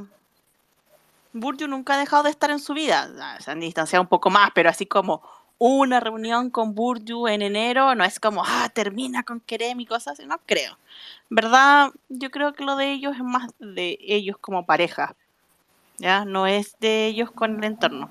Burju 1.32 1.68
nunca 1.68 1.94
ha 1.94 1.98
dejado 1.98 2.24
de 2.24 2.30
estar 2.30 2.50
en 2.50 2.58
su 2.58 2.74
vida. 2.74 3.10
Ah, 3.20 3.38
Se 3.40 3.50
han 3.50 3.60
distanciado 3.60 4.02
un 4.02 4.08
poco 4.08 4.30
más, 4.30 4.50
pero 4.54 4.70
así 4.70 4.86
como 4.86 5.22
una 5.58 6.00
reunión 6.00 6.50
con 6.50 6.74
Burju 6.74 7.28
en 7.28 7.42
enero, 7.42 7.94
no 7.94 8.04
es 8.04 8.20
como, 8.20 8.42
ah, 8.44 8.68
termina 8.74 9.22
con 9.22 9.40
Kerem 9.40 9.80
y 9.80 9.86
cosas 9.86 10.14
así, 10.14 10.26
no 10.26 10.38
creo. 10.46 10.78
¿Verdad? 11.30 11.92
Yo 12.08 12.30
creo 12.30 12.52
que 12.52 12.64
lo 12.64 12.76
de 12.76 12.92
ellos 12.92 13.14
es 13.16 13.22
más 13.22 13.52
de 13.58 13.98
ellos 14.02 14.36
como 14.38 14.66
pareja. 14.66 15.14
¿ya? 15.98 16.24
No 16.24 16.46
es 16.46 16.76
de 16.80 17.06
ellos 17.06 17.30
con 17.30 17.56
el 17.58 17.64
entorno. 17.64 18.10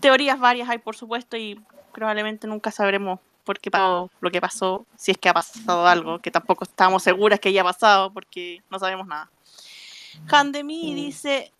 Teorías 0.00 0.38
varias 0.38 0.68
hay, 0.68 0.78
por 0.78 0.96
supuesto, 0.96 1.36
y 1.36 1.60
probablemente 1.92 2.46
nunca 2.46 2.70
sabremos 2.70 3.20
por 3.48 3.58
qué 3.60 3.70
pasó 3.70 4.10
lo 4.20 4.30
que 4.30 4.42
pasó, 4.42 4.84
si 4.94 5.10
es 5.12 5.16
que 5.16 5.30
ha 5.30 5.32
pasado 5.32 5.86
algo, 5.86 6.18
que 6.18 6.30
tampoco 6.30 6.64
estamos 6.64 7.02
seguras 7.02 7.40
que 7.40 7.48
haya 7.48 7.64
pasado, 7.64 8.12
porque 8.12 8.60
no 8.68 8.78
sabemos 8.78 9.06
nada. 9.06 9.30
Handemi 10.30 10.94
dice, 10.94 11.50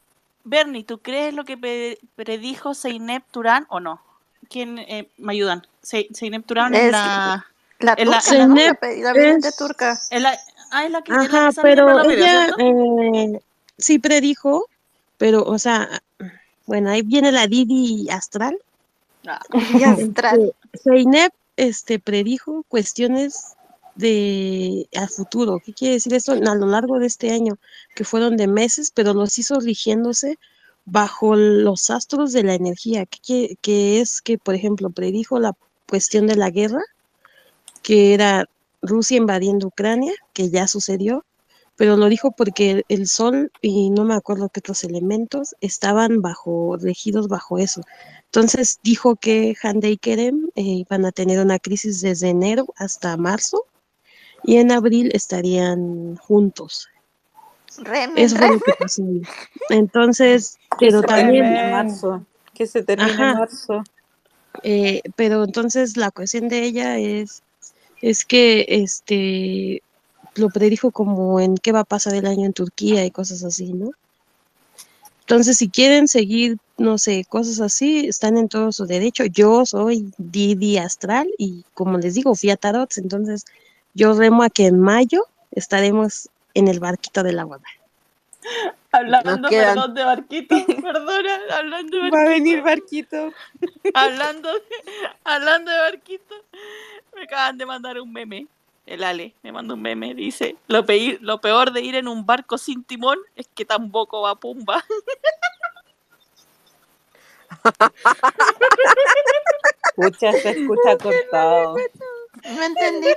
Bernie, 0.44 0.84
¿tú 0.84 0.98
crees 0.98 1.32
lo 1.32 1.44
que 1.46 1.56
pre- 1.56 1.98
predijo 2.14 2.74
Zeynep 2.74 3.24
Turán 3.30 3.64
o 3.70 3.80
no? 3.80 4.02
¿Quién 4.50 4.78
eh, 4.78 5.08
me 5.16 5.32
ayudan? 5.32 5.66
Ze- 5.82 6.08
Zeynep 6.14 6.44
Turán 6.44 6.74
es 6.74 6.92
la... 6.92 7.46
La 7.78 7.92
es 7.94 8.06
la- 8.06 8.20
turca, 8.20 8.46
¿no? 8.46 8.54
La, 8.54 9.12
la 9.14 9.38
es- 9.48 9.56
turca. 9.56 9.98
es 10.10 10.20
la- 10.22 10.38
ah, 10.72 10.84
es 10.84 10.90
la 10.90 11.00
que, 11.00 11.12
Ajá, 11.12 11.48
en 11.48 11.54
pero 11.62 12.10
ella 12.10 12.48
eh, 12.58 13.40
sí 13.78 13.98
predijo, 13.98 14.66
pero, 15.16 15.42
o 15.42 15.58
sea, 15.58 15.88
bueno, 16.66 16.90
ahí 16.90 17.00
viene 17.00 17.32
la 17.32 17.46
Didi 17.46 18.10
astral. 18.10 18.58
Ah, 19.26 19.40
Y 19.78 19.82
astral. 19.84 20.52
Este, 20.72 20.90
Zeynep 20.90 21.32
este, 21.58 21.98
predijo 22.00 22.64
cuestiones 22.68 23.56
de 23.96 24.88
a 24.96 25.08
futuro. 25.08 25.60
¿Qué 25.64 25.74
quiere 25.74 25.94
decir 25.96 26.14
esto? 26.14 26.32
A 26.32 26.54
lo 26.56 26.66
largo 26.66 26.98
de 27.00 27.06
este 27.06 27.32
año, 27.32 27.58
que 27.96 28.04
fueron 28.04 28.36
de 28.38 28.48
meses, 28.48 28.92
pero 28.94 29.14
los 29.14 29.38
hizo 29.38 29.60
rigiéndose 29.60 30.38
bajo 30.86 31.36
los 31.36 31.90
astros 31.90 32.32
de 32.32 32.44
la 32.44 32.54
energía. 32.54 33.06
¿Qué, 33.06 33.18
quiere- 33.20 33.56
que 33.62 34.00
es 34.00 34.22
que, 34.22 34.38
por 34.38 34.54
ejemplo, 34.54 34.90
predijo 34.90 35.40
la 35.40 35.54
cuestión 35.88 36.26
de 36.28 36.36
la 36.36 36.50
guerra, 36.50 36.82
que 37.82 38.14
era 38.14 38.46
Rusia 38.82 39.16
invadiendo 39.16 39.68
Ucrania, 39.68 40.12
que 40.32 40.50
ya 40.50 40.68
sucedió, 40.68 41.24
pero 41.78 41.96
lo 41.96 42.08
dijo 42.08 42.32
porque 42.32 42.84
el 42.88 43.06
sol 43.06 43.52
y 43.62 43.90
no 43.90 44.04
me 44.04 44.14
acuerdo 44.14 44.48
qué 44.48 44.58
otros 44.58 44.82
elementos 44.82 45.54
estaban 45.60 46.20
bajo, 46.20 46.76
regidos 46.76 47.28
bajo 47.28 47.56
eso. 47.56 47.82
Entonces 48.24 48.80
dijo 48.82 49.14
que 49.14 49.54
Hande 49.62 49.90
y 49.90 49.96
Kerem 49.96 50.50
eh, 50.56 50.62
iban 50.62 51.06
a 51.06 51.12
tener 51.12 51.38
una 51.38 51.60
crisis 51.60 52.00
desde 52.00 52.30
enero 52.30 52.66
hasta 52.76 53.16
marzo 53.16 53.64
y 54.42 54.56
en 54.56 54.72
abril 54.72 55.12
estarían 55.14 56.16
juntos. 56.16 56.88
Eso 58.16 58.36
fue 58.36 58.48
lo 58.48 58.58
que 58.58 58.72
pasó. 58.76 59.02
Entonces, 59.70 60.58
pero 60.80 61.00
también, 61.02 61.44
en 61.44 61.70
marzo. 61.70 62.26
Que 62.54 62.66
se 62.66 62.84
en 62.88 63.16
marzo. 63.16 63.84
eh, 64.64 65.00
pero 65.14 65.44
entonces 65.44 65.96
la 65.96 66.10
cuestión 66.10 66.48
de 66.48 66.64
ella 66.64 66.98
es, 66.98 67.44
es 68.02 68.24
que 68.24 68.66
este 68.68 69.80
lo 70.38 70.48
predijo 70.48 70.90
como 70.90 71.40
en 71.40 71.56
qué 71.56 71.72
va 71.72 71.80
a 71.80 71.84
pasar 71.84 72.14
el 72.14 72.26
año 72.26 72.46
en 72.46 72.52
Turquía 72.52 73.04
y 73.04 73.10
cosas 73.10 73.44
así, 73.44 73.72
¿no? 73.72 73.90
Entonces, 75.20 75.58
si 75.58 75.68
quieren 75.68 76.08
seguir, 76.08 76.56
no 76.78 76.96
sé, 76.96 77.26
cosas 77.28 77.60
así, 77.60 78.06
están 78.06 78.38
en 78.38 78.48
todo 78.48 78.72
su 78.72 78.86
derecho. 78.86 79.24
Yo 79.26 79.66
soy 79.66 80.10
Didi 80.16 80.78
Astral 80.78 81.28
y 81.36 81.64
como 81.74 81.98
les 81.98 82.14
digo, 82.14 82.34
fui 82.34 82.50
a 82.50 82.56
Tarot, 82.56 82.96
entonces 82.96 83.44
yo 83.92 84.14
remo 84.14 84.42
a 84.42 84.48
que 84.48 84.66
en 84.66 84.80
mayo 84.80 85.24
estaremos 85.50 86.30
en 86.54 86.68
el 86.68 86.80
barquito 86.80 87.22
de 87.22 87.32
la 87.32 87.44
boda. 87.44 87.64
Hablando, 88.90 89.50
perdón, 89.50 89.94
de 89.94 90.04
barquito, 90.04 90.56
perdona, 90.82 91.40
hablando 91.52 91.96
de 91.96 92.02
barquito. 92.02 92.16
Va 92.16 92.22
a 92.22 92.28
venir 92.28 92.62
barquito. 92.62 93.32
Hablando, 93.92 94.48
hablando 95.24 95.70
de 95.70 95.78
barquito, 95.78 96.34
me 97.14 97.24
acaban 97.24 97.58
de 97.58 97.66
mandar 97.66 98.00
un 98.00 98.10
meme. 98.12 98.46
El 98.88 99.04
Ale 99.04 99.34
me 99.42 99.52
mandó 99.52 99.74
un 99.74 99.82
meme, 99.82 100.14
dice, 100.14 100.56
lo, 100.66 100.86
peir- 100.86 101.18
lo 101.20 101.42
peor 101.42 101.72
de 101.72 101.82
ir 101.82 101.94
en 101.94 102.08
un 102.08 102.24
barco 102.24 102.56
sin 102.56 102.84
timón 102.84 103.18
es 103.36 103.46
que 103.54 103.66
tampoco 103.66 104.22
va 104.22 104.34
pumba. 104.36 104.82
Pucha, 109.96 110.32
se 110.32 110.50
escucha 110.50 110.96
cortado. 110.96 111.74
No 112.44 112.62
entendí. 112.62 113.08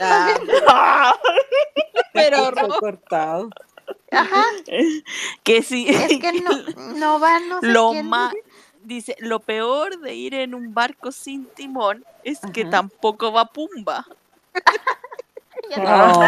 Ah, 0.00 1.14
Pero 2.12 2.36
escucha 2.36 2.68
cortado. 2.78 3.50
Ajá. 4.10 4.44
que 5.42 5.62
sí. 5.62 5.86
Es 5.88 6.18
que 6.20 6.40
no, 6.40 6.50
no 6.96 7.20
va, 7.20 7.40
no 7.40 7.60
sé 7.60 7.66
lo 7.66 7.90
quién. 7.90 8.08
más 8.08 8.34
dice, 8.82 9.16
lo 9.18 9.40
peor 9.40 9.98
de 10.00 10.14
ir 10.14 10.34
en 10.34 10.54
un 10.54 10.72
barco 10.72 11.12
sin 11.12 11.46
timón 11.46 12.04
es 12.24 12.38
que 12.52 12.62
Ajá. 12.62 12.70
tampoco 12.70 13.32
va 13.32 13.46
pumba. 13.46 14.06
Ya 15.70 15.76
No. 15.78 16.20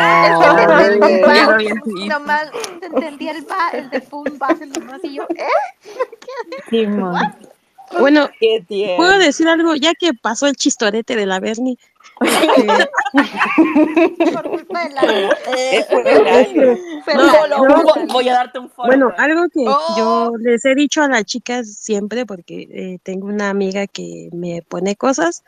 Nomás 2.08 2.50
te 2.80 2.86
entendí 2.86 3.28
el 3.28 3.50
va, 3.50 3.70
el 3.72 3.88
de 3.90 4.00
pum, 4.00 4.24
va, 4.42 4.48
nomás 4.54 5.00
y 5.04 5.14
yo, 5.14 5.26
¿eh? 6.70 6.86
Bueno, 7.98 8.28
Qué 8.38 8.62
puedo 8.96 9.18
decir 9.18 9.48
algo, 9.48 9.74
ya 9.74 9.94
que 9.94 10.12
pasó 10.14 10.46
el 10.46 10.54
chistorete 10.56 11.16
de 11.16 11.26
la 11.26 11.40
Bernie. 11.40 11.76
eh, 12.22 12.88
Por 14.32 14.48
culpa 14.50 14.84
de 14.84 14.90
la... 14.94 15.00
El 15.02 15.84
No, 17.16 17.32
fo- 17.82 18.12
voy 18.12 18.28
a 18.28 18.34
darte 18.34 18.58
un 18.60 18.68
follow. 18.70 18.86
Bueno, 18.88 19.12
algo 19.18 19.44
que 19.52 19.64
Oh. 19.66 19.96
yo 19.98 20.32
les 20.38 20.64
he 20.64 20.74
dicho 20.74 21.02
a 21.02 21.08
las 21.08 21.24
chicas 21.24 21.66
siempre, 21.78 22.26
porque 22.26 22.68
eh, 22.70 22.98
tengo 23.02 23.26
una 23.26 23.48
amiga 23.50 23.86
que 23.88 24.28
me 24.32 24.62
pone 24.62 24.94
cosas 24.96 25.42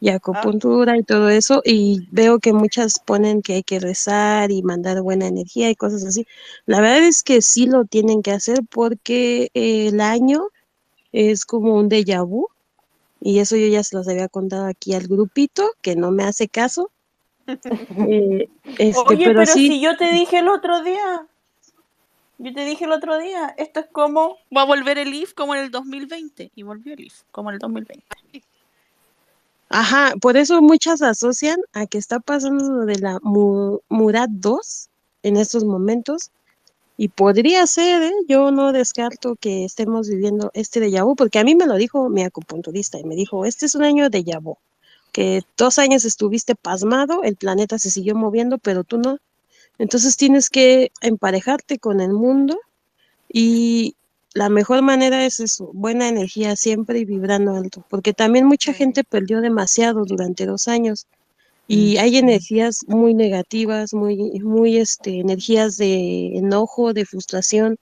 y 0.00 0.10
acupuntura 0.10 0.96
y 0.98 1.02
todo 1.02 1.30
eso, 1.30 1.62
y 1.64 2.06
veo 2.10 2.38
que 2.38 2.52
muchas 2.52 2.98
ponen 2.98 3.42
que 3.42 3.54
hay 3.54 3.62
que 3.62 3.80
rezar 3.80 4.50
y 4.50 4.62
mandar 4.62 5.00
buena 5.00 5.26
energía 5.26 5.70
y 5.70 5.74
cosas 5.74 6.04
así. 6.04 6.26
La 6.66 6.80
verdad 6.80 7.04
es 7.04 7.22
que 7.22 7.40
sí 7.40 7.66
lo 7.66 7.84
tienen 7.84 8.22
que 8.22 8.32
hacer 8.32 8.60
porque 8.70 9.50
eh, 9.54 9.88
el 9.88 10.00
año 10.00 10.48
es 11.12 11.46
como 11.46 11.74
un 11.74 11.88
déjà 11.88 12.26
vu, 12.26 12.48
y 13.20 13.38
eso 13.38 13.56
yo 13.56 13.66
ya 13.68 13.82
se 13.82 13.96
los 13.96 14.06
había 14.08 14.28
contado 14.28 14.66
aquí 14.66 14.92
al 14.92 15.06
grupito, 15.08 15.70
que 15.80 15.96
no 15.96 16.10
me 16.10 16.24
hace 16.24 16.48
caso. 16.48 16.90
Eh, 18.08 18.48
este, 18.78 19.00
Oye, 19.06 19.24
pero, 19.26 19.40
pero 19.40 19.46
sí, 19.46 19.68
si 19.68 19.80
yo 19.80 19.96
te 19.96 20.10
dije 20.10 20.40
el 20.40 20.48
otro 20.48 20.82
día, 20.82 21.26
yo 22.38 22.52
te 22.52 22.64
dije 22.64 22.84
el 22.84 22.92
otro 22.92 23.18
día, 23.18 23.54
esto 23.56 23.80
es 23.80 23.86
como, 23.86 24.36
va 24.54 24.62
a 24.62 24.66
volver 24.66 24.98
el 24.98 25.14
IF 25.14 25.32
como 25.32 25.54
en 25.54 25.62
el 25.62 25.70
2020, 25.70 26.50
y 26.54 26.62
volvió 26.64 26.92
el 26.92 27.00
IF 27.00 27.22
como 27.30 27.50
en 27.50 27.54
el 27.54 27.58
2020. 27.60 28.04
Ajá, 29.68 30.14
por 30.20 30.36
eso 30.36 30.62
muchas 30.62 31.02
asocian 31.02 31.58
a 31.72 31.86
que 31.86 31.98
está 31.98 32.20
pasando 32.20 32.64
lo 32.70 32.84
de 32.86 32.98
la 32.98 33.18
Mu- 33.22 33.80
Murat 33.88 34.30
2 34.30 34.88
en 35.22 35.36
estos 35.36 35.64
momentos. 35.64 36.30
Y 36.98 37.08
podría 37.08 37.66
ser, 37.66 38.02
¿eh? 38.04 38.12
Yo 38.28 38.50
no 38.52 38.72
descarto 38.72 39.36
que 39.36 39.64
estemos 39.64 40.08
viviendo 40.08 40.50
este 40.54 40.80
déjà 40.80 41.04
vu, 41.04 41.16
porque 41.16 41.38
a 41.40 41.44
mí 41.44 41.54
me 41.56 41.66
lo 41.66 41.76
dijo 41.76 42.08
mi 42.10 42.22
acupunturista 42.24 42.98
y 43.00 43.04
me 43.04 43.16
dijo, 43.16 43.44
este 43.46 43.66
es 43.66 43.74
un 43.74 43.84
año 43.84 44.10
de 44.10 44.22
vu, 44.42 44.58
que 45.12 45.42
dos 45.58 45.78
años 45.78 46.04
estuviste 46.06 46.54
pasmado, 46.56 47.22
el 47.24 47.36
planeta 47.36 47.78
se 47.78 47.90
siguió 47.90 48.14
moviendo, 48.16 48.58
pero 48.58 48.84
tú 48.84 48.98
no. 48.98 49.18
Entonces 49.78 50.16
tienes 50.16 50.50
que 50.50 50.92
emparejarte 51.02 51.78
con 51.78 52.00
el 52.00 52.12
mundo 52.12 52.58
y 53.32 53.96
la 54.36 54.50
mejor 54.50 54.82
manera 54.82 55.24
es 55.24 55.40
eso, 55.40 55.70
buena 55.72 56.08
energía 56.08 56.56
siempre 56.56 56.98
y 56.98 57.06
vibrando 57.06 57.54
alto, 57.56 57.86
porque 57.88 58.12
también 58.12 58.44
mucha 58.44 58.74
gente 58.74 59.02
perdió 59.02 59.40
demasiado 59.40 60.04
durante 60.04 60.44
dos 60.44 60.68
años 60.68 61.06
y 61.66 61.96
hay 61.96 62.18
energías 62.18 62.80
muy 62.86 63.14
negativas, 63.14 63.94
muy, 63.94 64.38
muy, 64.40 64.76
este, 64.76 65.20
energías 65.20 65.78
de 65.78 66.36
enojo, 66.36 66.92
de 66.92 67.06
frustración. 67.06 67.78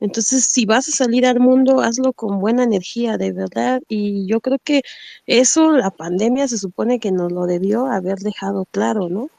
Entonces, 0.00 0.44
si 0.44 0.66
vas 0.66 0.88
a 0.88 0.92
salir 0.92 1.24
al 1.24 1.38
mundo, 1.38 1.80
hazlo 1.80 2.12
con 2.12 2.40
buena 2.40 2.64
energía, 2.64 3.16
de 3.16 3.32
verdad. 3.32 3.80
Y 3.88 4.26
yo 4.26 4.40
creo 4.40 4.58
que 4.62 4.82
eso, 5.26 5.70
la 5.72 5.90
pandemia 5.92 6.48
se 6.48 6.58
supone 6.58 6.98
que 6.98 7.12
nos 7.12 7.30
lo 7.30 7.46
debió 7.46 7.86
haber 7.86 8.18
dejado 8.18 8.66
claro, 8.72 9.08
¿no? 9.08 9.30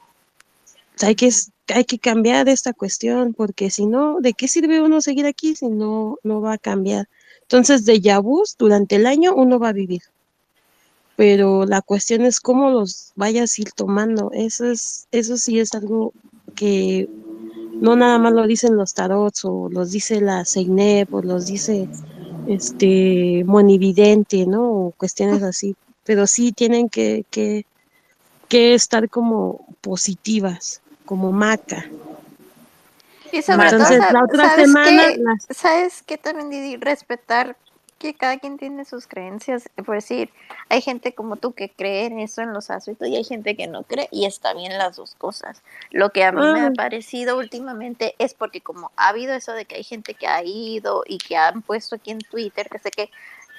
Hay 1.02 1.14
que, 1.14 1.30
hay 1.68 1.84
que 1.84 1.98
cambiar 1.98 2.48
esta 2.48 2.72
cuestión, 2.72 3.34
porque 3.34 3.70
si 3.70 3.86
no, 3.86 4.20
¿de 4.20 4.32
qué 4.32 4.48
sirve 4.48 4.80
uno 4.80 5.00
seguir 5.00 5.26
aquí 5.26 5.56
si 5.56 5.68
no, 5.68 6.18
no 6.22 6.40
va 6.40 6.54
a 6.54 6.58
cambiar? 6.58 7.08
Entonces, 7.42 7.84
de 7.84 8.00
vus 8.22 8.56
durante 8.58 8.96
el 8.96 9.06
año 9.06 9.34
uno 9.34 9.58
va 9.58 9.68
a 9.68 9.72
vivir, 9.72 10.02
pero 11.16 11.66
la 11.66 11.82
cuestión 11.82 12.22
es 12.22 12.40
cómo 12.40 12.70
los 12.70 13.12
vayas 13.16 13.58
a 13.58 13.62
ir 13.62 13.72
tomando. 13.72 14.30
Eso 14.32 14.66
es, 14.66 15.06
eso 15.12 15.36
sí 15.36 15.58
es 15.58 15.74
algo 15.74 16.12
que 16.54 17.08
no 17.80 17.96
nada 17.96 18.18
más 18.18 18.32
lo 18.32 18.46
dicen 18.46 18.76
los 18.76 18.94
tarots 18.94 19.44
o 19.44 19.68
los 19.70 19.90
dice 19.90 20.20
la 20.20 20.44
Seinep 20.44 21.12
o 21.12 21.22
los 21.22 21.46
dice 21.46 21.88
este 22.46 23.44
monividente, 23.44 24.46
¿no? 24.46 24.86
O 24.86 24.90
cuestiones 24.92 25.42
así, 25.42 25.76
pero 26.04 26.26
sí 26.26 26.52
tienen 26.52 26.88
que, 26.88 27.24
que, 27.30 27.66
que 28.48 28.74
estar 28.74 29.08
como 29.08 29.66
positivas, 29.80 30.80
como 31.04 31.32
maca. 31.32 31.84
Y 33.32 33.42
sobre 33.42 33.68
Entonces, 33.68 33.98
todo, 33.98 34.12
la 34.12 34.24
otra 34.24 34.48
¿sabes 34.50 34.66
semana, 34.68 35.08
qué? 35.12 35.16
las- 35.18 35.46
¿Sabes 35.56 36.02
qué 36.02 36.18
también, 36.18 36.50
Didi? 36.50 36.76
Respetar 36.76 37.56
que 37.98 38.14
cada 38.14 38.38
quien 38.38 38.58
tiene 38.58 38.84
sus 38.84 39.06
creencias. 39.06 39.68
Por 39.84 39.94
decir, 39.94 40.30
hay 40.68 40.82
gente 40.82 41.14
como 41.14 41.36
tú 41.36 41.52
que 41.52 41.70
cree 41.70 42.04
en 42.06 42.20
eso, 42.20 42.42
en 42.42 42.52
los 42.52 42.70
astros, 42.70 42.96
y 43.00 43.16
hay 43.16 43.24
gente 43.24 43.56
que 43.56 43.66
no 43.66 43.82
cree, 43.82 44.08
y 44.12 44.26
está 44.26 44.52
bien 44.52 44.76
las 44.76 44.96
dos 44.96 45.14
cosas. 45.16 45.62
Lo 45.90 46.10
que 46.10 46.22
a 46.24 46.30
mí 46.32 46.40
me 46.52 46.60
ha 46.60 46.70
parecido 46.72 47.38
últimamente 47.38 48.14
es 48.18 48.34
porque 48.34 48.60
como 48.60 48.90
ha 48.96 49.08
habido 49.08 49.34
eso 49.34 49.52
de 49.52 49.64
que 49.64 49.76
hay 49.76 49.84
gente 49.84 50.14
que 50.14 50.26
ha 50.26 50.42
ido 50.44 51.02
y 51.06 51.18
que 51.18 51.36
han 51.36 51.62
puesto 51.62 51.96
aquí 51.96 52.10
en 52.10 52.18
Twitter, 52.20 52.68
que 52.68 52.78
sé 52.78 52.90
que 52.90 53.10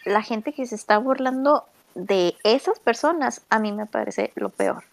la 0.05 0.21
gente 0.21 0.53
que 0.53 0.65
se 0.67 0.75
está 0.75 0.99
burlando 0.99 1.65
de 1.95 2.35
esas 2.43 2.77
personas, 2.79 3.41
a 3.49 3.57
mí 3.59 3.71
me 3.71 3.87
parece 3.87 4.31
lo 4.35 4.49
peor. 4.49 4.83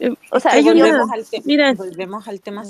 Eh, 0.00 0.14
O 0.30 0.40
sea, 0.40 0.52
una- 0.52 0.62
Volvemos 0.72 1.10
al, 1.10 1.24
te- 1.26 1.42
mira, 1.44 1.72
volvemos 1.74 2.28
al 2.28 2.40
tema. 2.40 2.64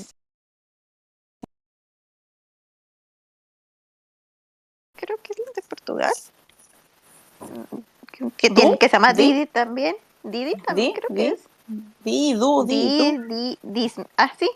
creo 4.96 5.16
que 5.22 5.32
es 5.32 5.38
la 5.38 5.52
de 5.54 5.62
Portugal. 5.62 6.12
Que, 8.12 8.30
que 8.36 8.50
tiene- 8.50 8.78
que 8.78 8.88
se 8.88 8.92
llama 8.96 9.12
¿Di? 9.12 9.32
Didi 9.32 9.46
también. 9.46 9.96
Didi 10.22 10.54
también 10.62 10.92
creo 10.92 11.08
que 11.16 11.28
es. 11.28 11.48
di, 12.04 12.32
du, 12.34 12.64
di, 12.66 12.74
Di, 12.76 13.16
du. 13.16 13.28
di, 13.28 13.58
dis- 13.62 14.06
ah, 14.16 14.32
sí. 14.38 14.50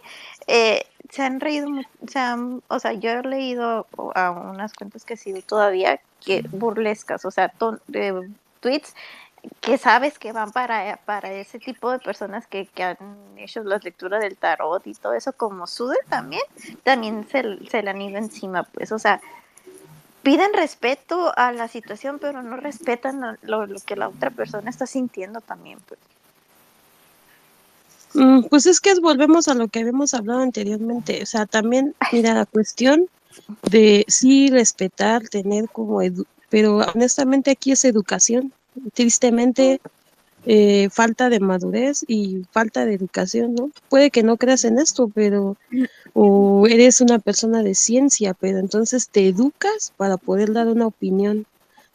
Eh, 0.46 0.84
se 1.10 1.22
han 1.22 1.40
reído, 1.40 1.68
se 2.08 2.18
han- 2.18 2.62
o 2.68 2.78
sea, 2.80 2.92
yo 2.94 3.10
he 3.10 3.22
leído 3.22 3.86
a 4.14 4.30
unas 4.30 4.72
cuentas 4.72 5.04
que 5.04 5.16
sigo 5.16 5.40
todavía 5.42 6.00
que 6.24 6.42
burlescas, 6.50 7.24
o 7.24 7.30
sea, 7.30 7.48
ton- 7.50 7.80
eh, 7.92 8.12
tweets 8.60 8.94
que 9.60 9.78
sabes 9.78 10.18
que 10.18 10.32
van 10.32 10.52
para, 10.52 10.98
para 11.04 11.32
ese 11.32 11.58
tipo 11.58 11.90
de 11.90 11.98
personas 11.98 12.46
que, 12.46 12.66
que 12.66 12.84
han 12.84 12.96
hecho 13.36 13.62
las 13.64 13.82
lecturas 13.84 14.20
del 14.20 14.36
tarot 14.36 14.86
y 14.86 14.94
todo 14.94 15.14
eso, 15.14 15.32
como 15.32 15.66
Sude 15.66 15.96
también, 16.08 16.42
también 16.84 17.26
se, 17.28 17.42
se 17.68 17.82
le 17.82 17.90
han 17.90 18.00
ido 18.02 18.18
encima, 18.18 18.62
pues, 18.64 18.92
o 18.92 18.98
sea, 18.98 19.20
piden 20.22 20.52
respeto 20.52 21.32
a 21.36 21.52
la 21.52 21.68
situación, 21.68 22.18
pero 22.20 22.42
no 22.42 22.56
respetan 22.56 23.38
lo, 23.42 23.66
lo- 23.66 23.80
que 23.80 23.96
la 23.96 24.08
otra 24.08 24.30
persona 24.30 24.70
está 24.70 24.86
sintiendo 24.86 25.40
también, 25.40 25.78
pues. 25.88 25.98
Mm, 28.14 28.44
Pues 28.48 28.66
es 28.66 28.80
que 28.80 28.94
volvemos 29.00 29.48
a 29.48 29.54
lo 29.54 29.68
que 29.68 29.80
habíamos 29.80 30.14
hablado 30.14 30.40
anteriormente. 30.40 31.22
O 31.22 31.26
sea, 31.26 31.46
también, 31.46 31.94
mira, 32.12 32.34
la 32.34 32.46
cuestión 32.46 33.06
de 33.70 34.04
sí 34.08 34.50
respetar, 34.50 35.28
tener 35.28 35.68
como 35.70 36.00
pero 36.50 36.76
honestamente 36.94 37.50
aquí 37.50 37.72
es 37.72 37.84
educación. 37.84 38.52
Tristemente, 38.94 39.80
eh, 40.46 40.88
falta 40.90 41.28
de 41.28 41.40
madurez 41.40 42.04
y 42.08 42.42
falta 42.50 42.84
de 42.84 42.94
educación, 42.94 43.54
¿no? 43.54 43.70
Puede 43.88 44.10
que 44.10 44.22
no 44.22 44.36
creas 44.36 44.64
en 44.64 44.78
esto, 44.78 45.10
pero 45.14 45.56
o 46.14 46.66
eres 46.66 47.00
una 47.00 47.18
persona 47.18 47.62
de 47.62 47.74
ciencia, 47.74 48.34
pero 48.34 48.58
entonces 48.58 49.08
te 49.08 49.28
educas 49.28 49.92
para 49.96 50.16
poder 50.16 50.52
dar 50.52 50.68
una 50.68 50.86
opinión. 50.86 51.46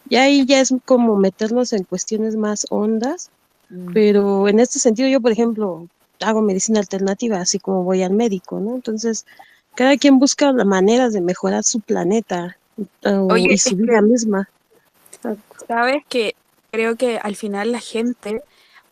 Y 0.09 0.15
ahí 0.15 0.45
ya 0.45 0.61
es 0.61 0.73
como 0.85 1.17
meternos 1.17 1.73
en 1.73 1.83
cuestiones 1.83 2.35
más 2.35 2.65
hondas, 2.69 3.29
Mm. 3.69 3.93
pero 3.93 4.47
en 4.47 4.59
este 4.59 4.79
sentido 4.79 5.09
yo, 5.09 5.21
por 5.21 5.31
ejemplo, 5.31 5.87
hago 6.21 6.41
medicina 6.41 6.79
alternativa, 6.79 7.37
así 7.37 7.59
como 7.59 7.83
voy 7.83 8.01
al 8.03 8.13
médico, 8.13 8.59
¿no? 8.59 8.75
Entonces, 8.75 9.25
cada 9.75 9.97
quien 9.97 10.19
busca 10.19 10.51
la 10.51 10.65
manera 10.65 11.09
de 11.09 11.21
mejorar 11.21 11.63
su 11.63 11.79
planeta 11.81 12.57
Oye, 13.03 13.53
y 13.53 13.57
su 13.57 13.75
vida 13.75 14.01
misma. 14.01 14.49
Sabes 15.67 16.03
que 16.07 16.35
creo 16.77 16.95
que 16.95 17.17
al 17.17 17.35
final 17.35 17.71
la 17.71 17.79
gente 17.79 18.43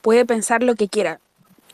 puede 0.01 0.25
pensar 0.25 0.64
lo 0.64 0.73
que 0.73 0.88
quiera. 0.89 1.19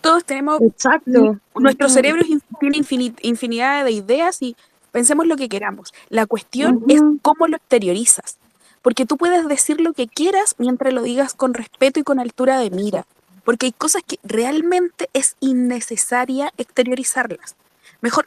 Todos 0.02 0.26
tenemos, 0.26 0.62
Exacto. 0.62 1.40
nuestro 1.56 1.88
cerebro 1.88 2.22
es 2.22 2.28
tiene 2.60 2.78
infini- 2.80 3.16
infinidad 3.22 3.86
de 3.86 3.92
ideas 3.92 4.42
y 4.42 4.58
pensemos 4.92 5.26
lo 5.26 5.38
que 5.38 5.48
queramos. 5.48 5.94
La 6.10 6.26
cuestión 6.26 6.84
es 6.90 7.00
Ujú. 7.00 7.20
cómo 7.22 7.48
lo 7.48 7.56
exteriorizas. 7.56 8.38
Porque 8.82 9.06
tú 9.06 9.16
puedes 9.16 9.48
decir 9.48 9.80
lo 9.80 9.94
que 9.94 10.10
quieras 10.10 10.56
mientras 10.58 10.94
lo 10.94 11.02
digas 11.02 11.34
con 11.34 11.54
respeto 11.54 12.02
y 12.02 12.04
con 12.04 12.20
altura 12.20 12.60
de 12.60 12.72
mira. 12.72 13.06
Porque 13.46 13.68
hay 13.68 13.72
cosas 13.72 14.02
que 14.06 14.18
realmente 14.22 15.10
es 15.14 15.38
innecesaria 15.40 16.52
exteriorizarlas. 16.58 17.56
Mejor 18.02 18.26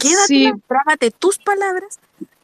quédate, 0.00 0.26
Sí. 0.26 0.52
trágate 0.68 1.10
tus 1.10 1.36
palabras 1.38 1.98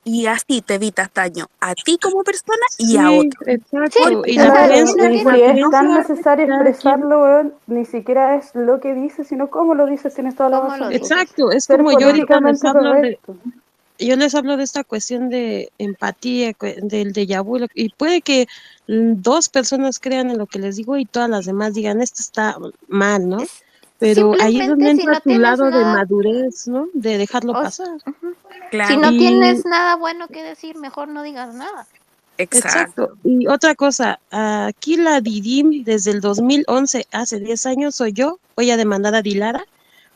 y 0.04 0.26
así 0.26 0.62
te 0.62 0.74
evitas 0.74 1.08
daño 1.14 1.46
a 1.60 1.74
ti 1.74 1.98
como 1.98 2.24
persona 2.24 2.64
y 2.78 2.96
a 2.96 3.08
Sí, 3.08 3.18
otro. 3.18 3.40
exacto. 3.46 4.22
y 4.26 4.34
Claro, 4.34 4.54
la 4.54 4.74
es 4.74 4.94
creencia 4.94 5.70
tan 5.70 5.94
necesario 5.94 6.46
expresarlo, 6.46 7.22
weón, 7.22 7.54
ni 7.66 7.84
siquiera 7.84 8.36
es 8.36 8.50
lo 8.54 8.80
que 8.80 8.94
dices, 8.94 9.28
sino 9.28 9.48
cómo 9.50 9.74
lo 9.74 9.86
dices, 9.86 10.14
tienes 10.14 10.34
toda 10.34 10.50
la 10.50 10.60
¿Cómo 10.60 10.70
razón. 10.70 10.92
Exacto, 10.92 11.50
es 11.52 11.64
Ser 11.64 11.78
como 11.78 11.98
yo 11.98 12.08
ahorita 12.08 12.40
les 12.40 12.64
hablo 12.64 12.94
de, 12.94 13.18
yo 13.98 14.16
les 14.16 14.34
hablo 14.34 14.56
de 14.56 14.64
esta 14.64 14.82
cuestión 14.82 15.28
de 15.28 15.70
empatía, 15.78 16.52
del 16.82 17.12
déjà 17.12 17.44
vu, 17.44 17.58
y 17.74 17.90
puede 17.90 18.22
que 18.22 18.48
dos 18.86 19.48
personas 19.48 20.00
crean 20.00 20.30
en 20.30 20.38
lo 20.38 20.46
que 20.46 20.58
les 20.58 20.76
digo 20.76 20.96
y 20.96 21.06
todas 21.06 21.30
las 21.30 21.46
demás 21.46 21.74
digan, 21.74 22.00
esto 22.00 22.20
está 22.20 22.56
mal, 22.88 23.28
¿no? 23.28 23.42
Es- 23.42 23.62
Pero 24.02 24.34
ahí 24.40 24.60
es 24.60 24.68
donde 24.68 24.84
si 24.86 24.90
entra 25.02 25.14
no 25.14 25.20
tu 25.20 25.38
lado 25.38 25.70
de 25.70 25.84
madurez, 25.84 26.66
¿no? 26.66 26.88
De 26.92 27.18
dejarlo 27.18 27.52
pasar. 27.52 27.86
Claro. 28.72 28.90
Si 28.90 28.96
no 28.96 29.12
Y- 29.12 29.18
tienes 29.18 29.64
nada 29.64 29.94
bueno 29.94 30.26
que 30.26 30.42
decir, 30.42 30.76
mejor 30.76 31.06
no 31.06 31.22
digas 31.22 31.54
nada. 31.54 31.86
Exacto. 32.36 33.12
Y 33.22 33.46
otra 33.46 33.76
cosa, 33.76 34.18
aquí 34.30 34.96
la 34.96 35.20
Didim 35.20 35.84
desde 35.84 36.10
el 36.10 36.20
2011, 36.20 37.06
hace 37.12 37.38
10 37.38 37.66
años, 37.66 37.94
soy 37.94 38.12
yo. 38.12 38.40
Voy 38.56 38.72
a 38.72 38.76
demandar 38.76 39.14
a 39.14 39.22
Dilara 39.22 39.64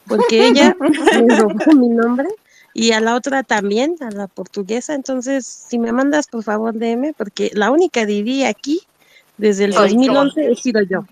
porque 0.08 0.48
ella 0.48 0.74
me 1.28 1.36
robó 1.38 1.72
mi 1.76 1.88
nombre 1.88 2.28
y 2.74 2.90
a 2.90 3.00
la 3.00 3.14
otra 3.14 3.44
también, 3.44 3.94
a 4.00 4.10
la 4.10 4.26
portuguesa. 4.26 4.94
Entonces, 4.94 5.46
si 5.46 5.78
me 5.78 5.92
mandas, 5.92 6.26
por 6.26 6.42
favor, 6.42 6.74
DM, 6.74 7.14
porque 7.16 7.50
la 7.54 7.70
única 7.70 8.04
Didi 8.04 8.42
aquí 8.44 8.80
desde 9.38 9.64
el 9.66 9.74
Soy 9.74 9.90
yo. 9.90 9.94
2011 9.96 10.50
he 10.50 10.56
sido 10.56 10.82
yo. 10.82 11.04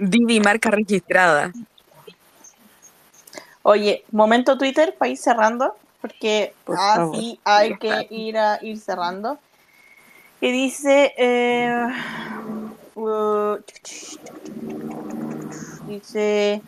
Didi, 0.00 0.40
marca 0.40 0.70
registrada. 0.72 1.52
Oye, 3.68 4.02
momento 4.12 4.56
Twitter 4.56 4.96
para 4.96 5.10
ir 5.10 5.18
cerrando, 5.18 5.74
porque 6.00 6.54
Por 6.64 6.76
favor. 6.78 7.16
así 7.16 7.38
hay 7.44 7.76
que 7.76 8.06
ir 8.08 8.38
a 8.38 8.58
ir 8.62 8.78
cerrando. 8.80 9.38
Y 10.40 10.50
dice, 10.52 11.12
eh, 11.18 11.70
uh, 12.94 13.56
dice, 15.86 16.62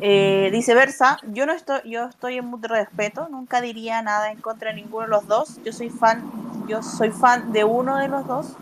eh, 0.00 0.48
dice 0.52 0.74
Versa, 0.74 1.18
yo 1.22 1.44
no 1.44 1.52
estoy, 1.52 1.80
yo 1.84 2.06
estoy 2.06 2.38
en 2.38 2.46
mucho 2.46 2.68
respeto, 2.68 3.28
nunca 3.28 3.60
diría 3.60 4.00
nada 4.00 4.30
en 4.32 4.40
contra 4.40 4.70
de 4.70 4.76
ninguno 4.76 5.02
de 5.04 5.10
los 5.10 5.26
dos. 5.26 5.60
Yo 5.62 5.72
soy 5.72 5.90
fan, 5.90 6.30
yo 6.66 6.82
soy 6.82 7.10
fan 7.10 7.52
de 7.52 7.64
uno 7.64 7.98
de 7.98 8.08
los 8.08 8.26
dos. 8.26 8.58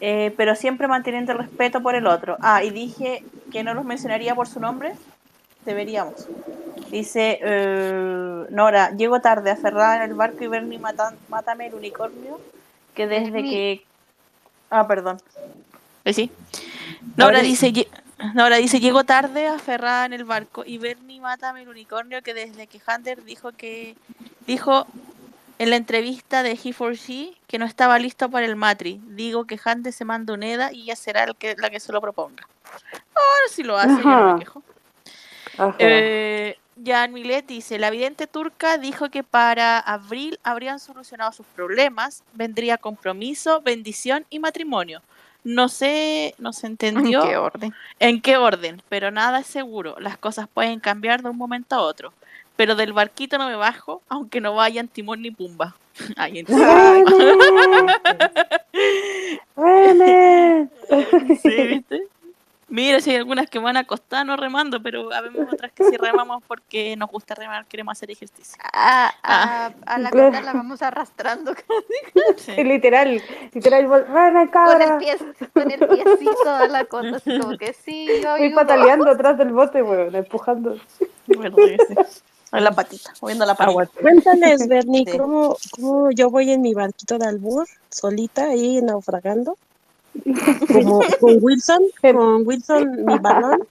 eh, 0.00 0.32
pero 0.38 0.54
siempre 0.54 0.88
manteniendo 0.88 1.32
el 1.32 1.38
respeto 1.38 1.82
por 1.82 1.94
el 1.96 2.06
otro. 2.06 2.38
Ah, 2.40 2.64
y 2.64 2.70
dije 2.70 3.26
que 3.50 3.64
no 3.64 3.74
los 3.74 3.84
mencionaría 3.84 4.34
por 4.34 4.48
su 4.48 4.60
nombre. 4.60 4.94
Deberíamos. 5.68 6.26
Dice 6.90 7.38
eh, 7.42 8.46
Nora, 8.48 8.96
llego 8.96 9.20
tarde, 9.20 9.50
aferrada 9.50 9.96
en 9.96 10.02
el 10.10 10.14
barco 10.14 10.42
y 10.42 10.46
Bernie 10.46 10.78
mata, 10.78 11.12
mátame 11.28 11.66
el 11.66 11.74
unicornio. 11.74 12.40
Que 12.94 13.06
desde 13.06 13.42
que. 13.42 13.84
Ah, 14.70 14.88
perdón. 14.88 15.20
Eh, 16.06 16.14
sí. 16.14 16.30
Nora 17.16 17.40
dice, 17.40 17.70
"Lle- 17.72 17.88
Nora 18.34 18.56
dice, 18.56 18.80
llego 18.80 19.04
tarde, 19.04 19.46
aferrada 19.46 20.06
en 20.06 20.14
el 20.14 20.24
barco 20.24 20.64
y 20.64 20.78
Bernie 20.78 21.20
mátame 21.20 21.62
el 21.62 21.68
unicornio. 21.68 22.22
Que 22.22 22.32
desde 22.32 22.66
que 22.66 22.80
Hunter 22.86 23.22
dijo 23.24 23.52
que. 23.52 23.94
Dijo 24.46 24.86
en 25.58 25.68
la 25.70 25.76
entrevista 25.76 26.42
de 26.42 26.58
He 26.64 26.72
for 26.72 26.94
She 26.94 27.34
que 27.46 27.58
no 27.58 27.66
estaba 27.66 27.98
listo 27.98 28.30
para 28.30 28.46
el 28.46 28.56
matri. 28.56 28.98
Digo 29.08 29.44
que 29.44 29.60
Hunter 29.62 29.92
se 29.92 30.06
manda 30.06 30.32
un 30.32 30.42
EDA 30.42 30.72
y 30.72 30.84
ella 30.84 30.96
será 30.96 31.24
el 31.24 31.36
que, 31.36 31.54
la 31.58 31.68
que 31.68 31.80
se 31.80 31.92
lo 31.92 32.00
proponga. 32.00 32.48
Ahora 33.14 33.48
si 33.50 33.62
lo 33.62 33.76
hace, 33.76 33.90
yo 33.96 34.02
no 34.08 34.10
Ajá. 34.16 34.32
me 34.34 34.40
quejo. 34.40 34.62
Eh, 35.78 36.56
Jan 36.84 37.12
Milet 37.12 37.46
dice, 37.46 37.78
la 37.78 37.90
vidente 37.90 38.26
turca 38.26 38.78
dijo 38.78 39.10
que 39.10 39.22
para 39.24 39.78
abril 39.78 40.38
habrían 40.44 40.78
solucionado 40.78 41.32
sus 41.32 41.46
problemas, 41.46 42.22
vendría 42.34 42.78
compromiso, 42.78 43.60
bendición 43.62 44.24
y 44.30 44.38
matrimonio. 44.38 45.02
No 45.44 45.68
sé, 45.68 46.34
no 46.38 46.52
se 46.52 46.66
¿En 46.66 46.72
entendió 46.72 47.22
qué 47.22 47.36
orden? 47.36 47.74
en 47.98 48.20
qué 48.20 48.36
orden, 48.36 48.82
pero 48.88 49.10
nada 49.10 49.40
es 49.40 49.46
seguro. 49.46 49.96
Las 49.98 50.18
cosas 50.18 50.48
pueden 50.52 50.80
cambiar 50.80 51.22
de 51.22 51.30
un 51.30 51.36
momento 51.36 51.74
a 51.76 51.80
otro. 51.82 52.12
Pero 52.56 52.74
del 52.74 52.92
barquito 52.92 53.38
no 53.38 53.46
me 53.48 53.54
bajo, 53.56 54.02
aunque 54.08 54.40
no 54.40 54.54
vayan 54.54 54.88
timón 54.88 55.22
ni 55.22 55.30
pumba. 55.30 55.76
Ay, 56.16 56.40
en 56.40 56.46
René. 59.56 60.68
Sí, 61.42 61.48
¿viste? 61.66 62.02
Mira, 62.70 63.00
si 63.00 63.10
hay 63.10 63.16
algunas 63.16 63.48
que 63.48 63.58
van 63.58 63.78
a 63.78 63.80
acostarnos 63.80 64.38
remando, 64.38 64.82
pero 64.82 65.10
habemos 65.12 65.50
otras 65.50 65.72
que 65.72 65.84
sí 65.84 65.96
remamos 65.96 66.42
porque 66.46 66.94
nos 66.96 67.10
gusta 67.10 67.34
remar, 67.34 67.64
queremos 67.64 67.92
hacer 67.92 68.10
ejercicio. 68.10 68.62
A, 68.74 69.10
Ah. 69.22 69.72
a, 69.86 69.94
a 69.94 69.98
la 69.98 70.10
Claro. 70.10 70.32
Cata 70.32 70.44
la 70.44 70.52
vamos 70.52 70.82
arrastrando 70.82 71.54
Sí. 72.36 72.52
literal, 72.64 73.22
literal, 73.54 73.86
vol- 73.86 74.06
René, 74.06 74.32
con 74.32 74.42
el, 74.42 74.50
cabra. 74.50 74.98
pie, 74.98 75.16
con 75.54 75.70
el 75.70 75.78
piecito 75.88 76.50
a 76.50 76.68
la 76.68 76.84
Cota, 76.84 77.16
así 77.16 77.38
como 77.40 77.56
que 77.56 77.72
sí, 77.72 78.06
Voy 78.22 78.50
pataleando 78.52 79.10
atrás 79.10 79.38
del 79.38 79.52
bote, 79.52 79.82
weón, 79.82 80.14
empujando. 80.14 80.76
Que 81.26 81.78
sí. 81.88 81.94
En 82.52 82.64
la 82.64 82.72
patita, 82.72 83.12
moviendo 83.20 83.44
la 83.46 83.54
patita. 83.54 83.86
Cuéntales, 84.00 84.66
Bernie, 84.68 85.04
Sí. 85.06 85.18
¿cómo, 85.18 85.56
cómo 85.72 86.10
yo 86.10 86.30
voy 86.30 86.50
en 86.50 86.62
mi 86.62 86.72
barquito 86.74 87.18
de 87.18 87.26
albur, 87.26 87.66
solita, 87.90 88.44
ahí 88.44 88.80
naufragando? 88.82 89.56
Como 90.72 91.00
con 91.20 91.38
Wilson, 91.40 91.82
con 92.02 92.46
Wilson, 92.46 93.04
mi 93.04 93.18
balón, 93.18 93.66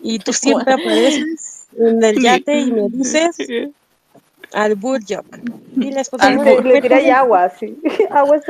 y 0.00 0.18
tú 0.18 0.32
siempre 0.32 0.74
apareces 0.74 1.66
en 1.76 2.02
el 2.02 2.20
yate 2.20 2.60
y 2.60 2.72
me 2.72 2.88
dices 2.88 3.36
albur 4.52 5.00
joke. 5.06 5.40
Diles, 5.74 6.08
por 6.08 6.20
favor, 6.20 6.64
Le, 6.64 6.74
le 6.74 6.80
tiráis 6.82 7.10
agua, 7.10 7.44
así. 7.44 7.78
Agua 8.10 8.40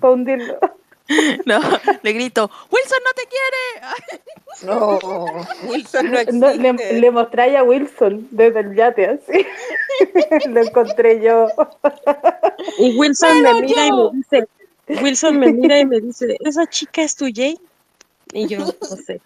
para 0.00 0.12
hundirlo. 0.12 0.58
No, 1.44 1.60
le 2.02 2.12
grito, 2.12 2.50
Wilson 2.70 2.98
no 3.04 3.12
te 3.12 3.28
quiere. 3.28 3.92
No, 4.62 4.98
Wilson 5.68 6.10
no 6.10 6.18
No, 6.32 6.54
le, 6.54 6.68
existe. 6.70 7.00
le 7.00 7.10
mostráis 7.10 7.56
a 7.56 7.64
Wilson 7.64 8.28
desde 8.30 8.60
el 8.60 8.74
yate, 8.74 9.06
así. 9.06 9.46
Lo 10.48 10.62
encontré 10.62 11.20
yo. 11.20 11.48
Y 12.78 12.96
Wilson 12.96 13.42
me 13.42 13.60
mira 13.62 13.86
y 13.86 13.92
me 13.92 14.10
dice, 14.12 14.48
Wilson 14.88 15.38
me 15.38 15.52
mira 15.52 15.78
y 15.78 15.86
me 15.86 16.00
dice, 16.00 16.36
¿esa 16.40 16.66
chica 16.66 17.02
es 17.02 17.14
tu 17.14 17.26
Jane? 17.32 17.58
Y 18.32 18.46
yo, 18.48 18.58
no 18.60 18.96
sé. 18.96 19.20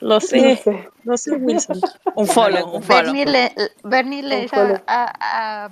Lo 0.00 0.08
No 0.14 0.20
sé, 0.20 0.56
sé. 0.56 0.88
lo 1.04 1.16
sé, 1.16 1.32
Wilson. 1.32 1.80
Un 2.14 2.26
follow, 2.26 2.76
un 2.76 2.82
follow. 2.82 3.12
Bernie 3.12 3.26
le, 3.26 3.52
Bernie 3.82 4.22
le 4.22 4.44
echa 4.44 4.82
a, 4.86 5.66
a, 5.66 5.70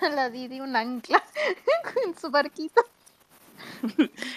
a 0.00 0.08
la 0.10 0.30
Didi 0.30 0.60
un 0.60 0.76
ancla 0.76 1.22
en 2.06 2.18
su 2.18 2.30
barquito. 2.30 2.82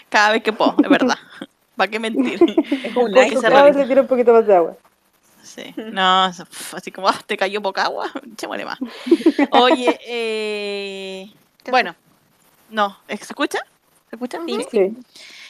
Cada 0.09 0.31
vez 0.31 0.43
que 0.43 0.53
puedo, 0.53 0.75
es 0.83 0.89
verdad. 0.89 1.17
¿Para 1.75 1.91
qué 1.91 1.99
mentir? 1.99 2.39
Es 2.83 2.95
un 2.95 3.11
cada 3.41 3.63
vez 3.63 3.75
le 3.75 3.85
tiro 3.85 4.01
un 4.01 4.07
poquito 4.07 4.33
más 4.33 4.47
de 4.47 4.55
agua. 4.55 4.75
Sí, 5.43 5.73
no, 5.77 6.23
así 6.23 6.91
como, 6.91 7.07
ah, 7.07 7.19
te 7.25 7.37
cayó 7.37 7.61
poca 7.61 7.83
agua, 7.83 8.11
echémosle 8.33 8.65
más. 8.65 8.79
Oye, 9.51 9.99
eh, 10.07 11.31
bueno, 11.69 11.95
no, 12.71 12.97
¿se 13.07 13.13
escucha? 13.13 13.59
¿Se 14.15 14.25
escucha? 14.25 14.39
Sí. 14.47 14.65
Sí. 14.71 14.97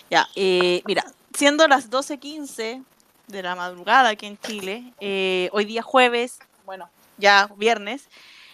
Ya, 0.10 0.28
eh, 0.36 0.82
mira, 0.86 1.06
siendo 1.34 1.68
las 1.68 1.90
12.15 1.92 2.84
de 3.28 3.44
la 3.44 3.56
madrugada 3.56 4.10
aquí 4.10 4.26
en 4.26 4.38
Chile, 4.40 4.94
eh, 5.00 5.50
hoy 5.52 5.66
día 5.66 5.82
jueves, 5.82 6.40
bueno, 6.66 6.90
ya 7.18 7.50
viernes, 7.58 8.08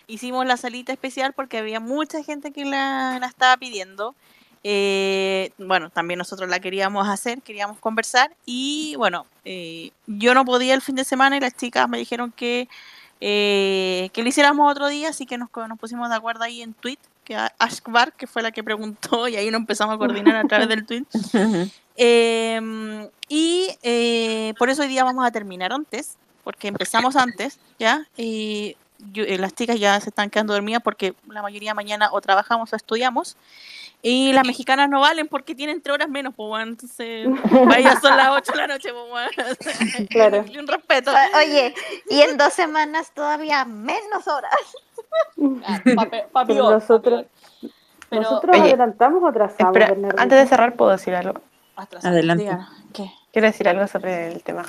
hicimos 0.07 0.45
la 0.45 0.57
salita 0.57 0.91
especial 0.91 1.33
porque 1.33 1.57
había 1.57 1.79
mucha 1.79 2.23
gente 2.23 2.51
que 2.51 2.65
la, 2.65 3.17
la 3.19 3.27
estaba 3.27 3.55
pidiendo. 3.57 4.15
Eh, 4.63 5.51
bueno, 5.57 5.89
también 5.89 6.17
nosotros 6.19 6.49
la 6.49 6.59
queríamos 6.59 7.07
hacer, 7.07 7.41
queríamos 7.41 7.79
conversar 7.79 8.35
y 8.45 8.95
bueno, 8.97 9.25
eh, 9.43 9.91
yo 10.05 10.35
no 10.35 10.45
podía 10.45 10.75
el 10.75 10.81
fin 10.81 10.95
de 10.95 11.03
semana 11.03 11.37
y 11.37 11.39
las 11.39 11.55
chicas 11.55 11.89
me 11.89 11.97
dijeron 11.97 12.31
que, 12.31 12.69
eh, 13.21 14.09
que 14.13 14.21
lo 14.21 14.29
hiciéramos 14.29 14.69
otro 14.69 14.87
día, 14.87 15.09
así 15.09 15.25
que 15.25 15.37
nos, 15.39 15.49
nos 15.67 15.79
pusimos 15.79 16.09
de 16.09 16.15
acuerdo 16.15 16.43
ahí 16.43 16.61
en 16.61 16.73
tweet, 16.75 16.99
que 17.31 17.37
a- 17.37 17.53
Ashkbar, 17.59 18.11
que 18.11 18.27
fue 18.27 18.41
la 18.41 18.51
que 18.51 18.61
preguntó 18.61 19.25
y 19.29 19.37
ahí 19.37 19.49
nos 19.51 19.59
empezamos 19.61 19.95
a 19.95 19.97
coordinar 19.97 20.35
a 20.35 20.43
través 20.43 20.67
del 20.67 20.85
tweet. 20.85 21.05
Em, 21.95 23.07
y 23.29 23.67
eh, 23.83 24.53
por 24.57 24.69
eso 24.69 24.81
hoy 24.81 24.87
día 24.89 25.03
vamos 25.03 25.25
a 25.25 25.31
terminar 25.31 25.71
antes, 25.71 26.17
porque 26.43 26.67
empezamos 26.67 27.15
antes, 27.15 27.59
¿ya? 27.79 28.05
Y 28.17 28.75
yo- 29.13 29.23
eh, 29.23 29.37
las 29.37 29.53
chicas 29.53 29.79
ya 29.79 29.99
se 30.01 30.09
están 30.09 30.29
quedando 30.29 30.53
dormidas 30.53 30.81
porque 30.83 31.13
la 31.29 31.41
mayoría 31.41 31.73
mañana 31.73 32.09
o 32.11 32.19
trabajamos 32.19 32.73
o 32.73 32.75
estudiamos. 32.75 33.37
Y 34.03 34.33
las 34.33 34.47
mexicanas 34.47 34.89
no 34.89 34.99
valen 34.99 35.27
porque 35.27 35.53
tienen 35.53 35.79
tres 35.79 35.93
horas 35.93 36.09
menos, 36.09 36.33
pues 36.35 36.47
bueno, 36.49 36.71
entonces 36.71 37.27
vaya 37.67 37.99
son 38.01 38.17
las 38.17 38.29
8 38.29 38.51
de 38.53 38.57
la 38.57 38.67
noche, 38.67 38.89
pues 38.91 39.09
bueno. 39.09 39.29
Claro. 40.09 40.43
Y 40.51 40.57
un 40.57 40.67
respeto. 40.67 41.13
Oye, 41.37 41.75
y 42.09 42.21
en 42.21 42.35
dos 42.35 42.51
semanas 42.51 43.11
todavía 43.13 43.63
menos 43.63 44.27
horas. 44.27 44.51
Pero 46.47 46.71
nosotros, 46.71 47.25
Pero- 48.09 48.21
nosotros 48.21 48.55
Oye, 48.55 48.69
adelantamos 48.69 49.23
o 49.23 49.27
atrasamos. 49.27 49.75
Espera, 49.75 49.95
antes 50.17 50.39
de 50.39 50.47
cerrar, 50.47 50.75
¿puedo 50.75 50.91
decir 50.91 51.15
algo? 51.15 51.39
Adelante. 52.03 52.49
¿Qué? 52.93 53.11
Quiero 53.31 53.47
decir 53.47 53.67
algo 53.69 53.87
sobre 53.87 54.33
el 54.33 54.43
tema. 54.43 54.63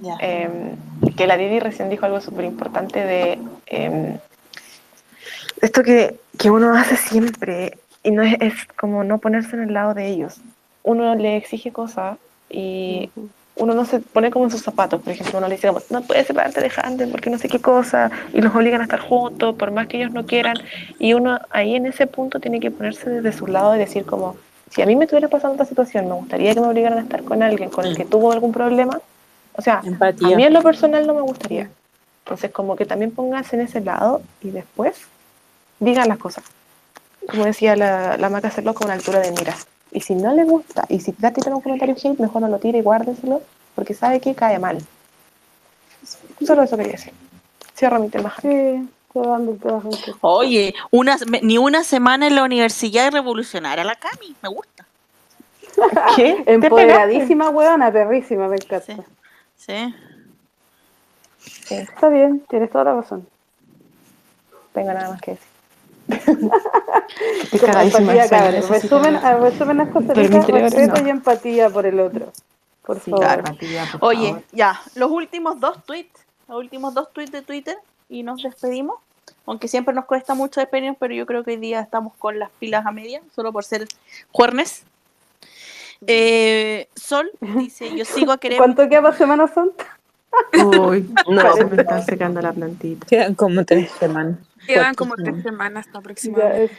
Ya. 0.00 0.16
Eh, 0.20 0.74
que 1.16 1.26
la 1.26 1.36
Didi 1.36 1.60
recién 1.60 1.90
dijo 1.90 2.06
algo 2.06 2.20
súper 2.22 2.46
importante 2.46 3.04
de 3.04 3.38
eh, 3.66 4.18
esto 5.60 5.82
que, 5.82 6.18
que 6.38 6.50
uno 6.50 6.74
hace 6.74 6.96
siempre 6.96 7.78
y 8.02 8.10
no 8.10 8.22
es, 8.22 8.36
es 8.40 8.54
como 8.78 9.04
no 9.04 9.18
ponerse 9.18 9.56
en 9.56 9.62
el 9.64 9.74
lado 9.74 9.92
de 9.92 10.08
ellos. 10.08 10.40
Uno 10.82 11.14
le 11.14 11.36
exige 11.36 11.70
cosas 11.70 12.16
y 12.48 13.10
uno 13.60 13.74
no 13.74 13.84
se 13.84 14.00
pone 14.00 14.30
como 14.30 14.46
en 14.46 14.50
sus 14.50 14.62
zapatos. 14.62 15.02
Por 15.02 15.12
ejemplo, 15.12 15.38
uno 15.38 15.46
le 15.46 15.56
dice, 15.56 15.68
como, 15.68 15.80
no 15.90 16.02
puedes 16.02 16.26
separarte 16.26 16.60
de 16.60 16.72
Handel 16.74 17.10
porque 17.10 17.28
no 17.28 17.38
sé 17.38 17.48
qué 17.48 17.60
cosa 17.60 18.10
y 18.32 18.40
los 18.40 18.54
obligan 18.54 18.80
a 18.80 18.84
estar 18.84 19.00
juntos 19.00 19.54
por 19.54 19.70
más 19.70 19.86
que 19.86 19.98
ellos 19.98 20.12
no 20.12 20.26
quieran. 20.26 20.56
Y 20.98 21.12
uno 21.12 21.38
ahí 21.50 21.76
en 21.76 21.86
ese 21.86 22.06
punto 22.06 22.40
tiene 22.40 22.58
que 22.58 22.70
ponerse 22.70 23.08
desde 23.10 23.32
su 23.32 23.46
lado 23.46 23.76
y 23.76 23.78
decir 23.78 24.04
como, 24.06 24.36
si 24.70 24.80
a 24.82 24.86
mí 24.86 24.96
me 24.96 25.04
estuviera 25.04 25.28
pasando 25.28 25.54
esta 25.54 25.66
situación, 25.66 26.08
me 26.08 26.14
gustaría 26.14 26.54
que 26.54 26.60
me 26.60 26.68
obligaran 26.68 26.98
a 26.98 27.02
estar 27.02 27.22
con 27.22 27.42
alguien 27.42 27.68
con 27.68 27.84
el 27.84 27.96
que 27.96 28.06
tuvo 28.06 28.32
algún 28.32 28.52
problema. 28.52 28.98
O 29.54 29.62
sea, 29.62 29.82
Empatía. 29.84 30.28
a 30.28 30.36
mí 30.36 30.44
en 30.44 30.54
lo 30.54 30.62
personal 30.62 31.06
no 31.06 31.14
me 31.14 31.20
gustaría. 31.20 31.68
Entonces, 32.24 32.50
como 32.50 32.76
que 32.76 32.86
también 32.86 33.10
pónganse 33.10 33.56
en 33.56 33.62
ese 33.62 33.80
lado 33.80 34.22
y 34.40 34.50
después 34.50 35.02
digan 35.80 36.08
las 36.08 36.18
cosas. 36.18 36.44
Como 37.28 37.44
decía 37.44 37.76
la, 37.76 38.16
la 38.16 38.30
Maca, 38.30 38.48
hacerlo 38.48 38.72
con 38.72 38.90
altura 38.90 39.20
de 39.20 39.32
miras. 39.32 39.66
Y 39.92 40.00
si 40.00 40.14
no 40.14 40.32
le 40.34 40.44
gusta, 40.44 40.84
y 40.88 41.00
si 41.00 41.14
ya 41.18 41.32
tiene 41.32 41.54
un 41.54 41.60
comentario 41.60 41.96
hate, 41.96 42.18
mejor 42.18 42.42
no 42.42 42.48
lo 42.48 42.58
tire 42.58 42.78
y 42.78 42.82
guárdenselo, 42.82 43.42
porque 43.74 43.94
sabe 43.94 44.20
que 44.20 44.34
cae 44.34 44.58
mal. 44.58 44.78
Solo 46.44 46.62
eso 46.62 46.76
quería 46.76 46.92
decir. 46.92 47.12
Cierro 47.76 47.98
mi 47.98 48.08
tema. 48.08 48.32
Sí, 48.40 48.88
dando 49.14 49.54
todas 49.54 49.84
Oye, 50.20 50.74
una, 50.90 51.16
ni 51.42 51.58
una 51.58 51.82
semana 51.82 52.26
en 52.26 52.36
la 52.36 52.44
universidad 52.44 53.08
y 53.08 53.10
revolucionar 53.10 53.80
a 53.80 53.84
la 53.84 53.96
Cami, 53.96 54.34
me 54.42 54.48
gusta. 54.48 54.86
¿Qué? 56.16 56.42
Empoderadísima, 56.46 57.50
huevona, 57.50 57.92
perrísima, 57.92 58.48
me 58.48 58.56
encanta. 58.56 58.96
Sí. 59.56 59.94
Está 61.70 62.08
bien, 62.08 62.44
tienes 62.48 62.70
toda 62.70 62.84
la 62.84 62.94
razón. 62.94 63.26
Tengo 64.72 64.92
nada 64.92 65.10
más 65.10 65.20
que 65.20 65.32
decir. 65.32 65.49
Cagadísima 67.60 68.14
empatía, 68.14 68.50
Resumen, 68.68 69.20
resumen 69.40 69.86
cositas, 69.90 70.18
interior 70.18 70.62
respeto 70.62 71.00
no. 71.00 71.06
y 71.06 71.10
empatía 71.10 71.70
por 71.70 71.86
el 71.86 72.00
otro. 72.00 72.32
Por 72.82 73.00
favor. 73.00 73.20
Claro. 73.20 73.44
Oye, 74.00 74.36
ya, 74.52 74.80
los 74.94 75.10
últimos 75.10 75.60
dos 75.60 75.84
tweets, 75.84 76.26
los 76.48 76.58
últimos 76.58 76.94
dos 76.94 77.12
tweets 77.12 77.32
de 77.32 77.42
Twitter 77.42 77.76
y 78.08 78.22
nos 78.22 78.42
despedimos. 78.42 78.96
Aunque 79.46 79.68
siempre 79.68 79.94
nos 79.94 80.04
cuesta 80.04 80.34
mucho 80.34 80.60
despedirnos, 80.60 80.96
pero 80.98 81.14
yo 81.14 81.26
creo 81.26 81.44
que 81.44 81.52
hoy 81.52 81.56
día 81.56 81.80
estamos 81.80 82.14
con 82.18 82.38
las 82.38 82.50
pilas 82.50 82.84
a 82.86 82.92
media, 82.92 83.20
solo 83.34 83.52
por 83.52 83.64
ser 83.64 83.86
jueves. 84.32 84.84
Eh, 86.06 86.88
Sol 86.94 87.30
dice, 87.40 87.94
yo 87.96 88.04
sigo 88.04 88.32
a 88.32 88.38
querer... 88.38 88.58
¿Cuánto 88.58 88.88
queda 88.88 89.02
para 89.02 89.16
Semana 89.16 89.46
Santa? 89.48 89.99
Uy, 90.52 91.12
no, 91.28 91.52
se 91.54 91.64
me 91.64 91.82
está 91.82 92.02
secando 92.02 92.40
la 92.40 92.52
plantita. 92.52 93.06
Quedan 93.06 93.34
como 93.34 93.64
tres 93.64 93.90
semanas. 93.92 94.38
Quedan 94.66 94.94
como 94.94 95.14
tres 95.16 95.42
semanas. 95.42 95.86
Ya 95.92 95.98
aproximadamente. 95.98 96.64
es. 96.64 96.70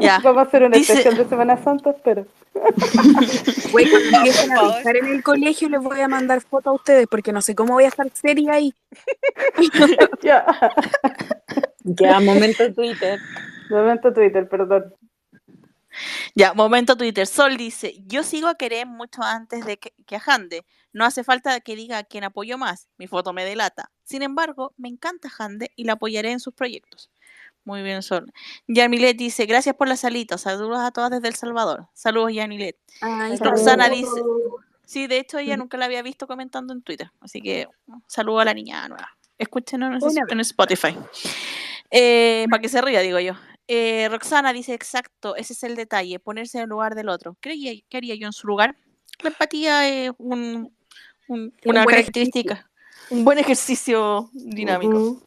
Ya. 0.00 0.18
Vamos 0.24 0.44
a 0.44 0.48
hacer 0.48 0.62
una 0.62 0.76
Dice- 0.76 0.92
especial 0.92 1.16
de 1.16 1.28
Semana 1.28 1.62
Santa, 1.62 1.90
espero. 1.90 2.26
Güey, 3.72 3.90
cuando 3.90 4.16
empiecen 4.18 4.52
a 4.52 4.76
estar 4.76 4.96
en 4.96 5.06
el 5.06 5.22
colegio 5.22 5.70
les 5.70 5.80
voy 5.80 6.00
a 6.00 6.08
mandar 6.08 6.40
fotos 6.42 6.70
a 6.70 6.74
ustedes 6.74 7.06
porque 7.10 7.32
no 7.32 7.40
sé 7.40 7.54
cómo 7.54 7.74
voy 7.74 7.84
a 7.84 7.88
estar 7.88 8.06
seria 8.12 8.52
ahí. 8.54 8.74
ya. 10.22 10.44
Queda 11.96 12.20
momento 12.20 12.72
Twitter. 12.74 13.18
Momento 13.70 14.12
Twitter, 14.12 14.48
perdón. 14.48 14.94
Ya, 16.34 16.52
momento 16.54 16.96
Twitter. 16.96 17.26
Sol 17.26 17.56
dice, 17.56 17.94
yo 18.06 18.22
sigo 18.22 18.48
a 18.48 18.54
querer 18.56 18.86
mucho 18.86 19.22
antes 19.22 19.64
de 19.64 19.78
que, 19.78 19.92
que 20.06 20.16
a 20.16 20.22
Hande. 20.24 20.64
No 20.92 21.04
hace 21.04 21.24
falta 21.24 21.60
que 21.60 21.76
diga 21.76 21.98
a 21.98 22.04
quién 22.04 22.24
apoyo 22.24 22.58
más. 22.58 22.88
Mi 22.98 23.06
foto 23.06 23.32
me 23.32 23.44
delata. 23.44 23.90
Sin 24.04 24.22
embargo, 24.22 24.74
me 24.76 24.88
encanta 24.88 25.30
Hande 25.38 25.70
y 25.76 25.84
la 25.84 25.94
apoyaré 25.94 26.32
en 26.32 26.40
sus 26.40 26.54
proyectos. 26.54 27.10
Muy 27.64 27.82
bien, 27.82 28.02
Sol. 28.02 28.32
Yamilet 28.66 29.16
dice, 29.16 29.46
gracias 29.46 29.76
por 29.76 29.88
las 29.88 30.04
alitas. 30.04 30.42
Saludos 30.42 30.80
a 30.80 30.90
todas 30.90 31.10
desde 31.10 31.28
El 31.28 31.34
Salvador. 31.34 31.88
Saludos, 31.94 32.32
Yamilet. 32.32 32.76
Ay, 33.00 33.36
Roxana 33.36 33.88
dice, 33.88 34.20
sí, 34.84 35.06
de 35.06 35.18
hecho 35.18 35.38
ella 35.38 35.56
nunca 35.56 35.76
la 35.76 35.84
había 35.84 36.02
visto 36.02 36.26
comentando 36.26 36.72
en 36.72 36.82
Twitter. 36.82 37.10
Así 37.20 37.40
que 37.40 37.68
saludo 38.08 38.40
a 38.40 38.44
la 38.44 38.54
niña 38.54 38.88
nueva. 38.88 39.08
Escúchenos 39.38 40.02
en 40.28 40.40
Spotify. 40.40 40.96
Eh, 41.90 42.46
para 42.50 42.60
que 42.60 42.68
se 42.68 42.80
ría, 42.80 43.00
digo 43.00 43.20
yo. 43.20 43.34
Eh, 43.68 44.08
Roxana 44.10 44.52
dice, 44.52 44.74
exacto, 44.74 45.36
ese 45.36 45.52
es 45.52 45.62
el 45.62 45.76
detalle, 45.76 46.18
ponerse 46.18 46.58
en 46.58 46.64
el 46.64 46.70
lugar 46.70 46.94
del 46.94 47.08
otro. 47.08 47.36
¿Qué 47.40 47.50
haría, 47.50 47.72
qué 47.88 47.96
haría 47.96 48.14
yo 48.16 48.26
en 48.26 48.32
su 48.32 48.46
lugar? 48.46 48.76
La 49.22 49.28
empatía 49.28 49.88
es 49.88 50.10
un, 50.18 50.74
un- 51.32 51.54
una 51.64 51.84
característica, 52.02 52.70
un 53.10 53.24
buen 53.24 53.38
ejercicio 53.38 54.30
dinámico. 54.34 55.22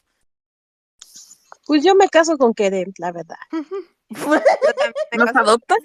Pues 1.65 1.83
yo 1.83 1.95
me 1.95 2.07
caso 2.09 2.37
con 2.37 2.53
Kerem, 2.53 2.91
la 2.99 3.11
verdad. 3.11 3.37
¿Nos 5.17 5.35
adoptas? 5.35 5.79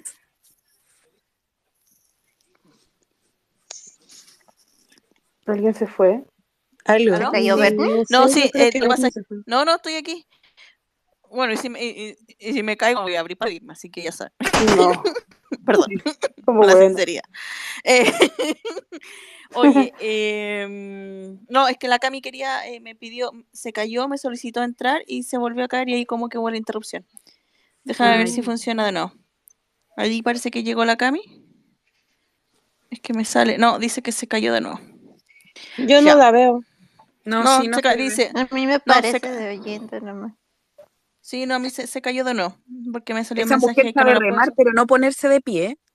¿Alguien 5.47 5.73
se 5.73 5.87
fue? 5.87 6.23
¿Aló? 6.85 7.31
Verne? 7.57 8.03
No, 8.09 8.27
sé, 8.27 8.33
sí, 8.43 8.51
eh, 8.53 8.71
pasa 8.87 9.09
no, 9.45 9.65
no, 9.65 9.75
estoy 9.75 9.95
aquí. 9.95 10.25
Bueno, 11.29 11.53
y 11.53 11.57
si 11.57 11.69
me, 11.69 11.83
y- 11.83 12.09
y- 12.09 12.49
y 12.49 12.53
si 12.53 12.63
me 12.63 12.77
caigo 12.77 13.01
voy 13.01 13.15
a 13.15 13.21
abrir 13.21 13.37
para 13.37 13.51
irme, 13.51 13.73
así 13.73 13.89
que 13.89 14.03
ya 14.03 14.11
sabes. 14.11 14.33
No. 14.75 14.91
Perdón, 15.65 15.87
Como 16.45 16.59
por 16.59 16.67
la 16.67 16.73
bueno. 16.73 16.87
sinceridad. 16.89 17.23
Eh, 17.83 18.05
oye, 19.55 19.93
em, 19.99 21.39
no, 21.49 21.67
es 21.67 21.77
que 21.77 21.87
la 21.87 21.99
Cami 21.99 22.21
quería, 22.21 22.67
eh, 22.67 22.79
me 22.79 22.95
pidió, 22.95 23.31
se 23.51 23.73
cayó, 23.73 24.07
me 24.07 24.17
solicitó 24.17 24.63
entrar 24.63 25.03
y 25.07 25.23
se 25.23 25.37
volvió 25.37 25.65
a 25.65 25.67
caer 25.67 25.89
y 25.89 25.95
ahí 25.95 26.05
como 26.05 26.29
que 26.29 26.37
hubo 26.37 26.49
la 26.49 26.57
interrupción. 26.57 27.05
Déjame 27.83 28.17
ver 28.17 28.27
Ay. 28.27 28.33
si 28.33 28.41
funciona 28.41 28.85
de 28.85 28.91
nuevo. 28.91 29.13
Ahí 29.97 30.21
parece 30.21 30.51
que 30.51 30.63
llegó 30.63 30.85
la 30.85 30.95
Cami. 30.97 31.21
Es 32.89 32.99
que 32.99 33.13
me 33.13 33.25
sale, 33.25 33.57
no, 33.57 33.79
dice 33.79 34.01
que 34.01 34.11
se 34.11 34.27
cayó 34.27 34.53
de 34.53 34.61
nuevo. 34.61 34.79
Yo 35.77 36.01
no 36.01 36.15
la 36.15 36.31
veo. 36.31 36.61
No, 37.25 37.43
No, 37.43 37.61
sí, 37.61 37.67
no 37.67 37.79
se 37.79 37.95
dice, 37.97 38.31
A 38.33 38.47
mí 38.53 38.65
me 38.65 38.73
No, 38.73 38.79
parece 38.85 39.19
ca- 39.19 39.31
de 39.31 39.59
oyente 39.59 40.01
nomás. 40.01 40.33
Sí, 41.31 41.45
no, 41.45 41.55
a 41.55 41.59
mí 41.59 41.69
se, 41.69 41.87
se 41.87 42.01
cayó 42.01 42.25
de 42.25 42.33
nuevo, 42.33 42.57
porque 42.91 43.13
me 43.13 43.23
salió 43.23 43.45
un 43.45 43.47
Esa 43.47 43.55
mensaje 43.55 43.71
mujer 43.71 43.85
que 43.85 43.93
no 43.93 44.01
sabe 44.01 44.13
lo 44.13 44.19
puedo 44.19 44.31
remar, 44.31 44.53
pero 44.55 44.73
no 44.73 44.85
ponerse 44.85 45.29
de 45.29 45.39
pie. 45.39 45.77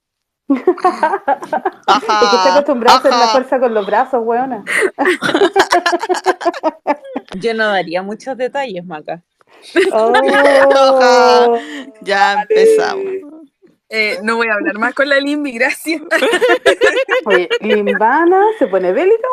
Es 0.49 0.63
que 0.63 2.37
está 2.37 2.55
acostumbrado 2.55 2.97
a 2.97 3.01
hacer 3.01 3.11
la 3.11 3.29
fuerza 3.29 3.61
con 3.61 3.75
los 3.75 3.87
brazos, 3.87 4.23
weona. 4.25 4.65
Yo 7.41 7.53
no 7.53 7.67
daría 7.67 8.03
muchos 8.03 8.37
detalles, 8.37 8.85
Maca. 8.85 9.23
Oh. 9.93 10.13
Ya 12.01 12.43
empezamos. 12.43 13.05
Eh, 13.89 14.19
no 14.23 14.37
voy 14.37 14.49
a 14.49 14.55
hablar 14.55 14.79
más 14.79 14.95
con 14.95 15.09
la 15.09 15.21
Limbi, 15.21 15.53
gracias. 15.53 16.03
Oye, 17.27 17.49
Limbana 17.61 18.43
se 18.59 18.69
pone 18.69 18.93
bélica. 18.93 19.29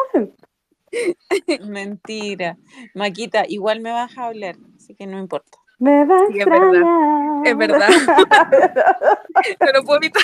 Mentira. 1.65 2.57
Maquita, 2.93 3.45
igual 3.47 3.79
me 3.79 3.91
vas 3.91 4.17
a 4.17 4.27
hablar, 4.27 4.57
así 4.75 4.95
que 4.95 5.07
no 5.07 5.17
importa. 5.17 5.62
Me 5.79 6.05
va 6.05 6.15
a 6.15 6.27
Sí, 6.27 6.39
es 6.39 6.45
verdad. 6.45 7.45
Es 7.45 7.57
verdad. 7.57 7.89
No 9.59 9.71
lo 9.73 9.83
puedo 9.83 9.97
evitar. 9.97 10.23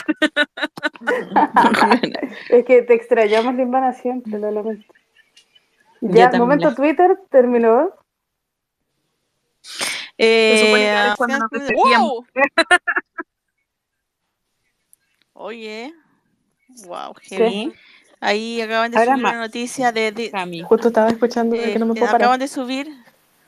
Es 2.49 2.65
que 2.65 2.81
te 2.83 2.93
extrañamos, 2.93 3.55
Limbana, 3.55 3.93
siempre, 3.93 4.37
lo 4.39 4.51
lamento. 4.51 4.93
Yo 6.01 6.09
Ya, 6.13 6.29
momento 6.37 6.73
Twitter, 6.75 7.17
terminó. 7.29 7.91
Se 9.61 9.85
Eh, 10.17 11.13
cuando 11.17 11.39
nos 11.39 11.49
despedíamos. 11.49 12.09
¡Wow! 12.09 12.25
Oye, 15.33 15.93
wow, 16.85 17.13
heavy. 17.21 17.73
Ahí 18.19 18.59
acaban 18.61 18.91
de 18.91 18.97
Ahora 18.97 19.11
subir 19.13 19.23
más. 19.23 19.31
una 19.33 19.41
noticia 19.43 19.91
de, 19.93 20.11
de-. 20.11 20.63
Justo 20.63 20.89
estaba 20.89 21.09
escuchando 21.09 21.55
eh, 21.55 21.71
que 21.73 21.79
no 21.79 21.85
me 21.85 21.93
puedo 21.93 22.05
acaban 22.05 22.21
parar. 22.21 22.39
de 22.39 22.47
subir. 22.49 22.89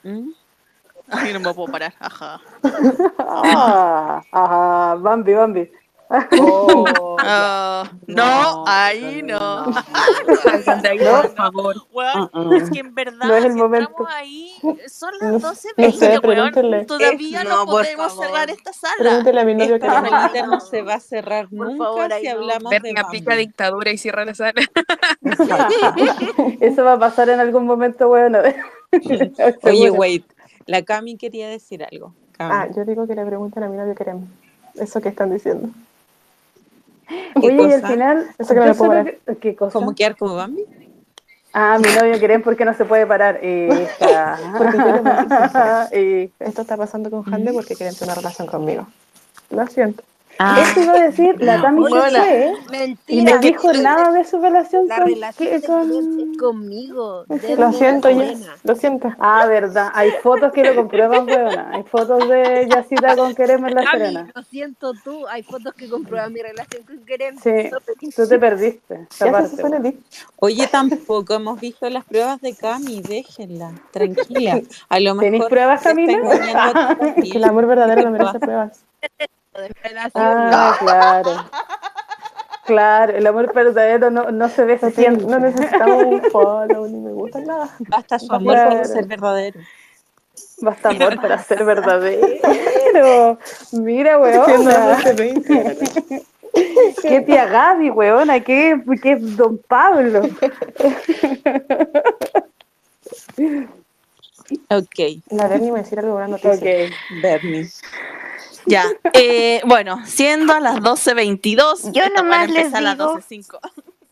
¿Mm? 0.02 0.30
Ay, 1.12 1.32
no 1.32 1.40
me 1.40 1.54
puedo 1.54 1.70
parar, 1.70 1.94
ajá. 2.00 2.40
Ah, 3.18 4.22
ajá, 4.32 4.94
Bambi, 4.96 5.34
Bambi. 5.34 5.70
Oh. 6.40 6.84
Ah, 7.24 7.88
no, 8.08 8.64
ahí 8.66 9.22
no, 9.22 9.38
no. 9.38 9.66
no. 9.66 9.74
Por 11.22 11.34
favor. 11.36 11.76
Weón, 11.92 12.30
Uh-uh. 12.32 12.54
es 12.54 12.68
que 12.70 12.80
en 12.80 12.92
verdad, 12.96 13.28
No 13.28 13.36
es 13.36 13.44
el 13.44 13.52
si 13.52 13.58
momento. 13.58 13.90
entramos 13.90 14.12
ahí, 14.16 14.52
son 14.88 15.12
las 15.20 15.32
no 15.40 15.52
12.20, 15.52 15.92
sé. 16.80 16.84
Todavía 16.86 17.44
no, 17.44 17.64
podemos 17.64 18.16
cerrar 18.18 18.50
esta 18.50 18.72
sala. 18.72 18.94
Pregúntele 18.98 19.40
a 19.40 19.44
mi 19.44 19.54
novio 19.54 19.76
Esta 19.76 20.02
que 20.02 20.10
salita 20.10 20.46
no. 20.46 20.52
no 20.54 20.60
se 20.60 20.82
va 20.82 20.94
a 20.94 21.00
cerrar 21.00 21.48
Por 21.48 21.68
nunca 21.68 21.84
favor, 21.84 22.12
si 22.20 22.26
hablamos 22.26 22.70
de 22.70 22.80
Bernie 22.80 22.94
aplica 23.00 23.36
dictadura 23.36 23.92
y 23.92 23.98
cierra 23.98 24.24
la 24.24 24.34
sala. 24.34 24.60
Eso 26.60 26.84
va 26.84 26.94
a 26.94 26.98
pasar 26.98 27.28
en 27.28 27.38
algún 27.38 27.66
momento, 27.66 28.08
bueno. 28.08 28.40
Oye, 29.62 29.90
wait, 29.90 30.24
la 30.66 30.82
Cami 30.82 31.16
quería 31.16 31.48
decir 31.48 31.84
algo. 31.84 32.14
Cami. 32.32 32.50
Ah, 32.54 32.68
yo 32.74 32.84
digo 32.84 33.06
que 33.06 33.14
le 33.14 33.24
pregunten 33.24 33.62
a 33.62 33.68
mi 33.68 33.76
novio 33.76 33.92
que 33.92 33.98
queremos. 33.98 34.28
Eso 34.74 35.00
que 35.00 35.08
están 35.10 35.30
diciendo. 35.32 35.68
¿Qué 37.08 37.46
Oye, 37.46 37.56
y 37.56 37.72
al 37.72 37.80
cosa? 37.82 37.88
final, 37.92 38.30
Eso 38.38 38.54
que 38.54 38.60
no 38.60 38.74
puedo 38.74 39.04
que- 39.04 39.36
¿qué 39.40 39.56
cosa? 39.56 39.72
¿Cómo 39.78 39.94
quedar 39.94 40.16
como 40.16 40.34
Bambi? 40.34 40.64
Ah, 41.52 41.78
mi 41.78 41.88
novio 41.94 42.18
quieren 42.18 42.42
porque 42.42 42.64
no 42.64 42.72
se 42.72 42.84
puede 42.86 43.06
parar. 43.06 43.34
Porque 43.36 44.76
quiero 44.78 45.02
morir 45.02 45.28
sincera. 45.28 45.88
Hija. 45.92 46.32
Esto 46.40 46.62
está 46.62 46.76
pasando 46.78 47.10
con 47.10 47.22
Hande 47.34 47.52
porque 47.52 47.74
quieren 47.76 47.94
tener 47.94 48.12
una 48.12 48.14
relación 48.22 48.46
conmigo. 48.48 48.86
Lo 49.50 49.66
siento. 49.66 50.02
Eso 50.38 50.80
iba 50.80 50.92
a 50.94 51.00
decir, 51.02 51.36
la 51.42 51.60
Tami 51.62 51.84
se 51.86 51.92
Hola. 51.92 52.24
fue 52.24 52.54
y 52.66 52.70
Mentira. 52.70 53.34
no 53.34 53.40
dijo 53.40 53.72
nada 53.74 54.12
de 54.12 54.24
su 54.24 54.40
relación 54.40 54.88
La 54.88 54.96
con, 54.96 55.06
relación 55.06 55.60
con- 55.62 56.34
conmigo. 56.36 57.24
Lo 57.28 57.38
siento. 57.72 58.08
Serena. 58.08 58.56
Lo 58.64 58.74
siento. 58.74 59.12
Ah, 59.18 59.46
verdad. 59.46 59.90
Hay 59.94 60.10
fotos 60.22 60.52
que 60.52 60.64
lo 60.64 60.74
comprueban, 60.74 61.26
weona. 61.26 61.70
Hay 61.72 61.82
fotos 61.84 62.28
de 62.28 62.68
Yacita 62.68 63.16
con 63.16 63.34
Querem 63.34 63.64
en 63.66 63.74
La 63.74 63.90
Serena. 63.90 64.30
lo 64.34 64.42
siento 64.42 64.92
tú. 65.04 65.26
Hay 65.28 65.42
fotos 65.42 65.74
que 65.74 65.88
comprueban 65.88 66.32
mi 66.32 66.40
relación 66.42 66.82
con 66.84 66.98
Karen. 67.04 67.38
Sí, 67.38 67.70
tú 68.16 68.26
te 68.28 68.38
perdiste 68.38 69.06
Ya 69.10 69.26
se 69.46 69.62
parte. 69.62 69.96
Oye, 70.36 70.66
tampoco 70.66 71.34
hemos 71.34 71.60
visto 71.60 71.88
las 71.88 72.04
pruebas 72.04 72.40
de 72.40 72.54
Cami, 72.54 73.00
déjenla, 73.02 73.72
tranquila. 73.92 74.60
A 74.88 74.98
lo 75.00 75.14
mejor 75.14 75.24
¿Tenéis 75.24 75.44
pruebas, 75.44 75.82
Camila? 75.82 76.18
el 77.16 77.44
amor 77.44 77.66
verdadero 77.66 78.02
no 78.02 78.10
merece 78.10 78.40
pruebas. 78.40 78.84
De 79.54 79.68
mi 79.68 79.74
relación. 79.82 80.10
Ah, 80.14 80.76
claro. 80.80 81.44
Claro, 82.64 83.16
el 83.16 83.26
amor 83.26 83.52
verdadero 83.52 84.10
no, 84.10 84.30
no 84.30 84.48
se 84.48 84.64
ve, 84.64 84.78
se 84.78 84.86
No, 84.86 84.92
siente. 84.92 85.24
no 85.26 85.38
necesitamos 85.40 86.04
un 86.04 86.22
follow 86.30 86.86
ni 86.86 86.98
me 87.00 87.10
gusta 87.12 87.40
nada. 87.40 87.68
Basta 87.80 88.18
su 88.18 88.32
amor 88.32 88.54
Claro. 88.54 88.76
por 88.76 88.86
ser 88.86 89.06
verdadero. 89.06 89.60
Basta 90.60 90.88
amor 90.90 91.20
para 91.20 91.38
ser 91.42 91.64
verdadero. 91.64 93.38
Mira, 93.72 94.16
Siendo 94.46 94.70
12:20. 94.70 96.24
Qué 97.02 97.20
tía 97.22 97.46
Gaby, 97.46 97.90
weona. 97.90 98.40
Qué, 98.40 98.80
qué 99.02 99.16
don 99.16 99.58
Pablo. 99.58 100.22
Ok, 104.70 104.98
La 105.30 105.48
Berni 105.48 105.70
me 105.72 105.80
decir 105.80 105.98
algo. 105.98 106.16
Ok. 106.22 106.92
Bernie. 107.22 107.68
Ya, 108.66 108.84
eh, 109.12 109.60
bueno, 109.66 110.00
siendo 110.06 110.52
a 110.52 110.60
las 110.60 110.76
12.22, 110.76 111.92
Yo 111.92 112.08
nomás 112.10 112.48
les 112.48 112.66
empieza 112.66 112.78
a 112.78 112.80
las 112.80 112.98
digo 112.98 113.14
12.05. 113.18 113.58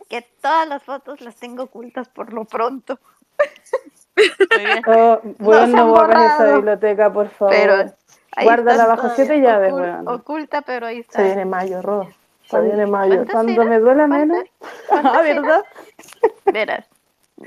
que 0.09 0.23
todas 0.41 0.67
las 0.69 0.83
fotos 0.83 1.21
las 1.21 1.37
tengo 1.37 1.65
ocultas 1.65 2.09
por 2.09 2.33
lo 2.33 2.45
pronto. 2.45 2.99
Muy 4.17 4.65
bien. 4.65 4.83
Oh, 4.87 5.21
bueno, 5.39 5.67
se 5.67 5.73
no 5.73 5.87
borres 5.89 6.19
esa 6.33 6.55
biblioteca, 6.57 7.13
por 7.13 7.29
favor. 7.31 7.55
Pero 7.55 7.95
Guárdala 8.43 8.87
bajo 8.87 9.11
siete 9.15 9.41
llaves, 9.41 9.73
ocul- 9.73 9.81
weón. 9.81 10.09
Oculta, 10.09 10.63
pero 10.63 10.87
ahí 10.87 10.97
Se 10.97 11.01
está. 11.03 11.23
viene 11.23 11.45
mayo, 11.45 11.81
Ro. 11.83 12.09
Se 12.51 12.61
viene 12.61 12.87
mayo. 12.87 13.15
¿Cuántas 13.17 13.33
Cuando 13.35 13.65
me 13.65 13.79
duela 13.79 14.07
menos. 14.07 14.39
¿Cuántas 14.89 15.15
Ah? 15.17 15.23
¿verdad? 15.23 15.65
Verás. 16.47 16.87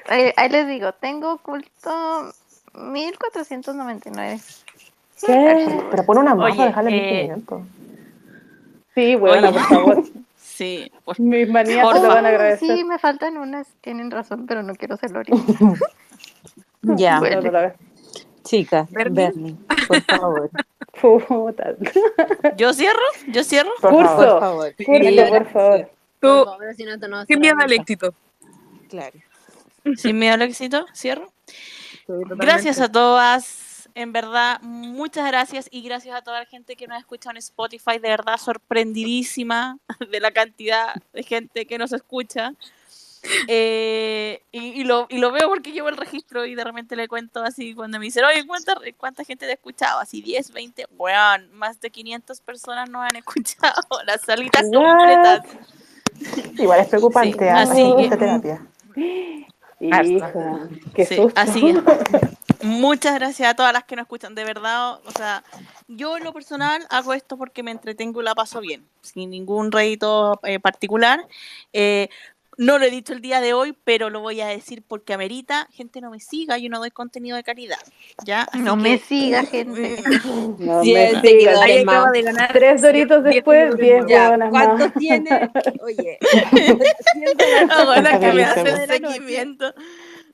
Ahí, 0.08 0.34
ahí 0.38 0.50
les 0.50 0.68
digo, 0.68 0.94
tengo 0.94 1.34
oculto 1.34 2.32
1499. 2.74 4.40
¿Qué? 5.22 5.82
Pero 5.92 6.06
pon 6.06 6.18
una 6.20 6.36
para 6.36 6.66
dejarle 6.66 6.92
eh, 6.92 7.28
1500. 7.36 7.62
Sí, 8.96 9.16
weona, 9.16 9.50
Oye. 9.50 9.60
por 9.60 9.68
favor. 9.68 10.04
Sí, 10.54 10.92
por 11.04 11.20
Mis 11.20 11.50
manías 11.50 11.84
Por 11.84 11.96
te 11.96 12.02
lo 12.04 12.10
van 12.10 12.26
a 12.28 12.30
agradecer. 12.30 12.78
sí, 12.78 12.84
me 12.84 13.00
faltan 13.00 13.38
unas, 13.38 13.68
tienen 13.82 14.12
razón, 14.12 14.46
pero 14.46 14.62
no 14.62 14.76
quiero 14.76 14.94
hacerlo 14.94 15.18
ahorita. 15.18 15.38
Ya, 16.84 17.18
Bueno. 17.20 17.74
Chicas, 18.44 18.88
Bernie. 18.92 19.56
Por 19.88 20.02
favor, 20.04 20.50
Puta. 21.02 21.76
¿Yo 22.56 22.72
cierro? 22.74 23.00
¿Yo 23.30 23.44
cierro? 23.44 23.72
Por 23.82 24.06
favor. 24.06 24.76
Curso, 24.76 25.30
por 25.30 25.46
favor. 25.50 25.90
Tú, 26.20 26.46
si 26.78 26.84
no, 26.86 26.98
no 27.08 27.26
sin 27.26 27.40
miedo 27.40 27.56
al 27.60 27.72
éxito. 27.72 28.14
Claro. 28.90 29.18
Sin 29.96 30.20
miedo 30.20 30.36
al 30.36 30.44
éxito, 30.44 30.86
cierro. 30.94 31.32
Gracias 32.08 32.80
a 32.80 32.92
todas. 32.92 33.63
En 33.96 34.12
verdad, 34.12 34.60
muchas 34.62 35.28
gracias 35.28 35.68
y 35.72 35.82
gracias 35.84 36.16
a 36.16 36.22
toda 36.22 36.40
la 36.40 36.46
gente 36.46 36.76
que 36.76 36.88
nos 36.88 37.00
escucha 37.00 37.30
en 37.32 37.38
Spotify. 37.38 38.00
De 38.00 38.10
verdad, 38.10 38.38
sorprendidísima 38.38 39.78
de 40.12 40.20
la 40.20 40.32
cantidad 40.32 40.96
de 41.14 41.24
gente 41.24 41.66
que 41.66 41.78
nos 41.78 41.94
escucha. 41.94 42.54
Eh, 43.48 44.42
y, 44.52 44.82
y 44.82 44.84
lo, 44.84 45.08
y 45.10 45.18
lo 45.18 45.32
veo 45.32 45.48
porque 45.48 45.72
llevo 45.72 45.88
el 45.88 45.96
registro 45.96 46.46
y 46.46 46.56
de 46.56 46.64
repente 46.64 46.98
le 46.98 47.08
cuento 47.08 47.42
así 47.42 47.74
cuando 47.74 47.98
me 47.98 48.06
dicen, 48.06 48.26
oye, 48.26 48.46
¿cuánta, 48.46 48.76
cuánta 48.98 49.24
gente 49.24 49.46
te 49.46 49.52
ha 49.52 49.56
escuchado? 49.56 50.00
Así 50.00 50.22
10, 50.22 50.52
20, 50.52 50.88
weón, 50.98 51.50
más 51.54 51.80
de 51.80 51.90
500 51.90 52.42
personas 52.42 52.90
nos 52.90 53.04
han 53.04 53.16
escuchado. 53.16 53.82
Las 54.06 54.22
salitas 54.22 54.64
completas. 54.74 55.46
Igual 56.58 56.82
es 56.82 56.88
preocupante. 56.88 57.38
Sí, 57.40 57.46
¿ah? 57.46 57.62
así 57.62 57.94
que- 57.98 58.18
terapia. 58.18 58.68
Hija, 59.88 60.32
qué 60.94 61.06
Sí, 61.06 61.16
susto. 61.16 61.40
así 61.40 61.74
muchas 62.64 63.16
gracias 63.16 63.50
a 63.50 63.56
todas 63.56 63.74
las 63.74 63.84
que 63.84 63.96
nos 63.96 64.04
escuchan, 64.04 64.36
de 64.36 64.44
verdad, 64.44 65.00
o 65.06 65.12
sea, 65.12 65.44
yo 65.88 66.18
en 66.18 66.24
lo 66.24 66.34
personal 66.34 66.86
hago 66.90 67.14
esto 67.14 67.38
porque 67.38 67.64
me 67.64 67.72
entretengo 67.72 68.22
y 68.22 68.26
la 68.26 68.36
paso 68.36 68.62
bien, 68.62 68.86
sin 69.02 69.30
ningún 69.30 69.72
rédito 69.72 70.40
eh, 70.44 70.60
particular. 70.60 71.28
Eh, 71.74 72.10
no 72.58 72.78
lo 72.78 72.86
he 72.86 72.92
dicho 72.92 73.14
el 73.14 73.22
día 73.22 73.42
de 73.42 73.54
hoy, 73.54 73.76
pero 73.84 74.10
lo 74.10 74.20
voy 74.20 74.40
a 74.42 74.48
decir 74.48 74.84
porque 74.88 75.14
amerita, 75.14 75.68
gente 75.72 76.02
no 76.02 76.12
me 76.12 76.20
siga, 76.20 76.58
yo 76.58 76.70
no 76.70 76.80
doy 76.80 76.92
contenido 76.92 77.36
de 77.36 77.44
calidad, 77.44 77.80
¿ya? 78.26 78.44
Así 78.44 78.60
No 78.60 78.76
que- 78.78 78.82
me 78.84 78.98
siga, 79.00 79.44
gente. 79.46 80.04
No 80.60 80.84
Cien 80.84 81.14
me 81.16 81.22
seguidores 81.22 81.60
Ahí 81.62 81.86
más. 81.86 81.96
acaba 81.96 82.12
de 82.12 82.22
ganar. 82.22 82.54
Tres 82.54 82.82
doritos 82.82 83.24
después, 83.24 83.76
diez. 83.78 84.06
Ya, 84.08 84.24
huevonas 84.30 84.50
¿cuántos 84.50 84.80
más. 84.80 84.94
tiene? 84.96 85.52
Oye, 85.82 86.18
Ah, 87.70 87.84
bueno, 87.86 88.10
que 88.20 88.20
me 88.20 88.28
Organicemos. 88.46 88.70
hacen 88.74 88.88
seguimiento. 88.88 89.74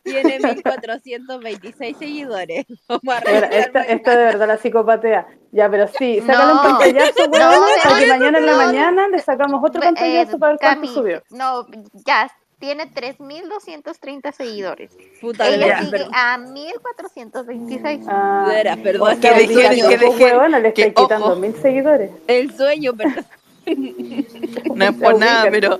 Tiene 0.03 0.39
1426 0.39 1.97
seguidores. 1.97 2.65
Esta, 3.51 3.81
esta 3.83 4.11
de 4.11 4.23
verdad 4.25 4.47
la 4.47 4.57
psicopatea. 4.57 5.27
Ya, 5.51 5.69
pero 5.69 5.87
sí, 5.87 6.21
sácale 6.25 6.51
un 6.51 6.57
No. 6.57 6.63
pantallazo, 6.63 7.27
No, 7.27 7.31
huevona, 7.31 7.67
para 7.83 7.99
que 7.99 8.05
mañana 8.07 8.37
en 8.37 8.45
la 8.45 8.55
mañana 8.55 9.07
le 9.07 9.19
sacamos 9.19 9.61
otro 9.63 9.81
Ve- 9.81 9.87
pantallazo 9.87 10.35
eh, 10.35 10.39
para 10.39 10.51
ver 10.53 10.59
cuánto 10.59 10.75
Cami, 10.81 10.87
subió. 10.87 11.23
No, 11.31 11.65
ya, 12.05 12.31
tiene 12.59 12.91
3.230 12.91 14.31
seguidores. 14.33 14.91
Puta, 15.21 15.47
Ella 15.47 15.57
verás, 15.65 15.79
sigue 15.85 15.91
perdón. 15.91 16.11
a 16.13 16.37
1.426. 16.37 18.05
Ah, 18.07 18.77
perdón. 18.83 19.07
sea, 19.21 19.33
que 19.33 19.47
que 19.47 19.97
tampoco, 19.97 20.17
dejen- 20.19 20.21
huevona, 20.31 20.59
le 20.59 20.73
que, 20.73 20.81
estáis 20.87 21.07
quitando 21.07 21.35
mil 21.37 21.55
seguidores. 21.55 22.11
El 22.27 22.55
sueño, 22.55 22.93
perdón. 22.93 23.25
No 23.75 24.85
es 24.85 24.91
por 25.01 25.19
nada, 25.19 25.49
pero 25.51 25.79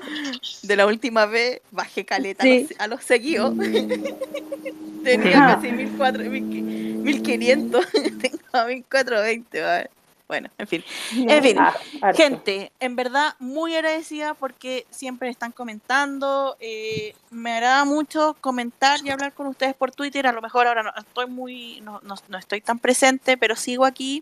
de 0.64 0.76
la 0.76 0.86
última 0.86 1.26
vez 1.26 1.62
bajé 1.72 2.06
caleta 2.06 2.44
Sí. 2.44 2.68
a, 2.78 2.88
los, 2.88 3.04
seguidos. 3.04 3.54
Tenía 5.04 5.32
casi 5.56 5.72
1400, 5.72 7.04
1500. 7.04 7.86
Tengo 8.22 8.38
a 8.54 8.66
1420. 8.66 9.62
¿vale? 9.62 9.90
Bueno, 10.28 10.50
en 10.60 10.68
fin. 10.68 10.84
En 11.16 11.42
fin. 11.44 11.58
Ah. 11.58 11.74
Gente, 12.16 12.72
en 12.80 12.96
verdad 12.96 13.34
muy 13.40 13.74
agradecida 13.76 14.36
porque 14.36 14.86
siempre 14.92 15.30
están 15.30 15.52
comentando. 15.52 16.56
eh, 16.60 17.16
me 17.32 17.54
agrada 17.54 17.84
mucho 17.86 18.36
comentar 18.40 19.00
y 19.04 19.10
hablar 19.10 19.34
con 19.34 19.48
ustedes 19.48 19.74
por 19.74 19.92
Twitter. 19.92 20.28
A 20.28 20.32
lo 20.32 20.42
mejor 20.42 20.68
ahora 20.68 20.84
no 20.84 20.92
estoy 20.98 21.26
muy, 21.28 21.82
no, 21.82 22.00
no- 22.04 22.16
no 22.28 22.38
estoy 22.38 22.62
tan 22.62 22.78
presente, 22.78 23.38
pero 23.38 23.56
sigo 23.56 23.86
aquí. 23.86 24.22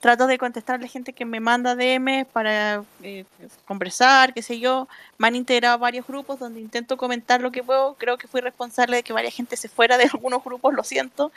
Trato 0.00 0.26
de 0.26 0.36
contestarle 0.36 0.88
gente 0.88 1.14
que 1.14 1.24
me 1.24 1.40
manda 1.40 1.74
DM 1.74 2.26
para 2.30 2.84
eh, 3.02 3.24
conversar, 3.64 4.34
qué 4.34 4.42
sé 4.42 4.60
yo. 4.60 4.88
Me 5.16 5.28
han 5.28 5.36
integrado 5.36 5.74
a 5.74 5.78
varios 5.78 6.06
grupos 6.06 6.38
donde 6.38 6.60
intento 6.60 6.96
comentar 6.96 7.40
lo 7.40 7.50
que 7.50 7.62
puedo. 7.62 7.94
Creo 7.94 8.18
que 8.18 8.28
fui 8.28 8.40
responsable 8.42 8.96
de 8.96 9.02
que 9.02 9.14
varias 9.14 9.34
gente 9.34 9.56
se 9.56 9.68
fuera 9.68 9.96
de 9.96 10.04
algunos 10.12 10.44
grupos, 10.44 10.74
lo 10.74 10.84
siento. 10.84 11.32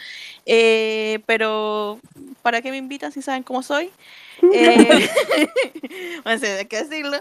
Eh, 0.46 1.20
pero, 1.26 2.00
¿para 2.42 2.62
qué 2.62 2.72
me 2.72 2.78
invitan 2.78 3.12
si 3.12 3.22
saben 3.22 3.44
cómo 3.44 3.64
soy? 3.64 3.92
Eh, 4.42 5.10
bueno, 6.24 6.48
hay 6.58 6.66
que 6.66 6.84
decirlo. 6.84 7.18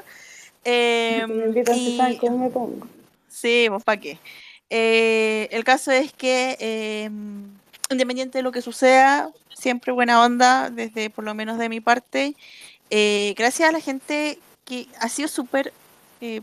Eh, 0.65 1.23
Si 1.26 1.33
me 1.33 1.47
invitan, 1.47 1.75
si 1.75 1.97
saben 1.97 2.17
cómo 2.18 2.39
me 2.39 2.50
pongo. 2.50 2.86
Sí, 3.28 3.67
pues 3.68 3.83
para 3.83 4.00
qué. 4.00 4.18
Eh, 4.70 5.49
el 5.50 5.65
caso 5.65 5.91
es 5.91 6.12
que, 6.12 6.57
eh, 6.60 7.10
independiente 7.91 8.39
de 8.39 8.42
lo 8.42 8.52
que 8.52 8.62
suceda, 8.62 9.31
siempre 9.68 9.92
buena 9.92 10.24
onda, 10.24 10.70
desde 10.70 11.10
por 11.10 11.24
lo 11.24 11.34
menos 11.34 11.58
de 11.58 11.68
mi 11.68 11.78
parte. 11.78 12.34
Eh, 12.88 13.34
gracias 13.36 13.68
a 13.68 13.72
la 13.72 13.80
gente 13.80 14.38
que 14.64 14.88
ha 14.98 15.10
sido 15.10 15.28
súper 15.28 15.74
eh, 16.22 16.40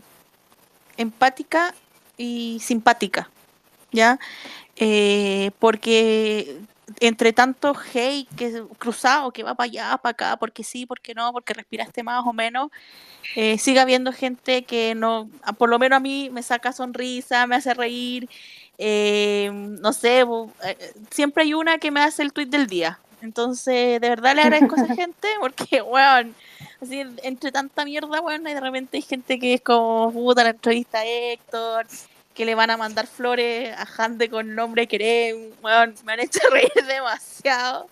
empática 0.96 1.74
y 2.16 2.60
simpática, 2.60 3.28
¿ya? 3.90 4.20
Eh, 4.76 5.50
porque 5.58 6.60
entre 7.00 7.32
tanto 7.32 7.74
hate 7.92 8.28
que 8.36 8.62
cruzado 8.78 9.32
que 9.32 9.42
va 9.42 9.56
para 9.56 9.64
allá, 9.64 9.98
para 10.00 10.12
acá, 10.12 10.36
porque 10.36 10.62
sí, 10.62 10.86
porque 10.86 11.12
no, 11.12 11.32
porque 11.32 11.52
respiraste 11.52 12.04
más 12.04 12.24
o 12.24 12.32
menos, 12.32 12.70
eh, 13.34 13.58
sigue 13.58 13.80
habiendo 13.80 14.12
gente 14.12 14.62
que 14.62 14.94
no, 14.94 15.28
por 15.58 15.68
lo 15.68 15.80
menos 15.80 15.96
a 15.96 16.00
mí 16.00 16.30
me 16.30 16.44
saca 16.44 16.72
sonrisa, 16.72 17.44
me 17.48 17.56
hace 17.56 17.74
reír, 17.74 18.28
no 18.78 19.92
sé, 19.92 20.24
siempre 21.10 21.42
hay 21.42 21.54
una 21.54 21.78
que 21.78 21.90
me 21.90 22.02
hace 22.02 22.22
el 22.22 22.32
tweet 22.32 22.46
del 22.46 22.68
día. 22.68 23.00
Entonces, 23.22 24.00
de 24.00 24.08
verdad 24.08 24.34
le 24.34 24.42
agradezco 24.42 24.76
a 24.78 24.84
esa 24.84 24.94
gente 24.94 25.28
porque, 25.40 25.82
weón, 25.82 26.34
así 26.82 27.02
entre 27.22 27.50
tanta 27.52 27.84
mierda, 27.84 28.20
weón, 28.20 28.46
y 28.46 28.54
de 28.54 28.60
repente 28.60 28.98
hay 28.98 29.02
gente 29.02 29.38
que 29.38 29.54
es 29.54 29.60
como, 29.62 30.12
puta, 30.12 30.44
la 30.44 30.50
entrevista 30.50 30.98
a 30.98 31.06
Héctor, 31.06 31.86
que 32.34 32.44
le 32.44 32.54
van 32.54 32.70
a 32.70 32.76
mandar 32.76 33.06
flores 33.06 33.74
a 33.76 33.86
Hande 33.96 34.28
con 34.28 34.54
nombre 34.54 34.86
Kerem, 34.86 35.50
weón, 35.62 35.94
me 36.04 36.12
han 36.12 36.20
hecho 36.20 36.40
reír 36.50 36.70
demasiado. 36.86 37.88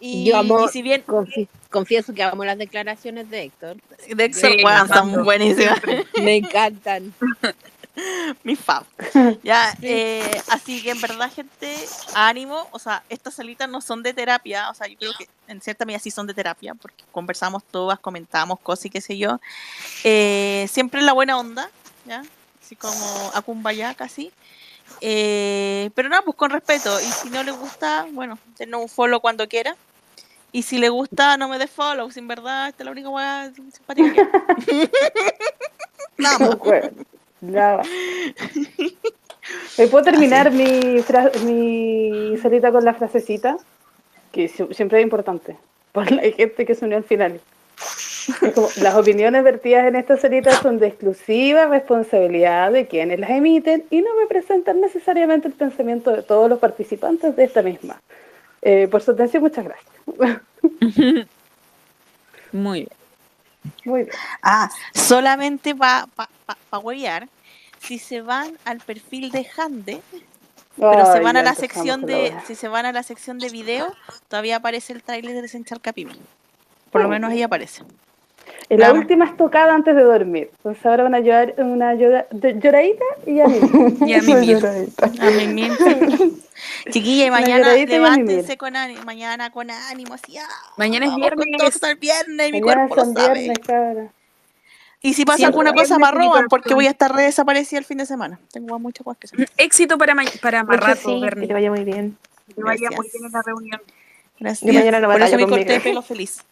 Y, 0.00 0.24
Yo 0.24 0.38
amo, 0.38 0.64
y 0.64 0.68
si 0.68 0.82
bien 0.82 1.04
confi- 1.06 1.46
confieso 1.70 2.12
que 2.12 2.22
amo 2.24 2.44
las 2.44 2.58
declaraciones 2.58 3.30
de 3.30 3.42
Héctor. 3.44 3.76
de 4.08 4.24
Héctor, 4.24 4.52
weón, 4.64 4.88
son 4.88 5.24
buenísimas. 5.24 5.80
Me 6.20 6.36
encantan. 6.36 7.12
Mi 8.44 8.56
fab. 8.56 8.84
Ya, 9.42 9.76
eh, 9.82 10.40
así 10.48 10.82
que 10.82 10.90
en 10.90 11.00
verdad, 11.00 11.30
gente, 11.32 11.74
ánimo. 12.14 12.68
O 12.72 12.78
sea, 12.78 13.02
estas 13.08 13.34
salitas 13.34 13.68
no 13.68 13.80
son 13.80 14.02
de 14.02 14.12
terapia. 14.12 14.70
O 14.70 14.74
sea, 14.74 14.86
yo 14.86 14.96
creo 14.96 15.12
que 15.18 15.28
en 15.46 15.60
cierta 15.60 15.84
medida 15.84 15.98
sí 15.98 16.10
son 16.10 16.26
de 16.26 16.34
terapia, 16.34 16.74
porque 16.74 17.04
conversamos 17.12 17.62
todas, 17.64 17.98
comentamos 17.98 18.60
cosas 18.60 18.86
y 18.86 18.90
qué 18.90 19.00
sé 19.00 19.18
yo. 19.18 19.40
Eh, 20.04 20.66
siempre 20.70 21.02
la 21.02 21.12
buena 21.12 21.38
onda, 21.38 21.70
¿ya? 22.04 22.22
Así 22.62 22.76
como 22.76 23.30
a 23.34 23.42
Kumbaya 23.42 23.94
casi. 23.94 24.32
Eh, 25.00 25.90
pero 25.94 26.08
nada, 26.08 26.22
pues 26.22 26.36
con 26.36 26.50
respeto. 26.50 27.00
Y 27.00 27.04
si 27.04 27.30
no 27.30 27.42
le 27.42 27.52
gusta, 27.52 28.06
bueno, 28.12 28.38
denos 28.58 28.82
un 28.82 28.88
follow 28.88 29.20
cuando 29.20 29.48
quiera. 29.48 29.76
Y 30.50 30.62
si 30.62 30.78
le 30.78 30.88
gusta, 30.88 31.36
no 31.36 31.48
me 31.48 31.58
dé 31.58 31.66
follow. 31.66 32.10
Sin 32.10 32.26
verdad, 32.26 32.68
esta 32.68 32.82
es 32.82 32.84
la 32.86 32.92
única 32.92 33.08
weá 33.08 33.52
simpática 33.54 34.12
que. 34.12 34.90
Nada 36.18 36.38
más. 36.38 36.56
Va. 37.42 37.82
¿Me 39.78 39.86
puedo 39.86 40.04
terminar 40.04 40.50
mi, 40.50 41.02
mi 41.44 42.36
salita 42.38 42.72
con 42.72 42.84
la 42.84 42.94
frasecita? 42.94 43.56
Que 44.32 44.48
si- 44.48 44.66
siempre 44.74 44.98
es 44.98 45.04
importante. 45.04 45.56
Por 45.92 46.10
la 46.10 46.22
gente 46.22 46.66
que 46.66 46.74
se 46.74 46.84
unió 46.84 46.96
al 46.98 47.04
final. 47.04 47.40
Como, 48.54 48.68
las 48.82 48.94
opiniones 48.94 49.42
vertidas 49.42 49.86
en 49.86 49.96
esta 49.96 50.18
salita 50.18 50.50
son 50.52 50.78
de 50.78 50.88
exclusiva 50.88 51.64
responsabilidad 51.66 52.70
de 52.72 52.86
quienes 52.86 53.18
las 53.20 53.30
emiten 53.30 53.84
y 53.88 54.02
no 54.02 54.10
representan 54.20 54.80
necesariamente 54.82 55.48
el 55.48 55.54
pensamiento 55.54 56.10
de 56.10 56.22
todos 56.22 56.50
los 56.50 56.58
participantes 56.58 57.34
de 57.36 57.44
esta 57.44 57.62
misma. 57.62 58.02
Eh, 58.60 58.86
por 58.90 59.00
su 59.00 59.12
atención, 59.12 59.42
muchas 59.44 59.64
gracias. 59.64 59.88
Muy 62.52 62.80
bien. 62.80 62.88
Muy 63.84 64.04
bien. 64.04 64.16
Ah, 64.42 64.70
solamente 64.94 65.74
va 65.74 66.06
para 66.14 66.30
pa, 66.46 66.56
pa 66.70 66.78
huevear. 66.78 67.28
Si 67.80 67.98
se 67.98 68.22
van 68.22 68.58
al 68.64 68.78
perfil 68.80 69.30
de 69.30 69.46
Hande, 69.56 70.02
pero 70.76 71.12
se 71.12 71.20
van 71.20 71.36
a 71.36 71.42
la 71.42 71.54
sección 71.54 72.06
de, 72.06 72.34
si 72.46 72.54
se 72.54 72.68
van 72.68 72.86
a 72.86 72.92
la 72.92 73.02
sección 73.02 73.38
de 73.38 73.48
video, 73.48 73.92
todavía 74.28 74.56
aparece 74.56 74.92
el 74.92 75.02
tráiler 75.02 75.34
de 75.34 75.42
Desencharca 75.42 75.92
Pimi. 75.92 76.18
Por 76.90 77.02
lo 77.02 77.08
menos 77.08 77.30
ahí 77.30 77.42
aparece. 77.42 77.82
En 78.70 78.80
la 78.80 78.88
Vamos. 78.88 79.02
última 79.02 79.24
estocada 79.24 79.74
antes 79.74 79.96
de 79.96 80.02
dormir. 80.02 80.50
Entonces 80.58 80.84
ahora 80.84 81.04
van 81.04 81.14
a 81.14 81.20
llorar 81.20 81.54
una 81.58 81.94
llora- 81.94 82.26
de- 82.30 82.58
lloradita 82.60 83.04
y 83.26 83.36
ya 83.36 83.44
Y 84.06 84.12
a 84.12 84.22
mimir. 84.22 84.58
A 85.20 85.30
mimir. 85.30 85.72
Chiquilla, 86.90 87.26
y 87.26 87.30
mañana 87.30 87.76
y 87.78 87.82
a 87.82 87.86
levántense 87.86 88.42
mimir. 88.42 88.58
con 88.58 88.76
ánimo, 88.76 89.02
mañana 89.04 89.50
con 89.50 89.70
ánimo, 89.70 90.14
así, 90.14 90.36
ah, 90.38 90.46
Mañana 90.76 91.06
es 91.06 91.14
viernes. 91.16 91.46
todo 91.56 91.68
hasta 91.68 91.90
el 91.90 91.96
viernes, 91.96 92.52
mi 92.52 92.60
Mañana 92.60 92.88
cuerpo 92.88 93.06
lo 93.06 93.12
sabe. 93.22 93.38
viernes, 93.40 93.58
cabra. 93.60 94.08
Y 95.00 95.14
si 95.14 95.24
pasa 95.24 95.38
Siempre 95.38 95.60
alguna 95.60 95.72
cosa, 95.72 95.98
me 95.98 96.10
roban, 96.10 96.46
porque 96.48 96.74
voy 96.74 96.86
a 96.88 96.90
estar 96.90 97.14
re 97.14 97.22
desaparecida 97.22 97.78
el 97.78 97.84
fin 97.84 97.98
de 97.98 98.06
semana. 98.06 98.40
Tengo 98.52 98.78
muchas 98.80 99.04
cosas 99.04 99.18
que 99.20 99.26
hacer. 99.28 99.48
Éxito 99.56 99.96
para, 99.96 100.14
ma- 100.14 100.24
para 100.42 100.64
más 100.64 100.76
Mucho 100.76 100.86
rato, 100.88 101.08
sí, 101.08 101.20
Bernie. 101.20 101.42
que 101.42 101.46
te 101.48 101.54
vaya 101.54 101.70
muy 101.70 101.84
bien. 101.84 102.18
Que 102.54 102.62
vaya 102.62 102.88
muy 102.90 102.96
Gracias. 102.96 103.12
bien 103.12 103.24
en 103.26 103.32
la 103.32 103.42
reunión. 103.42 103.80
Gracias. 104.40 104.72
Yo 104.72 104.78
mañana 104.78 105.00
no 105.00 105.06
Por 105.06 105.16
eso 105.16 105.24
batallo 105.24 105.36
mi 105.46 105.48
corte 105.50 105.64
de 105.64 105.70
conmigo. 105.78 105.84
pelo 105.84 106.02
feliz. 106.02 106.44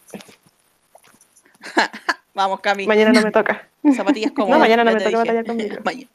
Vamos, 2.35 2.61
Cami. 2.61 2.86
Mañana 2.86 3.12
no 3.12 3.23
me 3.23 3.31
toca. 3.33 3.67
Zapatillas 3.95 4.33
cómodas. 4.33 4.55
No, 4.57 4.59
mañana 4.59 4.85
no 4.85 4.93
me 4.93 4.99
te 4.99 5.05
toca 5.05 5.19
batallar 5.19 5.47
conmigo. 5.47 5.77
Mañana. 5.85 6.09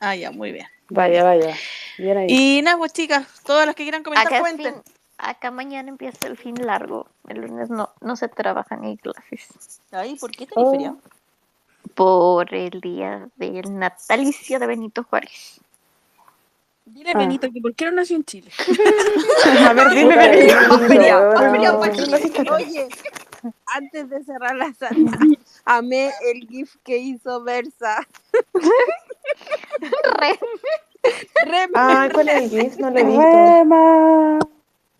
Ah, 0.00 0.14
ya, 0.14 0.30
muy 0.30 0.52
bien. 0.52 0.66
Vaya, 0.90 1.24
vaya. 1.24 1.54
Bien 1.98 2.18
ahí. 2.18 2.26
Y 2.28 2.62
nada, 2.62 2.76
pues 2.76 2.92
chicas, 2.92 3.26
todas 3.44 3.66
las 3.66 3.74
que 3.74 3.82
quieran 3.84 4.02
comentar, 4.02 4.26
Acá, 4.26 4.40
cuenten. 4.40 4.74
fin- 4.74 4.82
acá 5.16 5.50
mañana 5.50 5.88
empieza 5.88 6.26
el 6.26 6.36
fin 6.36 6.54
largo. 6.66 7.06
El 7.28 7.40
lunes 7.40 7.70
no, 7.70 7.90
no 8.00 8.16
se 8.16 8.28
trabajan 8.28 8.82
ni 8.82 8.96
clases. 8.98 9.80
Ay, 9.92 10.16
¿por 10.16 10.30
qué 10.30 10.44
Oh. 10.54 10.54
tenéis 10.54 10.70
feriado? 10.72 10.98
Por 11.94 12.54
el 12.54 12.80
día 12.80 13.28
del 13.36 13.78
natalicio 13.78 14.58
de 14.58 14.66
Benito 14.66 15.04
Juárez. 15.04 15.60
Dile, 16.84 17.12
Ah. 17.14 17.18
Benito, 17.18 17.50
que 17.50 17.60
¿por 17.62 17.74
qué 17.74 17.86
no 17.86 17.92
nació 17.92 18.16
en 18.16 18.24
Chile? 18.24 18.50
A 19.68 19.72
ver, 19.72 19.88
dime, 19.90 20.16
Benito. 20.16 20.54
Benito, 20.56 20.78
feriado, 20.88 21.30
weón. 21.30 21.44
un 21.44 21.50
Feriado 21.52 21.78
¿por 21.78 21.88
pa' 21.88 21.94
qué 21.94 21.98
no 22.00 22.04
Chile. 22.04 22.16
naciste 22.18 22.40
acá? 22.42 22.54
Oye, 22.56 22.88
antes 23.74 24.08
de 24.10 24.22
cerrar 24.24 24.56
la 24.56 24.72
sala, 24.74 25.18
amé 25.64 26.10
el 26.32 26.46
GIF 26.48 26.76
que 26.84 26.98
hizo 26.98 27.42
Versa. 27.42 28.06
Re- 30.18 30.38
Re 31.46 31.68
Ay, 31.74 32.08
¿cuál 32.10 32.28
es 32.28 32.42
el 32.42 32.50
GIF? 32.50 32.76
No 32.78 32.90
lo 32.90 32.98
he 32.98 33.04
visto. 33.04 33.20
Rema. 33.22 34.38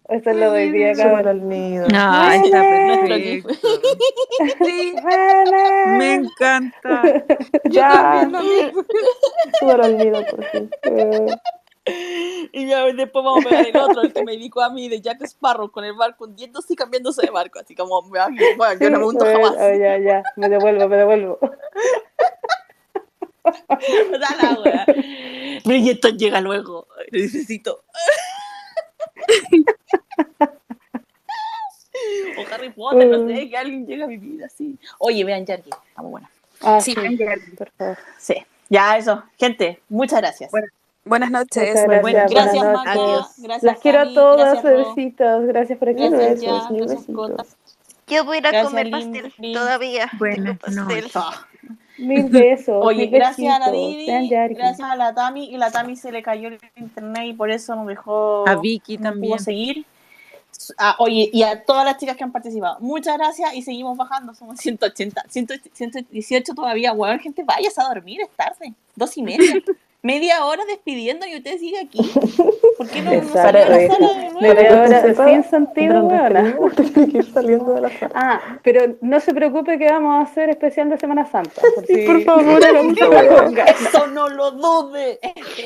Esto 0.06 0.30
es 0.30 0.36
lo 0.36 0.52
Súper 0.52 0.92
cabrón. 0.96 1.28
al 1.28 1.48
nido. 1.48 1.86
Ah, 1.94 2.36
está 2.36 2.60
perfecto. 2.60 3.54
Sí, 4.64 4.94
Rema. 5.02 5.96
me 5.98 6.14
encanta. 6.14 7.02
Ya. 7.70 8.28
lo 8.30 8.40
mismo. 8.42 8.84
Súper 9.58 9.80
al 9.80 9.96
nido, 9.96 10.26
por 10.26 10.44
fin. 10.50 10.70
Y 11.86 12.66
ya 12.66 12.84
después 12.84 13.24
vamos 13.24 13.44
a 13.44 13.48
pegar 13.48 13.66
el 13.66 13.76
otro, 13.76 14.02
el 14.02 14.12
que 14.12 14.24
me 14.24 14.32
dedicó 14.32 14.62
a 14.62 14.70
mí 14.70 14.88
de 14.88 15.00
Jack 15.00 15.22
Sparrow 15.22 15.70
con 15.70 15.84
el 15.84 15.92
barco 15.92 16.24
hundiéndose 16.24 16.72
y 16.72 16.76
cambiándose 16.76 17.22
de 17.22 17.30
barco. 17.30 17.58
Así 17.58 17.74
como, 17.74 18.02
bueno, 18.02 18.36
yo 18.80 18.90
no 18.90 18.98
me 18.98 19.04
hundo 19.04 19.24
jamás. 19.24 19.54
oh, 19.58 19.74
ya, 19.74 19.98
ya. 19.98 20.22
Me 20.36 20.48
devuelvo, 20.48 20.88
me 20.88 20.96
devuelvo. 20.96 21.38
Da 23.44 24.28
la 24.40 24.58
wea. 24.62 24.86
Bridgerton 25.64 26.16
llega 26.16 26.40
luego. 26.40 26.86
Lo 27.10 27.20
necesito. 27.20 27.84
O 32.36 32.42
Harry 32.52 32.70
Potter, 32.70 33.06
no 33.06 33.28
sé, 33.28 33.48
que 33.48 33.56
alguien 33.56 33.86
llega 33.86 34.04
a 34.04 34.08
mi 34.08 34.16
vida, 34.16 34.48
sí. 34.48 34.76
Oye, 34.98 35.24
vean 35.24 35.46
Jarky, 35.46 35.70
estamos 35.88 36.10
buena. 36.10 36.30
Ah, 36.60 36.80
Sí, 36.80 36.94
sí, 36.94 37.54
por 37.56 37.70
favor. 37.70 37.98
Sí, 38.18 38.34
ya 38.68 38.96
eso. 38.96 39.22
Gente, 39.38 39.80
muchas 39.88 40.20
gracias. 40.20 40.50
Bueno, 40.50 40.66
Buenas 41.04 41.30
noches. 41.30 41.68
Muchas 41.68 41.84
gracias. 41.84 42.02
Bueno, 42.02 42.18
gracias, 42.30 42.54
buenas 42.56 42.74
Maca. 42.74 42.94
noches. 42.94 43.34
Gracias, 43.38 43.62
Las 43.62 43.78
quiero 43.80 44.00
a 44.00 44.14
todas, 44.14 44.62
besitos. 44.62 45.44
Gracias 45.46 45.78
por 45.78 45.88
aquí. 45.90 46.08
Gracias, 46.08 46.70
besos, 46.70 47.06
ya. 47.06 47.14
Cota. 47.14 47.44
Yo 48.06 48.24
voy 48.24 48.36
a 48.36 48.40
ir 48.40 48.46
a 48.46 48.50
Gracias, 48.50 48.68
comer 48.70 48.90
pastel 48.90 49.32
todavía. 49.52 50.10
Buenas 50.18 50.58
Tengo 50.60 50.88
pastel. 50.88 51.10
Mil 51.98 52.24
besos. 52.24 52.76
Oye, 52.84 53.02
mil 53.02 53.10
gracias 53.10 53.54
a 53.54 53.58
la. 53.58 53.70
Didi, 53.70 54.06
gracias 54.50 54.80
a 54.80 54.96
la 54.96 55.14
Tami, 55.14 55.44
y 55.46 55.56
la 55.56 55.70
Tami 55.70 55.96
se 55.96 56.10
le 56.10 56.22
cayó 56.22 56.48
el 56.48 56.58
internet 56.76 57.22
y 57.26 57.32
por 57.34 57.50
eso 57.50 57.74
nos 57.76 57.86
dejó, 57.86 58.46
A 58.48 58.56
Vicky 58.56 58.96
no 58.98 59.04
también. 59.10 59.32
pudo 59.32 59.38
seguir. 59.44 59.86
Ah, 60.78 60.96
oye, 60.98 61.30
y 61.32 61.42
a 61.42 61.64
todas 61.64 61.84
las 61.84 61.98
chicas 61.98 62.16
que 62.16 62.24
han 62.24 62.32
participado, 62.32 62.78
muchas 62.80 63.18
gracias 63.18 63.54
y 63.54 63.62
seguimos 63.62 63.96
bajando, 63.96 64.34
somos 64.34 64.58
180, 64.60 65.24
100, 65.28 65.48
118 65.72 66.54
todavía, 66.54 66.92
weón, 66.92 67.18
gente, 67.18 67.42
vayas 67.44 67.76
a 67.78 67.84
dormir, 67.84 68.20
es 68.20 68.30
tarde, 68.30 68.72
dos 68.94 69.16
y 69.16 69.22
media, 69.22 69.52
media 70.04 70.44
hora 70.44 70.62
despidiendo 70.66 71.26
y 71.26 71.36
usted 71.36 71.58
sigue 71.58 71.80
aquí. 71.80 71.98
¿Por 72.76 72.88
qué 72.90 73.00
no, 73.00 73.14
no 73.14 73.32
salió 73.32 73.62
a 73.62 73.68
la 73.68 73.88
sala 73.88 74.12
de 74.12 74.30
nuevo? 74.30 74.40
Media 74.40 74.82
hora 74.82 75.00
Sepa, 75.00 75.28
sin 75.30 75.44
sentido, 75.44 76.04
weona. 76.04 76.56
tiene 76.76 77.10
que 77.10 77.18
ir 77.18 77.32
saliendo 77.32 77.72
de 77.72 77.80
la 77.80 77.98
sala. 77.98 78.12
Ah, 78.14 78.58
pero 78.62 78.96
no 79.00 79.18
se 79.18 79.32
preocupe 79.32 79.78
que 79.78 79.86
vamos 79.86 80.14
a 80.14 80.30
hacer 80.30 80.50
especial 80.50 80.90
de 80.90 80.98
Semana 80.98 81.24
Santa. 81.24 81.62
Por 81.74 81.86
si 81.86 82.06
Por 82.06 82.22
favor. 82.22 82.60
Eso 83.66 84.06
no 84.08 84.28
lo 84.28 84.50
dude. 84.50 85.18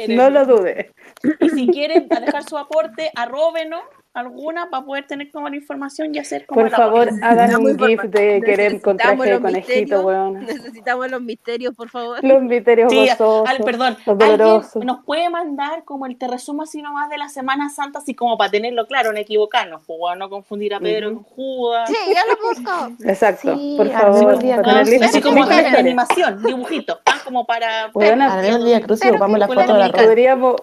No 0.09 0.31
lo 0.31 0.47
dude. 0.47 0.93
Y 1.41 1.49
si 1.51 1.67
quieren 1.67 2.09
dejar 2.09 2.45
su 2.45 2.57
aporte, 2.57 3.11
arróbenos 3.17 3.83
alguna 4.15 4.69
para 4.69 4.85
poder 4.85 5.07
tener 5.07 5.31
como 5.31 5.49
la 5.49 5.55
información 5.57 6.13
y 6.15 6.19
hacer 6.19 6.45
como 6.47 6.63
Por 6.63 6.71
la 6.71 6.77
favor, 6.77 7.07
bolsa. 7.11 7.27
hagan 7.27 7.37
Necesitamos 7.51 7.71
un 7.71 7.79
GIF 7.89 8.03
de 8.11 8.43
Kerem 8.45 8.81
con 8.81 8.97
traje 8.97 9.31
de 9.31 9.41
conejito, 9.41 9.69
misterios. 9.69 10.05
weón. 10.05 10.41
Necesitamos 10.41 11.11
los 11.11 11.21
misterios, 11.23 11.75
por 11.77 11.89
favor. 11.89 12.19
Los 12.25 12.43
misterios 12.43 12.91
Sí, 12.91 13.07
gozosos, 13.09 13.49
al, 13.49 13.59
perdón, 13.59 13.97
los 14.07 14.21
alguien 14.21 14.39
dolorosos. 14.39 14.85
nos 14.85 15.05
puede 15.05 15.29
mandar 15.31 15.85
como 15.85 16.07
el 16.07 16.17
te 16.19 16.27
resumo 16.27 16.63
así 16.63 16.83
nomás 16.83 17.09
de 17.11 17.19
la 17.19 17.29
Semana 17.29 17.71
Santa, 17.71 18.01
así 18.01 18.15
como 18.15 18.37
para 18.37 18.51
tenerlo 18.51 18.87
claro, 18.87 19.13
no 19.13 19.19
equivocarnos, 19.19 19.83
pues, 19.87 19.99
bueno, 19.99 20.17
no 20.17 20.31
confundir 20.31 20.75
a 20.75 20.81
Pedro 20.81 21.11
Ujú. 21.13 21.23
con 21.23 21.25
Judas. 21.35 21.89
Sí, 21.89 22.13
ya 22.13 22.23
lo 22.27 22.49
busco. 22.49 22.93
Exacto, 23.09 23.55
Sí, 23.57 23.75
por 23.77 23.89
favor, 23.91 24.39
día 24.39 24.61
para 24.63 24.81
Así 24.81 25.21
como 25.21 25.45
la 25.45 25.57
de, 25.63 25.67
animación, 25.69 26.43
dibujito, 26.43 26.99
ah, 27.07 27.19
como 27.25 27.47
para 27.47 27.91
Weona, 27.95 28.35
Al 28.35 28.65
día 28.65 28.81
Pero 28.81 28.95
ocupamos 29.11 29.39
la 29.39 29.47
foto 29.47 29.61
de 29.75 29.79
la 29.79 29.93
podríamos, 29.93 30.57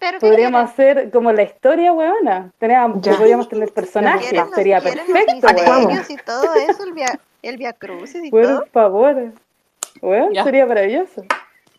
Pero 0.00 0.18
¿qué 0.18 0.26
podríamos 0.26 0.62
hacer 0.64 1.10
como 1.10 1.30
la 1.32 1.42
historia, 1.42 1.92
Ya. 3.02 3.16
podríamos 3.18 3.48
tener 3.48 3.70
personajes, 3.72 4.28
¿Quieren 4.30 4.46
los, 4.46 4.54
sería 4.54 4.80
los 4.80 4.94
perfecto, 4.94 5.32
misterios 5.34 6.10
y 6.10 6.16
todo 6.16 6.54
eso? 6.54 6.84
El 6.84 6.92
via, 6.94 7.20
el 7.42 7.56
via 7.58 7.72
crucis 7.74 8.24
y 8.24 8.30
todo. 8.30 8.60
Por 8.60 8.68
favor. 8.70 9.32
Weón, 10.00 10.32
Ya. 10.32 10.44
sería 10.44 10.64
maravilloso. 10.66 11.22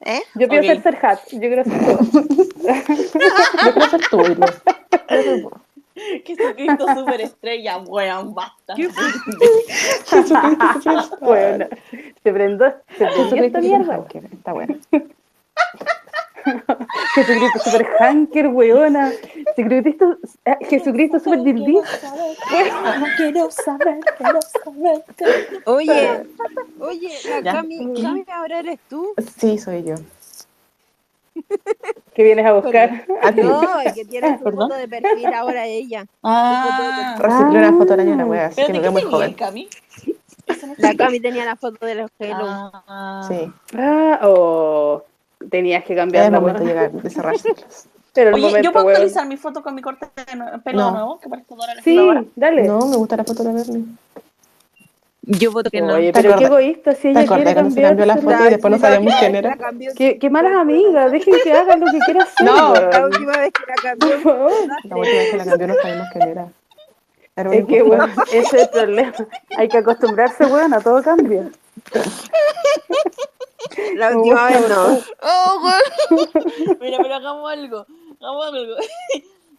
¿Eh? 0.01 0.22
Yo 0.35 0.48
quiero 0.48 0.64
Ok. 0.64 0.74
ser 0.74 0.82
Serhat, 0.83 1.19
yo 1.32 1.40
quiero 1.40 1.64
ser 1.64 1.80
todo. 1.85 2.00
Yo 3.66 3.74
quiero 3.74 3.90
ser 3.90 4.01
tú, 4.09 4.22
Irma. 4.32 4.48
Jesucristo 6.25 6.95
superestrella, 6.95 7.77
weón, 7.80 8.33
basta. 8.33 8.75
Jesucristo 8.75 10.24
superstar. 10.27 11.19
Weona, 11.22 11.67
se 12.24 12.33
prendó, 12.33 12.74
se 12.98 13.06
prendió 13.08 13.43
esta 13.45 13.59
mierda. 13.61 14.06
Está 14.33 14.53
bueno. 14.53 14.75
Jesucristo 17.15 17.59
super 17.59 17.87
hanker, 17.99 18.47
weona. 18.47 19.11
Jesucristo, 19.55 20.17
eh, 20.45 20.57
Jesucristo 20.69 21.19
super 21.19 21.41
dildí. 21.41 21.77
Quiero 23.17 23.51
saber, 23.51 23.99
quiero 24.17 24.39
saber. 24.41 25.03
Oye, 25.65 26.23
oye, 26.79 27.11
la. 27.43 27.53
Cami, 27.53 28.01
Cami, 28.01 28.25
ahora 28.31 28.59
eres 28.59 28.79
tú. 28.89 29.13
Sí, 29.37 29.57
soy 29.57 29.83
yo. 29.83 29.95
que 32.13 32.23
vienes 32.23 32.45
a 32.45 32.53
buscar. 32.53 33.05
A 33.21 33.31
ti. 33.31 33.41
No, 33.41 33.61
que 33.93 34.05
tiene 34.05 34.37
su 34.37 34.43
¿Perdón? 34.43 34.69
foto 34.69 34.79
de 34.79 34.87
perfil 34.87 35.33
ahora 35.33 35.65
ella. 35.65 36.05
Ah, 36.23 37.15
Reciclé 37.19 37.59
una 37.59 37.71
foto 37.73 37.91
del 37.95 37.99
año 38.01 38.11
de 38.11 38.17
la 38.17 38.25
wea, 38.25 38.45
así 38.47 38.61
que 38.65 38.67
¿de 38.67 38.73
me 38.73 38.77
qué 38.79 38.81
veo 38.81 38.91
muy 38.91 39.01
joven. 39.03 39.33
Cami? 39.33 39.69
La. 40.77 40.95
Cami 40.95 41.19
tenía 41.19 41.45
la 41.45 41.55
foto 41.55 41.85
de 41.85 41.95
los 41.95 42.11
gelos. 42.17 42.47
Ah, 42.49 43.25
Sí. 43.27 43.51
Ah, 43.77 44.19
oh, 44.23 45.03
tenías 45.49 45.83
que 45.83 45.95
Ya 45.95 46.03
es 46.03 46.31
momento 46.31 46.59
de 46.63 46.65
llegar, 46.65 46.91
de 46.91 47.09
cerrárselos. 47.09 47.87
Pero 48.13 48.29
el 48.29 48.35
Oye, 48.35 48.43
¿yo 48.43 48.49
momento, 48.49 48.71
puedo 48.73 48.85
weón. 48.87 48.95
actualizar 48.97 49.25
mi 49.27 49.37
foto 49.37 49.63
con 49.63 49.73
mi 49.73 49.81
corte 49.81 50.05
de 50.15 50.59
pelo 50.59 50.79
No. 50.79 50.91
nuevo? 50.91 51.19
Que 51.19 51.29
parezco 51.29 51.55
Dora 51.55 51.73
la 51.75 51.81
Sí, 51.81 51.91
exploradora. 51.91 52.25
dale. 52.35 52.63
No, 52.63 52.85
me 52.87 52.97
gusta 52.97 53.15
la 53.15 53.23
foto 53.23 53.43
de 53.43 53.49
la 53.53 53.55
Bernie. 53.55 53.85
Yo 55.23 55.51
voto 55.51 55.69
que 55.69 55.81
no. 55.81 55.93
Oye, 55.93 56.11
¿Te 56.11 56.21
pero 56.21 56.35
qué 56.35 56.45
egoísta 56.45 56.93
si 56.93 57.03
¿Te 57.03 57.09
ella 57.11 57.25
quiere 57.27 57.53
cuando 57.53 57.71
se 57.71 57.81
cambió 57.81 58.05
la 58.05 58.17
foto 58.17 58.43
y 58.47 58.49
después 58.49 58.71
no 58.71 58.79
sabíamos 58.79 59.13
quién 59.19 59.35
era? 59.35 59.57
Qué, 59.95 60.17
qué 60.19 60.29
malas 60.29 60.53
amigas, 60.53 61.11
dejen 61.11 61.35
que 61.43 61.53
hagan 61.53 61.79
lo 61.79 61.85
que 61.91 61.99
quieran 61.99 62.23
hacer. 62.27 62.45
No. 62.45 62.73
La 62.73 63.05
última 63.05 63.37
vez 63.37 63.51
que 63.53 63.63
la 63.67 63.75
cambió. 63.81 64.09
Por 64.09 64.19
favor. 64.19 64.51
La 64.83 64.95
última 64.97 65.19
vez 65.21 65.29
que 65.31 65.37
la 65.37 65.45
cambió 65.45 65.67
no 65.67 65.75
sabíamos 65.75 66.07
quién 66.11 66.27
era. 66.27 66.47
Era 67.37 67.55
Es 67.55 67.65
que, 67.65 67.81
weón, 67.83 68.11
ese 68.33 68.39
es 68.39 68.53
el 68.53 68.69
problema. 68.69 69.13
Hay 69.57 69.69
que 69.69 69.77
acostumbrarse, 69.77 70.45
weón, 70.47 70.73
a 70.73 70.81
todo 70.81 71.01
cambia. 71.01 71.49
La 73.95 74.15
última 74.17 74.48
vez 74.48 74.69
no. 74.69 74.99
Oh, 75.22 75.59
güey. 75.61 76.27
Mira, 76.81 76.98
pero 77.01 77.15
hagamos 77.15 77.51
algo. 77.51 77.85
Hagamos 78.19 78.45
algo. 78.48 78.75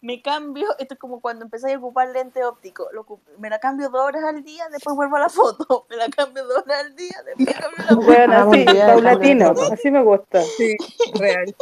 Me 0.01 0.21
cambio, 0.21 0.67
esto 0.79 0.95
es 0.95 0.99
como 0.99 1.21
cuando 1.21 1.45
empezáis 1.45 1.75
a 1.75 1.77
ocupar 1.77 2.09
lente 2.09 2.43
óptico. 2.43 2.89
Lo 2.91 3.05
ocup- 3.05 3.21
me 3.37 3.49
la 3.49 3.59
cambio 3.59 3.89
dos 3.89 4.01
horas 4.01 4.21
al 4.25 4.43
día, 4.43 4.67
después 4.69 4.97
vuelvo 4.97 5.15
a 5.15 5.19
la 5.21 5.29
foto. 5.29 5.85
Me 5.89 5.95
la 5.95 6.09
cambio 6.09 6.45
dos 6.45 6.57
horas 6.57 6.81
al 6.83 6.93
día, 6.97 7.15
después 7.25 7.55
cambio 7.57 7.77
la 7.77 7.85
foto. 7.95 7.99
Weón, 8.01 8.31
Hagamos 8.33 8.57
así, 8.57 8.65
paulatino. 8.65 9.53
Así 9.71 9.91
me 9.91 10.03
gusta. 10.03 10.41
Sí, 10.43 10.75
real. 11.17 11.55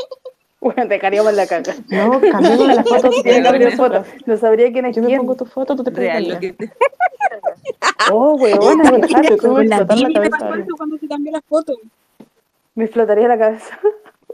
Weón, 0.59 0.89
te 0.89 0.97
caríamos 0.99 1.33
la 1.33 1.45
caca. 1.45 1.75
No, 1.89 2.19
cambiémosle 2.19 2.73
la 2.75 2.83
foto 2.83 3.11
si 3.11 3.21
Tiene 3.21 3.41
quieres 3.41 3.43
cambio 3.51 3.69
de 3.69 3.77
foto. 3.77 4.03
No 4.25 4.37
sabría 4.37 4.71
quién 4.71 4.85
es 4.87 4.95
Yo 4.95 5.01
me 5.03 5.07
quién. 5.09 5.19
pongo 5.19 5.35
tu 5.35 5.45
foto, 5.45 5.75
tú 5.75 5.83
te 5.83 5.91
pones 5.91 6.37
que 6.39 6.53
te... 6.53 6.71
Oh, 8.11 8.33
weón, 8.37 8.81
Te 8.81 9.15
harto. 9.15 9.51
voy 9.51 9.65
a 9.65 9.69
La 9.69 9.77
explotar 9.77 11.75
Me 12.75 12.85
explotaría 12.85 13.27
la 13.27 13.37
cabeza. 13.37 13.79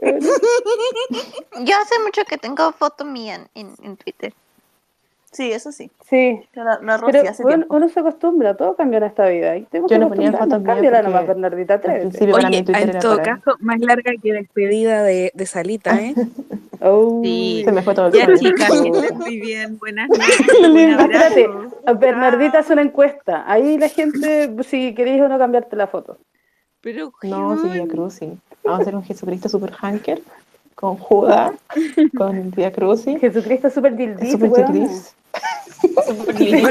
Yo 0.00 1.74
hace 1.82 1.98
mucho 2.04 2.24
que 2.24 2.38
tengo 2.38 2.70
foto 2.72 3.04
mía 3.04 3.34
en, 3.34 3.48
en, 3.54 3.74
en 3.82 3.96
Twitter. 3.96 4.32
Sí, 5.30 5.52
eso 5.52 5.72
sí. 5.72 5.90
Sí. 6.08 6.40
La, 6.54 6.78
la 6.80 6.98
Pero 7.04 7.28
hace 7.28 7.42
bueno, 7.42 7.58
tiempo. 7.58 7.76
uno 7.76 7.88
se 7.88 8.00
acostumbra, 8.00 8.56
todo 8.56 8.74
cambia 8.76 8.96
en 8.98 9.04
esta 9.04 9.28
vida. 9.28 9.56
Y 9.56 9.64
tenemos 9.64 9.90
Yo 9.90 9.98
no 9.98 10.08
ponía 10.08 10.32
fotos 10.32 10.62
Cámbiala 10.62 11.02
nomás, 11.02 11.26
Bernardita, 11.26 11.74
atrévete. 11.74 12.32
Oye, 12.32 12.64
en 12.66 12.98
todo 12.98 13.16
para... 13.18 13.36
caso, 13.36 13.56
más 13.60 13.78
larga 13.80 14.12
que 14.22 14.32
despedida 14.32 15.02
de, 15.02 15.30
de 15.34 15.46
Salita, 15.46 16.00
¿eh? 16.00 16.14
Oh. 16.80 17.20
Sí. 17.22 17.62
Se 17.64 17.72
me 17.72 17.82
fue 17.82 17.94
todo 17.94 18.06
el 18.06 18.38
chicas, 18.38 18.70
estén 18.70 19.18
muy 19.18 19.38
bien. 19.40 19.78
Buenas 19.78 20.08
noches. 20.62 21.48
Bernardita 21.98 22.60
hace 22.60 22.72
una 22.72 22.82
encuesta. 22.82 23.44
Ahí 23.46 23.76
la 23.78 23.88
gente, 23.88 24.50
si 24.64 24.94
queréis 24.94 25.20
o 25.20 25.28
no 25.28 25.38
cambiarte 25.38 25.76
la 25.76 25.88
foto. 25.88 26.18
Pero, 26.80 27.12
No, 27.22 27.60
sí, 27.60 27.68
Via 27.68 27.86
Crucis. 27.88 28.30
Vamos 28.64 28.78
a 28.78 28.82
hacer 28.82 28.94
un 28.96 29.02
Jesucristo 29.04 29.48
super 29.48 29.72
hanker 29.72 30.20
con 30.74 30.96
Judas, 30.96 31.52
con 32.16 32.50
Via 32.56 32.72
Crucis, 32.72 33.20
Jesucristo 33.20 33.70
super 33.70 33.96
dildis, 33.96 34.30
super 34.32 34.50
weón. 34.50 34.72
Gris. 34.72 35.14
¿por 36.04 36.34
qué 36.34 36.62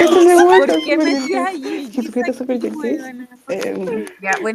Eso 0.00 0.22
me 0.24 0.44
gusta, 0.44 0.66
¿Por 0.66 0.84
qué 0.84 0.94
super 0.94 0.98
metías 0.98 1.24
Gris. 1.24 1.64
ahí? 1.64 1.90
Jesucristo 1.92 2.32
super. 2.32 2.58
Weona. 2.74 3.28
Eh, 3.48 4.06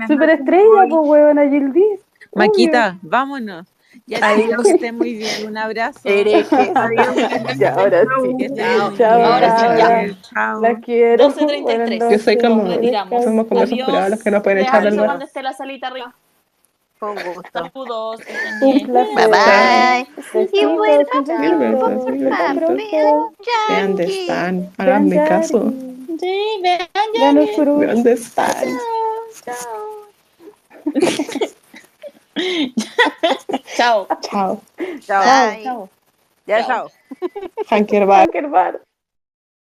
Super 0.07 0.29
estrella, 0.29 0.85
pues 0.89 1.01
weón, 1.07 1.39
a 1.39 1.49
Gildis. 1.49 1.99
Maquita, 2.35 2.97
vámonos. 3.01 3.67
Ya 4.05 4.35
que 4.35 4.71
estén 4.71 4.97
muy 4.97 5.13
bien. 5.13 5.47
Un 5.47 5.57
abrazo. 5.57 5.99
Hereje. 6.03 6.71
Adiós. 6.75 7.57
Ya, 7.57 7.73
ahora 7.73 8.01
sí. 8.01 8.07
Chao, 8.07 8.91
bien. 8.91 9.01
Ahora 9.01 9.57
sí, 9.57 9.65
ya. 9.65 9.87
cabras. 9.87 10.21
Chao. 10.21 10.61
Las 10.61 10.79
quiero. 10.83 11.29
12:33. 11.29 11.61
Buenas 11.63 12.11
Yo 12.11 12.19
soy 12.19 12.37
como, 12.37 12.67
somos 13.23 13.47
como 13.47 13.63
esos 13.63 13.79
curados 13.85 14.09
los 14.09 14.23
que 14.23 14.31
no 14.31 14.43
pueden 14.43 14.59
echar 14.59 14.95
cuando 14.95 15.25
esté 15.25 15.41
la 15.41 15.53
salita 15.53 15.87
arriba. 15.87 16.13
Con 16.99 17.15
gusto. 17.15 17.49
Saludos. 17.51 18.21
Un 18.61 18.87
placer. 18.87 19.15
Bye 19.15 19.27
bye. 19.27 20.07
Y 20.53 20.65
besitos. 20.65 21.27
¿De 23.69 23.81
dónde 23.81 24.03
están? 24.03 24.69
Háganme 24.77 25.15
caso. 25.25 25.73
Sí, 26.19 26.61
vean. 26.61 26.87
Chao. 29.45 29.93
Chao. 33.75 34.07
Chao. 34.21 34.61
Bye. 35.07 35.61
Chao. 35.63 35.89
Ya, 36.47 36.63
chao. 36.63 36.89
Hanker 37.67 38.05
bar. 38.51 38.79